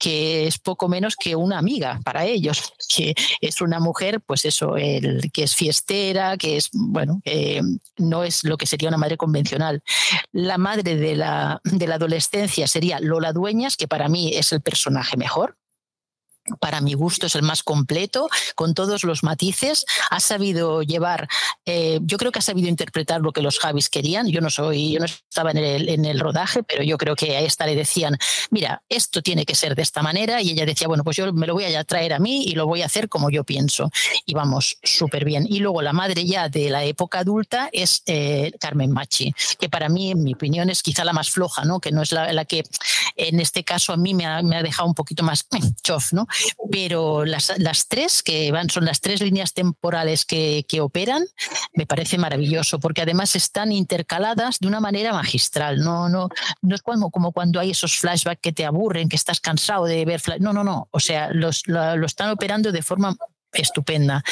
que 0.00 0.46
es 0.46 0.58
poco 0.58 0.88
menos 0.88 1.14
que 1.14 1.36
una 1.36 1.58
amiga 1.58 2.00
para 2.02 2.24
ellos, 2.24 2.72
que 2.88 3.14
es 3.40 3.60
una 3.60 3.78
mujer, 3.78 4.22
pues 4.22 4.46
eso, 4.46 4.76
el, 4.76 5.30
que 5.30 5.42
es 5.42 5.54
fiestera, 5.54 6.38
que 6.38 6.56
es, 6.56 6.70
bueno, 6.72 7.20
no 7.98 8.24
es 8.24 8.42
lo 8.42 8.56
que 8.56 8.66
sería 8.66 8.88
una 8.88 8.96
madre 8.96 9.18
convencional. 9.18 9.82
La 10.32 10.56
madre 10.56 10.96
de 10.96 11.14
la, 11.14 11.60
de 11.64 11.86
la 11.86 11.96
adolescencia 11.96 12.66
sería 12.66 12.98
Lola 12.98 13.34
Dueñas, 13.34 13.76
que 13.76 13.86
para 13.86 14.08
mí 14.08 14.32
es 14.34 14.52
el 14.52 14.62
personaje 14.62 15.18
mejor, 15.18 15.59
para 16.58 16.80
mi 16.80 16.94
gusto 16.94 17.26
es 17.26 17.34
el 17.34 17.42
más 17.42 17.62
completo, 17.62 18.28
con 18.54 18.74
todos 18.74 19.04
los 19.04 19.22
matices. 19.22 19.84
Ha 20.10 20.20
sabido 20.20 20.82
llevar, 20.82 21.28
eh, 21.64 22.00
yo 22.02 22.18
creo 22.18 22.32
que 22.32 22.38
ha 22.40 22.42
sabido 22.42 22.68
interpretar 22.68 23.20
lo 23.20 23.32
que 23.32 23.42
los 23.42 23.58
Javis 23.58 23.88
querían. 23.88 24.28
Yo 24.28 24.40
no 24.40 24.50
soy, 24.50 24.92
yo 24.92 25.00
no 25.00 25.06
estaba 25.06 25.52
en 25.52 26.04
el, 26.04 26.20
rodaje, 26.20 26.62
pero 26.62 26.82
yo 26.82 26.98
creo 26.98 27.16
que 27.16 27.36
a 27.36 27.40
esta 27.40 27.66
le 27.66 27.74
decían, 27.74 28.18
mira, 28.50 28.82
esto 28.88 29.22
tiene 29.22 29.46
que 29.46 29.54
ser 29.54 29.74
de 29.74 29.82
esta 29.82 30.02
manera, 30.02 30.42
y 30.42 30.50
ella 30.50 30.66
decía, 30.66 30.88
bueno, 30.88 31.04
pues 31.04 31.16
yo 31.16 31.32
me 31.32 31.46
lo 31.46 31.54
voy 31.54 31.64
a 31.64 31.84
traer 31.84 32.12
a 32.12 32.18
mí 32.18 32.44
y 32.44 32.54
lo 32.54 32.66
voy 32.66 32.82
a 32.82 32.86
hacer 32.86 33.08
como 33.08 33.30
yo 33.30 33.44
pienso. 33.44 33.90
Y 34.26 34.34
vamos, 34.34 34.76
súper 34.82 35.24
bien. 35.24 35.46
Y 35.48 35.60
luego 35.60 35.82
la 35.82 35.92
madre 35.92 36.26
ya 36.26 36.48
de 36.48 36.68
la 36.68 36.84
época 36.84 37.20
adulta 37.20 37.68
es 37.72 38.02
eh, 38.06 38.52
Carmen 38.60 38.90
Machi, 38.90 39.32
que 39.58 39.68
para 39.68 39.88
mí, 39.88 40.10
en 40.10 40.22
mi 40.22 40.34
opinión, 40.34 40.68
es 40.68 40.82
quizá 40.82 41.04
la 41.04 41.12
más 41.12 41.30
floja, 41.30 41.64
¿no? 41.64 41.80
Que 41.80 41.92
no 41.92 42.02
es 42.02 42.12
la, 42.12 42.32
la 42.32 42.44
que 42.44 42.64
en 43.16 43.40
este 43.40 43.64
caso 43.64 43.92
a 43.92 43.96
mí 43.96 44.14
me 44.14 44.26
ha, 44.26 44.42
me 44.42 44.56
ha 44.56 44.62
dejado 44.62 44.88
un 44.88 44.94
poquito 44.94 45.22
más 45.22 45.46
chof, 45.82 46.12
¿no? 46.12 46.26
Pero 46.70 47.24
las, 47.24 47.52
las, 47.58 47.88
tres 47.88 48.22
que 48.22 48.50
van, 48.52 48.70
son 48.70 48.84
las 48.84 49.00
tres 49.00 49.20
líneas 49.20 49.52
temporales 49.52 50.24
que, 50.24 50.64
que, 50.68 50.80
operan, 50.80 51.24
me 51.74 51.86
parece 51.86 52.18
maravilloso, 52.18 52.78
porque 52.78 53.02
además 53.02 53.36
están 53.36 53.72
intercaladas 53.72 54.58
de 54.60 54.68
una 54.68 54.80
manera 54.80 55.12
magistral. 55.12 55.80
No, 55.80 56.08
no, 56.08 56.28
no 56.62 56.74
es 56.74 56.82
como, 56.82 57.10
como 57.10 57.32
cuando 57.32 57.60
hay 57.60 57.70
esos 57.70 57.98
flashbacks 57.98 58.40
que 58.40 58.52
te 58.52 58.64
aburren, 58.64 59.08
que 59.08 59.16
estás 59.16 59.40
cansado 59.40 59.84
de 59.84 60.04
ver. 60.04 60.20
No, 60.40 60.52
no, 60.52 60.64
no. 60.64 60.88
O 60.90 61.00
sea, 61.00 61.30
los, 61.32 61.66
lo, 61.66 61.96
lo 61.96 62.06
están 62.06 62.30
operando 62.30 62.72
de 62.72 62.82
forma 62.82 63.16
estupenda. 63.52 64.22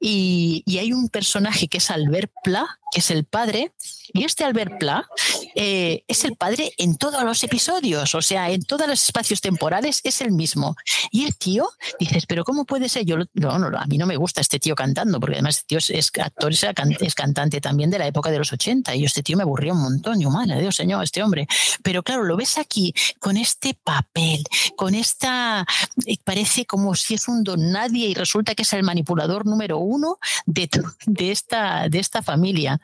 Y, 0.00 0.62
y, 0.66 0.78
hay 0.78 0.92
un 0.92 1.08
personaje 1.08 1.68
que 1.68 1.78
es 1.78 1.90
Albert 1.90 2.32
Pla, 2.42 2.66
que 2.90 3.00
es 3.00 3.10
el 3.10 3.24
padre, 3.24 3.72
y 4.12 4.24
este 4.24 4.44
Albert 4.44 4.78
Pla 4.78 5.06
eh, 5.54 6.04
es 6.06 6.24
el 6.24 6.36
padre 6.36 6.72
en 6.78 6.96
todos 6.96 7.22
los 7.24 7.42
episodios, 7.42 8.14
o 8.14 8.22
sea, 8.22 8.50
en 8.50 8.62
todos 8.64 8.86
los 8.86 9.04
espacios 9.04 9.40
temporales 9.40 10.00
es 10.04 10.20
el 10.20 10.32
mismo. 10.32 10.76
Y 11.10 11.24
el 11.24 11.36
tío, 11.36 11.68
dices, 11.98 12.26
pero 12.26 12.44
¿cómo 12.44 12.64
puede 12.64 12.88
ser? 12.88 13.04
Yo 13.04 13.16
no, 13.34 13.58
no, 13.58 13.78
a 13.78 13.86
mí 13.86 13.98
no 13.98 14.06
me 14.06 14.16
gusta 14.16 14.40
este 14.40 14.58
tío 14.58 14.74
cantando, 14.74 15.18
porque 15.20 15.36
además 15.36 15.56
este 15.56 15.66
tío 15.66 15.78
es, 15.78 16.10
actor, 16.22 16.52
es, 16.52 16.64
es, 17.00 17.14
cantante 17.14 17.60
también 17.60 17.90
de 17.90 17.98
la 17.98 18.06
época 18.06 18.30
de 18.30 18.38
los 18.38 18.52
80, 18.52 18.94
y 18.94 19.04
este 19.04 19.22
tío 19.22 19.36
me 19.36 19.42
aburrió 19.42 19.74
un 19.74 19.82
montón. 19.82 20.20
Yo, 20.20 20.30
madre 20.30 20.60
Dios, 20.60 20.76
señor, 20.76 21.02
este 21.02 21.22
hombre. 21.22 21.46
Pero 21.82 22.02
claro, 22.02 22.24
lo 22.24 22.36
ves 22.36 22.58
aquí 22.58 22.94
con 23.18 23.36
este 23.36 23.74
papel, 23.74 24.44
con 24.76 24.94
esta, 24.94 25.66
eh, 26.06 26.16
parece 26.24 26.66
como 26.66 26.94
si 26.94 27.14
es 27.14 27.28
un 27.28 27.42
don 27.44 27.72
nadie 27.72 28.08
y 28.08 28.14
resulta 28.14 28.54
que 28.54 28.62
es 28.62 28.72
el 28.72 28.82
manipulador 28.82 29.46
número 29.46 29.78
uno 29.78 30.18
de, 30.46 30.68
de, 31.06 31.30
esta, 31.30 31.88
de 31.88 31.98
esta 31.98 32.22
familia. 32.22 32.75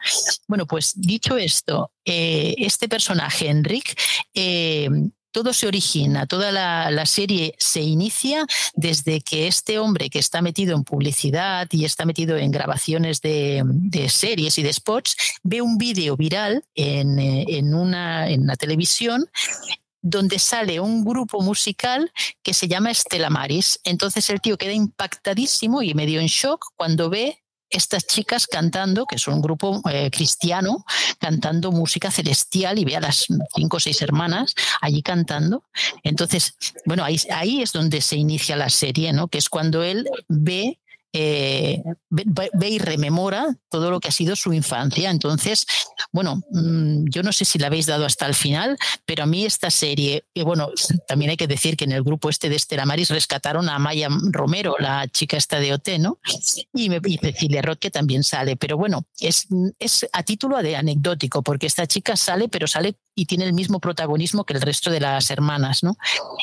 Bueno, 0.48 0.66
pues 0.66 0.92
dicho 0.96 1.36
esto, 1.36 1.90
eh, 2.04 2.54
este 2.58 2.88
personaje, 2.88 3.48
Enric, 3.48 3.98
eh, 4.34 4.88
todo 5.32 5.52
se 5.52 5.66
origina, 5.66 6.26
toda 6.26 6.52
la, 6.52 7.06
serie 7.06 7.54
se 7.58 7.80
inicia 7.80 8.46
desde 8.74 9.20
que 9.20 9.48
este 9.48 9.78
hombre 9.78 10.08
que 10.08 10.18
está 10.18 10.40
metido 10.40 10.76
en 10.76 10.84
publicidad 10.84 11.66
y 11.72 11.84
está 11.84 12.04
metido 12.04 12.36
en 12.36 12.52
grabaciones 12.52 13.20
de, 13.20 13.64
series 14.08 14.58
y 14.58 14.62
de 14.62 14.72
spots, 14.72 15.16
ve 15.42 15.60
un 15.60 15.78
vídeo 15.78 16.16
viral 16.16 16.64
en, 16.74 17.18
eh, 17.18 17.62
una, 17.64 18.28
en 18.28 18.46
televisión 18.58 19.26
donde 20.02 20.38
sale 20.38 20.80
un 20.80 21.04
grupo 21.04 21.40
musical 21.40 22.12
que 22.42 22.54
se 22.54 22.68
llama 22.68 22.90
Estela 22.90 23.30
Maris. 23.30 23.80
Entonces 23.84 24.28
el 24.30 24.40
tío 24.40 24.58
queda 24.58 24.72
impactadísimo 24.72 25.80
y 25.82 25.94
medio 25.94 26.20
en 26.20 26.26
shock 26.26 26.66
cuando 26.76 27.08
ve 27.08 27.41
estas 27.73 28.07
chicas 28.07 28.47
cantando, 28.47 29.07
que 29.07 29.17
es 29.17 29.26
un 29.26 29.41
grupo 29.41 29.81
eh, 29.91 30.10
cristiano, 30.10 30.84
cantando 31.18 31.73
música 31.73 32.10
celestial 32.10 32.78
y 32.78 32.84
ve 32.84 32.97
a 32.97 33.01
las 33.01 33.26
cinco 33.55 33.78
o 33.78 33.81
seis 33.81 34.02
hermanas 34.02 34.55
allí 34.81 35.02
cantando. 35.02 35.65
Entonces, 36.02 36.55
bueno, 36.84 37.05
ahí, 37.05 37.20
ahí 37.31 37.62
es 37.62 37.73
donde 37.73 38.01
se 38.01 38.17
inicia 38.17 38.57
la 38.57 38.68
serie, 38.68 39.12
¿no? 39.12 39.28
Que 39.28 39.39
es 39.39 39.49
cuando 39.49 39.83
él 39.83 40.09
ve 40.28 40.78
eh, 41.12 41.82
ve, 42.08 42.68
y 42.68 42.78
rememora 42.78 43.55
todo 43.68 43.91
lo 43.91 44.00
que 44.00 44.08
ha 44.08 44.12
sido 44.12 44.34
su 44.34 44.52
infancia. 44.52 45.10
Entonces, 45.10 45.66
bueno, 46.10 46.42
mm, 46.50 47.05
yo 47.10 47.23
no 47.23 47.32
sé 47.32 47.44
si 47.44 47.58
la 47.58 47.66
habéis 47.66 47.86
dado 47.86 48.07
hasta 48.07 48.26
el 48.26 48.34
final, 48.34 48.78
pero 49.05 49.24
a 49.24 49.26
mí 49.26 49.44
esta 49.44 49.70
serie, 49.70 50.24
y 50.32 50.42
bueno, 50.42 50.70
también 51.08 51.31
hay 51.31 51.36
que 51.36 51.47
decir 51.47 51.76
que 51.76 51.84
en 51.84 51.92
el 51.92 52.02
grupo 52.02 52.31
este 52.31 52.49
de 52.49 52.57
Estela 52.57 52.86
Maris 52.86 53.10
rescataron 53.10 53.68
a 53.68 53.78
Maya 53.78 54.08
Romero, 54.31 54.76
la 54.78 55.07
chica 55.08 55.36
esta 55.36 55.60
de 55.60 55.74
OT, 55.74 55.99
¿no? 55.99 56.18
Y, 56.73 56.89
me, 56.89 57.00
y 57.05 57.18
Cecilia 57.18 57.62
Roth, 57.62 57.78
que 57.78 57.91
también 57.91 58.24
sale. 58.24 58.57
Pero 58.57 58.76
bueno, 58.76 59.05
es, 59.20 59.49
es 59.78 60.07
a 60.12 60.23
título 60.23 60.62
de 60.62 60.76
anecdótico, 60.76 61.42
porque 61.42 61.66
esta 61.66 61.86
chica 61.86 62.16
sale, 62.16 62.49
pero 62.49 62.66
sale 62.66 62.97
y 63.15 63.26
tiene 63.26 63.44
el 63.44 63.52
mismo 63.52 63.81
protagonismo 63.81 64.44
que 64.44 64.55
el 64.55 64.62
resto 64.62 64.91
de 64.91 65.00
las 65.00 65.31
hermanas, 65.31 65.82
¿no? 65.82 65.97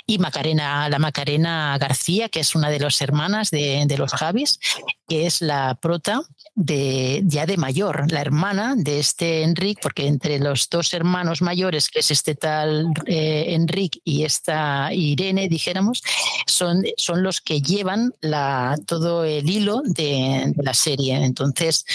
Y 0.06 0.20
Macarena, 0.20 0.88
la 0.90 1.00
Macarena 1.00 1.78
García, 1.80 2.30
que 2.30 2.42
es 2.42 2.54
una 2.54 2.70
de 2.70 2.80
las 2.80 3.02
hermanas 3.02 3.50
de, 3.50 3.84
de 3.88 3.98
los 3.98 4.14
Javis, 4.14 4.59
que 5.08 5.26
es 5.26 5.42
la 5.42 5.76
prota 5.82 6.22
de 6.56 7.22
ya 7.26 7.46
de 7.46 7.58
mayor, 7.58 8.12
la 8.12 8.22
hermana 8.22 8.76
de 8.76 9.00
este 9.00 9.44
Enric, 9.44 9.80
porque 9.82 10.08
entre 10.08 10.40
los 10.40 10.70
dos 10.70 10.94
hermanos 10.94 11.42
mayores, 11.42 11.90
que 11.90 12.00
es 12.00 12.12
este 12.12 12.36
tal 12.36 12.88
eh, 13.06 13.46
Enric 13.50 14.02
y 14.04 14.24
esta 14.24 14.94
Irene, 14.94 15.48
dijéramos, 15.48 16.04
son, 16.46 16.84
son 16.98 17.24
los 17.24 17.42
que 17.42 17.62
llevan 17.62 18.14
la, 18.22 18.78
todo 18.86 19.24
el 19.24 19.50
hilo 19.50 19.82
de, 19.86 20.54
la 20.58 20.74
serie. 20.74 21.16
Entonces, 21.24 21.86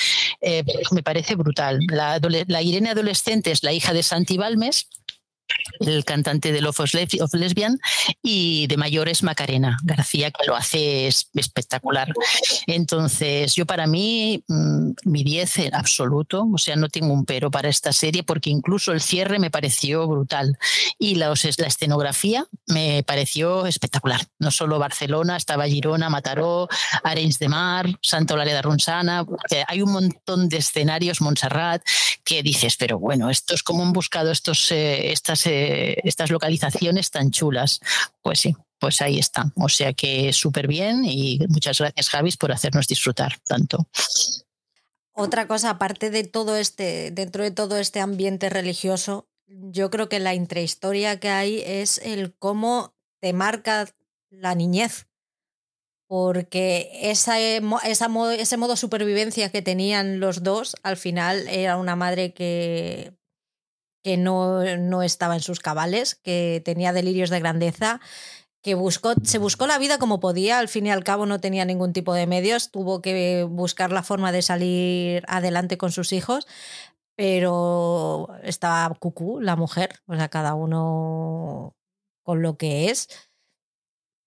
eh, 0.41 0.65
me 0.91 1.03
parece 1.03 1.35
brutal. 1.35 1.81
La, 1.89 2.63
Irene 2.63 2.91
adolescente 2.91 3.51
es 3.51 3.63
la 3.63 3.73
hija 3.73 3.93
de 3.93 4.03
Santi 4.03 4.37
Balmes, 4.37 4.89
el 5.81 6.05
cantante 6.05 6.53
de 6.53 6.61
Love 6.61 6.81
of 6.81 7.35
Lesbian, 7.35 7.79
y 8.23 8.67
de 8.67 8.77
mayor 8.77 9.09
es 9.09 9.23
Macarena 9.23 9.77
García, 9.83 10.31
que 10.31 10.47
lo 10.47 10.57
hace 10.57 11.09
espectacular. 11.09 12.13
Entonces, 12.67 13.55
yo 13.55 13.67
para 13.67 13.87
mí, 13.87 14.45
mm, 14.49 14.91
mi 15.05 15.25
10 15.25 15.59
en 15.59 15.75
absoluto, 15.75 16.47
o 16.53 16.59
sea, 16.59 16.77
no 16.77 16.89
tengo 16.89 17.13
un 17.13 17.25
pero 17.25 17.51
para 17.51 17.69
esta 17.69 17.93
serie, 17.93 18.23
porque 18.23 18.51
incluso 18.51 18.93
el 18.93 19.01
cierre 19.01 19.39
me 19.39 19.51
pareció 19.51 20.07
brutal. 20.07 20.59
Y 20.99 21.17
la, 21.17 21.33
la 21.59 21.67
escenografía 21.67 22.47
me 22.67 23.03
pareció 23.03 23.67
espectacular. 23.67 24.21
No 24.39 24.51
solo 24.51 24.79
Barcelona, 24.79 25.37
estaba 25.37 25.67
Girona, 25.67 26.09
Mataró, 26.09 26.69
Arenys 27.03 27.39
de 27.39 27.49
Mar, 27.49 27.87
Santa 28.03 28.35
Eulalia 28.35 28.55
de 28.55 28.63
Ronsana, 28.63 29.27
hay 29.67 29.83
un 29.83 29.93
montón 29.93 30.49
de 30.49 30.59
escenarios, 30.59 31.21
Montserrat, 31.21 31.83
que 32.25 32.43
dices, 32.43 32.77
pero 32.77 32.99
bueno, 32.99 33.31
esto 33.31 33.55
es 33.55 33.63
como 33.63 33.83
han 33.83 33.93
buscado 33.93 34.31
estos, 34.31 34.71
eh, 34.73 35.13
estas 35.13 35.34
eh, 35.47 35.97
estas, 36.05 36.31
localizaciones 36.31 37.11
tan 37.11 37.31
chulas. 37.31 37.81
Pues 38.23 38.41
sí, 38.41 38.55
pues 38.79 39.01
ahí 39.03 39.19
está. 39.19 39.53
O 39.57 39.69
sea 39.69 39.93
que 39.93 40.33
súper 40.33 40.67
bien 40.67 41.05
y 41.05 41.39
muchas 41.49 41.79
gracias 41.79 42.09
Javis 42.09 42.37
por 42.37 42.53
hacernos 42.53 42.87
disfrutar 42.87 43.39
tanto. 43.47 43.87
Otra 45.13 45.47
cosa, 45.47 45.71
aparte 45.71 46.11
de 46.11 46.25
todo 46.25 46.57
este, 46.57 47.13
dentro 47.13 47.45
de 47.45 47.53
todo 47.53 47.79
este 47.79 48.01
ambiente 48.01 48.51
religioso, 48.51 49.29
yo 49.47 49.91
creo 49.91 50.09
que 50.09 50.19
la 50.19 50.35
intrahistoria 50.35 51.21
que 51.21 51.29
hay 51.29 51.63
es 51.65 51.99
el 51.99 52.35
cómo 52.35 52.95
te 53.21 53.33
marca 53.33 53.89
la 54.31 54.55
niñez. 54.55 55.07
Porque 56.07 56.91
esa, 57.11 57.41
ese 57.41 58.09
modo 58.09 58.29
de 58.29 58.77
supervivencia 58.77 59.51
que 59.51 59.63
tenían 59.63 60.21
los 60.21 60.43
dos, 60.43 60.77
al 60.83 60.97
final 60.97 61.49
era 61.49 61.77
una 61.77 61.97
madre 61.97 62.35
que 62.35 63.15
que 64.05 64.19
no, 64.19 64.63
no 64.77 65.03
estaba 65.03 65.35
en 65.35 65.41
sus 65.41 65.61
cabales, 65.61 66.15
que 66.15 66.61
tenía 66.65 66.93
delirios 66.93 67.31
de 67.31 67.41
grandeza, 67.41 68.01
que 68.63 68.75
buscó, 68.75 69.15
se 69.25 69.39
buscó 69.39 69.67
la 69.67 69.79
vida 69.79 69.99
como 69.99 70.21
podía, 70.21 70.59
al 70.59 70.69
fin 70.69 70.87
y 70.87 70.91
al 70.91 71.05
cabo 71.05 71.25
no 71.25 71.41
tenía 71.41 71.65
ningún 71.65 71.95
tipo 71.95 72.13
de 72.13 72.27
medios, 72.27 72.71
tuvo 72.71 73.01
que 73.01 73.47
buscar 73.49 73.93
la 73.93 74.03
forma 74.03 74.31
de 74.31 74.43
salir 74.43 75.25
adelante 75.27 75.79
con 75.79 75.91
sus 75.91 76.13
hijos, 76.13 76.47
pero 77.17 78.29
estaba 78.43 78.95
cucú 78.95 79.41
la 79.41 79.57
mujer, 79.57 80.01
o 80.07 80.15
sea, 80.17 80.29
cada 80.29 80.55
uno 80.55 81.75
con 82.23 82.43
lo 82.43 82.59
que 82.59 82.91
es. 82.91 83.09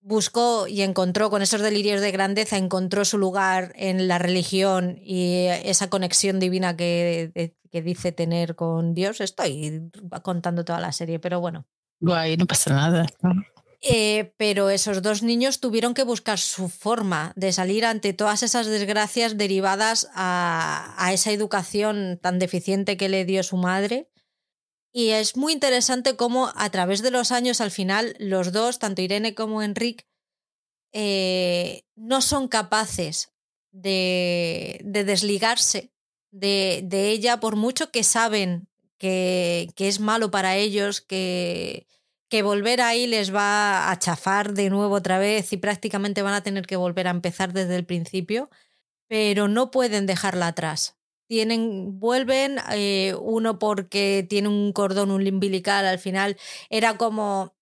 Buscó 0.08 0.68
y 0.68 0.82
encontró 0.82 1.30
con 1.30 1.42
esos 1.42 1.62
delirios 1.62 2.02
de 2.02 2.12
grandeza, 2.12 2.58
encontró 2.58 3.04
su 3.04 3.18
lugar 3.18 3.74
en 3.76 4.08
la 4.08 4.18
religión 4.18 5.00
y 5.04 5.48
esa 5.64 5.90
conexión 5.90 6.40
divina 6.40 6.78
que, 6.78 7.54
que 7.70 7.82
dice 7.82 8.12
tener 8.12 8.56
con 8.56 8.94
Dios. 8.94 9.20
Estoy 9.20 9.92
contando 10.24 10.64
toda 10.64 10.80
la 10.80 10.92
serie, 10.92 11.20
pero 11.20 11.40
bueno. 11.42 11.66
Guay, 12.00 12.38
no 12.38 12.46
pasa 12.46 12.74
nada. 12.74 13.06
Eh, 13.82 14.34
pero 14.38 14.70
esos 14.70 15.02
dos 15.02 15.24
niños 15.24 15.60
tuvieron 15.60 15.94
que 15.94 16.04
buscar 16.04 16.40
su 16.40 16.70
forma 16.70 17.34
de 17.36 17.52
salir 17.52 17.86
ante 17.86 18.14
todas 18.14 18.44
esas 18.44 18.66
desgracias 18.68 19.38
derivadas 19.38 20.10
a, 20.16 20.96
a, 20.98 21.14
esa 21.14 21.32
educación 21.32 22.18
tan 22.22 22.40
deficiente 22.40 22.98
que 22.98 23.10
le 23.10 23.26
dio 23.26 23.44
su 23.44 23.58
madre. 23.58 24.10
Y 24.98 25.12
es 25.12 25.38
muy 25.38 25.54
interesante 25.54 26.16
cómo 26.16 26.52
a 26.56 26.72
través 26.72 27.04
de 27.04 27.12
los 27.12 27.32
años, 27.32 27.62
al 27.62 27.70
final, 27.70 28.16
los 28.18 28.52
dos, 28.52 28.80
tanto 28.80 29.04
Irene 29.04 29.36
como 29.36 29.62
Enrique, 29.62 30.08
eh, 30.92 31.84
no 31.96 32.20
son 32.20 32.48
capaces 32.48 33.32
de, 33.70 34.82
de 34.84 35.04
desligarse 35.04 35.92
de, 36.32 37.12
ella, 37.12 37.40
por 37.40 37.58
mucho 37.58 37.92
que 37.92 38.04
saben 38.04 38.70
que, 38.98 39.70
que 39.76 39.88
es 39.88 40.00
malo 40.00 40.32
para 40.32 40.56
ellos, 40.56 41.02
que, 41.02 41.86
que 42.28 42.42
volver 42.42 42.82
ahí 42.82 43.06
les 43.06 43.32
va 43.32 43.92
a 43.92 44.00
chafar 44.00 44.56
de 44.56 44.72
nuevo 44.72 44.96
otra 44.96 45.20
vez 45.20 45.54
y 45.54 45.58
prácticamente 45.58 46.24
van 46.24 46.34
a 46.34 46.42
tener 46.42 46.66
que 46.66 46.76
volver 46.76 47.06
a 47.08 47.12
empezar 47.12 47.54
desde 47.54 47.76
el 47.76 47.86
principio, 47.86 48.50
pero 49.08 49.48
no 49.48 49.70
pueden 49.70 50.08
dejarla 50.08 50.48
atrás. 50.48 50.97
Tienen, 51.28 52.00
vuelven, 52.00 52.58
eh, 52.72 53.16
uno 53.20 53.60
porque 53.60 54.26
tiene 54.30 54.48
un 54.48 54.72
cordón 54.74 55.12
umbilical 55.12 55.86
al 55.86 56.00
final, 56.00 56.38
era 56.70 56.98
como, 56.98 57.56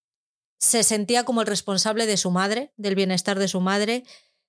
se 0.60 0.84
sentía 0.84 1.24
como 1.24 1.42
el 1.42 1.48
responsable 1.48 2.06
de 2.06 2.18
su 2.18 2.32
madre, 2.32 2.72
del 2.78 2.96
bienestar 2.96 3.40
de 3.40 3.48
su 3.48 3.62
madre. 3.62 4.04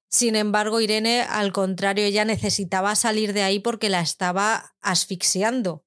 Sin 0.09 0.37
embargo, 0.37 0.81
Irene, 0.81 1.23
al 1.23 1.53
contrario, 1.53 2.05
ella 2.05 2.25
necesitaba 2.25 2.95
salir 2.95 3.33
de 3.33 3.43
ahí 3.43 3.59
porque 3.59 3.89
la 3.89 4.01
estaba 4.01 4.75
asfixiando 4.81 5.87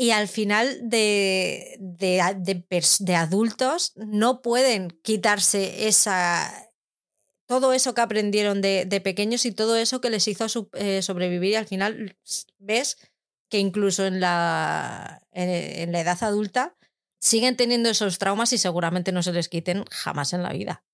y 0.00 0.12
al 0.12 0.28
final 0.28 0.78
de, 0.88 1.76
de, 1.78 2.64
de, 3.00 3.14
adultos 3.16 3.92
no 3.96 4.40
pueden 4.40 4.88
quitarse 5.02 5.88
esa, 5.88 6.69
todo 7.50 7.72
eso 7.72 7.94
que 7.94 8.00
aprendieron 8.00 8.60
de, 8.60 9.00
pequeños 9.02 9.44
y 9.44 9.50
todo 9.50 9.74
eso 9.74 10.00
que 10.00 10.08
les 10.08 10.28
hizo 10.28 10.46
eh, 10.74 11.02
sobrevivir 11.02 11.50
y 11.50 11.54
al 11.56 11.66
final 11.66 12.16
ves 12.60 12.96
que 13.48 13.58
incluso 13.58 14.06
en 14.06 14.20
la, 14.20 15.20
en, 15.32 15.90
la 15.90 16.00
edad 16.00 16.22
adulta 16.22 16.76
siguen 17.18 17.56
teniendo 17.56 17.90
esos 17.90 18.18
traumas 18.18 18.52
y 18.52 18.58
seguramente 18.58 19.10
no 19.10 19.24
se 19.24 19.32
les 19.32 19.48
quiten 19.48 19.84
jamás 19.90 20.32
en 20.32 20.44
la 20.44 20.52
vida. 20.52 20.84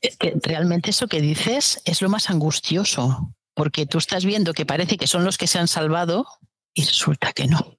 Es 0.00 0.16
que 0.16 0.34
realmente 0.42 0.90
eso 0.90 1.06
que 1.06 1.20
dices 1.20 1.80
es 1.84 2.02
lo 2.02 2.08
más 2.08 2.28
angustioso, 2.28 3.32
porque 3.54 3.86
tú 3.86 3.98
estás 3.98 4.24
viendo 4.24 4.52
que 4.52 4.66
parece 4.66 4.96
que 4.96 5.06
son 5.06 5.24
los 5.24 5.38
que 5.38 5.46
se 5.46 5.60
han 5.60 5.68
salvado 5.68 6.26
y 6.74 6.82
resulta 6.82 7.32
que 7.32 7.46
no. 7.46 7.78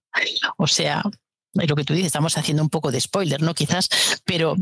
O 0.58 0.68
sea, 0.68 1.04
lo 1.66 1.76
que 1.76 1.84
tú 1.84 1.94
dices, 1.94 2.08
estamos 2.08 2.38
haciendo 2.38 2.64
un 2.64 2.70
poco 2.70 2.92
de 2.92 3.02
spoiler, 3.02 3.42
¿no? 3.42 3.54
Quizás, 3.54 3.90
pero 4.26 4.56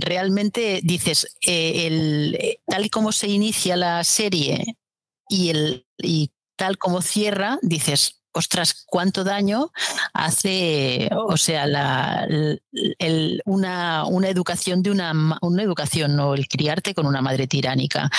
realmente 0.00 0.80
dices, 0.82 1.36
eh, 1.46 1.86
el, 1.86 2.58
tal 2.66 2.86
y 2.86 2.90
como 2.90 3.12
se 3.12 3.28
inicia 3.28 3.76
la 3.76 4.02
serie 4.04 4.76
y, 5.28 5.50
el, 5.50 5.86
y 5.98 6.30
tal 6.56 6.78
como 6.78 7.02
cierra, 7.02 7.58
dices, 7.62 8.17
ostras, 8.32 8.84
cuánto 8.86 9.24
daño 9.24 9.72
hace, 10.12 11.08
o 11.12 11.36
sea, 11.36 11.66
la, 11.66 12.26
una, 13.44 14.04
una, 14.04 14.28
educación 14.28 14.82
de 14.82 14.90
una, 14.90 15.38
una 15.40 15.62
educación, 15.62 16.16
¿no? 16.16 16.34
El 16.34 16.46
criarte 16.48 16.94
con 16.94 17.06
una 17.06 17.20
madre 17.20 17.46
tiránica, 17.46 18.10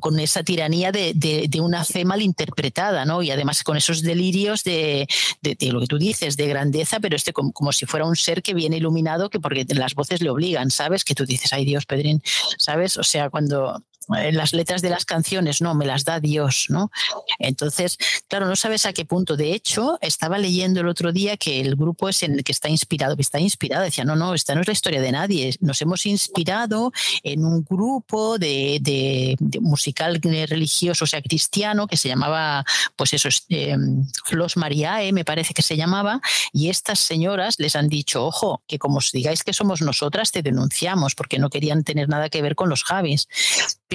con 0.00 0.18
esa 0.18 0.42
tiranía 0.42 0.92
de, 0.92 1.12
de, 1.14 1.60
una 1.60 1.84
fe 1.84 2.04
mal 2.04 2.22
interpretada, 2.22 3.04
¿no? 3.04 3.22
Y 3.22 3.30
además 3.30 3.62
con 3.64 3.76
esos 3.76 4.02
delirios 4.02 4.64
de, 4.64 5.06
de, 5.42 5.56
lo 5.72 5.80
que 5.80 5.86
tú 5.86 5.98
dices, 5.98 6.36
de 6.36 6.46
grandeza, 6.46 7.00
pero 7.00 7.16
este 7.16 7.32
como, 7.32 7.52
como, 7.52 7.72
si 7.72 7.86
fuera 7.86 8.06
un 8.06 8.16
ser 8.16 8.42
que 8.42 8.54
viene 8.54 8.76
iluminado, 8.76 9.30
que 9.30 9.40
porque 9.40 9.66
las 9.74 9.94
voces 9.94 10.22
le 10.22 10.30
obligan, 10.30 10.70
¿sabes? 10.70 11.04
Que 11.04 11.14
tú 11.14 11.26
dices, 11.26 11.52
ay 11.52 11.64
Dios, 11.64 11.86
Pedrín, 11.86 12.22
¿sabes? 12.58 12.96
O 12.96 13.02
sea, 13.02 13.30
cuando 13.30 13.82
las 14.08 14.52
letras 14.52 14.82
de 14.82 14.90
las 14.90 15.04
canciones, 15.04 15.60
no, 15.60 15.74
me 15.74 15.86
las 15.86 16.04
da 16.04 16.20
Dios, 16.20 16.66
¿no? 16.68 16.90
Entonces, 17.38 17.98
claro, 18.28 18.46
no 18.46 18.56
sabes 18.56 18.86
a 18.86 18.92
qué 18.92 19.04
punto. 19.04 19.36
De 19.36 19.52
hecho, 19.52 19.98
estaba 20.00 20.38
leyendo 20.38 20.80
el 20.80 20.88
otro 20.88 21.12
día 21.12 21.36
que 21.36 21.60
el 21.60 21.76
grupo 21.76 22.08
es 22.08 22.22
en 22.22 22.34
el 22.34 22.44
que 22.44 22.52
está 22.52 22.68
inspirado, 22.68 23.16
que 23.16 23.22
está 23.22 23.40
inspirado, 23.40 23.84
decía, 23.84 24.04
no, 24.04 24.16
no, 24.16 24.34
esta 24.34 24.54
no 24.54 24.60
es 24.60 24.66
la 24.66 24.72
historia 24.72 25.00
de 25.00 25.12
nadie, 25.12 25.54
nos 25.60 25.80
hemos 25.82 26.06
inspirado 26.06 26.92
en 27.22 27.44
un 27.44 27.64
grupo 27.64 28.38
de, 28.38 28.78
de, 28.80 29.36
musical 29.60 30.20
religioso, 30.22 31.04
o 31.04 31.08
sea, 31.08 31.22
cristiano, 31.22 31.86
que 31.86 31.96
se 31.96 32.08
llamaba, 32.08 32.64
pues 32.96 33.12
eso, 33.14 33.28
eh, 33.48 33.76
Flos 34.24 34.56
Mariae, 34.56 35.12
me 35.12 35.24
parece 35.24 35.54
que 35.54 35.62
se 35.62 35.76
llamaba, 35.76 36.20
y 36.52 36.68
estas 36.68 36.98
señoras 36.98 37.56
les 37.58 37.76
han 37.76 37.88
dicho, 37.88 38.24
ojo, 38.24 38.62
que 38.66 38.78
como 38.78 38.98
os 38.98 39.12
digáis 39.12 39.42
que 39.42 39.52
somos 39.52 39.80
nosotras, 39.80 40.32
te 40.32 40.42
denunciamos, 40.42 41.14
porque 41.14 41.38
no 41.38 41.50
querían 41.50 41.84
tener 41.84 42.08
nada 42.08 42.28
que 42.28 42.42
ver 42.42 42.54
con 42.54 42.68
los 42.68 42.84
Javis 42.84 43.28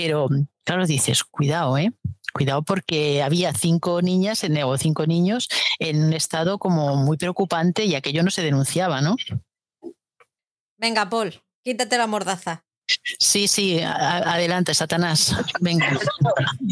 pero 0.01 0.29
claro, 0.63 0.85
dices, 0.85 1.25
cuidado, 1.25 1.77
¿eh? 1.77 1.91
Cuidado 2.33 2.63
porque 2.63 3.21
había 3.21 3.53
cinco 3.53 4.01
niñas 4.01 4.45
en, 4.45 4.57
o 4.63 4.77
cinco 4.77 5.05
niños 5.05 5.49
en 5.77 6.01
un 6.01 6.13
estado 6.13 6.57
como 6.57 6.95
muy 6.95 7.17
preocupante 7.17 7.83
y 7.83 7.95
aquello 7.95 8.23
no 8.23 8.31
se 8.31 8.41
denunciaba, 8.41 9.01
¿no? 9.01 9.17
Venga, 10.77 11.09
Paul, 11.09 11.43
quítate 11.65 11.97
la 11.97 12.07
mordaza. 12.07 12.63
Sí, 13.19 13.47
sí, 13.47 13.79
adelante, 13.81 14.73
Satanás. 14.73 15.35
Venga, 15.59 15.97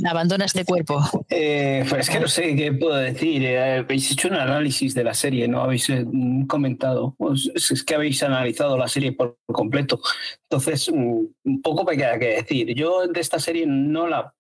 abandona 0.10 0.46
este 0.46 0.66
cuerpo. 0.66 1.02
Eh, 1.30 1.86
pues 1.90 2.10
que 2.10 2.20
no 2.20 2.28
sé 2.28 2.56
qué 2.56 2.72
puedo 2.74 2.96
decir. 2.96 3.44
Eh, 3.44 3.78
habéis 3.80 4.12
hecho 4.12 4.28
un 4.28 4.36
análisis 4.36 4.94
de 4.94 5.04
la 5.04 5.14
serie, 5.14 5.48
no 5.48 5.62
habéis 5.62 5.90
eh, 5.90 6.06
comentado. 6.48 7.16
Pues 7.18 7.52
es 7.56 7.84
que 7.84 7.96
habéis 7.96 8.22
analizado 8.24 8.78
la 8.78 8.88
serie 8.88 9.12
por 9.12 9.38
completo. 9.48 10.00
Entonces, 10.44 10.92
mm, 10.92 11.26
un 11.44 11.62
poco 11.62 11.84
me 11.84 11.98
queda 11.98 12.18
que 12.20 12.42
decir. 12.42 12.74
Yo 12.74 13.08
de 13.08 13.20
esta 13.20 13.40
serie 13.40 13.66
no 13.68 14.08
la, 14.08 14.34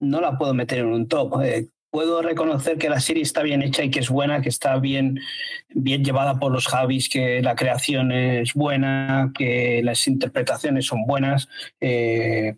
no 0.00 0.20
la 0.20 0.36
puedo 0.38 0.54
meter 0.54 0.80
en 0.80 0.86
un 0.86 1.08
top 1.08 1.40
puedo 1.90 2.22
reconocer 2.22 2.78
que 2.78 2.88
la 2.88 3.00
serie 3.00 3.22
está 3.22 3.42
bien 3.42 3.62
hecha 3.62 3.82
y 3.82 3.90
que 3.90 4.00
es 4.00 4.08
buena, 4.08 4.40
que 4.40 4.48
está 4.48 4.78
bien, 4.78 5.20
bien 5.70 6.04
llevada 6.04 6.38
por 6.38 6.52
los 6.52 6.66
Javis, 6.66 7.08
que 7.08 7.42
la 7.42 7.54
creación 7.54 8.12
es 8.12 8.54
buena, 8.54 9.32
que 9.36 9.80
las 9.82 10.06
interpretaciones 10.06 10.86
son 10.86 11.06
buenas 11.06 11.48
eh, 11.80 12.56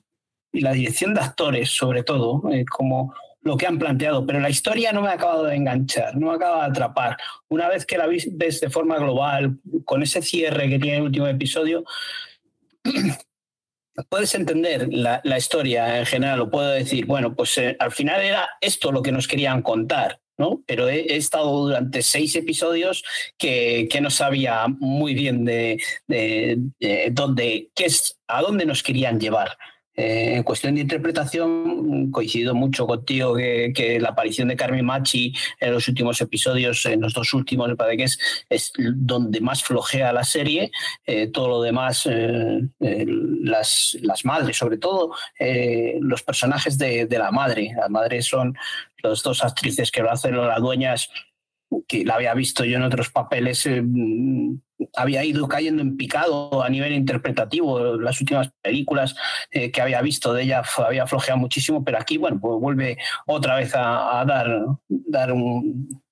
y 0.53 0.61
la 0.61 0.73
dirección 0.73 1.15
de 1.15 1.21
actores, 1.21 1.71
sobre 1.71 2.03
todo, 2.03 2.43
eh, 2.51 2.65
como 2.65 3.15
lo 3.43 3.57
que 3.57 3.67
han 3.67 3.79
planteado, 3.79 4.27
pero 4.27 4.41
la 4.41 4.51
historia 4.51 4.93
no 4.93 5.01
me 5.01 5.09
ha 5.09 5.13
acabado 5.13 5.45
de 5.45 5.57
enganchar, 5.57 6.15
no 6.17 6.29
me 6.29 6.35
acaba 6.35 6.65
de 6.65 6.71
atrapar. 6.71 7.17
Una 7.49 7.69
vez 7.69 7.87
que 7.87 7.97
la 7.97 8.07
ves 8.07 8.61
de 8.61 8.71
forma 8.71 8.99
global, 8.99 9.59
con 9.85 10.03
ese 10.03 10.21
cierre 10.21 10.69
que 10.69 10.79
tiene 10.79 10.99
el 10.99 11.05
último 11.05 11.27
episodio, 11.27 11.85
puedes 14.09 14.35
entender 14.35 14.89
la, 14.93 15.21
historia 15.39 15.99
en 15.99 16.07
general, 16.07 16.41
o 16.41 16.51
puedo 16.51 16.71
decir, 16.71 17.07
bueno, 17.07 17.35
pues 17.35 17.57
eh, 17.59 17.77
al 17.79 17.93
final 17.93 18.21
era 18.21 18.49
esto 18.61 18.93
lo 18.93 19.03
que 19.03 19.13
nos 19.13 19.29
querían 19.29 19.63
contar, 19.63 20.21
¿no? 20.39 20.63
Pero 20.67 20.89
he, 20.89 21.17
estado 21.17 21.51
durante 21.67 22.03
seis 22.03 22.35
episodios 22.37 23.05
que, 23.39 23.89
que, 23.91 24.01
no 24.01 24.11
sabía 24.11 24.67
muy 24.69 25.15
bien 25.15 25.45
de, 25.45 25.83
de, 26.07 26.59
dónde, 27.13 27.71
qué 27.75 27.87
es, 27.87 28.19
a 28.27 28.43
dónde 28.43 28.67
nos 28.67 28.83
querían 28.83 29.21
llevar. 29.21 29.57
Eh, 30.01 30.37
en 30.37 30.43
cuestión 30.45 30.75
de 30.77 30.81
interpretación, 30.81 32.11
coincido 32.11 32.55
mucho 32.55 32.87
contigo 32.87 33.37
que, 33.37 33.99
la 34.01 34.11
aparición 34.11 34.49
de 34.49 34.57
Carmen 34.57 34.87
Machi 34.87 35.35
en 35.61 35.73
los 35.73 35.87
últimos 35.89 36.19
episodios, 36.23 36.87
en 36.87 37.03
los 37.03 37.13
dos 37.13 37.35
últimos, 37.35 37.69
me 37.69 37.97
que 37.99 38.05
es, 38.05 38.73
donde 38.95 39.43
más 39.43 39.63
flojea 39.63 40.11
la 40.15 40.25
serie. 40.25 40.71
Eh, 41.05 41.27
todo 41.27 41.49
lo 41.49 41.61
demás, 41.61 42.09
eh, 42.11 42.63
las, 42.79 43.99
las, 44.01 44.25
madres, 44.25 44.57
sobre 44.57 44.79
todo 44.79 45.11
los 46.01 46.23
personajes 46.23 46.79
de, 46.79 47.07
la 47.11 47.31
madre. 47.31 47.73
La 47.77 47.91
madre 47.91 48.23
son 48.23 48.57
las 49.03 49.23
dos 49.23 49.45
actrices 49.45 49.91
que 49.91 50.01
lo 50.01 50.11
hacen, 50.11 50.35
las 50.35 50.63
dueñas 50.63 51.11
que 51.87 52.07
la 52.07 52.15
había 52.15 52.33
visto 52.33 52.65
yo 52.65 52.79
en 52.79 52.85
otros 52.85 53.11
papeles, 53.11 53.69
había 54.95 55.25
ido 55.25 55.49
cayendo 55.49 55.83
en 55.83 55.97
picado 55.97 56.63
a 56.63 56.69
nivel 56.69 56.93
interpretativo. 56.93 57.97
Las 57.97 58.21
últimas 58.21 58.51
películas 58.63 59.15
eh, 59.51 59.71
que 59.71 59.81
había 59.81 60.03
visto 60.03 60.33
de 60.33 60.43
ella 60.45 60.63
había 60.79 61.07
flojeado 61.07 61.39
muchísimo, 61.39 61.85
pero 61.85 61.99
aquí, 61.99 62.19
bueno, 62.19 62.39
pues 62.41 62.61
vuelve 62.61 62.99
otra 63.27 63.57
vez 63.57 63.73
a, 63.75 64.25
dar, 64.27 64.65
dar 64.89 65.33
un, 65.33 66.03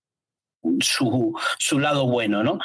su, 0.80 1.38
su, 1.58 1.78
lado 1.78 2.06
bueno, 2.06 2.42
¿no? 2.42 2.58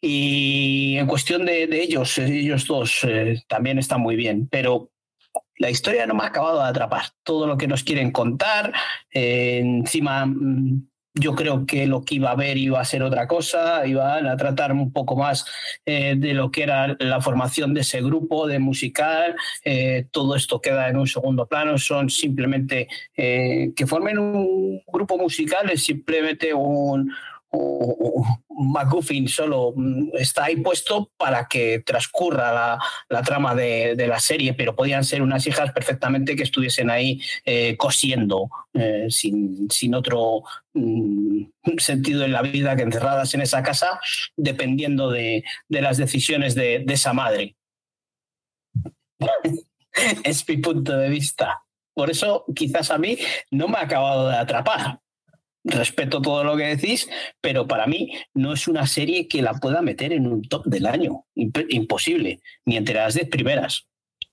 Y 0.00 0.96
en 0.98 1.06
cuestión 1.06 1.46
de, 1.46 1.64
ellos, 1.82 2.18
ellos 2.18 2.66
dos 2.66 3.00
eh, 3.04 3.42
también 3.48 3.78
están 3.78 4.00
muy 4.00 4.16
bien, 4.16 4.48
pero 4.50 4.90
la 5.56 5.70
historia 5.70 6.06
no 6.06 6.14
me 6.14 6.24
ha 6.24 6.28
acabado 6.28 6.58
de 6.58 6.68
atrapar. 6.68 7.04
Todo 7.22 7.46
lo 7.46 7.58
que 7.58 7.68
nos 7.68 7.84
quieren 7.84 8.12
contar, 8.12 8.72
encima 9.10 10.24
mm, 10.24 10.88
yo 11.20 11.34
creo 11.34 11.66
que 11.66 11.86
lo 11.86 12.04
que 12.04 12.16
iba 12.16 12.30
a 12.30 12.34
ver 12.34 12.56
iba 12.56 12.80
a 12.80 12.84
ser 12.84 13.02
otra 13.02 13.28
cosa, 13.28 13.86
iban 13.86 14.26
a 14.26 14.36
tratar 14.36 14.72
un 14.72 14.92
poco 14.92 15.16
más 15.16 15.44
eh, 15.84 16.14
de 16.16 16.34
lo 16.34 16.50
que 16.50 16.62
era 16.62 16.96
la 16.98 17.20
formación 17.20 17.74
de 17.74 17.82
ese 17.82 18.00
grupo 18.00 18.46
de 18.46 18.58
musical, 18.58 19.36
eh, 19.64 20.06
todo 20.10 20.34
esto 20.34 20.60
queda 20.60 20.88
en 20.88 20.96
un 20.96 21.06
segundo 21.06 21.46
plano, 21.46 21.78
son 21.78 22.10
simplemente 22.10 22.88
eh, 23.16 23.72
que 23.76 23.86
formen 23.86 24.18
un 24.18 24.82
grupo 24.86 25.18
musical, 25.18 25.70
es 25.70 25.84
simplemente 25.84 26.54
un, 26.54 27.12
McGuffin 27.52 29.26
solo 29.28 29.72
mm, 29.74 30.10
está 30.14 30.44
ahí 30.44 30.56
puesto 30.56 31.10
para 31.16 31.48
que 31.48 31.80
transcurra 31.80 32.78
la, 33.08 33.22
trama 33.22 33.54
de, 33.54 33.96
la 34.06 34.20
serie, 34.20 34.54
pero 34.54 34.76
podían 34.76 35.04
ser 35.04 35.22
unas 35.22 35.46
hijas 35.46 35.72
perfectamente 35.72 36.36
que 36.36 36.44
estuviesen 36.44 36.90
ahí 36.90 37.20
eh, 37.44 37.76
cosiendo 37.76 38.48
eh, 38.74 39.06
sin, 39.08 39.94
otro 39.94 40.42
mm, 40.74 41.44
sentido 41.78 42.24
en 42.24 42.32
la 42.32 42.42
vida 42.42 42.76
que 42.76 42.82
encerradas 42.82 43.34
en 43.34 43.40
esa 43.40 43.62
casa, 43.62 44.00
dependiendo 44.36 45.10
de, 45.10 45.44
las 45.68 45.96
decisiones 45.96 46.54
de, 46.54 46.82
de 46.84 46.94
esa 46.94 47.12
madre. 47.12 47.56
es 50.24 50.48
mi 50.48 50.56
punto 50.58 50.96
de 50.96 51.08
vista. 51.08 51.62
Por 51.94 52.10
eso 52.10 52.44
quizás 52.54 52.90
a 52.90 52.98
mí 52.98 53.18
no 53.50 53.66
me 53.66 53.78
ha 53.78 53.82
acabado 53.82 54.28
de 54.28 54.36
atrapar 54.36 55.00
respeto 55.64 56.22
todo 56.22 56.44
lo 56.44 56.56
que 56.56 56.64
decís, 56.64 57.08
pero 57.40 57.66
para 57.66 57.86
mí 57.86 58.12
no 58.34 58.52
es 58.52 58.68
una 58.68 58.86
serie 58.86 59.28
que 59.28 59.42
la 59.42 59.54
pueda 59.54 59.82
meter 59.82 60.12
en 60.12 60.26
un 60.26 60.42
top 60.42 60.66
del 60.66 60.86
año. 60.86 61.24
Imposible, 61.34 62.40
ni 62.64 62.76
entre 62.76 62.94
las 62.94 63.14
10 63.14 63.28
primeras 63.28 63.86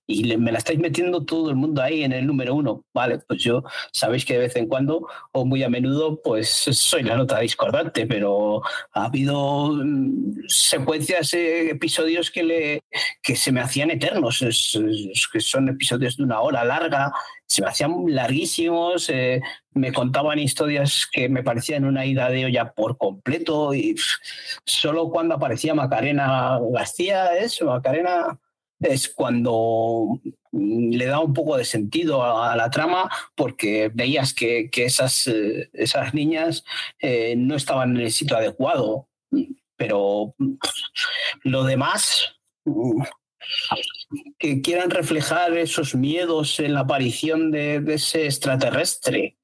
y 0.07 0.37
me 0.37 0.51
la 0.53 0.59
estáis 0.59 0.79
metiendo 0.79 1.25
todo 1.25 1.49
el 1.49 1.57
mundo 1.57 1.81
ahí 1.81 2.03
en 2.03 2.13
el 2.13 2.25
número 2.25 2.55
uno. 2.55 2.85
Vale, 2.93 3.19
pues 3.19 3.43
yo 3.43 3.63
sabéis 3.91 4.23
que 4.25 4.33
de 4.33 4.39
vez 4.39 4.55
en 4.55 4.67
cuando 4.67 5.07
o 5.33 5.45
muy 5.45 5.63
a 5.63 5.69
menudo 5.69 6.21
pues 6.21 6.49
soy 6.49 7.03
la 7.03 7.17
nota 7.17 7.39
discordante, 7.39 8.07
pero 8.07 8.61
ha 8.93 9.05
habido 9.05 9.73
mm, 9.73 10.45
secuencias, 10.47 11.33
eh, 11.33 11.71
episodios 11.71 12.31
que, 12.31 12.43
le, 12.43 12.81
que 13.21 13.35
se 13.35 13.51
me 13.51 13.59
hacían 13.59 13.91
eternos, 13.91 14.39
que 15.33 15.39
son 15.41 15.69
episodios 15.69 16.15
de 16.15 16.23
una 16.23 16.39
hora 16.39 16.63
larga, 16.63 17.11
se 17.45 17.61
me 17.61 17.69
hacían 17.69 18.05
larguísimos, 18.07 19.09
eh, 19.09 19.41
me 19.73 19.91
contaban 19.91 20.39
historias 20.39 21.07
que 21.11 21.27
me 21.27 21.43
parecían 21.43 21.85
una 21.85 22.05
ida 22.05 22.29
de 22.29 22.45
olla 22.45 22.71
por 22.73 22.97
completo 22.97 23.73
y 23.73 23.95
solo 24.65 25.09
cuando 25.09 25.35
aparecía 25.35 25.73
Macarena 25.73 26.59
García, 26.71 27.37
eso, 27.37 27.65
Macarena 27.65 28.39
es 28.79 29.09
cuando 29.09 30.19
le 30.51 31.05
da 31.05 31.19
un 31.19 31.33
poco 31.33 31.57
de 31.57 31.65
sentido 31.65 32.23
a, 32.23 32.55
la 32.55 32.69
trama 32.69 33.09
porque 33.35 33.91
veías 33.93 34.33
que, 34.33 34.69
esas, 34.75 35.27
eh, 35.27 35.69
esas 35.73 36.13
niñas 36.13 36.63
eh, 36.99 37.35
no 37.35 37.55
estaban 37.55 37.95
en 37.95 38.03
el 38.03 38.11
sitio 38.11 38.37
adecuado. 38.37 39.07
Pero 39.75 40.33
lo 41.43 41.63
demás, 41.63 42.35
que 44.39 44.61
quieran 44.61 44.89
reflejar 44.89 45.55
esos 45.55 45.93
miedos 45.93 46.59
en 46.59 46.73
la 46.73 46.81
aparición 46.81 47.51
de, 47.51 47.79
de 47.81 47.93
ese 47.95 48.25
extraterrestre, 48.25 49.37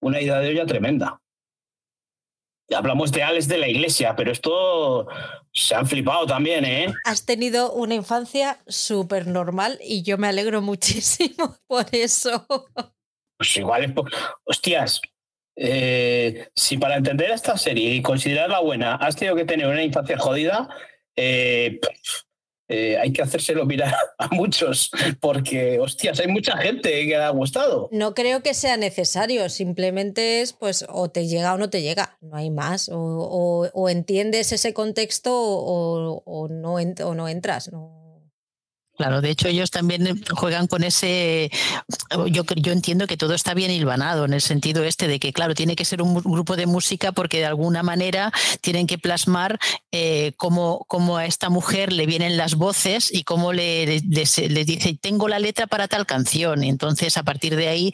una 0.00 0.20
idea 0.20 0.38
de 0.38 0.50
olla 0.50 0.66
tremenda 0.66 1.21
hablamos 2.74 3.12
de 3.12 3.22
Alex 3.22 3.48
de 3.48 3.58
la 3.58 3.68
iglesia, 3.68 4.14
pero 4.16 4.32
esto 4.32 5.06
se 5.52 5.74
han 5.74 5.86
flipado 5.86 6.26
también, 6.26 6.64
¿eh? 6.64 6.92
Has 7.04 7.24
tenido 7.24 7.72
una 7.72 7.94
infancia 7.94 8.58
súper 8.66 9.26
normal 9.26 9.78
y 9.82 10.02
yo 10.02 10.18
me 10.18 10.28
alegro 10.28 10.62
muchísimo 10.62 11.56
por 11.66 11.86
eso. 11.92 12.46
Pues 13.36 13.56
igual 13.56 13.84
es... 13.84 13.92
Hostias, 14.44 15.00
eh, 15.56 16.48
si 16.54 16.78
para 16.78 16.96
entender 16.96 17.30
esta 17.30 17.56
serie 17.56 17.94
y 17.94 18.02
considerarla 18.02 18.60
buena 18.60 18.94
has 18.94 19.16
tenido 19.16 19.36
que 19.36 19.44
tener 19.44 19.66
una 19.66 19.82
infancia 19.82 20.18
jodida, 20.18 20.68
eh, 21.16 21.78
eh, 22.72 22.98
hay 22.98 23.12
que 23.12 23.22
hacérselo 23.22 23.66
mirar 23.66 23.94
a 24.18 24.28
muchos, 24.28 24.90
porque, 25.20 25.78
hostias, 25.78 26.20
hay 26.20 26.28
mucha 26.28 26.56
gente 26.56 26.90
que 26.90 27.06
le 27.06 27.16
ha 27.16 27.30
gustado. 27.30 27.88
No 27.92 28.14
creo 28.14 28.42
que 28.42 28.54
sea 28.54 28.76
necesario, 28.76 29.48
simplemente 29.48 30.40
es, 30.40 30.52
pues, 30.52 30.86
o 30.88 31.10
te 31.10 31.26
llega 31.26 31.54
o 31.54 31.58
no 31.58 31.70
te 31.70 31.82
llega, 31.82 32.16
no 32.20 32.36
hay 32.36 32.50
más, 32.50 32.90
o, 32.92 33.88
entiendes 33.88 34.52
ese 34.52 34.72
contexto 34.72 35.32
o, 35.34 36.48
no, 36.48 36.74
o 36.74 37.14
no 37.14 37.28
entras, 37.28 37.70
no, 37.70 38.01
Claro, 38.96 39.22
de 39.22 39.30
hecho 39.30 39.48
ellos 39.48 39.70
también 39.70 40.22
juegan 40.32 40.66
con 40.66 40.84
ese, 40.84 41.50
yo, 42.30 42.44
yo 42.56 42.72
entiendo 42.72 43.06
que 43.06 43.16
todo 43.16 43.34
está 43.34 43.54
bien 43.54 43.70
hilvanado 43.70 44.26
en 44.26 44.34
el 44.34 44.42
sentido 44.42 44.84
este 44.84 45.08
de 45.08 45.18
que, 45.18 45.32
claro, 45.32 45.54
tiene 45.54 45.76
que 45.76 45.86
ser 45.86 46.02
un 46.02 46.14
grupo 46.14 46.56
de 46.56 46.66
música 46.66 47.10
porque 47.10 47.38
de 47.38 47.46
alguna 47.46 47.82
manera 47.82 48.30
tienen 48.60 48.86
que 48.86 48.98
plasmar 48.98 49.58
eh, 49.92 50.32
cómo, 50.36 50.86
a 51.16 51.24
esta 51.24 51.48
mujer 51.48 51.90
le 51.92 52.04
vienen 52.04 52.36
las 52.36 52.54
voces 52.54 53.12
y 53.12 53.24
cómo 53.24 53.54
le, 53.54 53.86
le, 53.86 54.64
dice, 54.64 54.98
tengo 55.00 55.26
la 55.26 55.38
letra 55.38 55.66
para 55.66 55.88
tal 55.88 56.04
canción. 56.04 56.62
Y 56.62 56.68
entonces 56.68 57.16
a 57.16 57.22
partir 57.22 57.56
de 57.56 57.68
ahí, 57.68 57.92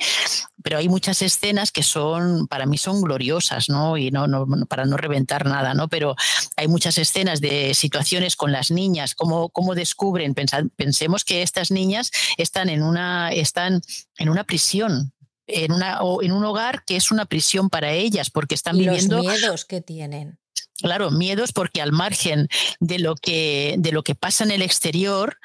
pero 0.62 0.78
hay 0.78 0.88
muchas 0.88 1.22
escenas 1.22 1.72
que 1.72 1.82
son, 1.82 2.46
para 2.48 2.66
mí 2.66 2.78
son 2.78 3.00
gloriosas, 3.00 3.68
¿no? 3.68 3.96
Y 3.96 4.10
no, 4.10 4.26
no 4.26 4.46
para 4.66 4.84
no 4.84 4.96
reventar 4.96 5.46
nada, 5.46 5.74
¿no? 5.74 5.88
Pero 5.88 6.16
hay 6.56 6.68
muchas 6.68 6.98
escenas 6.98 7.40
de 7.40 7.74
situaciones 7.74 8.36
con 8.36 8.52
las 8.52 8.70
niñas, 8.70 9.14
cómo, 9.14 9.50
cómo 9.50 9.74
descubren, 9.74 10.34
pensemos 10.34 11.24
que 11.24 11.42
estas 11.42 11.70
niñas 11.70 12.10
están 12.36 12.68
en 12.68 12.82
una, 12.82 13.30
están 13.32 13.82
en 14.16 14.28
una 14.28 14.44
prisión, 14.44 15.12
en, 15.46 15.72
una, 15.72 16.00
en 16.22 16.32
un 16.32 16.44
hogar 16.44 16.84
que 16.84 16.96
es 16.96 17.10
una 17.10 17.26
prisión 17.26 17.70
para 17.70 17.92
ellas, 17.92 18.30
porque 18.30 18.54
están 18.54 18.76
viviendo. 18.76 19.18
Los 19.18 19.26
miedos 19.26 19.64
que 19.64 19.80
tienen. 19.80 20.38
Claro, 20.80 21.10
miedos 21.10 21.52
porque 21.52 21.82
al 21.82 21.90
margen 21.90 22.48
de 22.78 23.00
lo 23.00 23.16
que, 23.16 23.74
de 23.78 23.90
lo 23.90 24.04
que 24.04 24.14
pasa 24.14 24.44
en 24.44 24.52
el 24.52 24.62
exterior, 24.62 25.36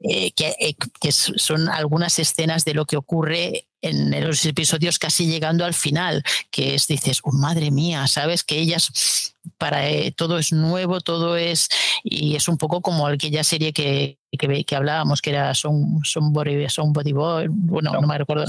eh, 0.00 0.32
que, 0.32 0.56
eh, 0.58 0.74
que, 1.00 1.12
son 1.12 1.68
algunas 1.68 2.18
escenas 2.18 2.64
de 2.64 2.74
lo 2.74 2.86
que 2.86 2.96
ocurre 2.96 3.68
en 3.82 4.26
los 4.26 4.44
episodios 4.44 4.98
casi 4.98 5.26
llegando 5.26 5.64
al 5.64 5.74
final, 5.74 6.22
que 6.50 6.74
es, 6.74 6.86
dices, 6.86 7.20
oh, 7.22 7.32
madre 7.32 7.70
mía, 7.70 8.06
¿sabes? 8.06 8.44
Que 8.44 8.58
ellas, 8.58 9.34
para 9.58 9.88
eh, 9.88 10.12
todo 10.12 10.38
es 10.38 10.52
nuevo, 10.52 11.00
todo 11.00 11.36
es, 11.36 11.68
y 12.04 12.36
es 12.36 12.48
un 12.48 12.58
poco 12.58 12.80
como 12.80 13.06
aquella 13.06 13.44
serie 13.44 13.72
que, 13.72 14.18
que, 14.38 14.64
que 14.64 14.76
hablábamos, 14.76 15.22
que 15.22 15.30
era 15.30 15.54
Son, 15.54 16.00
son, 16.04 16.32
body, 16.32 16.68
son 16.68 16.92
body 16.92 17.12
Boy, 17.12 17.46
bueno, 17.48 17.92
no, 17.92 18.06
me 18.06 18.18
recuerdo. 18.18 18.44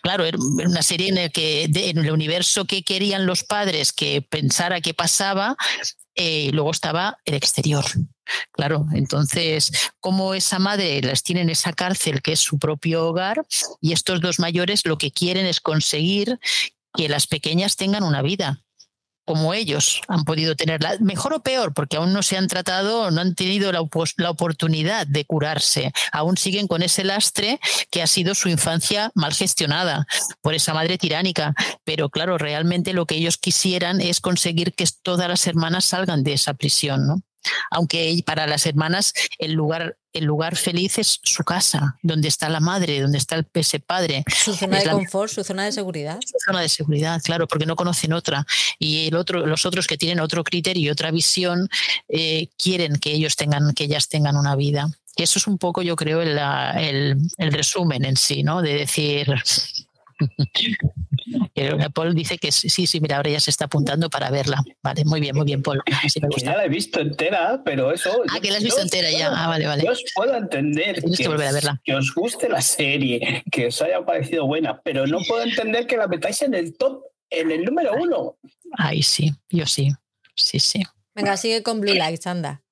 Claro, 0.00 0.24
era 0.24 0.38
una 0.38 0.82
serie 0.82 1.08
en, 1.08 1.18
el 1.18 1.32
que, 1.32 1.64
en 1.64 1.98
el 1.98 2.12
universo 2.12 2.64
que 2.64 2.82
querían 2.82 3.26
los 3.26 3.42
padres 3.42 3.92
que 3.92 4.22
pensara 4.22 4.80
que 4.80 4.94
pasaba, 4.94 5.56
eh, 6.14 6.50
luego 6.52 6.70
estaba 6.70 7.18
el 7.24 7.34
exterior. 7.34 7.84
Claro, 8.52 8.86
entonces, 8.92 9.72
como 10.00 10.34
esa 10.34 10.58
madre 10.58 11.00
las 11.02 11.22
tiene 11.22 11.42
en 11.42 11.50
esa 11.50 11.72
cárcel 11.72 12.22
que 12.22 12.32
es 12.32 12.40
su 12.40 12.58
propio 12.58 13.06
hogar 13.06 13.46
y 13.80 13.92
estos 13.92 14.20
dos 14.20 14.38
mayores 14.38 14.84
lo 14.84 14.98
que 14.98 15.10
quieren 15.10 15.46
es 15.46 15.60
conseguir 15.60 16.38
que 16.94 17.08
las 17.08 17.26
pequeñas 17.26 17.76
tengan 17.76 18.02
una 18.02 18.22
vida, 18.22 18.62
como 19.28 19.52
ellos 19.52 20.00
han 20.08 20.24
podido 20.24 20.56
tenerla, 20.56 20.96
mejor 21.00 21.34
o 21.34 21.40
peor, 21.40 21.74
porque 21.74 21.98
aún 21.98 22.14
no 22.14 22.22
se 22.22 22.38
han 22.38 22.48
tratado, 22.48 23.10
no 23.10 23.20
han 23.20 23.34
tenido 23.34 23.70
la, 23.72 23.86
la, 24.16 24.30
oportunidad 24.30 25.06
de 25.06 25.26
curarse, 25.26 25.92
aún 26.12 26.38
siguen 26.38 26.66
con 26.66 26.80
ese 26.80 27.04
lastre 27.04 27.60
que 27.90 28.00
ha 28.00 28.06
sido 28.06 28.34
su 28.34 28.48
infancia 28.48 29.12
mal 29.14 29.34
gestionada 29.34 30.06
por 30.40 30.54
esa 30.54 30.72
madre 30.72 30.96
tiránica. 30.96 31.52
Pero 31.84 32.08
claro, 32.08 32.38
realmente 32.38 32.94
lo 32.94 33.04
que 33.04 33.16
ellos 33.16 33.36
quisieran 33.36 34.00
es 34.00 34.20
conseguir 34.20 34.72
que 34.72 34.86
todas 35.02 35.28
las 35.28 35.46
hermanas 35.46 35.84
salgan 35.84 36.24
de 36.24 36.32
esa 36.32 36.54
prisión, 36.54 37.06
¿no? 37.06 37.22
Aunque 37.70 38.22
para 38.24 38.46
las 38.46 38.66
hermanas 38.66 39.12
el 39.38 39.52
lugar, 39.52 39.96
el 40.12 40.24
lugar 40.24 40.56
feliz 40.56 40.98
es 40.98 41.20
su 41.22 41.44
casa, 41.44 41.96
donde 42.02 42.28
está 42.28 42.48
la 42.48 42.60
madre, 42.60 43.00
donde 43.00 43.18
está 43.18 43.36
el, 43.36 43.46
ese 43.54 43.80
padre. 43.80 44.24
Su 44.26 44.54
zona 44.54 44.80
de 44.80 44.90
confort, 44.90 45.32
su 45.32 45.44
zona 45.44 45.64
de 45.64 45.72
seguridad. 45.72 46.18
Su 46.24 46.38
zona 46.44 46.60
de 46.60 46.68
seguridad, 46.68 47.20
claro, 47.22 47.46
porque 47.46 47.66
no 47.66 47.76
conocen 47.76 48.12
otra. 48.12 48.46
Y 48.78 49.08
el 49.08 49.16
otro, 49.16 49.46
los 49.46 49.66
otros 49.66 49.86
que 49.86 49.96
tienen 49.96 50.20
otro 50.20 50.44
criterio 50.44 50.82
y 50.82 50.90
otra 50.90 51.10
visión 51.10 51.68
eh, 52.08 52.48
quieren 52.56 52.96
que 52.96 53.12
ellos 53.12 53.36
tengan, 53.36 53.74
que 53.74 53.84
ellas 53.84 54.08
tengan 54.08 54.36
una 54.36 54.56
vida. 54.56 54.88
Y 55.16 55.22
eso 55.22 55.38
es 55.38 55.46
un 55.46 55.58
poco, 55.58 55.82
yo 55.82 55.96
creo, 55.96 56.22
el, 56.22 56.38
el 57.38 57.52
resumen 57.52 58.04
en 58.04 58.16
sí, 58.16 58.44
¿no? 58.44 58.62
De 58.62 58.74
decir, 58.74 59.34
Paul 61.94 62.14
dice 62.14 62.38
que 62.38 62.52
sí, 62.52 62.86
sí, 62.86 63.00
mira, 63.00 63.16
ahora 63.16 63.30
ya 63.30 63.40
se 63.40 63.50
está 63.50 63.66
apuntando 63.66 64.10
para 64.10 64.30
verla. 64.30 64.62
Vale, 64.82 65.04
muy 65.04 65.20
bien, 65.20 65.36
muy 65.36 65.44
bien, 65.44 65.62
Paul. 65.62 65.82
ya 66.36 66.56
la 66.56 66.64
he 66.64 66.68
visto 66.68 67.00
entera, 67.00 67.62
pero 67.64 67.92
eso. 67.92 68.22
Ah, 68.30 68.40
que 68.40 68.50
la 68.50 68.58
has 68.58 68.64
visto 68.64 68.80
entera 68.80 69.10
ya. 69.10 69.30
Ah, 69.34 69.48
vale, 69.48 69.66
vale. 69.66 69.84
Yo 69.84 69.92
os 69.92 70.04
puedo 70.14 70.34
entender 70.34 71.02
que, 71.16 71.28
volver 71.28 71.48
a 71.48 71.52
verla. 71.52 71.80
que 71.84 71.94
os 71.94 72.14
guste 72.14 72.48
la 72.48 72.60
serie, 72.60 73.42
que 73.50 73.66
os 73.66 73.82
haya 73.82 74.04
parecido 74.04 74.46
buena, 74.46 74.80
pero 74.82 75.06
no 75.06 75.18
puedo 75.26 75.42
entender 75.42 75.86
que 75.86 75.96
la 75.96 76.06
metáis 76.06 76.42
en 76.42 76.54
el 76.54 76.76
top, 76.76 77.02
en 77.30 77.50
el 77.50 77.64
número 77.64 77.92
uno. 77.94 78.38
Ay, 78.76 79.02
sí, 79.02 79.32
yo 79.50 79.66
sí. 79.66 79.90
Sí, 80.34 80.60
sí. 80.60 80.82
Venga, 81.14 81.36
sigue 81.36 81.62
con 81.62 81.80
Blue 81.80 81.94
Lights, 81.94 82.26
anda. 82.26 82.62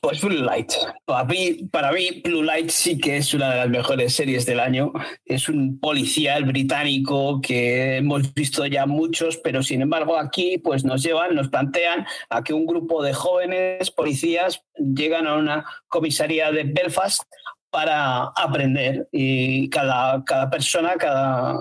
Pues 0.00 0.20
Blue 0.22 0.42
Light. 0.42 0.72
Para 1.04 1.24
mí, 1.24 1.68
para 1.72 1.90
mí, 1.90 2.22
Blue 2.24 2.44
Light 2.44 2.70
sí 2.70 2.96
que 2.96 3.16
es 3.16 3.34
una 3.34 3.50
de 3.50 3.56
las 3.56 3.68
mejores 3.68 4.14
series 4.14 4.46
del 4.46 4.60
año. 4.60 4.92
Es 5.24 5.48
un 5.48 5.80
policial 5.80 6.44
británico 6.44 7.40
que 7.40 7.96
hemos 7.96 8.32
visto 8.32 8.64
ya 8.66 8.86
muchos, 8.86 9.36
pero 9.38 9.64
sin 9.64 9.82
embargo 9.82 10.16
aquí 10.16 10.58
pues 10.58 10.84
nos 10.84 11.02
llevan, 11.02 11.34
nos 11.34 11.48
plantean 11.48 12.06
a 12.28 12.44
que 12.44 12.52
un 12.54 12.66
grupo 12.66 13.02
de 13.02 13.14
jóvenes 13.14 13.90
policías 13.90 14.62
llegan 14.76 15.26
a 15.26 15.34
una 15.34 15.64
comisaría 15.88 16.52
de 16.52 16.64
Belfast 16.64 17.22
para 17.70 18.24
aprender 18.36 19.08
y 19.10 19.68
cada, 19.70 20.24
cada 20.24 20.50
persona, 20.50 20.94
cada, 20.96 21.58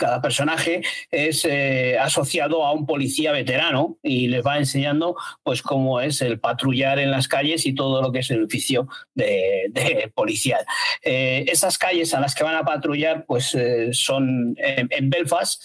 cada 0.00 0.22
personaje 0.22 0.80
es 1.10 1.44
eh, 1.44 1.98
asociado 1.98 2.64
a 2.64 2.72
un 2.72 2.86
policía 2.86 3.32
veterano 3.32 3.98
y 4.02 4.28
les 4.28 4.44
va 4.44 4.56
enseñando 4.56 5.14
pues 5.42 5.60
cómo 5.60 6.00
es 6.00 6.22
el 6.22 6.40
patrullar 6.40 6.98
en 6.98 7.10
las 7.10 7.28
calles 7.28 7.66
y 7.66 7.74
todo 7.74 8.00
lo 8.00 8.10
que 8.10 8.20
es 8.20 8.30
el 8.30 8.44
oficio 8.44 8.88
de, 9.14 10.10
policial. 10.14 10.64
Eh, 11.04 11.44
esas 11.48 11.76
calles 11.76 12.14
a 12.14 12.20
las 12.20 12.34
que 12.34 12.44
van 12.44 12.56
a 12.56 12.64
patrullar 12.64 13.26
pues 13.26 13.54
eh, 13.54 13.90
son 13.92 14.56
en, 14.56 15.10
Belfast, 15.10 15.62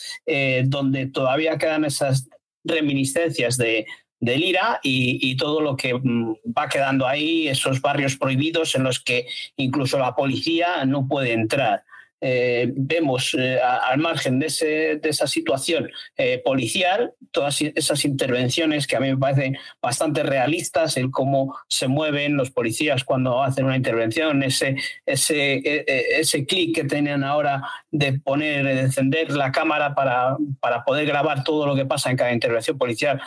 donde 0.65 1.05
todavía 1.05 1.57
quedan 1.57 1.85
esas 1.85 2.27
reminiscencias 2.65 3.55
de, 3.55 3.85
del 4.19 4.43
IRA 4.43 4.81
y, 4.83 5.19
y, 5.21 5.37
todo 5.37 5.61
lo 5.61 5.77
que 5.77 5.93
mm, 5.93 6.35
va 6.57 6.67
quedando 6.67 7.07
ahí, 7.07 7.47
esos 7.47 7.79
barrios 7.79 8.17
prohibidos 8.17 8.75
en 8.75 8.83
los 8.83 8.99
que 8.99 9.27
incluso 9.55 9.97
la 9.97 10.13
policía 10.13 10.83
no 10.85 11.07
puede 11.07 11.31
entrar. 11.31 11.84
Eh, 12.21 12.71
vemos 12.73 13.35
eh, 13.37 13.59
al 13.61 13.99
margen 13.99 14.39
de, 14.39 14.47
ese, 14.47 14.95
de 14.95 15.09
esa 15.09 15.27
situación 15.27 15.91
eh, 16.15 16.41
policial 16.43 17.13
todas 17.31 17.61
esas 17.61 18.05
intervenciones 18.05 18.87
que 18.87 18.95
a 18.95 19.01
mí 19.01 19.09
me 19.09 19.17
parecen 19.17 19.57
bastante 19.81 20.23
realistas, 20.23 20.95
el 20.95 21.11
cómo 21.11 21.57
se 21.67 21.89
mueven 21.89 22.37
los 22.37 22.51
policías 22.51 23.03
cuando 23.03 23.43
hacen 23.43 23.65
una 23.65 23.75
intervención, 23.75 24.41
ese, 24.43 24.77
ese, 25.05 25.55
e, 25.55 25.83
e, 25.85 26.19
ese 26.21 26.45
clic 26.45 26.73
que 26.73 26.85
tienen 26.85 27.25
ahora 27.25 27.61
de 27.91 28.13
poner, 28.19 28.63
de 28.63 28.79
encender 28.79 29.31
la 29.31 29.51
cámara 29.51 29.93
para, 29.93 30.37
para 30.61 30.85
poder 30.85 31.05
grabar 31.05 31.43
todo 31.43 31.67
lo 31.67 31.75
que 31.75 31.85
pasa 31.85 32.09
en 32.09 32.17
cada 32.17 32.31
intervención 32.31 32.77
policial 32.77 33.21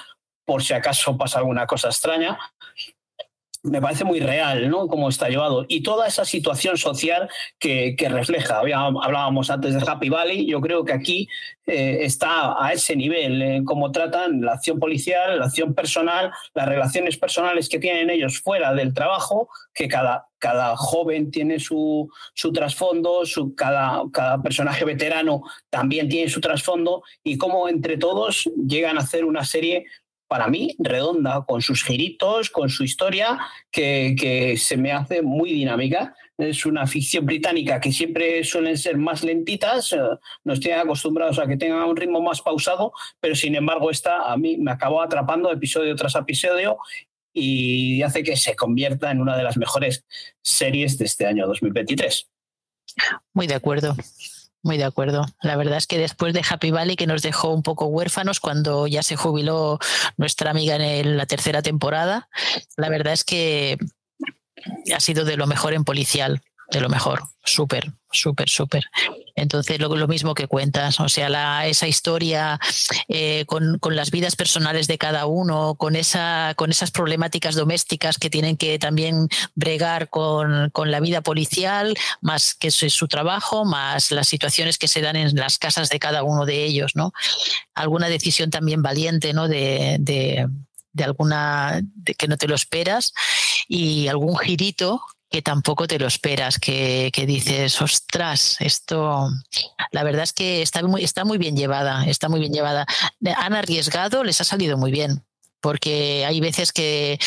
por 0.47 0.63
si 0.63 0.73
acaso 0.73 1.19
pasa 1.19 1.41
alguna 1.41 1.67
cosa 1.67 1.89
extraña 1.89 2.39
me 3.63 3.81
parece 3.81 4.05
muy 4.05 4.21
real, 4.21 4.69
¿no? 4.71 4.87
Cómo 4.87 5.09
está 5.09 5.29
llevado. 5.29 5.65
Y 5.69 5.83
toda 5.83 6.07
esa 6.07 6.25
situación 6.25 6.77
social 6.77 7.29
que, 7.59 7.97
refleja. 8.09 8.61
hablábamos 8.61 9.51
antes 9.51 9.75
de 9.75 9.85
Happy 9.87 10.09
Valley, 10.09 10.47
yo 10.47 10.61
creo 10.61 10.85
que 10.85 10.93
aquí 10.93 11.29
eh, 11.67 11.99
está 12.03 12.57
a 12.63 12.73
ese 12.73 12.97
nivel, 12.97 13.43
en 13.43 13.65
cómo 13.65 13.91
tratan 13.93 14.41
la 14.41 14.53
acción 14.53 14.79
policial, 14.79 15.39
la 15.39 15.47
acción 15.47 15.75
personal, 15.75 16.31
las 16.55 16.69
relaciones 16.69 17.19
personales 17.19 17.69
que 17.69 17.79
tienen 17.79 18.11
ellos 18.11 18.41
fuera 18.41 18.73
del 18.75 18.95
trabajo, 18.95 19.49
que 19.75 19.89
cada, 19.89 20.27
cada 20.39 20.77
joven 20.77 21.31
tiene 21.31 21.59
su, 21.59 22.09
su 22.35 22.53
trasfondo, 22.53 23.27
su, 23.27 23.55
cada, 23.55 24.03
cada 24.13 24.41
personaje 24.41 24.85
veterano 24.85 25.43
también 25.69 26.09
tiene 26.09 26.31
su 26.31 26.41
trasfondo, 26.41 27.03
y 27.23 27.37
cómo 27.37 27.69
entre 27.69 27.99
todos 27.99 28.49
llegan 28.67 28.97
a 28.97 29.03
hacer 29.03 29.25
una 29.25 29.45
serie 29.45 29.85
para 30.29 30.49
mí, 30.49 30.77
redonda, 30.79 31.45
con 31.47 31.63
sus 31.63 31.83
giritos, 31.83 32.51
con 32.51 32.69
su 32.69 32.85
historia, 32.85 33.39
que, 33.71 34.55
se 34.59 34.77
me 34.77 34.93
hace 34.93 35.23
muy 35.23 35.53
dinámica. 35.53 36.15
Es 36.37 36.67
una 36.67 36.87
ficción 36.87 37.27
británica 37.27 37.81
que 37.81 37.91
siempre 37.91 38.45
suelen 38.45 38.79
ser 38.79 38.97
más 38.97 39.25
lentitas, 39.25 39.93
eh, 39.93 39.99
nos 40.45 40.61
tienen 40.61 40.81
acostumbrados 40.81 41.39
a 41.39 41.47
que 41.49 41.57
tengan 41.57 41.83
un 41.83 41.97
ritmo 41.97 42.21
más 42.21 42.43
pausado, 42.43 42.93
pero 43.19 43.35
sin 43.35 43.57
embargo 43.57 43.91
esta 43.91 44.31
a 44.31 44.37
mí 44.37 44.57
me 44.57 44.71
acabó 44.71 45.03
atrapando 45.03 45.51
episodio 45.51 45.97
tras 45.97 46.15
episodio 46.15 46.79
y 47.33 48.03
hace 48.03 48.23
que 48.23 48.37
se 48.37 48.55
convierta 48.55 49.11
en 49.11 49.21
una 49.21 49.37
de 49.37 49.43
las 49.43 49.57
mejores 49.57 50.05
series 50.43 50.97
de 50.99 51.07
este 51.07 51.27
año 51.27 51.47
2023. 51.49 52.29
Muy 53.33 53.47
de 53.47 53.55
acuerdo. 53.55 53.97
Muy 54.63 54.77
de 54.77 54.85
acuerdo. 54.85 55.25
La 55.41 55.57
verdad 55.57 55.79
es 55.79 55.87
que 55.87 55.99
después 55.99 56.35
de 56.35 56.43
Happy 56.49 56.71
Valley, 56.71 56.97
que 56.97 57.07
nos 57.07 57.23
dejó 57.23 57.51
un 57.51 57.63
poco 57.63 57.87
huérfanos 57.87 58.41
cuando 58.41 58.87
ya 58.87 59.03
se 59.03 59.17
jubiló 59.17 59.79
nuestra 60.17 60.51
amiga 60.51 60.77
en 60.77 61.17
la 61.17 61.27
tercera 61.27 61.63
temporada, 61.63 62.29
la 62.77 62.89
verdad 62.89 63.13
es 63.13 63.25
que 63.25 63.79
ha 64.95 65.01
sido 65.01 65.25
de 65.25 65.37
lo 65.37 65.47
mejor 65.47 65.75
en 65.75 65.85
policial 65.85 66.43
de 66.71 66.81
lo 66.81 66.89
mejor, 66.91 67.23
súper, 67.45 67.93
súper, 68.13 68.49
súper. 68.49 68.85
Entonces, 69.37 69.79
lo, 69.81 69.95
lo, 69.95 70.09
mismo 70.09 70.35
que 70.35 70.47
cuentas, 70.47 71.01
o 71.01 71.09
sea, 71.09 71.29
la, 71.29 71.67
esa 71.67 71.87
historia 71.87 72.61
eh, 73.09 73.45
con, 73.47 73.79
con, 73.79 73.97
las 73.97 74.11
vidas 74.11 74.37
personales 74.37 74.87
de 74.87 74.99
cada 74.99 75.27
uno, 75.27 75.77
con, 75.77 75.97
esa, 75.97 76.53
con 76.57 76.71
esas 76.71 76.91
problemáticas 76.91 77.55
domésticas 77.55 78.19
que 78.19 78.29
tienen 78.29 78.57
que 78.57 78.79
también 78.79 79.29
bregar 79.55 80.11
con, 80.11 80.69
con 80.71 80.91
la 80.91 81.01
vida 81.01 81.23
policial, 81.23 81.97
más 82.21 82.55
que 82.55 82.71
su, 82.71 83.09
trabajo, 83.09 83.65
más 83.65 84.11
las 84.11 84.29
situaciones 84.29 84.77
que 84.77 84.89
se 84.89 85.01
dan 85.01 85.17
en 85.17 85.35
las 85.37 85.59
casas 85.59 85.89
de 85.89 85.99
cada 85.99 86.23
uno 86.25 86.45
de 86.45 86.65
ellos, 86.65 86.97
¿no? 86.97 87.13
Alguna 87.75 88.09
decisión 88.09 88.51
también 88.51 88.83
valiente, 88.83 89.33
¿no? 89.33 89.49
de, 89.49 89.97
de 90.01 90.47
de 90.91 91.05
alguna 91.05 91.81
de 91.83 92.15
que 92.15 92.27
no 92.27 92.37
te 92.37 92.49
lo 92.49 92.57
esperas 92.57 93.13
y 93.69 94.09
algún 94.09 94.37
girito 94.37 95.01
que 95.31 95.43
tampoco 95.43 95.87
te 95.87 95.99
lo 95.99 96.07
esperas, 96.07 96.59
que, 96.59 97.11
dices, 97.27 97.81
ostras, 97.83 98.57
esto, 98.61 99.29
la 99.93 100.03
verdad 100.03 100.23
es 100.23 100.33
que 100.33 100.63
está 100.63 100.83
muy, 100.83 101.05
está 101.05 101.25
muy 101.25 101.39
bien 101.39 101.57
llevada, 101.57 102.07
está 102.07 102.29
muy 102.29 102.41
bien 102.41 102.53
llevada. 102.53 102.87
Han 103.37 103.55
arriesgado, 103.55 104.25
les 104.25 104.41
ha 104.41 104.45
salido 104.45 104.79
muy 104.79 104.91
bien, 104.91 105.25
porque 105.61 106.25
hay 106.27 106.41
veces 106.41 106.73
que 106.73 107.19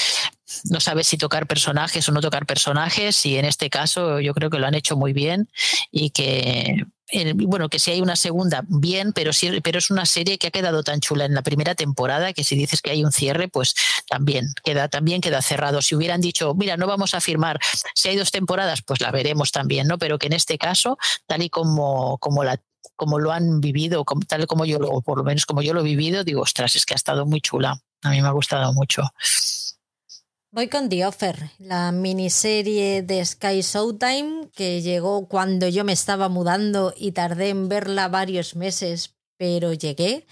no 0.65 0.79
sabes 0.79 1.07
si 1.07 1.17
tocar 1.17 1.47
personajes 1.47 2.07
o 2.09 2.11
no 2.11 2.21
tocar 2.21 2.45
personajes 2.45 3.25
y 3.25 3.37
en 3.37 3.45
este 3.45 3.69
caso 3.69 4.19
yo 4.19 4.33
creo 4.33 4.49
que 4.49 4.59
lo 4.59 4.67
han 4.67 4.75
hecho 4.75 4.97
muy 4.97 5.13
bien 5.13 5.49
y 5.91 6.09
que 6.09 6.85
bueno, 7.35 7.69
que 7.69 7.79
si 7.79 7.91
hay 7.91 8.01
una 8.01 8.15
segunda, 8.15 8.63
bien, 8.67 9.13
pero, 9.13 9.33
sí, 9.33 9.61
pero 9.61 9.79
es 9.79 9.89
una 9.89 10.05
serie 10.05 10.37
que 10.37 10.47
ha 10.47 10.51
quedado 10.51 10.83
tan 10.83 10.99
chula 10.99 11.25
en 11.25 11.33
la 11.33 11.41
primera 11.41 11.75
temporada 11.75 12.33
que 12.33 12.43
si 12.43 12.55
dices 12.55 12.81
que 12.81 12.91
hay 12.91 13.03
un 13.03 13.11
cierre, 13.11 13.47
pues 13.47 13.75
también 14.07 14.47
queda, 14.63 14.87
también 14.87 15.21
queda 15.21 15.41
cerrado. 15.41 15.81
Si 15.81 15.95
hubieran 15.95 16.21
dicho, 16.21 16.53
mira, 16.53 16.77
no 16.77 16.87
vamos 16.87 17.13
a 17.13 17.21
firmar, 17.21 17.59
si 17.95 18.09
hay 18.09 18.15
dos 18.15 18.31
temporadas, 18.31 18.81
pues 18.81 19.01
la 19.01 19.11
veremos 19.11 19.51
también, 19.51 19.87
¿no? 19.87 19.97
Pero 19.97 20.19
que 20.19 20.27
en 20.27 20.33
este 20.33 20.57
caso, 20.57 20.97
tal 21.27 21.43
y 21.43 21.49
como, 21.49 22.17
como 22.19 22.43
la 22.43 22.59
como 22.95 23.17
lo 23.17 23.31
han 23.31 23.61
vivido, 23.61 24.05
tal 24.27 24.45
como 24.45 24.63
yo 24.65 24.79
por 25.01 25.17
lo 25.17 25.23
menos 25.23 25.45
como 25.47 25.63
yo 25.63 25.73
lo 25.73 25.81
he 25.81 25.83
vivido, 25.83 26.23
digo, 26.23 26.41
ostras, 26.41 26.75
es 26.75 26.85
que 26.85 26.93
ha 26.93 26.95
estado 26.95 27.25
muy 27.25 27.41
chula. 27.41 27.81
A 28.03 28.09
mí 28.09 28.21
me 28.21 28.27
ha 28.27 28.31
gustado 28.31 28.73
mucho. 28.73 29.03
Voy 30.53 30.67
con 30.67 30.89
The 30.89 31.05
Offer, 31.05 31.49
la 31.59 31.93
miniserie 31.93 33.03
de 33.03 33.23
Sky 33.23 33.61
Showtime 33.61 34.49
que 34.53 34.81
llegó 34.81 35.29
cuando 35.29 35.69
yo 35.69 35.85
me 35.85 35.93
estaba 35.93 36.27
mudando 36.27 36.93
y 36.97 37.13
tardé 37.13 37.47
en 37.47 37.69
verla 37.69 38.09
varios 38.09 38.57
meses, 38.57 39.15
pero 39.37 39.71
llegué. 39.71 40.27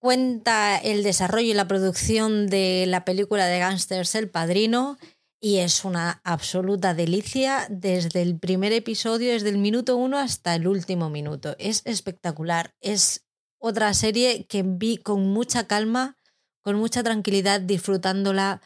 Cuenta 0.00 0.76
el 0.76 1.04
desarrollo 1.04 1.52
y 1.52 1.54
la 1.54 1.68
producción 1.68 2.48
de 2.48 2.86
la 2.88 3.04
película 3.04 3.46
de 3.46 3.60
gangsters 3.60 4.16
El 4.16 4.28
Padrino 4.28 4.98
y 5.40 5.58
es 5.58 5.84
una 5.84 6.20
absoluta 6.24 6.92
delicia 6.94 7.68
desde 7.70 8.22
el 8.22 8.40
primer 8.40 8.72
episodio, 8.72 9.30
desde 9.30 9.50
el 9.50 9.58
minuto 9.58 9.96
uno 9.96 10.18
hasta 10.18 10.56
el 10.56 10.66
último 10.66 11.10
minuto. 11.10 11.54
Es 11.60 11.82
espectacular. 11.84 12.74
Es 12.80 13.24
otra 13.60 13.94
serie 13.94 14.46
que 14.46 14.64
vi 14.64 14.96
con 14.96 15.28
mucha 15.28 15.68
calma, 15.68 16.16
con 16.60 16.74
mucha 16.74 17.04
tranquilidad, 17.04 17.60
disfrutándola 17.60 18.62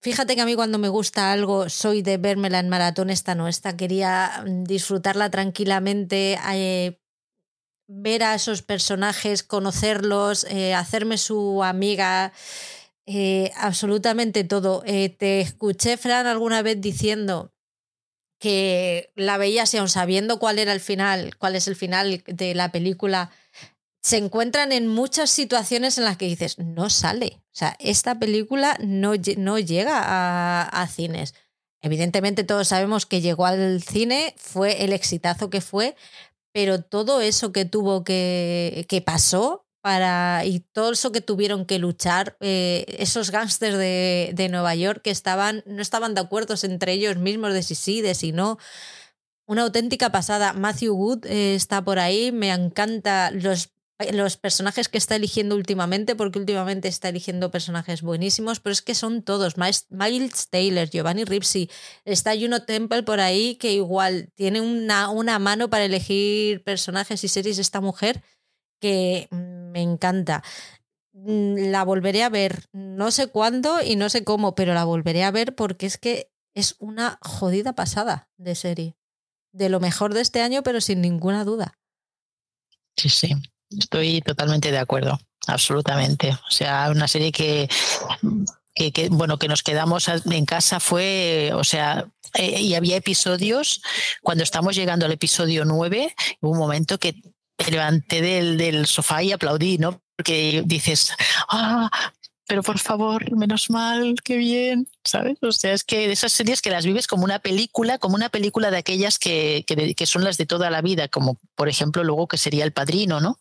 Fíjate 0.00 0.36
que 0.36 0.42
a 0.42 0.46
mí 0.46 0.54
cuando 0.54 0.78
me 0.78 0.88
gusta 0.88 1.32
algo 1.32 1.68
soy 1.68 2.02
de 2.02 2.18
vérmela 2.18 2.60
en 2.60 2.68
maratón, 2.68 3.10
esta 3.10 3.34
no, 3.34 3.48
esta 3.48 3.76
quería 3.76 4.44
mm, 4.46 4.64
disfrutarla 4.64 5.30
tranquilamente, 5.30 6.38
eh, 6.52 7.00
ver 7.88 8.22
a 8.22 8.34
esos 8.34 8.62
personajes, 8.62 9.42
conocerlos, 9.42 10.44
eh, 10.44 10.74
hacerme 10.74 11.18
su 11.18 11.64
amiga, 11.64 12.32
eh, 13.06 13.50
absolutamente 13.56 14.44
todo. 14.44 14.82
te 14.82 15.40
escuché, 15.40 15.96
Fran, 15.96 16.26
alguna 16.26 16.62
vez 16.62 16.80
diciendo 16.80 17.52
que 18.38 19.10
la 19.16 19.36
veías 19.36 19.74
y 19.74 19.78
aún 19.78 19.88
sabiendo 19.88 20.38
cuál 20.38 20.58
era 20.58 20.72
el 20.72 20.80
final, 20.80 21.36
cuál 21.38 21.56
es 21.56 21.66
el 21.66 21.74
final 21.76 22.22
de 22.26 22.54
la 22.54 22.70
película, 22.70 23.30
se 24.00 24.16
encuentran 24.16 24.72
en 24.72 24.86
muchas 24.86 25.30
situaciones 25.30 25.98
en 25.98 26.04
las 26.04 26.16
que 26.16 26.26
dices, 26.26 26.58
no 26.58 26.90
sale. 26.90 27.40
O 27.46 27.58
sea, 27.58 27.76
esta 27.80 28.18
película 28.18 28.76
no, 28.80 29.12
no 29.36 29.58
llega 29.58 30.62
a, 30.62 30.86
cines. 30.88 31.34
Evidentemente 31.80 32.44
todos 32.44 32.68
sabemos 32.68 33.06
que 33.06 33.20
llegó 33.20 33.46
al 33.46 33.82
cine, 33.82 34.34
fue 34.36 34.84
el 34.84 34.92
exitazo 34.92 35.50
que 35.50 35.60
fue, 35.60 35.96
pero 36.52 36.82
todo 36.82 37.20
eso 37.20 37.52
que 37.52 37.64
tuvo 37.64 38.04
que, 38.04 38.86
que 38.88 39.00
pasó 39.00 39.66
para, 39.80 40.44
y 40.44 40.60
todo 40.60 40.92
eso 40.92 41.12
que 41.12 41.20
tuvieron 41.20 41.64
que 41.64 41.78
luchar, 41.78 42.36
eh, 42.40 42.84
esos 42.98 43.30
gángsters 43.30 43.78
de, 43.78 44.32
de, 44.34 44.48
Nueva 44.48 44.74
York 44.74 45.02
que 45.02 45.10
estaban, 45.10 45.62
no 45.66 45.82
estaban 45.82 46.14
de 46.14 46.20
acuerdo 46.20 46.54
entre 46.62 46.92
ellos 46.92 47.16
mismos 47.16 47.52
de 47.52 47.62
si 47.62 47.74
sí, 47.74 48.00
de 48.00 48.14
si 48.14 48.32
no. 48.32 48.58
Una 49.46 49.62
auténtica 49.62 50.10
pasada. 50.12 50.52
Matthew 50.52 50.94
Wood 50.94 51.26
eh, 51.26 51.54
está 51.54 51.82
por 51.82 51.98
ahí, 51.98 52.32
me 52.32 52.50
encanta 52.50 53.30
los 53.30 53.70
los 54.12 54.36
personajes 54.36 54.88
que 54.88 54.98
está 54.98 55.16
eligiendo 55.16 55.56
últimamente, 55.56 56.14
porque 56.14 56.38
últimamente 56.38 56.88
está 56.88 57.08
eligiendo 57.08 57.50
personajes 57.50 58.02
buenísimos, 58.02 58.60
pero 58.60 58.72
es 58.72 58.82
que 58.82 58.94
son 58.94 59.22
todos. 59.22 59.56
Miles 59.90 60.48
Taylor, 60.48 60.88
Giovanni 60.88 61.24
Ripsey, 61.24 61.68
está 62.04 62.32
Juno 62.38 62.64
Temple 62.64 63.02
por 63.02 63.20
ahí, 63.20 63.56
que 63.56 63.72
igual 63.72 64.30
tiene 64.34 64.60
una, 64.60 65.08
una 65.10 65.38
mano 65.38 65.68
para 65.68 65.84
elegir 65.84 66.62
personajes 66.62 67.24
y 67.24 67.28
series 67.28 67.58
esta 67.58 67.80
mujer 67.80 68.22
que 68.80 69.28
me 69.32 69.82
encanta. 69.82 70.44
Mm, 71.12 71.70
la 71.70 71.84
volveré 71.84 72.22
a 72.22 72.28
ver, 72.28 72.66
no 72.72 73.10
sé 73.10 73.26
cuándo 73.26 73.82
y 73.82 73.96
no 73.96 74.08
sé 74.08 74.22
cómo, 74.22 74.54
pero 74.54 74.74
la 74.74 74.84
volveré 74.84 75.24
a 75.24 75.32
ver 75.32 75.56
porque 75.56 75.86
es 75.86 75.98
que 75.98 76.30
es 76.54 76.76
una 76.78 77.18
jodida 77.22 77.74
pasada 77.74 78.28
de 78.36 78.54
serie. 78.54 78.96
De 79.52 79.68
lo 79.68 79.80
mejor 79.80 80.14
de 80.14 80.20
este 80.20 80.40
año, 80.40 80.62
pero 80.62 80.80
sin 80.80 81.00
ninguna 81.00 81.44
duda. 81.44 81.78
Sí, 82.96 83.08
sí. 83.08 83.34
Estoy 83.70 84.20
totalmente 84.22 84.70
de 84.70 84.78
acuerdo, 84.78 85.18
absolutamente. 85.46 86.30
O 86.30 86.50
sea, 86.50 86.90
una 86.90 87.08
serie 87.08 87.32
que, 87.32 87.68
que, 88.74 89.08
bueno, 89.10 89.38
que 89.38 89.48
nos 89.48 89.62
quedamos 89.62 90.08
en 90.08 90.46
casa 90.46 90.80
fue, 90.80 91.50
o 91.54 91.64
sea, 91.64 92.06
eh, 92.34 92.60
y 92.60 92.74
había 92.74 92.96
episodios, 92.96 93.82
cuando 94.22 94.44
estamos 94.44 94.76
llegando 94.76 95.06
al 95.06 95.12
episodio 95.12 95.64
9, 95.64 96.14
hubo 96.40 96.50
un 96.50 96.58
momento 96.58 96.98
que 96.98 97.14
me 97.58 97.70
levanté 97.70 98.22
del, 98.22 98.56
del 98.56 98.86
sofá 98.86 99.22
y 99.22 99.32
aplaudí, 99.32 99.78
¿no? 99.78 100.02
Porque 100.16 100.62
dices, 100.64 101.12
ah, 101.48 101.90
pero 102.46 102.62
por 102.62 102.78
favor, 102.78 103.36
menos 103.36 103.70
mal, 103.70 104.14
qué 104.24 104.36
bien, 104.36 104.88
¿sabes? 105.08 105.38
O 105.42 105.52
sea, 105.52 105.72
es 105.72 105.84
que 105.84 106.12
esas 106.12 106.32
series 106.32 106.62
que 106.62 106.70
las 106.70 106.84
vives 106.84 107.06
como 107.06 107.24
una 107.24 107.38
película, 107.38 107.98
como 107.98 108.14
una 108.14 108.28
película 108.28 108.70
de 108.70 108.76
aquellas 108.76 109.18
que, 109.18 109.64
que, 109.66 110.06
son 110.06 110.24
las 110.24 110.36
de 110.36 110.46
toda 110.46 110.70
la 110.70 110.82
vida, 110.82 111.08
como 111.08 111.38
por 111.56 111.68
ejemplo 111.68 112.04
luego 112.04 112.28
que 112.28 112.38
sería 112.38 112.64
El 112.64 112.72
Padrino, 112.72 113.20
¿no? 113.20 113.38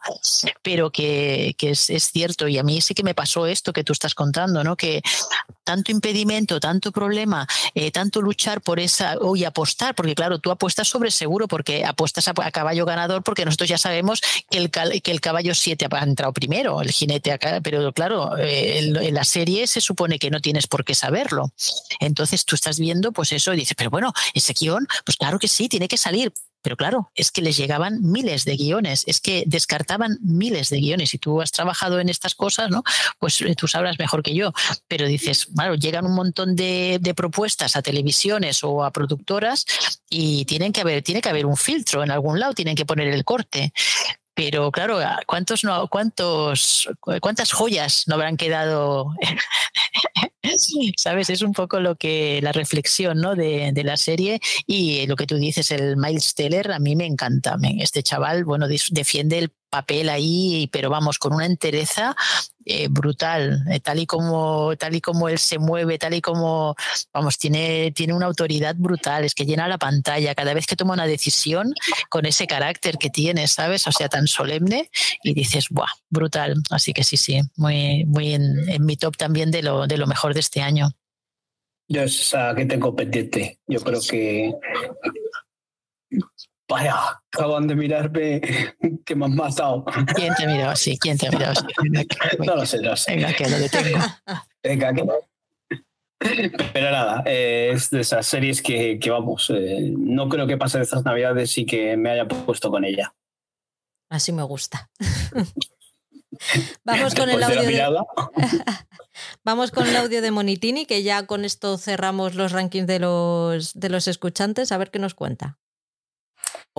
Pero 0.64 0.92
que, 0.92 1.56
es, 1.60 2.12
cierto, 2.12 2.48
y 2.48 2.58
a 2.58 2.64
mí 2.64 2.82
sí 2.82 2.94
que 2.94 3.04
me 3.04 3.14
pasó 3.14 3.46
esto 3.46 3.74
que 3.74 3.84
tú 3.84 3.94
estás 3.94 4.16
contando, 4.16 4.64
¿no? 4.64 4.76
Que 4.76 5.02
tanto 5.64 5.92
impedimento, 5.92 6.60
tanto 6.60 6.92
problema, 6.92 7.46
eh, 7.76 7.92
tanto 7.92 8.22
luchar 8.22 8.62
por 8.62 8.80
esa, 8.80 9.18
o 9.20 9.36
y 9.36 9.44
apostar, 9.44 9.94
porque 9.96 10.16
claro, 10.16 10.40
tú 10.40 10.50
apuestas 10.52 10.88
sobre 10.88 11.12
seguro, 11.12 11.48
porque 11.48 11.86
apuestas 11.86 12.28
a, 12.28 12.34
caballo 12.52 12.86
ganador, 12.86 13.24
porque 13.24 13.44
nosotros 13.44 13.70
ya 13.70 13.78
sabemos 13.78 14.22
que 14.50 14.58
el, 14.58 14.72
que 14.72 15.12
el 15.12 15.22
caballo 15.22 15.54
7 15.54 15.88
ha 15.92 16.04
entrado 16.04 16.32
primero, 16.32 16.82
el 16.82 16.92
jinete 16.92 17.32
acá, 17.32 17.60
pero 17.62 17.92
claro, 17.92 18.38
eh, 18.38 18.80
el, 18.80 18.96
en 18.98 19.14
la 19.14 19.26
serie 19.26 19.68
se 19.68 19.82
supone 19.82 20.20
que 20.20 20.30
no 20.30 20.40
tienes 20.40 20.68
por 20.68 20.86
qué 20.86 20.96
saberlo. 20.96 21.52
Entonces 22.00 22.45
tú 22.45 22.56
estás 22.56 22.80
viendo 22.80 23.11
pues 23.11 23.32
eso 23.32 23.53
y 23.53 23.58
dices, 23.58 23.76
pero 23.77 23.90
bueno, 23.90 24.14
ese 24.34 24.53
guion, 24.53 24.88
pues 25.06 25.18
claro 25.18 25.40
que 25.40 25.48
sí, 25.48 25.69
tiene 25.69 25.88
que 25.88 25.98
salir. 25.98 26.32
Pero 26.61 26.76
claro, 26.76 27.11
es 27.16 27.32
que 27.32 27.42
les 27.42 27.56
llegaban 27.56 28.02
miles 28.02 28.44
de 28.44 28.58
guiones, 28.58 29.03
es 29.08 29.22
que 29.22 29.44
descartaban 29.45 30.18
miles 30.22 30.69
de 30.69 30.80
guiones. 30.80 31.14
Y 31.14 31.18
tú 31.18 31.42
has 31.42 31.52
trabajado 31.52 32.00
en 32.00 32.10
estas 32.10 32.36
cosas, 32.36 32.69
¿no? 32.69 32.84
Pues 33.19 33.40
eh, 33.42 33.56
tú 33.56 33.68
sabrás 33.68 33.98
mejor 34.00 34.24
que 34.24 34.34
yo. 34.36 34.52
Pero 34.88 35.08
dices, 35.08 35.48
claro, 35.56 35.76
llegan 35.76 36.06
un 36.06 36.16
montón 36.16 36.56
de, 36.56 36.98
de 37.00 37.14
propuestas 37.14 37.76
a 37.76 37.82
televisiones 37.82 38.64
o 38.64 38.84
a 38.84 38.92
productoras 38.92 39.66
y 40.10 40.45
tienen 40.45 40.74
que 40.74 40.82
haber, 40.82 41.03
tiene 41.03 41.22
que 41.22 41.30
haber 41.30 41.45
un 41.45 41.58
filtro 41.58 42.03
en 42.03 42.11
algún 42.11 42.40
lado, 42.40 42.53
tienen 42.53 42.76
que 42.76 42.86
poner 42.86 43.08
el 43.08 43.24
corte. 43.24 43.72
Pero 44.38 44.72
claro, 44.72 45.00
¿cuántos 45.26 45.64
no, 45.64 45.88
cuántos, 45.88 46.88
cuántas 47.22 47.52
joyas 47.52 48.04
no 48.06 48.14
habrán 48.14 48.38
quedado? 48.38 49.16
¿Sabes? 50.96 51.32
Es 51.32 51.42
un 51.42 51.54
poco 51.54 51.80
lo 51.80 51.96
que 51.96 52.40
la 52.44 52.52
reflexión 52.52 53.20
¿no? 53.20 53.34
de, 53.34 53.72
de, 53.74 53.84
la 53.84 53.98
serie 53.98 54.40
y 54.68 55.08
lo 55.08 55.16
que 55.16 55.26
tú 55.26 55.38
dices, 55.38 55.72
el 55.72 55.98
Miles 55.98 56.36
Teller, 56.36 56.72
a 56.72 56.78
mí 56.78 56.96
me 56.96 57.08
encanta. 57.08 57.58
Este 57.80 58.04
chaval, 58.04 58.46
bueno, 58.46 58.68
defiende 58.68 59.40
el 59.40 59.52
papel 59.70 60.10
ahí, 60.10 60.70
pero 60.72 60.90
vamos, 60.90 61.20
con 61.20 61.34
una 61.34 61.46
entereza 61.46 62.16
eh, 62.66 62.88
brutal, 62.90 63.64
eh, 63.72 63.80
tal 63.80 64.00
y 64.00 64.06
como 64.06 64.76
tal 64.76 64.96
y 64.96 65.02
como 65.02 65.30
él 65.30 65.40
se 65.40 65.58
mueve, 65.58 65.98
tal 65.98 66.14
y 66.14 66.22
como 66.22 66.76
vamos, 67.14 67.38
tiene, 67.38 67.92
tiene 67.92 68.14
una 68.14 68.26
autoridad 68.26 68.76
brutal, 68.78 69.24
es 69.24 69.34
que 69.34 69.46
llena 69.46 69.68
la 69.68 69.78
pantalla 69.78 70.36
cada 70.36 70.54
vez 70.54 70.68
que 70.68 70.76
toma 70.76 70.94
una 70.94 71.08
decisión 71.08 71.74
con 72.10 72.26
ese 72.26 72.46
carácter 72.46 72.98
que 72.98 73.10
tiene, 73.10 73.48
¿sabes? 73.48 73.88
O 73.88 73.92
sea, 73.92 74.10
tan 74.10 74.28
solemne 74.28 74.90
y 75.24 75.34
dices, 75.34 75.68
¡buah! 75.70 75.88
Brutal. 76.10 76.56
Así 76.70 76.94
que 76.94 77.04
sí, 77.04 77.18
sí, 77.18 77.40
muy, 77.56 78.06
muy 78.06 78.34
en, 78.34 78.86
mi 78.86 78.98
top 78.98 79.18
también 79.18 79.52
de 79.52 79.64
lo, 79.64 79.88
de 79.88 79.98
lo 79.98 80.08
mejor 80.08 80.34
de 80.34 80.42
este 80.42 80.62
año. 80.62 80.90
Yo 81.90 82.02
esa 82.04 82.54
que 82.54 82.66
tengo 82.66 82.94
pendiente. 82.94 83.60
Yo 83.68 83.80
creo 83.80 84.02
que 84.02 84.54
Vaya, 86.70 87.22
acaban 87.32 87.68
de 87.68 87.76
mirarme 87.76 88.42
que 89.06 89.16
me 89.16 89.26
han 89.26 89.36
matado. 89.36 89.86
¿Quién 90.16 90.34
te 90.36 90.44
ha 90.44 90.48
mirado 90.48 90.72
así? 90.72 90.98
¿Quién 90.98 91.18
te 91.18 91.28
ha 91.28 91.32
mirado 91.32 91.54
así? 91.54 91.66
no 92.40 92.56
lo 92.56 92.66
sé, 92.66 92.82
no 92.82 92.90
lo 92.90 92.98
sé. 92.98 93.16
Venga, 93.16 93.34
que 93.34 93.50
lo 93.50 93.58
detengo. 93.58 94.00
Venga, 94.64 94.94
que 94.94 95.04
pero 96.20 96.92
nada, 96.92 97.24
eh, 97.26 97.72
es 97.74 97.90
de 97.92 98.02
esas 98.02 98.26
series 98.26 98.62
que, 98.62 98.98
que 99.00 99.12
vamos, 99.12 99.52
eh, 99.54 99.94
no 99.96 100.28
creo 100.30 100.48
que 100.48 100.58
pase 100.58 100.80
de 100.80 100.84
estas 100.84 101.06
navidades 101.06 101.56
y 101.58 101.66
que 101.66 101.96
me 101.96 102.10
haya 102.10 102.28
puesto 102.28 102.72
con 102.72 102.84
ella. 102.84 103.14
Así 104.10 104.32
me 104.32 104.44
gusta. 104.44 104.90
Vamos 106.84 107.16
con 107.16 107.30
el 107.30 107.42
audio. 107.42 107.62
De... 107.62 108.04
Vamos 109.44 109.72
con 109.72 109.88
el 109.88 109.96
audio 109.96 110.22
de 110.22 110.32
Monitini, 110.32 110.86
que 110.86 111.04
ya 111.04 111.26
con 111.26 111.46
esto 111.46 111.78
cerramos 111.78 112.36
los 112.36 112.52
rankings 112.52 112.88
de 112.88 113.00
los, 113.00 113.74
de 113.74 113.90
los 113.90 114.08
escuchantes, 114.08 114.72
a 114.72 114.78
ver 114.78 114.92
qué 114.92 115.00
nos 115.00 115.14
cuenta. 115.14 115.58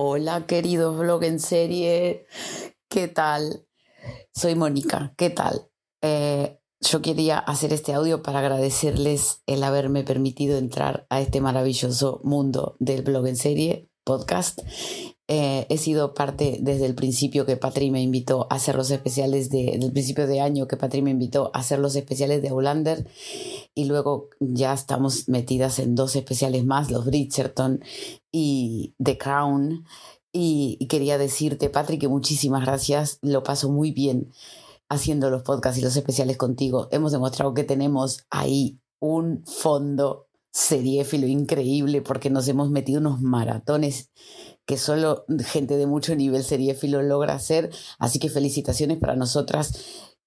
Hola, 0.01 0.45
queridos 0.45 0.97
blog 0.97 1.25
en 1.25 1.41
serie. 1.41 2.25
¿Qué 2.87 3.09
tal? 3.09 3.67
Soy 4.33 4.55
Mónica. 4.55 5.13
¿Qué 5.17 5.29
tal? 5.29 5.69
Eh, 6.01 6.57
yo 6.79 7.01
quería 7.01 7.37
hacer 7.37 7.73
este 7.73 7.93
audio 7.93 8.23
para 8.23 8.39
agradecerles 8.39 9.43
el 9.45 9.61
haberme 9.61 10.05
permitido 10.05 10.57
entrar 10.57 11.05
a 11.09 11.19
este 11.19 11.41
maravilloso 11.41 12.21
mundo 12.23 12.77
del 12.79 13.01
blog 13.01 13.27
en 13.27 13.35
serie 13.35 13.89
podcast. 14.05 14.61
Eh, 15.31 15.67
he 15.69 15.77
sido 15.77 16.15
parte 16.15 16.57
desde 16.59 16.87
el 16.87 16.95
principio 16.95 17.45
que 17.45 17.55
Patri 17.55 17.91
me 17.91 18.01
invitó 18.01 18.47
a 18.49 18.55
hacer 18.55 18.73
los 18.73 18.89
especiales 18.89 19.51
de, 19.51 19.65
desde 19.73 19.85
el 19.85 19.91
principio 19.91 20.25
de 20.25 20.41
año 20.41 20.67
que 20.67 20.75
Patri 20.75 21.03
me 21.03 21.11
invitó 21.11 21.51
a 21.53 21.59
hacer 21.59 21.77
los 21.77 21.95
especiales 21.95 22.41
de 22.41 22.49
Aulander 22.49 23.07
y 23.75 23.85
luego 23.85 24.29
ya 24.39 24.73
estamos 24.73 25.29
metidas 25.29 25.77
en 25.77 25.93
dos 25.93 26.15
especiales 26.15 26.65
más, 26.65 26.89
los 26.89 27.05
Bridgerton 27.05 27.83
y 28.31 28.95
The 28.97 29.19
Crown. 29.19 29.85
Y, 30.31 30.87
quería 30.87 31.19
decirte, 31.19 31.69
Patrick, 31.69 32.01
que 32.01 32.07
muchísimas 32.07 32.65
gracias. 32.65 33.19
Lo 33.21 33.43
paso 33.43 33.69
muy 33.69 33.91
bien 33.91 34.31
haciendo 34.89 35.29
los 35.29 35.43
podcasts 35.43 35.77
y 35.79 35.83
los 35.83 35.95
especiales 35.95 36.37
contigo. 36.37 36.87
Hemos 36.89 37.11
demostrado 37.11 37.53
que 37.53 37.63
tenemos 37.63 38.25
ahí 38.31 38.79
un 38.99 39.43
fondo 39.45 40.25
seriéfilo 40.51 41.27
increíble 41.27 42.01
porque 42.01 42.31
nos 42.31 42.47
hemos 42.47 42.71
metido 42.71 42.99
unos 42.99 43.21
maratones 43.21 44.09
que 44.69 44.77
solo 44.77 45.25
gente 45.47 45.77
de 45.77 45.87
mucho 45.87 46.15
nivel 46.15 46.43
seriéfilo 46.43 47.01
logra 47.01 47.33
hacer. 47.33 47.71
Así 47.97 48.19
que 48.19 48.29
felicitaciones 48.29 48.99
para 48.99 49.15
nosotras. 49.15 49.73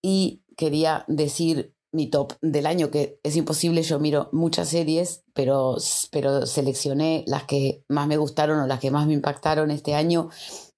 Y 0.02 0.42
quería 0.56 1.04
decir 1.06 1.76
mi 1.92 2.08
top 2.08 2.32
del 2.40 2.66
año, 2.66 2.90
que 2.90 3.20
es 3.22 3.36
imposible, 3.36 3.84
yo 3.84 4.00
miro 4.00 4.30
muchas 4.32 4.70
series, 4.70 5.22
pero, 5.32 5.76
pero 6.10 6.44
seleccioné 6.44 7.22
las 7.28 7.44
que 7.44 7.84
más 7.88 8.08
me 8.08 8.16
gustaron 8.16 8.58
o 8.58 8.66
las 8.66 8.80
que 8.80 8.90
más 8.90 9.06
me 9.06 9.12
impactaron 9.12 9.70
este 9.70 9.94
año. 9.94 10.28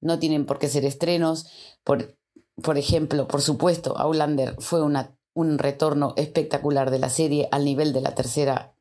No 0.03 0.19
tienen 0.19 0.45
por 0.45 0.59
qué 0.59 0.69
ser 0.69 0.85
estrenos. 0.85 1.47
Por, 1.85 2.19
por 2.63 2.77
ejemplo, 2.77 3.27
por 3.27 3.41
supuesto, 3.41 3.97
Outlander 3.97 4.57
fue 4.59 4.83
una, 4.83 5.17
un 5.33 5.57
retorno 5.57 6.13
espectacular 6.19 6.91
de 6.91 6.99
la 6.99 7.09
serie 7.09 7.49
al 7.51 7.65
nivel 7.65 7.95
de 7.95 8.03
la 8.03 8.15
tercera, 8.15 8.74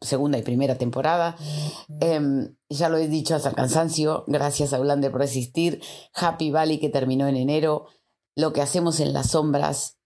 segunda 0.00 0.38
y 0.38 0.42
primera 0.42 0.76
temporada. 0.76 1.36
Em, 2.00 2.56
ya 2.68 2.88
lo 2.88 2.98
he 2.98 3.08
dicho 3.08 3.34
hasta 3.34 3.52
cansancio, 3.52 4.24
gracias 4.26 4.72
a 4.72 4.76
Outlander 4.76 5.10
por 5.10 5.22
existir. 5.22 5.80
Happy 6.14 6.50
Valley 6.50 6.78
que 6.78 6.88
terminó 6.88 7.26
en 7.26 7.36
enero. 7.36 7.86
Lo 8.36 8.52
que 8.52 8.62
hacemos 8.62 9.00
en 9.00 9.12
las 9.12 9.30
sombras. 9.30 9.98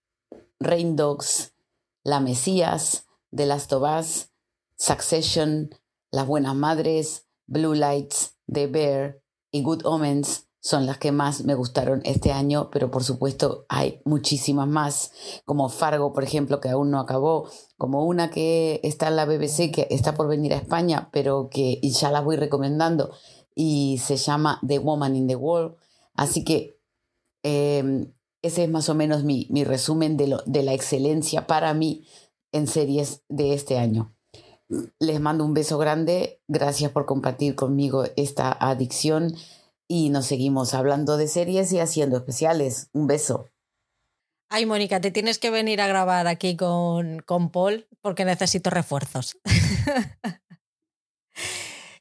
Rain 0.59 0.95
Dogs, 0.95 1.55
la 2.03 2.19
Mesías, 2.19 3.07
The 3.35 3.45
Last 3.45 3.73
of 3.73 3.83
Us, 3.83 4.29
Succession, 4.77 5.69
Las 6.11 6.25
Buenas 6.25 6.55
Madres, 6.55 7.27
Blue 7.47 7.73
Lights, 7.73 8.37
The 8.51 8.67
Bear 8.67 9.21
y 9.51 9.61
Good 9.61 9.85
Omens 9.85 10.47
son 10.63 10.85
las 10.85 10.97
que 10.97 11.11
más 11.11 11.43
me 11.43 11.55
gustaron 11.55 12.01
este 12.05 12.31
año, 12.31 12.69
pero 12.71 12.89
por 12.89 13.03
supuesto 13.03 13.65
hay 13.67 13.99
muchísimas 14.05 14.65
más, 14.65 15.11
como 15.43 15.67
Fargo, 15.67 16.13
por 16.13 16.23
ejemplo, 16.23 16.61
que 16.61 16.69
aún 16.69 16.89
no 16.89 17.01
acabó, 17.01 17.49
como 17.77 18.05
una 18.05 18.29
que 18.29 18.79
está 18.81 19.09
en 19.09 19.17
la 19.17 19.25
BBC, 19.25 19.71
que 19.73 19.87
está 19.89 20.13
por 20.13 20.29
venir 20.29 20.53
a 20.53 20.57
España, 20.57 21.09
pero 21.11 21.49
que 21.49 21.81
ya 21.81 22.11
la 22.11 22.21
voy 22.21 22.37
recomendando, 22.37 23.11
y 23.53 23.99
se 24.01 24.15
llama 24.15 24.61
The 24.65 24.79
Woman 24.79 25.17
in 25.17 25.27
the 25.27 25.35
Wall. 25.35 25.75
Así 26.15 26.45
que 26.45 26.79
em, 27.43 28.13
ese 28.41 28.63
es 28.63 28.69
más 28.69 28.87
o 28.87 28.95
menos 28.95 29.25
mi, 29.25 29.47
resumen 29.65 30.15
de, 30.15 30.27
lo, 30.27 30.43
de 30.45 30.63
la 30.63 30.73
excelencia 30.73 31.45
para 31.45 31.73
mí 31.73 32.07
en 32.53 32.67
series 32.67 33.25
de 33.27 33.53
este 33.53 33.79
año. 33.79 34.15
Les 34.97 35.19
mando 35.19 35.43
un 35.43 35.53
beso 35.53 35.77
grande. 35.77 36.41
Gracias 36.47 36.89
por 36.91 37.05
compartir 37.05 37.55
conmigo 37.55 38.05
esta 38.15 38.49
adicción. 38.49 39.35
Y 39.87 40.09
nos 40.09 40.25
seguimos 40.25 40.73
hablando 40.73 41.17
de 41.17 41.27
series 41.27 41.71
y 41.73 41.79
haciendo 41.79 42.17
especiales. 42.17 42.89
Un 42.93 43.07
beso. 43.07 43.49
Ay, 44.49 44.65
Mónica, 44.65 45.01
te 45.01 45.11
tienes 45.11 45.39
que 45.39 45.49
venir 45.49 45.81
a 45.81 45.87
grabar 45.87 46.27
aquí 46.27 46.55
con, 46.55 47.19
con 47.21 47.49
Paul 47.49 47.87
porque 48.01 48.25
necesito 48.25 48.69
refuerzos. 48.69 49.37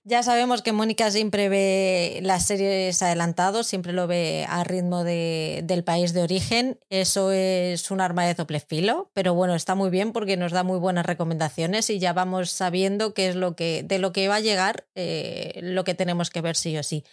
Ya 0.05 0.25
sabemos 0.25 0.63
que 0.63 0.73
Mónica 0.73 1.13
siempre 1.13 1.49
ve 1.49 2.19
las 2.23 2.45
series 2.47 3.01
adelantados, 3.03 3.69
siempre 3.69 3.93
lo 3.93 4.09
ve 4.09 4.45
a 4.49 4.65
ritmo 4.65 5.05
de, 5.05 5.61
del 5.63 5.85
país 5.85 6.13
de 6.13 6.23
origen. 6.23 6.81
Eso 6.91 7.31
es 7.31 7.89
un 7.93 8.01
arma 8.01 8.27
de 8.27 8.35
doble 8.35 8.59
filo, 8.59 9.13
pero 9.15 9.35
bueno, 9.35 9.55
está 9.55 9.77
muy 9.77 9.91
bien 9.91 10.11
porque 10.13 10.37
nos 10.37 10.51
da 10.51 10.65
muy 10.65 10.81
buenas 10.81 11.07
recomendaciones 11.07 11.89
y 11.89 12.01
ya 12.01 12.13
vamos 12.13 12.51
sabiendo 12.51 13.15
qué 13.15 13.29
es 13.29 13.37
lo 13.37 13.55
que, 13.55 13.85
de 13.85 14.01
lo 14.01 14.11
que 14.11 14.27
va 14.27 14.37
a 14.37 14.41
llegar, 14.41 14.89
eh, 14.97 15.61
lo 15.63 15.85
que 15.85 15.95
tenemos 15.95 16.31
que 16.31 16.41
ver 16.41 16.57
sí 16.57 16.77
o 16.77 16.83
sí. 16.83 17.05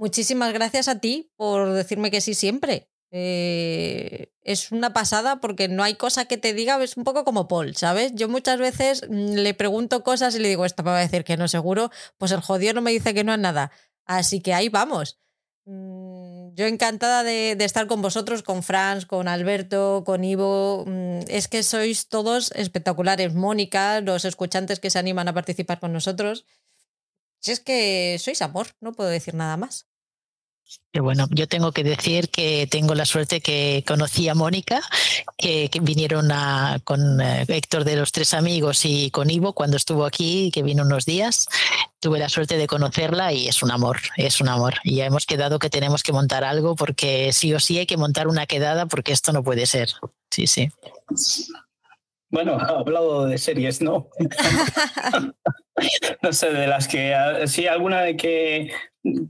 Muchísimas 0.00 0.54
gracias 0.54 0.88
a 0.88 0.98
ti 0.98 1.30
por 1.36 1.74
decirme 1.74 2.10
que 2.10 2.22
sí 2.22 2.32
siempre. 2.32 2.88
Eh, 3.10 4.32
es 4.40 4.72
una 4.72 4.94
pasada 4.94 5.42
porque 5.42 5.68
no 5.68 5.82
hay 5.82 5.94
cosa 5.96 6.24
que 6.24 6.38
te 6.38 6.54
diga, 6.54 6.82
es 6.82 6.96
un 6.96 7.04
poco 7.04 7.22
como 7.22 7.48
Paul, 7.48 7.76
¿sabes? 7.76 8.12
Yo 8.14 8.26
muchas 8.26 8.58
veces 8.58 9.04
mm, 9.10 9.34
le 9.34 9.52
pregunto 9.52 10.02
cosas 10.02 10.34
y 10.34 10.38
le 10.38 10.48
digo, 10.48 10.64
esto 10.64 10.82
me 10.82 10.90
va 10.90 10.96
a 10.96 11.02
decir 11.02 11.22
que 11.22 11.36
no 11.36 11.48
seguro, 11.48 11.90
pues 12.16 12.32
el 12.32 12.40
jodido 12.40 12.72
no 12.72 12.80
me 12.80 12.92
dice 12.92 13.12
que 13.12 13.24
no 13.24 13.34
es 13.34 13.38
nada. 13.40 13.72
Así 14.06 14.40
que 14.40 14.54
ahí 14.54 14.70
vamos. 14.70 15.20
Mm, 15.66 16.54
yo 16.54 16.64
encantada 16.66 17.22
de, 17.22 17.54
de 17.54 17.64
estar 17.66 17.86
con 17.86 18.00
vosotros, 18.00 18.42
con 18.42 18.62
Franz, 18.62 19.04
con 19.04 19.28
Alberto, 19.28 20.02
con 20.06 20.24
Ivo. 20.24 20.84
Mm, 20.86 21.20
es 21.28 21.46
que 21.46 21.62
sois 21.62 22.08
todos 22.08 22.52
espectaculares. 22.52 23.34
Mónica, 23.34 24.00
los 24.00 24.24
escuchantes 24.24 24.80
que 24.80 24.88
se 24.88 24.98
animan 24.98 25.28
a 25.28 25.34
participar 25.34 25.78
con 25.78 25.92
nosotros. 25.92 26.46
Si 27.42 27.52
es 27.52 27.60
que 27.60 28.16
sois 28.18 28.40
amor, 28.40 28.68
no 28.80 28.92
puedo 28.92 29.10
decir 29.10 29.34
nada 29.34 29.58
más. 29.58 29.89
Bueno, 30.92 31.26
yo 31.30 31.46
tengo 31.46 31.72
que 31.72 31.84
decir 31.84 32.30
que 32.30 32.66
tengo 32.68 32.94
la 32.94 33.04
suerte 33.04 33.40
que 33.40 33.84
conocí 33.86 34.28
a 34.28 34.34
Mónica, 34.34 34.80
que, 35.36 35.68
que 35.68 35.80
vinieron 35.80 36.30
a, 36.32 36.80
con 36.84 37.20
eh, 37.20 37.44
Héctor 37.48 37.84
de 37.84 37.96
los 37.96 38.12
Tres 38.12 38.34
Amigos 38.34 38.84
y 38.84 39.10
con 39.10 39.30
Ivo 39.30 39.52
cuando 39.52 39.76
estuvo 39.76 40.04
aquí, 40.04 40.50
que 40.52 40.62
vino 40.62 40.82
unos 40.82 41.06
días. 41.06 41.48
Tuve 42.00 42.18
la 42.18 42.28
suerte 42.28 42.56
de 42.56 42.66
conocerla 42.66 43.32
y 43.32 43.48
es 43.48 43.62
un 43.62 43.70
amor, 43.70 43.98
es 44.16 44.40
un 44.40 44.48
amor. 44.48 44.74
Y 44.82 44.96
ya 44.96 45.06
hemos 45.06 45.26
quedado 45.26 45.58
que 45.58 45.70
tenemos 45.70 46.02
que 46.02 46.12
montar 46.12 46.44
algo 46.44 46.74
porque 46.74 47.32
sí 47.32 47.54
o 47.54 47.60
sí 47.60 47.78
hay 47.78 47.86
que 47.86 47.96
montar 47.96 48.26
una 48.26 48.46
quedada 48.46 48.86
porque 48.86 49.12
esto 49.12 49.32
no 49.32 49.44
puede 49.44 49.66
ser. 49.66 49.90
Sí, 50.30 50.46
sí. 50.46 50.70
Bueno, 52.30 52.58
ha 52.60 52.78
hablado 52.78 53.26
de 53.26 53.38
series, 53.38 53.80
¿no? 53.82 54.08
no 56.22 56.32
sé, 56.32 56.52
de 56.52 56.66
las 56.66 56.88
que 56.88 57.14
sí, 57.46 57.66
alguna 57.66 58.02
de 58.02 58.16
que 58.16 58.70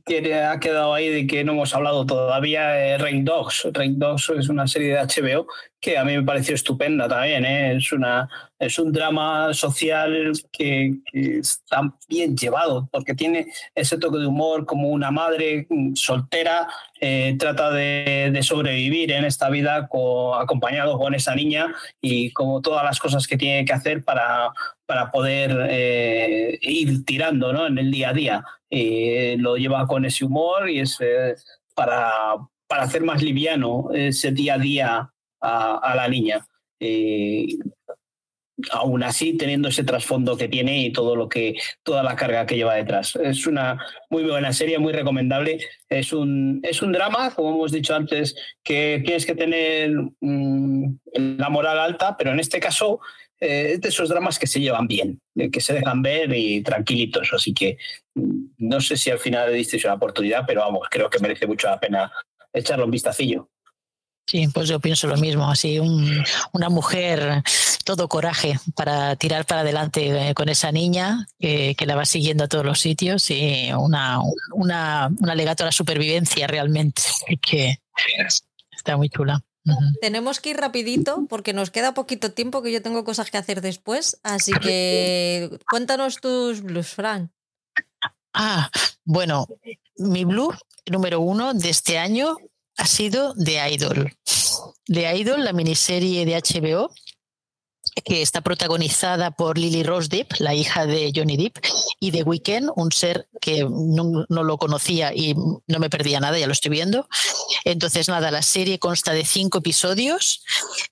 que 0.04 0.34
ha 0.34 0.58
quedado 0.58 0.92
ahí 0.92 1.08
de 1.08 1.26
que 1.26 1.44
no 1.44 1.52
hemos 1.52 1.74
hablado 1.74 2.04
todavía, 2.04 2.84
eh, 2.84 2.98
Rain 2.98 3.24
Dogs. 3.24 3.68
Rain 3.72 3.98
Dogs 3.98 4.30
es 4.30 4.48
una 4.48 4.66
serie 4.66 4.94
de 4.94 5.00
HBO 5.00 5.46
que 5.80 5.96
a 5.96 6.04
mí 6.04 6.16
me 6.16 6.24
pareció 6.24 6.54
estupenda 6.56 7.08
también. 7.08 7.44
¿eh? 7.44 7.76
Es, 7.76 7.92
una, 7.92 8.28
es 8.58 8.78
un 8.80 8.92
drama 8.92 9.54
social 9.54 10.32
que, 10.50 10.94
está 11.12 11.94
bien 12.08 12.36
llevado 12.36 12.88
porque 12.90 13.14
tiene 13.14 13.46
ese 13.74 13.96
toque 13.96 14.18
de 14.18 14.26
humor 14.26 14.66
como 14.66 14.88
una 14.88 15.10
madre 15.10 15.68
soltera 15.94 16.68
eh, 17.00 17.36
trata 17.38 17.70
de, 17.70 18.38
sobrevivir 18.42 19.12
en 19.12 19.24
esta 19.24 19.48
vida 19.48 19.88
acompañado 20.38 20.98
con 20.98 21.14
esa 21.14 21.34
niña 21.34 21.72
y 22.00 22.32
como 22.32 22.60
todas 22.60 22.84
las 22.84 22.98
cosas 22.98 23.26
que 23.26 23.38
tiene 23.38 23.64
que 23.64 23.72
hacer 23.72 24.04
para, 24.04 24.52
para 24.90 25.12
poder 25.12 25.68
eh, 25.70 26.58
ir 26.62 27.04
tirando 27.04 27.52
¿no? 27.52 27.68
en 27.68 27.78
el 27.78 27.92
día 27.92 28.08
a 28.08 28.12
día. 28.12 28.44
lo 29.38 29.56
lleva 29.56 29.86
con 29.86 30.04
ese 30.04 30.24
humor 30.24 30.68
y 30.68 30.80
es 30.80 30.98
para, 31.76 32.34
para 32.66 32.82
hacer 32.82 33.04
más 33.04 33.22
liviano 33.22 33.90
ese 33.94 34.32
día 34.32 34.54
a 34.54 34.58
día 34.58 35.10
a, 35.40 35.94
la 35.94 36.08
niña. 36.08 36.44
Eh, 36.80 37.46
aún 38.72 39.02
así 39.02 39.36
teniendo 39.36 39.68
ese 39.68 39.84
trasfondo 39.84 40.36
que 40.36 40.48
tiene 40.48 40.82
y 40.82 40.92
todo 40.92 41.16
lo 41.16 41.28
que 41.28 41.54
toda 41.82 42.02
la 42.02 42.16
carga 42.16 42.46
que 42.46 42.56
lleva 42.56 42.74
detrás. 42.74 43.16
Es 43.16 43.46
una 43.46 43.78
muy 44.10 44.24
buena 44.24 44.52
serie, 44.52 44.78
muy 44.78 44.92
recomendable. 44.92 45.60
Es 45.88 46.12
un 46.12 46.60
es 46.62 46.82
un 46.82 46.92
drama, 46.92 47.30
como 47.34 47.54
hemos 47.54 47.72
dicho 47.72 47.94
antes, 47.94 48.34
que 48.62 49.02
tienes 49.04 49.24
que 49.24 49.34
tener 49.34 49.92
mm, 50.20 50.94
la 51.38 51.48
moral 51.48 51.78
alta, 51.78 52.16
pero 52.16 52.32
en 52.32 52.40
este 52.40 52.60
caso 52.60 53.00
eh, 53.40 53.72
es 53.72 53.80
de 53.80 53.88
esos 53.88 54.08
dramas 54.08 54.38
que 54.38 54.46
se 54.46 54.60
llevan 54.60 54.86
bien, 54.86 55.18
que 55.50 55.60
se 55.60 55.72
dejan 55.72 56.02
ver 56.02 56.32
y 56.34 56.62
tranquilitos. 56.62 57.30
Así 57.32 57.54
que 57.54 57.78
mm, 58.14 58.44
no 58.58 58.80
sé 58.80 58.96
si 58.96 59.10
al 59.10 59.18
final 59.18 59.50
le 59.50 59.56
disteis 59.56 59.84
una 59.84 59.94
oportunidad, 59.94 60.44
pero 60.46 60.60
vamos, 60.60 60.86
creo 60.90 61.08
que 61.08 61.18
merece 61.18 61.46
mucho 61.46 61.68
la 61.68 61.80
pena 61.80 62.12
echarle 62.52 62.84
un 62.84 62.90
vistacillo. 62.90 63.48
Sí, 64.26 64.46
pues 64.54 64.68
yo 64.68 64.78
pienso 64.78 65.08
lo 65.08 65.16
mismo, 65.16 65.50
así 65.50 65.80
una 65.80 66.68
mujer 66.68 67.42
todo 67.84 68.06
coraje 68.06 68.54
para 68.76 69.16
tirar 69.16 69.44
para 69.44 69.62
adelante 69.62 70.28
eh, 70.28 70.34
con 70.34 70.48
esa 70.48 70.70
niña 70.70 71.26
que, 71.40 71.74
la 71.80 71.96
va 71.96 72.04
siguiendo 72.04 72.44
a 72.44 72.48
todos 72.48 72.64
los 72.64 72.78
sitios 72.78 73.28
y 73.30 73.72
una, 73.76 74.20
una, 74.52 75.10
un 75.18 75.30
alegato 75.30 75.64
a 75.64 75.66
la 75.66 75.72
supervivencia 75.72 76.46
realmente, 76.46 77.02
que 77.42 77.80
está 78.70 78.96
muy 78.96 79.08
chula. 79.08 79.42
Tenemos 80.00 80.40
que 80.40 80.50
ir 80.50 80.56
rapidito 80.56 81.26
porque 81.28 81.52
nos 81.52 81.70
queda 81.70 81.94
poquito 81.94 82.32
tiempo 82.32 82.62
que 82.62 82.72
yo 82.72 82.82
tengo 82.82 83.04
cosas 83.04 83.30
que 83.30 83.38
hacer 83.38 83.60
después, 83.60 84.18
así 84.22 84.52
que 84.52 85.50
cuéntanos 85.70 86.20
tus 86.20 86.62
blues, 86.62 86.88
Frank. 86.88 87.30
Ah, 88.32 88.70
bueno, 89.04 89.46
mi 89.96 90.24
blue 90.24 90.54
número 90.90 91.20
uno 91.20 91.52
de 91.52 91.70
este 91.70 91.98
año 91.98 92.36
ha 92.76 92.86
sido 92.86 93.34
The 93.34 93.70
Idol. 93.72 94.12
The 94.86 95.16
Idol, 95.16 95.44
la 95.44 95.52
miniserie 95.52 96.24
de 96.24 96.36
HBO, 96.36 96.90
que 98.04 98.22
está 98.22 98.40
protagonizada 98.40 99.30
por 99.30 99.58
Lily 99.58 99.82
Rose 99.82 100.08
Depp, 100.08 100.32
la 100.38 100.54
hija 100.54 100.86
de 100.86 101.12
Johnny 101.14 101.36
Depp, 101.36 101.58
y 101.98 102.10
The 102.12 102.22
Weeknd, 102.22 102.70
un 102.76 102.92
ser 102.92 103.28
que 103.40 103.64
no, 103.64 104.26
lo 104.28 104.58
conocía 104.58 105.12
y 105.14 105.34
no 105.34 105.78
me 105.78 105.90
perdía 105.90 106.20
nada, 106.20 106.38
ya 106.38 106.46
lo 106.46 106.52
estoy 106.52 106.70
viendo. 106.70 107.08
Entonces, 107.64 108.08
nada, 108.08 108.30
la 108.30 108.42
serie 108.42 108.78
consta 108.78 109.12
de 109.12 109.24
cinco 109.24 109.58
episodios 109.58 110.42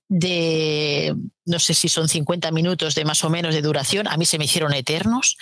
de, 0.07 1.15
no 1.45 1.59
sé 1.59 1.73
si 1.73 1.89
son 1.89 2.09
50 2.09 2.51
minutos 2.51 2.95
de 2.95 3.05
más 3.05 3.23
o 3.23 3.29
menos 3.29 3.53
de 3.53 3.61
duración, 3.61 4.07
a 4.07 4.17
mí 4.17 4.25
se 4.25 4.37
me 4.37 4.45
hicieron 4.45 4.73
eternos. 4.73 5.37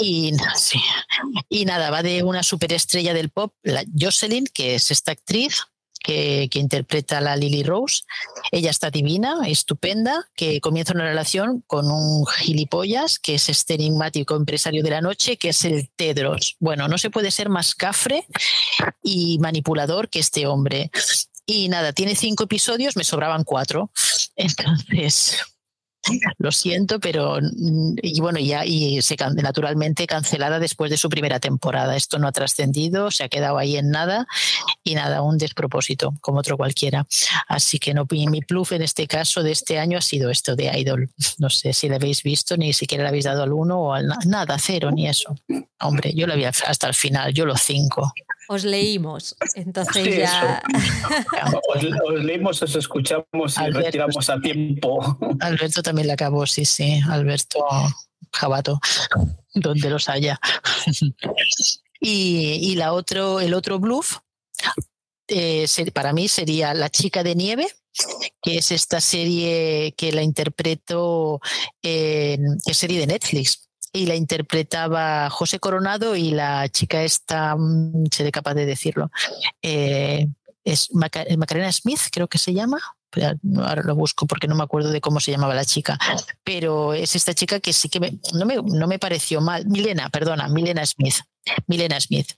Y, 0.00 0.32
y 1.48 1.64
nada, 1.64 1.90
va 1.90 2.02
de 2.02 2.22
una 2.22 2.42
superestrella 2.42 3.14
del 3.14 3.30
pop, 3.30 3.54
la 3.62 3.84
Jocelyn, 3.98 4.46
que 4.46 4.74
es 4.74 4.90
esta 4.90 5.12
actriz, 5.12 5.62
que, 6.02 6.48
interpreta 6.52 7.20
la 7.20 7.36
Lily 7.36 7.62
Rose. 7.62 8.02
Ella 8.50 8.70
está 8.70 8.90
divina, 8.90 9.36
estupenda, 9.46 10.28
que 10.36 10.60
comienza 10.60 10.92
una 10.92 11.04
relación 11.04 11.62
con 11.66 11.90
un 11.90 12.26
gilipollas, 12.26 13.18
que 13.18 13.36
es 13.36 13.48
este 13.48 13.74
enigmático 13.74 14.36
empresario 14.36 14.82
de 14.82 14.90
la 14.90 15.00
noche, 15.00 15.36
que 15.36 15.50
es 15.50 15.64
el 15.64 15.88
Tedros. 15.96 16.56
Bueno, 16.60 16.88
no 16.88 16.98
se 16.98 17.10
puede 17.10 17.30
ser 17.30 17.48
más 17.48 17.74
cafre 17.74 18.26
y 19.02 19.38
manipulador 19.38 20.08
que 20.08 20.20
este 20.20 20.46
hombre. 20.46 20.90
Y 21.46 21.68
nada, 21.68 21.92
tiene 21.92 22.14
cinco 22.14 22.44
episodios, 22.44 22.96
me 22.96 23.04
sobraban 23.04 23.44
cuatro. 23.44 23.90
Entonces, 24.36 25.38
lo 26.38 26.52
siento, 26.52 27.00
pero 27.00 27.38
mm, 27.40 27.96
y 28.02 28.20
bueno, 28.20 28.38
ya 28.38 28.64
y 28.64 29.00
se 29.02 29.16
naturalmente 29.34 30.06
cancelada 30.06 30.58
después 30.58 30.90
de 30.90 30.96
su 30.96 31.08
primera 31.08 31.40
temporada. 31.40 31.96
Esto 31.96 32.18
no 32.18 32.28
ha 32.28 32.32
trascendido, 32.32 33.10
se 33.10 33.24
ha 33.24 33.28
quedado 33.28 33.58
ahí 33.58 33.76
en 33.76 33.90
nada 33.90 34.26
y 34.82 34.94
nada, 34.94 35.22
un 35.22 35.38
despropósito, 35.38 36.14
como 36.20 36.40
otro 36.40 36.56
cualquiera. 36.56 37.06
Así 37.48 37.78
que 37.78 37.94
no, 37.94 38.06
mi 38.10 38.40
plus 38.40 38.72
en 38.72 38.82
este 38.82 39.06
caso 39.06 39.42
de 39.42 39.52
este 39.52 39.78
año 39.78 39.98
ha 39.98 40.02
sido 40.02 40.30
esto 40.30 40.56
de 40.56 40.76
Idol. 40.78 41.10
No 41.38 41.50
sé 41.50 41.72
si 41.72 41.88
lo 41.88 41.96
habéis 41.96 42.22
visto, 42.22 42.56
ni 42.56 42.72
siquiera 42.72 43.04
le 43.04 43.08
habéis 43.08 43.24
dado 43.24 43.42
al 43.42 43.52
uno 43.52 43.80
o 43.80 43.92
al 43.92 44.08
nada, 44.26 44.56
cero, 44.58 44.90
ni 44.90 45.08
eso. 45.08 45.34
Hombre, 45.80 46.12
yo 46.14 46.26
lo 46.26 46.32
había 46.32 46.48
hasta 46.50 46.88
el 46.88 46.94
final, 46.94 47.32
yo 47.32 47.46
los 47.46 47.60
cinco 47.60 48.12
os 48.52 48.64
leímos. 48.64 49.36
Entonces 49.54 50.16
ya. 50.16 50.62
Os, 51.74 52.14
leímos, 52.14 52.62
os 52.62 52.76
escuchamos 52.76 53.56
y 53.58 53.70
retiramos 53.70 54.28
a 54.30 54.40
tiempo. 54.40 55.18
Alberto 55.40 55.82
también 55.82 56.06
le 56.06 56.12
acabó, 56.12 56.46
sí, 56.46 56.64
sí. 56.64 57.00
Alberto 57.08 57.64
Jabato, 58.32 58.80
donde 59.54 59.90
los 59.90 60.08
haya. 60.08 60.38
y, 62.00 62.74
la 62.76 62.92
otro, 62.92 63.40
el 63.40 63.54
otro 63.54 63.78
bluff, 63.78 64.18
eh, 65.28 65.66
para 65.92 66.12
mí 66.12 66.28
sería 66.28 66.74
La 66.74 66.90
chica 66.90 67.22
de 67.22 67.34
nieve, 67.34 67.68
que 68.42 68.58
es 68.58 68.70
esta 68.70 69.00
serie 69.00 69.94
que 69.96 70.12
la 70.12 70.22
interpreto 70.22 71.40
en, 71.82 72.58
en 72.64 72.74
serie 72.74 73.00
de 73.00 73.06
Netflix 73.06 73.71
y 73.92 74.06
la 74.06 74.14
interpretaba 74.14 75.28
José 75.30 75.58
Coronado 75.58 76.16
y 76.16 76.30
la 76.30 76.68
chica 76.68 77.02
esta, 77.02 77.54
mm, 77.56 78.06
seré 78.10 78.32
capaz 78.32 78.54
de 78.54 78.66
decirlo, 78.66 79.10
eh, 79.60 80.26
es 80.64 80.88
Macarena 80.92 81.70
Smith, 81.72 82.00
creo 82.10 82.28
que 82.28 82.38
se 82.38 82.54
llama. 82.54 82.78
Ahora 83.58 83.82
lo 83.82 83.94
busco 83.94 84.26
porque 84.26 84.48
no 84.48 84.54
me 84.54 84.62
acuerdo 84.62 84.90
de 84.90 85.02
cómo 85.02 85.20
se 85.20 85.32
llamaba 85.32 85.54
la 85.54 85.66
chica, 85.66 85.98
pero 86.44 86.94
es 86.94 87.14
esta 87.14 87.34
chica 87.34 87.60
que 87.60 87.74
sí 87.74 87.90
que 87.90 88.00
no, 88.32 88.46
me, 88.46 88.56
no 88.56 88.86
me 88.86 88.98
pareció 88.98 89.42
mal. 89.42 89.66
Milena, 89.66 90.08
perdona, 90.08 90.48
Milena 90.48 90.86
Smith. 90.86 91.16
Milena 91.66 92.00
Smith. 92.00 92.28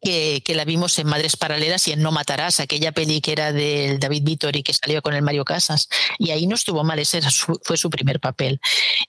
Que, 0.00 0.42
la 0.54 0.64
vimos 0.64 0.98
en 0.98 1.06
Madres 1.06 1.36
Paralelas 1.36 1.88
y 1.88 1.92
en 1.92 2.02
No 2.02 2.12
Matarás, 2.12 2.60
aquella 2.60 2.92
peli 2.92 3.20
que 3.20 3.32
era 3.32 3.52
del 3.52 3.98
David 3.98 4.28
y 4.28 4.62
que 4.62 4.72
salió 4.72 5.02
con 5.02 5.14
el 5.14 5.22
Mario 5.22 5.44
Casas. 5.44 5.88
Y 6.18 6.30
ahí 6.30 6.46
no 6.46 6.54
estuvo 6.54 6.84
mal, 6.84 6.98
ese 6.98 7.20
fue 7.62 7.76
su 7.76 7.90
primer 7.90 8.20
papel. 8.20 8.60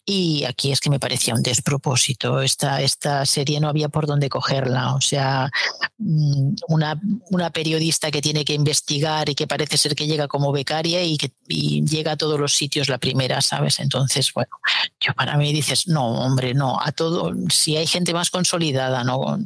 Y 0.06 0.46
aquí 0.46 0.72
es 0.72 0.80
que 0.80 0.90
me 0.90 1.00
parecía 1.00 1.34
un 1.34 1.44
despropósito. 1.44 2.42
Esta, 2.42 2.82
esta 2.82 3.26
serie 3.26 3.60
no 3.60 3.68
había 3.68 3.90
por 3.90 4.08
dónde 4.08 4.30
cogerla. 4.30 4.96
O 4.96 5.02
sea, 5.02 5.50
mm, 5.98 6.56
una, 6.68 7.00
una 7.30 7.50
periodista 7.50 8.12
que 8.12 8.22
tiene 8.22 8.46
que 8.46 8.54
investigar 8.54 9.30
y 9.30 9.36
que 9.36 9.48
parece 9.48 9.78
ser 9.78 9.96
que 9.96 10.08
llega 10.08 10.28
como 10.28 10.52
becaria 10.52 11.04
y 11.04 11.18
que 11.18 11.32
llega 11.48 12.14
a 12.14 12.18
todos 12.18 12.40
los 12.40 12.54
sitios 12.54 12.90
la 12.90 12.98
primera, 12.98 13.42
¿sabes? 13.42 13.80
Entonces, 13.80 14.32
bueno, 14.34 14.52
yo 15.00 15.14
para 15.14 15.38
mí 15.38 15.54
dices, 15.54 15.88
no, 15.88 16.06
hombre, 16.06 16.54
no, 16.54 16.80
a 16.80 16.92
todo, 16.92 17.34
si 17.50 17.78
hay 17.78 17.88
gente 17.88 18.14
más 18.14 18.30
consolidada, 18.30 19.04
no. 19.04 19.38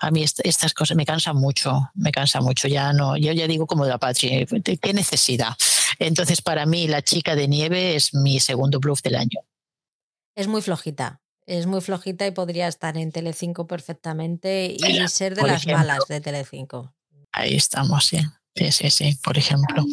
A 0.00 0.10
mí 0.10 0.24
estas 0.62 0.74
cosas 0.74 0.96
me 0.96 1.04
cansan 1.04 1.36
mucho, 1.36 1.90
me 1.94 2.12
cansa 2.12 2.40
mucho, 2.40 2.68
ya 2.68 2.92
no, 2.92 3.16
yo 3.16 3.32
ya 3.32 3.48
digo 3.48 3.66
como 3.66 3.82
de 3.82 3.90
la 3.90 3.98
patria, 3.98 4.46
¿qué 4.46 4.94
necesidad? 4.94 5.56
Entonces, 5.98 6.40
para 6.40 6.66
mí, 6.66 6.86
La 6.86 7.02
chica 7.02 7.34
de 7.34 7.48
nieve 7.48 7.96
es 7.96 8.14
mi 8.14 8.38
segundo 8.38 8.78
bluff 8.78 9.02
del 9.02 9.16
año. 9.16 9.40
Es 10.36 10.46
muy 10.46 10.62
flojita, 10.62 11.20
es 11.46 11.66
muy 11.66 11.80
flojita 11.80 12.28
y 12.28 12.30
podría 12.30 12.68
estar 12.68 12.96
en 12.96 13.10
Telecinco 13.10 13.66
perfectamente 13.66 14.76
y 14.78 15.08
ser 15.08 15.34
de 15.34 15.42
las 15.42 15.66
malas 15.66 16.04
de 16.08 16.20
Telecinco. 16.20 16.94
Ahí 17.32 17.56
estamos, 17.56 18.06
sí. 18.06 18.20
Sí, 18.54 18.70
sí, 18.70 18.90
sí, 18.90 19.18
por 19.24 19.36
ejemplo. 19.36 19.84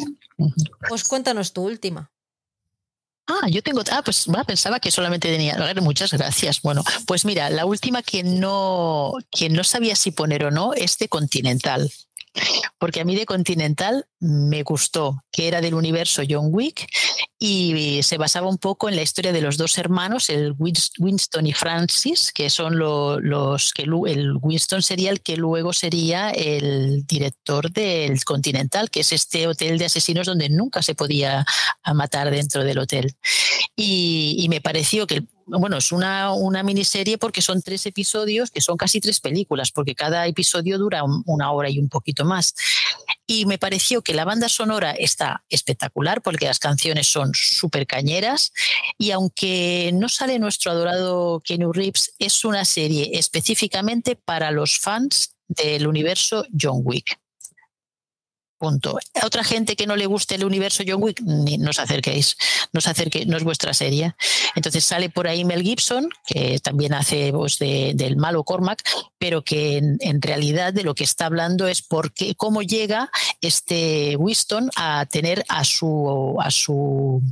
Pues 0.88 1.02
cuéntanos 1.02 1.52
tu 1.52 1.64
última. 1.64 2.12
Ah, 3.30 3.48
yo 3.48 3.62
tengo. 3.62 3.82
Ah, 3.90 4.02
pues 4.04 4.26
pensaba 4.46 4.80
que 4.80 4.90
solamente 4.90 5.28
tenía. 5.28 5.56
Muchas 5.80 6.12
gracias. 6.12 6.62
Bueno, 6.62 6.84
pues 7.06 7.24
mira, 7.24 7.50
la 7.50 7.64
última 7.64 8.02
que 8.02 8.22
no, 8.22 9.12
que 9.30 9.48
no 9.48 9.64
sabía 9.64 9.96
si 9.96 10.10
poner 10.10 10.44
o 10.44 10.50
no 10.50 10.74
es 10.74 10.98
de 10.98 11.08
Continental 11.08 11.90
porque 12.78 13.00
a 13.00 13.04
mí 13.04 13.14
de 13.14 13.26
Continental 13.26 14.06
me 14.20 14.62
gustó, 14.62 15.24
que 15.30 15.48
era 15.48 15.60
del 15.60 15.74
universo 15.74 16.22
John 16.28 16.48
Wick 16.50 16.86
y 17.38 18.02
se 18.02 18.18
basaba 18.18 18.48
un 18.48 18.58
poco 18.58 18.88
en 18.88 18.96
la 18.96 19.02
historia 19.02 19.32
de 19.32 19.40
los 19.40 19.56
dos 19.56 19.78
hermanos, 19.78 20.28
el 20.28 20.54
Winston 20.58 21.46
y 21.46 21.52
Francis, 21.52 22.32
que 22.32 22.50
son 22.50 22.78
los 22.78 23.72
que 23.72 23.82
el 23.82 24.36
Winston 24.40 24.82
sería 24.82 25.10
el 25.10 25.22
que 25.22 25.36
luego 25.36 25.72
sería 25.72 26.30
el 26.30 27.06
director 27.06 27.70
del 27.70 28.22
Continental, 28.24 28.90
que 28.90 29.00
es 29.00 29.12
este 29.12 29.46
hotel 29.46 29.78
de 29.78 29.86
asesinos 29.86 30.26
donde 30.26 30.50
nunca 30.50 30.82
se 30.82 30.94
podía 30.94 31.46
matar 31.94 32.30
dentro 32.30 32.62
del 32.62 32.78
hotel. 32.78 33.14
Y, 33.74 34.36
y 34.38 34.48
me 34.48 34.60
pareció 34.60 35.06
que 35.06 35.24
bueno, 35.58 35.78
es 35.78 35.92
una, 35.92 36.32
una, 36.32 36.62
miniserie 36.62 37.18
porque 37.18 37.42
son 37.42 37.62
tres 37.62 37.86
episodios 37.86 38.50
que 38.50 38.60
son 38.60 38.76
casi 38.76 39.00
tres 39.00 39.20
películas, 39.20 39.72
porque 39.72 39.94
cada 39.94 40.26
episodio 40.26 40.78
dura 40.78 41.02
una 41.26 41.52
hora 41.52 41.68
y 41.68 41.78
un 41.78 41.88
poquito 41.88 42.24
más. 42.24 42.54
Y 43.26 43.46
me 43.46 43.58
pareció 43.58 44.02
que 44.02 44.14
la 44.14 44.24
banda 44.24 44.48
sonora 44.48 44.92
está 44.92 45.44
espectacular 45.48 46.22
porque 46.22 46.46
las 46.46 46.58
canciones 46.58 47.06
son 47.06 47.32
súper 47.34 47.86
cañeras 47.86 48.52
y 48.98 49.10
aunque 49.10 49.90
no 49.94 50.08
sale 50.08 50.38
nuestro 50.38 50.72
adorado 50.72 51.40
Keanu 51.40 51.72
Reeves, 51.72 52.14
es 52.18 52.44
una 52.44 52.64
serie 52.64 53.10
específicamente 53.14 54.16
para 54.16 54.50
los 54.50 54.78
fans 54.78 55.34
del 55.48 55.86
universo 55.86 56.44
John 56.58 56.80
Wick. 56.84 57.18
Punto. 58.60 58.98
A 59.14 59.24
otra 59.24 59.42
gente 59.42 59.74
que 59.74 59.86
no 59.86 59.96
le 59.96 60.04
guste 60.04 60.34
el 60.34 60.44
universo 60.44 60.84
John 60.86 61.02
Wick, 61.02 61.22
ni, 61.22 61.56
no 61.56 61.70
os 61.70 61.78
acerquéis, 61.78 62.36
no 62.74 62.78
os 62.78 62.86
acerquéis, 62.86 63.26
no 63.26 63.38
es 63.38 63.42
vuestra 63.42 63.72
serie. 63.72 64.14
Entonces 64.54 64.84
sale 64.84 65.08
por 65.08 65.26
ahí 65.26 65.46
Mel 65.46 65.62
Gibson, 65.62 66.10
que 66.26 66.58
también 66.58 66.92
hace 66.92 67.32
voz 67.32 67.58
del 67.58 68.16
malo 68.18 68.44
Cormac, 68.44 68.82
pero 69.18 69.42
que 69.42 69.78
en, 69.78 70.20
realidad 70.20 70.74
de 70.74 70.82
lo 70.82 70.94
que 70.94 71.04
está 71.04 71.24
hablando 71.24 71.68
es 71.68 71.80
por 71.80 72.12
qué, 72.12 72.34
cómo 72.34 72.60
llega 72.60 73.10
este 73.40 74.16
Winston 74.16 74.70
a 74.76 75.06
tener 75.06 75.42
a 75.48 75.64
su, 75.64 76.36
a 76.38 76.50
su 76.50 77.22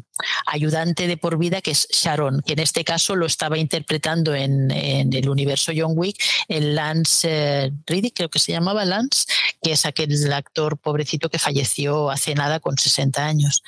ayudante 0.46 1.06
de 1.06 1.16
por 1.16 1.38
vida, 1.38 1.60
que 1.60 1.72
es 1.72 1.88
Sharon, 1.90 2.42
que 2.42 2.54
en 2.54 2.60
este 2.60 2.84
caso 2.84 3.16
lo 3.16 3.26
estaba 3.26 3.58
interpretando 3.58 4.34
en, 4.34 4.70
el 4.70 5.28
universo 5.28 5.72
John 5.76 5.92
Wick, 5.94 6.16
el 6.48 6.74
Lance 6.74 7.28
eh, 7.30 7.72
Riddick, 7.86 8.14
creo 8.14 8.28
que 8.28 8.38
se 8.38 8.52
llamaba 8.52 8.84
Lance, 8.84 9.26
que 9.62 9.72
es 9.72 9.84
aquel 9.84 10.32
actor 10.32 10.78
pobrecito 10.78 11.17
que 11.18 11.38
falleció 11.38 12.10
hace 12.10 12.34
nada 12.34 12.60
con 12.60 12.78
60 12.78 13.24
años. 13.24 13.62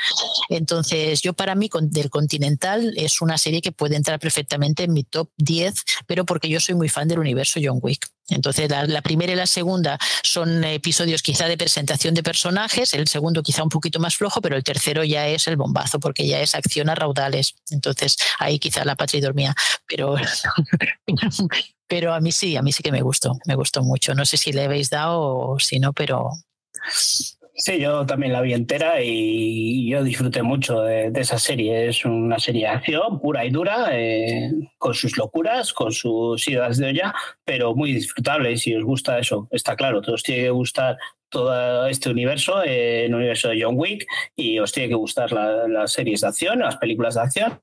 Entonces, 0.49 1.23
yo 1.23 1.33
para 1.33 1.55
mí 1.55 1.69
del 1.83 2.11
Continental 2.11 2.95
es 2.97 3.21
una 3.21 3.39
serie 3.39 3.61
que 3.61 3.73
puede 3.73 3.97
entrar 3.97 4.19
perfectamente 4.19 4.85
en 4.85 4.93
mi 4.93 5.05
top 5.05 5.31
10, 5.39 5.75
pero 6.07 6.25
porque 6.25 6.49
yo 6.49 6.61
soy 6.61 6.75
muy 6.75 6.89
fan 6.89 7.09
del 7.09 7.19
universo 7.19 7.61
John 7.63 7.79
Wick. 7.83 8.11
Entonces, 8.31 8.71
la, 8.71 9.03
primera 9.03 9.33
y 9.33 9.37
la 9.37 9.47
segunda 9.47 9.99
son 10.23 10.63
episodios 10.65 11.23
quizá 11.23 11.47
de 11.47 11.59
presentación 11.59 12.15
de 12.15 12.23
personajes, 12.23 12.95
el 12.95 13.09
segundo 13.09 13.43
quizá 13.43 13.63
un 13.63 13.69
poquito 13.69 13.99
más 13.99 14.17
flojo, 14.17 14.41
pero 14.41 14.57
el 14.57 14.65
tercero 14.65 15.05
ya 15.05 15.27
es 15.29 15.47
el 15.49 15.57
bombazo, 15.57 15.99
porque 16.01 16.27
ya 16.27 16.41
es 16.41 16.55
acción 16.55 16.89
a 16.89 16.95
raudales. 16.95 17.57
Entonces, 17.71 18.17
ahí 18.39 18.59
quizá 18.59 18.85
la 18.85 18.97
patria 18.97 19.21
dormía, 19.21 19.55
pero, 19.87 20.15
pero 21.89 22.15
a 22.15 22.21
mí 22.21 22.33
sí, 22.33 22.57
a 22.57 22.63
mí 22.63 22.73
sí 22.73 22.83
que 22.83 22.93
me 22.93 23.03
gustó, 23.03 23.37
me 23.47 23.57
gustó 23.57 23.83
mucho. 23.83 24.15
No 24.15 24.25
sé 24.25 24.37
si 24.37 24.53
le 24.53 24.65
habéis 24.65 24.91
dado 24.91 25.21
o 25.21 25.59
si 25.59 25.81
no, 25.81 25.93
pero 25.93 26.31
Sí, 27.63 27.79
yo 27.79 28.07
también 28.07 28.33
la 28.33 28.41
vi 28.41 28.55
entera 28.55 29.03
y 29.03 29.91
yo 29.91 30.03
disfruté 30.03 30.43
mucho 30.43 30.81
de, 30.81 31.13
esa 31.15 31.39
serie. 31.39 31.89
Es 31.89 32.07
una 32.07 32.39
serie 32.39 32.63
de 32.63 32.69
acción 32.69 33.21
pura 33.21 33.45
y 33.45 33.51
dura, 33.51 33.89
eh, 33.93 34.51
con 34.79 34.95
sus 34.95 35.19
locuras, 35.19 35.75
con 35.75 35.93
sus 35.93 36.49
idas 36.49 36.79
de 36.79 36.87
olla, 36.87 37.15
pero 37.45 37.75
muy 37.75 37.93
disfrutable. 37.93 38.53
Y 38.53 38.57
si 38.57 38.75
os 38.75 38.83
gusta 38.83 39.19
eso, 39.19 39.47
está 39.51 39.77
claro, 39.77 40.01
os 40.01 40.23
tiene 40.23 40.45
que 40.45 40.51
gustar 40.51 40.97
todo 41.29 41.87
este 41.87 42.09
universo, 42.09 42.63
eh, 42.65 43.05
el 43.05 43.15
universo 43.15 43.51
de 43.51 43.63
John 43.63 43.75
Wick, 43.77 44.07
y 44.35 44.59
os 44.59 44.73
tiene 44.73 44.89
que 44.89 44.95
gustar 44.95 45.31
las 45.31 45.93
series 45.93 46.23
de 46.23 46.29
acción, 46.29 46.61
las 46.61 46.79
películas 46.79 47.17
de 47.17 47.21
acción 47.21 47.61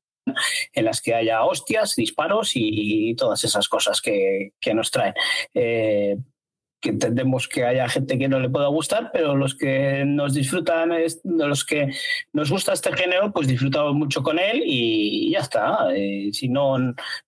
en 0.74 0.86
las 0.86 1.02
que 1.02 1.16
haya 1.16 1.44
hostias, 1.44 1.96
disparos 1.96 2.52
y, 2.54 3.16
todas 3.16 3.44
esas 3.44 3.68
cosas 3.68 4.00
que, 4.00 4.52
nos 4.76 4.92
traen. 4.92 5.16
Eh, 5.56 6.18
que 6.80 6.90
entendemos 6.90 7.48
que 7.48 7.66
haya 7.66 7.90
gente 7.90 8.20
que 8.20 8.28
no 8.28 8.40
le 8.40 8.50
pueda 8.50 8.68
gustar, 8.68 9.10
pero 9.12 9.36
los 9.36 9.56
que 9.56 10.04
nos 10.06 10.34
disfrutan, 10.34 10.92
los 11.24 11.66
que 11.66 11.90
nos 12.34 12.52
gusta 12.52 12.74
este 12.74 12.94
género, 12.94 13.32
pues 13.34 13.48
disfrutamos 13.48 13.96
mucho 13.96 14.22
con 14.22 14.38
él 14.38 14.62
y 14.64 15.32
ya 15.32 15.40
está. 15.40 15.88
Eh, 15.96 16.30
si 16.34 16.50
no, 16.50 16.78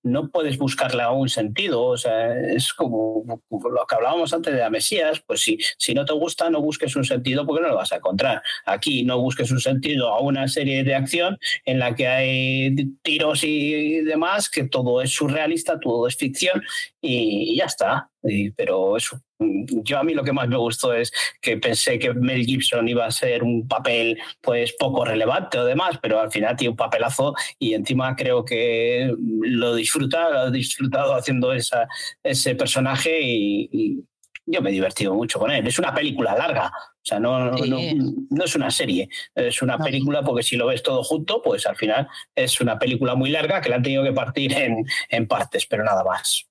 no 0.04 0.30
puedes 0.30 0.58
buscarle 0.58 1.00
un 1.08 1.30
sentido. 1.30 1.84
O 1.84 1.98
sea, 1.98 2.38
es 2.40 2.74
como, 2.74 3.24
lo 3.50 3.86
que 3.88 3.96
hablábamos 3.96 4.34
antes 4.34 4.54
de 4.54 4.60
la 4.60 4.70
Mesías, 4.70 5.22
pues 5.26 5.42
si, 5.42 5.58
si 5.78 5.94
no 5.94 6.06
te 6.06 6.14
gusta, 6.14 6.50
no 6.50 6.62
busques 6.62 6.96
un 6.96 7.04
sentido 7.04 7.46
porque 7.46 7.64
no 7.64 7.70
lo 7.70 7.76
vas 7.76 7.92
a 7.92 7.98
encontrar. 7.98 8.42
Aquí 8.66 9.04
no 9.04 9.20
busques 9.20 9.52
un 9.52 9.60
sentido 9.60 10.10
a 10.10 10.22
una 10.22 10.48
serie 10.48 10.84
de 10.84 10.96
acción 10.96 11.38
en 11.66 11.80
la 11.80 11.96
que 11.96 12.08
hay 12.08 12.76
tiros 13.02 13.44
y 13.44 14.02
demás, 14.02 14.50
que 14.50 14.66
todo 14.66 15.02
es 15.02 15.12
surrealista, 15.12 15.80
todo 15.80 16.08
es 16.08 16.16
ficción 16.16 16.64
y 17.02 17.56
ya 17.56 17.66
está. 17.66 18.10
pero 18.56 18.98
eso, 18.98 19.22
yo 19.40 19.98
a 19.98 20.04
mí 20.04 20.14
lo 20.14 20.24
que 20.24 20.34
más 20.34 20.48
me 20.48 20.58
gustó 20.58 20.94
es 20.94 21.12
que 21.42 21.58
pensé 21.58 21.98
que 21.98 22.14
Mel 22.14 22.46
Gibson 22.46 22.88
iba 22.88 23.06
a 23.06 23.12
ser 23.12 23.44
un 23.44 23.68
papel 23.68 24.20
pues 24.42 24.74
poco 24.78 25.06
relevante 25.06 25.58
o 25.58 25.66
demás, 25.66 25.98
pero 26.02 26.20
al 26.20 26.32
final 26.32 26.56
tiene 26.58 26.72
un 26.72 26.78
papelazo 26.78 27.34
y 27.58 27.74
encima 27.74 28.16
creo 28.16 28.44
que 28.44 29.14
lo 29.18 29.76
disfruta, 29.76 30.30
lo 30.30 30.40
ha 30.40 30.52
disfrutado 30.52 31.14
haciendo 31.14 31.54
esa, 31.54 31.88
ese 32.22 32.56
personaje 32.56 33.20
y, 33.22 34.04
yo 34.52 34.64
me 34.64 34.72
he 34.72 34.74
divertido 34.74 35.14
mucho 35.14 35.38
con 35.38 35.52
él. 35.52 35.68
Es 35.68 35.78
una 35.78 35.94
película 35.94 36.36
larga, 36.36 36.72
o 36.76 37.04
sea, 37.04 37.20
no, 37.20 37.52
no, 37.52 38.44
es 38.44 38.56
una 38.56 38.72
serie, 38.72 39.08
es 39.36 39.62
una 39.62 39.78
película 39.78 40.24
porque 40.24 40.42
si 40.42 40.58
lo 40.58 40.66
ves 40.66 40.82
todo 40.82 41.04
junto, 41.04 41.40
pues 41.44 41.68
al 41.68 41.76
final 41.76 42.08
es 42.34 42.60
una 42.60 42.80
película 42.80 43.14
muy 43.14 43.30
larga 43.30 43.62
que 43.62 43.70
la 43.70 43.76
han 43.76 43.84
tenido 43.84 44.04
que 44.04 44.12
partir 44.12 44.52
en, 44.54 44.84
en 45.10 45.28
partes, 45.28 45.68
pero 45.68 45.84
nada 45.84 46.04
más. 46.04 46.48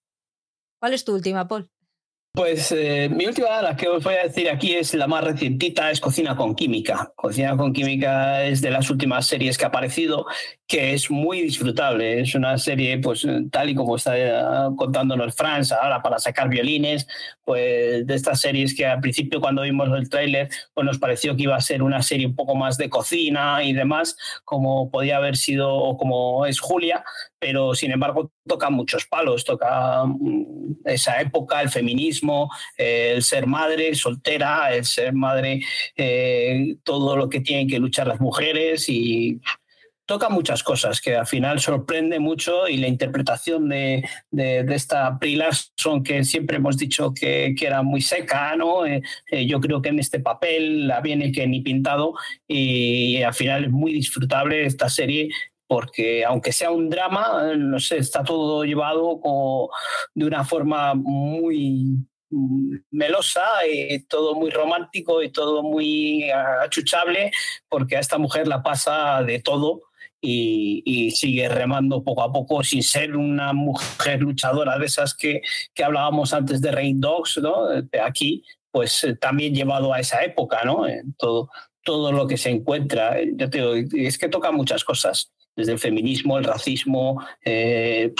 ¿Cuál 0.79 0.95
es 0.95 1.05
tu 1.05 1.13
última, 1.13 1.49
Paul? 1.49 1.69
Pues 2.33 2.71
eh, 2.71 3.09
mi 3.11 3.27
última, 3.27 3.61
la 3.63 3.75
que 3.75 3.89
os 3.89 4.05
voy 4.05 4.15
a 4.15 4.23
decir 4.23 4.49
aquí 4.49 4.75
es 4.75 4.95
la 4.95 5.09
más 5.09 5.25
recientita, 5.25 5.91
es 5.91 6.01
Cocina 6.01 6.37
con 6.37 6.55
Química. 6.55 7.13
Cocina 7.17 7.57
con 7.57 7.73
Química 7.73 8.45
es 8.45 8.61
de 8.61 8.71
las 8.71 8.91
últimas 8.91 9.27
series 9.27 9.59
que 9.59 9.65
ha 9.65 9.69
aparecido, 9.69 10.27
que 10.69 10.95
es 10.95 11.11
muy 11.11 11.41
disfrutable. 11.43 12.21
Es 12.21 12.37
una 12.37 12.57
serie, 12.59 12.99
pues 12.99 13.27
tal 13.51 13.71
y 13.71 13.75
como 13.75 13.97
está 13.97 14.17
eh, 14.17 14.71
contándonos 14.77 15.35
Franz 15.35 15.73
ahora 15.73 16.01
para 16.01 16.21
sacar 16.21 16.49
violines, 16.49 17.09
pues 17.45 18.07
de 18.07 18.15
estas 18.15 18.41
series 18.41 18.77
que 18.77 18.87
al 18.87 19.01
principio 19.01 19.41
cuando 19.41 19.63
vimos 19.63 19.89
el 19.99 20.09
tráiler, 20.09 20.49
pues 20.75 20.87
nos 20.87 20.99
pareció 20.99 21.35
que 21.35 21.45
iba 21.45 21.57
a 21.57 21.61
ser 21.61 21.83
una 21.83 22.03
serie 22.03 22.27
un 22.27 22.37
poco 22.37 22.55
más 22.55 22.77
de 22.77 22.89
cocina 22.89 23.65
y 23.65 23.73
demás, 23.73 24.17
como 24.45 24.91
podía 24.91 25.17
haber 25.17 25.37
sido 25.37 25.75
o 25.75 25.97
como 25.97 26.47
es 26.47 26.61
Julia, 26.61 27.03
pero 27.39 27.75
sin 27.75 27.93
embargo 27.93 28.33
toca 28.47 28.71
muchos 28.71 29.07
palos, 29.07 29.45
toca 29.45 30.05
mm, 30.05 30.81
esa 30.85 31.21
época, 31.21 31.61
el 31.61 31.71
feminismo, 31.71 32.51
el 32.77 33.23
ser 33.23 33.47
madre 33.47 33.95
soltera, 33.95 34.75
el 34.75 34.85
ser 34.85 35.13
madre, 35.13 35.61
eh, 35.97 36.77
todo 36.83 37.17
lo 37.17 37.29
que 37.29 37.41
tienen 37.41 37.69
que 37.69 37.79
luchar 37.79 38.07
las 38.07 38.21
mujeres 38.21 38.89
y 38.89 39.41
toca 40.09 40.31
muchas 40.31 40.63
cosas 40.63 41.03
que 41.03 41.17
al 41.17 41.27
final 41.27 41.61
sorprende 41.61 42.19
mucho 42.19 42.67
y 42.67 42.79
la 42.79 42.89
interpretación 42.89 43.69
de, 43.69 44.03
de, 44.31 44.65
esta 44.75 45.11
Brie 45.11 45.39
son 45.77 46.03
que 46.03 46.25
siempre 46.25 46.57
hemos 46.57 46.79
dicho 46.79 47.13
que, 47.13 47.55
que 47.55 47.67
era 47.67 47.83
muy 47.83 48.01
seca, 48.01 48.57
¿no? 48.57 48.87
Eh, 48.87 49.03
eh, 49.31 49.47
yo 49.47 49.61
creo 49.61 49.83
que 49.83 49.91
en 49.91 49.99
este 49.99 50.19
papel 50.19 50.89
la 50.89 51.03
viene 51.03 51.31
que 51.31 51.47
ni 51.47 51.61
pintado 51.61 52.15
y, 52.49 53.23
al 53.23 53.35
final 53.35 53.65
es 53.65 53.71
muy 53.71 53.93
disfrutable 53.93 54.65
esta 54.65 54.89
serie 54.89 55.29
porque 55.69 56.25
aunque 56.25 56.51
sea 56.51 56.71
un 56.71 56.89
drama, 56.89 57.55
no 57.57 57.79
sé, 57.79 57.99
está 57.99 58.25
todo 58.25 58.65
llevado 58.65 59.21
de 60.15 60.25
una 60.25 60.45
forma 60.45 60.95
muy 60.95 62.09
melosa 62.91 63.45
y 63.71 64.01
todo 64.05 64.35
muy 64.35 64.51
romántico 64.51 65.23
y 65.23 65.31
todo 65.31 65.63
muy 65.63 66.31
achuchable, 66.31 67.31
porque 67.69 67.97
a 67.97 68.01
esta 68.01 68.19
mujer 68.19 68.49
la 68.49 68.63
pasa 68.63 69.23
de 69.23 69.41
todo 69.41 69.83
y, 70.21 71.11
sigue 71.13 71.49
remando 71.49 72.03
poco 72.03 72.23
a 72.23 72.33
poco 72.33 72.63
sin 72.65 72.83
ser 72.83 73.17
una 73.17 73.53
mujer 73.53 74.21
luchadora 74.21 74.79
de 74.79 74.87
esas 74.87 75.15
que, 75.15 75.43
que 75.75 75.85
hablábamos 75.85 76.33
antes 76.33 76.61
de 76.61 76.73
Rain 76.73 77.01
Dogs, 77.01 77.39
¿no? 77.39 77.69
Aquí, 78.03 78.45
pues 78.71 79.05
eh, 79.05 79.17
también 79.17 79.55
llevado 79.55 79.93
a 79.93 80.01
esa 80.01 80.23
época, 80.25 80.63
¿no? 80.65 80.83
Todo, 81.19 81.51
todo 81.83 82.13
lo 82.13 82.27
que 82.27 82.37
se 82.37 82.51
encuentra. 82.51 83.17
Yo 83.35 83.49
te 83.49 83.59
digo, 83.59 83.75
es 83.97 84.19
que 84.19 84.29
toca 84.29 84.51
muchas 84.51 84.85
cosas, 84.85 85.33
desde 85.59 85.73
el 85.73 85.81
feminismo, 85.81 86.39
el 86.39 86.45
racismo, 86.45 87.21
eh, 87.45 88.15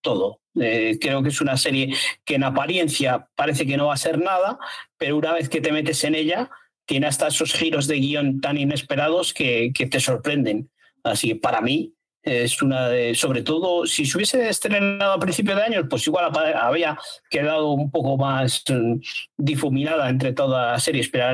todo. 0.00 0.40
Eh, 0.54 0.96
creo 1.00 1.24
que 1.24 1.30
es 1.30 1.40
una 1.40 1.56
serie 1.56 1.92
que 2.24 2.36
en 2.36 2.44
apariencia 2.44 3.28
parece 3.34 3.66
que 3.66 3.76
no 3.76 3.88
va 3.88 3.94
a 3.94 3.96
ser 3.96 4.20
nada, 4.20 4.60
pero 4.96 5.16
una 5.16 5.32
vez 5.32 5.48
que 5.48 5.60
te 5.60 5.72
metes 5.72 6.04
en 6.04 6.14
ella, 6.14 6.52
tiene 6.86 7.08
hasta 7.08 7.26
esos 7.26 7.52
giros 7.52 7.88
de 7.88 7.96
guion 7.96 8.40
tan 8.40 8.58
inesperados 8.58 9.34
que, 9.34 9.72
que 9.74 9.86
te 9.86 9.98
sorprenden. 9.98 10.70
Así 11.02 11.28
que 11.28 11.36
para 11.36 11.60
mí 11.60 11.94
es 12.28 12.62
una 12.62 12.88
de, 12.88 13.14
sobre 13.14 13.42
todo, 13.42 13.86
si 13.86 14.04
se 14.04 14.16
hubiese 14.16 14.48
estrenado 14.48 15.12
a 15.12 15.18
principio 15.18 15.56
de 15.56 15.62
año, 15.62 15.88
pues 15.88 16.06
igual 16.06 16.30
había 16.56 16.98
quedado 17.30 17.70
un 17.70 17.90
poco 17.90 18.16
más 18.16 18.62
mm, 18.68 19.00
difuminada 19.36 20.08
entre 20.08 20.32
todas 20.32 20.72
las 20.72 20.82
series, 20.84 21.08
pero 21.08 21.26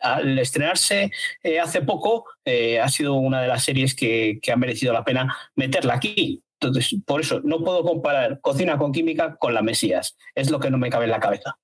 al, 0.00 0.38
estrenarse 0.38 1.10
eh, 1.42 1.60
hace 1.60 1.82
poco 1.82 2.24
eh, 2.44 2.80
ha 2.80 2.88
sido 2.88 3.14
una 3.14 3.42
de 3.42 3.48
las 3.48 3.64
series 3.64 3.94
que, 3.94 4.38
que 4.42 4.52
ha 4.52 4.56
merecido 4.56 4.92
la 4.92 5.04
pena 5.04 5.36
meterla 5.54 5.94
aquí. 5.94 6.42
Entonces, 6.60 6.94
por 7.04 7.20
eso 7.20 7.40
no 7.42 7.62
puedo 7.62 7.82
comparar 7.82 8.40
cocina 8.40 8.78
con 8.78 8.92
química 8.92 9.36
con 9.36 9.52
la 9.52 9.62
Mesías. 9.62 10.16
Es 10.34 10.50
lo 10.50 10.60
que 10.60 10.70
no 10.70 10.78
me 10.78 10.90
cabe 10.90 11.04
en 11.04 11.10
la 11.10 11.20
cabeza. 11.20 11.58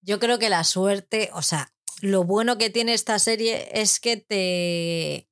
Yo 0.00 0.18
creo 0.18 0.38
que 0.38 0.48
la 0.48 0.64
suerte, 0.64 1.30
o 1.34 1.42
sea, 1.42 1.72
lo 2.00 2.24
bueno 2.24 2.58
que 2.58 2.70
tiene 2.70 2.94
esta 2.94 3.18
serie 3.18 3.68
es 3.72 4.00
que 4.00 4.16
te, 4.16 5.28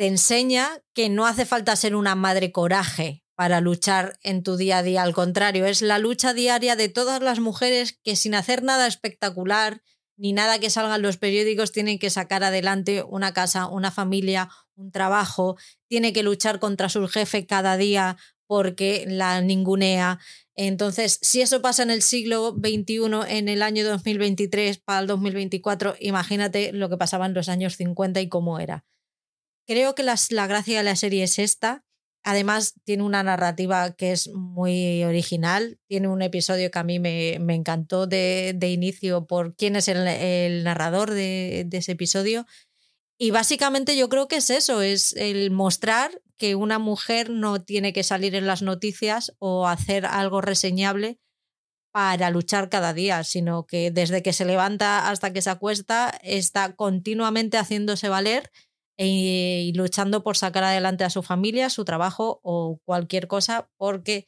te 0.00 0.06
enseña 0.06 0.82
que 0.94 1.10
no 1.10 1.26
hace 1.26 1.44
falta 1.44 1.76
ser 1.76 1.94
una 1.94 2.14
madre 2.14 2.52
coraje 2.52 3.22
para 3.34 3.60
luchar 3.60 4.18
en 4.22 4.42
tu 4.42 4.56
día 4.56 4.78
a 4.78 4.82
día. 4.82 5.02
Al 5.02 5.12
contrario, 5.12 5.66
es 5.66 5.82
la 5.82 5.98
lucha 5.98 6.32
diaria 6.32 6.74
de 6.74 6.88
todas 6.88 7.20
las 7.20 7.38
mujeres 7.38 8.00
que 8.02 8.16
sin 8.16 8.34
hacer 8.34 8.62
nada 8.62 8.86
espectacular 8.86 9.82
ni 10.16 10.32
nada 10.32 10.58
que 10.58 10.70
salga 10.70 10.96
en 10.96 11.02
los 11.02 11.18
periódicos 11.18 11.70
tienen 11.72 11.98
que 11.98 12.08
sacar 12.08 12.42
adelante 12.42 13.02
una 13.02 13.34
casa, 13.34 13.66
una 13.66 13.90
familia, 13.90 14.48
un 14.74 14.90
trabajo, 14.90 15.58
tiene 15.86 16.14
que 16.14 16.22
luchar 16.22 16.60
contra 16.60 16.88
su 16.88 17.06
jefe 17.06 17.44
cada 17.44 17.76
día 17.76 18.16
porque 18.46 19.04
la 19.06 19.42
ningunea. 19.42 20.18
Entonces, 20.54 21.18
si 21.20 21.42
eso 21.42 21.60
pasa 21.60 21.82
en 21.82 21.90
el 21.90 22.00
siglo 22.00 22.56
XXI, 22.56 23.02
en 23.28 23.50
el 23.50 23.60
año 23.60 23.86
2023 23.86 24.78
para 24.78 25.00
el 25.00 25.06
2024, 25.08 25.96
imagínate 26.00 26.72
lo 26.72 26.88
que 26.88 26.96
pasaba 26.96 27.26
en 27.26 27.34
los 27.34 27.50
años 27.50 27.76
50 27.76 28.22
y 28.22 28.30
cómo 28.30 28.60
era. 28.60 28.86
Creo 29.70 29.94
que 29.94 30.02
la 30.02 30.46
gracia 30.48 30.78
de 30.78 30.82
la 30.82 30.96
serie 30.96 31.22
es 31.22 31.38
esta. 31.38 31.84
Además, 32.24 32.74
tiene 32.82 33.04
una 33.04 33.22
narrativa 33.22 33.94
que 33.94 34.10
es 34.10 34.28
muy 34.34 35.04
original. 35.04 35.78
Tiene 35.86 36.08
un 36.08 36.22
episodio 36.22 36.72
que 36.72 36.78
a 36.80 36.82
mí 36.82 36.98
me, 36.98 37.34
encantó 37.54 38.08
de, 38.08 38.58
inicio 38.62 39.28
por 39.28 39.54
quién 39.54 39.76
es 39.76 39.86
el, 39.86 40.64
narrador 40.64 41.12
de, 41.12 41.62
de, 41.68 41.78
ese 41.78 41.92
episodio. 41.92 42.46
Y 43.16 43.30
básicamente 43.30 43.96
yo 43.96 44.08
creo 44.08 44.26
que 44.26 44.38
es 44.38 44.50
eso, 44.50 44.82
es 44.82 45.12
el 45.12 45.52
mostrar 45.52 46.20
que 46.36 46.56
una 46.56 46.80
mujer 46.80 47.30
no 47.30 47.62
tiene 47.62 47.92
que 47.92 48.02
salir 48.02 48.34
en 48.34 48.48
las 48.48 48.62
noticias 48.62 49.36
o 49.38 49.68
hacer 49.68 50.04
algo 50.04 50.40
reseñable 50.40 51.20
para 51.92 52.30
luchar 52.30 52.70
cada 52.70 52.92
día, 52.92 53.22
sino 53.22 53.68
que 53.68 53.92
desde 53.92 54.24
que 54.24 54.32
se 54.32 54.44
levanta 54.44 55.08
hasta 55.08 55.32
que 55.32 55.42
se 55.42 55.50
acuesta 55.50 56.18
está 56.24 56.74
continuamente 56.74 57.56
haciéndose 57.56 58.08
valer 58.08 58.50
e, 59.02 59.62
y 59.62 59.72
luchando 59.72 60.22
por 60.22 60.36
sacar 60.36 60.62
adelante 60.62 61.04
a 61.04 61.10
su 61.10 61.22
familia, 61.22 61.70
su 61.70 61.86
trabajo 61.86 62.38
o 62.42 62.80
cualquier 62.84 63.28
cosa, 63.28 63.70
porque 63.78 64.26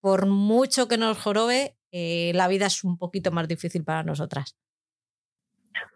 por 0.00 0.26
mucho 0.26 0.88
que 0.88 0.98
nos 0.98 1.16
jorobe, 1.16 1.76
eh, 1.92 2.32
la 2.34 2.48
vida 2.48 2.66
es 2.66 2.82
un 2.82 2.98
poquito 2.98 3.30
más 3.30 3.46
difícil 3.46 3.84
para 3.84 4.02
nosotras. 4.02 4.56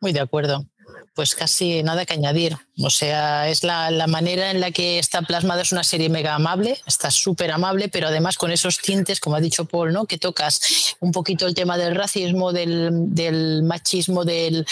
Muy 0.01 0.12
de 0.12 0.20
acuerdo 0.20 0.65
pues 1.15 1.35
casi 1.35 1.83
nada 1.83 2.07
que 2.07 2.15
añadir. 2.15 2.57
O 2.83 2.91
sea, 2.91 3.49
es 3.49 3.65
la, 3.65 4.07
manera 4.07 4.52
en 4.52 4.60
la 4.60 4.70
que 4.70 4.99
está 4.99 5.23
plasmada, 5.23 5.62
es 5.62 5.73
una 5.73 5.83
serie 5.83 6.09
mega 6.09 6.35
amable, 6.35 6.78
está 6.86 7.10
súper 7.10 7.51
amable, 7.51 7.89
pero 7.89 8.07
además 8.07 8.39
con 8.39 8.52
esos 8.52 8.78
tintes, 8.78 9.18
como 9.18 9.36
ha 9.36 9.41
dicho 9.41 9.65
Paul, 9.65 9.93
¿no? 9.93 10.07
que 10.07 10.18
tocas 10.18 10.97
un 11.01 11.10
poquito 11.10 11.47
el 11.47 11.55
tema 11.55 11.77
del 11.77 11.97
racismo, 11.97 12.52
del, 12.52 12.91
del 13.12 13.65
machismo, 13.65 14.25
del, 14.25 14.65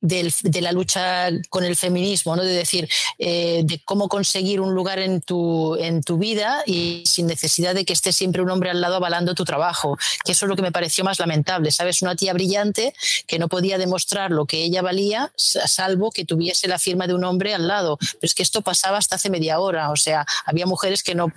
de 0.00 0.60
la 0.60 0.72
lucha 0.72 1.28
con 1.48 1.64
el 1.64 1.74
feminismo, 1.74 2.36
¿no? 2.36 2.44
de 2.44 2.52
decir, 2.52 2.88
eh, 3.18 3.62
de 3.64 3.80
cómo 3.84 4.08
conseguir 4.08 4.60
un 4.60 4.74
lugar 4.74 5.00
en 5.00 5.20
tu, 5.20 5.74
en 5.76 6.02
tu 6.02 6.18
vida 6.18 6.62
y 6.66 7.02
sin 7.04 7.26
necesidad 7.26 7.74
de 7.74 7.84
que 7.84 7.92
esté 7.92 8.12
siempre 8.12 8.42
un 8.42 8.50
hombre 8.50 8.70
al 8.70 8.80
lado 8.80 8.96
avalando 8.96 9.34
tu 9.34 9.44
trabajo, 9.44 9.98
que 10.24 10.32
eso 10.32 10.46
es 10.46 10.48
lo 10.48 10.56
que 10.56 10.62
me 10.62 10.70
pareció 10.70 11.02
más 11.04 11.18
lamentable, 11.18 11.72
¿sabes? 11.72 12.00
Una 12.02 12.14
tía 12.14 12.32
brillante 12.32 12.94
que 13.26 13.38
no 13.38 13.48
podía 13.48 13.76
demostrar 13.76 14.30
lo 14.30 14.46
que 14.46 14.62
ella 14.62 14.82
valía, 14.82 15.32
salvo 15.36 16.12
que 16.12 16.24
tuviese 16.24 16.68
la 16.68 16.78
firma 16.78 17.06
de 17.06 17.14
un 17.14 17.24
hombre 17.24 17.54
al 17.54 17.66
lado. 17.66 17.98
Pero 17.98 18.18
es 18.22 18.34
que 18.34 18.42
esto 18.42 18.62
pasaba 18.62 18.98
hasta 18.98 19.16
hace 19.16 19.30
media 19.30 19.58
hora, 19.58 19.90
o 19.90 19.96
sea, 19.96 20.24
había 20.44 20.66
mujeres 20.66 21.02
que 21.02 21.14
no, 21.14 21.32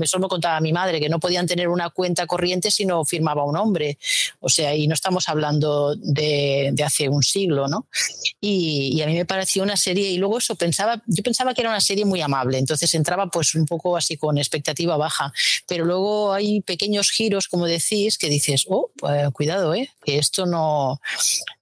eso 0.00 0.18
me 0.18 0.28
contaba 0.28 0.60
mi 0.60 0.72
madre, 0.72 1.00
que 1.00 1.08
no 1.08 1.18
podían 1.18 1.46
tener 1.46 1.68
una 1.68 1.90
cuenta 1.90 2.26
corriente 2.26 2.70
si 2.70 2.86
no 2.86 3.04
firmaba 3.04 3.44
un 3.44 3.56
hombre. 3.56 3.98
O 4.40 4.48
sea, 4.48 4.74
y 4.74 4.86
no 4.86 4.94
estamos 4.94 5.28
hablando 5.28 5.96
de 5.96 6.74
hace 6.84 7.08
un 7.08 7.22
siglo, 7.22 7.66
¿no? 7.66 7.86
Y, 8.40 9.00
a 9.02 9.06
mí 9.06 9.14
me 9.14 9.24
pareció 9.24 9.62
una 9.62 9.76
serie, 9.76 10.10
y 10.10 10.18
luego 10.18 10.38
eso 10.38 10.56
pensaba, 10.56 11.02
yo 11.06 11.22
pensaba 11.22 11.54
que 11.54 11.60
era 11.60 11.70
una 11.70 11.80
serie 11.80 12.04
muy 12.04 12.20
amable, 12.20 12.58
entonces 12.58 12.92
entraba 12.94 13.28
pues 13.28 13.54
un 13.54 13.66
poco 13.66 13.96
así 13.96 14.16
con 14.16 14.38
expectativa 14.38 14.96
baja, 14.96 15.32
pero 15.66 15.84
luego 15.84 16.32
hay 16.32 16.60
pequeños 16.62 17.10
giros, 17.10 17.48
como 17.48 17.66
decís, 17.66 18.18
que 18.18 18.28
dices, 18.28 18.66
oh, 18.68 18.90
pues, 18.96 19.30
cuidado, 19.32 19.74
¿eh? 19.74 19.90
que 20.04 20.18
esto 20.18 20.46
no, 20.46 21.00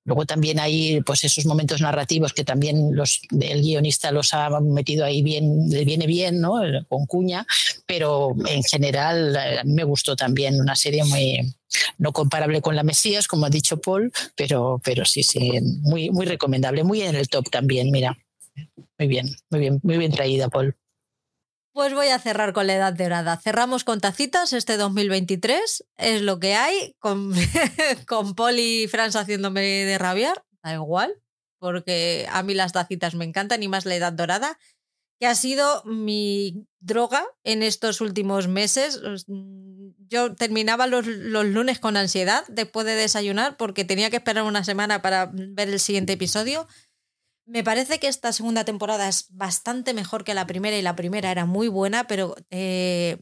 Luego 0.04 0.26
también 0.26 0.60
hay 0.60 1.00
pues 1.00 1.24
esos 1.24 1.46
momentos 1.46 1.80
narrativos 1.80 2.34
que 2.34 2.44
también 2.44 2.94
los, 2.94 3.22
el 3.40 3.62
guionista 3.62 4.12
los 4.12 4.34
ha 4.34 4.50
metido 4.60 5.04
ahí 5.04 5.22
bien, 5.22 5.70
le 5.70 5.84
viene 5.84 6.06
bien, 6.06 6.40
¿no? 6.40 6.60
Con 6.88 7.06
cuña, 7.06 7.46
pero 7.86 8.34
en 8.46 8.62
general 8.62 9.34
a 9.34 9.64
mí 9.64 9.72
me 9.72 9.84
gustó 9.84 10.14
también 10.14 10.60
una 10.60 10.76
serie 10.76 11.04
muy 11.04 11.54
no 11.98 12.12
comparable 12.12 12.60
con 12.60 12.76
la 12.76 12.82
Mesías, 12.82 13.28
como 13.28 13.46
ha 13.46 13.50
dicho 13.50 13.80
Paul, 13.80 14.12
pero, 14.36 14.80
pero 14.84 15.04
sí, 15.04 15.22
sí, 15.22 15.60
muy, 15.82 16.10
muy 16.10 16.26
recomendable, 16.26 16.84
muy 16.84 17.02
en 17.02 17.14
el 17.14 17.28
top 17.28 17.50
también, 17.50 17.90
mira. 17.90 18.16
Muy 18.98 19.08
bien, 19.08 19.34
muy 19.50 19.60
bien, 19.60 19.80
muy 19.82 19.98
bien 19.98 20.12
traída, 20.12 20.48
Paul. 20.48 20.76
Pues 21.74 21.92
voy 21.92 22.06
a 22.06 22.20
cerrar 22.20 22.52
con 22.52 22.68
la 22.68 22.74
edad 22.76 22.92
dorada. 22.92 23.36
Cerramos 23.36 23.82
con 23.82 24.00
tacitas 24.00 24.52
este 24.52 24.76
2023. 24.76 25.84
Es 25.96 26.22
lo 26.22 26.38
que 26.38 26.54
hay. 26.54 26.94
Con, 27.00 27.34
con 28.06 28.36
Paul 28.36 28.60
y 28.60 28.86
Franz 28.86 29.16
haciéndome 29.16 29.60
de 29.60 29.98
rabiar. 29.98 30.44
Da 30.62 30.74
igual. 30.74 31.20
Porque 31.58 32.28
a 32.30 32.44
mí 32.44 32.54
las 32.54 32.72
tacitas 32.72 33.16
me 33.16 33.24
encantan 33.24 33.64
y 33.64 33.66
más 33.66 33.86
la 33.86 33.96
edad 33.96 34.12
dorada. 34.12 34.56
Que 35.20 35.26
ha 35.26 35.34
sido 35.34 35.82
mi 35.84 36.66
droga 36.80 37.24
en 37.44 37.62
estos 37.62 38.00
últimos 38.00 38.48
meses. 38.48 39.00
Yo 40.08 40.34
terminaba 40.34 40.86
los, 40.86 41.06
los 41.06 41.46
lunes 41.46 41.78
con 41.78 41.96
ansiedad 41.96 42.44
después 42.48 42.86
de 42.86 42.94
desayunar 42.94 43.56
porque 43.56 43.84
tenía 43.84 44.10
que 44.10 44.16
esperar 44.16 44.44
una 44.44 44.64
semana 44.64 45.02
para 45.02 45.30
ver 45.32 45.68
el 45.68 45.80
siguiente 45.80 46.14
episodio. 46.14 46.66
Me 47.46 47.62
parece 47.62 48.00
que 48.00 48.08
esta 48.08 48.32
segunda 48.32 48.64
temporada 48.64 49.08
es 49.08 49.26
bastante 49.30 49.92
mejor 49.92 50.24
que 50.24 50.34
la 50.34 50.46
primera 50.46 50.76
y 50.78 50.82
la 50.82 50.96
primera 50.96 51.30
era 51.30 51.44
muy 51.44 51.68
buena, 51.68 52.06
pero 52.06 52.34
eh, 52.50 53.18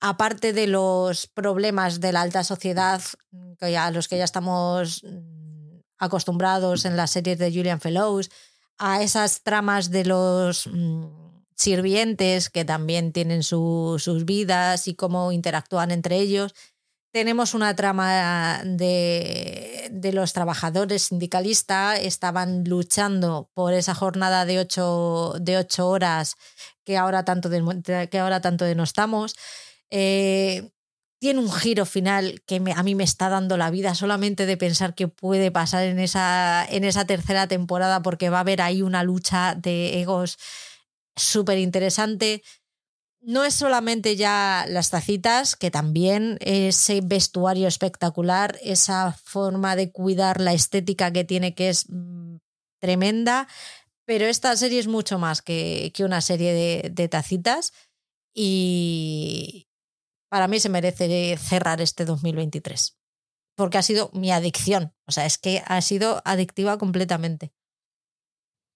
aparte 0.00 0.52
de 0.52 0.66
los 0.66 1.26
problemas 1.26 2.00
de 2.00 2.12
la 2.12 2.20
alta 2.20 2.44
sociedad 2.44 3.02
a 3.60 3.90
los 3.90 4.08
que 4.08 4.18
ya 4.18 4.24
estamos 4.24 5.02
mm, 5.04 5.78
acostumbrados 5.98 6.84
en 6.84 6.96
las 6.96 7.10
series 7.10 7.38
de 7.38 7.50
Julian 7.50 7.80
Fellows, 7.80 8.30
a 8.78 9.02
esas 9.02 9.42
tramas 9.42 9.90
de 9.90 10.04
los 10.04 10.66
mm, 10.66 11.06
sirvientes 11.54 12.50
que 12.50 12.64
también 12.64 13.12
tienen 13.12 13.42
sus 13.42 14.24
vidas 14.24 14.88
y 14.88 14.94
cómo 14.94 15.32
interactúan 15.32 15.90
entre 15.90 16.16
ellos 16.16 16.54
tenemos 17.16 17.54
una 17.54 17.74
trama 17.74 18.60
de, 18.62 19.88
de, 19.90 20.12
los 20.12 20.34
trabajadores 20.34 21.04
sindicalistas, 21.04 21.98
estaban 22.00 22.64
luchando 22.64 23.50
por 23.54 23.72
esa 23.72 23.94
jornada 23.94 24.44
de 24.44 24.58
ocho, 24.58 25.32
de 25.40 25.56
ocho 25.56 25.88
horas 25.88 26.36
que 26.84 26.98
ahora 26.98 27.24
tanto, 27.24 27.48
de, 27.48 28.08
que 28.10 28.18
ahora 28.18 28.42
tanto 28.42 28.66
denostamos. 28.66 29.34
Eh, 29.88 30.70
tiene 31.26 31.40
un 31.40 31.50
giro 31.50 31.86
final 31.86 32.40
que 32.46 32.62
a 32.72 32.82
mí 32.84 32.94
me 32.94 33.02
está 33.02 33.28
dando 33.28 33.56
la 33.56 33.68
vida 33.68 33.96
solamente 33.96 34.46
de 34.46 34.56
pensar 34.56 34.94
qué 34.94 35.08
puede 35.08 35.50
pasar 35.50 35.82
en 35.82 35.98
esa, 35.98 36.64
en 36.70 36.84
esa 36.84 37.04
tercera 37.04 37.48
temporada 37.48 38.00
porque 38.00 38.30
va 38.30 38.36
a 38.36 38.42
haber 38.42 38.62
ahí 38.62 38.80
una 38.80 39.02
lucha 39.02 39.56
de 39.56 40.00
egos 40.00 40.38
súper 41.16 41.58
interesante. 41.58 42.44
No 43.20 43.44
es 43.44 43.54
solamente 43.54 44.14
ya 44.14 44.66
las 44.68 44.90
tacitas, 44.90 45.56
que 45.56 45.72
también 45.72 46.38
ese 46.42 47.00
vestuario 47.02 47.66
espectacular, 47.66 48.56
esa 48.62 49.10
forma 49.10 49.74
de 49.74 49.90
cuidar 49.90 50.40
la 50.40 50.52
estética 50.52 51.12
que 51.12 51.24
tiene 51.24 51.56
que 51.56 51.70
es 51.70 51.86
mm, 51.88 52.36
tremenda, 52.78 53.48
pero 54.04 54.26
esta 54.26 54.56
serie 54.56 54.78
es 54.78 54.86
mucho 54.86 55.18
más 55.18 55.42
que, 55.42 55.90
que 55.92 56.04
una 56.04 56.20
serie 56.20 56.52
de, 56.52 56.90
de 56.92 57.08
tacitas 57.08 57.72
y, 58.32 59.65
para 60.28 60.48
mí 60.48 60.60
se 60.60 60.68
merece 60.68 61.36
cerrar 61.36 61.80
este 61.80 62.04
2023. 62.04 62.98
Porque 63.56 63.78
ha 63.78 63.82
sido 63.82 64.10
mi 64.12 64.30
adicción. 64.30 64.92
O 65.06 65.12
sea, 65.12 65.26
es 65.26 65.38
que 65.38 65.62
ha 65.66 65.80
sido 65.80 66.22
adictiva 66.24 66.78
completamente. 66.78 67.52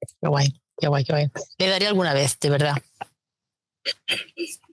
Qué 0.01 0.29
guay, 0.29 0.49
qué 0.79 0.89
guay, 0.89 1.05
qué 1.05 1.13
guay. 1.13 1.31
Le 1.59 1.69
daré 1.69 1.87
alguna 1.87 2.15
vez, 2.15 2.39
de 2.41 2.51
verdad. 2.51 2.77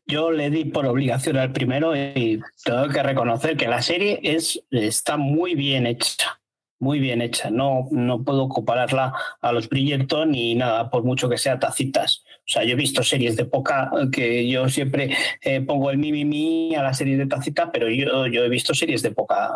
Yo 0.06 0.32
le 0.32 0.50
di 0.50 0.66
por 0.66 0.86
obligación 0.86 1.38
al 1.38 1.52
primero 1.52 1.96
y 1.96 2.42
tengo 2.64 2.88
que 2.88 3.04
reconocer 3.04 3.58
que 3.58 3.68
la 3.68 3.82
serie 3.82 4.20
es, 4.24 4.64
está 4.72 5.18
muy 5.18 5.56
bien 5.56 5.86
hecha 5.86 6.40
muy 6.80 7.00
bien 7.00 7.22
hecha. 7.22 7.50
No, 7.50 7.88
no 7.92 8.24
puedo 8.24 8.50
compararla 8.50 9.14
a 9.42 9.52
los 9.52 9.70
Bridgerton 9.70 10.32
ni 10.32 10.56
nada, 10.56 10.90
por 10.90 11.04
mucho 11.04 11.30
que 11.30 11.38
sea 11.38 11.60
tacitas. 11.60 12.24
O 12.40 12.50
sea, 12.50 12.64
yo 12.64 12.74
he 12.74 12.76
visto 12.76 13.04
series 13.04 13.36
de 13.36 13.46
poca 13.46 13.92
que 14.12 14.48
yo 14.50 14.70
siempre 14.70 15.16
eh, 15.42 15.62
pongo 15.62 15.92
el 15.92 15.98
mi, 15.98 16.12
mi, 16.12 16.26
mi 16.26 16.76
a 16.76 16.84
la 16.84 16.94
serie 16.94 17.18
de 17.18 17.28
tacita, 17.28 17.72
pero 17.72 17.90
yo, 17.90 18.28
yo 18.28 18.44
he 18.44 18.50
visto 18.50 18.74
series 18.74 19.02
de 19.02 19.12
poca 19.12 19.52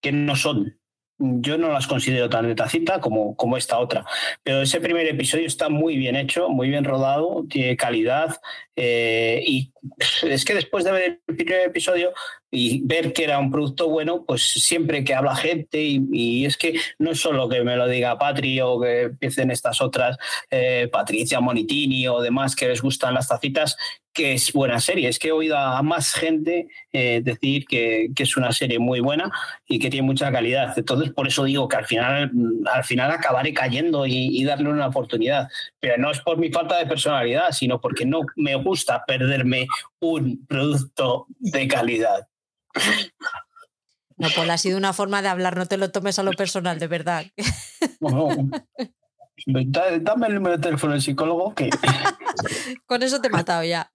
que 0.00 0.12
no 0.12 0.34
son 0.36 0.78
yo 1.22 1.58
no 1.58 1.68
las 1.68 1.86
considero 1.86 2.28
tan 2.28 2.46
de 2.48 2.54
tacita 2.54 3.00
como, 3.00 3.36
como 3.36 3.56
esta 3.56 3.78
otra. 3.78 4.04
Pero 4.42 4.62
ese 4.62 4.80
primer 4.80 5.06
episodio 5.06 5.46
está 5.46 5.68
muy 5.68 5.96
bien 5.96 6.16
hecho, 6.16 6.48
muy 6.48 6.68
bien 6.68 6.84
rodado, 6.84 7.44
tiene 7.48 7.76
calidad. 7.76 8.40
Eh, 8.74 9.42
y 9.46 9.72
es 10.22 10.44
que 10.44 10.54
después 10.54 10.84
de 10.84 10.92
ver 10.92 11.20
el 11.26 11.36
primer 11.36 11.60
episodio 11.66 12.12
y 12.50 12.82
ver 12.84 13.12
que 13.12 13.24
era 13.24 13.38
un 13.38 13.50
producto 13.50 13.88
bueno, 13.88 14.24
pues 14.26 14.42
siempre 14.42 15.04
que 15.04 15.14
habla 15.14 15.34
gente, 15.34 15.80
y, 15.82 16.44
es 16.44 16.56
que 16.56 16.78
no 16.98 17.12
es 17.12 17.20
solo 17.20 17.48
que 17.48 17.62
me 17.62 17.76
lo 17.76 17.88
diga 17.88 18.18
Patri 18.18 18.60
o 18.60 18.78
que 18.80 19.02
empiecen 19.02 19.50
estas 19.50 19.80
otras, 19.80 20.18
eh, 20.50 20.88
Patricia 20.92 21.40
Monitini 21.40 22.06
o 22.08 22.20
demás 22.20 22.54
que 22.54 22.68
les 22.68 22.82
gustan 22.82 23.14
las 23.14 23.28
tacitas, 23.28 23.76
que 24.12 24.34
es 24.34 24.52
buena 24.52 24.80
serie. 24.80 25.08
Es 25.08 25.18
que 25.18 25.28
he 25.28 25.32
oído 25.32 25.56
a 25.56 25.82
más 25.82 26.12
gente 26.12 26.68
eh, 26.92 27.20
decir 27.22 27.64
que, 27.66 28.10
es 28.16 28.36
una 28.36 28.52
serie 28.52 28.78
muy 28.78 29.00
buena 29.00 29.30
y 29.66 29.78
que 29.78 29.90
tiene 29.90 30.06
mucha 30.06 30.30
calidad. 30.30 30.72
Entonces, 30.76 31.10
por 31.10 31.26
eso 31.26 31.44
digo 31.44 31.66
que 31.68 31.76
al 31.76 31.86
final, 31.86 32.30
al 32.70 32.84
final 32.84 33.10
acabaré 33.10 33.52
cayendo 33.52 34.06
y, 34.06 34.44
darle 34.44 34.68
una 34.68 34.88
oportunidad. 34.88 35.48
Pero 35.80 35.96
no 35.98 36.10
es 36.10 36.20
por 36.20 36.38
mi 36.38 36.50
falta 36.50 36.78
de 36.78 36.86
personalidad, 36.86 37.50
sino 37.52 37.80
porque 37.80 38.04
no 38.04 38.20
me 38.36 38.54
gusta 38.56 39.04
perderme 39.06 39.66
un 40.00 40.44
producto 40.46 41.26
de 41.38 41.68
calidad. 41.68 42.28
No, 44.16 44.28
pues 44.34 44.48
ha 44.48 44.58
sido 44.58 44.78
una 44.78 44.92
forma 44.92 45.22
de 45.22 45.28
hablar, 45.28 45.56
no 45.56 45.66
te 45.66 45.76
lo 45.76 45.90
tomes 45.90 46.18
a 46.18 46.22
lo 46.22 46.32
personal, 46.32 46.78
de 46.78 46.86
verdad. 46.86 47.24
Dame 49.46 50.26
el 50.28 50.34
número 50.34 50.56
de 50.56 50.62
teléfono 50.62 50.92
del 50.92 51.02
psicólogo 51.02 51.54
que. 51.54 51.70
con 52.86 53.02
eso 53.02 53.20
te 53.20 53.28
he 53.28 53.30
matado 53.30 53.64
ya. 53.64 53.90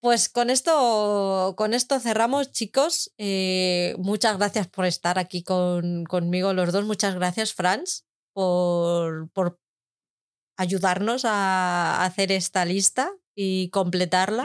Pues 0.00 0.28
con 0.28 0.50
esto, 0.50 1.54
con 1.56 1.74
esto 1.74 1.98
cerramos, 2.00 2.52
chicos. 2.52 3.12
Eh, 3.18 3.94
muchas 3.98 4.38
gracias 4.38 4.68
por 4.68 4.86
estar 4.86 5.18
aquí 5.18 5.42
con, 5.42 6.04
conmigo 6.04 6.52
los 6.52 6.72
dos. 6.72 6.84
Muchas 6.84 7.14
gracias, 7.14 7.54
Franz, 7.54 8.04
por, 8.32 9.28
por 9.30 9.58
ayudarnos 10.56 11.24
a 11.24 12.04
hacer 12.04 12.32
esta 12.32 12.64
lista 12.64 13.10
y 13.34 13.68
completarla. 13.68 14.44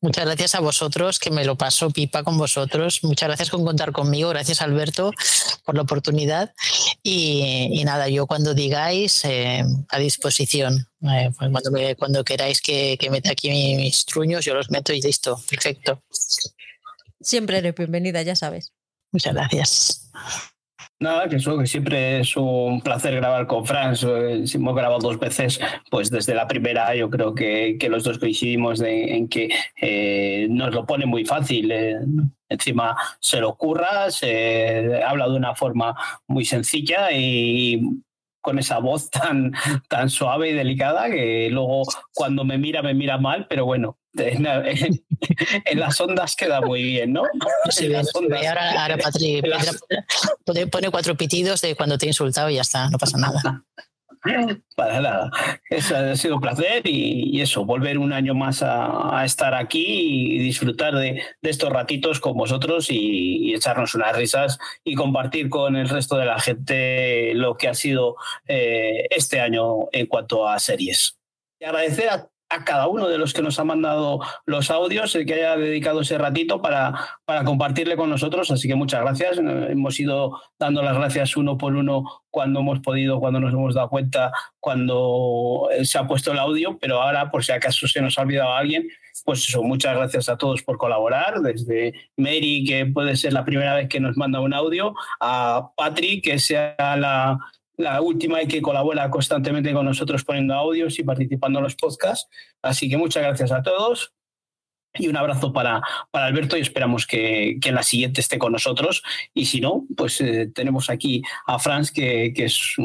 Muchas 0.00 0.24
gracias 0.26 0.54
a 0.54 0.60
vosotros, 0.60 1.18
que 1.18 1.30
me 1.30 1.44
lo 1.44 1.56
paso 1.56 1.90
pipa 1.90 2.22
con 2.22 2.36
vosotros. 2.36 3.02
Muchas 3.02 3.28
gracias 3.28 3.50
por 3.50 3.64
contar 3.64 3.92
conmigo. 3.92 4.28
Gracias, 4.28 4.60
Alberto, 4.60 5.12
por 5.64 5.74
la 5.74 5.82
oportunidad. 5.82 6.54
Y, 7.08 7.84
nada, 7.84 8.08
yo 8.08 8.26
cuando 8.26 8.52
digáis, 8.52 9.24
eh, 9.24 9.62
a 9.90 9.98
disposición. 9.98 10.88
Eh, 11.02 11.30
pues 11.38 11.50
cuando, 11.52 11.70
cuando 11.96 12.24
queráis 12.24 12.60
que, 12.60 12.96
que 12.98 13.10
meta 13.10 13.30
aquí 13.30 13.48
mis 13.48 14.04
truños, 14.04 14.44
yo 14.44 14.54
los 14.54 14.70
meto 14.70 14.92
y 14.92 15.00
listo. 15.00 15.40
Perfecto. 15.48 16.02
Siempre 17.20 17.58
eres 17.58 17.76
bienvenida, 17.76 18.22
ya 18.22 18.34
sabes. 18.34 18.72
Muchas 19.12 19.34
gracias. 19.34 20.10
Nada, 20.98 21.28
que 21.28 21.36
eso, 21.36 21.58
que 21.58 21.66
siempre 21.66 22.20
es 22.20 22.34
un 22.38 22.80
placer 22.80 23.14
grabar 23.16 23.46
con 23.46 23.66
Franz. 23.66 24.02
Eh, 24.02 24.44
hemos 24.54 24.74
grabado 24.74 24.98
dos 25.00 25.18
veces, 25.18 25.60
pues 25.90 26.10
desde 26.10 26.34
la 26.34 26.48
primera 26.48 26.94
yo 26.94 27.10
creo 27.10 27.34
que, 27.34 27.76
que 27.78 27.90
los 27.90 28.02
dos 28.02 28.18
coincidimos 28.18 28.80
en 28.80 29.28
que 29.28 29.50
eh, 29.82 30.46
nos 30.48 30.74
lo 30.74 30.86
pone 30.86 31.04
muy 31.04 31.26
fácil. 31.26 31.70
Eh, 31.70 31.98
encima 32.48 32.96
se 33.20 33.40
lo 33.40 33.50
ocurra, 33.50 34.10
se 34.10 35.02
habla 35.06 35.28
de 35.28 35.36
una 35.36 35.54
forma 35.54 35.94
muy 36.28 36.46
sencilla 36.46 37.12
y 37.12 37.78
con 38.40 38.58
esa 38.58 38.78
voz 38.78 39.10
tan, 39.10 39.52
tan 39.88 40.08
suave 40.08 40.48
y 40.50 40.54
delicada 40.54 41.10
que 41.10 41.50
luego 41.50 41.82
cuando 42.14 42.44
me 42.44 42.56
mira 42.56 42.80
me 42.80 42.94
mira 42.94 43.18
mal, 43.18 43.46
pero 43.50 43.66
bueno, 43.66 43.98
en, 45.64 45.78
las 45.78 46.00
ondas 46.00 46.36
queda 46.36 46.60
muy 46.60 46.82
bien, 46.82 47.12
¿no? 47.12 47.22
Sí, 47.70 47.92
ahora, 47.94 48.82
ahora 48.82 48.96
Patri, 48.98 49.42
pone 50.70 50.90
cuatro 50.90 51.16
pitidos 51.16 51.60
de 51.60 51.74
cuando 51.74 51.98
te 51.98 52.06
he 52.06 52.08
insultado 52.08 52.50
y 52.50 52.54
ya 52.54 52.62
está, 52.62 52.88
no 52.90 52.98
pasa 52.98 53.18
nada. 53.18 53.64
Para 54.74 55.00
nada. 55.00 55.30
Eso 55.70 55.96
ha 55.96 56.16
sido 56.16 56.36
un 56.36 56.40
placer 56.40 56.82
y, 56.84 57.40
eso, 57.40 57.64
volver 57.64 57.98
un 57.98 58.12
año 58.12 58.34
más 58.34 58.62
a, 58.62 59.24
estar 59.24 59.54
aquí 59.54 60.36
y 60.36 60.38
disfrutar 60.38 60.94
de, 60.94 61.22
estos 61.42 61.70
ratitos 61.70 62.20
con 62.20 62.36
vosotros 62.36 62.88
y, 62.90 63.54
echarnos 63.54 63.94
unas 63.94 64.16
risas 64.16 64.58
y 64.84 64.94
compartir 64.94 65.48
con 65.48 65.76
el 65.76 65.88
resto 65.88 66.16
de 66.16 66.26
la 66.26 66.38
gente 66.38 67.32
lo 67.34 67.56
que 67.56 67.68
ha 67.68 67.74
sido 67.74 68.16
eh, 68.46 69.06
este 69.10 69.40
año 69.40 69.88
en 69.92 70.06
cuanto 70.06 70.48
a 70.48 70.58
series. 70.58 71.18
Y 71.58 71.64
agradecer 71.64 72.10
a 72.10 72.28
a 72.48 72.64
cada 72.64 72.86
uno 72.86 73.08
de 73.08 73.18
los 73.18 73.32
que 73.32 73.42
nos 73.42 73.58
ha 73.58 73.64
mandado 73.64 74.20
los 74.44 74.70
audios, 74.70 75.14
el 75.14 75.26
que 75.26 75.34
haya 75.34 75.56
dedicado 75.56 76.00
ese 76.00 76.16
ratito 76.18 76.62
para, 76.62 76.94
para 77.24 77.44
compartirle 77.44 77.96
con 77.96 78.08
nosotros. 78.08 78.50
Así 78.50 78.68
que 78.68 78.74
muchas 78.74 79.00
gracias. 79.00 79.38
Hemos 79.38 79.98
ido 79.98 80.40
dando 80.58 80.82
las 80.82 80.96
gracias 80.96 81.36
uno 81.36 81.58
por 81.58 81.74
uno 81.74 82.22
cuando 82.30 82.60
hemos 82.60 82.80
podido, 82.80 83.18
cuando 83.18 83.40
nos 83.40 83.52
hemos 83.52 83.74
dado 83.74 83.88
cuenta, 83.88 84.30
cuando 84.60 85.68
se 85.82 85.98
ha 85.98 86.06
puesto 86.06 86.32
el 86.32 86.38
audio, 86.38 86.78
pero 86.78 87.02
ahora, 87.02 87.30
por 87.30 87.44
si 87.44 87.52
acaso 87.52 87.88
se 87.88 88.00
nos 88.00 88.18
ha 88.18 88.22
olvidado 88.22 88.52
alguien, 88.52 88.86
pues 89.24 89.48
eso, 89.48 89.62
muchas 89.62 89.96
gracias 89.96 90.28
a 90.28 90.36
todos 90.36 90.62
por 90.62 90.76
colaborar, 90.76 91.40
desde 91.40 91.94
Mary, 92.16 92.64
que 92.66 92.86
puede 92.86 93.16
ser 93.16 93.32
la 93.32 93.44
primera 93.44 93.74
vez 93.74 93.88
que 93.88 94.00
nos 94.00 94.16
manda 94.16 94.40
un 94.40 94.52
audio, 94.52 94.94
a 95.20 95.70
Patrick, 95.76 96.24
que 96.24 96.38
sea 96.38 96.76
la, 96.78 97.38
la 97.76 98.00
última 98.00 98.42
y 98.42 98.48
que 98.48 98.62
colabora 98.62 99.10
constantemente 99.10 99.72
con 99.72 99.86
nosotros 99.86 100.24
poniendo 100.24 100.54
audios 100.54 100.98
y 100.98 101.04
participando 101.04 101.58
en 101.58 101.64
los 101.64 101.76
podcasts. 101.76 102.28
Así 102.62 102.88
que 102.88 102.96
muchas 102.96 103.22
gracias 103.22 103.52
a 103.52 103.62
todos 103.62 104.12
y 104.98 105.08
un 105.08 105.16
abrazo 105.16 105.52
para, 105.52 105.82
para 106.10 106.26
Alberto 106.26 106.56
y 106.56 106.60
esperamos 106.60 107.06
que, 107.06 107.58
que, 107.60 107.68
en 107.68 107.74
la 107.74 107.82
siguiente 107.82 108.20
esté 108.20 108.38
con 108.38 108.52
nosotros. 108.52 109.02
Y 109.34 109.46
si 109.46 109.60
no, 109.60 109.84
pues 109.96 110.20
eh, 110.20 110.50
tenemos 110.54 110.90
aquí 110.90 111.22
a 111.46 111.58
Franz, 111.58 111.90
que, 111.90 112.32
que 112.34 112.46
es, 112.46 112.76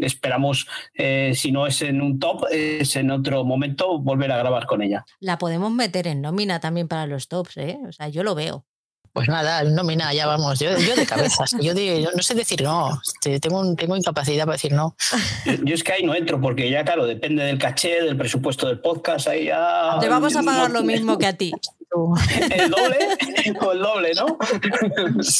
esperamos, 0.00 0.66
eh, 0.94 1.32
si 1.34 1.52
no 1.52 1.66
es 1.66 1.82
en 1.82 2.02
un 2.02 2.18
top, 2.18 2.46
es 2.50 2.96
en 2.96 3.10
otro 3.10 3.44
momento 3.44 3.98
volver 3.98 4.32
a 4.32 4.38
grabar 4.38 4.66
con 4.66 4.82
ella. 4.82 5.04
La 5.20 5.38
podemos 5.38 5.72
meter 5.72 6.06
en 6.06 6.20
nómina 6.20 6.60
también 6.60 6.88
para 6.88 7.06
los 7.06 7.28
tops, 7.28 7.56
¿eh? 7.58 7.78
O 7.86 7.92
sea, 7.92 8.08
yo 8.08 8.22
lo 8.22 8.34
veo. 8.34 8.64
Pues 9.16 9.30
nada, 9.30 9.64
nómina, 9.64 10.12
ya 10.12 10.26
vamos. 10.26 10.58
Yo, 10.58 10.76
de 10.76 11.06
cabeza. 11.06 11.44
Yo, 11.58 11.72
no 12.14 12.22
sé 12.22 12.34
decir 12.34 12.62
no. 12.62 13.00
Tengo, 13.22 13.74
tengo 13.74 13.96
incapacidad 13.96 14.44
para 14.44 14.56
decir 14.56 14.74
no. 14.74 14.94
Yo, 15.64 15.74
es 15.74 15.82
que 15.82 15.94
ahí 15.94 16.02
no 16.02 16.14
entro, 16.14 16.38
porque 16.38 16.68
ya, 16.68 16.84
claro, 16.84 17.06
depende 17.06 17.42
del 17.42 17.56
caché, 17.56 18.02
del 18.02 18.18
presupuesto 18.18 18.66
del 18.66 18.78
podcast. 18.78 19.28
Ahí 19.28 19.46
ya. 19.46 19.96
Te 20.02 20.10
vamos 20.10 20.36
a 20.36 20.42
pagar 20.42 20.70
lo 20.70 20.82
mismo 20.82 21.16
que 21.16 21.24
a 21.24 21.32
ti. 21.32 21.50
¿El 22.50 22.70
doble? 22.70 22.98
O 23.62 23.72
el 23.72 23.78
doble, 23.78 24.12
¿no? 24.16 24.26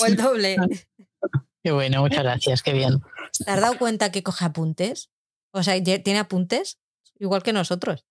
O 0.00 0.06
el 0.06 0.16
doble. 0.16 0.56
Qué 1.62 1.70
bueno, 1.70 2.00
muchas 2.00 2.22
gracias, 2.22 2.62
qué 2.62 2.72
bien. 2.72 3.02
¿Te 3.44 3.50
has 3.50 3.60
dado 3.60 3.76
cuenta 3.76 4.10
que 4.10 4.22
coge 4.22 4.46
apuntes? 4.46 5.10
O 5.50 5.62
sea, 5.62 5.74
tiene 5.84 6.18
apuntes, 6.18 6.78
igual 7.18 7.42
que 7.42 7.52
nosotros. 7.52 8.06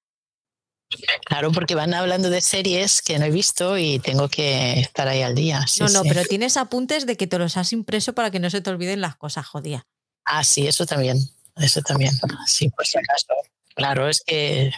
Claro, 1.26 1.52
porque 1.52 1.76
van 1.76 1.94
hablando 1.94 2.30
de 2.30 2.42
series 2.42 3.02
que 3.02 3.18
no 3.20 3.26
he 3.26 3.32
visto 3.32 3.78
y 3.78 4.00
tengo 4.00 4.30
que 4.30 4.80
estar 4.80 5.08
ahí 5.08 5.22
al 5.22 5.36
día. 5.36 5.66
no, 5.80 5.90
no, 5.90 6.04
pero 6.04 6.24
tienes 6.24 6.58
apuntes 6.58 7.06
de 7.06 7.18
que 7.18 7.28
te 7.28 7.38
los 7.40 7.58
has 7.58 7.74
impreso 7.74 8.14
para 8.14 8.32
que 8.32 8.40
no 8.40 8.50
se 8.50 8.62
te 8.62 8.70
olviden 8.70 9.02
las 9.02 9.16
cosas, 9.16 9.46
jodía. 9.46 9.86
Ah, 10.26 10.44
sí, 10.44 10.68
eso 10.68 10.86
también. 10.86 11.18
Eso 11.58 11.82
también. 11.82 12.12
Sí, 12.48 12.70
por 12.70 12.86
si 12.86 12.98
acaso. 12.98 13.28
Claro, 13.76 14.08
es 14.08 14.24
que 14.26 14.72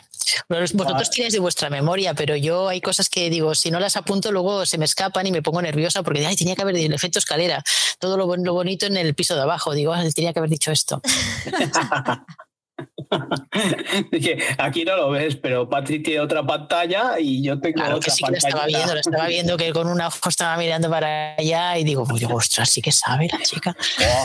vosotros 0.49 1.11
tiráis 1.11 1.31
de 1.31 1.39
vuestra 1.39 1.69
memoria, 1.69 2.15
pero 2.15 2.35
yo 2.35 2.67
hay 2.67 2.81
cosas 2.81 3.09
que 3.09 3.29
digo, 3.29 3.53
si 3.53 3.69
no 3.69 3.79
las 3.79 3.95
apunto, 3.95 4.31
luego 4.31 4.65
se 4.65 4.79
me 4.79 4.85
escapan 4.85 5.27
y 5.27 5.31
me 5.31 5.43
pongo 5.43 5.61
nerviosa 5.61 6.01
porque 6.01 6.25
ay, 6.25 6.35
tenía 6.35 6.55
que 6.55 6.63
haber 6.63 6.75
el 6.77 6.93
efecto 6.93 7.19
escalera, 7.19 7.63
todo 7.99 8.17
lo, 8.17 8.35
lo 8.35 8.53
bonito 8.53 8.87
en 8.87 8.97
el 8.97 9.13
piso 9.13 9.35
de 9.35 9.41
abajo. 9.41 9.73
Digo, 9.73 9.93
tenía 10.15 10.33
que 10.33 10.39
haber 10.39 10.49
dicho 10.49 10.71
esto. 10.71 11.01
Dije, 14.11 14.37
aquí 14.57 14.83
no 14.83 14.95
lo 14.95 15.09
ves, 15.11 15.35
pero 15.35 15.69
Patrick 15.69 16.03
tiene 16.03 16.19
otra 16.19 16.45
pantalla 16.45 17.19
y 17.19 17.43
yo 17.43 17.59
tengo 17.59 17.75
claro 17.75 17.97
otra 17.97 18.05
que 18.05 18.11
sí 18.11 18.21
pantalla. 18.21 18.41
Que 18.41 18.47
estaba 18.47 18.65
viendo, 18.65 18.93
lo 18.93 18.99
estaba 18.99 19.27
viendo 19.27 19.57
que 19.57 19.73
con 19.73 19.87
una 19.87 20.07
ojo 20.07 20.29
estaba 20.29 20.57
mirando 20.57 20.89
para 20.89 21.35
allá 21.35 21.77
y 21.77 21.83
digo, 21.83 22.05
pues 22.05 22.23
ostras, 22.23 22.69
sí 22.69 22.81
que 22.81 22.91
sabe 22.91 23.27
la 23.31 23.39
chica. 23.43 23.75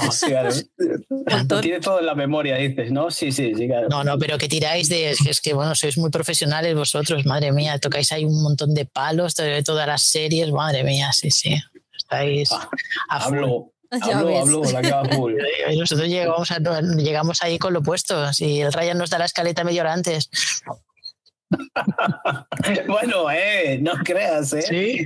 Oh, 0.05 0.11
claro. 0.27 0.51
tiene 1.61 1.81
todo 1.81 2.01
en 2.01 2.07
la 2.07 2.15
memoria, 2.15 2.57
dices, 2.57 2.91
¿no? 2.91 3.11
Sí, 3.11 3.33
sí, 3.33 3.53
sí, 3.55 3.67
claro. 3.67 3.89
No, 3.89 4.05
no, 4.05 4.19
pero 4.19 4.39
que 4.39 4.49
tiráis 4.49 4.89
de. 4.89 5.11
Es 5.11 5.19
que, 5.23 5.31
es 5.31 5.41
que, 5.41 5.55
bueno, 5.55 5.75
sois 5.75 5.99
muy 5.99 6.11
profesionales 6.11 6.75
vosotros, 6.75 7.25
madre 7.27 7.53
mía, 7.53 7.79
tocáis 7.79 8.13
ahí 8.13 8.25
un 8.25 8.43
montón 8.43 8.75
de 8.75 8.87
palos 8.87 9.35
de 9.37 9.63
todas 9.63 9.87
las 9.87 10.03
series, 10.03 10.51
madre 10.51 10.85
mía, 10.85 11.13
sí, 11.13 11.31
sí. 11.31 11.61
Estáis. 11.97 12.51
Ah, 12.53 12.69
hablo, 13.09 13.73
Hablo, 14.01 14.39
hablo, 14.39 14.63
la 14.65 15.05
full. 15.05 15.35
Y 15.71 15.77
nosotros 15.79 16.09
llegamos, 16.09 16.51
a, 16.51 16.59
llegamos 16.81 17.43
ahí 17.43 17.59
con 17.59 17.75
lo 17.75 17.83
puesto. 17.83 18.33
Si 18.33 18.63
el 18.63 18.73
Ryan 18.73 18.97
nos 18.97 19.11
da 19.11 19.19
la 19.19 19.27
escaleta 19.27 19.65
media 19.65 19.83
hora 19.83 19.93
antes. 19.93 20.31
bueno, 22.87 23.31
eh, 23.31 23.79
no 23.81 23.93
creas, 24.05 24.53
¿eh? 24.53 24.63
¿Sí? 24.63 25.05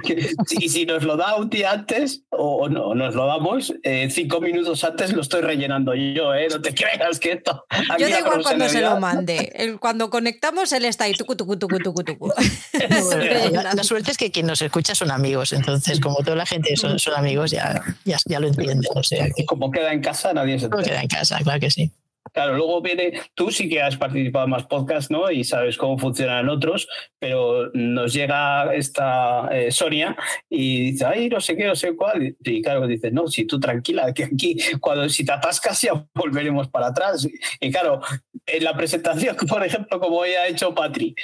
Y 0.59 0.69
si 0.69 0.87
nos 0.87 1.03
lo 1.03 1.17
da 1.17 1.37
un 1.37 1.51
día 1.51 1.73
antes, 1.73 2.23
o 2.31 2.69
no, 2.69 2.95
nos 2.95 3.15
lo 3.15 3.27
damos, 3.27 3.75
eh, 3.83 4.09
cinco 4.11 4.41
minutos 4.41 4.83
antes 4.85 5.13
lo 5.13 5.23
estoy 5.23 5.43
rellenando 5.43 5.95
yo, 5.95 6.35
¿eh? 6.35 6.49
No 6.51 6.61
te 6.61 6.75
creas 6.75 7.19
que 7.19 7.33
esto. 7.33 7.65
Yo 7.99 8.09
igual 8.09 8.43
cuando 8.43 8.69
se 8.69 8.81
lo 8.81 8.99
mande. 8.99 9.77
cuando 9.81 10.11
conectamos, 10.11 10.73
él 10.73 10.85
está 10.85 11.05
ahí, 11.05 11.15
tucu, 11.15 11.37
tucu, 11.37 11.59
tucu, 11.59 11.79
tucu, 11.79 12.05
tucu. 12.05 12.33
la, 13.53 13.75
la, 13.75 13.85
suerte 13.85 14.11
es 14.11 14.17
que 14.17 14.31
quien 14.31 14.47
nos 14.47 14.63
escucha 14.63 14.95
son 14.95 15.11
amigos, 15.11 15.53
entonces, 15.53 16.01
como 16.01 16.17
toda 16.19 16.37
la 16.37 16.47
gente 16.47 16.77
son, 16.77 16.99
son 16.99 17.15
amigos, 17.15 17.51
ya, 17.51 17.83
ya, 18.05 18.19
ya, 18.25 18.41
lo 18.41 18.49
entienden. 18.49 18.91
O 18.95 19.03
sea, 19.03 19.29
que... 19.35 19.45
Como 19.45 19.71
queda 19.71 19.93
en 19.93 20.01
casa, 20.01 20.33
nadie 20.33 20.59
se 20.59 20.69
Como 20.69 20.83
queda 20.83 21.03
en 21.03 21.09
casa, 21.09 21.39
claro 21.43 21.61
que 21.61 21.71
sí. 21.71 21.93
Claro, 22.37 22.55
luego 22.55 22.83
viene, 22.83 23.19
tú 23.33 23.51
sí 23.51 23.67
que 23.67 23.81
has 23.81 23.97
participado 23.97 24.45
en 24.45 24.51
más 24.51 24.67
podcasts, 24.67 25.11
¿no? 25.11 25.31
Y 25.31 25.43
sabes 25.43 25.79
cómo 25.79 25.97
funcionan 25.97 26.51
otros, 26.51 26.87
pero 27.19 27.71
nos 27.73 28.13
llega 28.13 28.75
esta 28.75 29.49
eh, 29.51 29.73
Sonia 29.73 30.15
y 30.51 30.91
dice, 30.91 31.07
ay, 31.07 31.31
no 31.31 31.41
sé 31.41 31.57
qué, 31.57 31.65
no 31.65 31.75
sé 31.75 31.97
cuál. 31.97 32.37
Y 32.45 32.61
claro, 32.61 32.87
dice, 32.87 33.11
no, 33.11 33.27
si 33.29 33.47
tú 33.47 33.59
tranquila, 33.59 34.13
que 34.13 34.25
aquí, 34.25 34.59
cuando 34.81 35.09
si 35.09 35.25
te 35.25 35.33
atascas 35.33 35.81
ya 35.81 36.07
volveremos 36.15 36.69
para 36.69 36.89
atrás. 36.89 37.27
Y 37.59 37.73
claro, 37.73 38.03
en 38.45 38.65
la 38.65 38.77
presentación, 38.77 39.35
por 39.49 39.65
ejemplo, 39.65 39.99
como 39.99 40.23
ha 40.23 40.47
hecho 40.47 40.75
Patri, 40.75 41.15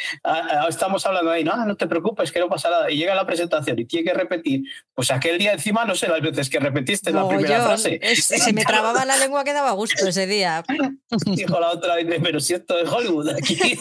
estamos 0.67 1.05
hablando 1.05 1.31
ahí, 1.31 1.45
no, 1.45 1.63
no 1.67 1.77
te 1.77 1.89
preocupes, 1.89 2.33
que 2.33 2.41
no 2.41 2.49
pasa 2.49 2.71
nada. 2.71 2.91
Y 2.91 2.97
llega 2.97 3.15
la 3.15 3.27
presentación 3.27 3.79
y 3.79 3.85
tiene 3.85 4.11
que 4.11 4.15
repetir, 4.17 4.63
pues 4.95 5.11
aquel 5.11 5.37
día 5.37 5.53
encima 5.53 5.85
no 5.85 5.95
sé 5.95 6.09
las 6.09 6.23
veces 6.23 6.49
que 6.49 6.59
repetiste 6.59 7.13
no, 7.13 7.25
la 7.25 7.29
primera 7.29 7.59
yo, 7.59 7.65
frase. 7.67 8.01
Es, 8.01 8.25
se 8.25 8.55
me 8.55 8.65
trababa 8.65 9.05
la 9.05 9.19
lengua 9.19 9.45
que 9.45 9.53
daba 9.53 9.73
gusto 9.73 10.09
ese 10.09 10.27
día. 10.27 10.65
Dijo 11.27 11.61
la 11.61 11.71
otra, 11.71 11.97
dice, 11.97 12.21
pero 12.23 12.41
si 12.41 12.55
esto 12.55 12.79
es 12.79 12.89
Hollywood 12.89 13.29
aquí. 13.31 13.57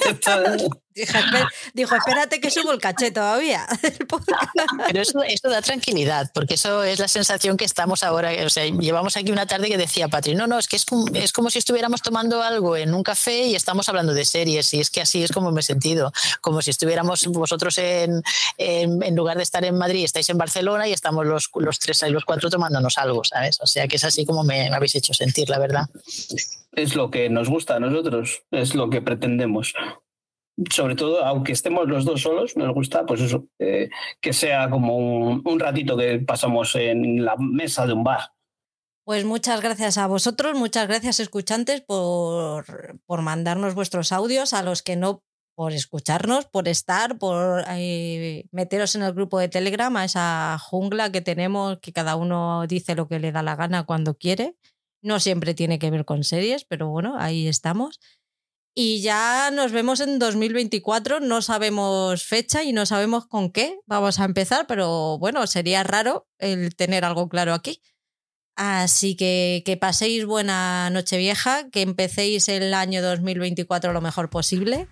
Dijo, 0.93 1.17
dijo, 1.73 1.95
espérate 1.95 2.41
que 2.41 2.51
subo 2.51 2.73
el 2.73 2.79
caché 2.79 3.11
todavía. 3.11 3.65
Pero 4.87 5.01
eso, 5.01 5.23
eso, 5.23 5.49
da 5.49 5.61
tranquilidad, 5.61 6.29
porque 6.33 6.55
eso 6.55 6.83
es 6.83 6.99
la 6.99 7.07
sensación 7.07 7.55
que 7.55 7.63
estamos 7.63 8.03
ahora. 8.03 8.31
O 8.45 8.49
sea, 8.49 8.65
llevamos 8.65 9.15
aquí 9.15 9.31
una 9.31 9.45
tarde 9.45 9.69
que 9.69 9.77
decía 9.77 10.09
Patri, 10.09 10.35
no, 10.35 10.47
no, 10.47 10.59
es 10.59 10.67
que 10.67 10.75
es 10.75 10.83
como, 10.83 11.05
es 11.13 11.31
como 11.31 11.49
si 11.49 11.59
estuviéramos 11.59 12.01
tomando 12.01 12.43
algo 12.43 12.75
en 12.75 12.93
un 12.93 13.03
café 13.03 13.43
y 13.43 13.55
estamos 13.55 13.87
hablando 13.87 14.13
de 14.13 14.25
series, 14.25 14.73
y 14.73 14.81
es 14.81 14.89
que 14.89 14.99
así 14.99 15.23
es 15.23 15.31
como 15.31 15.51
me 15.53 15.61
he 15.61 15.63
sentido, 15.63 16.11
como 16.41 16.61
si 16.61 16.71
estuviéramos 16.71 17.25
vosotros 17.27 17.77
en, 17.77 18.21
en, 18.57 19.01
en 19.01 19.15
lugar 19.15 19.37
de 19.37 19.43
estar 19.43 19.63
en 19.63 19.77
Madrid, 19.77 20.03
estáis 20.03 20.29
en 20.29 20.37
Barcelona 20.37 20.89
y 20.89 20.93
estamos 20.93 21.25
los, 21.25 21.49
los 21.55 21.79
tres 21.79 22.03
y 22.03 22.09
los 22.09 22.25
cuatro 22.25 22.49
tomándonos 22.49 22.97
algo, 22.97 23.23
¿sabes? 23.23 23.59
O 23.61 23.65
sea, 23.65 23.87
que 23.87 23.95
es 23.95 24.03
así 24.03 24.25
como 24.25 24.43
me, 24.43 24.69
me 24.69 24.75
habéis 24.75 24.95
hecho 24.95 25.13
sentir, 25.13 25.49
la 25.49 25.57
verdad 25.57 25.87
es 26.73 26.95
lo 26.95 27.11
que 27.11 27.29
nos 27.29 27.49
gusta 27.49 27.75
a 27.75 27.79
nosotros, 27.79 28.43
es 28.51 28.75
lo 28.75 28.89
que 28.89 29.01
pretendemos. 29.01 29.73
Sobre 30.69 30.95
todo, 30.95 31.23
aunque 31.25 31.53
estemos 31.53 31.87
los 31.87 32.05
dos 32.05 32.21
solos, 32.21 32.55
nos 32.55 32.73
gusta, 32.73 33.05
pues 33.05 33.21
eso, 33.21 33.47
eh, 33.59 33.89
que 34.19 34.33
sea 34.33 34.69
como 34.69 34.97
un, 34.97 35.59
ratito 35.59 35.97
que 35.97 36.19
pasamos 36.19 36.75
en 36.75 37.25
la 37.25 37.35
mesa 37.37 37.87
de 37.87 37.93
un 37.93 38.03
bar. 38.03 38.31
Pues 39.03 39.25
muchas 39.25 39.61
gracias 39.61 39.97
a 39.97 40.07
vosotros, 40.07 40.55
muchas 40.57 40.87
gracias 40.87 41.19
escuchantes 41.19 41.81
por, 41.81 42.99
por 43.05 43.21
mandarnos 43.21 43.73
vuestros 43.73 44.11
audios, 44.11 44.53
a 44.53 44.61
los 44.61 44.83
que 44.83 44.95
no 44.95 45.23
por 45.55 45.73
escucharnos, 45.73 46.45
por 46.45 46.67
estar, 46.67 47.17
por 47.17 47.63
eh, 47.69 48.45
meteros 48.51 48.95
en 48.95 49.03
el 49.03 49.13
grupo 49.13 49.39
de 49.39 49.49
Telegram, 49.49 49.95
a 49.97 50.05
esa 50.05 50.57
jungla 50.59 51.11
que 51.11 51.21
tenemos, 51.21 51.79
que 51.79 51.93
cada 51.93 52.15
uno 52.15 52.65
dice 52.67 52.95
lo 52.95 53.07
que 53.07 53.19
le 53.19 53.31
da 53.31 53.43
la 53.43 53.55
gana 53.55 53.85
cuando 53.85 54.15
quiere. 54.15 54.55
No 55.01 55.19
siempre 55.19 55.53
tiene 55.53 55.79
que 55.79 55.91
ver 55.91 56.05
con 56.05 56.23
series, 56.23 56.65
pero 56.65 56.89
bueno, 56.89 57.15
ahí 57.17 57.47
estamos. 57.47 57.99
Y 58.73 59.01
ya 59.01 59.51
nos 59.51 59.73
vemos 59.73 59.99
en 59.99 60.17
2024, 60.17 61.19
no 61.19 61.41
sabemos 61.41 62.23
fecha 62.23 62.63
y 62.63 62.71
no 62.71 62.85
sabemos 62.85 63.27
con 63.27 63.51
qué 63.51 63.79
vamos 63.85 64.19
a 64.19 64.25
empezar, 64.25 64.65
pero 64.65 65.17
bueno, 65.19 65.45
sería 65.45 65.83
raro 65.83 66.27
el 66.37 66.73
tener 66.75 67.03
algo 67.03 67.27
claro 67.27 67.53
aquí. 67.53 67.81
Así 68.55 69.15
que 69.15 69.63
que 69.65 69.75
paséis 69.75 70.25
buena 70.25 70.89
noche 70.89 71.17
vieja, 71.17 71.69
que 71.69 71.81
empecéis 71.81 72.47
el 72.47 72.73
año 72.73 73.01
2024 73.01 73.91
lo 73.91 74.01
mejor 74.01 74.29
posible 74.29 74.87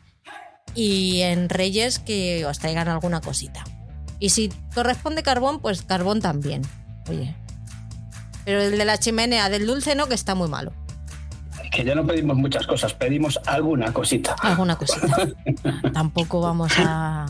y 0.76 1.22
en 1.22 1.50
Reyes 1.50 2.00
que 2.00 2.46
os 2.46 2.60
traigan 2.60 2.88
alguna 2.88 3.22
cosita. 3.22 3.64
Y 4.20 4.30
si 4.30 4.50
corresponde 4.74 5.24
carbón, 5.24 5.62
pues 5.62 5.84
carbón 5.84 6.20
también. 6.20 6.64
Oye, 7.10 7.36
pero 8.46 8.62
el 8.62 8.78
de 8.78 8.86
la 8.86 8.98
chimenea 8.98 9.50
del 9.50 9.66
dulce 9.66 9.96
no, 9.96 10.08
que 10.08 10.16
está 10.16 10.36
muy 10.36 10.48
malo. 10.48 10.72
Que 11.72 11.84
ya 11.84 11.94
no 11.94 12.06
pedimos 12.06 12.36
muchas 12.36 12.66
cosas, 12.66 12.94
pedimos 12.94 13.40
alguna 13.46 13.94
cosita. 13.94 14.36
Alguna 14.42 14.76
cosita. 14.76 15.28
Tampoco 15.94 16.42
vamos 16.42 16.72
a. 16.78 17.28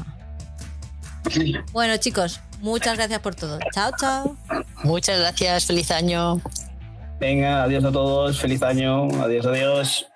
Bueno, 1.73 1.97
chicos, 1.97 2.39
muchas 2.61 2.95
gracias 2.95 3.19
por 3.19 3.35
todo. 3.35 3.59
Chao, 3.73 3.91
chao. 3.99 4.37
Muchas 4.83 5.19
gracias, 5.19 5.65
feliz 5.65 5.91
año. 5.91 6.41
Venga, 7.19 7.63
adiós 7.63 7.83
a 7.83 7.91
todos, 7.91 8.39
feliz 8.39 8.63
año, 8.63 9.09
adiós, 9.21 9.45
adiós. 9.45 10.07